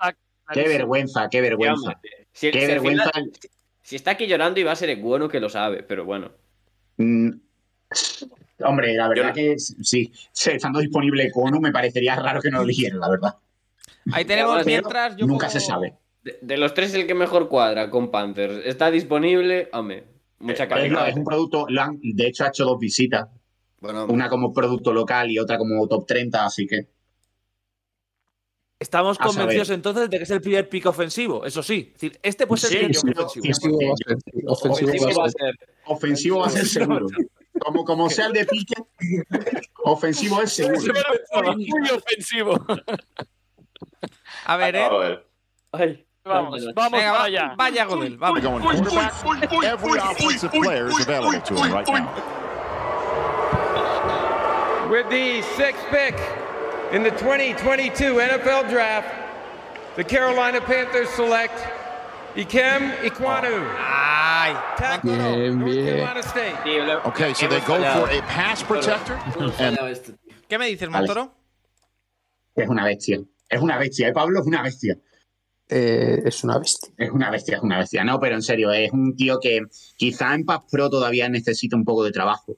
Qué 0.52 0.68
vergüenza, 0.68 1.28
qué 1.30 1.40
vergüenza. 1.40 2.00
Si, 2.32 2.50
Qué 2.50 2.58
si 2.60 2.64
al 2.64 2.70
vergüenza. 2.70 3.10
final- 3.10 3.32
si 3.82 3.96
está 3.96 4.12
aquí 4.12 4.26
llorando 4.26 4.58
y 4.58 4.62
va 4.64 4.72
a 4.72 4.76
ser 4.76 4.96
bueno 4.96 5.28
que 5.28 5.40
lo 5.40 5.48
sabe, 5.48 5.82
pero 5.82 6.04
bueno. 6.04 6.32
Mm, 6.96 7.30
Hombre, 8.60 8.94
la 8.94 9.08
verdad 9.08 9.28
Yo- 9.28 9.34
que 9.34 9.58
sí, 9.58 10.10
sí, 10.32 10.50
estando 10.52 10.80
disponible 10.80 11.30
Kono, 11.30 11.60
me 11.60 11.70
parecería 11.70 12.16
raro 12.16 12.40
que 12.40 12.50
no 12.50 12.60
lo 12.60 12.64
dijeran, 12.66 12.98
la 13.00 13.10
verdad. 13.10 13.34
ahí 14.12 14.24
tenemos 14.24 14.54
Pero 14.56 14.66
mientras. 14.66 15.16
Yo 15.16 15.26
Nunca 15.26 15.50
se 15.50 15.60
sabe. 15.60 15.94
De, 16.24 16.38
de 16.40 16.56
los 16.56 16.72
tres, 16.74 16.94
el 16.94 17.06
que 17.06 17.14
mejor 17.14 17.48
cuadra 17.48 17.90
con 17.90 18.10
Panthers. 18.10 18.64
Está 18.64 18.90
disponible, 18.90 19.68
hombre. 19.72 20.04
Mucha 20.38 20.64
Eh, 20.64 20.66
Es, 20.66 20.68
no, 20.70 20.76
calidad. 20.76 21.08
es 21.08 21.16
un 21.16 21.24
producto, 21.24 21.66
lo 21.68 21.80
han- 21.82 21.98
de 22.02 22.26
hecho 22.26 22.44
ha 22.44 22.48
hecho 22.48 22.64
dos 22.64 22.78
visitas, 22.78 23.28
Bueno, 23.80 24.06
una 24.06 24.28
como 24.28 24.52
producto 24.52 24.92
local 24.92 25.30
y 25.30 25.38
otra 25.38 25.58
como 25.58 25.86
top 25.88 26.06
30, 26.06 26.44
así 26.44 26.66
que 26.66 26.88
Estamos 28.78 29.16
A 29.18 29.22
saber. 29.24 29.36
convencidos 29.38 29.70
entonces 29.70 30.10
de 30.10 30.18
que 30.18 30.24
es 30.24 30.30
el 30.30 30.42
primer 30.42 30.68
pick 30.68 30.84
ofensivo, 30.84 31.46
eso 31.46 31.62
sí. 31.62 31.92
Es 31.94 32.00
decir, 32.00 32.20
este 32.22 32.46
puede 32.46 32.60
ser 32.60 32.70
Sí, 32.70 32.76
el 32.76 32.80
primer 32.90 33.00
sí, 33.30 33.40
pick 33.40 33.54
sí, 33.54 33.68
ofensivo. 33.68 34.52
Ofensivo 34.52 35.20
va 35.20 35.24
a 35.26 35.30
ser. 35.30 35.58
Ofensivo 35.86 36.38
va 36.40 36.44
a 36.44 36.48
a 36.48 36.50
ser. 36.50 36.60
a 36.60 36.64
seguro. 36.66 37.06
Como, 37.58 37.84
como 37.86 38.10
sea 38.10 38.26
el 38.26 38.32
de 38.34 38.44
pique, 38.44 38.74
ofensivo 39.82 40.42
es 40.42 40.52
seguro. 40.52 40.92
Muy 41.56 41.88
ofensivo. 41.90 42.66
A 44.44 44.56
ver, 44.58 44.76
eh. 44.76 44.86
Joder. 44.90 45.26
Ay, 45.72 46.05
Vamos, 46.26 46.66
vamos 46.74 46.92
Venga, 46.92 47.12
para 47.12 47.24
allá. 47.24 47.54
vaya 47.56 47.84
Godel, 47.84 48.16
vamos. 48.18 48.42
Every 49.64 49.98
offensive 49.98 50.50
player 50.50 50.88
is 50.88 50.98
available 51.00 51.40
to 51.40 51.54
him 51.54 51.72
right 51.72 51.86
now. 51.86 52.08
With 54.90 55.08
the 55.08 55.42
sixth 55.56 55.84
pick 55.88 56.14
in 56.92 57.04
the 57.04 57.10
2022 57.12 58.14
NFL 58.14 58.68
Draft, 58.68 59.08
the 59.94 60.02
Carolina 60.02 60.60
Panthers 60.60 61.08
select 61.10 61.54
Ikem 62.34 62.92
Ikwanu. 63.02 63.64
Ay. 63.78 64.52
Tackle, 64.76 65.10
Bien, 65.16 65.64
bien. 65.64 66.08
Okay, 67.06 67.34
so 67.34 67.46
they 67.48 67.60
go 67.60 67.76
for 67.76 68.10
a 68.10 68.20
pass 68.22 68.62
protector. 68.64 69.18
Esto. 69.88 70.12
¿Qué 70.48 70.58
me 70.58 70.66
dices. 70.66 70.88
Montoro? 70.90 71.30
Es 72.56 72.68
una 72.68 72.84
bestia. 72.84 73.20
Es 73.48 73.60
una 73.60 73.78
bestia, 73.78 74.08
¿eh, 74.08 74.12
Pablo? 74.12 74.40
Es 74.40 74.46
una 74.46 74.62
bestia. 74.62 74.96
Eh, 75.68 76.22
es 76.24 76.44
una 76.44 76.58
bestia. 76.58 76.92
Es 76.96 77.10
una 77.10 77.30
bestia, 77.30 77.56
es 77.56 77.62
una 77.62 77.78
bestia. 77.78 78.04
No, 78.04 78.20
pero 78.20 78.36
en 78.36 78.42
serio, 78.42 78.72
es 78.72 78.92
un 78.92 79.16
tío 79.16 79.38
que 79.40 79.62
quizá 79.96 80.34
en 80.34 80.44
Pass 80.44 80.62
Pro 80.70 80.88
todavía 80.90 81.28
necesita 81.28 81.76
un 81.76 81.84
poco 81.84 82.04
de 82.04 82.12
trabajo 82.12 82.56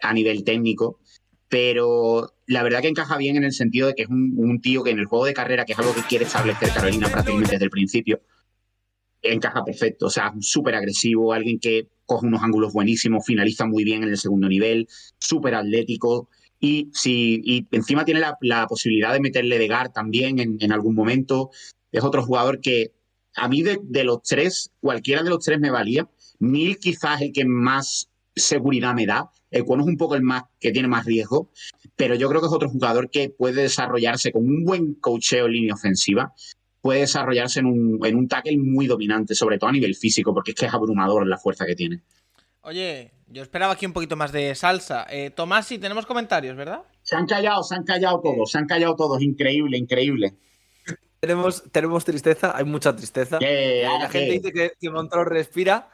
a 0.00 0.12
nivel 0.12 0.44
técnico, 0.44 1.00
pero 1.48 2.34
la 2.46 2.62
verdad 2.62 2.80
que 2.80 2.88
encaja 2.88 3.16
bien 3.16 3.36
en 3.36 3.44
el 3.44 3.52
sentido 3.52 3.88
de 3.88 3.94
que 3.94 4.02
es 4.02 4.08
un, 4.08 4.60
tío 4.60 4.84
que 4.84 4.90
en 4.90 4.98
el 4.98 5.06
juego 5.06 5.24
de 5.24 5.34
carrera, 5.34 5.64
que 5.64 5.72
es 5.72 5.78
algo 5.78 5.94
que 5.94 6.02
quiere 6.02 6.24
establecer 6.24 6.70
Carolina 6.72 7.08
prácticamente 7.08 7.52
desde 7.52 7.64
el 7.64 7.70
principio, 7.70 8.20
encaja 9.22 9.64
perfecto. 9.64 10.06
O 10.06 10.10
sea, 10.10 10.32
súper 10.40 10.74
agresivo, 10.74 11.32
alguien 11.32 11.58
que 11.58 11.88
coge 12.06 12.26
unos 12.26 12.42
ángulos 12.42 12.72
buenísimos, 12.72 13.24
finaliza 13.24 13.66
muy 13.66 13.82
bien 13.82 14.02
en 14.02 14.10
el 14.10 14.18
segundo 14.18 14.48
nivel, 14.48 14.86
súper 15.18 15.54
atlético. 15.54 16.28
Y, 16.60 16.90
si, 16.92 17.40
y 17.44 17.66
encima 17.72 18.04
tiene 18.04 18.20
la, 18.20 18.66
posibilidad 18.66 19.12
de 19.12 19.20
meterle 19.20 19.58
de 19.58 19.68
guard 19.68 19.92
también 19.92 20.38
en 20.38 20.72
algún 20.72 20.94
momento. 20.94 21.50
Es 21.94 22.02
otro 22.02 22.24
jugador 22.24 22.60
que 22.60 22.92
a 23.36 23.48
mí 23.48 23.62
de, 23.62 23.78
de 23.82 24.02
los 24.02 24.22
tres, 24.22 24.72
cualquiera 24.80 25.22
de 25.22 25.30
los 25.30 25.44
tres 25.44 25.60
me 25.60 25.70
valía. 25.70 26.08
Neil 26.40 26.76
quizás 26.78 27.22
el 27.22 27.32
que 27.32 27.44
más 27.44 28.10
seguridad 28.34 28.94
me 28.94 29.06
da. 29.06 29.30
El 29.50 29.64
Cuono 29.64 29.84
es 29.84 29.88
un 29.88 29.96
poco 29.96 30.16
el 30.16 30.22
más 30.22 30.42
que 30.58 30.72
tiene 30.72 30.88
más 30.88 31.04
riesgo, 31.04 31.50
pero 31.94 32.16
yo 32.16 32.28
creo 32.28 32.40
que 32.40 32.48
es 32.48 32.52
otro 32.52 32.68
jugador 32.68 33.10
que 33.10 33.30
puede 33.30 33.62
desarrollarse 33.62 34.32
con 34.32 34.44
un 34.44 34.64
buen 34.64 34.94
cocheo 34.94 35.46
en 35.46 35.52
línea 35.52 35.74
ofensiva. 35.74 36.34
Puede 36.80 37.00
desarrollarse 37.00 37.60
en 37.60 37.66
un, 37.66 38.04
en 38.04 38.16
un 38.16 38.26
tackle 38.26 38.58
muy 38.58 38.88
dominante, 38.88 39.36
sobre 39.36 39.58
todo 39.58 39.70
a 39.70 39.72
nivel 39.72 39.94
físico, 39.94 40.34
porque 40.34 40.50
es 40.50 40.56
que 40.56 40.66
es 40.66 40.74
abrumador 40.74 41.28
la 41.28 41.38
fuerza 41.38 41.64
que 41.64 41.76
tiene. 41.76 42.02
Oye, 42.62 43.12
yo 43.28 43.42
esperaba 43.42 43.74
aquí 43.74 43.86
un 43.86 43.92
poquito 43.92 44.16
más 44.16 44.32
de 44.32 44.52
salsa. 44.56 45.06
Eh, 45.08 45.30
Tomás, 45.30 45.66
sí, 45.66 45.78
tenemos 45.78 46.06
comentarios, 46.06 46.56
¿verdad? 46.56 46.82
Se 47.02 47.14
han 47.14 47.26
callado, 47.26 47.62
se 47.62 47.76
han 47.76 47.84
callado 47.84 48.20
todos, 48.20 48.50
se 48.50 48.58
han 48.58 48.66
callado 48.66 48.96
todos. 48.96 49.22
Increíble, 49.22 49.78
increíble. 49.78 50.34
Tenemos, 51.26 51.62
tenemos 51.72 52.04
tristeza, 52.04 52.54
hay 52.54 52.64
mucha 52.64 52.94
tristeza. 52.94 53.38
Eh, 53.40 53.86
la 53.98 54.10
gente 54.10 54.32
dice 54.32 54.52
que, 54.52 54.72
que 54.78 54.90
Montoro 54.90 55.24
respira. 55.24 55.88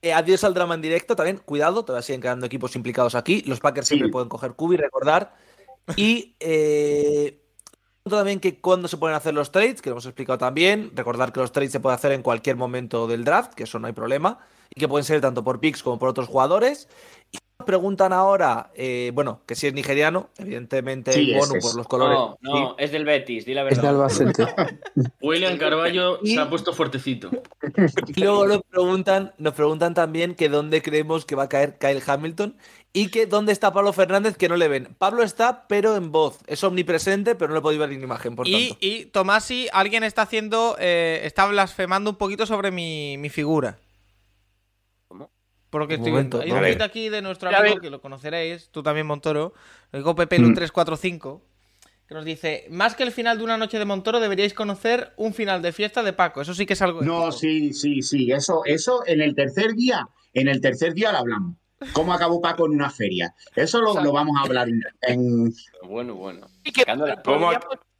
Eh, 0.00 0.12
adiós 0.12 0.44
al 0.44 0.54
drama 0.54 0.74
en 0.74 0.80
directo 0.80 1.16
también. 1.16 1.38
Cuidado, 1.38 1.84
todavía 1.84 2.02
siguen 2.02 2.20
quedando 2.20 2.46
equipos 2.46 2.76
implicados 2.76 3.16
aquí. 3.16 3.42
Los 3.46 3.58
Packers 3.58 3.88
Sí. 3.88 3.94
siempre 3.96 4.12
pueden 4.12 4.28
coger 4.28 4.52
cubi, 4.52 4.76
recordar. 4.76 5.34
Y 5.96 6.36
eh, 6.38 7.42
también 8.08 8.38
que 8.38 8.60
cuando 8.60 8.86
se 8.86 8.96
pueden 8.96 9.16
hacer 9.16 9.34
los 9.34 9.50
trades, 9.50 9.82
que 9.82 9.90
lo 9.90 9.94
hemos 9.94 10.06
explicado 10.06 10.38
también. 10.38 10.92
Recordar 10.94 11.32
que 11.32 11.40
los 11.40 11.50
trades 11.50 11.72
se 11.72 11.80
pueden 11.80 11.96
hacer 11.96 12.12
en 12.12 12.22
cualquier 12.22 12.54
momento 12.54 13.08
del 13.08 13.24
draft, 13.24 13.54
que 13.54 13.64
eso 13.64 13.80
no 13.80 13.88
hay 13.88 13.92
problema. 13.92 14.38
Y 14.72 14.78
que 14.78 14.86
pueden 14.86 15.04
ser 15.04 15.20
tanto 15.20 15.42
por 15.42 15.58
picks 15.58 15.82
como 15.82 15.98
por 15.98 16.08
otros 16.08 16.28
jugadores. 16.28 16.88
Preguntan 17.70 18.12
ahora, 18.12 18.70
eh, 18.74 19.12
bueno, 19.14 19.42
que 19.46 19.54
si 19.54 19.68
es 19.68 19.72
nigeriano, 19.74 20.28
evidentemente 20.38 21.12
Sí, 21.12 21.32
Bonu 21.34 21.54
es. 21.54 21.64
por 21.64 21.76
los 21.76 21.86
colores. 21.86 22.18
No, 22.18 22.36
no, 22.40 22.74
es 22.78 22.90
del 22.90 23.04
Betis, 23.04 23.44
di 23.44 23.54
la 23.54 23.62
Es 23.68 23.76
de 23.76 23.82
verdad. 23.82 23.90
Albacete. 23.94 24.46
William 25.22 25.56
Carballo 25.56 26.18
se 26.24 26.38
ha 26.38 26.50
puesto 26.50 26.72
fuertecito. 26.72 27.30
Y 28.16 28.20
luego 28.22 28.46
nos 28.46 28.62
preguntan, 28.68 29.32
nos 29.38 29.54
preguntan 29.54 29.94
también 29.94 30.34
que 30.34 30.48
dónde 30.48 30.82
creemos 30.82 31.24
que 31.24 31.36
va 31.36 31.44
a 31.44 31.48
caer 31.48 31.78
Kyle 31.78 32.02
Hamilton 32.04 32.56
y 32.92 33.08
que 33.08 33.26
dónde 33.26 33.52
está 33.52 33.72
Pablo 33.72 33.92
Fernández, 33.92 34.36
que 34.36 34.48
no 34.48 34.56
le 34.56 34.66
ven. 34.66 34.88
Pablo 34.98 35.22
está, 35.22 35.68
pero 35.68 35.94
en 35.94 36.10
voz. 36.10 36.38
Es 36.48 36.64
omnipresente, 36.64 37.36
pero 37.36 37.50
no 37.50 37.54
le 37.54 37.60
podéis 37.60 37.78
ver 37.78 37.92
en 37.92 38.02
imagen, 38.02 38.34
por 38.34 38.48
Y, 38.48 38.70
tanto. 38.70 38.78
y 38.84 39.04
Tomasi, 39.06 39.68
alguien 39.72 40.02
está 40.02 40.22
haciendo, 40.22 40.76
eh, 40.80 41.20
está 41.22 41.46
blasfemando 41.46 42.10
un 42.10 42.16
poquito 42.16 42.46
sobre 42.46 42.72
mi, 42.72 43.16
mi 43.18 43.28
figura. 43.28 43.78
¿Cómo? 45.70 45.70
Por 45.70 45.80
lo 45.82 45.88
que 45.88 45.94
Un 45.94 46.00
estoy 46.00 46.12
momento, 46.12 46.38
viendo. 46.38 46.54
Hay 46.56 46.70
un 46.72 46.76
tweet 46.76 46.84
aquí 46.84 47.08
de 47.08 47.22
nuestro 47.22 47.48
amigo, 47.56 47.80
que 47.80 47.90
lo 47.90 48.00
conoceréis, 48.00 48.68
tú 48.70 48.82
también, 48.82 49.06
Montoro, 49.06 49.54
el 49.92 50.00
digo 50.00 50.14
Mm. 50.14 50.16
Pepelu345, 50.18 51.40
que 52.08 52.14
nos 52.14 52.24
dice, 52.24 52.66
más 52.70 52.94
que 52.96 53.04
el 53.04 53.12
final 53.12 53.38
de 53.38 53.44
una 53.44 53.56
noche 53.56 53.78
de 53.78 53.84
Montoro, 53.84 54.18
deberíais 54.20 54.52
conocer 54.54 55.12
un 55.16 55.32
final 55.32 55.62
de 55.62 55.72
fiesta 55.72 56.02
de 56.02 56.12
Paco. 56.12 56.40
Eso 56.40 56.54
sí 56.54 56.66
que 56.66 56.72
es 56.72 56.82
algo 56.82 57.02
No, 57.02 57.30
sí, 57.30 57.72
sí, 57.72 58.02
sí. 58.02 58.32
Eso, 58.32 58.62
eso 58.64 59.04
en 59.06 59.20
el 59.20 59.34
tercer 59.34 59.74
día, 59.74 60.08
en 60.34 60.48
el 60.48 60.60
tercer 60.60 60.92
día 60.94 61.12
lo 61.12 61.18
hablamos. 61.18 61.56
¿Cómo 61.94 62.12
acabó 62.12 62.40
Paco 62.42 62.66
en 62.66 62.72
una 62.72 62.90
feria? 62.90 63.34
Eso 63.56 63.80
lo, 63.80 64.02
lo 64.02 64.12
vamos 64.12 64.36
a 64.38 64.42
hablar 64.44 64.68
en, 64.68 64.82
en- 65.02 65.54
Bueno, 65.88 66.14
bueno. 66.14 66.46
Y 66.62 66.72
que 66.72 66.84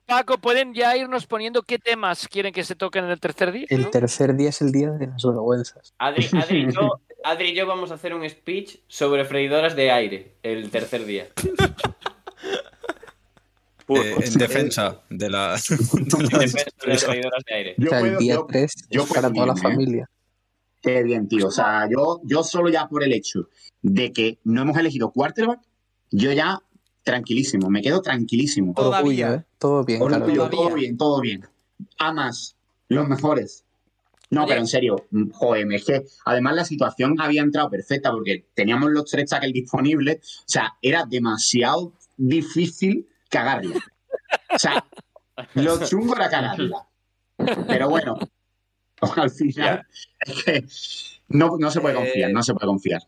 Paco, 0.07 0.39
pueden 0.39 0.75
ya 0.75 0.97
irnos 0.97 1.27
poniendo 1.27 1.63
qué 1.63 1.79
temas 1.79 2.27
quieren 2.27 2.53
que 2.53 2.65
se 2.65 2.75
toquen 2.75 3.05
en 3.05 3.11
el 3.13 3.21
tercer 3.21 3.53
día. 3.53 3.67
El 3.71 3.89
tercer 3.91 4.35
día 4.37 4.49
es 4.49 4.61
el 4.61 4.73
día 4.73 4.91
de 4.91 5.07
las 5.07 5.23
vergüenzas. 5.25 5.95
Adri, 5.99 6.27
Adri, 6.37 6.67
yo, 6.73 7.01
Adri 7.25 7.51
y 7.51 7.55
yo 7.55 7.67
vamos 7.67 7.91
a 7.91 7.95
hacer 7.95 8.15
un 8.15 8.29
speech 8.29 8.77
sobre 8.89 9.25
freidoras 9.25 9.77
de 9.77 9.91
aire 9.91 10.35
el 10.43 10.71
tercer 10.71 11.05
día. 11.05 11.29
Eh, 13.93 14.15
en 14.25 14.35
defensa 14.35 15.01
de 15.11 15.29
la. 15.29 15.57
de 15.57 16.23
la- 16.31 16.39
Defensa 16.39 16.65
de 16.81 16.87
las 16.93 17.05
freidoras 17.05 17.43
de 17.45 17.55
aire. 17.55 17.75
O 17.77 17.83
Yo 17.83 17.89
sea, 17.91 17.99
el 17.99 18.05
puedo- 18.07 18.19
día 18.21 18.35
yo- 18.35 18.47
3 18.49 18.73
yo 18.89 19.03
es 19.03 19.13
para 19.13 19.33
toda 19.33 19.47
la 19.49 19.53
¿eh? 19.55 19.57
familia. 19.61 20.11
Qué 20.81 21.03
bien, 21.03 21.27
tío. 21.29 21.49
O 21.49 21.51
sea, 21.51 21.89
yo, 21.91 22.21
yo 22.23 22.45
solo 22.45 22.69
ya 22.71 22.87
por 22.89 23.03
el 23.03 23.13
hecho 23.13 23.49
de 23.83 24.13
que 24.13 24.39
no 24.45 24.63
hemos 24.63 24.77
elegido 24.79 25.11
quarterback, 25.11 25.61
yo 26.13 26.31
ya 26.31 26.61
tranquilísimo, 27.03 27.69
me 27.69 27.83
quedo 27.83 28.01
tranquilísimo. 28.01 28.75
Orgullo, 28.77 29.35
¿eh? 29.35 29.45
Todo 29.59 29.85
bien, 29.85 29.99
claro. 30.07 30.25
Todavía. 30.25 30.51
todo 30.51 30.73
bien, 30.75 30.97
todo 30.97 31.21
bien. 31.21 31.45
Amas, 31.99 32.55
los 32.89 33.09
mejores. 33.09 33.65
No, 34.31 34.47
pero 34.47 34.61
en 34.61 34.67
serio, 34.69 35.07
mm, 35.11 35.31
joder, 35.33 35.73
es 35.73 35.85
que 35.85 36.05
además 36.25 36.55
la 36.55 36.65
situación 36.65 37.21
había 37.21 37.43
entrado 37.43 37.69
perfecta 37.69 38.13
porque 38.13 38.47
teníamos 38.55 38.91
los 38.91 39.05
tres 39.11 39.29
tackles 39.29 39.53
disponibles, 39.53 40.19
o 40.41 40.49
sea, 40.49 40.75
era 40.81 41.05
demasiado 41.05 41.93
difícil 42.17 43.09
cagarla. 43.29 43.77
O 44.55 44.59
sea, 44.59 44.85
lo 45.55 45.85
chungo 45.85 46.15
era 46.15 46.31
cagarla. 46.31 46.87
Pero 47.67 47.89
bueno, 47.89 48.17
al 49.17 49.31
final 49.31 49.87
es 50.21 50.45
que 50.45 50.65
no, 51.29 51.57
no 51.59 51.71
se 51.71 51.81
puede 51.81 51.95
confiar, 51.97 52.31
no 52.31 52.43
se 52.43 52.55
puede 52.55 52.67
confiar. 52.67 53.03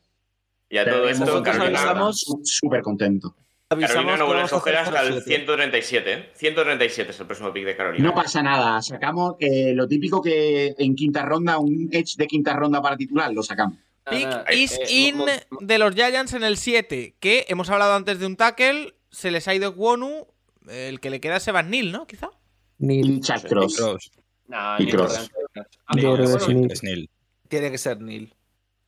Y 0.69 0.79
a 0.79 0.85
Pero 0.85 0.97
todo 0.97 1.09
esto, 1.09 1.25
nosotros 1.27 2.19
Su- 2.19 2.41
Súper 2.45 2.83
contento. 2.83 3.37
Carolina 3.81 4.17
no 4.17 4.27
vuelve 4.27 4.43
hacer 4.43 4.77
hasta 4.77 5.03
el 5.03 5.13
siete. 5.23 5.35
137, 5.37 6.13
¿eh? 6.13 6.31
137 6.35 7.11
es 7.11 7.21
el 7.21 7.27
próximo 7.27 7.53
pick 7.53 7.65
de 7.65 7.77
Carolina. 7.77 8.05
No 8.05 8.15
pasa 8.15 8.43
nada, 8.43 8.81
sacamos 8.83 9.35
eh, 9.41 9.73
lo 9.75 9.87
típico 9.89 10.21
que 10.23 10.75
en 10.79 10.95
quinta 10.95 11.25
ronda, 11.25 11.59
un 11.59 11.89
edge 11.93 12.17
de 12.17 12.27
quinta 12.27 12.55
ronda 12.55 12.81
para 12.83 12.97
titular, 12.97 13.33
lo 13.33 13.43
sacamos. 13.43 13.79
Pick 14.11 14.29
is 14.53 14.79
eh, 14.79 14.85
in 14.91 15.17
mo- 15.19 15.27
mo- 15.51 15.59
de 15.61 15.79
los 15.79 15.95
Giants 15.95 16.33
en 16.35 16.43
el 16.45 16.57
7, 16.57 17.15
que 17.21 17.47
hemos 17.49 17.71
hablado 17.71 17.95
antes 17.95 18.19
de 18.19 18.27
un 18.27 18.37
tackle, 18.37 18.95
se 19.11 19.31
les 19.31 19.47
ha 19.49 19.55
ido 19.55 19.71
Wonu, 19.73 20.27
el 20.69 20.99
que 21.01 21.11
le 21.11 21.21
queda 21.21 21.37
es 21.37 21.47
Evan 21.49 21.71
Neal, 21.71 21.93
¿no? 21.93 22.07
Quizá. 22.07 22.31
Y 22.79 22.87
Neil. 22.87 23.21
Charles 23.21 23.47
Cross. 23.77 24.11
Nah, 24.49 24.77
Y 24.81 24.89
Cross. 24.89 25.31
corriente. 25.31 25.71
Yo 25.95 26.15
creo 26.15 26.17
que 26.17 26.23
es 26.25 26.31
bueno, 26.47 26.61
Neil. 26.61 26.73
Es 26.73 26.83
Neil. 26.83 27.11
Tiene 27.49 27.71
que 27.71 27.79
ser 27.79 28.01
Neil. 28.01 28.35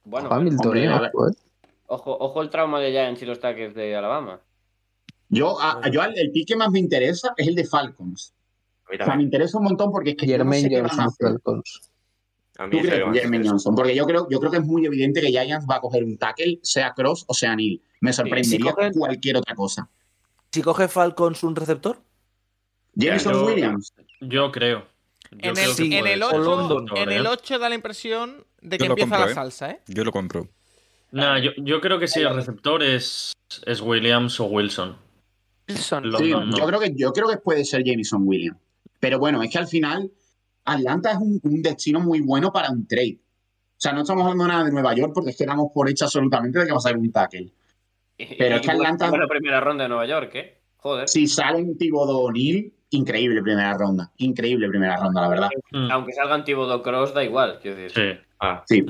bueno, 0.05 0.29
¿eh? 0.75 0.85
¿eh? 0.85 1.11
ojo, 1.87 2.17
ojo 2.19 2.43
el 2.43 2.51
trauma 2.51 2.81
de 2.81 2.91
Giants 2.91 3.23
y 3.23 3.27
los 3.27 3.39
tackles 3.39 3.75
de 3.75 3.95
Alabama. 3.95 4.41
Yo, 5.35 5.61
a- 5.61 5.89
yo 5.91 6.01
al- 6.03 6.17
el 6.19 6.31
pick 6.31 6.49
que 6.49 6.57
más 6.57 6.71
me 6.71 6.79
interesa 6.79 7.35
es 7.37 7.47
el 7.49 7.55
de 7.55 7.65
Falcons. 7.65 8.33
O 8.89 8.97
sea, 9.05 9.17
me 9.17 9.23
interesa 9.23 9.59
un 9.59 9.65
montón 9.65 9.91
porque 9.91 10.11
es 10.11 10.17
que 10.17 10.27
yo 10.27 10.39
no 10.39 10.53
sé 10.53 10.61
Jermaine 10.69 10.89
Johnson. 10.89 11.11
Falcons. 11.19 11.81
A 12.59 12.67
mí 12.67 12.71
¿Tú 12.71 12.77
es 12.79 12.85
el 12.85 12.89
crees, 12.91 13.01
que 13.03 13.07
más 13.09 13.19
Jermaine. 13.19 13.49
Johnson? 13.49 13.75
Porque 13.75 13.95
yo 13.97 14.07
creo, 14.07 14.29
yo 14.31 14.39
creo 14.39 14.51
que 14.53 14.59
es 14.59 14.65
muy 14.65 14.87
evidente 14.87 15.21
que 15.21 15.29
Giants 15.29 15.67
va 15.69 15.77
a 15.77 15.81
coger 15.81 16.05
un 16.05 16.17
tackle, 16.19 16.61
sea 16.63 16.93
Cross 16.95 17.25
o 17.27 17.35
sea 17.35 17.57
Neil. 17.57 17.83
Me 18.01 18.13
sorprendería 18.13 18.71
si 18.71 18.77
cogen- 18.77 18.93
cualquier 18.99 19.37
otra 19.39 19.55
cosa. 19.55 19.89
Si 20.53 20.63
coge 20.63 20.87
Falcons 20.87 21.43
un 21.43 21.57
receptor, 21.57 21.99
Jameson 22.95 23.33
yo- 23.33 23.47
Williams. 23.47 23.93
Yo 24.21 24.53
creo. 24.53 24.87
Yo 25.33 25.49
En 25.51 25.55
creo 25.55 25.71
el, 25.71 25.77
que 25.77 25.99
en 25.99 26.07
el 26.07 26.19
ser. 26.21 26.29
8, 26.29 26.39
London, 26.39 26.87
en 26.97 27.11
el 27.11 27.27
¿eh? 27.27 27.29
8 27.29 27.59
da 27.59 27.69
la 27.69 27.75
impresión 27.75 28.45
de 28.61 28.79
que 28.79 28.85
Yo 28.85 28.91
empieza 28.91 29.11
compro, 29.11 29.27
la 29.27 29.33
¿eh? 29.33 29.35
salsa, 29.35 29.71
¿eh? 29.71 29.81
Yo 29.89 30.05
lo 30.05 30.13
compro. 30.13 30.49
Nah, 31.11 31.39
yo, 31.39 31.51
yo 31.57 31.81
creo 31.81 31.99
que 31.99 32.07
si 32.07 32.21
el 32.21 32.33
receptor 32.35 32.83
es, 32.85 33.33
es 33.67 33.81
Williams 33.81 34.39
o 34.39 34.45
Wilson. 34.45 34.97
Wilson. 35.69 36.11
Lo- 36.11 36.19
Sí, 36.19 36.31
no, 36.31 36.45
no. 36.45 36.57
yo 36.57 36.67
creo 36.67 36.81
que 36.81 36.93
yo 36.95 37.13
creo 37.13 37.29
que 37.29 37.37
puede 37.39 37.65
ser 37.65 37.83
Jameson 37.85 38.23
Williams. 38.25 38.59
Pero 39.01 39.19
bueno, 39.19 39.43
es 39.43 39.51
que 39.51 39.59
al 39.59 39.67
final 39.67 40.11
Atlanta 40.65 41.13
es 41.13 41.19
un, 41.19 41.41
un 41.43 41.63
destino 41.63 42.01
muy 42.01 42.21
bueno 42.21 42.53
para 42.53 42.71
un 42.71 42.87
trade. 42.87 43.19
O 43.21 43.81
sea, 43.85 43.93
no 43.93 44.03
estamos 44.03 44.23
hablando 44.25 44.47
nada 44.47 44.65
de 44.65 44.71
Nueva 44.73 44.95
York 44.95 45.13
porque 45.15 45.31
es 45.31 45.37
que 45.37 45.45
damos 45.47 45.71
por 45.75 45.89
hecho 45.91 46.05
absolutamente 46.07 46.59
de 46.59 46.67
que 46.67 46.73
va 46.73 46.79
a 46.79 46.81
ser 46.81 46.97
un 46.97 47.11
tackle. 47.13 47.53
Pero 48.17 48.57
es 48.57 48.63
que 48.63 48.71
Atlanta- 48.71 49.11
la 49.17 49.27
primera 49.29 49.61
ronda 49.61 49.83
de 49.85 49.89
Nueva 49.89 50.07
York, 50.07 50.31
¿eh? 50.37 50.61
Joder. 50.77 51.09
Si 51.09 51.27
sale 51.27 51.63
un 51.63 51.77
Thibodeau 51.77 52.19
O'Neill, 52.27 52.73
increíble 52.91 53.43
primera 53.43 53.77
ronda. 53.77 54.13
Increíble 54.19 54.69
primera 54.69 54.97
ronda, 54.97 55.23
la 55.23 55.29
verdad. 55.29 55.49
Mm, 55.73 55.91
Aunque 55.91 56.13
salgan 56.13 56.45
Thibodeau 56.45 56.83
Cross, 56.83 57.13
da 57.15 57.25
igual. 57.25 57.59
Quiero 57.61 57.77
decir. 57.79 58.15
Sí. 58.15 58.27
Ah, 58.41 58.63
Sí. 58.69 58.85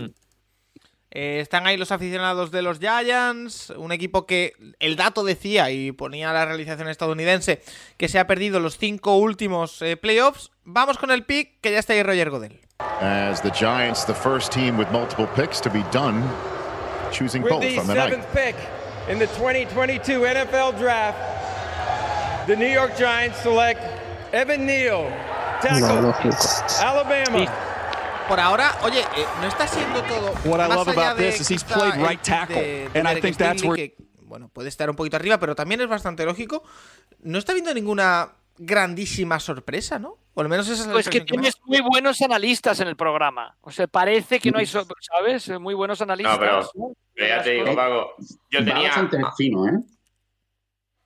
Eh, 1.15 1.39
están 1.41 1.65
ahí 1.67 1.77
los 1.77 1.93
aficionados 1.93 2.51
de 2.51 2.61
los 2.61 2.81
Giants, 2.81 3.71
un 3.77 3.93
equipo 3.93 4.27
que 4.27 4.53
el 4.81 4.97
dato 4.97 5.23
decía 5.23 5.71
y 5.71 5.93
ponía 5.93 6.33
la 6.33 6.45
realización 6.45 6.89
estadounidense 6.89 7.63
que 7.97 8.09
se 8.09 8.19
ha 8.19 8.27
perdido 8.27 8.59
los 8.59 8.79
cinco 8.79 9.17
últimos 9.17 9.81
eh, 9.81 9.97
playoffs. 9.97 10.51
Vamos 10.65 10.99
con 10.99 11.13
el 11.13 11.25
pick, 11.25 11.61
que 11.61 11.71
ya 11.71 11.79
está 11.79 11.93
ahí 11.93 12.03
Roger 12.03 12.31
Godel. 12.31 12.61
As 13.01 13.41
the 13.41 13.51
Giants, 13.53 14.05
the 14.05 14.15
first 14.15 14.53
team 14.53 14.77
with 14.77 14.89
multiple 14.91 15.29
picks 15.37 15.61
to 15.61 15.71
be 15.71 15.85
done, 15.93 16.21
choosing 17.13 17.43
With 17.45 17.53
both 17.53 17.61
the 17.63 17.79
on 17.79 17.87
the 17.87 17.95
night. 17.95 18.11
seventh 18.11 18.27
pick 18.35 18.57
in 19.09 19.21
the 19.21 19.29
2022 19.29 20.19
NFL 20.21 20.77
Draft, 20.79 21.17
the 22.49 22.57
New 22.57 22.67
York 22.67 22.97
Giants 22.99 23.39
select 23.41 23.81
Evan 24.33 24.67
Neal, 24.67 25.09
tackle. 25.63 26.13
Alabama. 26.81 27.74
Por 28.29 28.41
ahora, 28.41 28.79
oye, 28.83 29.01
eh, 29.01 29.27
no 29.41 29.47
está 29.49 29.67
siendo 29.67 30.03
todo. 30.03 30.33
What 30.45 30.65
I 30.65 30.69
más 30.69 30.77
love 30.77 30.89
allá 30.89 31.11
about 31.11 31.19
de 31.21 31.31
this 31.31 31.41
is 31.43 31.51
he's 31.51 31.65
played 31.65 31.95
el 31.95 32.01
right 32.09 32.21
pick 32.21 32.23
de- 32.23 32.31
tackle, 32.31 32.89
de 32.89 32.99
and 33.01 33.09
I 33.19 33.21
think 33.21 33.37
that's 33.37 33.59
Stingley, 33.61 33.69
where- 33.69 33.95
que, 33.97 34.05
bueno, 34.23 34.49
puede 34.49 34.69
estar 34.69 34.89
un 34.89 34.97
poquito 34.97 35.17
arriba, 35.17 35.39
pero 35.39 35.55
también 35.55 35.81
es 35.83 35.89
bastante 35.89 36.25
lógico. 36.25 36.63
No 37.21 37.39
está 37.39 37.53
viendo 37.53 37.73
ninguna 37.75 38.33
grandísima 38.57 39.39
sorpresa, 39.41 39.99
¿no? 39.99 40.17
O 40.33 40.41
al 40.41 40.49
menos 40.49 40.67
esa 40.69 40.81
es 40.83 40.87
la 40.87 40.93
Pues 40.95 41.09
que 41.09 41.21
me 41.21 41.27
tienes 41.27 41.55
muy 41.65 41.81
buenos 41.81 42.21
analistas 42.23 42.81
en 42.81 42.89
el 42.89 42.97
programa. 42.97 43.57
O 43.61 43.71
sea, 43.71 43.87
parece 43.87 44.41
que 44.41 44.51
no 44.51 44.59
hay, 44.59 44.67
so- 44.67 44.87
¿sabes? 45.01 45.49
Muy 45.61 45.75
buenos 45.75 46.01
analistas. 46.01 46.39
pero- 46.39 46.63
¿no? 46.75 46.93
pero 47.15 47.29
ya 47.29 47.43
te 47.43 47.51
digo, 47.51 47.67
Eh, 47.69 47.77
Paco, 47.77 48.15
yo 48.51 48.65
tenía. 48.65 48.93
fino, 49.37 49.69
¿eh? 49.69 49.73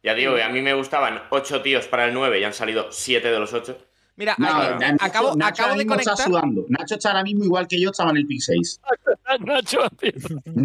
Ya 0.03 0.15
digo, 0.15 0.37
a 0.43 0.49
mí 0.49 0.63
me 0.63 0.73
gustaban 0.75 1.23
8 1.31 1.61
tíos 1.63 1.87
para 1.89 2.05
el 2.07 2.15
9 2.15 2.39
y 2.39 2.45
han 2.45 2.55
salido 2.55 2.93
7 2.93 3.31
de 3.31 3.39
los 3.41 3.53
8. 3.53 3.77
Mira, 4.19 4.35
No, 4.37 4.49
ahí- 4.49 4.75
Nacho, 4.79 5.05
acabo, 5.05 5.37
Nacho 5.37 5.63
acabo 5.63 5.71
de 5.79 5.85
mismo 5.85 5.95
está 5.95 6.11
conectar. 6.13 6.27
sudando. 6.27 6.67
Nacho 6.69 6.95
está 6.97 7.09
ahora 7.11 7.23
mismo 7.23 7.45
igual 7.45 7.67
que 7.69 7.81
yo 7.81 7.91
estaba 7.91 8.11
en 8.11 8.17
el 8.19 8.27
pick 8.27 8.41
6. 8.43 8.81
Nacho, 9.47 9.79
tío. 9.99 10.13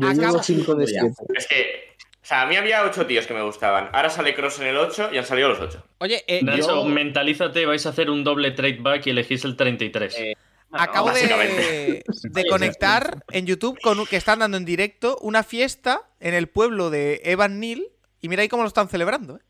Acabo- 0.01 0.41
5 0.43 0.75
de 0.75 0.85
ya. 0.87 1.01
7. 1.01 1.15
Es 1.35 1.47
que. 1.47 1.93
O 2.21 2.25
sea, 2.25 2.41
a 2.43 2.45
mí 2.47 2.55
había 2.55 2.83
8 2.83 3.05
tíos 3.05 3.27
que 3.27 3.33
me 3.33 3.43
gustaban. 3.43 3.89
Ahora 3.93 4.09
sale 4.09 4.33
Cross 4.33 4.59
en 4.59 4.67
el 4.67 4.77
8 4.77 5.09
y 5.13 5.17
han 5.17 5.25
salido 5.25 5.49
los 5.49 5.59
8. 5.59 5.83
Oye, 5.99 6.23
eh, 6.27 6.41
Nacho, 6.43 6.83
yo 6.83 6.85
mentalízate, 6.85 7.65
vais 7.65 7.85
a 7.85 7.89
hacer 7.89 8.09
un 8.09 8.23
doble 8.23 8.51
trade 8.51 8.77
back 8.79 9.05
y 9.07 9.09
elegís 9.11 9.43
el 9.45 9.55
33. 9.57 10.17
Eh, 10.17 10.35
acabo 10.71 11.07
de, 11.09 11.13
básicamente. 11.13 12.03
de 12.23 12.45
conectar 12.45 13.23
en 13.29 13.45
YouTube 13.45 13.77
con 13.81 13.99
un- 13.99 14.05
que 14.07 14.15
están 14.15 14.39
dando 14.39 14.55
en 14.57 14.63
directo 14.65 15.17
una 15.21 15.43
fiesta 15.43 16.09
en 16.21 16.33
el 16.33 16.47
pueblo 16.47 16.89
de 16.89 17.21
Evan 17.25 17.59
Neal. 17.59 17.83
Y 18.21 18.29
mira 18.29 18.41
ahí 18.41 18.47
cómo 18.47 18.63
lo 18.63 18.67
están 18.69 18.87
celebrando, 18.89 19.35
¿eh? 19.37 19.41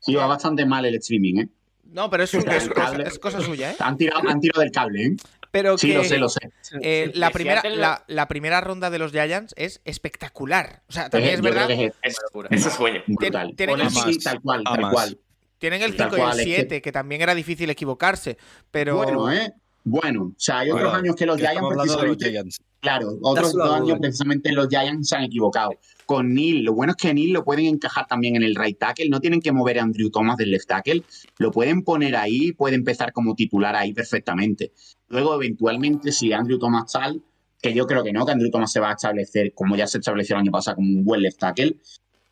Sí, 0.00 0.14
va 0.14 0.26
bastante 0.26 0.66
mal 0.66 0.84
el 0.86 0.96
streaming, 0.96 1.36
¿eh? 1.38 1.48
No, 1.88 2.10
pero 2.10 2.22
es, 2.24 2.34
El 2.34 2.40
es 2.48 2.68
cosa, 2.68 2.74
cable. 2.74 3.04
es 3.08 3.18
cosa 3.18 3.40
suya, 3.40 3.70
¿eh? 3.72 3.76
Han 3.80 3.96
tirado, 3.96 4.28
han 4.28 4.40
tirado 4.40 4.60
del 4.60 4.70
cable, 4.70 5.04
¿eh? 5.06 5.16
Pero 5.50 5.78
Sí, 5.78 5.88
que 5.88 5.94
lo 5.94 6.04
sé, 6.04 6.18
lo 6.18 6.28
sé. 6.28 6.40
eh, 6.82 7.10
la, 7.14 7.30
primera, 7.30 7.62
la, 7.64 8.04
la 8.06 8.28
primera 8.28 8.60
ronda 8.60 8.90
de 8.90 8.98
los 8.98 9.12
Giants 9.12 9.54
es 9.56 9.80
espectacular. 9.86 10.82
O 10.88 10.92
sea, 10.92 11.08
también 11.08 11.32
Eh, 11.32 11.34
es 11.36 11.40
verdad. 11.40 11.66
que 11.66 11.86
es 11.86 11.92
Es, 12.02 12.16
locura. 12.22 12.48
es 12.52 12.64
un 12.66 12.70
sueño. 12.70 13.02
brutal. 13.06 13.54
tienen 13.56 13.80
el- 13.80 13.90
Sí, 13.90 14.18
tal 14.18 14.40
cual, 14.42 14.62
tal 14.64 14.90
cual. 14.90 15.18
Tienen 15.58 15.82
el 15.82 15.96
Tal 15.96 16.10
5 16.10 16.16
y 16.16 16.20
el 16.20 16.24
cual, 16.26 16.38
es 16.40 16.44
que- 16.46 16.54
7, 16.54 16.82
que 16.82 16.92
también 16.92 17.22
era 17.22 17.34
difícil 17.34 17.68
equivocarse. 17.70 18.36
Pero. 18.70 18.96
Bueno, 18.96 19.32
¿eh? 19.32 19.52
Bueno, 19.90 20.24
o 20.24 20.34
sea, 20.36 20.58
hay 20.58 20.70
otros 20.70 20.92
años 20.92 21.16
que 21.16 21.24
los 21.24 21.38
Giants 21.38 21.60
de 21.60 21.74
los 21.74 21.84
precisamente 21.84 22.30
Giants. 22.30 22.58
Claro, 22.80 23.18
otros 23.22 23.54
dos 23.54 23.70
años 23.72 23.98
precisamente 23.98 24.52
los 24.52 24.68
Giants 24.68 25.08
se 25.08 25.16
han 25.16 25.24
equivocado. 25.24 25.70
Con 26.04 26.34
Neil, 26.34 26.62
lo 26.62 26.74
bueno 26.74 26.92
es 26.92 26.96
que 26.96 27.12
Neil 27.14 27.32
lo 27.32 27.44
pueden 27.44 27.66
encajar 27.66 28.06
también 28.06 28.36
en 28.36 28.42
el 28.42 28.54
right 28.54 28.78
tackle, 28.78 29.08
no 29.08 29.20
tienen 29.20 29.40
que 29.40 29.50
mover 29.50 29.78
a 29.78 29.82
Andrew 29.82 30.10
Thomas 30.10 30.36
del 30.36 30.50
left 30.50 30.68
tackle, 30.68 31.02
lo 31.38 31.50
pueden 31.50 31.82
poner 31.82 32.16
ahí, 32.16 32.52
puede 32.52 32.76
empezar 32.76 33.12
como 33.12 33.34
titular 33.34 33.74
ahí 33.74 33.92
perfectamente. 33.94 34.72
Luego, 35.08 35.34
eventualmente, 35.34 36.12
si 36.12 36.32
Andrew 36.32 36.58
Thomas 36.58 36.92
tal, 36.92 37.22
que 37.62 37.72
yo 37.72 37.86
creo 37.86 38.04
que 38.04 38.12
no, 38.12 38.26
que 38.26 38.32
Andrew 38.32 38.50
Thomas 38.50 38.70
se 38.70 38.80
va 38.80 38.90
a 38.90 38.94
establecer, 38.94 39.52
como 39.54 39.74
ya 39.74 39.86
se 39.86 39.98
estableció 39.98 40.36
el 40.36 40.42
año 40.42 40.52
pasado, 40.52 40.76
como 40.76 40.88
un 40.88 41.04
buen 41.04 41.22
left 41.22 41.38
tackle, 41.38 41.76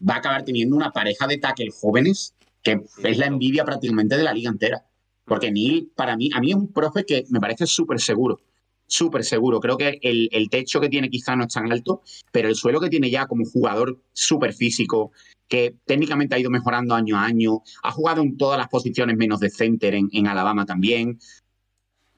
va 0.07 0.15
a 0.15 0.19
acabar 0.19 0.45
teniendo 0.45 0.77
una 0.77 0.91
pareja 0.91 1.27
de 1.27 1.39
tackle 1.39 1.71
jóvenes 1.71 2.35
que 2.67 2.81
es 3.05 3.19
la 3.19 3.27
envidia 3.27 3.65
prácticamente 3.65 4.17
de 4.17 4.25
la 4.25 4.33
liga 4.33 4.51
entera. 4.51 4.85
Porque 5.27 5.51
Neil, 5.51 5.91
para 5.95 6.17
mí, 6.17 6.31
a 6.35 6.41
mí 6.41 6.51
es 6.51 6.57
un 6.57 6.73
profe 6.73 7.05
que 7.05 7.25
me 7.31 7.41
parece 7.41 7.67
súper 7.67 8.01
seguro 8.01 8.39
súper 8.87 9.25
seguro. 9.25 9.61
Creo 9.61 9.77
que 9.77 9.99
el, 10.03 10.49
techo 10.51 10.81
que 10.81 10.89
tiene 10.89 11.11
quizá 11.11 11.37
no 11.37 11.45
es 11.45 11.53
tan 11.53 11.71
alto, 11.71 12.03
pero 12.33 12.49
el 12.49 12.55
suelo 12.55 12.81
que 12.81 12.89
tiene 12.89 13.11
ya 13.11 13.27
como 13.27 13.45
jugador 13.45 14.01
súper 14.13 14.53
físico, 14.55 15.13
que 15.49 15.75
técnicamente 15.85 16.35
ha 16.35 16.39
ido 16.39 16.51
mejorando 16.51 16.95
año 16.95 17.17
a 17.17 17.25
año, 17.25 17.63
ha 17.83 17.93
jugado 17.93 18.23
en 18.23 18.37
todas 18.37 18.59
las 18.59 18.69
posiciones 18.69 19.17
menos 19.17 19.41
de 19.41 19.51
center 19.51 19.95
en, 19.95 20.09
en 20.13 20.27
Alabama 20.27 20.67
también. 20.67 21.19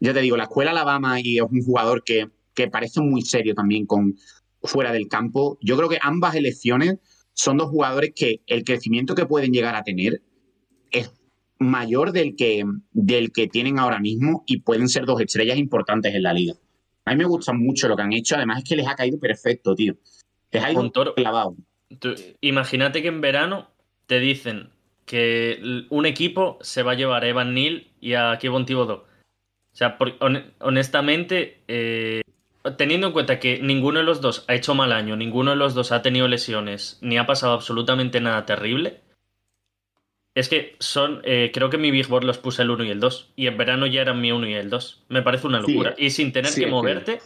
Ya 0.00 0.14
te 0.14 0.20
digo, 0.20 0.36
la 0.36 0.44
escuela 0.44 0.70
Alabama 0.70 1.20
y 1.20 1.38
es 1.38 1.44
un 1.50 1.62
jugador 1.62 2.04
que, 2.04 2.28
que 2.54 2.68
parece 2.68 3.00
muy 3.00 3.22
serio 3.22 3.54
también 3.54 3.86
con 3.86 4.16
fuera 4.62 4.92
del 4.92 5.08
campo. 5.08 5.58
Yo 5.60 5.76
creo 5.76 5.88
que 5.88 5.98
ambas 6.00 6.34
elecciones 6.34 6.98
son 7.32 7.56
dos 7.56 7.70
jugadores 7.70 8.12
que 8.14 8.42
el 8.46 8.64
crecimiento 8.64 9.14
que 9.14 9.26
pueden 9.26 9.52
llegar 9.52 9.74
a 9.74 9.84
tener 9.84 10.22
es 10.90 11.10
mayor 11.58 12.12
del 12.12 12.36
que, 12.36 12.64
del 12.92 13.32
que 13.32 13.48
tienen 13.48 13.78
ahora 13.78 13.98
mismo 13.98 14.44
y 14.46 14.60
pueden 14.60 14.88
ser 14.88 15.04
dos 15.06 15.20
estrellas 15.20 15.58
importantes 15.58 16.14
en 16.14 16.22
la 16.22 16.32
liga. 16.32 16.54
A 17.04 17.12
mí 17.12 17.16
me 17.18 17.24
gusta 17.24 17.52
mucho 17.52 17.88
lo 17.88 17.96
que 17.96 18.02
han 18.02 18.12
hecho, 18.12 18.36
además 18.36 18.58
es 18.58 18.68
que 18.68 18.76
les 18.76 18.86
ha 18.86 18.94
caído 18.94 19.18
perfecto, 19.18 19.74
tío. 19.74 19.94
Les 20.52 20.62
ha 20.62 20.72
ido 20.72 20.90
clavado. 21.14 21.56
Imagínate 22.40 23.02
que 23.02 23.08
en 23.08 23.20
verano 23.20 23.68
te 24.06 24.20
dicen 24.20 24.70
que 25.06 25.84
un 25.88 26.06
equipo 26.06 26.58
se 26.60 26.82
va 26.82 26.92
a 26.92 26.96
llevar 26.96 27.24
a 27.24 27.28
Evan 27.28 27.54
Neal 27.54 27.86
y 28.00 28.12
a 28.14 28.38
Kevin 28.38 28.66
Thibodeau. 28.66 28.98
O 28.98 29.76
sea, 29.78 29.96
por- 29.96 30.16
hon- 30.20 30.52
honestamente, 30.60 31.62
eh, 31.68 32.20
teniendo 32.76 33.06
en 33.06 33.12
cuenta 33.14 33.38
que 33.40 33.60
ninguno 33.62 34.00
de 34.00 34.04
los 34.04 34.20
dos 34.20 34.44
ha 34.48 34.54
hecho 34.54 34.74
mal 34.74 34.92
año, 34.92 35.16
ninguno 35.16 35.52
de 35.52 35.56
los 35.56 35.74
dos 35.74 35.92
ha 35.92 36.02
tenido 36.02 36.28
lesiones, 36.28 36.98
ni 37.00 37.16
ha 37.16 37.26
pasado 37.26 37.54
absolutamente 37.54 38.20
nada 38.20 38.44
terrible, 38.44 39.00
Es 40.38 40.48
que 40.48 40.76
son, 40.78 41.20
eh, 41.24 41.50
creo 41.52 41.68
que 41.68 41.78
mi 41.78 41.90
Big 41.90 42.06
Board 42.06 42.22
los 42.24 42.38
puse 42.38 42.62
el 42.62 42.70
1 42.70 42.84
y 42.84 42.90
el 42.90 43.00
2. 43.00 43.32
Y 43.34 43.48
en 43.48 43.58
verano 43.58 43.86
ya 43.86 44.02
eran 44.02 44.20
mi 44.20 44.30
1 44.30 44.46
y 44.46 44.54
el 44.54 44.70
2. 44.70 45.04
Me 45.08 45.22
parece 45.22 45.46
una 45.48 45.62
Sí, 45.64 45.72
locura. 45.72 45.94
y 45.98 46.10
sin 46.10 46.32
tener 46.32 46.50
sí, 46.52 46.60
que 46.60 46.66
es 46.66 46.66
que- 46.66 46.70
moverte, 46.70 47.18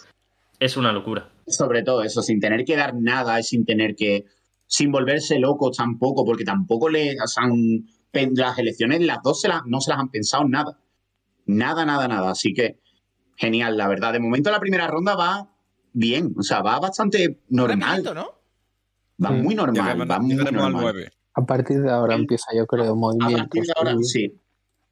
es 0.58 0.76
una 0.78 0.92
locura. 0.92 1.28
Sobre 1.46 1.82
todo 1.82 2.02
eso, 2.02 2.22
sin 2.22 2.40
tener 2.40 2.64
que 2.64 2.74
dar 2.76 2.94
nada 2.94 3.38
y 3.38 3.42
sin 3.42 3.64
tener 3.66 3.94
que. 3.96 4.24
sin 4.66 4.90
volverse 4.90 5.38
locos 5.38 5.76
tampoco, 5.76 6.24
porque 6.24 6.44
tampoco 6.44 6.88
le. 6.88 7.20
O 7.22 7.26
sea, 7.26 7.44
un- 7.44 7.86
pen- 8.10 8.32
las 8.34 8.58
elecciones, 8.58 9.02
las 9.02 9.18
dos 9.22 9.42
se 9.42 9.48
las- 9.48 9.66
no 9.66 9.80
se 9.82 9.90
las 9.90 9.98
han 10.00 10.08
pensado 10.08 10.48
nada. 10.48 10.78
Nada, 11.44 11.84
nada, 11.84 12.08
nada. 12.08 12.30
Así 12.30 12.54
que 12.54 12.78
genial, 13.36 13.76
la 13.76 13.88
verdad. 13.88 14.14
De 14.14 14.20
momento 14.20 14.50
la 14.50 14.60
primera 14.60 14.86
ronda 14.86 15.14
va 15.14 15.50
bien, 15.92 16.32
o 16.38 16.42
sea, 16.42 16.62
va 16.62 16.80
bastante 16.80 17.40
normal. 17.50 18.02
¿no? 18.14 18.28
Va 19.22 19.28
Sí. 19.28 19.34
muy 19.34 19.54
normal, 19.54 20.10
va 20.10 20.18
muy 20.20 20.32
al 20.38 20.54
normal. 20.54 20.72
9. 20.80 21.10
A 21.34 21.44
partir 21.46 21.80
de 21.82 21.90
ahora 21.90 22.14
empieza, 22.14 22.46
yo 22.54 22.66
creo, 22.66 22.92
A 22.92 22.94
movimiento. 22.94 23.38
partir 23.38 23.62
de 23.64 23.72
ahora, 23.76 23.94
sí. 24.02 24.32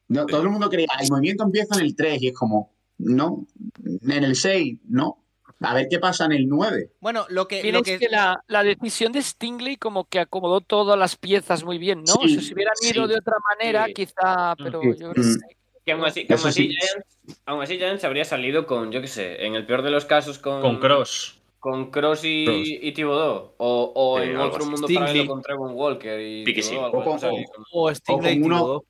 No, 0.09 0.27
todo 0.27 0.43
el 0.43 0.49
mundo 0.51 0.69
creía, 0.71 0.89
el 1.01 1.09
movimiento 1.11 1.45
empieza 1.45 1.77
en 1.79 1.83
el 1.87 1.95
3 1.95 2.23
y 2.23 2.29
es 2.29 2.35
como, 2.35 2.73
no, 2.99 3.47
en 3.85 4.25
el 4.25 4.35
6, 4.35 4.79
no. 4.89 5.19
A 5.63 5.75
ver 5.75 5.89
qué 5.91 5.99
pasa 5.99 6.25
en 6.25 6.33
el 6.33 6.49
9. 6.49 6.93
Bueno, 7.01 7.27
lo 7.29 7.47
que. 7.47 7.71
Lo 7.71 7.81
es 7.81 7.85
que... 7.85 7.99
que 7.99 8.09
la, 8.09 8.43
la 8.47 8.63
decisión 8.63 9.13
de 9.13 9.21
Stingley 9.21 9.77
como 9.77 10.05
que 10.05 10.19
acomodó 10.19 10.63
todas 10.63 10.99
las 10.99 11.17
piezas 11.17 11.65
muy 11.65 11.77
bien, 11.77 12.03
¿no? 12.05 12.15
O 12.15 12.27
sea, 12.27 12.29
Sí, 12.29 12.41
si 12.41 12.55
hubieran 12.55 12.73
ido 12.83 13.07
sí. 13.07 13.13
de 13.13 13.19
otra 13.19 13.37
manera, 13.51 13.85
Sí. 13.87 13.93
quizá, 13.93 14.55
pero 14.57 14.81
Sí. 14.81 14.89
yo 14.99 15.11
creo 15.13 15.25
Mm. 15.27 15.39
que 15.85 15.93
aún 15.93 16.05
así, 16.07 16.27
que 16.27 16.33
aún 16.33 16.47
así 16.47 16.63
sí. 16.63 16.69
Giants, 16.71 17.41
aún 17.45 17.63
así 17.63 17.77
Giants 17.77 18.05
habría 18.05 18.25
salido 18.25 18.67
con, 18.67 18.91
yo 18.91 19.03
qué 19.03 19.07
sé, 19.09 19.45
en 19.45 19.55
el 19.55 19.67
peor 19.67 19.83
de 19.83 19.91
los 19.91 20.07
casos 20.07 20.39
con, 20.39 20.63
Con 20.63 20.81
Cross. 20.81 21.40
Con 21.61 21.91
Cross 21.91 22.23
y, 22.25 22.45
Cross. 22.47 22.69
y 22.69 22.93
Thibodeau. 22.93 23.53
O, 23.59 23.93
o 23.95 24.19
Sí, 24.21 24.29
en 24.31 24.37
otro 24.39 24.65
mundo 24.67 24.89
paralelo 24.93 25.27
con 25.27 25.43
Trevon 25.43 25.73
Walker 25.75 26.19
y. 26.21 26.45
Thibodeau, 26.45 26.85
algo 26.87 26.99
O 26.99 27.05
con- 27.05 27.15
así. 27.17 27.45
O 27.73 27.95
Stingley 27.95 28.41
con 28.41 28.53
uno-. 28.53 28.83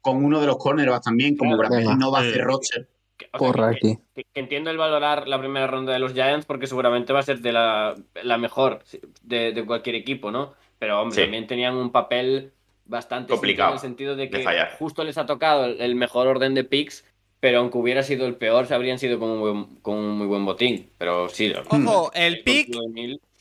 Con 0.00 0.24
uno 0.24 0.40
de 0.40 0.46
los 0.46 0.56
cornerbacks 0.58 1.04
también, 1.04 1.36
como 1.36 1.56
Claro. 1.58 1.96
No 1.96 2.10
va 2.10 2.18
a 2.20 2.22
hacer 2.22 2.42
roster. 2.44 2.88
Que- 3.16 3.26
o 3.32 3.38
sea, 3.38 3.38
Porra 3.38 3.70
que- 3.70 3.76
aquí. 3.76 3.98
que, 4.14 4.24
que 4.24 4.40
entiendo 4.40 4.70
el 4.70 4.76
valorar 4.76 5.28
la 5.28 5.38
primera 5.38 5.66
ronda 5.66 5.92
de 5.92 5.98
los 5.98 6.12
Giants 6.12 6.46
porque 6.46 6.66
seguramente 6.66 7.12
va 7.12 7.20
a 7.20 7.22
ser 7.22 7.38
de 7.40 7.52
la, 7.52 7.94
la 8.22 8.38
mejor 8.38 8.82
de, 9.22 9.52
de 9.52 9.64
cualquier 9.66 9.96
equipo, 9.96 10.30
¿no? 10.30 10.52
Pero 10.78 11.00
hombre, 11.00 11.16
Sí. 11.16 11.22
también 11.22 11.46
tenían 11.46 11.76
un 11.76 11.90
papel 11.90 12.52
bastante 12.86 13.30
Complicado 13.32 13.70
en 13.70 13.74
el 13.74 13.80
sentido 13.80 14.14
de 14.16 14.28
que 14.28 14.44
justo 14.78 15.04
les 15.04 15.16
ha 15.16 15.24
tocado 15.26 15.64
el, 15.64 15.80
el 15.80 15.94
mejor 15.94 16.26
orden 16.26 16.54
de 16.54 16.64
picks, 16.64 17.04
pero 17.44 17.58
aunque 17.58 17.76
hubiera 17.76 18.02
sido 18.02 18.26
el 18.26 18.36
peor, 18.36 18.66
se 18.66 18.72
habrían 18.72 18.98
sido 18.98 19.18
con 19.18 19.28
un, 19.28 19.38
buen, 19.40 19.64
con 19.82 19.96
un 19.98 20.16
muy 20.16 20.26
buen 20.26 20.46
botín. 20.46 20.88
Pero 20.96 21.28
sí, 21.28 21.52
Ojo, 21.68 22.10
el 22.14 22.42
pick 22.42 22.74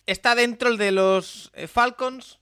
está 0.05 0.35
dentro 0.35 0.67
el 0.67 0.75
de 0.77 0.91
los 0.91 1.49
eh, 1.53 1.67
Falcons. 1.67 2.37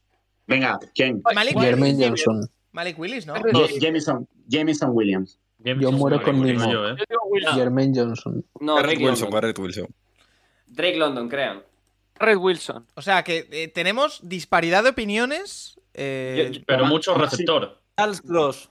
Venga, 0.48 0.80
¿quién? 0.96 1.22
Malik 1.36 1.56
Jermaine 1.60 1.98
Willis. 2.00 2.24
Johnson. 2.26 2.50
Malik 2.72 2.98
Willis, 2.98 3.28
¿no? 3.28 3.36
Ja- 3.36 3.68
Jameson, 3.80 4.28
Jameson 4.48 4.90
Williams. 4.92 5.38
Jameson, 5.60 5.94
muero 5.94 6.18
no, 6.18 6.24
con 6.24 6.42
Nemo. 6.42 6.72
yo, 6.72 6.90
¿eh? 6.90 6.96
Yo. 7.44 7.52
Jermaine 7.54 7.94
Johnson. 7.96 8.44
No, 8.60 8.78
Garrett 8.78 8.94
Drake 8.94 9.06
Wilson. 9.06 9.30
Garrett 9.30 9.60
Wilson. 9.60 9.88
Drake 10.66 10.98
London, 10.98 11.30
crean. 11.30 11.62
Red 12.16 12.38
Wilson. 12.38 12.88
O 12.96 13.04
sea 13.04 13.24
que 13.24 13.48
eh, 13.52 13.68
tenemos 13.68 14.20
disparidad 14.24 14.82
de 14.82 14.90
opiniones. 14.90 15.80
eh, 15.94 16.48
Yo- 16.54 16.58
yo- 16.58 16.64
Pero 16.66 16.86
mucho 16.88 17.14
receptor. 17.14 17.80
Charles 17.96 18.22
Cross. 18.24 18.71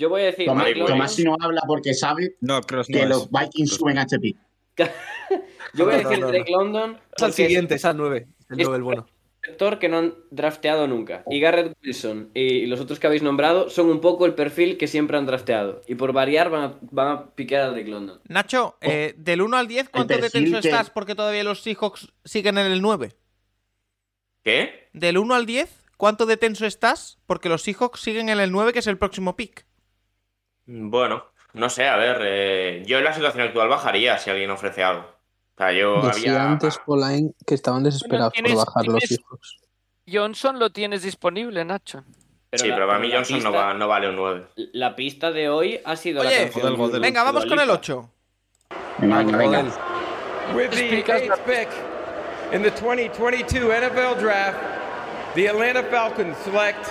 Yo 0.00 0.08
voy 0.08 0.22
a 0.22 0.24
decir. 0.26 0.46
Tomás, 0.46 1.14
si 1.14 1.24
no 1.24 1.36
habla 1.38 1.60
porque 1.66 1.92
sabe 1.92 2.36
No, 2.40 2.60
Cross 2.62 2.88
no 2.88 2.96
que 2.96 3.02
es. 3.02 3.08
los 3.08 3.30
Vikings 3.30 3.74
suben 3.76 3.98
a 3.98 4.02
este 4.02 4.18
pick. 4.18 4.36
Yo 5.74 5.84
voy 5.84 5.94
a 5.94 5.98
decir 5.98 6.18
no, 6.18 6.26
no. 6.26 6.32
Drake 6.32 6.50
London. 6.50 6.98
Es 7.16 7.22
es 7.22 7.34
siguiente, 7.34 7.74
es 7.74 7.84
al 7.84 7.96
9. 7.98 8.26
El 8.48 8.60
es- 8.60 8.66
9, 8.66 8.76
el 8.78 8.82
bueno. 8.82 9.02
un 9.02 9.42
receptor 9.42 9.78
que 9.78 9.88
no 9.90 9.98
han 9.98 10.14
drafteado 10.30 10.86
nunca. 10.88 11.22
Y 11.30 11.38
Garrett 11.38 11.76
Wilson 11.84 12.30
y 12.34 12.64
los 12.66 12.80
otros 12.80 12.98
que 12.98 13.06
habéis 13.08 13.22
nombrado 13.22 13.68
son 13.68 13.90
un 13.90 14.00
poco 14.00 14.24
el 14.24 14.34
perfil 14.34 14.78
que 14.78 14.86
siempre 14.86 15.18
han 15.18 15.26
drafteado. 15.26 15.82
Y 15.86 15.96
por 15.96 16.12
variar 16.14 16.48
van 16.48 16.62
a, 16.62 16.78
van 16.90 17.08
a 17.08 17.30
piquear 17.34 17.62
a 17.64 17.70
Drake 17.72 17.88
London. 17.90 18.20
Nacho, 18.26 18.76
eh, 18.80 19.14
del 19.18 19.42
1 19.42 19.56
al 19.58 19.68
10, 19.68 19.90
¿cuánto 19.90 20.16
de 20.16 20.30
tenso 20.30 20.60
que- 20.62 20.68
estás? 20.68 20.88
Porque 20.90 21.14
todavía 21.14 21.44
los 21.44 21.62
Seahawks 21.62 22.10
siguen 22.24 22.56
en 22.58 22.72
el 22.72 22.80
9. 22.80 23.14
¿Qué? 24.42 24.88
Del 24.92 25.18
1 25.18 25.34
al 25.34 25.46
10, 25.46 25.84
¿cuánto 25.96 26.24
de 26.26 26.36
tenso 26.36 26.64
estás? 26.66 27.18
Porque 27.26 27.48
los 27.50 27.62
Seahawks 27.62 28.00
siguen 28.00 28.28
en 28.30 28.40
el 28.40 28.50
9, 28.50 28.72
que 28.72 28.78
es 28.78 28.86
el 28.86 28.96
próximo 28.98 29.36
pick. 29.36 29.66
Bueno, 30.72 31.24
no 31.54 31.68
sé, 31.68 31.88
a 31.88 31.96
ver. 31.96 32.18
eh, 32.22 32.82
yo 32.86 32.98
en 32.98 33.04
la 33.04 33.12
situación 33.12 33.48
actual 33.48 33.68
bajaría 33.68 34.18
si 34.18 34.30
alguien 34.30 34.50
ofrece 34.50 34.84
algo. 34.84 35.02
O 35.02 35.58
sea, 35.58 35.72
yo 35.72 36.00
Decía 36.02 36.30
había. 36.42 36.52
antes 36.52 36.78
Polain 36.78 37.34
que 37.46 37.54
estaban 37.54 37.82
desesperados 37.82 38.32
tienes- 38.32 38.54
por 38.54 38.66
bajar 38.66 38.86
los 38.86 39.10
hijos. 39.10 39.58
Johnson 40.10 40.58
lo 40.58 40.70
tienes 40.70 41.02
disponible, 41.02 41.64
Nacho. 41.64 42.04
sí, 42.52 42.68
la- 42.68 42.74
pero 42.76 42.86
para 42.86 42.98
mí 43.00 43.08
la 43.08 43.16
Johnson 43.16 43.42
no, 43.42 43.50
pista- 43.50 43.66
va, 43.66 43.74
no 43.74 43.88
vale 43.88 44.08
un 44.08 44.16
9. 44.16 44.46
La 44.72 44.94
pista 44.96 45.30
de 45.32 45.48
hoy 45.48 45.80
ha 45.84 45.96
sido 45.96 46.22
la 46.22 46.30
Oye, 46.30 46.38
canción 46.44 46.62
Godel, 46.62 46.76
Godel. 46.76 46.92
de 47.02 47.08
Venga, 47.08 47.22
vamos 47.24 47.44
con 47.46 47.58
el 47.58 47.66
Lipa. 47.66 47.72
8. 47.74 48.10
Venga, 48.98 49.36
venga. 49.36 49.62
With 50.54 50.70
the 50.70 50.80
Explicas 50.80 51.26
la- 51.26 51.34
eighth 51.34 51.44
pick 51.46 51.68
in 52.54 52.62
the 52.62 52.70
2022 52.70 53.70
NFL 53.72 54.20
Draft, 54.20 54.58
the 55.34 55.48
Atlanta 55.48 55.82
Falcons 55.84 56.36
select 56.44 56.86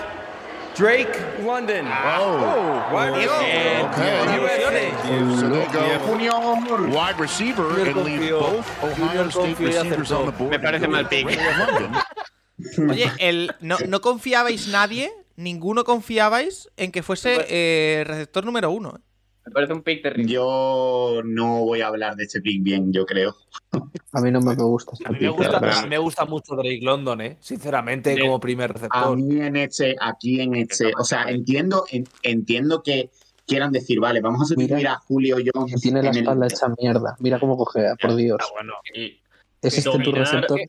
Drake 0.79 1.11
London. 1.43 1.85
Oh, 1.85 2.87
wide 2.93 3.11
receiver, 3.11 3.83
Okay. 3.91 4.39
USA. 4.39 4.91
So 5.35 5.49
they 5.49 5.67
go 5.73 5.83
Junior. 6.07 6.95
wide 6.95 7.19
receiver 7.19 7.81
and 7.81 7.97
leave 8.05 8.31
both 8.31 8.65
Ohio 8.81 9.29
State 9.29 9.59
receivers 9.59 10.11
on 10.13 10.27
the 10.27 10.31
board. 10.31 10.51
Me 10.51 10.57
parece 10.57 10.87
mal 10.87 11.03
pick. 11.09 11.27
Oye, 12.89 13.11
el, 13.19 13.51
no, 13.59 13.75
no 13.89 13.99
confiabais 13.99 14.69
nadie, 14.69 15.11
ninguno 15.35 15.83
confiabais 15.83 16.69
en 16.77 16.93
que 16.93 17.03
fuese 17.03 17.45
eh, 17.49 18.05
receptor 18.07 18.45
número 18.45 18.71
1. 18.71 19.01
Me 19.49 19.53
parece 19.53 19.73
un 19.73 19.81
pick 19.81 20.03
terrible. 20.03 20.31
Yo 20.31 21.21
no 21.25 21.65
voy 21.65 21.81
a 21.81 21.87
hablar 21.87 22.15
de 22.15 22.23
este 22.25 22.39
pick 22.39 22.61
bien, 22.61 22.93
yo 22.93 23.03
creo. 23.05 23.35
A 24.11 24.21
mí 24.21 24.29
no 24.31 24.41
me 24.41 24.53
gusta 24.55 24.91
A 25.05 25.09
mí 25.11 25.17
me 25.21 25.27
pick, 25.27 25.37
gusta, 25.37 25.85
me 25.87 25.97
gusta 25.97 26.25
mucho 26.25 26.55
Drake 26.55 26.79
London, 26.83 27.21
¿eh? 27.21 27.37
Sinceramente, 27.39 28.17
como 28.19 28.39
primer 28.39 28.69
A 28.69 28.73
receptor. 28.73 29.17
mí 29.17 29.41
en 29.41 29.55
este, 29.55 29.95
aquí 29.99 30.39
en 30.41 30.55
este, 30.55 30.91
o 30.97 31.03
sea, 31.03 31.23
entiendo, 31.23 31.85
en- 31.91 32.07
entiendo 32.21 32.83
que 32.83 33.09
quieran 33.47 33.71
decir, 33.71 33.99
vale, 33.99 34.21
vamos 34.21 34.41
a 34.41 34.45
sustituir 34.45 34.77
Mira, 34.77 34.93
a 34.93 34.99
Julio 34.99 35.37
Que 35.37 35.49
Jones 35.53 35.81
tiene 35.81 36.03
la 36.03 36.11
el- 36.11 36.17
espalda 36.17 36.45
hecha 36.47 36.67
mierda. 36.79 37.15
Mira 37.19 37.39
cómo 37.39 37.57
cogea, 37.57 37.95
por 37.99 38.15
Dios. 38.15 38.37
Ah, 38.41 38.45
bueno. 38.53 38.73
Y 38.93 39.19
¿Es 39.63 39.77
este 39.79 39.89
tu 39.99 40.11
receptor? 40.11 40.59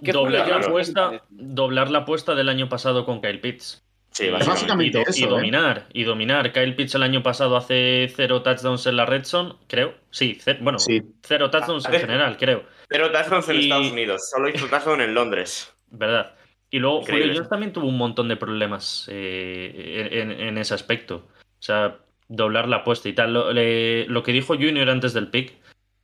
¿Qué 0.00 0.12
doblar, 0.12 0.48
la 0.48 0.56
apuesta, 0.58 1.24
doblar 1.28 1.90
la 1.90 1.98
apuesta 2.00 2.36
del 2.36 2.48
año 2.48 2.68
pasado 2.68 3.04
con 3.04 3.20
Kyle 3.20 3.40
Pitts. 3.40 3.82
Sí, 4.10 4.24
Y- 4.26 4.30
básicamente. 4.30 4.98
Y, 4.98 5.02
eso, 5.02 5.20
y 5.20 5.24
¿eh? 5.24 5.28
dominar, 5.28 5.86
y 5.92 6.04
dominar. 6.04 6.52
Kyle 6.52 6.74
Pitts 6.74 6.94
el 6.96 7.02
año 7.02 7.22
pasado 7.22 7.56
hace 7.56 8.10
cero 8.14 8.42
touchdowns 8.42 8.86
en 8.86 8.96
la 8.96 9.06
red 9.06 9.24
zone, 9.24 9.54
creo. 9.68 9.94
Sí, 10.10 10.38
ce- 10.42 10.54
bueno, 10.60 10.78
Sí. 10.78 11.02
cero 11.22 11.50
touchdowns 11.50 11.86
en 11.86 12.00
general, 12.00 12.36
creo. 12.36 12.64
Pero 12.88 13.12
touchdowns 13.12 13.48
en 13.50 13.56
Estados 13.60 13.92
Unidos. 13.92 14.30
Solo 14.30 14.48
hizo 14.48 14.66
touchdown 14.66 15.00
en 15.02 15.14
Londres. 15.14 15.72
¿Verdad? 15.90 16.34
Y 16.70 16.78
luego 16.80 17.00
Increíble. 17.00 17.24
Julio 17.26 17.38
Jones 17.38 17.48
también 17.50 17.72
tuvo 17.72 17.86
un 17.86 17.96
montón 17.96 18.28
de 18.28 18.36
problemas 18.36 19.08
eh, 19.10 20.08
en, 20.12 20.32
en- 20.32 20.40
en 20.40 20.58
ese 20.58 20.74
aspecto. 20.74 21.26
O 21.36 21.62
sea, 21.62 21.98
doblar 22.28 22.68
la 22.68 22.76
apuesta 22.78 23.08
y 23.08 23.12
tal. 23.14 23.32
Lo, 23.34 23.52
le- 23.52 24.06
lo 24.06 24.22
que 24.22 24.32
dijo 24.32 24.54
Junior 24.54 24.88
antes 24.90 25.12
del 25.12 25.28
pick 25.28 25.54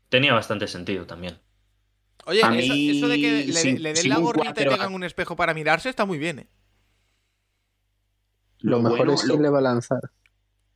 tenía 0.08 0.32
bastante 0.34 0.66
sentido 0.68 1.06
también. 1.06 1.38
Oye, 2.26 2.40
eso, 2.40 2.50
mí, 2.50 2.90
eso 2.96 3.08
de 3.08 3.20
que 3.20 3.44
le, 3.46 3.78
le 3.78 3.92
den 3.92 4.08
la 4.08 4.16
gorrita 4.18 4.62
y 4.62 4.66
tengan 4.68 4.94
un 4.94 5.04
espejo 5.04 5.36
para 5.36 5.52
mirarse 5.52 5.88
está 5.90 6.06
muy 6.06 6.16
bien, 6.18 6.38
¿eh? 6.40 6.46
Lo 8.64 8.80
mejor 8.80 8.98
bueno, 8.98 9.12
es 9.14 9.22
que 9.22 9.28
lo- 9.28 9.40
le 9.40 9.48
va 9.50 9.58
a 9.58 9.62
lanzar. 9.62 10.00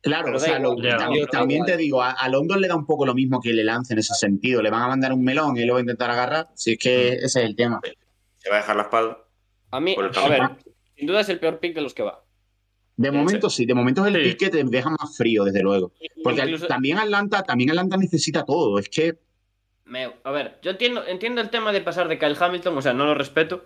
Claro, 0.01 0.25
Pero 0.25 0.37
o 0.37 0.39
sea, 0.39 0.59
lo- 0.59 0.81
ya. 0.81 0.97
también, 1.29 1.65
te 1.65 1.75
digo, 1.75 2.01
a, 2.01 2.11
a 2.11 2.29
London 2.29 2.61
le 2.61 2.67
da 2.69 2.75
un 2.75 2.85
poco 2.85 3.05
lo 3.05 3.13
mismo 3.13 3.41
que 3.41 3.51
le 3.51 3.63
lance 3.65 3.91
en 3.93 3.99
ese 3.99 4.13
sentido. 4.13 4.61
Le 4.61 4.69
van 4.69 4.83
a 4.83 4.87
mandar 4.87 5.11
un 5.11 5.23
melón 5.23 5.57
y 5.57 5.61
él 5.61 5.67
lo 5.67 5.73
va 5.73 5.79
a 5.79 5.81
intentar 5.81 6.09
agarrar. 6.09 6.47
Si 6.55 6.73
es 6.73 6.79
que 6.79 7.09
ese 7.13 7.25
es 7.25 7.35
el 7.37 7.55
tema. 7.55 7.81
Se 8.37 8.49
va 8.49 8.55
a 8.55 8.59
dejar 8.59 8.75
la 8.77 8.83
espalda. 8.83 9.17
A 9.71 9.79
mí, 9.81 9.95
a 9.97 10.29
ver, 10.29 10.41
sin 10.95 11.05
duda 11.07 11.19
es 11.21 11.29
el 11.29 11.39
peor 11.39 11.59
pick 11.59 11.75
de 11.75 11.81
los 11.81 11.93
que 11.93 12.03
va. 12.03 12.23
De 12.95 13.11
momento 13.11 13.49
sí, 13.49 13.65
de 13.65 13.73
momento 13.73 14.05
es 14.05 14.13
el 14.15 14.23
Sí. 14.23 14.29
pick 14.29 14.39
que 14.39 14.49
te 14.49 14.63
deja 14.63 14.89
más 14.89 15.17
frío, 15.17 15.43
desde 15.43 15.61
luego. 15.63 15.91
Porque 16.23 16.41
Incluso- 16.41 16.67
también 16.67 16.97
Atlanta, 16.97 17.43
también 17.43 17.69
Atlanta 17.71 17.97
necesita 17.97 18.43
todo. 18.45 18.79
Es 18.79 18.87
que 18.89 19.17
Me- 19.85 20.13
a 20.23 20.31
ver, 20.31 20.59
yo 20.61 20.71
entiendo, 20.71 21.03
entiendo 21.07 21.41
el 21.41 21.49
tema 21.49 21.71
de 21.71 21.81
pasar 21.81 22.07
de 22.07 22.17
Kyle 22.19 22.37
Hamilton, 22.39 22.77
o 22.77 22.81
sea, 22.81 22.93
no 22.93 23.05
lo 23.05 23.15
respeto, 23.15 23.63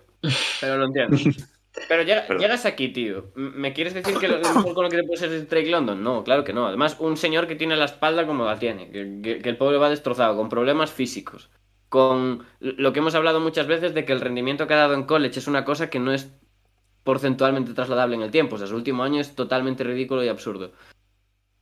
pero 0.61 0.77
lo 0.77 0.85
entiendo. 0.85 1.17
Pero 1.87 2.03
llega- 2.03 2.27
llegas 2.37 2.65
aquí, 2.65 2.89
tío. 2.89 3.31
¿Me 3.35 3.73
quieres 3.73 3.93
decir 3.93 4.17
que 4.17 4.27
lo 4.27 4.37
mejor 4.39 4.73
con 4.75 4.83
lo 4.83 4.89
que 4.89 4.97
te 4.97 5.03
puede 5.03 5.17
ser 5.19 5.31
es 5.31 5.49
Drake 5.49 5.69
London? 5.69 6.03
No, 6.03 6.23
claro 6.23 6.43
que 6.43 6.53
no. 6.53 6.67
Además, 6.67 6.97
un 6.99 7.17
señor 7.17 7.47
que 7.47 7.55
tiene 7.55 7.75
la 7.75 7.85
espalda 7.85 8.27
como 8.27 8.45
la 8.45 8.59
tiene, 8.59 8.91
que, 8.91 9.19
que- 9.23 9.39
que 9.39 9.49
el 9.49 9.57
pobre 9.57 9.77
va 9.77 9.89
destrozado, 9.89 10.35
con 10.37 10.49
problemas 10.49 10.91
físicos. 10.91 11.49
Con 11.89 12.45
lo 12.59 12.93
que 12.93 12.99
hemos 12.99 13.15
hablado 13.15 13.39
muchas 13.39 13.67
veces 13.67 13.93
de 13.93 14.05
que 14.05 14.13
el 14.13 14.21
rendimiento 14.21 14.67
que 14.67 14.73
ha 14.73 14.77
dado 14.77 14.93
en 14.93 15.03
college 15.03 15.39
es 15.39 15.47
una 15.47 15.63
cosa 15.65 15.89
que 15.89 15.99
no 15.99 16.11
es 16.13 16.31
porcentualmente 17.03 17.73
trasladable 17.73 18.15
en 18.15 18.21
el 18.21 18.31
tiempo. 18.31 18.55
O 18.55 18.57
sea, 18.57 18.67
su 18.67 18.75
último 18.75 19.03
año 19.03 19.19
es 19.19 19.35
totalmente 19.35 19.83
ridículo 19.83 20.23
y 20.23 20.27
absurdo. 20.29 20.71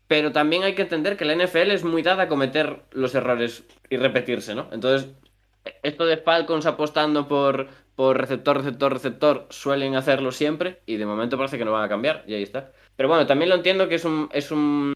Pero 0.08 0.32
también 0.34 0.64
hay 0.64 0.76
que 0.76 0.82
entender 0.82 1.16
que 1.16 1.26
la 1.26 1.34
NFL 1.36 1.72
es 1.74 1.84
muy 1.86 2.02
dada 2.02 2.24
a 2.24 2.28
cometer 2.28 2.82
los 2.92 3.16
errores 3.16 3.64
y 3.90 3.96
repetirse, 3.98 4.54
¿no? 4.56 4.68
Entonces, 4.72 5.10
esto 5.84 6.06
de 6.06 6.18
Falcons 6.18 6.66
apostando 6.66 7.28
por, 7.28 7.68
por 7.96 8.18
receptor, 8.18 8.58
receptor, 8.58 8.94
receptor, 8.94 9.48
suelen 9.50 9.96
hacerlo 9.96 10.32
siempre 10.32 10.82
y 10.86 10.98
de 10.98 11.06
momento 11.06 11.38
parece 11.38 11.58
que 11.58 11.66
no 11.66 11.72
van 11.72 11.84
a 11.84 11.90
cambiar 11.90 12.24
y 12.28 12.34
ahí 12.34 12.44
está. 12.44 12.72
Pero 12.96 13.10
bueno, 13.10 13.26
también 13.28 13.50
lo 13.50 13.56
entiendo 13.56 13.88
que 13.88 13.96
es 13.96 14.06
un... 14.06 14.30
Es 14.32 14.52
un 14.52 14.94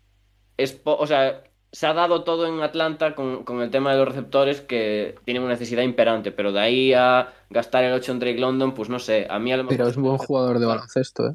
es 0.57 0.81
o 0.85 1.05
sea, 1.05 1.43
se 1.71 1.87
ha 1.87 1.93
dado 1.93 2.23
todo 2.23 2.47
en 2.47 2.61
Atlanta 2.61 3.15
con, 3.15 3.43
con 3.43 3.61
el 3.61 3.69
tema 3.69 3.91
de 3.91 3.97
los 3.97 4.07
receptores 4.07 4.61
que 4.61 5.15
tienen 5.25 5.43
una 5.43 5.51
necesidad 5.51 5.83
imperante, 5.83 6.31
pero 6.31 6.53
de 6.53 6.61
ahí 6.61 6.93
a 6.93 7.33
gastar 7.49 7.83
el 7.83 7.91
8 7.93 8.13
en 8.13 8.19
Drake 8.19 8.39
London, 8.39 8.73
pues 8.73 8.87
no 8.87 8.97
sé, 8.97 9.27
a 9.29 9.37
mí 9.39 9.51
a 9.51 9.57
lo 9.57 9.63
mejor... 9.65 9.77
Pero 9.77 9.89
es 9.89 9.97
buen 9.97 10.17
jugador 10.17 10.59
de 10.59 10.65
baloncesto, 10.65 11.27
¿eh? 11.27 11.33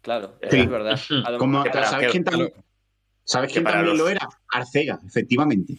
Claro, 0.00 0.32
Sí. 0.50 0.60
es 0.60 0.70
verdad. 0.70 0.98
A 1.26 1.30
lo 1.32 1.38
Como- 1.38 1.62
mejor- 1.62 1.84
¿Sabes 1.84 2.10
quién 2.10 2.24
también, 2.24 2.52
¿sabes 3.24 3.52
quién 3.52 3.64
también 3.64 3.86
los- 3.90 3.98
lo 3.98 4.08
era? 4.08 4.26
Arcega, 4.50 4.98
efectivamente. 5.06 5.74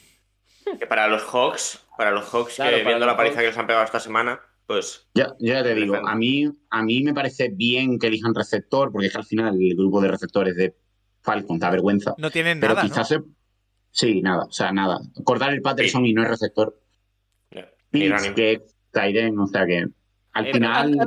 Que 0.79 0.85
para 0.85 1.07
los 1.07 1.23
Hawks, 1.23 1.83
para 1.97 2.11
los 2.11 2.25
Hawks, 2.29 2.55
Claro, 2.55 2.77
que 2.77 2.83
viendo 2.83 3.05
la 3.07 3.17
paliza 3.17 3.35
Hawks. 3.37 3.41
que 3.43 3.49
les 3.49 3.57
han 3.57 3.65
pegado 3.67 3.83
esta 3.85 3.99
semana, 3.99 4.39
pues. 4.65 5.07
Ya, 5.13 5.35
ya 5.39 5.63
te 5.63 5.75
digo, 5.75 5.95
a 5.95 6.15
mí, 6.15 6.49
a 6.69 6.83
mí 6.83 7.03
me 7.03 7.13
parece 7.13 7.49
bien 7.49 7.99
que 7.99 8.07
elijan 8.07 8.33
receptor, 8.35 8.91
porque 8.91 9.07
es 9.07 9.13
que 9.13 9.19
al 9.19 9.25
final 9.25 9.55
el 9.61 9.75
grupo 9.75 10.01
de 10.01 10.07
receptores 10.09 10.55
de 10.55 10.75
Falcons 11.21 11.59
da 11.59 11.69
vergüenza. 11.69 12.15
No 12.17 12.29
tienen 12.31 12.59
pero 12.59 12.73
nada, 12.75 12.87
quizás 12.87 13.11
¿no? 13.11 13.17
se- 13.17 13.29
Sí, 13.95 14.21
nada, 14.21 14.45
o 14.45 14.51
sea, 14.51 14.71
nada. 14.71 14.99
Cortar 15.23 15.53
el 15.53 15.61
Patterson 15.61 16.05
y 16.05 16.13
no 16.13 16.23
es 16.23 16.29
receptor. 16.29 16.79
Pitts, 17.91 18.31
que 18.33 18.65
Tyren, 18.91 19.37
o 19.37 19.45
sea 19.45 19.67
que 19.67 19.85
al 20.31 20.45
final. 20.51 20.97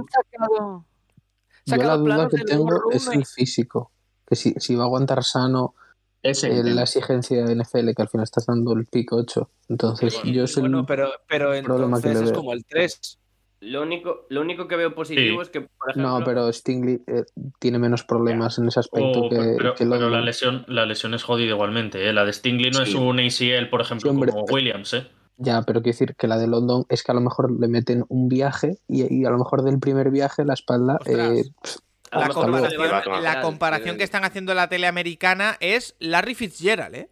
Yo 1.64 1.76
la 1.76 1.96
duda 1.96 2.28
que 2.28 2.44
tengo 2.44 2.90
es 2.92 3.08
el 3.08 3.26
físico. 3.26 3.90
Que 4.24 4.36
si, 4.36 4.54
si 4.58 4.74
va 4.76 4.84
a 4.84 4.86
aguantar 4.86 5.22
sano 5.24 5.74
Ese 6.22 6.48
eh, 6.48 6.62
la 6.62 6.82
exigencia 6.82 7.44
de 7.44 7.54
NFL, 7.56 7.92
que 7.94 8.02
al 8.02 8.08
final 8.08 8.24
estás 8.24 8.46
dando 8.46 8.72
el 8.72 8.86
pick 8.86 9.12
8. 9.12 9.50
Entonces, 9.68 10.20
yo 10.24 10.44
es 10.44 10.56
el 10.56 10.62
Bueno, 10.62 10.86
pero, 10.86 11.10
pero 11.28 11.50
problema 11.62 12.00
que 12.00 12.08
entonces 12.08 12.30
es 12.30 12.36
como 12.36 12.52
el 12.52 12.64
3. 12.64 13.18
Lo 13.60 13.82
único, 13.82 14.26
lo 14.28 14.42
único 14.42 14.68
que 14.68 14.76
veo 14.76 14.94
positivo 14.94 15.40
es 15.40 15.48
que, 15.48 15.62
por 15.62 15.90
ejemplo... 15.90 16.18
No, 16.18 16.24
pero 16.24 16.52
Stingley 16.52 17.02
eh, 17.06 17.24
tiene 17.58 17.78
menos 17.78 18.04
problemas 18.04 18.58
en 18.58 18.68
ese 18.68 18.80
aspecto 18.80 19.20
O- 19.24 19.28
que, 19.30 19.54
pero 19.56 19.74
que 19.74 19.86
pero 19.86 20.10
la, 20.10 20.20
lesión, 20.20 20.64
la 20.68 20.84
lesión 20.84 21.14
es 21.14 21.22
jodida 21.22 21.50
igualmente. 21.50 22.06
¿eh? 22.06 22.12
La 22.12 22.24
de 22.24 22.32
Stingley 22.34 22.70
no 22.70 22.82
es 22.82 22.94
un 22.94 23.18
ACL, 23.18 23.68
por 23.70 23.80
ejemplo, 23.80 24.10
Sí, 24.10 24.14
hombre, 24.14 24.32
como 24.32 24.44
Williams. 24.44 24.92
¿eh? 24.94 25.06
Ya, 25.38 25.62
pero 25.62 25.80
quiero 25.82 25.94
decir 25.94 26.14
que 26.16 26.26
la 26.28 26.38
de 26.38 26.46
London 26.46 26.84
es 26.88 27.02
que 27.02 27.12
a 27.12 27.14
lo 27.14 27.20
mejor 27.20 27.50
le 27.60 27.68
meten 27.68 28.04
un 28.08 28.28
viaje 28.28 28.78
y, 28.88 29.12
y 29.14 29.24
a 29.24 29.30
lo 29.30 29.38
mejor 29.38 29.62
del 29.62 29.78
primer 29.78 30.10
viaje 30.10 30.44
la 30.44 30.54
espalda. 30.54 30.98
eh, 31.06 31.44
pff, 31.62 31.76
La 32.12 32.28
comparación, 32.28 32.90
la 33.22 33.40
comparación 33.42 33.96
que 33.96 34.04
están 34.04 34.24
haciendo 34.24 34.52
en 34.52 34.56
la 34.56 34.68
tele 34.68 34.86
americana 34.86 35.56
es 35.60 35.94
Larry 35.98 36.34
Fitzgerald, 36.34 36.94
¿eh? 36.94 37.08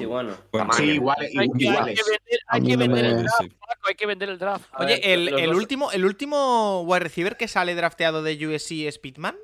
Sí, 0.00 0.06
bueno. 0.06 0.34
Sí, 0.72 0.84
igual, 0.90 1.16
Hay 1.20 1.30
que, 1.32 1.38
hay 1.40 1.48
que 1.50 1.64
iguales. 1.64 2.00
vender, 2.06 2.40
hay 2.48 2.62
que 2.62 2.76
vender 2.76 3.04
el 3.04 3.16
draft, 3.22 3.34
sí. 3.40 3.48
Paco, 3.48 3.88
hay 3.88 3.94
que 3.94 4.06
vender 4.06 4.28
el 4.30 4.38
draft. 4.38 4.64
A 4.72 4.84
Oye, 4.84 4.94
ver, 4.94 5.00
el, 5.04 5.26
los 5.26 5.40
el 5.40 5.54
último, 5.54 5.92
el 5.92 6.04
último 6.04 6.82
wide 6.82 7.00
receiver 7.00 7.36
que 7.36 7.48
sale 7.48 7.74
drafteado 7.74 8.22
de 8.22 8.46
USC 8.46 8.86
es 8.86 8.98
Pitman. 8.98 9.36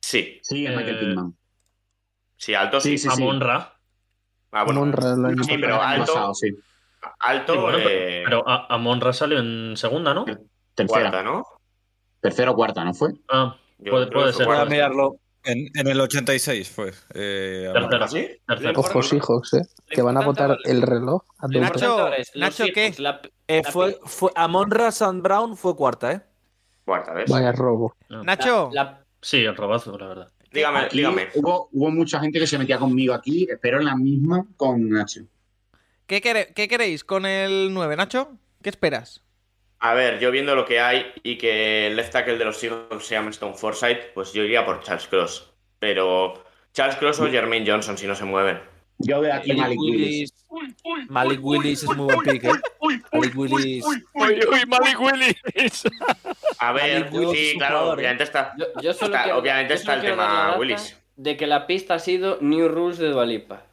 Sí. 0.00 0.38
Sí, 0.42 0.66
es 0.66 0.76
Michael 0.76 0.96
Eh, 0.96 1.00
Pittman. 1.00 1.36
Sí, 2.36 2.54
alto 2.54 2.80
sí. 2.80 2.90
Sí, 2.98 3.08
sí, 3.08 3.16
sí. 3.16 3.22
Amonra. 3.22 3.78
Ah, 4.52 4.64
bueno. 4.64 4.80
Monra 4.80 5.12
el 5.14 5.24
año 5.24 5.42
Sí, 5.44 5.56
pero 5.58 5.76
pasado. 5.78 5.82
alto. 6.00 6.12
Pasado, 6.12 6.34
sí. 6.34 6.48
Alto, 7.20 7.52
Sí, 7.54 7.58
bueno, 7.58 7.78
pero- 7.78 7.88
eh, 7.90 8.22
pero 8.24 8.48
Amonra 8.48 9.12
salió 9.12 9.38
en 9.38 9.76
segunda, 9.76 10.14
¿no? 10.14 10.24
Tercera. 10.74 10.86
cuarta, 11.10 11.22
¿no? 11.22 11.44
Tercera 12.20 12.50
o 12.50 12.54
cuarta, 12.54 12.84
¿no 12.84 12.94
fue? 12.94 13.10
Ah, 13.28 13.56
puede, 13.78 14.06
puede 14.08 14.32
ser. 14.32 14.46
Voy 14.46 14.56
a 14.56 14.64
mirarlo. 14.64 15.16
En, 15.44 15.68
en 15.74 15.86
el 15.88 16.00
86 16.00 16.70
fue. 16.70 16.92
Eh, 17.14 17.70
Tercera. 17.72 18.08
¿Sí? 18.08 18.28
Tercera. 18.46 18.72
Ojo, 18.76 19.02
Seahawks, 19.02 19.54
¿eh? 19.54 19.62
Que 19.88 20.02
van 20.02 20.16
a 20.16 20.24
ahora- 20.24 20.56
el 20.64 20.82
reloj 20.82 21.22
a 21.38 21.48
Nacho, 21.48 22.10
Nacho, 22.34 22.64
¿qué? 22.74 22.94
La- 22.98 23.20
Eh, 23.46 23.60
la 23.64 23.70
fue, 23.70 23.98
fue 24.04 24.30
Amonra 24.34 24.90
San 24.90 25.22
Brown 25.22 25.56
fue 25.56 25.76
cuarta, 25.76 26.12
¿eh? 26.12 26.20
Cuarta 26.86 27.12
vez. 27.12 27.30
Vaya 27.30 27.52
robo. 27.52 27.94
Nacho, 28.08 28.70
la- 28.72 29.04
Sí, 29.20 29.38
el 29.38 29.56
robazo, 29.56 29.96
la 29.98 30.06
verdad. 30.06 30.32
Dígame, 30.52 30.78
Aquí 30.80 30.98
dígame. 30.98 31.28
Hubo, 31.34 31.68
hubo 31.72 31.90
mucha 31.90 32.20
gente 32.20 32.38
que 32.38 32.46
se 32.46 32.58
metía 32.58 32.78
conmigo 32.78 33.12
aquí, 33.14 33.46
espero 33.50 33.78
en 33.80 33.86
la 33.86 33.96
misma 33.96 34.46
con 34.56 34.88
Nacho. 34.88 35.22
¿qué, 36.06 36.20
quere- 36.22 36.52
qué 36.54 36.68
queréis 36.68 37.02
con 37.04 37.24
el 37.26 37.72
9, 37.72 37.96
Nacho? 37.96 38.36
¿Qué 38.62 38.68
esperas? 38.70 39.23
A 39.80 39.94
ver, 39.94 40.18
yo 40.18 40.30
viendo 40.30 40.54
lo 40.54 40.64
que 40.64 40.80
hay 40.80 41.06
y 41.22 41.36
que 41.36 41.88
el 41.88 41.96
left 41.96 42.12
tackle 42.12 42.38
de 42.38 42.44
los 42.44 42.56
Seahawks 42.58 43.04
se 43.06 43.14
llama 43.14 43.30
Stone 43.30 43.54
Forsythe, 43.54 44.12
pues 44.14 44.32
yo 44.32 44.42
iría 44.42 44.64
por 44.64 44.80
Charles 44.82 45.06
Cross. 45.06 45.50
Pero 45.78 46.42
Charles 46.72 46.96
Cross 46.96 47.20
o 47.20 47.26
Jermaine 47.30 47.70
Johnson 47.70 47.98
si 47.98 48.06
no 48.06 48.14
se 48.14 48.24
mueven. 48.24 48.60
Yo 48.98 49.20
veo 49.20 49.34
aquí 49.34 49.52
Malik 49.52 49.78
Willis. 49.78 50.32
Malik 51.08 51.40
Willis 51.42 51.82
es 51.82 51.96
muy 51.96 52.14
buen 52.14 52.20
pick, 52.20 52.44
¿eh? 52.44 52.50
Malik 53.12 53.36
Willis. 53.36 53.84
Uy, 53.84 54.04
uy, 54.14 54.66
Malik 54.68 55.00
Willis. 55.00 55.82
A 56.58 56.72
ver, 56.72 57.10
sí, 57.10 57.54
claro, 57.58 57.78
jugador, 57.78 57.88
¿eh? 57.88 57.92
obviamente 58.02 58.24
está. 58.24 58.54
yo, 58.56 58.66
yo 58.80 58.94
solo 58.94 59.14
está- 59.14 59.24
quiero, 59.24 59.38
obviamente 59.38 59.74
yo 59.74 59.80
está 59.80 59.94
el 59.94 60.00
tema 60.02 60.56
Willis. 60.58 60.96
De 61.16 61.36
que 61.36 61.46
la 61.46 61.66
pista 61.66 61.94
ha 61.94 61.98
sido 61.98 62.38
New 62.40 62.68
Rules 62.68 62.98
de 62.98 63.08
Dualipa. 63.08 63.66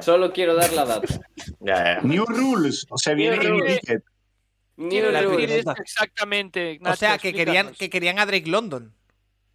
Solo 0.00 0.32
quiero 0.32 0.54
dar 0.54 0.72
la 0.72 0.84
data. 0.84 2.00
New 2.02 2.26
Rules, 2.26 2.86
o 2.90 2.98
sea, 2.98 3.14
viene 3.14 3.38
New 3.38 3.60
Rules. 3.60 3.80
New 3.88 4.00
Quiero 4.88 5.12
decir 5.12 5.62
exactamente. 5.78 6.78
o 6.84 6.96
sea, 6.96 7.18
que 7.18 7.32
querían, 7.32 7.72
que 7.74 7.90
querían 7.90 8.18
a 8.18 8.26
Drake 8.26 8.48
London. 8.48 8.92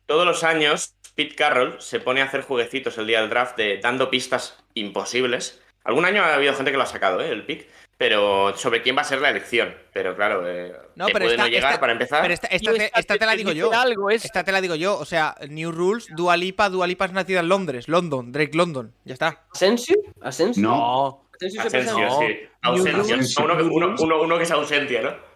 Todos 0.05 0.25
los 0.25 0.43
años, 0.43 0.93
Pete 1.15 1.35
Carroll 1.35 1.81
se 1.81 1.99
pone 1.99 2.21
a 2.21 2.25
hacer 2.25 2.41
jueguecitos 2.41 2.97
el 2.97 3.07
día 3.07 3.21
del 3.21 3.29
draft 3.29 3.57
de 3.57 3.77
dando 3.79 4.09
pistas 4.09 4.57
imposibles. 4.75 5.61
Algún 5.83 6.05
año 6.05 6.23
ha 6.23 6.33
habido 6.35 6.53
gente 6.53 6.71
que 6.71 6.77
lo 6.77 6.83
ha 6.83 6.87
sacado, 6.87 7.21
¿eh? 7.21 7.29
El 7.29 7.45
pick. 7.45 7.67
Pero 7.97 8.53
sobre 8.57 8.81
quién 8.81 8.97
va 8.97 9.01
a 9.01 9.05
ser 9.05 9.21
la 9.21 9.29
elección. 9.29 9.73
Pero 9.93 10.17
claro, 10.17 10.43
eh, 10.45 10.73
No, 10.95 11.05
te 11.05 11.13
pero 11.13 11.23
puede 11.25 11.35
esta, 11.35 11.43
no 11.43 11.49
llegar 11.49 11.71
esta- 11.71 11.79
para 11.79 11.93
empezar. 11.93 12.21
pero 12.23 12.33
esta, 12.33 12.49
te, 12.49 12.55
esta 12.57 12.73
esta 12.99 13.13
te- 13.13 13.19
te 13.19 13.25
la 13.25 13.35
digo 13.37 13.51
yo. 13.53 13.71
algo, 13.71 14.09
es- 14.09 14.25
Esta 14.25 14.43
te 14.43 14.51
la 14.51 14.59
digo 14.59 14.75
yo. 14.75 14.97
O 14.99 15.05
sea, 15.05 15.33
New 15.47 15.71
Rules, 15.71 16.07
Dualipa, 16.13 16.69
Dualipa 16.69 17.05
es 17.05 17.13
nacida 17.13 17.39
en 17.39 17.47
Londres. 17.47 17.87
London, 17.87 18.33
Drake 18.33 18.51
London. 18.57 18.93
Ya 19.05 19.13
está. 19.13 19.45
¿Asensio? 19.53 19.95
¿Asensio? 20.21 20.61
No, 20.61 21.24
Asensio 21.59 22.09
sí. 22.19 22.33
Ausencia. 22.61 23.43
Uno, 23.43 23.53
uno- 23.71 23.95
uno- 23.99 24.21
uno 24.23 24.37
que 24.37 24.43
es 24.43 24.51
ausencia, 24.51 25.01
¿no? 25.01 25.35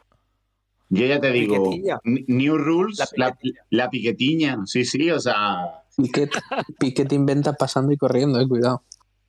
yo 0.91 1.05
ya 1.05 1.19
te 1.21 1.31
digo, 1.31 1.63
Piquetilla. 1.69 1.99
New 2.03 2.57
Rules, 2.57 2.97
La 2.97 3.07
la, 3.27 3.37
la 3.69 3.89
piquetiña, 3.91 4.57
sí, 4.65 4.83
sí, 4.85 5.11
o 5.11 5.19
sea, 5.19 5.83
Piquet, 5.95 6.31
Piquet 6.79 7.11
inventa 7.13 7.53
pasando 7.53 7.91
y 7.91 7.97
corriendo, 7.97 8.39
eh, 8.41 8.47
cuidado. 8.47 8.83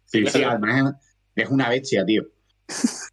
sí, 0.07 0.25
sí, 0.27 0.43
además 0.43 0.95
es 1.37 1.49
una 1.51 1.69
bestia, 1.69 2.05
tío. 2.05 2.23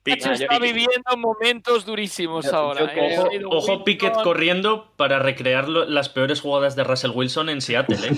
Yo- 0.06 0.32
está 0.32 0.60
viviendo 0.60 1.18
momentos 1.18 1.86
durísimos 1.86 2.46
Yo- 2.46 2.56
ahora. 2.56 2.94
yo 2.96 3.02
¿eh? 3.02 3.20
Ojo, 3.46 3.58
Wilson, 3.58 3.84
Pickett 3.84 4.14
corriendo 4.24 4.94
para 4.96 5.20
recrear 5.20 5.68
lo- 5.68 5.86
las 5.86 6.08
peores 6.10 6.40
jugadas 6.42 6.76
de 6.76 6.84
Russell 6.86 7.12
Wilson 7.14 7.50
en 7.50 7.62
Seattle, 7.62 7.98
¿eh? 8.08 8.12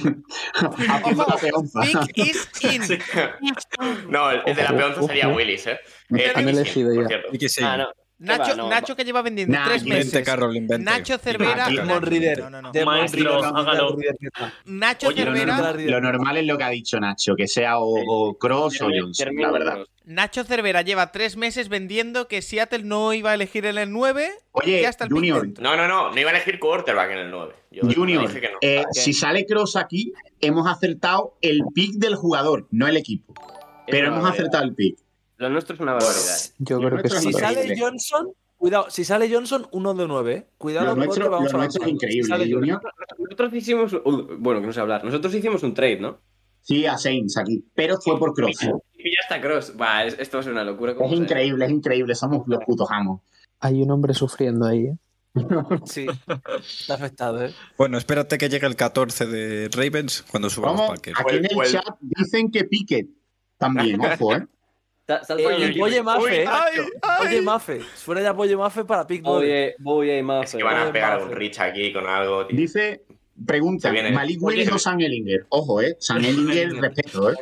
Is 2.15 2.49
in. 2.63 2.81
No, 4.09 4.31
el, 4.31 4.41
el 4.45 4.55
de 4.55 4.63
la 4.63 4.69
Ojo, 4.69 4.77
peonza 4.77 5.01
sería 5.03 5.27
ojo. 5.27 5.37
Willis, 5.37 5.67
¿eh? 5.67 5.79
Han 6.11 6.19
Eh, 6.19 6.51
is 6.51 6.57
elegido 6.57 6.93
ya. 7.09 7.49
sí. 7.49 7.61
Ah, 7.63 7.77
no. 7.77 7.87
Nacho, 8.21 8.43
¿Qué 8.43 8.49
va? 8.51 8.57
No, 8.57 8.69
Nacho 8.69 8.95
que 8.97 9.05
lleva 9.05 9.21
vendiendo 9.21 9.57
Nah, 9.57 9.65
tres 9.69 9.83
invente, 9.83 10.19
meses. 10.19 10.79
Nacho 10.81 11.17
Cervera. 11.19 11.69
Demon 11.69 12.01
Reader. 12.01 12.39
No, 12.39 12.49
no, 12.49 12.61
no. 12.63 12.85
Maestro, 12.85 13.41
hágalo. 13.41 13.95
Nacho 14.65 15.07
Oye, 15.07 15.23
lo 15.23 15.31
Cervera. 15.33 15.55
normal, 15.57 15.85
lo 15.89 16.01
normal 16.01 16.37
es 16.37 16.45
lo 16.45 16.57
que 16.57 16.63
ha 16.65 16.69
dicho 16.69 16.99
Nacho, 16.99 17.33
que 17.37 17.47
sea 17.47 17.79
o, 17.79 17.85
o 17.95 18.37
Cross 18.37 18.81
o 18.81 18.89
Johnson, 18.93 19.29
la 19.37 19.51
verdad. 19.51 19.77
Nacho 20.09 20.43
Cervera 20.43 20.81
lleva 20.81 21.11
tres 21.11 21.37
meses 21.37 21.69
vendiendo 21.69 22.27
que 22.27 22.41
Seattle 22.41 22.81
no 22.81 23.13
iba 23.13 23.29
a 23.29 23.35
elegir 23.35 23.67
en 23.67 23.77
el 23.77 23.91
9. 23.91 24.27
Oye, 24.53 24.81
ya 24.81 24.89
está 24.89 25.03
el 25.05 25.11
Junior. 25.11 25.47
No, 25.61 25.77
no, 25.77 25.87
no. 25.87 26.11
No 26.11 26.19
iba 26.19 26.31
a 26.31 26.33
elegir 26.33 26.57
quarterback 26.57 27.11
en 27.11 27.17
el 27.19 27.29
9. 27.29 27.53
Yo 27.69 27.81
Junior, 27.93 28.27
dije 28.27 28.41
que 28.41 28.49
no. 28.51 28.57
eh, 28.61 28.83
si 28.91 29.13
sale 29.13 29.45
Cross 29.45 29.75
aquí, 29.75 30.11
hemos 30.41 30.67
acertado 30.67 31.37
el 31.41 31.61
pick 31.75 31.93
del 31.97 32.15
jugador, 32.15 32.67
no 32.71 32.87
el 32.87 32.97
equipo. 32.97 33.35
Es 33.35 33.91
Pero 33.91 34.07
hemos 34.07 34.23
barbaridad. 34.23 34.33
acertado 34.47 34.63
el 34.63 34.73
pick. 34.73 34.97
Lo 35.37 35.49
nuestro 35.51 35.75
es 35.75 35.79
una 35.79 35.93
barbaridad. 35.93 36.37
Yo 36.57 36.79
creo 36.79 37.03
que. 37.03 37.09
Si 37.09 37.31
sale. 37.31 37.75
Johnson, 37.79 38.33
cuidado, 38.57 38.89
si 38.89 39.05
sale 39.05 39.31
Johnson, 39.31 39.67
uno 39.73 39.93
de 39.93 40.07
nueve. 40.07 40.47
Cuidado 40.57 40.87
Lo 40.87 40.95
nuestro, 40.95 41.29
vamos 41.29 41.51
lo 41.51 41.59
nuestro 41.59 41.83
es 41.83 41.89
increíble, 41.91 42.35
Si 42.45 42.49
¿eh, 42.49 42.53
Junior. 42.55 42.81
Nosotros 43.19 43.53
hicimos. 43.53 43.93
uh, 43.93 44.35
bueno, 44.39 44.59
que 44.59 44.65
no 44.65 44.73
sé 44.73 44.79
hablar. 44.79 45.05
Nosotros 45.05 45.35
hicimos 45.35 45.61
un 45.61 45.75
trade, 45.75 45.99
¿no? 45.99 46.19
Sí, 46.61 46.85
a 46.85 46.97
Saints 46.97 47.37
aquí, 47.37 47.63
pero 47.73 47.99
fue 47.99 48.17
por 48.19 48.33
Cross. 48.33 48.63
Y 48.63 49.03
ya 49.11 49.21
está 49.23 49.41
Cross. 49.41 49.75
Buah, 49.75 50.05
es- 50.05 50.19
esto 50.19 50.39
es 50.39 50.47
una 50.47 50.63
locura. 50.63 50.91
Es 50.91 50.97
sea. 50.97 51.07
increíble, 51.17 51.65
es 51.65 51.71
increíble, 51.71 52.15
somos 52.15 52.43
los 52.47 52.59
putos 52.65 52.87
amos. 52.91 53.21
Hay 53.61 53.81
un 53.81 53.91
hombre 53.91 54.13
sufriendo 54.13 54.65
ahí, 54.65 54.87
¿eh? 54.87 54.97
Sí, 55.85 56.05
está 56.59 56.95
afectado, 56.95 57.45
¿eh? 57.45 57.53
Bueno, 57.77 57.97
espérate 57.97 58.37
que 58.37 58.49
llegue 58.49 58.65
el 58.67 58.75
14 58.75 59.25
de 59.27 59.69
Ravens 59.71 60.23
cuando 60.29 60.49
Vamos, 60.61 60.89
Packers. 60.89 61.19
aquí 61.19 61.35
en 61.37 61.45
el 61.45 61.55
Well, 61.55 61.59
well. 61.59 61.71
chat 61.71 61.95
dicen 62.01 62.51
que 62.51 62.63
Pickett 62.65 63.07
también, 63.57 63.99
ojo, 64.05 64.35
¿eh? 64.35 64.45
Eh, 65.07 65.17
el- 65.37 65.75
y 65.75 65.79
Boye 65.79 66.03
Mafe, 66.03 66.43
¿eh? 66.43 66.45
ay, 66.47 66.79
ay. 67.01 67.25
Boye 67.27 67.41
Mafe. 67.41 67.79
Fuera 67.79 68.21
ya 68.21 68.31
Boye 68.31 68.55
Mafe 68.55 68.85
para 68.85 69.07
pick 69.07 69.21
9. 69.23 69.39
Boye, 69.39 69.75
Boye 69.79 70.17
y 70.19 70.23
Mafe. 70.23 70.45
Es 70.45 70.55
que 70.55 70.63
van 70.63 70.87
a 70.87 70.91
pegar 70.91 71.23
un 71.23 71.31
Rich 71.31 71.59
aquí 71.59 71.91
con 71.91 72.05
algo, 72.05 72.45
tío. 72.45 72.55
Dice, 72.55 73.05
Pregunta. 73.45 73.93
¿Malik 74.11 74.41
Willis 74.41 74.71
o 74.71 74.77
Sam 74.79 74.99
Ellinger? 75.01 75.45
Ojo, 75.49 75.81
¿eh? 75.81 75.95
Sam 75.99 76.23
Ellinger, 76.23 76.73
respeto, 76.73 77.31
¿eh? 77.31 77.35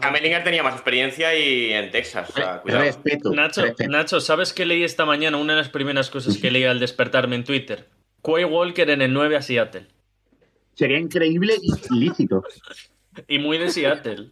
Kamelinger 0.00 0.44
tenía 0.44 0.62
más 0.62 0.74
experiencia 0.74 1.34
y 1.38 1.72
en 1.72 1.90
Texas. 1.90 2.28
O 2.30 2.32
sea, 2.32 2.60
cuidado. 2.60 2.82
Respeto. 2.84 3.32
Nacho, 3.32 3.62
Nacho, 3.88 4.20
¿sabes 4.20 4.52
qué 4.52 4.66
leí 4.66 4.82
esta 4.84 5.04
mañana? 5.04 5.36
Una 5.36 5.54
de 5.54 5.60
las 5.60 5.68
primeras 5.70 6.10
cosas 6.10 6.36
que 6.38 6.50
leí 6.50 6.64
al 6.64 6.78
despertarme 6.80 7.36
en 7.36 7.44
Twitter. 7.44 7.88
Quay 8.22 8.44
Walker 8.44 8.90
en 8.90 9.02
el 9.02 9.12
9 9.12 9.36
a 9.36 9.42
Seattle. 9.42 9.86
Sería 10.74 10.98
increíble 10.98 11.54
y 11.60 11.94
lícito. 11.98 12.42
Y 13.28 13.38
muy 13.38 13.58
de 13.58 13.70
Seattle. 13.70 14.30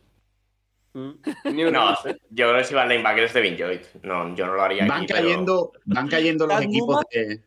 No, 0.94 1.14
yo 2.30 2.48
creo 2.48 2.56
que 2.59 2.64
si 2.64 2.74
van 2.74 2.89
linebackers 2.89 3.32
de 3.35 3.56
Joyd. 3.59 3.80
No, 4.02 4.35
yo 4.35 4.47
no 4.47 4.55
lo 4.55 4.62
haría 4.62 4.86
Van 4.86 5.02
aquí. 5.02 5.06
pero- 5.12 5.22
cayendo, 5.22 5.72
van 5.85 6.09
cayendo 6.09 6.47
los 6.47 6.55
¿Estás 6.60 6.68
equipos 6.74 7.05
de. 7.12 7.40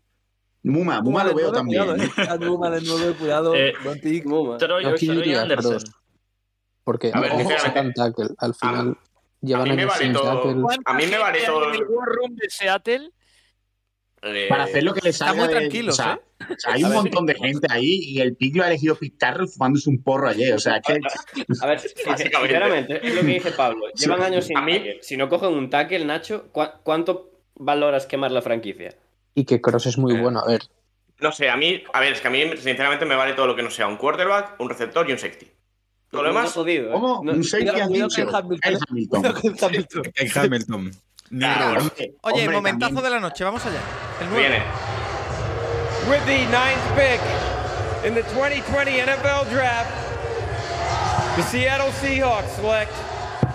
Muma, 0.64 1.02
Muma 1.02 1.24
lo 1.24 1.34
veo 1.34 1.52
también. 1.52 1.84
Cuidado, 1.84 2.04
eh. 2.04 2.06
Estás 2.18 2.40
Muma 2.48 2.70
de 2.70 2.82
cuidado. 3.16 3.56
Eh, 3.56 3.74
buen 3.84 4.00
pick. 4.00 4.26
Troy, 4.58 4.86
Anderson. 5.36 5.80
Porque 6.84 7.12
A 7.14 7.20
ver, 7.20 7.32
ojo, 7.32 7.50
sacan 7.58 7.94
tackle. 7.94 8.30
Al 8.38 8.54
final 8.56 8.98
llevan 9.42 9.64
mí 9.70 9.76
me 9.76 9.82
años 9.84 9.92
vale 9.94 10.04
sin 10.06 10.14
todo. 10.14 10.42
tackle. 10.42 10.64
A 10.86 10.94
mí 10.94 11.06
me 11.08 11.18
vale 11.18 11.40
todo. 11.46 11.72
el 11.74 11.84
War 11.88 12.08
Room 12.08 12.36
de 12.36 12.50
Seattle. 12.50 13.10
eh, 14.24 14.46
Para 14.50 14.64
hacer 14.66 14.84
lo 14.84 14.94
que 14.94 15.02
le 15.02 15.10
Están 15.10 15.30
salga. 15.30 15.46
muy 15.46 15.54
de- 15.54 15.60
tranquilos, 15.60 16.00
o 16.00 16.04
sea, 16.04 16.14
¿eh? 16.14 16.46
o 16.54 16.56
sea, 16.60 16.74
hay 16.74 16.82
A 16.84 16.86
un 16.86 16.92
ver. 16.92 17.02
montón 17.02 17.26
de 17.26 17.34
gente 17.36 17.68
ahí 17.72 18.00
y 18.04 18.20
el 18.22 18.36
pick 18.36 18.56
lo 18.56 18.64
ha 18.64 18.68
elegido 18.68 18.96
Carroll 19.18 19.48
fumándose 19.48 19.90
un 19.90 20.04
porro 20.04 20.28
ayer. 20.30 20.54
O 20.54 20.60
sea, 20.60 20.80
que. 20.82 21.00
A 21.62 21.66
ver, 21.68 21.80
sinceramente, 22.38 23.00
es 23.08 23.16
lo 23.16 23.22
que 23.22 23.28
dice 23.28 23.52
Pablo. 23.52 23.86
Llevan 23.96 24.22
años 24.22 24.46
sin 24.46 24.58
A 24.58 24.62
mí- 24.62 24.74
tackle. 24.74 25.00
Si 25.02 25.18
no 25.18 25.28
cogen 25.30 25.54
un 25.54 25.70
tackle, 25.72 26.06
Nacho, 26.06 26.50
¿cu- 26.52 26.62
¿cuánto 26.84 27.32
valoras 27.56 28.06
quemar 28.06 28.32
la 28.32 28.42
franquicia? 28.44 28.96
Y 29.36 29.46
que 29.46 29.62
Cross 29.62 29.86
es 29.88 29.98
muy 29.98 30.16
Eh. 30.16 30.20
bueno. 30.22 30.40
A 30.40 30.48
ver, 30.48 30.62
No 31.20 31.32
sé, 31.32 31.50
a 31.50 31.56
mí, 31.56 31.84
a 31.94 32.00
ver, 32.00 32.14
es 32.14 32.22
que 32.22 32.28
a 32.28 32.32
mí 32.32 32.44
sinceramente 32.58 33.06
me 33.06 33.16
vale 33.16 33.34
todo 33.34 33.46
lo 33.48 33.56
que 33.56 33.62
no 33.62 33.70
sea 33.70 33.88
un 33.88 33.98
quarterback, 33.98 34.56
un 34.60 34.68
receptor 34.70 35.08
y 35.08 35.12
un 35.14 35.20
safety. 35.20 35.52
Todo 36.10 36.24
lo 36.24 36.30
No 36.30 36.36
demás, 36.36 36.52
jodido, 36.54 36.90
¿eh? 36.90 36.92
¿Cómo? 36.94 37.22
No- 37.24 37.32
un 37.32 37.44
safety 37.44 37.70
has 37.80 37.90
dicho. 37.90 38.08
que 38.10 38.22
Hamilton- 38.24 38.60
Kyle 38.60 38.80
Hamilton. 38.90 39.26
Hamilton. 39.62 40.04
En 40.16 40.32
Hamilton. 40.38 40.92
Ni 41.30 41.40
Claro. 41.40 41.76
Ross. 41.76 41.84
Hombre, 41.84 42.14
Oye, 42.24 42.34
hombre, 42.42 42.56
momentazo 42.56 42.90
también- 42.96 43.04
de 43.06 43.10
la 43.12 43.20
noche, 43.22 43.44
vamos 43.44 43.66
allá. 43.66 43.80
El 44.20 44.30
nueve. 44.30 44.50
viene. 44.50 44.64
With 46.10 46.26
the 46.26 46.40
ninth 46.48 46.86
pick 46.98 47.22
in 48.06 48.16
the 48.16 48.24
2020 48.34 49.00
NFL 49.00 49.46
Draft, 49.52 49.92
the 51.38 51.44
Seattle 51.44 51.92
Seahawks 52.02 52.50
select 52.56 52.92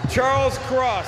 Charles 0.08 0.56
Cross, 0.68 1.06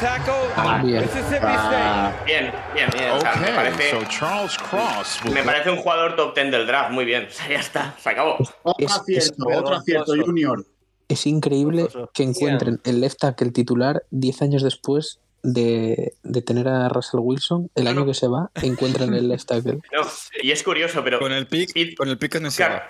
tackle 0.00 0.82
bien. 0.84 1.00
Mississippi 1.02 1.36
State. 1.36 1.76
Ah, 1.76 2.12
Bien, 2.26 2.52
bien. 2.74 2.88
O 3.12 3.20
sea, 3.20 3.34
me 3.36 3.42
Okay, 3.44 3.54
parece, 3.54 3.90
so 3.90 4.02
Charles 4.08 4.56
Cross 4.58 5.20
me 5.32 5.42
parece 5.42 5.70
un 5.70 5.76
jugador 5.78 6.16
top 6.16 6.34
10 6.34 6.50
del 6.50 6.66
draft. 6.66 6.90
Muy 6.90 7.04
bien. 7.04 7.26
O 7.28 7.30
sea, 7.30 7.48
ya 7.48 7.58
está, 7.60 7.94
se 7.98 8.08
acabó. 8.10 8.36
otro 8.62 8.74
Es- 8.78 8.92
es 8.92 8.98
acierto, 8.98 9.44
otro 9.48 9.74
acierto, 9.76 10.12
vergonzoso. 10.12 10.24
Junior. 10.26 10.66
es 11.08 11.26
increíble 11.26 11.88
que 12.12 12.22
encuentren 12.22 12.80
el 12.84 13.00
left 13.00 13.18
tackle 13.18 13.50
titular 13.50 14.02
10 14.10 14.42
años 14.42 14.62
después 14.62 15.20
de, 15.42 16.14
de 16.22 16.42
tener 16.42 16.68
a 16.68 16.88
Russell 16.88 17.20
Wilson. 17.22 17.70
El 17.74 17.86
año 17.86 18.04
que 18.04 18.14
se 18.14 18.26
va, 18.28 18.50
encuentran 18.62 19.14
el 19.14 19.28
left 19.28 19.46
tackle. 19.46 19.80
No, 19.92 20.02
y 20.42 20.50
es 20.50 20.62
curioso, 20.62 21.02
pero. 21.04 21.18
Con 21.18 21.32
el 21.32 21.46
pick, 21.46 21.70
y- 21.74 21.94
con 21.94 22.08
el 22.08 22.18
pick 22.18 22.34
en 22.36 22.46
ese 22.46 22.56
Claro. 22.64 22.84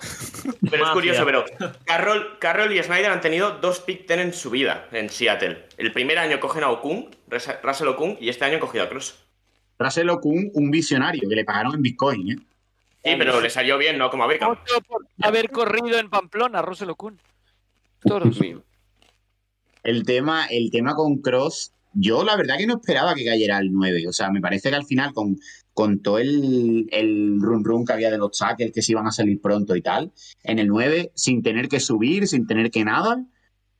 Pero 0.69 0.83
es 0.85 0.89
curioso, 0.91 1.25
pero 1.25 1.45
Carroll, 1.85 2.37
Carroll 2.39 2.73
y 2.75 2.81
Snyder 2.83 3.11
han 3.11 3.21
tenido 3.21 3.57
dos 3.59 3.79
pick 3.81 4.05
ten 4.07 4.19
en 4.19 4.33
su 4.33 4.49
vida 4.49 4.87
en 4.91 5.09
Seattle. 5.09 5.67
El 5.77 5.91
primer 5.93 6.17
año 6.17 6.39
cogen 6.39 6.63
a 6.63 6.69
Okung, 6.71 7.05
Ras- 7.27 7.59
Russell 7.63 7.87
Okung, 7.89 8.17
y 8.19 8.29
este 8.29 8.45
año 8.45 8.55
han 8.55 8.61
cogido 8.61 8.83
a 8.83 8.89
Cross. 8.89 9.15
Russell 9.77 10.09
Okung, 10.09 10.51
un 10.55 10.71
visionario 10.71 11.27
que 11.29 11.35
le 11.35 11.45
pagaron 11.45 11.73
en 11.75 11.81
Bitcoin, 11.81 12.31
¿eh? 12.31 12.35
Sí, 13.01 13.15
pero 13.17 13.39
le 13.39 13.49
salió 13.49 13.77
bien, 13.77 13.97
no 13.97 14.09
como 14.09 14.25
a 14.25 14.27
Beckham. 14.27 14.57
Por 14.87 15.05
haber 15.21 15.49
corrido 15.51 15.97
en 15.99 16.09
Pamplona, 16.09 16.61
Russell 16.61 16.89
Okun. 16.89 17.17
Toros. 18.03 18.37
El 19.83 20.03
tema, 20.03 20.45
el 20.47 20.69
tema 20.71 20.95
con 20.95 21.21
Cross, 21.21 21.71
yo 21.93 22.23
la 22.23 22.35
verdad 22.35 22.57
que 22.57 22.67
no 22.67 22.75
esperaba 22.75 23.15
que 23.15 23.25
cayera 23.25 23.57
al 23.57 23.71
9. 23.71 24.07
O 24.07 24.13
sea, 24.13 24.29
me 24.29 24.41
parece 24.41 24.69
que 24.69 24.75
al 24.75 24.85
final, 24.85 25.13
con, 25.13 25.37
con 25.73 26.01
todo 26.01 26.19
el, 26.19 26.87
el 26.91 27.39
run 27.41 27.63
run 27.63 27.85
que 27.85 27.93
había 27.93 28.11
de 28.11 28.17
los 28.17 28.37
tackles 28.37 28.71
que 28.71 28.81
se 28.81 28.91
iban 28.91 29.07
a 29.07 29.11
salir 29.11 29.41
pronto 29.41 29.75
y 29.75 29.81
tal, 29.81 30.11
en 30.43 30.59
el 30.59 30.67
9, 30.67 31.11
sin 31.15 31.41
tener 31.41 31.67
que 31.67 31.79
subir, 31.79 32.27
sin 32.27 32.45
tener 32.47 32.71
que 32.71 32.83
nada, 32.83 33.25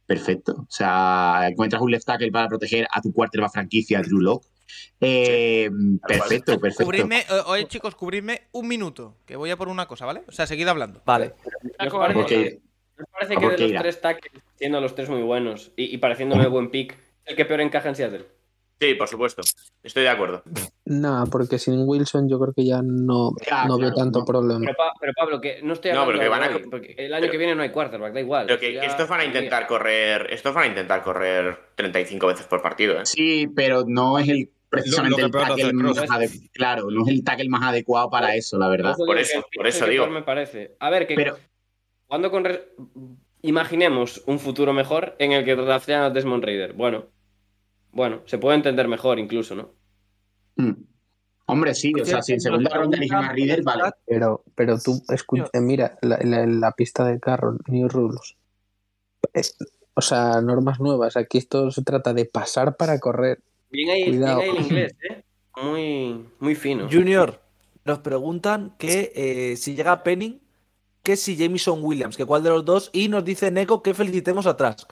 perfecto. 0.05 0.53
O 0.61 0.71
sea, 0.71 1.47
encuentras 1.49 1.81
un 1.81 1.91
left 1.91 2.05
tackle 2.05 2.31
para 2.31 2.47
proteger 2.47 2.87
a 2.91 3.01
tu 3.01 3.13
quarterback 3.13 3.51
franquicia, 3.51 4.01
Drew 4.01 4.19
Lock. 4.21 4.45
Eh, 5.01 5.69
perfecto, 6.07 6.59
perfecto. 6.59 6.85
Cubridme, 6.85 7.19
eh, 7.19 7.41
oye 7.45 7.67
chicos, 7.67 7.95
cubridme 7.95 8.41
un 8.51 8.67
minuto, 8.67 9.17
que 9.25 9.35
voy 9.35 9.49
a 9.51 9.57
por 9.57 9.67
una 9.67 9.87
cosa, 9.87 10.05
¿vale? 10.05 10.23
O 10.27 10.31
sea, 10.31 10.47
seguid 10.47 10.67
hablando. 10.67 11.01
Vale. 11.05 11.33
¿Nos 11.79 11.93
parece, 11.93 12.61
nos 12.97 13.07
parece 13.09 13.33
¿A 13.35 13.39
que 13.39 13.49
de 13.49 13.67
los 13.69 13.81
tres 13.81 14.01
tackles, 14.01 14.43
siendo 14.55 14.81
los 14.81 14.95
tres 14.95 15.09
muy 15.09 15.21
buenos 15.21 15.71
y, 15.75 15.93
y 15.93 15.97
pareciéndome 15.97 16.47
buen 16.47 16.69
pick, 16.69 16.97
el 17.29 17.35
que 17.35 17.45
peor 17.45 17.61
encaja 17.61 17.89
en 17.89 17.95
Seattle? 17.95 18.25
Sí, 18.81 18.93
por 18.95 19.09
supuesto. 19.09 19.41
Estoy 19.83 20.03
de 20.03 20.09
acuerdo. 20.09 20.41
Nada, 20.85 21.25
porque 21.25 21.59
sin 21.59 21.83
Wilson 21.85 22.29
yo 22.29 22.39
creo 22.39 22.53
que 22.53 22.65
ya 22.65 22.81
no, 22.81 23.31
Ya, 23.45 23.65
no 23.65 23.77
veo 23.77 23.93
tanto 23.93 24.19
no. 24.19 24.25
problema. 24.25 24.61
Pero, 24.61 24.73
Pa- 24.77 24.93
pero 25.01 25.11
Pablo, 25.17 25.41
que 25.41 25.61
no 25.61 25.73
estoy 25.73 25.91
No, 25.91 25.99
hablando 26.01 26.11
pero 26.11 26.19
que 26.19 26.23
de 26.23 26.29
van 26.29 26.43
a 26.43 26.55
hoy, 26.55 26.69
porque 26.71 26.95
el 26.97 27.13
año 27.13 27.21
pero- 27.23 27.31
que 27.33 27.37
viene 27.37 27.55
no 27.55 27.61
hay 27.63 27.71
quarterback, 27.71 28.13
da 28.13 28.19
igual. 28.21 28.45
Pero 28.47 28.57
que 28.59 28.73
Ya- 28.73 28.83
estos 28.83 29.09
van 29.09 29.19
a 29.19 29.25
intentar 29.25 29.67
correr. 29.67 30.27
Estos 30.31 30.53
van 30.53 30.63
a 30.63 30.67
intentar 30.67 31.03
correr 31.03 31.57
35 31.75 32.27
veces 32.27 32.45
por 32.45 32.61
partido, 32.61 33.01
¿eh? 33.01 33.05
Sí, 33.05 33.47
pero 33.53 33.83
no 33.85 34.17
es 34.17 34.29
el 34.29 34.49
precisamente 34.69 35.23
Lo- 35.23 35.27
lo 35.27 35.39
el 35.41 35.47
tackle 35.47 35.73
más 35.73 35.97
Cross. 35.97 36.09
ade- 36.11 36.49
claro, 36.53 36.89
no 36.91 37.01
es 37.03 37.09
el 37.09 37.23
tackle 37.23 37.49
más 37.49 37.63
adecuado 37.63 38.09
para 38.09 38.33
eso, 38.35 38.57
la 38.57 38.69
verdad. 38.69 38.95
Por 38.95 39.17
eso 39.17 39.43
por 39.55 39.67
eso 39.67 39.87
digo. 39.87 40.07
me 40.07 40.21
parece. 40.21 40.77
A 40.79 40.89
ver, 40.89 41.05
que 41.05 41.15
Pero 41.15 41.37
cuando 42.07 42.31
con 42.31 42.45
re- 42.45 42.69
imaginemos 43.41 44.21
un 44.25 44.39
futuro 44.39 44.71
mejor 44.73 45.15
en 45.19 45.31
el 45.33 45.43
que 45.43 45.55
draftean 45.55 46.03
a 46.03 46.09
Desmond 46.11 46.43
Raider. 46.45 46.73
Bueno, 46.73 47.05
bueno, 47.91 48.21
se 48.25 48.37
puede 48.37 48.57
entender 48.57 48.87
mejor 48.87 49.19
incluso, 49.19 49.55
¿no? 49.55 49.71
mm, 50.57 50.71
hombre, 51.47 51.73
sí, 51.73 51.93
o 51.99 52.05
sea, 52.05 52.21
si 52.21 52.33
en 52.33 52.41
segunda 52.41 52.69
ronda 52.75 52.97
eligen 52.97 53.17
a 53.17 53.31
Reader, 53.33 53.63
vale. 53.63 53.83
Pero, 54.05 54.43
pero 54.55 54.77
tú, 54.79 55.01
escucha, 55.09 55.45
eh, 55.53 55.61
mira, 55.61 55.97
la, 56.01 56.19
la- 56.23 56.45
la 56.45 56.71
pista 56.73 57.05
de 57.05 57.19
Carroll, 57.19 57.59
New 57.67 57.87
Rules. 57.87 58.35
Eh, 59.33 59.41
o 59.93 60.01
sea, 60.01 60.41
normas 60.41 60.79
nuevas. 60.79 61.17
Aquí 61.17 61.37
esto 61.37 61.71
se 61.71 61.83
trata 61.83 62.13
de 62.13 62.25
pasar 62.25 62.77
para 62.77 62.99
correr. 62.99 63.41
Bien 63.69 63.89
ahí, 63.89 64.03
bien 64.03 64.17
Cuidado. 64.17 64.39
ahí 64.41 64.49
el 64.49 64.57
inglés, 64.65 64.95
¿eh? 65.09 65.23
Muy, 65.61 66.25
muy 66.39 66.55
fino. 66.55 66.87
Junior, 66.89 67.41
nos 67.83 67.99
preguntan 67.99 68.75
que 68.77 69.11
eh, 69.15 69.57
si 69.57 69.75
llega 69.75 70.03
Penning, 70.03 70.39
que 71.03 71.17
si 71.17 71.35
Jameson 71.35 71.79
Williams, 71.83 72.15
que 72.15 72.25
cuál 72.25 72.43
de 72.43 72.49
los 72.49 72.63
dos, 72.63 72.89
y 72.93 73.07
nos 73.09 73.25
dice 73.25 73.51
Neko 73.51 73.81
que 73.83 73.93
felicitemos 73.93 74.45
a 74.45 74.55
Trask. 74.55 74.91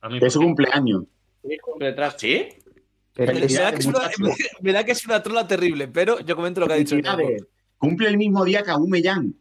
A 0.00 0.08
mí 0.08 0.18
Es 0.22 0.32
su 0.32 0.40
cumpleaños. 0.40 1.04
Detrás. 1.78 2.16
¿Sí? 2.18 2.48
Pero 3.14 3.32
Me 3.34 3.40
da, 3.48 3.72
que 3.72 3.78
es 3.78 3.86
una, 3.86 4.00
me 4.60 4.72
da 4.72 4.84
que 4.84 4.92
es 4.92 5.04
una 5.06 5.22
trola 5.22 5.46
terrible, 5.46 5.88
pero 5.88 6.20
yo 6.20 6.36
comento 6.36 6.60
lo 6.60 6.66
que 6.68 6.72
ha 6.74 6.76
dicho. 6.76 6.96
Cumple 7.78 8.08
el 8.08 8.16
mismo 8.16 8.44
día 8.44 8.62
que 8.62 8.70
Aubameyang. 8.70 9.34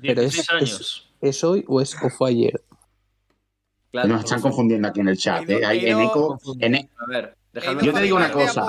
Pero 0.00 0.22
es- 0.22 0.32
16 0.34 0.50
años. 0.50 1.14
¿Es 1.20 1.42
hoy 1.44 1.64
o, 1.68 1.80
es, 1.80 1.94
o 2.02 2.10
fue 2.10 2.30
ayer? 2.30 2.62
Claro, 3.90 4.08
Nos 4.08 4.24
están 4.24 4.40
confundiendo 4.40 4.88
aquí 4.88 5.00
en 5.00 5.08
el 5.08 5.16
chat. 5.16 5.48
¿eh? 5.48 5.64
Hay- 5.64 5.86
en 5.86 6.00
eco- 6.00 6.38
en 6.60 6.74
e- 6.74 6.90
A 6.98 7.06
ver, 7.08 7.36
Yo 7.82 7.92
te 7.92 8.00
digo 8.02 8.16
una 8.16 8.30
cosa, 8.32 8.68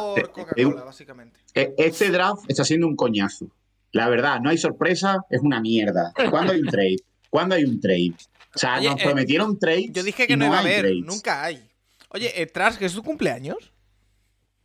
este 1.54 2.12
draft 2.12 2.44
está 2.48 2.64
siendo 2.64 2.88
un 2.88 2.96
coñazo. 2.96 3.48
La 3.92 4.08
verdad, 4.10 4.40
no 4.40 4.50
hay 4.50 4.58
sorpresa, 4.58 5.18
es 5.30 5.42
una 5.42 5.60
mierda. 5.62 6.14
¿Cuándo 6.30 6.54
hay 6.54 6.60
un 6.60 6.68
trade? 6.68 6.98
¿Cuándo 7.30 7.56
hay 7.56 7.64
un 7.64 7.80
trade? 7.80 8.14
O 8.54 8.58
sea, 8.58 8.78
Oye, 8.78 8.90
nos 8.90 9.00
eh, 9.02 9.04
prometieron 9.04 9.58
trades. 9.60 9.88
Yo 9.92 10.04
dije 10.04 10.28
que 10.28 10.34
y 10.34 10.38
no, 10.38 10.46
iba 10.46 10.58
a 10.58 10.60
hay 10.60 10.66
haber, 10.66 10.82
trades. 10.82 11.04
nunca 11.06 11.44
hay. 11.44 11.68
Oye, 12.16 12.42
eh, 12.42 12.46
Trask, 12.46 12.82
¿es 12.82 12.94
tu 12.94 13.04
cumpleaños? 13.04 13.74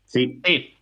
Sí. 0.04 0.40
Sí. 0.44 0.76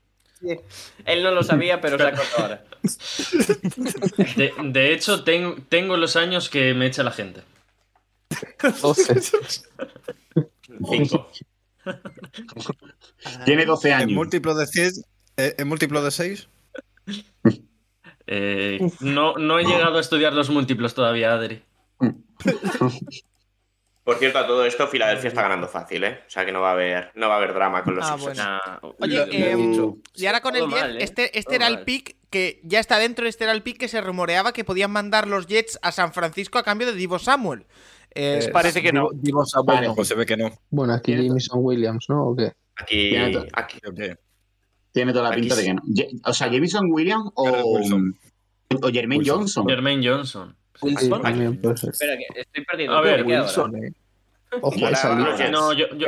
Él 1.07 1.23
no 1.23 1.31
lo 1.31 1.43
sabía, 1.43 1.81
pero 1.81 1.97
se 1.97 2.05
ha 2.05 2.15
ahora. 2.37 2.63
De, 4.37 4.53
de 4.65 4.93
hecho, 4.93 5.25
ten- 5.25 5.65
tengo 5.71 5.97
los 5.97 6.15
años 6.15 6.51
que 6.51 6.75
me 6.75 6.85
echa 6.87 7.03
la 7.03 7.11
gente. 7.13 7.41
12. 8.83 9.21
Cinco. 10.91 11.31
Tiene 13.47 13.65
12 13.65 13.89
¿En 13.89 13.95
años. 13.95 14.13
múltiplo 14.13 14.55
de 14.55 14.67
6? 14.67 15.03
¿En 15.39 15.67
múltiplo 15.69 16.03
de 16.05 16.11
6? 16.11 16.49
Eh, 18.27 18.79
no, 19.01 19.37
no 19.39 19.59
he 19.59 19.65
llegado 19.65 19.97
a 19.97 20.01
estudiar 20.03 20.35
los 20.35 20.51
múltiplos 20.51 20.95
todavía, 20.95 21.33
Adri. 21.33 21.63
Por 24.09 24.17
cierto, 24.17 24.39
a 24.39 24.47
todo 24.47 24.65
esto, 24.65 24.89
Filadelfia 24.89 25.29
está 25.29 25.43
ganando 25.43 25.69
fácil, 25.69 26.03
¿eh? 26.03 26.21
O 26.27 26.31
sea 26.31 26.47
que 26.47 26.51
no 26.51 26.63
va 26.63 26.71
a 26.71 26.73
haber, 26.73 27.13
no 27.15 27.29
va 27.29 27.35
a 27.35 27.37
haber 27.37 27.53
drama 27.53 27.85
con 27.85 27.95
los 27.95 28.07
Ah, 28.07 28.17
Sixers. 28.17 28.39
bueno. 28.39 28.59
Nah, 28.73 28.91
Oye, 29.01 29.51
em, 29.53 29.71
dicho. 29.71 29.99
y 30.15 30.25
ahora 30.25 30.41
con 30.41 30.55
el 30.57 30.61
Todo 30.63 30.71
10, 30.71 30.81
mal, 30.81 30.97
¿eh? 30.97 31.05
este, 31.05 31.39
este 31.39 31.55
era 31.57 31.67
el 31.67 31.81
pick 31.85 32.17
que 32.31 32.59
ya 32.65 32.81
está 32.81 32.99
dentro, 32.99 33.27
este 33.29 33.45
era 33.45 33.53
el 33.53 33.63
pick 33.63 33.77
que 33.77 33.87
se 33.87 34.01
rumoreaba 34.01 34.55
que 34.55 34.65
podían 34.65 34.91
mandar 34.93 35.29
los 35.29 35.47
Jets 35.47 35.79
a 35.83 35.93
San 35.93 36.15
Francisco 36.15 36.57
a 36.59 36.63
cambio 36.63 36.87
de 36.87 36.95
Divo 36.95 37.19
Samuel. 37.19 37.67
Eh, 38.15 38.49
Parece 38.51 38.81
que 38.81 38.95
no. 38.95 39.11
Digo 39.13 39.45
Samuel, 39.45 39.77
Vale. 39.85 39.89
no. 39.95 40.03
Se 40.05 40.15
ve 40.15 40.25
que 40.25 40.39
no. 40.39 40.51
Bueno, 40.71 40.95
aquí 40.95 41.13
Jameson 41.15 41.59
Williams, 41.63 42.07
¿no? 42.09 42.29
¿O 42.29 42.35
qué? 42.35 42.53
Aquí, 42.77 43.15
aquí. 43.15 43.77
Ok. 43.87 44.17
Tiene 44.91 45.13
toda 45.13 45.25
la 45.25 45.31
Aquí 45.33 45.41
pinta 45.43 45.55
de 45.55 45.65
que 45.65 45.75
no. 45.75 45.83
O 46.25 46.33
sea, 46.33 46.51
Jameson 46.51 46.87
Williams 46.91 47.31
o. 47.35 47.79
O 48.83 48.89
Jermaine 48.91 49.23
Johnson. 49.29 49.67
Jermaine 49.69 50.09
Johnson. 50.09 50.57
También 50.81 51.61
ser. 51.77 51.91
Espera, 51.91 52.17
que 52.17 52.41
estoy 52.41 52.65
perdiendo. 52.65 52.97
A 52.97 53.01
ver. 53.01 53.25
Wilson, 53.25 53.77
eh. 53.85 53.93
Ojo, 54.61 54.75
Ahora 54.85 54.97
salir. 54.97 55.51
No, 55.51 55.73
yo, 55.73 55.87
yo- 55.97 56.07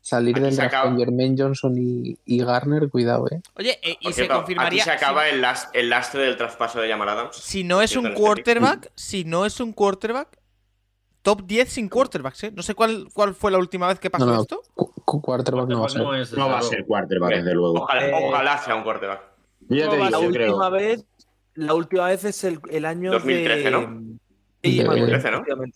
salir 0.00 0.34
del 0.34 0.56
draft 0.56 0.74
acaba. 0.74 0.84
con 0.90 0.98
Jermaine 0.98 1.36
Johnson 1.40 1.74
y, 1.78 2.18
y 2.26 2.42
Garner, 2.44 2.88
cuidado, 2.90 3.26
eh. 3.30 3.40
Oye, 3.56 3.78
eh, 3.82 3.96
y 4.00 4.08
se 4.08 4.12
cierto, 4.14 4.34
confirmaría. 4.34 4.82
Aquí 4.82 4.90
se 4.90 4.96
acaba 4.96 5.28
el, 5.28 5.44
el 5.74 5.88
lastre 5.88 6.22
del 6.22 6.36
traspaso 6.36 6.80
de 6.80 6.88
Jamal 6.90 7.08
Adams. 7.08 7.36
Si 7.36 7.62
no 7.62 7.80
es 7.82 7.96
un 7.96 8.12
quarterback, 8.12 8.90
si 8.96 9.24
no 9.24 9.46
es 9.46 9.60
un 9.60 9.72
quarterback, 9.72 10.38
top 11.22 11.42
10 11.46 11.68
sin 11.72 11.88
quarterbacks, 11.88 12.42
¿eh? 12.42 12.50
No 12.52 12.64
sé 12.64 12.74
cuál, 12.74 13.06
cuál 13.12 13.32
fue 13.36 13.52
la 13.52 13.58
última 13.58 13.86
vez 13.86 14.00
que 14.00 14.10
pasó 14.10 14.26
No, 14.26 14.34
no, 14.34 14.42
esto. 14.42 14.60
quarterback 14.74 15.68
no 15.68 15.80
va 15.82 15.86
a 15.86 15.88
ser. 15.88 16.02
no 16.02 16.14
es, 16.16 16.32
No 16.32 16.48
va 16.48 16.58
a 16.58 16.62
ser 16.62 16.84
quarterback, 16.84 17.36
desde 17.36 17.54
luego. 17.54 17.82
Ojalá, 17.82 18.08
Eh, 18.08 18.12
ojalá 18.28 18.58
sea 18.58 18.74
un 18.74 18.82
quarterback. 18.82 19.20
Yo 19.68 19.76
ya 19.76 19.88
te 19.88 19.96
la 19.98 20.06
digo, 20.18 20.32
creo. 20.32 20.48
última 20.56 20.68
vez, 20.70 21.04
la 21.54 21.74
última 21.74 22.06
vez 22.08 22.24
es 22.24 22.44
el, 22.44 22.60
el 22.70 22.84
año 22.84 23.10
2013, 23.12 23.62
de... 23.64 23.70
¿no? 23.70 24.02
Sí, 24.62 24.78
De- 24.78 24.84
Manuel, 24.84 25.10
2013, 25.10 25.30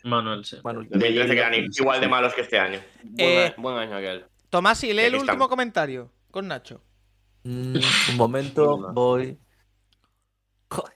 ¿no? 0.04 0.10
Manuel, 0.10 0.44
sí. 0.44 0.56
Manuel. 0.62 0.88
2013 0.90 1.34
que 1.34 1.38
eran 1.40 1.54
igual 1.54 2.00
de 2.00 2.08
malos 2.08 2.34
que 2.34 2.40
este 2.42 2.58
año. 2.58 2.78
Buen, 3.02 3.28
Eh, 3.28 3.54
buen 3.58 3.76
año 3.76 3.96
aquel. 3.96 4.24
Tomás, 4.48 4.82
y 4.84 4.92
lee 4.92 5.02
el 5.02 5.14
último 5.14 5.22
estamos. 5.32 5.48
comentario 5.48 6.12
con 6.30 6.46
Nacho. 6.48 6.82
Mm, 7.44 7.76
un 8.10 8.16
momento, 8.16 8.76
voy. 8.94 9.38
Joder. 10.70 10.94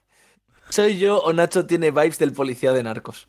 ¿Soy 0.68 0.98
yo 0.98 1.18
o 1.18 1.32
Nacho 1.32 1.66
tiene 1.66 1.90
vibes 1.90 2.18
del 2.18 2.32
policía 2.32 2.72
de 2.72 2.82
narcos? 2.84 3.28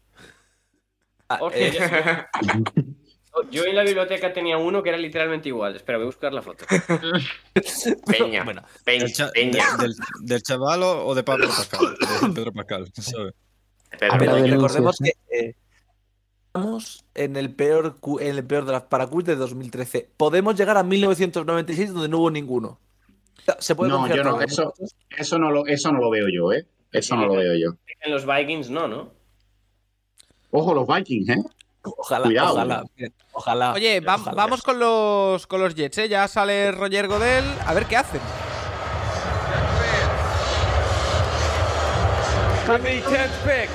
Ah, 1.27 1.39
eh, 1.53 2.25
yo- 3.35 3.49
Yo 3.51 3.65
en 3.65 3.75
la 3.75 3.83
biblioteca 3.83 4.33
tenía 4.33 4.57
uno 4.57 4.81
que 4.83 4.89
era 4.89 4.97
literalmente 4.97 5.49
igual. 5.49 5.75
Espera, 5.75 5.97
voy 5.97 6.05
a 6.05 6.07
buscar 6.07 6.33
la 6.33 6.41
foto. 6.41 6.65
Peña. 8.07 8.43
bueno, 8.43 8.63
Peña. 8.83 9.03
Del, 9.05 9.13
cha- 9.13 9.31
Peña. 9.31 9.65
de- 9.77 9.83
del, 9.83 9.95
del 10.23 10.41
chaval 10.43 10.83
o 10.83 11.13
de 11.15 11.23
Pablo 11.23 11.47
Pascal. 11.47 11.95
De 12.27 12.33
Pedro 12.33 12.51
Pascal, 12.51 12.91
¿sabes? 12.93 13.33
Pedro. 13.99 14.17
denuncias, 14.35 14.51
recordemos 14.51 14.97
que 15.03 15.13
eh, 15.37 15.55
estamos 16.47 17.05
en 17.13 17.35
el 17.35 17.53
peor 17.53 17.97
en 18.19 18.37
el 18.37 18.43
peor 18.45 18.65
draft 18.65 18.87
para 18.87 19.07
quiz 19.07 19.25
de 19.25 19.35
2013. 19.35 20.09
Podemos 20.17 20.55
llegar 20.55 20.77
a 20.77 20.83
1996 20.83 21.93
donde 21.93 22.07
no 22.09 22.19
hubo 22.19 22.31
ninguno. 22.31 22.79
¿Se 23.59 23.75
puede 23.75 23.89
No, 23.91 24.07
yo 24.07 24.23
no, 24.23 24.39
eso, 24.41 24.73
eso, 25.09 25.39
no 25.39 25.49
lo, 25.51 25.65
eso 25.65 25.91
no 25.91 25.99
lo 25.99 26.09
veo 26.11 26.27
yo, 26.29 26.51
¿eh? 26.53 26.65
Eso 26.91 27.15
no 27.15 27.25
lo 27.25 27.35
veo 27.35 27.53
yo. 27.55 27.75
En 28.01 28.11
los 28.11 28.25
Vikings 28.25 28.69
no, 28.69 28.87
¿no? 28.87 29.13
Ojo, 30.51 30.73
los 30.73 30.85
Vikings, 30.87 31.29
¿eh? 31.29 31.35
Ojalá, 31.83 32.23
Cuidado, 32.25 32.83
ojalá. 33.33 33.73
Oye, 33.73 33.99
va- 34.01 34.15
ojalá. 34.15 34.35
vamos 34.35 34.61
con 34.61 34.77
los, 34.79 35.47
con 35.47 35.61
los 35.61 35.73
Jets, 35.73 35.97
¿eh? 35.97 36.09
Ya 36.09 36.27
sale 36.27 36.71
Roger 36.71 37.07
Godel. 37.07 37.43
A 37.65 37.73
ver 37.73 37.85
qué 37.87 37.97
hacen. 37.97 38.21
With 42.67 42.83
the 42.83 43.01
10th 43.01 43.43
pick 43.43 43.69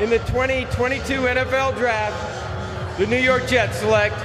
in 0.00 0.10
the 0.10 0.18
2022 0.30 1.22
NFL 1.26 1.74
Draft, 1.78 2.14
the 2.98 3.06
New 3.06 3.16
York 3.22 3.46
Jets 3.48 3.78
select 3.78 4.16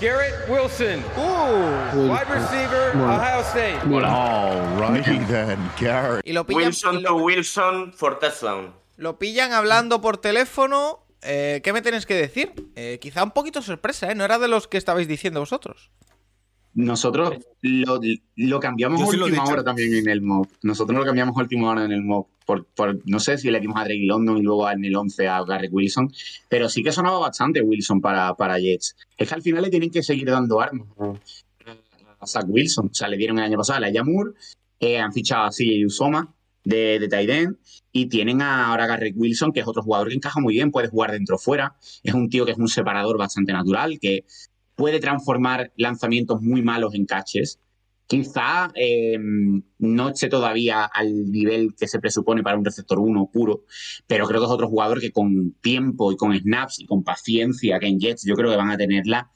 Garrett 0.00 0.48
Wilson, 0.48 1.02
Uh, 1.16 2.08
wide 2.08 2.28
receiver. 2.30 2.92
Ohio 2.96 3.42
State. 3.42 3.78
All 4.04 4.60
righty 4.80 5.18
then, 5.28 5.58
Garrett. 5.78 6.22
y 6.26 6.32
lo 6.32 6.44
pillan, 6.44 6.66
Wilson 6.66 6.96
y 7.00 7.02
to 7.04 7.14
Wilson 7.16 7.92
for 7.92 8.18
touchdown. 8.18 8.72
lo 8.96 9.18
pillan 9.18 9.52
hablando 9.52 10.00
por 10.00 10.16
teléfono. 10.18 11.04
Eh, 11.22 11.60
¿Qué 11.64 11.72
me 11.72 11.82
tenéis 11.82 12.06
que 12.06 12.14
decir? 12.14 12.52
Eh, 12.76 12.98
quizá 13.00 13.24
un 13.24 13.32
poquito 13.32 13.60
sorpresa, 13.62 14.10
¿eh? 14.10 14.14
No 14.14 14.24
era 14.24 14.38
de 14.38 14.48
los 14.48 14.68
que 14.68 14.76
estabais 14.78 15.08
diciendo 15.08 15.40
vosotros. 15.40 15.90
Nosotros 16.74 17.34
lo, 17.62 17.98
lo 18.36 18.60
cambiamos 18.60 19.02
a 19.02 19.06
sí 19.06 19.16
última 19.16 19.42
hora 19.44 19.64
también 19.64 19.94
en 19.94 20.08
el 20.08 20.20
mock. 20.22 20.48
Nosotros 20.62 20.96
lo 20.96 21.04
cambiamos 21.04 21.36
a 21.36 21.40
última 21.40 21.70
hora 21.70 21.84
en 21.84 21.92
el 21.92 22.02
mock. 22.02 22.28
Por, 22.46 22.66
por- 22.66 23.00
no 23.04 23.18
sé 23.18 23.36
si 23.36 23.50
le 23.50 23.58
dimos 23.58 23.76
a 23.80 23.84
Drake 23.84 24.04
London 24.04 24.38
y 24.38 24.42
luego 24.42 24.70
en 24.70 24.84
el 24.84 24.94
11 24.94 25.26
a 25.26 25.42
Garrett 25.44 25.72
Wilson. 25.72 26.12
Pero 26.48 26.68
sí 26.68 26.82
que 26.84 26.92
sonaba 26.92 27.18
bastante 27.18 27.60
Wilson 27.62 28.00
para, 28.00 28.32
para 28.34 28.58
Jets. 28.60 28.94
Es 29.16 29.28
que 29.28 29.34
al 29.34 29.42
final 29.42 29.62
le 29.64 29.70
tienen 29.70 29.90
que 29.90 30.02
seguir 30.04 30.28
dando 30.30 30.60
armas 30.60 30.86
a 32.20 32.26
Zach 32.26 32.44
Wilson. 32.48 32.90
O 32.92 32.94
sea, 32.94 33.08
le 33.08 33.16
dieron 33.16 33.38
el 33.38 33.44
año 33.46 33.56
pasado 33.58 33.78
a 33.78 33.80
la 33.80 33.90
Yamur. 33.90 34.34
eh, 34.78 34.98
han 34.98 35.12
fichado 35.12 35.44
a 35.46 35.50
CJ 35.50 35.84
Usoma 35.86 36.32
de, 36.68 36.98
de 36.98 37.54
y 37.92 38.06
tienen 38.06 38.42
a- 38.42 38.68
ahora 38.68 38.84
a 38.84 38.86
Garrett 38.88 39.14
Wilson, 39.16 39.52
que 39.52 39.60
es 39.60 39.66
otro 39.66 39.82
jugador 39.82 40.08
que 40.08 40.14
encaja 40.14 40.40
muy 40.40 40.54
bien, 40.54 40.70
puede 40.70 40.88
jugar 40.88 41.12
dentro 41.12 41.36
o 41.36 41.38
fuera. 41.38 41.76
Es 42.02 42.14
un 42.14 42.28
tío 42.28 42.44
que 42.44 42.52
es 42.52 42.58
un 42.58 42.68
separador 42.68 43.18
bastante 43.18 43.52
natural, 43.52 43.98
que 44.00 44.24
puede 44.74 45.00
transformar 45.00 45.72
lanzamientos 45.76 46.40
muy 46.42 46.62
malos 46.62 46.94
en 46.94 47.06
catches. 47.06 47.58
Quizá 48.06 48.70
eh, 48.74 49.18
no 49.78 50.08
esté 50.08 50.28
todavía 50.28 50.84
al 50.84 51.30
nivel 51.30 51.74
que 51.78 51.86
se 51.88 51.98
presupone 52.00 52.42
para 52.42 52.56
un 52.56 52.64
receptor 52.64 52.98
1 52.98 53.30
puro, 53.32 53.64
pero 54.06 54.26
creo 54.26 54.40
que 54.40 54.46
es 54.46 54.52
otro 54.52 54.68
jugador 54.68 55.00
que 55.00 55.12
con 55.12 55.52
tiempo 55.60 56.10
y 56.12 56.16
con 56.16 56.34
snaps 56.38 56.80
y 56.80 56.86
con 56.86 57.02
paciencia, 57.04 57.78
que 57.78 57.86
en 57.86 57.98
Jets 58.00 58.24
yo 58.24 58.34
creo 58.34 58.50
que 58.50 58.56
van 58.56 58.70
a 58.70 58.78
tenerla, 58.78 59.30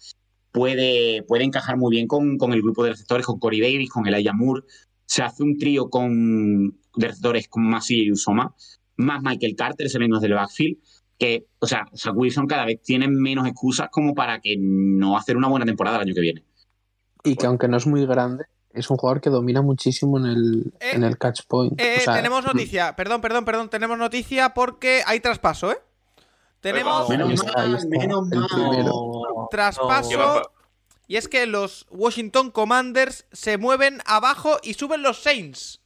puede, 0.53 1.23
puede 1.25 1.45
encajar 1.45 1.77
muy 1.77 1.91
bien 1.91 2.07
con, 2.07 2.39
con 2.39 2.53
el 2.53 2.63
grupo 2.63 2.85
de 2.85 2.91
receptores, 2.91 3.27
con 3.27 3.39
Corey 3.39 3.61
Davis, 3.61 3.91
con 3.91 4.07
Elijah 4.07 4.33
Moore. 4.35 4.63
Se 5.07 5.23
hace 5.23 5.43
un 5.43 5.59
trío 5.59 5.91
con, 5.91 6.70
de 6.97 7.09
receptores 7.09 7.49
con 7.49 7.65
Masi 7.65 8.05
y 8.05 8.12
Usoma, 8.12 8.55
más 8.97 9.23
Michael 9.23 9.57
Carter 9.57 9.89
saliendo 9.89 10.20
del 10.20 10.35
backfield 10.35 10.79
que, 11.19 11.47
o 11.61 11.66
sea, 11.66 11.85
Zach 11.97 12.16
Wilson 12.16 12.47
cada 12.47 12.65
vez 12.65 12.83
tiene 12.83 13.07
menos 13.07 13.47
excusas 13.47 13.89
como 13.93 14.15
para 14.15 14.41
que 14.41 14.57
no 14.59 15.16
hacer 15.16 15.37
una 15.37 15.49
buena 15.49 15.65
temporada 15.65 15.97
el 15.99 16.03
año 16.03 16.15
que 16.15 16.20
viene. 16.20 16.45
Y 17.23 17.37
que 17.37 17.47
aunque 17.47 17.69
no 17.69 17.77
es 17.77 17.87
muy 17.87 18.05
grande, 18.07 18.45
es 18.73 18.91
un 18.91 18.97
jugador 18.97 19.20
que 19.20 19.31
domina 19.31 19.62
muchísimo 19.62 20.19
en 20.19 20.27
el, 20.27 20.73
Eh, 20.81 20.91
en 20.95 21.05
el 21.05 21.19
catch 21.19 21.43
point. 21.47 21.81
Eh, 21.81 21.99
O 21.99 22.01
sea, 22.01 22.15
tenemos 22.15 22.45
noticia, 22.45 22.97
perdón, 22.97 23.20
perdón, 23.20 23.45
perdón, 23.45 23.70
tenemos 23.70 23.99
noticia 23.99 24.53
porque 24.55 25.03
hay 25.07 25.20
traspaso, 25.20 25.70
¿eh? 25.70 25.79
Tenemos 26.61 27.09
Menos 27.09 27.45
mal, 27.45 27.87
menos 27.89 28.29
mal. 28.31 29.47
traspaso. 29.51 30.52
Y 31.12 31.18
es 31.18 31.28
que 31.28 31.44
los 31.47 31.84
Washington 31.90 32.51
Commanders 32.51 33.26
se 33.32 33.59
mueven 33.59 34.01
abajo 34.06 34.56
y 34.62 34.72
suben 34.72 35.02
los 35.02 35.18
Saints. 35.18 35.82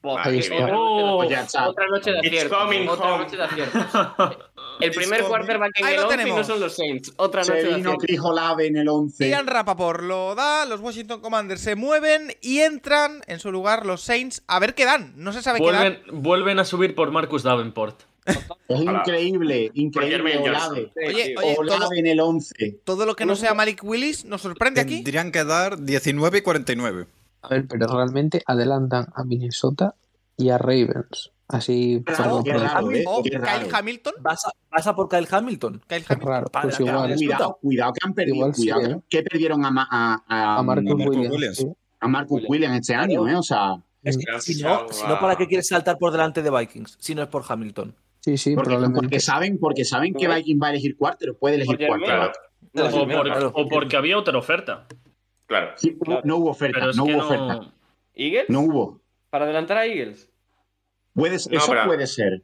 Ahí 0.00 0.38
está. 0.38 0.68
Oh. 0.72 1.16
Otra 1.16 1.86
noche 1.90 2.12
de 2.12 2.18
aciertos. 2.20 2.56
Otra 2.56 2.64
home. 2.66 3.18
noche 3.18 3.36
de 3.36 3.42
aciertos. 3.42 3.82
El 4.80 4.92
primer 4.92 5.24
quarterback 5.24 5.72
en 5.74 5.84
Ahí 5.84 5.94
el 5.94 6.00
lo 6.02 6.08
11 6.08 6.28
y 6.28 6.32
no 6.32 6.44
son 6.44 6.60
los 6.60 6.76
Saints. 6.76 7.12
Otra 7.16 7.40
noche 7.40 7.62
Se 7.62 7.66
de 7.66 7.74
vino 7.74 7.96
en 8.60 8.76
el 8.76 8.88
11. 8.88 9.28
Ian 9.28 9.48
Rapaport 9.48 10.02
lo 10.02 10.36
da, 10.36 10.64
los 10.66 10.80
Washington 10.80 11.20
Commanders 11.20 11.62
se 11.62 11.74
mueven 11.74 12.32
y 12.40 12.60
entran 12.60 13.22
en 13.26 13.40
su 13.40 13.50
lugar 13.50 13.84
los 13.84 14.02
Saints 14.02 14.44
a 14.46 14.60
ver 14.60 14.76
qué 14.76 14.84
dan. 14.84 15.14
No 15.16 15.32
se 15.32 15.42
sabe 15.42 15.58
qué 15.58 15.72
dan. 15.72 15.98
vuelven 16.12 16.60
a 16.60 16.64
subir 16.64 16.94
por 16.94 17.10
Marcus 17.10 17.42
Davenport. 17.42 18.04
Es 18.68 18.80
increíble, 18.80 19.70
increíble. 19.74 20.38
Olave. 20.38 20.92
Oye, 20.96 21.34
oye, 21.36 21.54
todo, 21.54 21.60
Olave 21.60 21.98
en 21.98 22.06
el 22.06 22.20
11. 22.20 22.80
todo 22.84 23.06
lo 23.06 23.16
que 23.16 23.26
no 23.26 23.34
sea 23.36 23.54
Malik 23.54 23.82
Willis 23.82 24.24
nos 24.24 24.42
sorprende 24.42 24.80
aquí. 24.80 24.96
Tendrían 24.96 25.32
que 25.32 25.44
dar 25.44 25.80
19 25.80 26.38
y 26.38 26.42
49. 26.42 27.06
A 27.42 27.48
ver, 27.48 27.66
pero 27.66 27.86
realmente 27.86 28.42
adelantan 28.46 29.06
a 29.14 29.24
Minnesota 29.24 29.94
y 30.36 30.50
a 30.50 30.58
Ravens. 30.58 31.32
Así 31.48 32.04
lo 32.06 32.44
qué 32.44 32.52
raro, 32.52 32.90
¿eh? 32.92 33.02
O 33.08 33.22
Qué 33.24 33.30
Kyle. 33.30 33.68
Hamilton. 33.72 34.14
¿Vas 34.20 34.46
a, 34.46 34.50
vas 34.70 34.86
a 34.86 34.94
por 34.94 35.08
Kyle 35.08 35.26
Hamilton? 35.28 35.82
Kyle 35.88 36.04
Qué 36.04 36.12
Hamilton. 36.12 36.28
raro. 36.28 36.46
Pues 36.62 36.78
igual. 36.78 37.14
Cuidado, 37.16 37.58
cuidado 37.60 37.92
que 37.92 37.98
han 38.06 38.14
perdido. 38.14 38.36
Igual 38.36 38.54
sí, 38.54 38.62
cuidado 38.70 38.82
¿eh? 38.82 39.00
que, 39.08 39.18
que 39.18 39.22
perdieron 39.24 39.64
a, 39.64 39.68
a, 39.90 40.22
a, 40.28 40.58
A 40.58 40.62
Marcus 40.62 40.92
a 40.92 40.94
Marcus 40.94 41.16
Williams. 41.16 41.34
Williams. 41.34 41.56
sí. 41.58 41.66
a 41.98 42.08
Marcus 42.08 42.42
Williams 42.46 42.76
este 42.80 42.94
año, 42.94 43.26
¿eh? 43.28 43.34
O 43.34 43.42
sea, 43.42 43.82
Es 44.04 44.16
que 44.16 44.24
Pero 44.26 44.40
si 44.40 44.62
no, 44.62 44.86
si 44.90 45.04
no, 45.08 45.18
¿para 45.18 45.34
qué 45.34 45.48
quieres 45.48 45.66
saltar 45.66 45.98
por 45.98 46.12
delante 46.12 46.40
de 46.42 46.50
Vikings? 46.56 46.96
Si 47.00 47.16
no 47.16 47.22
es 47.22 47.28
por 47.28 47.42
Hamilton. 47.48 47.96
Sí, 48.20 48.36
sí, 48.36 48.54
porque, 48.54 48.68
probablemente. 48.70 49.00
porque 49.00 49.20
saben, 49.20 49.58
porque 49.58 49.84
saben 49.84 50.14
que 50.14 50.28
Viking 50.28 50.58
va 50.62 50.66
a 50.68 50.70
elegir 50.70 50.96
cuarto, 50.96 51.26
puede 51.38 51.56
elegir 51.56 51.72
Porque 51.78 51.86
cuarto. 51.86 52.04
Claro, 52.06 52.32
No, 52.72 52.84
O, 52.86 52.90
sí, 52.90 53.06
mira, 53.06 53.18
por- 53.18 53.26
claro. 53.26 53.52
o 53.54 53.68
porque 53.68 53.96
había 53.96 54.18
otra 54.18 54.36
oferta. 54.38 54.86
claro. 55.46 55.72
Sí, 55.76 55.96
no- 56.06 56.20
no 56.22 56.36
hubo 56.36 56.50
oferta, 56.50 56.86
no 56.94 57.04
hubo 57.04 57.12
no. 57.12 57.24
oferta. 57.26 57.72
¿Eagles? 58.14 58.44
No 58.48 58.60
hubo. 58.60 59.00
Para 59.30 59.44
adelantar 59.46 59.78
a 59.78 59.86
Eagles. 59.86 60.30
Puede, 61.14 61.38
ser- 61.38 61.52
No, 61.52 61.58
eso 61.58 61.72
pero- 61.72 61.86
puede 61.86 62.06
ser. 62.06 62.42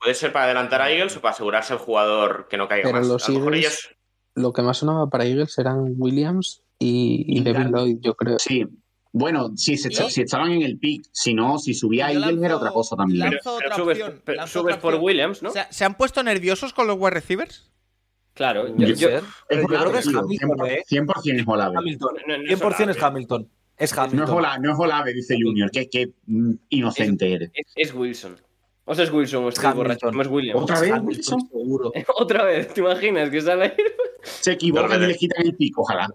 Puede 0.00 0.14
ser 0.14 0.32
para 0.32 0.46
adelantar 0.46 0.82
a 0.82 0.90
Eagles 0.90 1.16
o 1.16 1.20
para 1.20 1.32
asegurarse 1.32 1.72
el 1.74 1.78
jugador 1.78 2.48
que 2.50 2.56
no 2.56 2.66
caiga 2.66 2.88
Pero 2.88 2.98
más. 2.98 3.06
los 3.06 3.28
a 3.28 3.32
lo 3.32 3.38
mejor 3.38 3.54
Eagles- 3.54 3.84
ellos. 3.84 3.96
Lo 4.34 4.52
que 4.52 4.62
más 4.62 4.78
sonaba 4.78 5.08
para 5.08 5.24
Eagles 5.26 5.56
eran 5.58 5.94
Williams 5.96 6.64
y, 6.78 7.24
y 7.28 7.38
Y 7.38 7.44
Devin 7.44 7.62
Garland. 7.70 7.76
Lloyd, 7.76 7.98
yo 8.00 8.14
creo. 8.16 8.38
Sí. 8.38 8.66
Bueno, 9.14 9.50
si, 9.56 9.76
se, 9.76 9.90
Y- 9.92 10.10
si 10.10 10.22
estaban 10.22 10.52
en 10.52 10.62
el 10.62 10.78
pick, 10.78 11.04
si 11.12 11.34
no, 11.34 11.58
si 11.58 11.74
subía 11.74 12.10
Eagles 12.10 12.42
era 12.42 12.56
otra 12.56 12.70
cosa 12.70 12.96
también. 12.96 13.28
Pero 13.28 13.56
otra 13.56 13.76
subes, 13.76 14.00
opción, 14.00 14.22
pero 14.24 14.46
subes 14.46 14.74
otra 14.76 14.80
por. 14.80 14.94
Williams, 14.94 15.42
¿no? 15.42 15.50
O 15.50 15.52
sea, 15.52 15.70
¿se 15.70 15.84
han 15.84 15.96
puesto 15.96 16.22
nerviosos 16.22 16.72
con 16.72 16.86
los 16.86 16.96
wide 16.98 17.10
receivers? 17.10 17.70
claro. 18.34 18.74
Yo, 18.76 18.86
yo- 18.88 19.08
creo 19.48 19.92
que 19.92 19.98
es 19.98 20.06
Hamilton, 20.06 20.28
100%, 20.28 20.66
¿eh? 20.66 20.82
100% 20.88 21.40
es 21.40 21.46
Olave. 21.46 21.76
Hamilton. 21.76 22.14
No, 22.26 22.38
no 22.38 22.44
es 22.44 22.50
100% 22.60 22.70
es 22.70 22.96
Olave. 22.96 22.96
Hamilton. 23.02 23.48
Es 23.76 23.94
No 24.12 24.24
es. 24.24 24.30
Olave, 24.30 24.58
no 24.62 24.72
es 24.72 24.78
Olave, 24.78 25.12
dice 25.12 25.36
Junior. 25.42 25.70
Qué, 25.70 25.88
qué 25.90 26.10
inocente 26.70 27.32
eres. 27.34 27.50
es, 27.52 27.66
es 27.76 27.94
Wilson. 27.94 28.36
O 28.84 28.94
sea, 28.94 29.04
es 29.04 29.12
Wilson, 29.12 29.44
o 29.44 29.48
Hamilton. 29.48 29.76
borracho. 29.76 30.10
No 30.12 30.22
es 30.22 30.28
Williams. 30.28 30.62
¿Otra 30.62 30.80
vez, 30.80 30.90
Hamilton, 30.92 31.06
Wilson? 31.08 31.40
seguro. 31.48 31.92
Otra 32.16 32.44
vez, 32.44 32.72
¿te 32.72 32.80
imaginas 32.80 33.28
que 33.30 33.40
sale 33.42 33.64
ahí? 33.64 33.72
Se 34.22 34.52
equivocan 34.52 35.02
y 35.02 35.06
le 35.06 35.16
quitan 35.16 35.44
el 35.46 35.54
pick, 35.56 35.78
ojalá. 35.78 36.08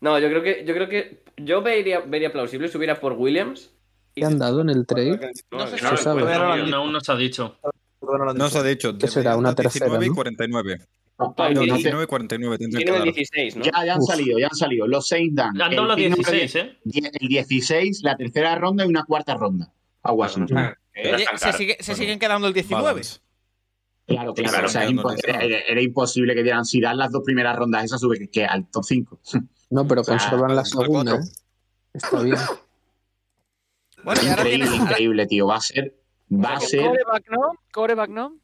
No, 0.00 0.18
yo 0.18 0.28
creo 0.28 0.42
que 0.42 0.64
yo 0.66 0.74
creo 0.74 0.88
que 0.88 1.22
yo 1.36 1.62
vería, 1.62 2.00
vería 2.00 2.32
plausible 2.32 2.68
si 2.68 2.76
hubiera 2.78 2.98
por 3.00 3.12
Williams 3.14 3.70
¿Qué 4.14 4.24
han 4.24 4.38
dado 4.38 4.60
en 4.62 4.70
el 4.70 4.86
trade? 4.86 5.32
No 5.52 5.66
se 5.68 5.80
No, 5.82 5.96
sabe. 5.96 6.34
aún, 6.34 6.74
aún 6.74 6.92
no 6.92 7.00
se 7.00 7.12
ha 7.12 7.16
dicho. 7.16 7.56
No 8.34 8.48
se 8.50 8.58
ha 8.58 8.62
dicho. 8.64 8.98
¿Qué 8.98 9.06
será? 9.06 9.36
Una 9.36 9.54
tercera, 9.54 9.86
19 9.86 10.06
y 10.06 10.08
¿no? 10.08 10.14
49. 10.16 10.78
No, 11.18 11.34
Ay, 11.36 11.54
no, 11.54 11.60
no, 11.60 11.66
no, 11.66 11.74
19 11.74 12.04
y 12.04 12.06
49 12.06 12.58
tendrían 12.58 12.78
que 12.80 12.84
Tienen 12.84 13.02
el 13.02 13.08
dar. 13.08 13.14
16, 13.14 13.56
¿no? 13.56 13.64
Ya, 13.64 13.72
ya 13.84 13.92
han 13.94 14.00
Uf. 14.00 14.06
salido, 14.10 14.38
ya 14.38 14.46
han 14.46 14.56
salido. 14.56 14.86
Los 14.88 15.06
Saints 15.06 15.36
dan. 15.36 15.60
Han 15.62 15.70
el 15.70 15.76
dado 15.76 15.88
los 15.88 15.96
pick 15.96 16.10
número 16.10 16.30
16, 16.32 16.54
¿eh? 16.56 16.78
El 17.20 17.28
16, 17.28 18.00
la 18.02 18.16
tercera 18.16 18.54
ronda 18.56 18.84
y 18.84 18.88
una 18.88 19.04
cuarta 19.04 19.34
ronda 19.34 19.70
a 20.02 20.12
Washington. 20.12 20.56
Ah, 20.58 20.74
se, 21.36 21.52
sigue- 21.52 21.76
se 21.78 21.92
Bueno, 21.92 21.98
siguen 22.02 22.18
quedando 22.18 22.48
el 22.48 22.54
19. 22.54 22.82
Balance. 22.84 23.20
Claro, 24.06 24.34
claro. 24.34 24.50
Claro, 24.50 24.66
o 24.66 24.70
sea, 24.70 24.90
no, 24.90 25.02
no, 25.02 25.10
era, 25.22 25.40
era 25.44 25.80
imposible 25.80 26.34
que 26.34 26.42
dieran. 26.42 26.64
Si 26.64 26.80
dan 26.80 26.96
las 26.96 27.12
dos 27.12 27.22
primeras 27.24 27.54
rondas, 27.56 27.84
esas 27.84 28.00
sube 28.00 28.18
que, 28.18 28.28
que 28.28 28.44
al 28.44 28.68
top 28.68 28.82
5. 28.84 29.20
No, 29.70 29.86
pero 29.86 30.00
O 30.02 30.04
sea, 30.04 30.18
conservan 30.18 30.56
la 30.56 30.64
segunda. 30.64 31.14
¿eh? 31.16 31.20
Está 31.94 32.20
bien. 32.22 32.36
Bueno, 34.04 34.20
increíble, 34.22 34.44
tienes. 34.50 34.68
ahora- 34.70 34.82
increíble, 34.82 35.26
tío. 35.26 35.46
Va 35.46 35.56
a 35.56 35.60
ser. 35.60 35.94
Va 36.32 36.54
a 36.54 36.60
ser. 36.60 36.80
Coreback 36.86 37.30
no, 37.30 37.52
coreback 37.72 38.10
no. 38.10 38.36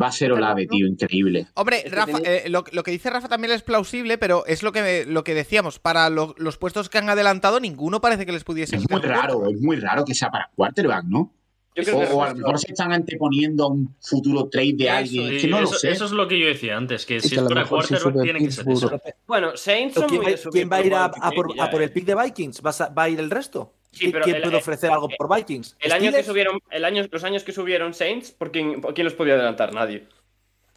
Va 0.00 0.06
a 0.06 0.12
ser 0.12 0.32
Olave, 0.32 0.66
tío. 0.66 0.86
Increíble. 0.86 1.48
Hombre, 1.54 1.84
Rafa, 1.90 2.18
eh, 2.24 2.44
lo, 2.48 2.64
lo 2.72 2.82
que 2.82 2.90
dice 2.90 3.10
Rafa 3.10 3.28
también 3.28 3.52
es 3.52 3.62
plausible, 3.62 4.16
pero 4.16 4.46
es 4.46 4.62
lo 4.62 4.72
que, 4.72 5.04
lo 5.06 5.24
que 5.24 5.34
decíamos. 5.34 5.78
Para 5.78 6.08
lo- 6.08 6.34
los 6.38 6.56
puestos 6.56 6.88
que 6.88 6.96
han 6.98 7.10
adelantado, 7.10 7.60
ninguno 7.60 8.00
parece 8.00 8.24
que 8.24 8.32
les 8.32 8.44
pudiese 8.44 8.76
Es 8.76 8.88
muy 8.90 9.00
raro, 9.02 9.46
es 9.50 9.60
muy 9.60 9.76
raro 9.76 10.04
que 10.06 10.14
sea 10.14 10.30
para 10.30 10.50
quarterback, 10.54 11.04
¿no? 11.04 11.34
Yo 11.76 11.84
creo 11.84 11.96
O, 11.96 12.00
que 12.00 12.12
o 12.12 12.22
a 12.24 12.28
lo 12.30 12.34
mejor 12.34 12.58
se 12.58 12.72
están 12.72 12.92
anteponiendo 12.92 13.64
a 13.64 13.68
un 13.68 13.94
futuro 14.00 14.48
trade 14.48 14.72
de 14.74 14.84
Eso, 14.86 14.92
alguien. 14.96 15.34
Es 15.34 15.42
que 15.42 15.48
no 15.48 15.60
lo 15.60 15.68
eso, 15.68 15.78
sé. 15.78 15.90
eso 15.92 16.04
es 16.04 16.10
lo 16.10 16.26
que 16.26 16.38
yo 16.38 16.46
decía 16.46 16.76
antes, 16.76 17.06
que 17.06 17.16
Y 17.16 17.20
si 17.20 17.28
que 17.30 17.34
es 17.36 17.42
lo 17.42 17.48
para 17.48 17.64
quarterback 17.66 18.22
tiene 18.22 18.38
que 18.40 18.50
ser 18.50 18.68
eso. 18.68 19.00
Bueno, 19.26 19.56
Saints 19.56 19.94
¿Pero 19.94 20.08
son 20.08 20.08
¿Quién, 20.08 20.22
muy 20.22 20.32
va, 20.32 20.50
quién 20.50 20.72
a 20.72 20.80
ir 20.82 20.94
a, 20.94 21.10
por, 21.30 21.54
ya, 21.56 21.64
a 21.64 21.70
por 21.70 21.82
el 21.82 21.92
pick 21.92 22.04
de 22.06 22.14
Vikings? 22.16 22.60
¿Vas 22.60 22.80
a- 22.80 22.88
¿Va 22.88 23.04
a 23.04 23.08
ir 23.08 23.20
el 23.20 23.30
resto? 23.30 23.72
Sí, 23.92 24.06
¿Qui- 24.06 24.12
pero 24.12 24.24
¿Quién 24.24 24.36
el- 24.36 24.42
puede 24.42 24.54
el- 24.56 24.60
ofrecer 24.60 24.90
algo 24.90 25.08
por 25.16 25.34
Vikings? 25.36 25.76
El 25.80 25.92
año 25.92 26.10
que 26.12 26.22
subieron, 26.24 26.58
el 26.70 26.84
año, 26.84 27.06
los 27.10 27.22
años 27.24 27.44
que 27.44 27.52
subieron 27.52 27.94
Saints, 27.94 28.32
¿por 28.32 28.50
quién, 28.50 28.80
por 28.80 28.92
quién 28.94 29.04
los 29.04 29.14
podía 29.14 29.34
adelantar? 29.34 29.72
Nadie. 29.72 30.06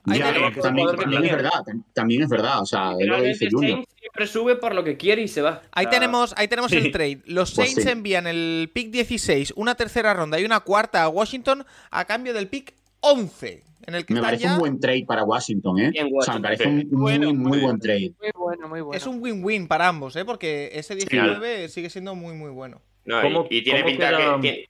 Ya, 0.06 0.34
también, 0.61 0.90
es 0.90 1.32
verdad, 1.32 1.52
tam- 1.65 1.84
también 1.94 2.24
es 2.24 2.30
verdad. 2.30 2.61
O 2.61 2.65
sea, 2.65 2.91
lo 2.99 3.22
dice 3.22 3.48
Junior. 3.49 3.84
Siempre 4.03 4.27
sube 4.27 4.57
por 4.57 4.75
lo 4.75 4.84
que 4.84 4.97
quiere 4.97 5.21
y 5.21 5.30
se 5.30 5.41
va. 5.41 5.61
Ahí 5.71 5.85
O 5.85 5.89
sea, 5.89 5.99
tenemos, 5.99 6.34
ahí 6.35 6.49
tenemos 6.49 6.69
Sí. 6.71 6.77
el 6.77 6.91
trade. 6.91 7.21
Los 7.25 7.53
Pues 7.53 7.69
Saints 7.69 7.84
sí. 7.84 7.89
envían 7.89 8.27
el 8.27 8.69
pick 8.73 8.89
16, 8.91 9.53
una 9.55 9.75
tercera 9.75 10.13
ronda 10.13 10.38
y 10.41 10.43
una 10.45 10.59
cuarta 10.59 11.03
a 11.03 11.07
Washington 11.07 11.65
a 11.89 12.03
cambio 12.03 12.34
del 12.34 12.49
pick 12.49 12.73
11. 12.99 13.63
En 13.88 13.95
el 13.95 14.05
que 14.05 14.13
Me 14.13 14.21
parece 14.21 14.43
ya. 14.43 14.53
un 14.53 14.59
buen 14.59 14.80
trade 14.80 15.05
para 15.07 15.23
Washington, 15.23 15.80
¿eh? 15.80 15.91
O 16.13 16.21
sea, 16.21 16.34
me 16.35 16.41
parece 16.41 16.67
un 16.67 16.75
muy, 16.75 16.85
Bueno, 16.91 17.34
muy, 17.34 17.49
muy 17.49 17.59
buen 17.61 17.80
trade. 17.80 18.13
Muy 18.19 18.31
bueno, 18.35 18.67
muy 18.67 18.81
bueno. 18.81 18.97
Es 18.97 19.05
un 19.07 19.21
win-win 19.21 19.67
para 19.67 19.88
ambos, 19.88 20.15
¿eh? 20.17 20.25
Porque 20.25 20.69
ese 20.73 20.95
19 20.95 21.69
sigue 21.69 21.89
siendo 21.89 22.13
muy, 22.15 22.34
muy 22.34 22.49
bueno. 22.51 22.81
No, 23.05 23.19
y- 23.19 23.23
¿Cómo- 23.23 23.47
y, 23.49 23.61
tiene 23.63 23.81
cómo 23.81 23.91
pinta 23.91 24.09
queda- 24.09 24.35
que. 24.35 24.41
Tiene, 24.41 24.69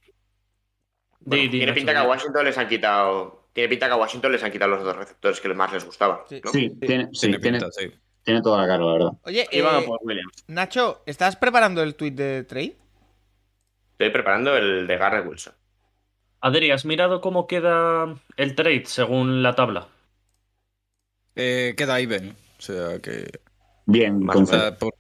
bueno, 1.22 1.42
Di, 1.42 1.48
di, 1.48 1.50
tiene 1.50 1.66
Nacho, 1.68 1.76
pinta 1.76 1.92
que 1.92 1.98
a. 1.98 2.04
Washington 2.08 2.46
les 2.46 2.58
han 2.58 2.68
quitado. 2.68 3.48
Tiene 3.54 3.70
pinta 3.70 3.86
que 3.88 3.94
a 3.94 3.96
Washington 3.98 4.32
les 4.32 4.44
han 4.44 4.52
quitado 4.52 4.72
los 4.72 4.84
dos 4.84 4.96
receptores 4.96 5.40
que 5.40 5.54
más 5.54 5.72
les 5.74 5.86
gustaban. 5.86 6.20
Sí. 6.28 6.42
¿no? 6.44 6.52
Sí, 6.52 6.72
tiene, 6.82 7.10
sí, 7.14 7.20
Tiene 7.28 7.40
tiene, 7.40 7.60
pinta, 7.60 7.72
sí. 7.72 7.92
Tiene 8.24 8.42
toda 8.42 8.62
la 8.62 8.68
cara, 8.68 8.84
la 8.84 8.94
verdad. 8.94 9.12
Oye, 9.24 9.48
Y 9.52 9.62
van 9.62 9.76
a 9.76 9.80
eh, 9.80 9.84
por 9.86 10.00
Williams. 10.04 10.44
Nacho, 10.48 11.02
¿estás 11.06 11.36
preparando 11.36 11.82
el 11.84 11.96
tweet 11.96 12.12
de 12.12 12.44
trade? 12.44 12.76
Estoy 13.94 14.10
preparando 14.10 14.56
el 14.58 14.88
de 14.88 14.98
Garrett 14.98 15.28
Wilson. 15.28 15.54
Adri, 16.42 16.72
¿has 16.72 16.84
mirado 16.86 17.22
cómo 17.22 17.48
queda 17.48 18.16
el 18.38 18.56
trade 18.56 18.84
según 18.86 19.44
la 19.44 19.56
tabla? 19.56 19.88
Eh, 21.36 21.74
queda 21.78 22.00
even. 22.00 22.36
O 22.60 22.62
sea 22.62 23.00
que. 23.00 23.40
Bien, 23.86 24.28
o 24.30 24.46
sea, 24.46 24.78
porque, 24.78 24.98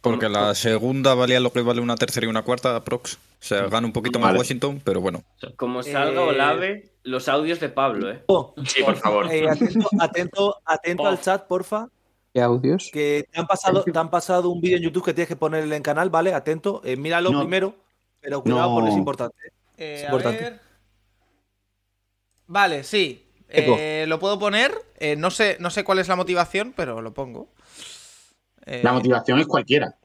porque 0.00 0.28
la 0.28 0.54
segunda 0.54 1.14
valía 1.14 1.40
lo 1.40 1.52
que 1.52 1.62
vale 1.62 1.80
una 1.80 1.96
tercera 1.96 2.26
y 2.26 2.28
una 2.30 2.42
cuarta, 2.42 2.82
prox. 2.84 3.14
O 3.14 3.18
sea, 3.44 3.66
gana 3.66 3.86
un 3.86 3.92
poquito 3.92 4.18
más. 4.18 4.36
Washington, 4.36 4.80
pero 4.84 5.00
bueno. 5.00 5.22
Como 5.56 5.82
salga 5.82 6.20
Eh, 6.22 6.28
Olave, 6.28 6.90
los 7.02 7.28
audios 7.28 7.58
de 7.60 7.68
Pablo, 7.68 8.10
¿eh? 8.10 8.22
Oh, 8.26 8.54
Sí, 8.66 8.82
por 8.82 8.96
favor. 8.96 9.26
eh, 9.32 9.48
atento 9.48 9.88
atento, 10.00 10.56
atento 10.64 11.02
Oh. 11.02 11.06
al 11.08 11.20
chat, 11.20 11.46
porfa. 11.46 11.88
¿Qué 12.32 12.40
audios? 12.40 12.90
Que 12.92 13.26
te 13.30 13.40
han 13.40 13.46
pasado, 13.46 13.82
te 13.84 13.98
han 13.98 14.10
pasado 14.10 14.48
un 14.50 14.60
vídeo 14.60 14.78
en 14.78 14.82
YouTube 14.84 15.04
que 15.04 15.12
tienes 15.14 15.28
que 15.28 15.36
poner 15.36 15.64
en 15.64 15.72
el 15.72 15.82
canal, 15.82 16.08
¿vale? 16.10 16.32
Atento. 16.32 16.80
eh, 16.84 16.96
míralo 16.96 17.30
No. 17.30 17.40
primero, 17.40 17.74
pero 18.20 18.42
cuidado 18.42 18.68
No. 18.70 18.74
porque 18.76 18.90
es 18.90 18.96
importante. 18.96 19.36
¿eh? 19.46 19.52
Eh, 19.76 19.94
Es 19.96 20.02
a 20.02 20.04
importante. 20.06 20.42
ver. 20.42 20.60
Vale, 22.46 22.84
sí. 22.84 23.26
Eh, 23.48 24.06
lo 24.08 24.18
puedo 24.18 24.38
poner. 24.38 24.72
Eh, 24.98 25.14
no, 25.16 25.30
sé, 25.30 25.56
no 25.60 25.68
sé 25.70 25.84
cuál 25.84 25.98
es 25.98 26.08
la 26.08 26.16
motivación, 26.16 26.72
pero 26.74 27.02
lo 27.02 27.12
pongo. 27.12 27.48
Eh, 28.64 28.80
La 28.82 28.92
motivación 28.92 29.38
es 29.40 29.46
cualquiera. 29.46 29.96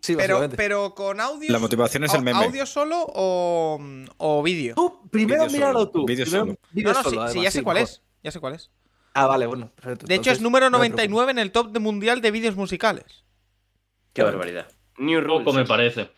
Sí, 0.00 0.14
pero, 0.16 0.48
pero 0.54 0.94
con 0.94 1.18
audio. 1.18 1.50
La 1.50 1.58
motivación 1.58 2.04
es 2.04 2.12
el 2.14 2.22
meme. 2.22 2.44
¿Audio 2.44 2.66
solo 2.66 3.04
o, 3.14 3.80
o 4.18 4.42
vídeo? 4.42 4.74
Tú, 4.74 5.08
primero 5.10 5.46
míralo 5.46 5.80
solo, 5.80 5.90
tú. 5.90 6.04
vídeo 6.06 6.24
primero 6.26 6.44
solo. 6.44 6.58
No, 6.72 6.92
no, 6.92 6.94
sí, 6.94 7.02
solo, 7.02 7.10
sí, 7.10 7.18
además, 7.18 7.44
ya 7.44 7.50
sé 7.50 7.62
cuál 7.62 7.74
mejor. 7.76 7.88
es. 7.90 8.02
Ya 8.22 8.30
sé 8.30 8.40
cuál 8.40 8.54
es. 8.54 8.70
Ah, 9.14 9.26
vale, 9.26 9.46
bueno. 9.46 9.70
perfecto. 9.76 10.06
De 10.06 10.14
hecho, 10.16 10.30
es 10.32 10.40
número 10.40 10.68
no 10.70 10.78
te 10.80 10.88
99 10.88 11.30
en 11.32 11.38
el 11.38 11.52
top 11.52 11.70
de 11.70 11.78
mundial 11.78 12.20
de 12.20 12.30
vídeos 12.32 12.56
musicales. 12.56 13.24
Qué 14.12 14.22
barbaridad. 14.22 14.66
New 14.98 15.20
rules. 15.20 15.44
Poco 15.44 15.52
me 15.56 15.64
parece. 15.64 16.10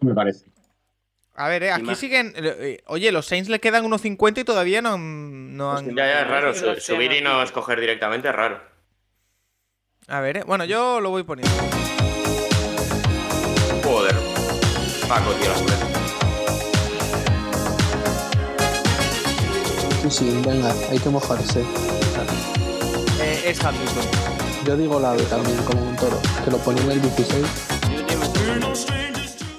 Me 0.00 0.14
parece. 0.14 0.46
A 1.34 1.48
ver, 1.48 1.62
eh, 1.62 1.70
aquí 1.72 1.94
siguen. 1.94 2.32
eh, 2.36 2.82
oye, 2.86 3.12
los 3.12 3.26
Saints 3.26 3.48
le 3.48 3.60
quedan 3.60 3.84
1.50 3.84 4.40
y 4.40 4.44
todavía 4.44 4.82
no 4.82 4.94
han. 4.94 5.56
no 5.56 5.72
han- 5.76 5.94
Ya, 5.94 6.06
ya, 6.06 6.20
es 6.22 6.26
raro. 6.28 6.52
Sí, 6.54 6.60
su- 6.60 6.80
subir 6.80 7.12
y 7.12 7.20
no 7.20 7.42
escoger 7.42 7.78
directamente 7.80 8.28
es 8.28 8.34
raro. 8.34 8.60
A 10.08 10.20
ver, 10.20 10.38
eh, 10.38 10.42
bueno, 10.46 10.64
yo 10.64 11.00
lo 11.00 11.10
voy 11.10 11.22
poniendo. 11.22 11.52
Joder. 13.84 14.14
Paco, 15.08 15.30
tío, 15.34 15.48
las 15.50 15.64
tres. 15.64 15.87
Sí, 20.10 20.30
sí, 20.30 20.42
venga, 20.44 20.72
hay 20.90 20.98
que 20.98 21.08
mojarse. 21.10 21.60
Eh, 23.20 23.42
es 23.46 23.62
Hamilton. 23.62 24.04
Yo 24.64 24.76
digo 24.76 25.00
la 25.00 25.12
B 25.12 25.22
también, 25.24 25.56
como 25.64 25.82
un 25.82 25.96
toro, 25.96 26.18
que 26.44 26.50
lo 26.50 26.58
ponía 26.58 26.82
en 26.84 26.90
el 26.92 27.02
16. 27.02 27.44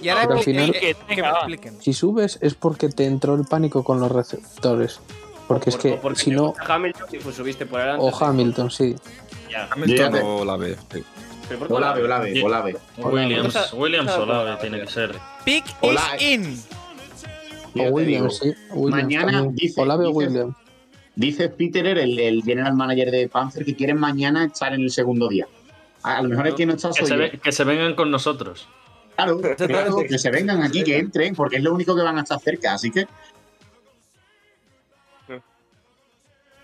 Y 0.01 0.09
ahora 0.09 0.21
Pero 0.23 0.33
al 0.33 0.39
que- 0.39 0.51
final- 0.51 0.71
que, 0.71 0.95
que 1.15 1.21
me 1.21 1.29
expliquen. 1.29 1.81
Si 1.81 1.93
subes 1.93 2.39
es 2.41 2.53
porque 2.55 2.89
te 2.89 3.05
entró 3.05 3.35
el 3.35 3.45
pánico 3.45 3.83
con 3.83 3.99
los 3.99 4.11
receptores. 4.11 4.99
Porque 5.47 5.69
es 5.71 5.75
Por- 5.75 5.81
que 5.81 5.93
porque 5.97 6.19
si 6.19 6.31
no, 6.31 6.53
Hamilton 6.67 7.07
y 7.11 7.17
pues 7.17 7.35
subiste 7.35 7.65
por 7.65 7.81
adelante. 7.81 8.05
o 8.05 8.23
Hamilton, 8.25 8.71
sí. 8.71 8.95
Ya. 9.51 9.67
Hamilton 9.71 10.11
Bien. 10.13 10.23
o 10.25 10.45
la 10.45 10.57
B. 10.57 10.75
sí. 10.93 11.03
Pero 11.47 11.59
¿por 11.59 11.67
qué 11.67 11.73
Olave, 11.73 12.03
Olave. 12.03 12.43
Olave. 12.43 12.77
Williams, 12.97 13.73
Williams 13.73 14.11
Olave 14.11 14.57
tiene 14.61 14.79
que 14.81 14.87
ser. 14.87 15.15
Pick 15.43 15.65
is 15.81 15.99
in. 16.21 16.63
O 17.75 17.83
Williams, 17.89 18.39
digo, 18.41 18.55
sí. 18.55 18.61
Williams 18.71 19.03
mañana 19.03 19.47
dice- 19.51 19.81
Olave 19.81 20.07
Williams. 20.07 20.55
Dice 21.15 21.49
Peterer, 21.49 21.97
el, 21.97 22.17
el 22.19 22.43
general 22.43 22.73
manager 22.75 23.11
de 23.11 23.27
Panzer, 23.27 23.65
que 23.65 23.75
quieren 23.75 23.99
mañana 23.99 24.45
estar 24.45 24.73
en 24.73 24.81
el 24.81 24.89
segundo 24.91 25.27
día. 25.27 25.47
A, 26.03 26.21
lo 26.21 26.29
mejor 26.29 26.47
el 26.47 26.55
que 26.55 26.65
no 26.65 26.73
está 26.73 26.91
Que 26.91 27.05
se, 27.05 27.15
ve- 27.17 27.39
que 27.43 27.51
se 27.51 27.63
vengan 27.65 27.93
con 27.95 28.09
nosotros. 28.09 28.67
Claro, 29.17 29.41
claro, 29.57 29.97
que 30.07 30.17
se 30.17 30.31
vengan 30.31 30.63
aquí, 30.63 30.81
que 30.83 30.97
entren, 30.97 31.35
porque 31.35 31.57
es 31.57 31.63
lo 31.63 31.73
único 31.73 31.93
que 31.95 32.03
van 32.03 32.17
a 32.17 32.21
estar 32.21 32.39
cerca. 32.39 32.73
Así 32.73 32.89
que 32.89 33.05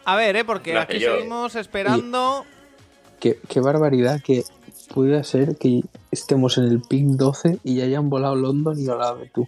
A 0.06 0.16
ver, 0.16 0.36
eh, 0.36 0.46
porque 0.46 0.74
No, 0.74 0.82
aquí 0.82 1.00
yo- 1.00 1.16
seguimos 1.16 1.56
esperando. 1.56 2.46
Qué, 3.20 3.40
qué 3.50 3.60
barbaridad 3.60 4.22
que 4.22 4.44
pueda 4.94 5.24
ser 5.24 5.58
que 5.58 5.82
estemos 6.12 6.58
en 6.58 6.66
el 6.66 6.80
pick 6.82 7.04
12 7.06 7.58
y 7.64 7.76
ya 7.78 7.86
hayan 7.86 8.10
volado 8.10 8.36
London 8.36 8.80
y 8.80 8.88
Olave, 8.88 9.32
tú. 9.34 9.48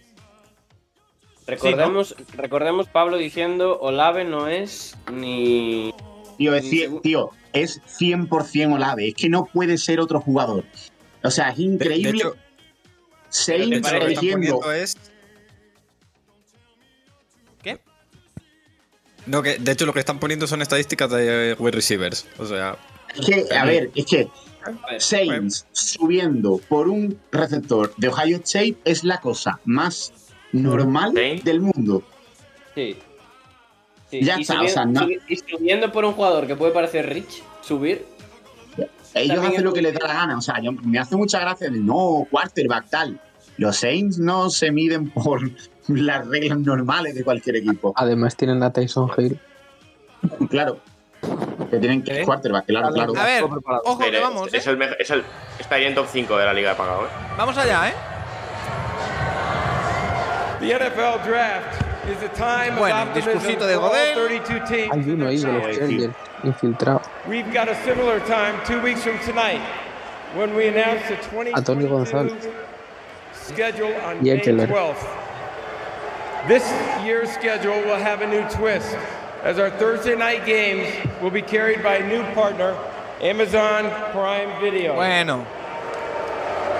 Recordemos, 1.48 2.14
recordemos 2.34 2.88
Pablo 2.88 3.16
diciendo 3.16 3.78
Olave 3.80 4.24
no 4.24 4.48
es 4.48 4.96
ni. 5.10 5.94
Tío, 6.36 6.54
es, 6.54 6.64
ni 6.64 7.00
tío, 7.00 7.30
es 7.52 7.80
100% 7.82 8.74
Olave. 8.74 9.08
Es 9.08 9.14
que 9.14 9.28
no 9.28 9.46
puede 9.46 9.78
ser 9.78 9.98
otro 9.98 10.20
jugador. 10.20 10.64
O 11.24 11.30
sea, 11.30 11.48
es 11.50 11.56
De, 11.56 11.62
de 11.64 11.68
increíble. 11.74 12.12
de 12.24 12.30
Saints 13.30 13.64
hecho, 13.64 13.64
lo 13.64 13.70
que 13.70 13.76
están 13.76 14.02
eligiendo. 14.02 14.60
poniendo 14.60 14.72
es. 14.72 14.96
¿Qué? 17.62 17.80
No, 19.26 19.42
que 19.42 19.58
de 19.58 19.72
hecho 19.72 19.86
lo 19.86 19.92
que 19.92 20.00
están 20.00 20.20
poniendo 20.20 20.46
son 20.46 20.62
estadísticas 20.62 21.10
de 21.10 21.56
wide 21.58 21.72
receivers. 21.72 22.26
O 22.38 22.46
sea, 22.46 22.76
Es 23.16 23.26
que, 23.26 23.46
a 23.54 23.64
ver, 23.64 23.90
es 23.94 24.04
que 24.06 24.28
Saints 24.98 25.66
subiendo 25.72 26.60
por 26.68 26.88
un 26.88 27.18
receptor 27.32 27.94
de 27.96 28.08
Ohio 28.08 28.36
State 28.36 28.76
es 28.84 29.02
la 29.02 29.18
cosa 29.20 29.58
más 29.64 30.12
normal 30.52 31.12
Sí. 31.14 31.40
del 31.44 31.60
mundo. 31.60 32.02
Sí. 32.74 32.96
Sí, 34.10 34.22
Ya 34.22 34.38
y 34.38 34.42
está, 34.42 34.54
subiendo, 34.54 34.70
o 34.70 34.74
sea, 34.74 34.84
no- 34.86 35.00
subi- 35.02 35.20
y 35.28 35.36
subiendo 35.36 35.92
por 35.92 36.04
un 36.04 36.12
jugador 36.14 36.46
que 36.46 36.56
puede 36.56 36.72
parecer 36.72 37.08
rich, 37.12 37.42
subir. 37.60 38.06
Ellos 39.14 39.38
hacen 39.44 39.64
lo 39.64 39.72
que 39.72 39.82
les 39.82 39.94
da 39.94 40.06
la 40.06 40.14
gana. 40.14 40.38
O 40.38 40.40
sea, 40.40 40.60
yo- 40.62 40.72
me 40.72 40.98
hace 40.98 41.16
mucha 41.16 41.40
gracia 41.40 41.68
de 41.70 41.78
no, 41.78 42.26
quarterback 42.30 42.88
tal. 42.88 43.20
Los 43.56 43.76
Saints 43.78 44.18
no 44.18 44.48
se 44.50 44.70
miden 44.70 45.10
por 45.10 45.40
las 45.88 46.26
reglas 46.28 46.58
normales 46.58 47.14
de 47.14 47.24
cualquier 47.24 47.56
equipo. 47.56 47.92
Además 47.96 48.36
tienen 48.36 48.62
a 48.62 48.72
Tyson 48.72 49.10
Hill. 49.16 49.38
Claro. 50.48 50.78
Que 51.70 51.78
tienen 51.78 52.02
que 52.02 52.20
¿Eh? 52.20 52.24
quarterback, 52.24 52.66
claro, 52.66 52.92
claro. 52.92 53.12
A 53.18 53.24
ver, 53.24 53.44
ojo, 53.44 53.98
que 53.98 54.20
vamos, 54.20 54.54
es, 54.54 54.66
eh. 54.66 54.70
el, 54.70 54.82
es 54.98 55.10
el. 55.10 55.24
Estaría 55.58 55.88
en 55.88 55.94
top 55.94 56.06
5 56.10 56.36
de 56.38 56.44
la 56.46 56.52
liga 56.54 56.70
de 56.70 56.76
pagado, 56.76 57.02
¿eh? 57.06 57.08
Vamos 57.36 57.58
allá, 57.58 57.88
eh. 57.88 57.92
The 60.60 60.72
NFL 60.72 61.22
draft 61.24 61.84
is 62.08 62.20
a 62.22 62.28
time 62.30 62.72
of 62.72 62.78
Bueno, 62.80 62.96
optimism 62.96 63.38
discursito 63.38 63.66
de 63.66 63.74
for 63.74 63.80
all 63.82 63.90
Godel. 63.90 64.14
32 64.14 64.60
teams. 64.66 64.92
Hay 64.92 65.10
uno 65.12 65.26
ahí 65.28 65.38
de 65.38 65.52
los 65.52 65.76
Chargers 65.76 66.14
infiltrado. 66.42 67.02
We've 67.28 67.52
got 67.52 67.68
a 67.68 67.76
similar 67.84 68.18
time 68.20 68.58
two 68.66 68.80
weeks 68.82 69.04
from 69.04 69.18
tonight 69.20 69.60
when 70.34 70.56
we 70.56 70.66
announce 70.66 71.06
the 71.06 71.14
A 71.14 71.62
Tony 71.62 71.84
2022 71.84 71.88
González. 71.88 72.52
schedule 73.34 73.94
on 74.04 74.16
Y 74.24 74.34
May 74.34 74.66
12th. 74.66 75.06
This 76.48 76.64
year's 77.04 77.30
schedule 77.30 77.80
will 77.82 77.96
have 77.96 78.22
a 78.22 78.26
new 78.26 78.42
twist, 78.50 78.96
as 79.44 79.58
our 79.58 79.70
Thursday 79.70 80.16
night 80.16 80.44
games 80.44 80.88
will 81.22 81.30
be 81.30 81.42
carried 81.42 81.82
by 81.84 81.96
a 81.96 82.08
new 82.08 82.22
partner, 82.34 82.76
Amazon 83.20 83.90
Prime 84.12 84.60
Video. 84.60 84.94
Bueno, 84.94 85.46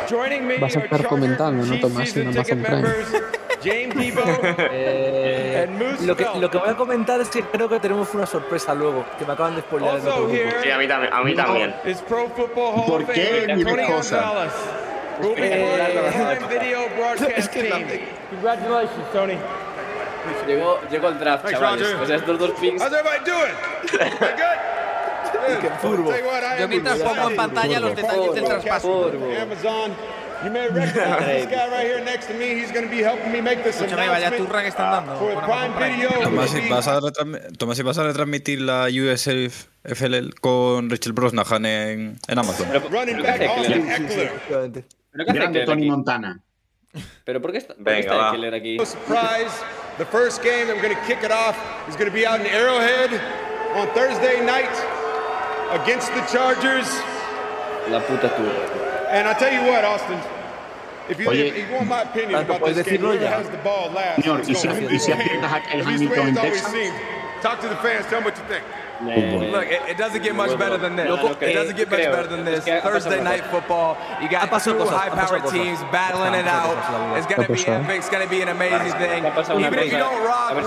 Joining 0.09 0.47
me 0.49 0.57
Vas 0.59 0.75
a 0.75 0.79
are 0.81 0.85
estar 0.87 1.07
comentando, 1.07 1.67
¿no, 1.67 1.73
Chief 1.73 1.83
Tomás, 1.83 2.09
Season 2.09 2.29
en 2.29 2.35
Ticket 2.35 2.67
Amazon 2.67 2.83
Prime? 2.83 3.38
James 3.63 3.95
Debo 3.97 4.23
Eh, 4.71 5.67
and 5.67 5.79
Moose 5.79 6.07
lo, 6.07 6.17
que, 6.17 6.27
lo 6.39 6.51
que 6.51 6.59
voy 6.59 6.69
a 6.69 6.77
comentar 6.77 7.21
es 7.21 7.29
que 7.29 7.43
creo 7.43 7.69
que 7.69 7.81
tenemos 7.81 8.13
una 8.15 8.27
sorpresa 8.27 8.75
luego, 8.75 9.05
que 9.19 9.25
me 9.25 9.33
acaban 9.33 9.57
de 9.57 9.63
here 10.31 10.55
Sí, 10.63 10.71
a 10.71 10.79
mí 10.79 10.87
también. 10.87 11.13
A 11.13 11.23
mí 11.23 11.35
también. 11.35 11.75
is 11.85 11.99
Pro 12.03 12.29
Football 12.29 12.75
Hall 12.75 12.87
¿Por 12.87 13.03
of 13.03 13.11
qué 13.11 13.47
Tony 13.49 13.87
cosa? 13.87 14.47
Eh, 15.37 16.39
broadcast 16.97 17.53
team. 17.53 17.87
Congratulations, 18.31 19.13
Tony. 19.13 19.39
Llegó, 20.47 20.79
llegó 20.91 21.09
el 21.09 21.19
draft, 21.19 21.45
Thanks, 21.45 21.59
chavales. 21.59 21.87
Roger. 21.93 22.03
O 22.03 22.07
sea, 22.07 22.17
estos 22.17 22.39
dos 22.39 22.51
pings. 22.61 22.83
How's 22.83 22.93
everybody 22.93 23.25
doing? 23.25 23.55
Good? 23.91 24.79
Qué 25.61 25.71
yo 26.61 26.69
mientras 26.69 26.99
pongo 26.99 27.31
en 27.31 27.37
pantalla 27.37 27.81
los 27.81 27.97
detalles 27.97 28.35
del 28.35 28.45
traspaso. 28.45 29.11
You 30.45 30.51
may 30.51 30.69
recognize 30.69 31.27
this 31.27 31.47
guy 31.47 31.69
right 31.69 31.85
here 31.87 32.05
next 32.05 32.27
to 32.29 32.35
me. 32.35 32.55
He's 32.55 32.71
going 32.71 32.85
to 32.85 32.91
be 32.91 33.03
helping 33.03 33.33
me 33.33 33.41
make 33.41 33.65
this 33.65 33.77
Escúchame, 33.81 34.07
vaya 34.07 34.29
announcement 34.29 34.49
turra 34.49 34.63
que 34.63 34.69
están 34.69 34.91
dando 34.93 35.17
for 35.19 35.35
con 35.35 35.45
Prime 35.45 35.65
Amazon 35.65 35.77
Prime. 35.77 35.97
Video. 35.97 36.11
Tomás, 36.23 36.51
si 36.51 36.61
be- 36.61 36.69
vas 36.71 36.87
a, 36.89 37.01
retransmi- 37.01 37.59
Tomás, 37.59 37.77
si 37.77 37.83
vas 37.83 37.99
a 37.99 38.03
retransmitir 38.05 38.61
la 38.61 38.87
USFL 38.87 40.31
con 40.41 40.91
Rachel 40.91 41.13
Brosnahan 41.13 41.67
en, 41.67 42.19
en 42.29 42.39
Amazon. 42.39 42.69
Running 42.91 43.21
back 43.23 43.41
Austin 43.43 43.91
Eckler. 43.91 44.27
Efectivamente. 44.27 44.85
¿Pero 45.11 45.25
qué 45.25 45.31
hace 45.31 45.39
Grande 45.41 45.61
Eckler 45.63 45.77
Tony? 45.77 45.91
Montana. 45.91 46.41
¿Pero 47.25 47.43
por 47.43 47.51
qué 47.53 47.59
está, 47.59 47.75
Venga, 47.77 47.99
está. 47.99 48.29
Eckler 48.31 48.55
aquí? 48.55 48.77
No 48.77 48.87
surprise. 48.87 49.53
The 49.99 50.05
first 50.07 50.43
game 50.45 50.67
that 50.69 50.77
we're 50.77 50.83
going 50.83 50.95
to 50.95 51.03
kick 51.07 51.25
it 51.25 51.33
off 51.33 51.57
is 51.89 51.97
going 51.97 52.09
to 52.09 52.15
be 52.15 52.25
out 52.27 52.39
in 52.41 52.47
Arrowhead 52.47 53.11
on 53.75 53.89
Thursday 53.95 54.39
night 54.47 54.71
against 55.83 56.15
the 56.15 56.23
Chargers. 56.31 56.87
La 57.91 58.01
puta 58.07 58.29
tú. 58.37 58.88
And 59.11 59.27
I 59.27 59.33
tell 59.35 59.53
you 59.53 59.63
what, 59.71 59.85
Austin, 59.85 60.21
if 61.09 61.19
you, 61.19 61.29
Oye. 61.29 61.35
if 61.35 61.69
you 61.69 61.75
want 61.75 61.89
my 61.89 62.03
opinion 62.03 62.41
about 62.43 62.61
this 62.75 62.87
game, 62.87 63.03
ya. 63.03 63.41
has 63.41 63.49
the 63.49 63.57
ball 63.59 63.91
last 63.91 64.21
Señor, 64.21 64.41
¿y 64.47 64.55
si, 64.55 64.69
y 64.69 64.99
si 64.99 65.13
aprietas 65.13 65.53
a 65.53 65.61
Kyle 65.61 65.81
At 65.81 65.87
least 65.87 66.03
the 66.03 66.09
way 66.09 66.17
Hamilton 66.19 66.45
en 66.45 66.53
Texas? 66.53 66.93
Talk 67.41 67.61
to 67.61 67.69
the 67.69 67.77
fans. 67.77 68.05
Tell 68.07 68.21
them 68.21 68.25
what 68.25 68.37
you 68.37 68.45
think. 68.45 68.65
Look, 69.01 69.67
it, 69.67 69.83
it 69.89 69.97
doesn't 69.97 70.23
get 70.23 70.35
much 70.35 70.59
better 70.59 70.77
than 70.77 70.97
this. 70.97 71.07
It 71.41 71.55
doesn't 71.55 71.77
get 71.77 71.91
much 71.91 72.01
better 72.01 72.29
than 72.29 72.45
this. 72.45 72.65
Thursday 72.65 73.23
night 73.23 73.45
football. 73.45 73.97
You 74.21 74.29
got 74.29 74.49
pasado 74.51 74.85
two 74.85 74.91
high-powered 74.91 75.51
teams 75.53 75.79
battling 75.93 76.35
it 76.35 76.47
out. 76.47 76.77
It's 77.17 77.27
gonna 77.27 77.49
be 77.49 77.67
epic. 77.67 77.99
It's 77.99 78.11
gonna 78.11 78.29
be 78.29 78.43
an 78.43 78.49
amazing 78.49 78.99
thing. 78.99 79.25
Ha 79.25 79.31
pasado 79.31 79.57
una 79.57 79.69
Even 79.69 79.79
if 79.81 79.93
you 79.93 79.99
don't 79.99 80.19
A 80.19 80.25
rock 80.25 80.57
with, 80.57 80.67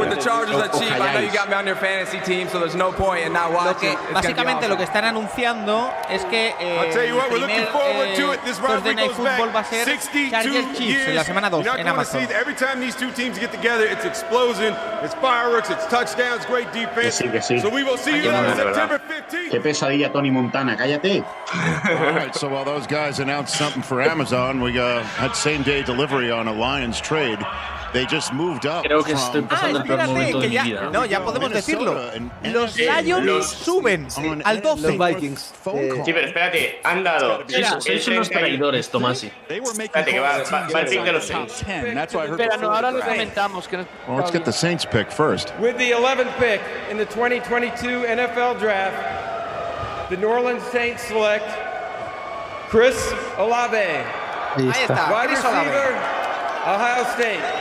with, 0.00 0.10
the 0.10 0.22
Chargers 0.22 0.56
that 0.56 0.72
Os 0.72 0.80
cheap, 0.80 0.92
I 0.92 1.12
know 1.14 1.20
you 1.20 1.32
got 1.32 1.48
me 1.48 1.54
on 1.54 1.66
your 1.66 1.76
fantasy 1.76 2.20
team, 2.20 2.48
so 2.48 2.60
there's 2.60 2.74
no 2.74 2.92
point 2.92 3.26
in 3.26 3.32
not 3.32 3.50
Lo 3.50 3.56
watching. 3.56 3.80
que 3.80 3.92
It's 3.92 4.02
gonna 4.02 4.20
básicamente 4.20 4.68
lo 4.68 4.76
que 4.76 4.84
están 4.84 5.04
anunciando 5.04 5.92
es 6.08 6.24
que 6.24 6.54
eh, 6.58 6.78
I'll 6.78 6.92
tell 6.92 7.06
you 7.06 7.16
what, 7.16 7.26
el 7.26 7.32
we're 7.32 7.40
looking 7.40 7.66
primer 7.66 7.72
forward 7.72 8.08
eh, 8.08 8.16
to 8.16 8.32
it. 8.32 8.40
This 8.44 8.58
Thursday 8.58 8.94
rivalry 8.94 8.94
Night 8.94 9.08
goes 9.08 9.16
Football 9.16 9.50
va 9.54 9.60
a 9.60 9.64
ser 9.64 9.84
Chargers 10.30 10.78
Chiefs 10.78 11.08
en 11.08 11.14
la 11.14 11.24
semana 11.24 11.50
2 11.50 11.60
en 11.60 11.64
going 11.64 11.84
to 11.84 12.04
see 12.04 12.18
Amazon. 12.18 12.36
every 12.36 12.54
time 12.54 12.80
these 12.80 12.96
two 12.96 13.10
teams 13.12 13.38
get 13.38 13.52
together, 13.52 13.84
it's 13.84 14.04
explosion, 14.04 14.74
it's 15.02 15.14
fireworks, 15.14 15.70
it's 15.70 15.86
touchdowns, 15.86 16.46
great 16.46 16.72
defense. 16.72 17.18
Que 17.18 17.26
sí, 17.26 17.30
que 17.30 17.42
sí. 17.42 17.65
So 17.66 17.74
we 17.74 17.82
will 17.82 17.98
see 17.98 18.22
you 18.22 18.30
on. 18.30 18.54
September 18.54 19.00
15th. 19.00 19.50
Qué 19.50 19.60
pesadilla 19.60 20.12
Tony 20.12 20.30
Montana, 20.30 20.76
cállate. 20.76 21.24
All 21.24 22.12
right, 22.14 22.32
so 22.32 22.48
while 22.48 22.64
those 22.64 22.86
guys 22.86 23.18
announced 23.18 23.56
something 23.58 23.82
for 23.82 24.00
Amazon, 24.00 24.60
we 24.60 24.78
uh, 24.78 25.02
had 25.02 25.32
same 25.34 25.64
day 25.64 25.82
delivery 25.82 26.30
on 26.30 26.46
a 26.46 26.52
Lions 26.52 27.00
trade. 27.00 27.40
They 27.92 28.04
just 28.06 28.32
moved 28.32 28.66
up. 28.66 28.82
Creo 28.82 29.02
que 29.02 29.12
estoy 29.12 29.42
Ah, 29.44 29.48
pasando 29.48 29.78
el 29.78 29.84
peor 29.84 30.06
momento 30.06 30.40
de 30.40 30.48
mi 30.48 30.54
ya, 30.54 30.62
vida. 30.64 30.90
no, 30.92 31.06
ya 31.06 31.22
podemos 31.24 31.50
decirlo. 31.50 31.94
Los 32.42 32.76
Lions 32.76 33.24
los- 33.24 33.46
suben 33.50 34.08
al 34.44 34.60
12. 34.60 34.96
Los 34.96 35.08
Vikings. 35.08 35.54
eh, 35.74 36.02
Sí, 36.04 36.12
pero 36.12 36.26
espérate, 36.26 36.80
han 36.84 37.04
dado. 37.04 37.44
Sois, 37.48 37.54
el 37.56 37.80
sois 37.82 38.08
unos 38.08 38.28
30 38.28 38.38
traidores, 38.46 38.90
Tomasi. 38.90 39.30
Espérate, 39.48 40.10
que 40.10 40.20
va, 40.20 40.38
va, 40.38 40.68
va 40.74 40.80
el 40.80 40.86
pick 40.88 41.02
de 41.04 41.12
los 41.12 41.24
Saints. 41.26 41.62
Espera, 41.62 42.56
no, 42.58 42.70
ahora 42.74 42.90
lo 42.90 43.00
comentamos. 43.00 43.68
Que 43.68 43.76
no- 43.78 43.86
Well, 44.08 44.18
let's 44.18 44.32
get 44.32 44.44
the 44.44 44.52
Saints 44.52 44.84
pick 44.84 45.10
first. 45.10 45.52
With 45.58 45.76
the 45.78 45.92
11th 45.92 46.30
pick 46.38 46.60
in 46.90 46.98
the 46.98 47.06
2022 47.06 48.04
NFL 48.04 48.58
Draft, 48.58 48.96
the 50.10 50.16
New 50.16 50.28
Orleans 50.28 50.62
Saints 50.72 51.02
select 51.02 51.48
Chris 52.70 52.96
Olave, 53.38 54.02
Ahí 54.56 54.68
está. 54.82 55.08
wide 55.12 55.30
receiver, 55.30 55.94
Ohio 56.66 57.04
State. 57.14 57.55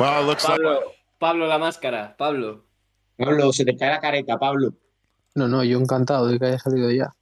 Well, 0.00 0.22
it 0.22 0.26
looks 0.26 0.48
like 0.48 0.62
Pablo, 0.62 0.80
Pablo, 1.18 1.46
la 1.46 1.58
máscara. 1.58 2.16
Pablo. 2.16 2.64
Pablo, 3.18 3.52
se 3.52 3.64
te 3.64 3.76
cae 3.76 3.90
la 3.90 4.00
careta, 4.00 4.38
Pablo. 4.38 4.72
No, 5.34 5.46
no, 5.46 5.62
yo 5.62 5.78
encantado 5.78 6.26
de 6.26 6.38
que 6.38 6.46
haya 6.46 6.58
salido 6.58 6.90
ya. 6.90 7.12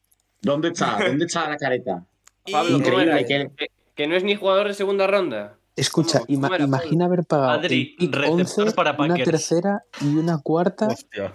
¿Dónde 0.40 0.68
está? 0.68 0.96
¿Dónde 1.04 1.24
está 1.26 1.48
la 1.50 1.56
careta? 1.56 2.04
Pablo, 2.52 2.78
que- 2.78 3.50
Que, 3.56 3.66
que 3.94 4.06
no 4.06 4.14
es 4.14 4.22
ni 4.24 4.36
jugador 4.36 4.68
de 4.68 4.74
segunda 4.74 5.06
ronda. 5.06 5.56
Escucha, 5.74 6.20
¿Cómo? 6.20 6.28
ima- 6.30 6.42
¿Cómo 6.48 6.54
era, 6.54 6.64
imagina 6.64 7.04
haber 7.06 7.24
pagado 7.24 7.50
Adri, 7.50 7.80
el 7.80 7.96
pick 7.96 8.14
receptor 8.14 8.64
11, 8.66 8.72
para 8.74 8.92
una 8.92 9.14
tercera 9.16 9.82
y 10.00 10.16
una 10.16 10.38
cuarta. 10.38 10.86
Hostia. 10.88 11.34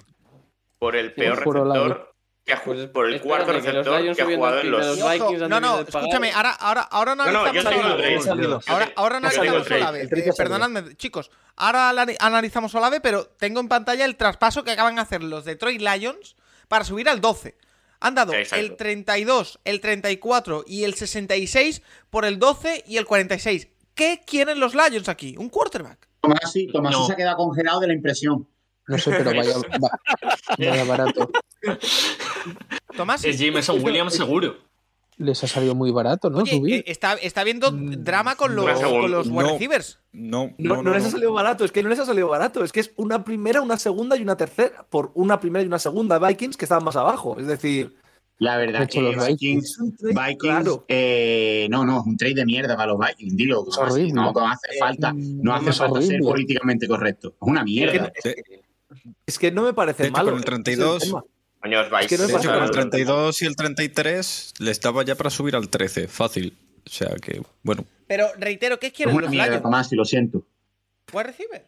Por 0.79 0.95
el 0.95 1.13
peor 1.13 1.37
receptor. 1.39 2.12
Que 2.45 2.51
ha, 2.51 2.61
Pues 2.61 2.87
por 2.87 3.07
el 3.07 3.13
espérate, 3.15 3.27
cuarto 3.45 3.45
que 3.45 3.53
receptor 3.71 4.01
Lions 4.01 4.17
que 4.17 4.23
ha 4.23 4.25
jugado 4.25 4.59
en 4.59 4.71
los. 4.71 4.85
los 4.99 5.11
Vikings 5.13 5.47
No, 5.49 5.59
no, 5.61 5.79
escúchame, 5.79 6.31
ahora, 6.33 6.51
ahora, 6.51 6.81
ahora 6.81 7.15
No, 7.15 7.31
no, 7.31 7.53
yo 7.53 7.63
tengo 7.63 7.95
el. 7.95 8.59
Ahora, 8.67 8.91
ahora 8.97 9.17
el 9.17 9.25
analizamos. 9.25 9.71
Olave. 9.71 10.03
Eh, 10.11 10.31
perdonadme, 10.35 10.95
chicos. 10.97 11.31
Ahora 11.55 11.89
anali- 11.91 12.17
analizamos 12.19 12.75
Olave, 12.75 12.99
pero 12.99 13.25
tengo 13.27 13.61
en 13.61 13.69
pantalla 13.69 14.03
el 14.03 14.17
traspaso 14.17 14.63
que 14.65 14.71
acaban 14.71 14.95
de 14.95 15.01
hacer 15.01 15.23
los 15.23 15.45
Detroit 15.45 15.79
Lions 15.81 16.35
para 16.67 16.83
subir 16.83 17.07
al 17.07 17.21
12. 17.21 17.55
Han 18.01 18.15
dado 18.15 18.33
Exacto. 18.33 18.65
el 18.65 18.75
32, 18.75 19.59
el 19.63 19.79
34 19.79 20.65
y 20.67 20.83
el 20.83 20.95
66 20.95 21.81
por 22.09 22.25
el 22.25 22.39
12 22.39 22.83
y 22.85 22.97
el 22.97 23.05
46. 23.05 23.69
¿Qué 23.95 24.21
quieren 24.27 24.59
los 24.59 24.75
Lions 24.75 25.07
aquí? 25.07 25.35
¿Un 25.37 25.47
quarterback? 25.47 26.09
Tomasi, 26.19 26.67
Tomasi 26.67 26.97
No. 26.99 27.05
se 27.07 27.13
ha 27.13 27.15
quedado 27.15 27.37
congelado 27.37 27.79
de 27.79 27.87
la 27.87 27.93
impresión. 27.93 28.49
No 28.87 28.97
sé, 28.97 29.11
pero 29.11 29.31
vaya, 29.31 29.53
va- 29.83 29.99
vaya 30.57 30.83
barato. 30.83 31.29
Tomás. 32.95 33.23
Es 33.25 33.39
Jameson 33.39 33.83
Williams 33.83 34.13
seguro. 34.13 34.55
Les 35.17 35.43
ha 35.43 35.47
salido 35.47 35.75
muy 35.75 35.91
barato, 35.91 36.29
¿no? 36.31 36.39
Oye, 36.39 36.51
Subir. 36.57 36.73
eh, 36.79 36.83
está, 36.87 37.13
está 37.13 37.43
viendo 37.43 37.69
drama 37.71 38.35
con 38.35 38.55
los, 38.55 38.65
segunda. 38.79 38.99
con 39.01 39.11
los 39.11 39.27
wide 39.27 39.43
No. 39.43 39.49
receivers. 39.53 39.99
No, 40.11 40.53
No, 40.57 40.81
no, 40.81 40.91
les 40.93 41.05
ha 41.05 41.11
salido 41.11 41.31
barato, 41.31 41.63
es 41.65 41.71
que 41.71 41.83
no 41.83 41.89
les 41.89 41.99
ha 41.99 42.05
salido 42.05 42.27
barato, 42.29 42.63
es 42.63 42.71
que 42.71 42.79
es 42.79 42.91
una 42.95 43.23
primera, 43.23 43.61
una 43.61 43.77
segunda 43.77 44.17
y 44.17 44.23
una 44.23 44.35
tercera, 44.37 44.85
por 44.89 45.11
una 45.13 45.39
primera 45.39 45.63
y 45.63 45.67
una 45.67 45.77
segunda 45.79 46.17
Vikings 46.17 46.57
que 46.57 46.65
estaban 46.65 46.83
más 46.83 46.95
abajo. 46.95 47.37
Es 47.39 47.45
decir, 47.45 47.95
La 48.39 48.57
verdad 48.57 48.89
que 48.89 49.01
los 49.01 49.15
Vikings, 49.27 49.77
Vikings, 50.01 50.37
claro. 50.39 50.83
eh, 50.87 51.67
no, 51.69 51.85
no, 51.85 51.99
es 52.01 52.05
un 52.07 52.17
trade 52.17 52.33
de 52.33 52.45
mierda 52.45 52.75
para 52.75 52.91
los 52.93 52.99
Vikings, 52.99 53.35
dilo. 53.37 53.65
Es 53.69 53.75
Tomasi, 53.75 53.93
horrible. 53.93 54.13
No, 54.13 54.31
no 54.33 54.47
hace 54.49 54.77
falta, 54.79 55.13
no 55.15 55.53
hace 55.55 55.71
falta 55.73 56.01
ser 56.01 56.21
políticamente 56.21 56.87
correcto. 56.87 57.29
Es 57.29 57.47
una 57.47 57.63
mierda. 57.63 58.11
Es 58.15 58.33
que 58.35 58.62
no 59.51 59.63
me 59.63 59.73
parece 59.73 60.03
De 60.03 60.09
hecho, 60.09 60.17
malo. 60.17 60.31
con 60.31 60.39
el 60.39 60.43
ese 60.43 60.49
es 60.49 60.63
32, 60.65 61.03
tema. 61.03 61.23
Coño, 61.61 61.79
os 61.81 61.89
vais. 61.89 62.05
Es 62.05 62.09
que 62.09 62.17
no 62.17 62.23
es 62.23 62.27
De 62.29 62.33
hecho, 62.37 62.49
fácil. 62.49 62.59
con 62.59 62.63
el 62.63 62.71
32 62.71 63.41
y 63.41 63.45
el 63.45 63.55
33 63.55 64.53
les 64.59 64.81
daba 64.81 65.03
ya 65.03 65.15
para 65.15 65.29
subir 65.29 65.55
al 65.55 65.69
13, 65.69 66.07
fácil. 66.07 66.57
O 66.85 66.89
sea 66.89 67.15
que, 67.21 67.41
bueno. 67.63 67.85
Pero 68.07 68.27
reitero, 68.37 68.77
¿qué 68.79 68.87
Es 68.87 68.93
quieren 68.93 69.19
los 69.19 69.31
Lions? 69.31 69.61
Tomasi, 69.61 69.95
lo 69.95 70.03
siento. 70.05 70.43
¿Wide 71.13 71.23
receiver? 71.23 71.67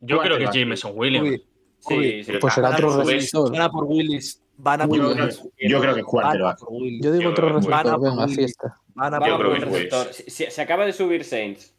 Yo 0.00 0.20
creo 0.20 0.38
que 0.38 0.44
es. 0.44 0.50
Jameson 0.52 0.92
Williams. 0.94 1.28
Uy, 1.30 1.44
Sí, 1.80 2.24
sí. 2.24 2.32
Pues 2.40 2.54
será 2.54 2.70
otro 2.70 3.02
receptor. 3.04 3.52
Van 3.52 3.62
a 3.62 3.70
por 3.70 3.84
Willis. 3.84 4.42
Van 4.56 4.80
a 4.82 4.88
por 4.88 4.96
Yo, 4.98 5.08
Willis. 5.10 5.40
yo 5.58 5.80
creo 5.80 5.94
que 5.94 6.00
es 6.00 6.06
quarterback. 6.06 6.58
Yo 7.00 7.12
digo 7.12 7.22
Yo 7.22 7.30
otro 7.30 7.46
que 7.60 7.68
van 7.68 7.86
a 7.86 7.92
receptor, 7.94 8.00
por 8.00 8.18
Willis. 8.18 8.36
fiesta. 8.36 8.76
Van 8.94 9.14
a 9.14 9.18
por 9.20 9.28
que 9.28 9.58
es 9.58 9.64
Willis. 9.64 9.64
receptor. 9.92 10.12
Si- 10.12 10.30
si- 10.30 10.50
se 10.50 10.60
acaba 10.62 10.84
de 10.86 10.92
subir 10.92 11.24
Saints 11.24 11.72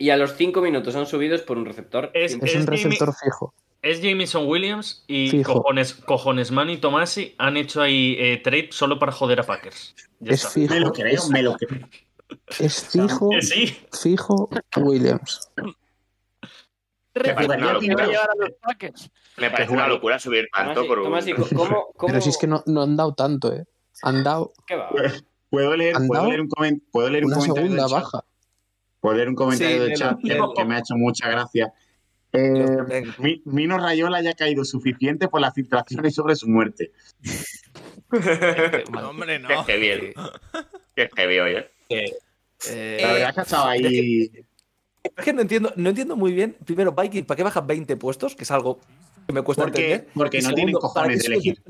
y 0.00 0.10
a 0.10 0.16
los 0.16 0.34
5 0.34 0.60
minutos 0.62 0.92
son 0.94 1.06
subidos 1.06 1.42
por 1.42 1.58
un 1.58 1.66
receptor. 1.66 2.10
Es- 2.14 2.32
Es 2.32 2.36
un 2.36 2.40
Jamie- 2.48 2.66
receptor 2.66 3.14
fijo. 3.14 3.54
Es 3.82 4.02
Jameson 4.02 4.46
Williams 4.46 5.04
y 5.06 5.30
Fijo. 5.30 5.54
cojones, 5.54 5.94
cojones 5.94 6.50
Man 6.50 6.68
y 6.70 6.76
Tomasi 6.78 7.34
han 7.38 7.56
hecho 7.56 7.80
ahí 7.80 8.16
eh, 8.18 8.38
trade 8.42 8.68
solo 8.72 8.98
para 8.98 9.12
joder 9.12 9.40
a 9.40 9.42
Packers. 9.44 9.94
Ya 10.18 10.32
Es 10.32 10.40
está. 10.40 10.50
fijo. 10.50 10.74
Me 10.74 10.80
lo 10.80 10.92
creo, 10.92 11.06
es, 11.14 11.28
me 11.30 11.42
lo 11.42 11.54
creo. 11.56 11.88
es 12.58 12.84
fijo, 12.90 13.30
sí. 13.40 13.76
fijo 13.92 14.50
Williams. 14.76 15.50
Me 17.14 17.34
parece 17.34 17.54
una 17.56 17.72
locura. 17.72 18.06
Me 19.38 19.50
parece 19.50 19.72
una 19.72 20.18
subir 20.18 20.48
tanto 20.54 20.74
Tomasi, 20.84 20.88
por 20.88 20.98
un. 20.98 21.04
Tomasi, 21.04 21.32
¿cómo, 21.32 21.88
cómo, 21.96 21.96
Pero 22.06 22.20
si 22.20 22.28
es 22.30 22.38
que 22.38 22.46
no, 22.46 22.62
no 22.66 22.82
han 22.82 22.96
dado 22.96 23.14
tanto, 23.14 23.52
¿eh? 23.52 23.64
Han 24.02 24.22
dado 24.24 24.52
¿Qué 24.66 24.76
va? 24.76 24.88
¿Puedo 25.50 25.76
leer, 25.76 25.96
puedo 26.06 26.26
leer 26.28 26.40
un, 26.42 26.48
comen- 26.48 26.82
¿puedo 26.92 27.10
leer 27.10 27.24
un 27.24 27.32
una 27.32 27.40
comentario 27.40 27.70
segunda 27.70 27.88
chat? 27.88 28.24
Por 29.00 29.16
leer 29.16 29.28
un 29.28 29.34
comentario 29.34 29.74
Sí, 29.76 29.78
del 29.80 29.88
léelo, 29.90 29.98
chat 29.98 30.18
que- 30.56 30.64
me 30.64 30.74
ha 30.76 30.78
hecho 30.78 30.94
mucha 30.96 31.28
gracia. 31.28 31.72
Eh, 32.32 33.02
Mi- 33.18 33.42
Mino 33.44 33.76
Rayola 33.76 34.22
ya 34.22 34.30
ha 34.30 34.34
caído 34.34 34.64
suficiente 34.64 35.26
por 35.28 35.40
las 35.40 35.52
filtraciones 35.54 36.14
sobre 36.14 36.36
su 36.36 36.48
muerte. 36.48 36.92
Hombre, 39.02 39.38
no. 39.38 39.48
Qué 39.48 39.72
heavy, 39.72 39.88
el- 39.88 40.14
Qué 40.94 41.08
heavy 41.16 41.38
hoy, 41.38 41.56
¿eh? 41.88 42.16
La 43.00 43.12
verdad 43.12 43.28
es 43.30 43.34
que 43.34 43.40
estaba 43.40 43.70
ahí. 43.70 44.30
Es 45.02 45.24
que 45.24 45.32
no 45.32 45.40
entiendo, 45.40 45.72
no 45.76 45.88
entiendo 45.88 46.14
muy 46.16 46.32
bien. 46.32 46.56
Primero, 46.64 46.92
Viking, 46.92 47.24
¿para 47.24 47.36
qué 47.36 47.42
bajan 47.42 47.66
20 47.66 47.96
puestos? 47.96 48.36
Que 48.36 48.44
es 48.44 48.50
algo 48.50 48.80
que 49.26 49.32
me 49.32 49.42
cuesta 49.42 49.64
Porque, 49.64 49.92
entender. 49.94 50.12
porque 50.14 50.38
Y 50.38 50.42
no 50.42 50.52
tienen 50.52 50.74
segundo, 50.74 50.92
¿para 50.92 51.06
cojones 51.06 51.22
de 51.22 51.26
elegir. 51.26 51.62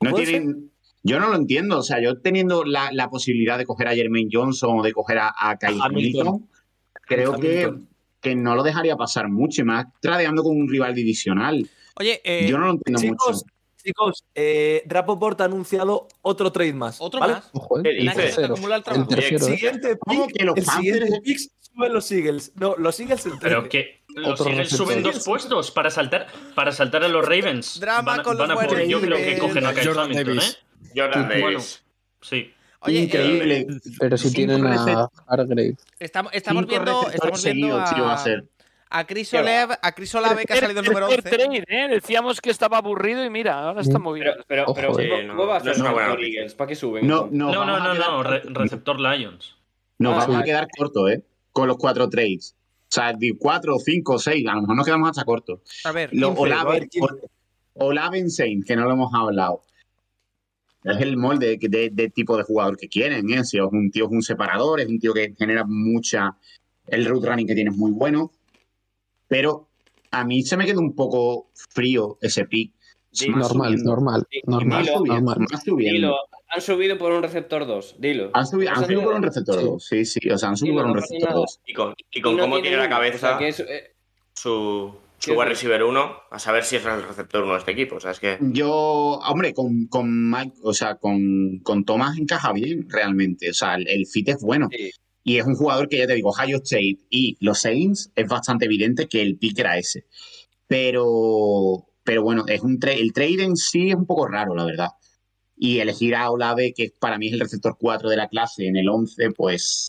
No 0.00 0.10
¿Puede 0.10 0.24
tienen. 0.26 0.70
Yo 1.06 1.20
no 1.20 1.28
lo 1.28 1.36
entiendo. 1.36 1.78
O 1.78 1.82
sea, 1.82 2.00
yo 2.02 2.18
teniendo 2.20 2.64
la, 2.64 2.90
la 2.92 3.08
posibilidad 3.08 3.56
de 3.58 3.64
coger 3.64 3.88
a 3.88 3.94
Jermaine 3.94 4.28
Johnson 4.32 4.80
o 4.80 4.82
de 4.82 4.92
coger 4.92 5.18
a, 5.18 5.32
a 5.38 5.56
Kyle 5.56 5.78
Hamilton. 5.80 6.26
Hamilton, 6.26 6.48
creo 7.06 7.32
que, 7.38 7.64
Hamilton. 7.64 7.88
que 8.20 8.34
no 8.34 8.54
lo 8.56 8.62
dejaría 8.62 8.96
pasar 8.96 9.28
mucho 9.28 9.62
y 9.62 9.64
más 9.64 9.86
tradeando 10.00 10.42
con 10.42 10.56
un 10.56 10.68
rival 10.68 10.94
divisional. 10.94 11.68
Oye, 11.98 12.20
eh, 12.24 12.46
yo 12.48 12.58
no 12.58 12.66
lo 12.66 12.72
entiendo 12.72 13.00
Chicos, 13.00 13.44
mucho. 13.44 13.54
chicos, 13.82 14.24
eh, 14.34 14.82
Rapoport 14.86 15.40
ha 15.40 15.44
anunciado 15.44 16.08
otro 16.22 16.50
trade 16.52 16.72
más. 16.74 16.96
¿Otro 17.00 17.20
¿vale? 17.20 17.34
más? 17.34 17.50
Ojo, 17.52 17.82
¿Qué 17.82 17.90
el 17.98 18.12
tercero. 18.12 18.52
Acumula 18.54 18.76
el 18.76 18.82
trabajo. 18.82 19.08
El 19.08 19.16
tercero, 19.16 19.36
El 19.46 19.52
¿eh? 19.52 19.56
siguiente 19.56 19.98
¿Cómo 19.98 20.26
pick, 20.26 20.36
que 20.36 20.44
los 20.44 20.56
el 20.58 20.64
siguiente 20.66 21.00
Panthers- 21.06 21.22
pick 21.22 21.38
suben 21.60 21.92
los 21.92 22.10
Eagles. 22.12 22.52
No, 22.56 22.74
los 22.76 23.00
Eagles 23.00 23.26
el 23.26 23.32
Pero 23.40 23.62
13. 23.62 23.68
que 23.68 24.00
los 24.20 24.40
Otro 24.40 24.50
Eagles 24.50 24.70
receptor. 24.72 24.86
suben 24.88 25.02
dos 25.02 25.24
puestos 25.24 25.70
para 25.70 25.90
saltar, 25.90 26.26
para 26.54 26.72
saltar 26.72 27.04
a 27.04 27.08
los 27.08 27.24
Ravens. 27.24 27.78
Drama 27.80 28.16
van, 28.16 28.22
con 28.24 28.36
van 28.38 28.48
los 28.48 28.62
a 28.62 28.66
por, 28.66 28.82
yo 28.82 29.00
creo 29.00 29.16
que 29.16 29.38
cogen 29.38 29.64
a 29.66 29.72
Kyle 29.74 29.90
Hamilton, 29.98 30.24
Davis. 30.36 30.58
¿eh? 30.62 30.65
Jordan 30.94 31.28
Bueno, 31.28 31.46
Davis. 31.46 31.82
sí. 32.20 32.52
Oye, 32.80 32.98
eh, 33.00 33.02
Increíble. 33.04 33.66
Pero 33.98 34.16
si 34.16 34.32
tienen 34.32 34.64
a 34.66 35.08
Hargrave. 35.26 35.76
estamos, 35.98 36.32
estamos 36.34 36.66
viendo, 36.66 37.08
estamos 37.10 37.42
viendo 37.42 37.68
seguidos, 37.78 37.94
tío, 37.94 38.04
va 38.04 38.12
a 38.12 38.14
a, 38.14 38.18
ser. 38.18 38.44
a 38.90 39.04
Chris. 39.06 39.32
Olave, 39.34 39.74
a 39.82 39.92
Chris 39.92 40.14
Olave 40.14 40.44
que 40.44 40.52
ha 40.52 40.56
salido 40.56 40.80
el 40.80 40.86
número 40.86 41.08
Tercer 41.08 41.40
11. 41.48 41.62
trade, 41.62 41.84
¿eh? 41.84 41.88
Decíamos 41.88 42.40
que 42.40 42.50
estaba 42.50 42.78
aburrido 42.78 43.24
y 43.24 43.30
mira, 43.30 43.60
ahora 43.60 43.80
está 43.80 43.98
muy 43.98 44.20
bien. 44.20 44.32
Pero, 44.34 44.44
pero, 44.46 44.62
Ojo, 44.64 44.74
pero 44.74 45.00
eh. 45.00 45.26
¿cómo, 45.26 45.36
cómo 45.36 45.46
va 45.48 45.56
a 45.56 45.58
No 45.58 45.64
ser 45.64 45.72
es 45.72 45.78
una 45.80 45.90
buena 45.92 46.08
por 46.10 46.18
noticia. 46.18 46.38
Eagles? 46.40 46.54
¿Para 46.54 46.68
qué 46.68 46.74
suben? 46.76 47.06
No, 47.06 47.28
no, 47.32 47.50
No, 47.52 47.64
no, 47.64 47.74
a 47.76 47.80
no, 47.80 47.94
no, 47.94 48.22
re- 48.22 48.42
receptor 48.44 49.00
Lions. 49.00 49.56
Nos 49.98 50.12
Ah, 50.12 50.16
vamos 50.18 50.28
a 50.36 50.38
vale. 50.38 50.44
quedar 50.44 50.68
cortos, 50.76 51.10
¿eh? 51.10 51.22
Con 51.50 51.66
los 51.66 51.78
cuatro 51.78 52.08
trades. 52.08 52.54
O 52.82 52.92
sea, 52.94 53.12
de 53.14 53.34
cuatro, 53.36 53.78
cinco, 53.84 54.18
seis. 54.18 54.46
A 54.46 54.54
lo 54.54 54.60
mejor 54.60 54.76
nos 54.76 54.86
quedamos 54.86 55.10
hasta 55.10 55.24
cortos. 55.24 55.60
A 55.84 55.90
ver, 55.90 56.10
Lo, 56.12 56.28
15, 56.34 56.40
va 56.50 56.56
a 56.56 56.62
Olave, 56.62 56.76
haber 56.76 56.88
15. 56.88 57.14
Olave 57.74 58.28
Saint, 58.30 58.64
que 58.66 58.76
no 58.76 58.84
lo 58.84 58.92
hemos 58.92 59.12
hablado. 59.14 59.62
Es 60.86 61.00
el 61.00 61.16
molde 61.16 61.56
de, 61.58 61.68
de- 61.68 61.90
de 61.92 62.10
tipo 62.10 62.36
de 62.36 62.44
jugador 62.44 62.76
que 62.76 62.88
quieren, 62.88 63.28
¿eh? 63.30 63.44
Si 63.44 63.58
es 63.58 63.64
un 63.70 63.90
tío 63.90 64.04
es 64.06 64.10
un 64.12 64.22
separador, 64.22 64.80
es 64.80 64.88
un 64.88 64.98
tío 64.98 65.12
que 65.12 65.34
genera 65.36 65.64
mucha. 65.66 66.36
El 66.86 67.04
route 67.06 67.28
running 67.28 67.46
que 67.46 67.54
tiene 67.54 67.70
es 67.70 67.76
muy 67.76 67.90
bueno. 67.90 68.30
Pero 69.28 69.68
a 70.12 70.24
mí 70.24 70.42
se 70.42 70.56
me 70.56 70.64
quedó 70.64 70.80
un 70.80 70.94
poco 70.94 71.50
frío 71.70 72.16
ese 72.20 72.44
pick. 72.44 72.72
Sí, 73.10 73.28
Normal, 73.30 73.48
subiendo. 73.48 73.90
normal, 73.90 74.26
Sí, 74.30 74.40
normal, 74.46 74.84
subiendo, 74.86 75.30
normal. 75.34 75.48
Dilo, 75.78 76.16
han 76.48 76.60
subido 76.60 76.98
por 76.98 77.12
un 77.12 77.22
receptor 77.22 77.66
2, 77.66 77.96
dilo. 77.98 78.30
Han 78.34 78.46
subido, 78.46 78.70
han 78.72 78.84
por 79.02 79.14
un 79.14 79.22
receptor 79.22 79.58
Sí. 79.58 79.64
2. 79.64 79.84
Sí, 79.84 80.04
sí. 80.04 80.30
O 80.30 80.36
sea, 80.38 80.50
han 80.50 80.56
subido 80.56 80.74
Dilo, 80.74 80.82
por 80.84 80.90
un 80.90 80.96
receptor 81.02 81.28
nada. 81.30 81.40
2. 81.40 81.60
Y 81.66 81.72
con, 81.72 81.94
y 82.12 82.18
Y 82.18 82.20
con 82.20 82.36
no 82.36 82.42
cómo 82.42 82.60
tiene 82.60 82.76
la. 82.76 82.86
O 82.86 82.88
cabeza 82.90 83.18
sea, 83.30 83.38
que 83.38 83.48
es, 83.48 83.60
eh, 83.60 83.94
su, 84.34 84.94
su 85.18 85.26
¿Qué 85.26 85.32
es 85.32 85.38
wide 85.38 85.48
receiver 85.48 85.82
1, 85.82 86.16
a 86.30 86.38
saber 86.38 86.64
si 86.64 86.76
es 86.76 86.84
el 86.84 87.02
receptor 87.02 87.42
1 87.44 87.52
de 87.54 87.58
este 87.58 87.72
equipo. 87.72 87.96
O 87.96 88.00
sea, 88.00 88.10
es 88.10 88.20
que. 88.20 88.38
Yo, 88.40 88.70
hombre, 88.72 89.54
con, 89.54 89.86
con 89.86 90.30
Mike, 90.30 90.56
o 90.62 90.72
sea, 90.74 90.96
con, 90.96 91.58
con 91.62 91.84
Thomas 91.84 92.18
encaja 92.18 92.52
bien 92.52 92.86
realmente. 92.88 93.50
O 93.50 93.54
sea, 93.54 93.74
el, 93.76 93.88
el 93.88 94.06
fit 94.06 94.28
es 94.28 94.40
bueno. 94.42 94.68
sí. 94.70 94.90
Y 95.28 95.38
es 95.38 95.44
un 95.44 95.56
jugador 95.56 95.88
que 95.88 95.98
ya 95.98 96.06
te 96.06 96.14
digo, 96.14 96.30
Ohio 96.30 96.58
State 96.62 96.98
y 97.10 97.36
los 97.40 97.60
Saints, 97.60 98.12
es 98.14 98.28
bastante 98.28 98.66
evidente 98.66 99.08
que 99.08 99.22
el 99.22 99.36
pick 99.36 99.58
era 99.58 99.76
ese. 99.76 100.04
Pero, 100.68 101.86
pero 102.04 102.22
bueno, 102.22 102.44
es 102.46 102.60
un 102.62 102.78
tra- 102.78 102.96
el 102.96 103.12
trade 103.12 103.42
en 103.42 103.56
sí 103.56 103.88
es 103.90 103.96
un 103.96 104.06
poco 104.06 104.28
raro, 104.28 104.54
la 104.54 104.64
verdad. 104.64 104.90
Y 105.56 105.78
elegir 105.80 106.14
a 106.14 106.30
Olave, 106.30 106.72
que 106.76 106.92
para 107.00 107.18
mí 107.18 107.26
es 107.26 107.32
el 107.32 107.40
receptor 107.40 107.76
4 107.80 108.08
de 108.08 108.16
la 108.16 108.28
clase, 108.28 108.66
en 108.68 108.76
el 108.76 108.88
11, 108.88 109.30
pues 109.32 109.88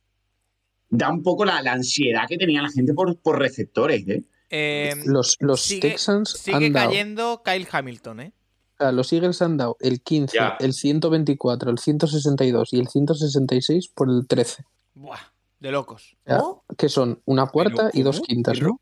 da 0.89 1.11
un 1.11 1.21
poco 1.21 1.45
la, 1.45 1.61
la 1.61 1.73
ansiedad 1.73 2.23
que 2.27 2.37
tenía 2.37 2.61
la 2.61 2.69
gente 2.71 2.93
por, 2.95 3.19
por 3.19 3.37
receptores, 3.37 4.07
¿eh? 4.07 4.23
Eh, 4.49 4.93
Los, 5.05 5.37
los 5.39 5.61
sigue, 5.61 5.91
Texans 5.91 6.31
sigue 6.31 6.67
han 6.67 6.73
dado. 6.73 6.89
cayendo 6.89 7.41
Kyle 7.43 7.67
Hamilton, 7.71 8.19
¿eh? 8.21 8.33
o 8.73 8.77
sea, 8.77 8.91
los 8.91 9.11
Eagles 9.11 9.41
han 9.41 9.57
dado 9.57 9.75
el 9.79 10.01
15, 10.01 10.37
Ya. 10.37 10.55
el 10.59 10.73
124, 10.73 11.71
el 11.71 11.79
162 11.79 12.73
y 12.73 12.79
el 12.79 12.87
166 12.87 13.87
por 13.89 14.09
el 14.09 14.27
13. 14.27 14.63
Buah, 14.93 15.17
de 15.59 15.71
locos. 15.71 16.15
O 16.25 16.29
sea, 16.29 16.75
Que 16.77 16.87
son 16.89 17.21
una 17.25 17.47
cuarta 17.47 17.89
y 17.93 18.03
dos 18.03 18.21
quintas, 18.21 18.61
¿no? 18.61 18.79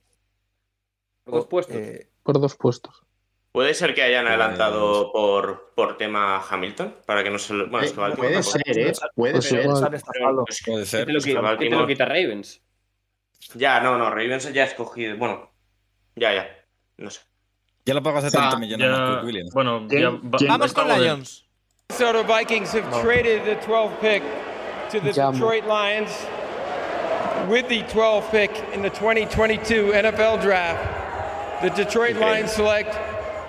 Dos 1.26 1.48
puestos. 1.48 1.76
Eh, 1.76 2.10
Por 2.24 2.40
dos 2.40 2.56
puestos. 2.56 3.02
¿Puede 3.52 3.74
ser 3.74 3.95
que 3.95 4.03
hayan 4.03 4.27
adelantado 4.27 5.14
por, 5.14 5.72
por 5.76 5.95
tema 5.98 6.42
Hamilton? 6.48 6.98
Para 7.06 7.24
que 7.24 7.30
no 7.30 7.40
se 7.40 7.53
lo. 7.53 7.69
Bueno, 7.69 7.85
es 7.85 7.94
que 7.94 8.02
va 8.02 8.08
el 8.08 8.14
puede 8.14 8.44
ser, 8.44 8.61
¿eh? 8.77 8.94
Puede 9.16 9.34
Pues 9.35 9.45
ser. 9.45 9.60
Es 9.60 9.66
que- 9.66 9.69
Puede 9.72 10.82
¿Qué 10.82 10.85
ser. 10.85 11.06
te 11.06 11.18
es 11.18 11.24
que 11.26 11.69
lo 11.69 11.88
quita 11.88 12.06
Ravens? 12.06 12.61
Ya, 13.53 13.80
no, 13.80 13.98
no, 13.98 14.10
Ravens 14.10 14.52
ya 14.53 14.64
ha 14.64 14.66
escogido. 14.66 15.16
Bueno, 15.18 15.52
ya, 16.16 16.34
ya. 16.34 16.48
No 16.98 17.10
sé. 17.10 17.22
Ya 17.85 17.94
lo 17.94 18.02
pago 18.02 18.18
hace 18.18 18.27
O 18.27 18.30
sea, 18.32 18.50
30 18.50 18.60
millones 18.60 18.90
más 18.90 19.00
Ya, 19.16 19.19
que 19.19 19.26
Williams. 19.27 19.53
bueno, 19.53 19.85
¿Quién- 19.88 20.02
ya 20.02 20.10
va- 20.10 20.38
quién- 20.38 20.50
Vamos 20.50 20.74
con 20.74 20.88
de- 20.88 20.98
Lions. 21.00 21.45
Minnesota 21.90 22.38
Vikings 22.40 22.74
have 22.74 23.02
traded 23.02 23.44
the 23.45 23.56
12th 23.58 24.00
pick 24.02 24.24
to 24.92 25.00
the 25.02 25.11
Llamo. 25.14 25.34
Detroit 25.34 25.66
Lions. 25.68 26.11
With 27.48 27.68
the 27.68 27.84
12th 27.94 28.32
pick 28.32 28.50
in 28.74 28.82
the 28.82 28.90
2022 28.90 29.94
NFL 29.94 30.40
Draft, 30.42 30.82
the 31.61 31.69
Detroit. 31.69 32.16
Lions 32.18 32.52
select 32.52 32.92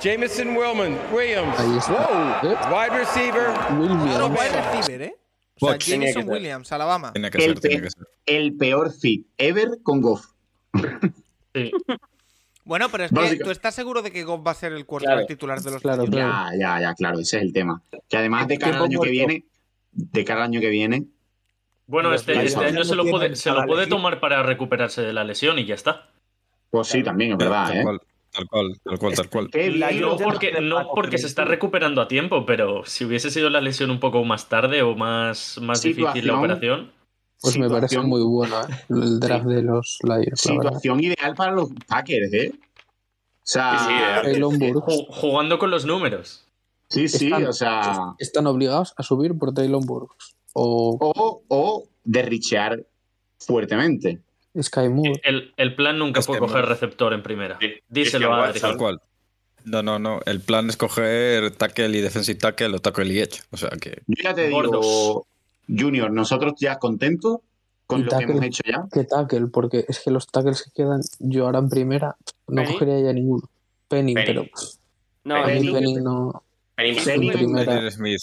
Jamison 0.02 0.54
Wilman, 0.54 0.98
Williams, 1.10 1.58
Ahí 1.58 1.78
está. 1.78 2.40
¿Eh? 2.42 2.54
wide 2.70 2.90
receiver. 2.98 3.48
Williams. 3.78 4.38
Wide 4.38 4.52
receiver, 4.52 5.00
¿eh? 5.02 5.16
O 5.58 5.66
sea, 5.68 5.78
Jameson. 5.78 6.28
Williams, 6.28 6.70
Alabama. 6.72 7.12
Tiene 7.14 7.30
que 7.30 7.38
El 7.38 7.44
ser, 7.54 7.60
tiene 7.60 7.76
pe- 7.76 7.82
que 7.84 7.90
ser. 7.90 8.06
El 8.26 8.54
peor 8.58 8.92
fit 8.92 9.26
ever 9.38 9.78
con 9.82 10.02
Goff. 10.02 10.26
Sí. 11.54 11.72
Bueno, 12.66 12.88
pero 12.90 13.04
es 13.04 13.12
que 13.12 13.36
tú 13.42 13.50
estás 13.50 13.74
seguro 13.74 14.02
de 14.02 14.10
que 14.10 14.24
Goff 14.24 14.44
va 14.46 14.50
a 14.50 14.54
ser 14.54 14.72
el 14.72 14.84
Claro. 14.84 15.24
titular 15.26 15.60
de 15.60 15.70
los 15.70 15.80
Claro. 15.80 16.04
Ya, 16.06 16.50
ya, 16.58 16.80
ya, 16.80 16.94
claro, 16.94 17.20
ese 17.20 17.36
es 17.38 17.42
el 17.44 17.52
tema. 17.52 17.80
Que 18.08 18.16
además 18.16 18.48
de 18.48 18.58
cara 18.58 18.72
al 18.80 18.88
Tiempo 18.88 19.04
año 19.04 19.04
que 19.04 19.10
viene, 19.10 19.44
de 19.92 20.24
cara 20.24 20.40
al 20.40 20.46
año 20.50 20.60
que 20.60 20.68
viene, 20.68 21.04
Bueno, 21.86 22.12
este, 22.12 22.44
este 22.44 22.64
año 22.64 22.82
se 22.82 22.96
lo 22.96 23.04
puede, 23.06 23.36
se 23.36 23.48
para 23.50 23.60
lo 23.62 23.66
puede 23.68 23.82
elegir. 23.84 23.96
tomar 23.96 24.18
para 24.18 24.42
recuperarse 24.42 25.00
de 25.02 25.12
la 25.12 25.22
lesión 25.22 25.58
y 25.60 25.64
ya 25.64 25.76
está. 25.76 26.10
pues 26.70 26.88
sí, 26.88 27.02
también 27.04 27.32
es 27.32 27.38
verdad, 27.38 27.68
tal 27.68 27.76
¿eh? 27.78 27.82
cual, 27.84 28.00
tal 28.32 28.46
cual, 28.48 28.80
tal 28.84 28.98
cual, 28.98 29.14
tal 29.14 29.28
cual. 29.30 29.50
No 30.00 30.16
porque, 30.16 30.60
no 30.60 30.88
porque 30.92 31.18
se 31.18 31.28
está 31.28 31.44
recuperando 31.44 32.02
a 32.02 32.08
tiempo, 32.08 32.44
pero 32.44 32.84
si 32.84 33.04
hubiese 33.04 33.30
sido 33.30 33.48
la 33.48 33.60
lesión 33.60 33.90
un 33.92 34.00
poco 34.00 34.24
más 34.24 34.48
tarde 34.48 34.82
o 34.82 34.96
más, 34.96 35.58
más 35.62 35.82
difícil 35.82 36.26
la 36.26 36.36
operación. 36.38 36.90
Pues 37.40 37.58
me 37.58 37.68
parece 37.68 37.98
muy 38.00 38.22
bueno 38.22 38.60
¿eh? 38.62 38.74
el 38.88 39.20
draft 39.20 39.44
de 39.46 39.62
los 39.62 39.98
Lions. 40.02 40.40
Situación 40.40 41.00
ideal 41.02 41.34
para 41.34 41.52
los 41.52 41.68
Packers, 41.86 42.32
¿eh? 42.32 42.52
O 42.54 42.58
sea, 43.42 44.22
Sí, 44.24 44.34
sí, 44.34 44.72
Burks. 44.72 44.86
Ju- 44.94 45.06
Jugando 45.10 45.58
con 45.58 45.70
los 45.70 45.84
números. 45.84 46.44
sí, 46.88 47.08
sí, 47.08 47.26
Están- 47.26 47.46
o 47.46 47.52
sea, 47.52 48.14
Están 48.18 48.46
obligados 48.46 48.94
a 48.96 49.02
subir 49.02 49.36
por 49.38 49.52
Traylon 49.54 49.82
Burks. 49.86 50.34
O 50.54 50.96
o, 51.00 51.42
o 51.48 51.84
derrichear 52.04 52.84
fuertemente. 53.38 54.20
Sky 54.60 54.88
Moore. 54.88 55.20
El, 55.22 55.52
el 55.58 55.74
plan 55.76 55.98
nunca 55.98 56.20
Es 56.20 56.26
fue 56.26 56.38
coger 56.38 56.64
receptor 56.64 57.12
en 57.12 57.22
primera. 57.22 57.58
Díselo 57.88 58.32
a 58.32 58.46
Adri. 58.48 58.60
Tal 58.60 58.76
cual. 58.78 59.00
No, 59.64 59.82
no, 59.82 59.98
no. 59.98 60.20
El 60.24 60.40
plan 60.40 60.68
es 60.70 60.76
coger 60.76 61.50
tackle 61.50 61.98
y 61.98 62.00
defensive 62.00 62.38
tackle 62.38 62.74
o 62.74 62.78
tackle 62.78 63.12
y 63.12 63.18
edge. 63.18 63.42
O 63.50 63.56
sea 63.58 63.68
que. 63.70 64.02
Yo 64.06 64.22
ya 64.22 64.34
te 64.34 64.46
digo, 64.46 64.62
Gordos. 64.62 65.22
Junior, 65.68 66.10
nosotros 66.10 66.54
ya 66.58 66.78
contentos 66.78 67.38
con 67.86 68.00
lo 68.04 68.06
que 68.06 68.10
tackle. 68.16 68.32
hemos 68.32 68.44
hecho 68.44 68.62
ya. 68.66 68.84
¿Qué 68.92 69.04
tackle? 69.04 69.46
Porque 69.48 69.84
es 69.88 70.00
que 70.00 70.10
los 70.10 70.26
tackles 70.26 70.62
que 70.62 70.70
quedan, 70.82 71.00
yo 71.18 71.46
ahora 71.46 71.58
en 71.60 71.68
primera 71.68 72.16
no 72.48 72.62
Penny. 72.62 72.72
cogería 72.72 73.00
ya 73.00 73.12
ninguno. 73.12 73.48
Penny, 73.88 74.14
Penny. 74.14 74.26
pero 74.26 74.44
No, 75.24 75.44
Penny 75.44 75.94
no. 75.96 76.42
Penny- 76.76 76.96
Penny- 77.04 77.28
en 77.30 77.32
primera. 77.34 77.90
Smith. 77.90 78.20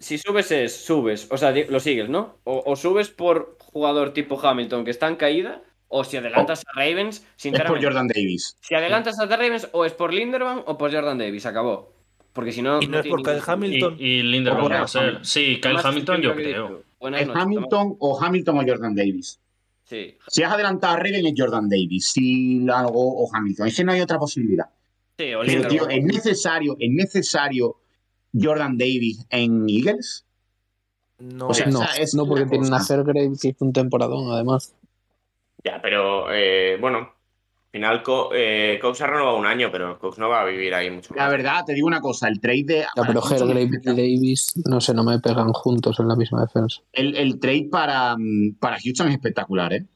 si 0.00 0.16
subes 0.18 0.50
es, 0.52 0.74
subes. 0.84 1.28
O 1.30 1.36
sea, 1.36 1.50
lo 1.52 1.80
sigues, 1.80 2.08
¿no? 2.08 2.36
O, 2.44 2.62
o 2.66 2.76
subes 2.76 3.08
por 3.10 3.56
jugador 3.60 4.12
tipo 4.12 4.40
Hamilton 4.40 4.84
que 4.84 4.90
está 4.90 5.08
en 5.08 5.16
caída, 5.16 5.62
o 5.88 6.04
si 6.04 6.16
adelantas 6.16 6.62
a 6.66 6.78
Ravens, 6.78 7.16
Es 7.16 7.22
por 7.22 7.30
sinceramente. 7.36 7.86
Jordan 7.86 8.08
Davis. 8.08 8.56
Si 8.60 8.74
adelantas 8.74 9.18
a 9.20 9.28
The 9.28 9.36
Ravens, 9.36 9.68
o 9.72 9.84
es 9.84 9.92
por 9.92 10.12
Linderbaum 10.14 10.62
o 10.66 10.78
por 10.78 10.90
Jordan 10.92 11.18
Davis, 11.18 11.44
acabó. 11.46 11.92
Porque 12.32 12.52
si 12.52 12.62
no. 12.62 12.80
Y 12.82 12.86
no 12.86 12.98
es 12.98 13.02
tiene 13.02 13.10
por 13.10 13.22
Kyle 13.22 13.34
ningún- 13.34 13.50
Hamilton. 13.50 13.96
Y, 13.98 14.20
y 14.20 14.44
va 14.44 14.80
a 14.82 14.88
ser. 14.88 15.24
Sí, 15.24 15.60
Kyle 15.60 15.76
Hamilton 15.82 16.20
yo 16.22 16.34
creo. 16.34 16.82
Es 17.00 17.10
noches, 17.10 17.28
Hamilton 17.34 17.96
o 17.98 18.20
Hamilton 18.22 18.58
o 18.58 18.62
Jordan 18.66 18.94
Davis. 18.94 19.38
Sí. 19.84 20.16
Si 20.28 20.42
has 20.42 20.52
adelantado 20.52 20.94
a 20.94 20.96
Raven 20.98 21.26
es 21.26 21.34
Jordan 21.36 21.68
Davis. 21.68 22.10
Si 22.12 22.66
algo 22.70 23.22
o 23.24 23.28
Hamilton. 23.34 23.66
Es 23.68 23.76
que 23.76 23.84
no 23.84 23.92
hay 23.92 24.00
otra 24.00 24.18
posibilidad. 24.18 24.66
Sí, 25.18 25.34
o 25.34 25.40
Pero, 25.44 25.68
tío. 25.68 25.88
¿es 25.88 26.04
necesario, 26.04 26.76
¿es 26.80 26.90
necesario 26.90 27.76
Jordan 28.32 28.78
Davis 28.78 29.26
en 29.28 29.68
Eagles? 29.68 30.24
No, 31.18 31.48
O 31.48 31.54
sea, 31.54 31.66
no, 31.66 31.82
es 31.98 32.14
no 32.14 32.26
porque 32.26 32.42
una 32.44 32.50
tienen 32.50 32.72
a 32.74 32.78
cosa. 32.78 32.94
Fairgrave 32.96 33.32
que 33.40 33.48
hizo 33.48 33.64
un 33.64 33.72
temporadón, 33.72 34.32
además. 34.32 34.74
Ya, 35.62 35.80
pero 35.82 36.32
eh, 36.32 36.78
bueno, 36.80 37.12
final 37.72 38.02
eh, 38.34 38.78
Cox 38.80 39.00
ha 39.00 39.06
renovado 39.06 39.36
un 39.36 39.46
año, 39.46 39.70
pero 39.72 39.98
Cox 39.98 40.18
no 40.18 40.28
va 40.28 40.42
a 40.42 40.44
vivir 40.44 40.74
ahí 40.74 40.90
mucho 40.90 41.14
más. 41.14 41.16
La 41.16 41.28
verdad, 41.28 41.64
te 41.64 41.72
digo 41.72 41.86
una 41.86 42.00
cosa, 42.00 42.28
el 42.28 42.38
trade 42.38 42.64
de... 42.64 42.78
Ya, 42.80 43.02
pero 43.06 43.22
Hergrave 43.28 43.80
y 43.82 43.86
Davis, 43.86 44.52
no 44.66 44.80
sé, 44.80 44.92
no 44.92 45.02
me 45.02 45.18
pegan 45.18 45.52
juntos 45.52 45.98
en 45.98 46.08
la 46.08 46.14
misma 46.14 46.42
defensa. 46.42 46.82
El, 46.92 47.40
trade 47.40 47.68
para, 47.70 48.14
mm, 48.16 48.56
para 48.60 48.78
Houston 48.78 49.08
es 49.08 49.14
espectacular, 49.14 49.72
¿eh? 49.72 49.86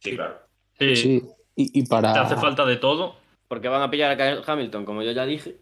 Sí, 0.00 0.14
claro. 0.14 0.40
Sí. 0.78 1.22
Y, 1.54 1.86
para... 1.86 2.12
Te 2.12 2.18
hace 2.18 2.36
falta 2.36 2.66
de 2.66 2.76
todo. 2.76 3.16
Porque 3.48 3.68
van 3.68 3.82
a 3.82 3.90
pillar 3.90 4.20
a 4.20 4.42
Hamilton, 4.46 4.84
como 4.84 5.02
yo 5.02 5.12
ya 5.12 5.26
dije. 5.26 5.58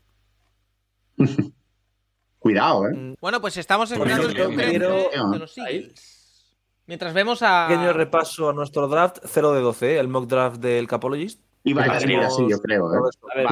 Cuidado, 2.39 2.89
¿eh? 2.89 3.17
Bueno, 3.21 3.41
pues 3.41 3.57
estamos 3.57 3.91
esperando 3.91 4.29
el 4.29 4.35
de 4.35 5.39
los 5.39 5.59
Eagles. 5.59 6.20
Mientras 6.91 7.15
vemos 7.15 7.41
a. 7.43 7.69
Pequeño 7.69 7.93
repaso 7.93 8.51
a 8.51 8.53
nuestro 8.53 8.89
draft 8.89 9.19
0 9.25 9.53
de 9.53 9.61
12, 9.61 9.95
¿eh? 9.95 10.01
el 10.01 10.09
mock 10.09 10.27
draft 10.27 10.57
del 10.57 10.89
Capologist. 10.89 11.41
Iba 11.63 11.85
a 11.85 12.01
ser 12.01 12.19
así, 12.19 12.45
yo 12.51 12.59
creo. 12.61 12.93
¿eh? 12.93 12.99
A 13.33 13.37
ver, 13.37 13.47